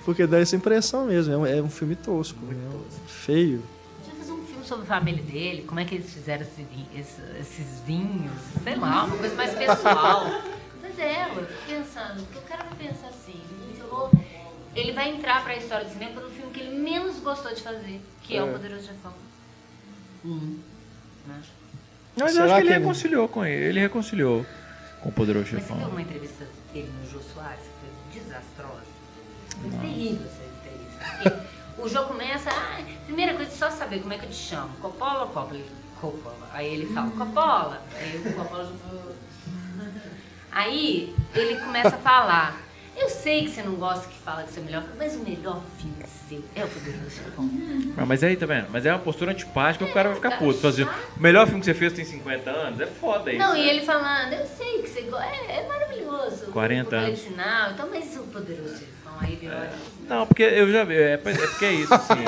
Porque 0.05 0.25
dá 0.25 0.39
essa 0.39 0.55
impressão 0.55 1.07
mesmo. 1.07 1.35
É 1.35 1.37
um, 1.37 1.47
é 1.47 1.61
um 1.61 1.69
filme 1.69 1.97
tosco, 1.97 2.39
né? 2.47 2.55
feio. 3.09 3.61
Podia 4.05 4.15
fazer 4.21 4.33
um 4.33 4.45
filme 4.47 4.65
sobre 4.65 4.85
a 4.85 4.87
família 4.87 5.21
dele, 5.25 5.65
como 5.67 5.81
é 5.81 5.85
que 5.85 5.97
eles 5.97 6.13
fizeram 6.13 6.43
esse 6.43 6.63
vi- 6.63 6.87
esse- 6.97 7.21
esses 7.41 7.81
vinhos, 7.85 8.31
sei 8.63 8.77
lá, 8.77 9.03
uma 9.03 9.17
coisa 9.17 9.35
mais 9.35 9.53
pessoal. 9.53 10.25
Pois 10.81 10.97
é, 11.01 11.25
eu 11.25 11.35
fico 11.47 11.53
pensando, 11.69 12.23
porque 12.25 12.39
o 12.39 12.43
cara 12.43 12.65
vai 12.65 12.89
pensar 12.89 13.09
assim, 13.09 13.41
ele 14.77 14.93
vai 14.93 15.11
entrar 15.11 15.43
pra 15.43 15.57
história 15.57 15.85
do 15.87 15.93
cinema 15.93 16.13
pelo 16.21 16.31
filme 16.31 16.53
que 16.53 16.61
ele 16.61 16.79
menos 16.79 17.19
gostou 17.19 17.53
de 17.53 17.63
fazer, 17.63 18.01
que 18.23 18.37
é, 18.37 18.43
o 18.45 18.49
É. 18.49 18.53
Poderoso 18.53 18.87
Chefão. 18.87 19.13
Um. 20.25 20.59
Né? 21.27 21.41
Mas 22.19 22.37
eu 22.37 22.43
Será 22.43 22.45
acho 22.45 22.55
que 22.55 22.61
ele 22.61 22.67
que 22.69 22.73
ele- 22.73 22.79
reconciliou 22.81 23.29
com 23.29 23.45
ele. 23.45 23.65
Ele 23.67 23.81
reconciliou 23.81 24.47
com 25.01 25.09
o 25.09 25.13
Poderoso 25.13 25.49
Mas 25.53 25.63
você 25.63 25.67
viu 25.69 25.77
Chefão. 25.77 25.91
uma 25.91 26.03
entrevista 26.03 26.47
dele 26.73 26.93
no 27.03 27.11
Jô 27.11 27.21
Soares, 27.21 27.61
que 27.61 27.71
foi 27.81 28.21
desastrosa? 28.21 28.83
Foi 29.61 29.71
terrível 29.81 30.27
essa 30.27 30.43
entrevista. 30.45 31.49
O 31.79 31.89
Jô 31.89 32.03
começa, 32.05 32.51
ah, 32.51 32.81
primeira 33.07 33.35
coisa, 33.35 33.51
só 33.53 33.71
saber 33.71 34.01
como 34.01 34.13
é 34.13 34.19
que 34.19 34.25
eu 34.27 34.31
te 34.31 34.37
chamo. 34.37 34.69
Coppola 34.81 35.21
ou 35.23 35.27
Coppola? 35.29 35.55
Ele, 35.55 35.71
Coppola. 36.01 36.49
Aí 36.53 36.75
ele 36.75 36.87
fala, 36.93 37.11
Coppola. 37.13 37.83
Aí 37.97 38.17
o 38.25 38.33
Coppola 38.35 38.65
já... 38.65 39.89
Aí 40.51 41.15
ele 41.35 41.57
começa 41.61 41.89
a 41.95 41.99
falar. 41.99 42.61
Eu 42.97 43.09
sei 43.09 43.45
que 43.45 43.51
você 43.51 43.63
não 43.63 43.77
gosta 43.77 44.09
que 44.09 44.19
fala 44.19 44.43
que 44.43 44.53
você 44.53 44.61
é 44.61 44.63
melhor, 44.65 44.85
mas 44.97 45.15
o 45.15 45.21
melhor 45.21 45.63
filme 45.79 46.03
é 46.55 46.65
o 46.65 46.69
Poderoso 46.69 47.11
Chefão. 47.11 47.51
Ah, 47.97 48.07
mas 48.07 48.23
aí, 48.23 48.37
tá 48.37 48.47
vendo? 48.47 48.69
Mas 48.71 48.85
é 48.87 48.93
uma 48.93 48.99
postura 48.99 49.31
antipática 49.33 49.85
o 49.85 49.93
cara 49.93 50.11
vai 50.11 50.17
ficar 50.17 50.39
puto. 50.39 50.59
Fazer, 50.59 50.85
o 50.85 51.21
melhor 51.21 51.47
filme 51.47 51.61
que 51.61 51.67
você 51.67 51.75
fez 51.75 51.93
tem 51.93 52.05
50 52.05 52.51
anos? 52.51 52.81
É 52.81 52.87
foda 52.87 53.33
isso. 53.33 53.39
Não, 53.39 53.57
e 53.57 53.61
né? 53.61 53.69
ele 53.69 53.83
falando, 53.83 54.33
eu 54.33 54.47
sei 54.47 54.83
que 54.83 54.89
você 54.89 55.03
gosta, 55.03 55.27
é, 55.27 55.61
é 55.61 55.69
maravilhoso. 55.69 56.47
40 56.53 56.95
o 56.95 56.99
anos. 56.99 57.19
Sinal, 57.19 57.73
então, 57.73 57.89
mas 57.91 58.17
o 58.17 58.23
Poderoso 58.25 58.79
Chefão, 58.79 59.13
aí 59.21 59.35
ele 59.35 59.49
olha... 59.49 59.73
Não, 60.09 60.27
porque 60.27 60.43
eu 60.43 60.71
já 60.71 60.85
vi, 60.85 60.97
é, 60.97 61.13
é 61.13 61.17
porque 61.17 61.65
é 61.65 61.73
isso, 61.73 61.95
assim. 61.95 62.25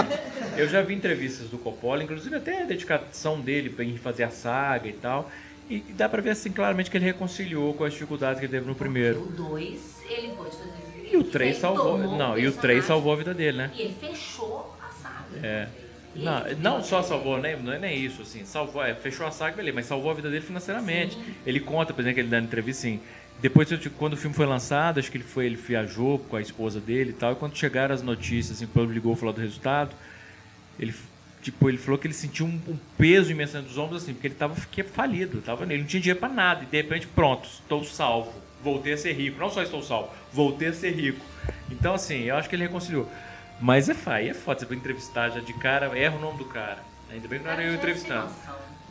eu 0.57 0.69
já 0.69 0.83
vi 0.83 0.95
entrevistas 0.95 1.49
do 1.49 1.59
Coppola, 1.59 2.03
inclusive 2.03 2.35
até 2.37 2.63
a 2.63 2.65
dedicação 2.65 3.41
dele 3.41 3.71
pra 3.71 3.85
em 3.85 3.97
fazer 3.97 4.25
a 4.25 4.31
saga 4.31 4.89
e 4.89 4.93
tal. 4.93 5.31
E, 5.69 5.77
e 5.89 5.93
dá 5.93 6.09
pra 6.09 6.21
ver 6.21 6.31
assim 6.31 6.51
claramente 6.51 6.91
que 6.91 6.97
ele 6.97 7.05
reconciliou 7.05 7.73
com 7.75 7.85
as 7.85 7.93
dificuldades 7.93 8.41
que 8.41 8.47
ele 8.47 8.53
teve 8.53 8.67
no 8.67 8.75
primeiro. 8.75 9.23
O 9.23 9.27
2, 9.27 10.03
ele 10.09 10.35
pôde 10.35 10.57
fazer. 10.57 10.80
E 11.11 11.16
o 11.16 11.24
3 11.24 11.57
salvou. 11.57 11.99
Não, 11.99 12.39
e 12.39 12.47
o 12.47 12.53
3 12.53 12.85
salvou 12.85 13.12
a 13.12 13.16
vida 13.16 13.35
dele, 13.35 13.59
né? 13.59 13.70
E 13.74 13.82
ele 13.82 13.97
fechou 14.01 14.77
a 14.81 14.89
saga. 14.93 15.47
É. 15.47 15.69
Não, 16.15 16.47
ele- 16.47 16.57
não 16.61 16.82
só 16.82 17.03
salvou, 17.03 17.39
né? 17.39 17.57
não 17.57 17.73
é 17.73 17.78
nem 17.78 17.99
isso, 17.99 18.23
assim, 18.23 18.45
salvou, 18.45 18.85
é, 18.85 18.95
fechou 18.95 19.27
a 19.27 19.31
saga, 19.31 19.57
beleza, 19.57 19.74
mas 19.77 19.87
salvou 19.87 20.11
a 20.11 20.15
vida 20.15 20.28
dele 20.28 20.45
financeiramente. 20.45 21.16
Ele 21.47 21.61
conta, 21.61 21.93
por 21.95 22.01
exemplo, 22.01 22.15
que 22.16 22.20
ele 22.20 22.28
dando 22.28 22.45
entrevista 22.47 22.87
assim, 22.87 23.01
depois, 23.41 23.69
quando 23.97 24.15
o 24.15 24.16
filme 24.16 24.35
foi 24.37 24.45
lançado, 24.45 24.99
acho 25.01 25.11
que 25.11 25.16
ele 25.16 25.24
foi, 25.24 25.47
ele 25.47 25.57
viajou 25.57 26.19
com 26.19 26.37
a 26.37 26.43
esposa 26.43 26.78
dele 26.78 27.11
e 27.11 27.12
tal. 27.15 27.32
E 27.32 27.37
quando 27.37 27.57
chegaram 27.57 27.95
as 27.95 28.03
notícias, 28.03 28.57
assim, 28.59 28.66
quando 28.66 28.93
ligou 28.93 29.16
falou 29.16 29.32
do 29.32 29.41
resultado, 29.41 29.95
ele, 30.78 30.93
tipo, 31.43 31.69
ele 31.69 31.78
falou 31.78 31.97
que 31.99 32.07
ele 32.07 32.12
sentiu 32.15 32.45
um, 32.45 32.61
um 32.69 32.77
peso 32.99 33.31
imenso 33.31 33.61
nos 33.62 33.78
ombros, 33.78 34.03
assim, 34.03 34.12
porque 34.12 34.27
ele 34.27 34.35
estava 34.35 34.55
falido, 34.93 35.41
tava 35.41 35.65
nele, 35.65 35.82
não 35.82 35.89
tinha 35.89 36.01
dinheiro 36.03 36.20
para 36.20 36.28
nada. 36.28 36.65
E 36.65 36.66
de 36.66 36.77
repente, 36.77 37.07
pronto, 37.07 37.49
estou 37.49 37.82
salvo, 37.85 38.32
voltei 38.62 38.93
a 38.93 38.99
ser 38.99 39.12
rico. 39.12 39.39
Não 39.39 39.51
só 39.51 39.62
estou 39.62 39.82
salvo, 39.82 40.11
voltei 40.32 40.69
a 40.69 40.73
ser 40.73 40.91
rico. 40.91 41.24
Então, 41.70 41.95
assim, 41.95 42.23
eu 42.23 42.37
acho 42.37 42.49
que 42.49 42.57
ele 42.57 42.65
reconciliou. 42.65 43.09
Mas 43.61 43.89
é, 43.89 43.93
é 43.93 44.35
foda, 44.35 44.61
você 44.61 44.66
vai 44.66 44.77
entrevistar 44.77 45.28
já 45.31 45.41
de 45.41 45.53
cara, 45.53 45.97
erra 45.99 46.16
o 46.16 46.20
nome 46.20 46.39
do 46.39 46.47
cara. 46.47 46.78
Ainda 47.11 47.28
bem 47.28 47.39
que 47.39 47.45
não 47.45 47.53
era 47.53 47.62
eu 47.62 47.74
entrevistando. 47.74 48.31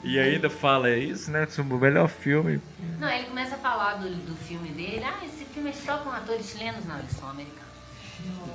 E 0.03 0.17
ainda 0.17 0.49
fala 0.49 0.89
isso, 0.91 1.29
né? 1.31 1.47
O 1.57 1.63
melhor 1.63 2.07
filme. 2.07 2.61
Não, 2.99 3.09
ele 3.09 3.25
começa 3.25 3.55
a 3.55 3.57
falar 3.57 3.95
do, 3.95 4.09
do 4.09 4.35
filme 4.35 4.69
dele. 4.69 5.03
Ah, 5.03 5.25
esse 5.25 5.43
filme 5.45 5.69
é 5.69 5.73
só 5.73 5.97
com 5.97 6.09
atores 6.09 6.49
chilenos. 6.49 6.85
Não, 6.85 6.97
eles 6.99 7.11
são 7.11 7.29
americanos. 7.29 7.69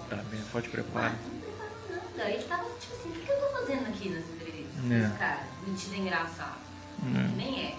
Tá 0.08 0.16
bem, 0.30 0.40
pode 0.52 0.68
preparar. 0.68 1.12
Ah, 1.12 1.16
não 1.30 1.40
preparando 1.40 2.16
nada. 2.16 2.30
Ele 2.30 2.42
tava 2.44 2.64
tipo 2.78 2.94
assim, 2.94 3.08
o 3.10 3.12
que 3.12 3.30
eu 3.30 3.36
tô 3.40 3.58
fazendo 3.58 3.88
aqui 3.88 4.08
nessa 4.10 4.32
entrevista? 4.32 4.94
É. 4.94 4.98
Esse 5.00 5.18
cara, 5.18 5.40
metido 5.66 5.96
engraçado. 5.96 6.58
É. 7.02 7.36
Nem 7.36 7.66
é. 7.66 7.74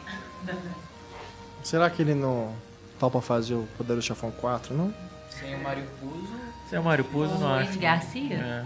Será 1.64 1.90
que 1.90 2.02
ele 2.02 2.14
não 2.14 2.56
topa 3.00 3.22
fazer 3.22 3.54
o 3.56 3.68
Poderoso 3.78 4.08
Chefão 4.08 4.32
4, 4.32 4.76
não? 4.76 4.94
Sem 5.30 5.56
o 5.56 5.60
Mário 5.64 5.84
Puzo. 6.00 6.40
Sem 6.70 6.80
o 6.80 6.84
Mário 6.84 7.04
Puzo, 7.06 7.34
não 7.36 7.48
O 7.48 7.54
acho. 7.56 7.72
Ed 7.72 7.80
Garcia? 7.80 8.36
É. 8.36 8.66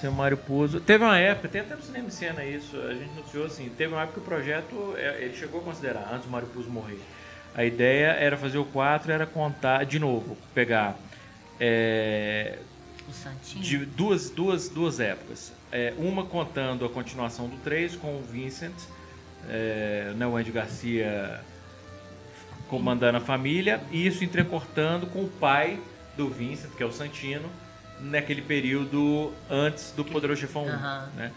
Sem 0.00 0.10
o 0.10 0.12
Mário 0.12 0.36
Puzo. 0.36 0.80
Teve 0.80 1.04
uma 1.04 1.18
época, 1.18 1.48
tem 1.48 1.60
até 1.60 1.74
no 1.74 1.82
cinema 1.82 2.06
em 2.06 2.10
cena 2.10 2.44
isso, 2.44 2.76
a 2.80 2.92
gente 2.94 3.14
noticiou 3.14 3.46
assim, 3.46 3.70
teve 3.76 3.92
uma 3.92 4.02
época 4.02 4.20
que 4.20 4.26
o 4.26 4.28
projeto, 4.28 4.94
é, 4.96 5.22
ele 5.22 5.34
chegou 5.34 5.60
a 5.60 5.64
considerar, 5.64 6.10
antes 6.12 6.26
do 6.26 6.30
Mário 6.30 6.48
Puzo 6.48 6.68
morrer. 6.68 7.00
A 7.54 7.64
ideia 7.64 8.08
era 8.08 8.36
fazer 8.36 8.58
o 8.58 8.64
4, 8.64 9.10
era 9.12 9.26
contar, 9.26 9.84
de 9.84 9.98
novo, 9.98 10.36
pegar 10.52 10.96
é, 11.60 12.58
O 13.08 13.12
Santinho? 13.12 13.62
de 13.64 13.78
duas, 13.86 14.28
duas, 14.30 14.68
duas 14.68 14.98
épocas. 15.00 15.52
É, 15.70 15.94
uma 15.96 16.24
contando 16.24 16.84
a 16.84 16.88
continuação 16.88 17.48
do 17.48 17.56
3 17.58 17.96
com 17.96 18.16
o 18.16 18.22
Vincent, 18.22 18.74
é, 19.48 20.12
né, 20.16 20.26
o 20.26 20.36
Andy 20.36 20.50
Garcia 20.50 21.40
comandando 22.78 23.18
a 23.18 23.20
família, 23.20 23.80
e 23.92 24.04
isso 24.06 24.24
entrecortando 24.24 25.06
com 25.06 25.22
o 25.22 25.28
pai 25.28 25.78
do 26.16 26.28
Vincent, 26.28 26.72
que 26.72 26.82
é 26.82 26.86
o 26.86 26.92
Santino, 26.92 27.48
naquele 28.00 28.42
período 28.42 29.32
antes 29.48 29.92
do 29.92 30.04
Poderoso 30.04 30.40
Chefão 30.40 30.64
1. 30.66 30.68
Aham. 30.68 31.08
Né? 31.16 31.32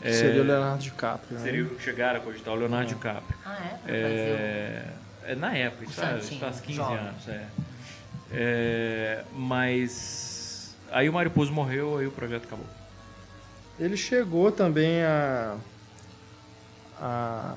Que 0.00 0.12
Seria 0.12 0.42
o 0.42 0.44
Leonardo 0.44 0.82
DiCaprio. 0.82 1.38
né? 1.38 1.44
Seria 1.44 1.64
o 1.64 1.80
chegar 1.80 2.16
a 2.16 2.20
cogitar 2.20 2.54
o 2.54 2.56
Leonardo 2.56 2.88
DiCaprio. 2.88 3.36
Ah, 3.44 3.58
é? 3.86 3.92
É, 3.92 4.84
é, 5.24 5.34
na 5.34 5.54
época, 5.54 5.84
isso 5.84 5.94
faz, 5.94 6.22
Santinho, 6.22 6.40
faz 6.40 6.60
15 6.60 6.76
jovem. 6.76 6.98
anos. 6.98 7.28
É. 7.28 7.46
É, 8.30 9.24
mas 9.34 10.76
aí 10.90 11.08
o 11.08 11.12
Mário 11.12 11.30
Puzo 11.30 11.52
morreu, 11.52 11.98
aí 11.98 12.06
o 12.06 12.10
projeto 12.12 12.44
acabou. 12.44 12.66
Ele 13.78 13.96
chegou 13.96 14.50
também 14.52 15.02
a, 15.02 15.56
a 17.00 17.54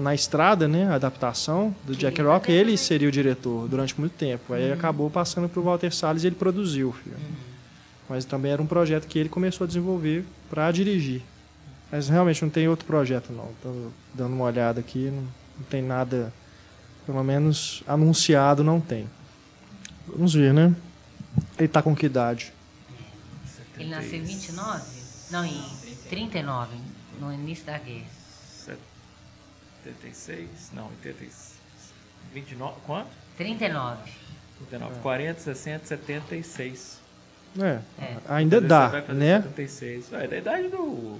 na 0.00 0.14
estrada, 0.14 0.66
né, 0.66 0.86
a 0.88 0.94
adaptação 0.94 1.74
do 1.84 1.94
Jack 1.94 2.20
Rock, 2.22 2.50
ele 2.50 2.76
seria 2.76 3.08
o 3.08 3.12
diretor 3.12 3.68
durante 3.68 3.98
muito 3.98 4.12
tempo. 4.14 4.54
Aí 4.54 4.72
acabou 4.72 5.10
passando 5.10 5.48
para 5.48 5.60
o 5.60 5.62
Walter 5.62 5.94
Salles 5.94 6.24
e 6.24 6.28
ele 6.28 6.36
produziu 6.36 6.88
o 6.88 6.92
filme. 6.92 7.18
Mas 8.08 8.24
também 8.24 8.52
era 8.52 8.62
um 8.62 8.66
projeto 8.66 9.06
que 9.06 9.18
ele 9.18 9.28
começou 9.28 9.64
a 9.64 9.68
desenvolver 9.68 10.24
para 10.50 10.70
dirigir. 10.72 11.22
Mas 11.90 12.08
realmente 12.08 12.42
não 12.42 12.50
tem 12.50 12.68
outro 12.68 12.86
projeto 12.86 13.32
não. 13.32 13.48
Tô 13.62 13.90
dando 14.14 14.34
uma 14.34 14.44
olhada 14.44 14.80
aqui, 14.80 15.10
não, 15.10 15.22
não 15.22 15.64
tem 15.68 15.82
nada, 15.82 16.32
pelo 17.04 17.22
menos 17.22 17.82
anunciado 17.86 18.64
não 18.64 18.80
tem. 18.80 19.06
Vamos 20.06 20.34
ver, 20.34 20.54
né? 20.54 20.74
Ele 21.58 21.68
tá 21.68 21.82
com 21.82 21.94
que 21.94 22.06
idade? 22.06 22.52
Ele 23.78 23.90
nasceu 23.90 24.18
em 24.18 24.22
29? 24.22 24.82
Não, 25.30 25.44
em 25.44 25.62
39, 26.08 26.76
no 27.20 27.32
início 27.32 27.64
da 27.64 27.78
guerra. 27.78 28.21
76? 29.84 30.48
Não, 30.72 30.84
86. 31.02 31.52
29, 32.34 32.74
quanto? 32.86 33.08
39. 33.36 34.10
39, 34.70 34.94
40, 35.02 35.40
60, 35.40 35.86
76. 35.86 37.00
É, 37.60 37.78
É. 38.00 38.16
ainda 38.28 38.60
dá, 38.60 38.88
vai 38.88 39.02
fazer 39.02 39.18
né? 39.18 39.42
76. 39.42 40.12
É 40.12 40.26
da 40.26 40.36
idade 40.36 40.68
do, 40.68 41.18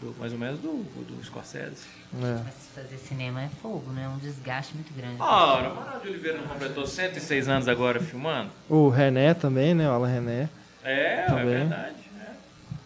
do- 0.00 0.14
Mais 0.20 0.32
ou 0.32 0.38
menos 0.38 0.60
do, 0.60 0.84
do 1.04 1.24
Scorsese. 1.24 1.82
É. 2.22 2.40
Mas 2.44 2.54
fazer 2.74 2.98
cinema 2.98 3.42
é 3.42 3.48
fogo, 3.60 3.90
né? 3.92 4.04
É 4.04 4.08
um 4.08 4.18
desgaste 4.18 4.74
muito 4.74 4.92
grande. 4.94 5.16
Ora, 5.20 5.70
o 5.72 6.00
de 6.02 6.08
Oliveira 6.08 6.38
não 6.38 6.46
completou 6.48 6.86
106 6.86 7.48
anos 7.48 7.66
agora 7.66 7.98
filmando? 8.00 8.50
O 8.68 8.88
René 8.88 9.34
também, 9.34 9.74
né? 9.74 9.88
O 9.88 9.92
Alan 9.92 10.08
René. 10.08 10.48
É, 10.84 11.24
é 11.28 11.44
verdade. 11.44 11.94
É. 12.20 12.30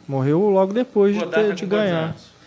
Morreu 0.06 0.40
logo 0.48 0.72
depois 0.72 1.14
de, 1.14 1.24
Godard 1.24 1.48
ter, 1.48 1.54
de 1.54 1.66
ganhar. 1.66 2.04
anos? 2.04 2.37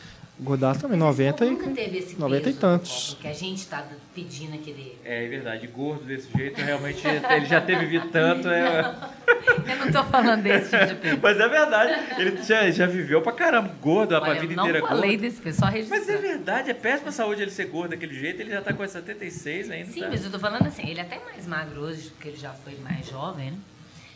Godard 0.41 0.79
também, 0.79 0.97
Mas 0.97 1.17
90 1.17 1.45
esse 1.45 1.53
povo 1.55 1.63
e... 1.63 1.67
nunca 1.67 1.81
teve 1.81 1.97
esse 1.99 2.19
90 2.19 2.41
e 2.41 2.43
peso 2.43 2.59
tantos. 2.59 3.17
Que 3.21 3.27
a 3.27 3.33
gente 3.33 3.67
tá 3.67 3.85
pedindo 4.15 4.55
aqui 4.55 4.73
dele. 4.73 4.97
É 5.05 5.27
verdade, 5.27 5.67
gordo 5.67 6.03
desse 6.03 6.35
jeito, 6.35 6.59
realmente 6.59 7.07
ele 7.07 7.45
já 7.45 7.61
teve 7.61 7.85
vivido 7.85 8.09
tanto. 8.09 8.49
É... 8.49 8.95
Eu 9.67 9.75
não 9.77 9.91
tô 9.91 10.03
falando 10.05 10.41
desse 10.41 10.69
tipo 10.69 10.85
de 10.85 10.95
peso. 10.95 11.19
Mas 11.21 11.39
é 11.39 11.47
verdade, 11.47 12.19
ele 12.19 12.43
já, 12.43 12.69
já 12.71 12.87
viveu 12.87 13.21
pra 13.21 13.31
caramba, 13.31 13.71
gordo, 13.79 14.15
a 14.15 14.21
Olha, 14.21 14.33
eu 14.33 14.41
vida 14.41 14.55
não 14.55 14.63
inteira 14.67 14.87
falei 14.87 15.11
gordo. 15.11 15.21
desse 15.21 15.41
peso, 15.41 15.59
só 15.59 15.67
Mas 15.89 16.09
é 16.09 16.17
verdade, 16.17 16.71
é 16.71 16.73
péssima 16.73 17.11
saúde 17.11 17.43
ele 17.43 17.51
ser 17.51 17.65
gordo 17.65 17.91
daquele 17.91 18.13
jeito, 18.13 18.41
ele 18.41 18.49
já 18.49 18.61
tá 18.61 18.73
com 18.73 18.87
76 18.87 19.69
ainda. 19.69 19.91
Sim, 19.91 20.01
tá? 20.01 20.09
mas 20.09 20.25
eu 20.25 20.31
tô 20.31 20.39
falando 20.39 20.65
assim, 20.65 20.89
ele 20.89 20.99
é 20.99 21.03
até 21.03 21.19
mais 21.23 21.45
magro 21.45 21.81
hoje, 21.81 22.09
porque 22.09 22.29
ele 22.29 22.37
já 22.37 22.51
foi 22.51 22.75
mais 22.77 23.07
jovem, 23.07 23.51
né? 23.51 23.57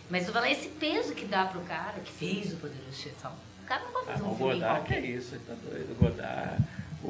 Mas 0.10 0.22
eu 0.22 0.28
tô 0.28 0.34
falando 0.34 0.52
esse 0.52 0.70
peso 0.70 1.14
que 1.14 1.26
dá 1.26 1.46
pro 1.46 1.62
cara 1.62 2.00
que 2.04 2.12
fez 2.12 2.54
o 2.54 2.58
Poderoso 2.58 2.94
Chefão. 2.94 3.32
O 3.66 3.68
cara 3.68 3.82
não 3.84 3.92
pode 3.92 4.06
Ah, 4.10 4.24
o 4.24 4.32
um 4.32 4.36
filme 4.38 4.54
Godard, 4.54 4.86
que 4.88 4.94
é 4.94 5.00
isso, 5.02 5.36
ele 5.36 5.42
tá 5.48 5.54
doido. 5.70 5.92
O 5.92 6.04
Godard. 6.04 6.64
O, 7.04 7.08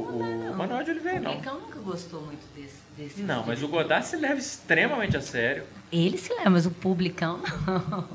o 0.51 0.55
Manuel 0.57 0.83
de 0.83 0.91
Oliveira, 0.91 1.19
O 1.19 1.23
não. 1.23 1.31
Molecão 1.33 1.59
nunca 1.59 1.79
gostou 1.79 2.21
muito 2.21 2.41
desse. 2.55 2.75
desse 2.97 3.21
Não, 3.21 3.45
mas 3.45 3.61
o 3.61 3.67
Godard 3.67 4.05
se 4.05 4.15
leva 4.15 4.39
extremamente 4.39 5.15
a 5.17 5.21
sério. 5.21 5.63
Ele 5.91 6.17
se 6.17 6.33
leva, 6.33 6.49
mas 6.49 6.65
o 6.65 6.71
publicão 6.71 7.39
não. 7.67 8.07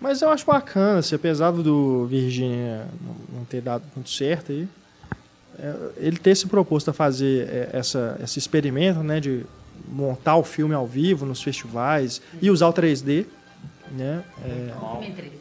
Mas 0.00 0.22
eu 0.22 0.30
acho 0.30 0.46
bacana, 0.46 1.00
assim, 1.00 1.14
apesar 1.14 1.50
do 1.50 2.06
Virginia 2.06 2.86
não- 3.04 3.38
não 3.40 3.44
ter 3.44 3.60
dado 3.60 3.84
muito 3.94 4.08
certo 4.10 4.50
aí, 4.50 4.66
é, 5.58 5.74
ele 5.98 6.16
ter 6.18 6.34
se 6.34 6.46
proposto 6.46 6.88
a 6.88 6.92
fazer 6.94 7.46
é, 7.50 7.70
essa, 7.74 8.18
esse 8.24 8.38
experimento, 8.38 9.00
né, 9.02 9.20
de 9.20 9.44
montar 9.86 10.36
o 10.36 10.42
filme 10.44 10.74
ao 10.74 10.86
vivo 10.86 11.26
nos 11.26 11.42
festivais 11.42 12.22
e 12.40 12.50
usar 12.50 12.68
o 12.68 12.72
3D, 12.72 13.26
né, 13.90 14.22
é, 14.44 14.70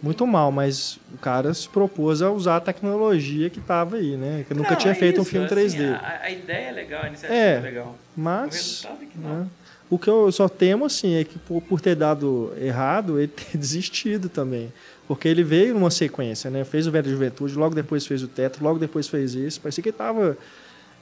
muito 0.02 0.26
mal, 0.26 0.52
mas 0.52 1.00
o 1.14 1.18
cara 1.18 1.54
se 1.54 1.68
propôs 1.70 2.22
a 2.22 2.32
usar 2.32 2.58
a 2.58 2.60
tecnologia 2.60 3.50
que 3.50 3.60
estava 3.60 3.98
aí, 3.98 4.16
né, 4.18 4.44
que 4.48 4.54
nunca 4.54 4.72
Não, 4.72 4.78
tinha 4.78 4.92
é 4.92 4.96
feito 4.96 5.20
um 5.20 5.22
isso, 5.22 5.32
filme 5.32 5.46
assim, 5.46 5.56
3D. 5.78 5.94
a, 5.94 6.20
a 6.24 6.32
ideia 6.32 6.70
é 6.70 6.72
legal, 6.72 7.04
a 7.04 7.08
iniciativa 7.08 7.40
É. 7.40 7.56
é 7.56 7.60
legal. 7.60 7.96
O 8.18 8.20
Mas 8.22 8.54
resultado 8.56 9.04
é 9.04 9.06
que 9.06 9.18
não. 9.20 9.40
né, 9.42 9.48
o 9.90 9.98
que 9.98 10.08
eu 10.10 10.32
só 10.32 10.48
temo 10.50 10.86
assim 10.86 11.16
é 11.16 11.24
que 11.24 11.38
por, 11.40 11.62
por 11.62 11.82
ter 11.82 11.96
dado 11.96 12.54
errado, 12.60 13.20
ele 13.20 13.28
ter 13.52 13.58
desistido 13.58 14.30
também. 14.30 14.72
Porque 15.08 15.28
ele 15.28 15.44
veio 15.44 15.74
numa 15.74 15.90
sequência, 15.90 16.52
né? 16.52 16.64
Fez 16.64 16.86
o 16.86 16.92
Velho 16.92 17.10
Juventude, 17.10 17.56
logo 17.56 17.74
depois 17.74 18.06
fez 18.06 18.22
o 18.22 18.28
Teto, 18.28 18.64
logo 18.64 18.78
depois 18.78 19.08
fez 19.08 19.34
isso. 19.34 19.60
Parecia 19.60 19.82
que 19.82 19.90
ele 19.90 19.98
tava, 19.98 20.38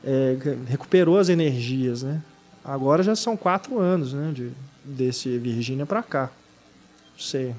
é, 0.02 0.38
recuperou 0.66 1.18
as 1.20 1.28
energias, 1.28 2.04
né? 2.04 2.22
Agora 2.64 3.04
já 3.04 3.14
são 3.18 3.36
quatro 3.36 3.78
anos, 3.78 4.14
né? 4.14 4.32
De, 4.34 4.52
desse 4.86 5.38
Virgínia 5.38 5.86
para 5.86 6.02
cá. 6.02 6.30
Não 7.18 7.24
sei. 7.24 7.56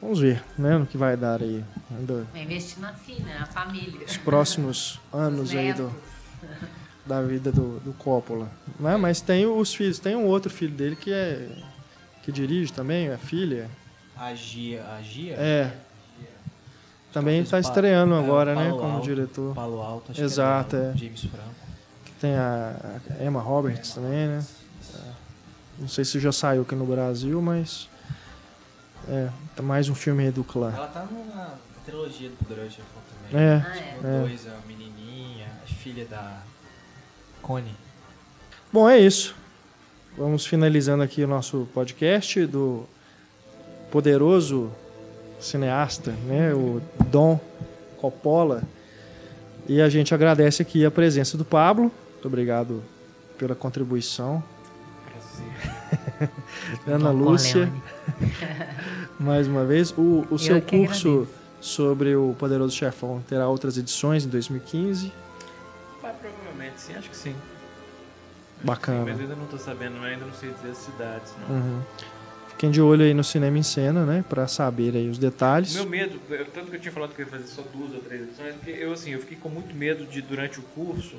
Vamos 0.00 0.20
ver, 0.20 0.40
né? 0.56 0.78
No 0.78 0.86
que 0.86 0.96
vai 0.96 1.16
dar 1.16 1.42
aí. 1.42 1.64
Ainda 1.90 2.24
Vai 2.32 2.44
investir 2.44 2.80
na 2.80 2.92
filha, 2.92 3.38
na 3.40 3.46
família. 3.46 4.06
os 4.06 4.16
próximos 4.16 5.00
anos 5.12 5.50
Os 5.50 5.56
aí 5.56 5.72
do, 5.72 5.92
da 7.04 7.20
vida 7.22 7.50
do, 7.50 7.80
do 7.80 7.92
Coppola. 7.94 8.48
Né? 8.78 8.96
Mas 8.96 9.20
tem 9.20 9.46
os 9.46 9.74
filhos, 9.74 9.98
tem 9.98 10.14
um 10.14 10.26
outro 10.26 10.48
filho 10.48 10.72
dele 10.72 10.94
que 10.94 11.12
é 11.12 11.48
que 12.22 12.30
dirige 12.30 12.72
também, 12.72 13.10
a 13.10 13.18
filha. 13.18 13.68
A 14.16 14.32
Gia. 14.32 14.84
A 14.94 15.02
Gia? 15.02 15.34
É. 15.34 15.76
Também 17.12 17.40
está 17.40 17.58
estreando 17.58 18.14
é, 18.14 18.18
agora, 18.18 18.54
né, 18.54 18.66
Palo 18.68 18.78
como 18.78 18.92
Alto, 18.94 19.04
diretor. 19.04 19.54
Palo 19.54 19.80
Alto, 19.82 20.12
acho 20.12 20.22
Exato, 20.22 20.70
que 20.70 20.76
é, 20.76 20.78
é. 20.78 20.96
James 20.96 21.20
Franco. 21.20 21.54
Que 22.04 22.12
tem 22.12 22.36
a, 22.36 23.00
a 23.20 23.24
Emma 23.24 23.40
Roberts 23.40 23.92
também, 23.92 24.28
né? 24.28 24.44
Não 25.82 25.88
sei 25.88 26.04
se 26.04 26.20
já 26.20 26.30
saiu 26.30 26.62
aqui 26.62 26.76
no 26.76 26.86
Brasil, 26.86 27.42
mas 27.42 27.88
é, 29.08 29.28
tá 29.56 29.64
mais 29.64 29.88
um 29.88 29.96
filme 29.96 30.22
aí 30.22 30.30
do 30.30 30.44
clã. 30.44 30.72
Ela 30.72 30.86
tá 30.86 31.04
na, 31.34 31.54
trilogia 31.84 32.28
do 32.28 32.36
Poderoso 32.36 32.70
Chefão 32.70 33.02
também. 33.10 33.44
É, 33.44 33.56
Ah, 33.56 33.76
é. 33.76 33.98
O 34.00 34.06
é. 34.06 34.20
dois, 34.20 34.46
a 34.46 34.56
menininha, 34.68 35.48
a 35.60 35.66
filha 35.66 36.04
da 36.04 36.40
Connie. 37.42 37.74
Bom, 38.72 38.88
é 38.88 38.96
isso. 38.96 39.34
Vamos 40.16 40.46
finalizando 40.46 41.02
aqui 41.02 41.24
o 41.24 41.26
nosso 41.26 41.68
podcast 41.74 42.46
do 42.46 42.86
poderoso 43.90 44.70
cineasta, 45.40 46.12
né, 46.28 46.54
o 46.54 46.80
Dom 47.08 47.40
Coppola. 47.96 48.62
E 49.68 49.82
a 49.82 49.88
gente 49.88 50.14
agradece 50.14 50.62
aqui 50.62 50.86
a 50.86 50.92
presença 50.92 51.36
do 51.36 51.44
Pablo. 51.44 51.90
Muito 52.12 52.28
obrigado 52.28 52.84
pela 53.36 53.56
contribuição. 53.56 54.44
Ana 56.86 57.10
Lúcia, 57.10 57.70
mais 59.18 59.46
uma 59.46 59.64
vez. 59.64 59.92
O, 59.96 60.26
o 60.30 60.38
seu 60.38 60.60
curso 60.60 61.08
agradeço. 61.08 61.28
sobre 61.60 62.14
o 62.16 62.34
Poderoso 62.38 62.76
Chefão 62.76 63.22
terá 63.28 63.48
outras 63.48 63.76
edições 63.76 64.24
em 64.24 64.28
2015. 64.28 65.12
Mas 66.02 66.16
provavelmente 66.16 66.80
sim, 66.80 66.94
acho 66.94 67.10
que 67.10 67.16
sim. 67.16 67.34
Bacana. 68.64 69.04
Mas 69.04 69.16
eu 69.16 69.22
ainda 69.22 69.36
não 69.36 69.46
tô 69.46 69.58
sabendo, 69.58 69.96
eu 69.96 70.02
ainda 70.04 70.24
não 70.24 70.34
sei 70.34 70.50
dizer 70.50 70.70
as 70.70 70.78
cidades, 70.78 71.32
não. 71.48 71.56
Uhum. 71.56 71.82
Fiquem 72.50 72.70
de 72.70 72.80
olho 72.80 73.02
aí 73.04 73.12
no 73.12 73.24
Cinema 73.24 73.58
em 73.58 73.62
Cena, 73.62 74.04
né? 74.06 74.24
Pra 74.28 74.46
saber 74.46 74.94
aí 74.94 75.08
os 75.08 75.18
detalhes. 75.18 75.74
Meu 75.74 75.86
medo, 75.88 76.20
eu- 76.30 76.46
tanto 76.46 76.70
que 76.70 76.76
eu 76.76 76.80
tinha 76.80 76.92
falado 76.92 77.12
que 77.12 77.20
eu 77.22 77.26
ia 77.26 77.30
fazer 77.30 77.46
só 77.48 77.62
duas 77.74 77.92
ou 77.92 78.00
três 78.00 78.22
edições, 78.22 78.54
porque 78.54 78.70
eu 78.70 78.92
assim, 78.92 79.10
eu 79.10 79.18
fiquei 79.20 79.36
com 79.36 79.48
muito 79.48 79.74
medo 79.74 80.06
de 80.06 80.22
durante 80.22 80.60
o 80.60 80.62
curso 80.62 81.16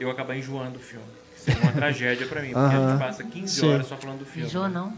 eu 0.00 0.10
acabar 0.10 0.36
enjoando 0.36 0.78
o 0.78 0.82
filme. 0.82 1.06
Isso 1.46 1.58
é 1.58 1.62
uma 1.62 1.72
tragédia 1.72 2.26
pra 2.26 2.40
mim, 2.40 2.52
porque 2.52 2.76
a 2.76 2.90
gente 2.90 2.98
passa 2.98 3.24
15 3.24 3.60
Sim. 3.60 3.68
horas 3.68 3.86
só 3.86 3.96
falando 3.96 4.20
do 4.20 4.26
filme. 4.26 4.48
Enjoa 4.48 4.68
não. 4.68 4.92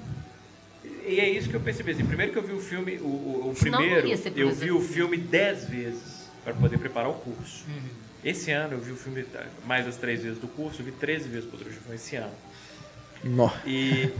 E 1.06 1.20
é 1.20 1.28
isso 1.28 1.48
que 1.48 1.54
eu 1.54 1.60
percebi. 1.60 1.90
Assim, 1.90 2.06
primeiro 2.06 2.32
que 2.32 2.38
eu 2.38 2.42
vi 2.42 2.52
o 2.52 2.60
filme, 2.60 2.96
o, 2.98 3.06
o, 3.06 3.50
o 3.50 3.56
Senão 3.56 3.78
não 3.78 3.86
primeiro, 3.86 4.08
ia 4.08 4.16
ser 4.16 4.32
eu 4.36 4.50
vi 4.50 4.70
o 4.70 4.80
filme 4.80 5.16
10 5.16 5.68
vezes 5.68 6.28
para 6.42 6.54
poder 6.54 6.78
preparar 6.78 7.10
o 7.10 7.14
curso. 7.14 7.64
Uhum. 7.68 8.04
Esse 8.22 8.50
ano 8.50 8.74
eu 8.74 8.80
vi 8.80 8.92
o 8.92 8.96
filme 8.96 9.24
mais 9.66 9.86
as 9.86 9.96
três 9.96 10.22
vezes 10.22 10.38
do 10.38 10.48
curso, 10.48 10.80
eu 10.80 10.86
vi 10.86 10.92
13 10.92 11.28
vezes 11.28 11.46
o 11.46 11.50
Poderoso 11.50 11.76
Chefão 11.76 11.94
esse 11.94 12.16
ano. 12.16 12.32
Nó. 13.22 13.50
E 13.66 14.10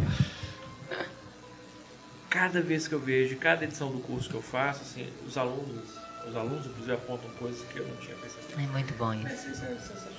cada 2.29 2.61
vez 2.61 2.87
que 2.89 2.95
eu 2.95 3.01
vejo, 3.01 3.37
cada 3.37 3.65
edição 3.65 3.91
do 3.91 4.01
curso 4.01 4.29
que 4.29 4.35
eu 4.35 4.43
faço, 4.43 4.83
assim, 4.83 5.09
os 5.27 5.39
alunos, 5.39 5.89
os 6.29 6.37
alunos 6.37 6.67
inclusive 6.67 6.93
apontam 6.93 7.31
coisas 7.39 7.63
que 7.69 7.79
eu 7.79 7.87
não 7.87 7.97
tinha 7.97 8.17
percebido. 8.17 8.61
É 8.61 8.67
muito 8.67 8.93
bom 8.95 9.15
isso. 9.15 9.23
Mas 9.23 9.45
isso 9.47 9.65
é 9.65 9.69
sensacional. 9.69 10.14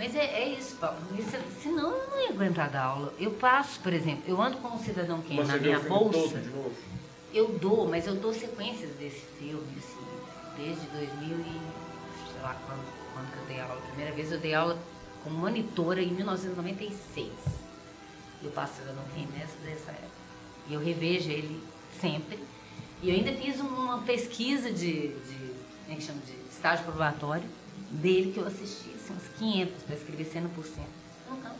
Mas 0.00 0.16
é, 0.16 0.24
é 0.24 0.48
isso, 0.48 0.76
Paulo. 0.76 0.96
Senão 1.62 1.90
eu 1.90 2.08
não 2.08 2.20
ia 2.22 2.30
aguentar 2.30 2.70
dar 2.70 2.84
aula. 2.84 3.12
Eu 3.18 3.32
passo, 3.32 3.78
por 3.80 3.92
exemplo, 3.92 4.22
eu 4.26 4.40
ando 4.40 4.56
com 4.56 4.68
um 4.68 4.78
cidadão 4.78 5.20
que 5.20 5.34
na 5.34 5.58
minha 5.58 5.78
o 5.78 5.82
bolsa. 5.82 6.42
Eu 7.34 7.58
dou, 7.58 7.86
mas 7.86 8.06
eu 8.06 8.14
dou 8.14 8.32
sequências 8.32 8.90
desse 8.96 9.20
filme, 9.38 9.68
assim, 9.76 10.02
desde 10.56 10.86
2000 10.86 11.40
e 11.40 12.32
sei 12.32 12.42
lá 12.42 12.56
quando, 12.66 12.82
quando 13.12 13.30
que 13.30 13.38
eu 13.40 13.44
dei 13.44 13.60
aula. 13.60 13.74
A 13.74 13.86
primeira 13.88 14.12
vez 14.12 14.32
eu 14.32 14.38
dei 14.38 14.54
aula 14.54 14.78
como 15.22 15.36
monitora 15.36 16.02
em 16.02 16.12
1996. 16.14 17.28
Eu 18.42 18.50
passo 18.52 18.76
Cidadão 18.76 19.04
Kane 19.14 19.28
nessa 19.36 19.58
dessa 19.58 19.90
época. 19.90 20.08
E 20.66 20.72
eu 20.72 20.80
revejo 20.80 21.30
ele 21.30 21.62
sempre. 22.00 22.38
E 23.02 23.10
eu 23.10 23.16
ainda 23.16 23.32
fiz 23.34 23.60
uma 23.60 23.98
pesquisa 23.98 24.72
de, 24.72 25.08
de 25.08 25.54
como 25.84 25.92
é 25.92 25.94
que 25.96 26.02
chama, 26.02 26.20
de 26.22 26.32
estágio 26.50 26.86
probatório 26.86 27.59
dele 27.90 28.32
que 28.32 28.38
eu 28.40 28.46
assisti, 28.46 28.90
assim, 28.94 29.12
uns 29.14 29.38
500 29.38 29.82
para 29.84 29.96
escrever 29.96 30.24
cena 30.24 30.48
por 30.54 30.64
cena. 30.64 30.86
Eu 31.28 31.34
não 31.34 31.42
canso. 31.42 31.56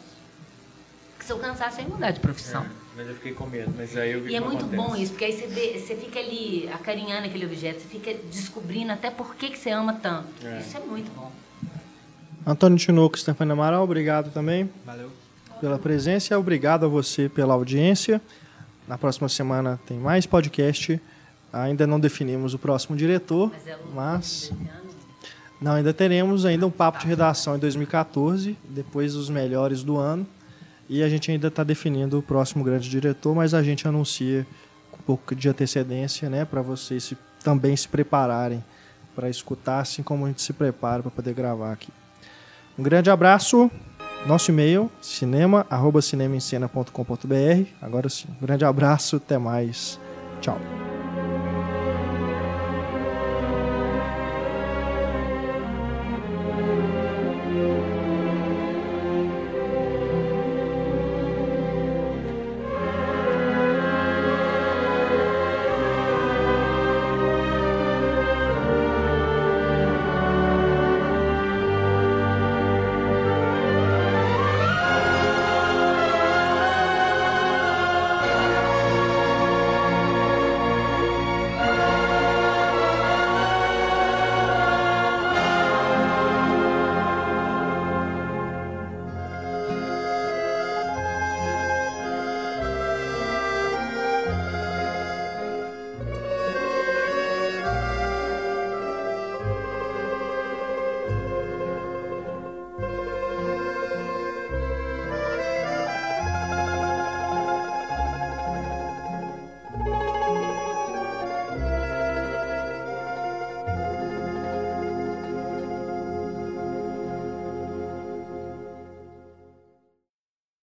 Porque 1.13 1.25
se 1.27 1.33
eu 1.33 1.39
cansasse, 1.39 1.81
eu 1.81 1.85
ia 1.89 1.91
mudar 1.95 2.11
de 2.13 2.21
profissão. 2.21 2.63
É, 2.63 2.69
mas 2.97 3.09
eu 3.09 3.15
fiquei 3.15 3.33
com 3.35 3.47
medo, 3.47 3.73
mas 3.77 3.97
aí 3.97 4.13
eu 4.13 4.23
vi 4.23 4.33
E 4.33 4.37
é 4.37 4.41
muito 4.41 4.65
acontece. 4.65 4.77
bom 4.89 4.97
isso, 4.97 5.13
porque 5.13 5.25
aí 5.27 5.33
você, 5.33 5.47
vê, 5.47 5.79
você 5.79 5.97
fica 5.97 6.19
ali 6.19 6.69
acarinhando 6.73 7.27
aquele 7.27 7.47
objeto, 7.47 7.81
você 7.81 7.89
fica 7.89 8.15
descobrindo 8.31 8.93
até 8.93 9.11
por 9.11 9.35
que, 9.35 9.51
que 9.51 9.59
você 9.59 9.71
ama 9.71 9.95
tanto. 9.95 10.29
É. 10.45 10.61
Isso 10.61 10.77
é 10.77 10.81
muito 10.81 11.11
bom. 11.15 11.31
Antônio 12.47 12.79
Tinoco 12.79 13.17
e 13.17 13.21
Stefano 13.21 13.53
Amaral, 13.53 13.85
obrigado 13.85 14.33
também 14.33 14.71
Valeu. 14.87 15.11
pela 15.61 15.79
presença 15.79 16.39
obrigado 16.39 16.87
a 16.87 16.89
você 16.89 17.29
pela 17.29 17.53
audiência. 17.55 18.21
Na 18.89 18.97
próxima 18.97 19.29
semana 19.29 19.79
tem 19.87 19.99
mais 19.99 20.25
podcast. 20.27 21.01
Ainda 21.53 21.87
não 21.87 22.01
definimos 22.01 22.55
o 22.55 22.59
próximo 22.59 22.97
diretor, 22.97 23.51
Mas 23.51 23.67
é 23.67 23.77
o 23.77 23.95
mas 23.95 24.51
ano. 24.53 24.80
Não 25.61 25.73
ainda 25.73 25.93
teremos 25.93 26.47
ainda 26.47 26.67
um 26.67 26.71
papo 26.71 26.99
de 27.01 27.07
redação 27.07 27.57
em 27.57 27.59
2014, 27.59 28.57
depois 28.69 29.15
os 29.15 29.29
melhores 29.29 29.83
do 29.83 29.99
ano. 29.99 30.27
E 30.89 31.03
a 31.03 31.09
gente 31.09 31.31
ainda 31.31 31.49
está 31.49 31.63
definindo 31.63 32.19
o 32.19 32.23
próximo 32.23 32.65
grande 32.65 32.89
diretor, 32.89 33.35
mas 33.35 33.53
a 33.55 33.63
gente 33.63 33.87
anuncia 33.87 34.47
com 34.91 34.99
um 34.99 35.03
pouco 35.03 35.35
de 35.37 35.49
antecedência, 35.49 36.29
né, 36.31 36.45
para 36.45 36.63
vocês 36.63 37.05
se- 37.05 37.17
também 37.45 37.77
se 37.77 37.87
prepararem 37.87 38.65
para 39.15 39.29
escutar, 39.29 39.81
assim 39.81 40.03
como 40.03 40.25
a 40.25 40.29
gente 40.29 40.43
se 40.43 40.53
prepara 40.53 41.03
para 41.03 41.11
poder 41.11 41.35
gravar 41.35 41.73
aqui. 41.73 41.91
Um 42.79 42.83
grande 42.83 43.11
abraço. 43.11 43.71
Nosso 44.27 44.51
e-mail, 44.51 44.91
cinema.cinemaencena.com.br. 45.01 47.69
Agora 47.81 48.09
sim, 48.09 48.27
um 48.37 48.41
grande 48.45 48.65
abraço, 48.65 49.17
até 49.17 49.39
mais. 49.39 49.99
Tchau. 50.41 50.90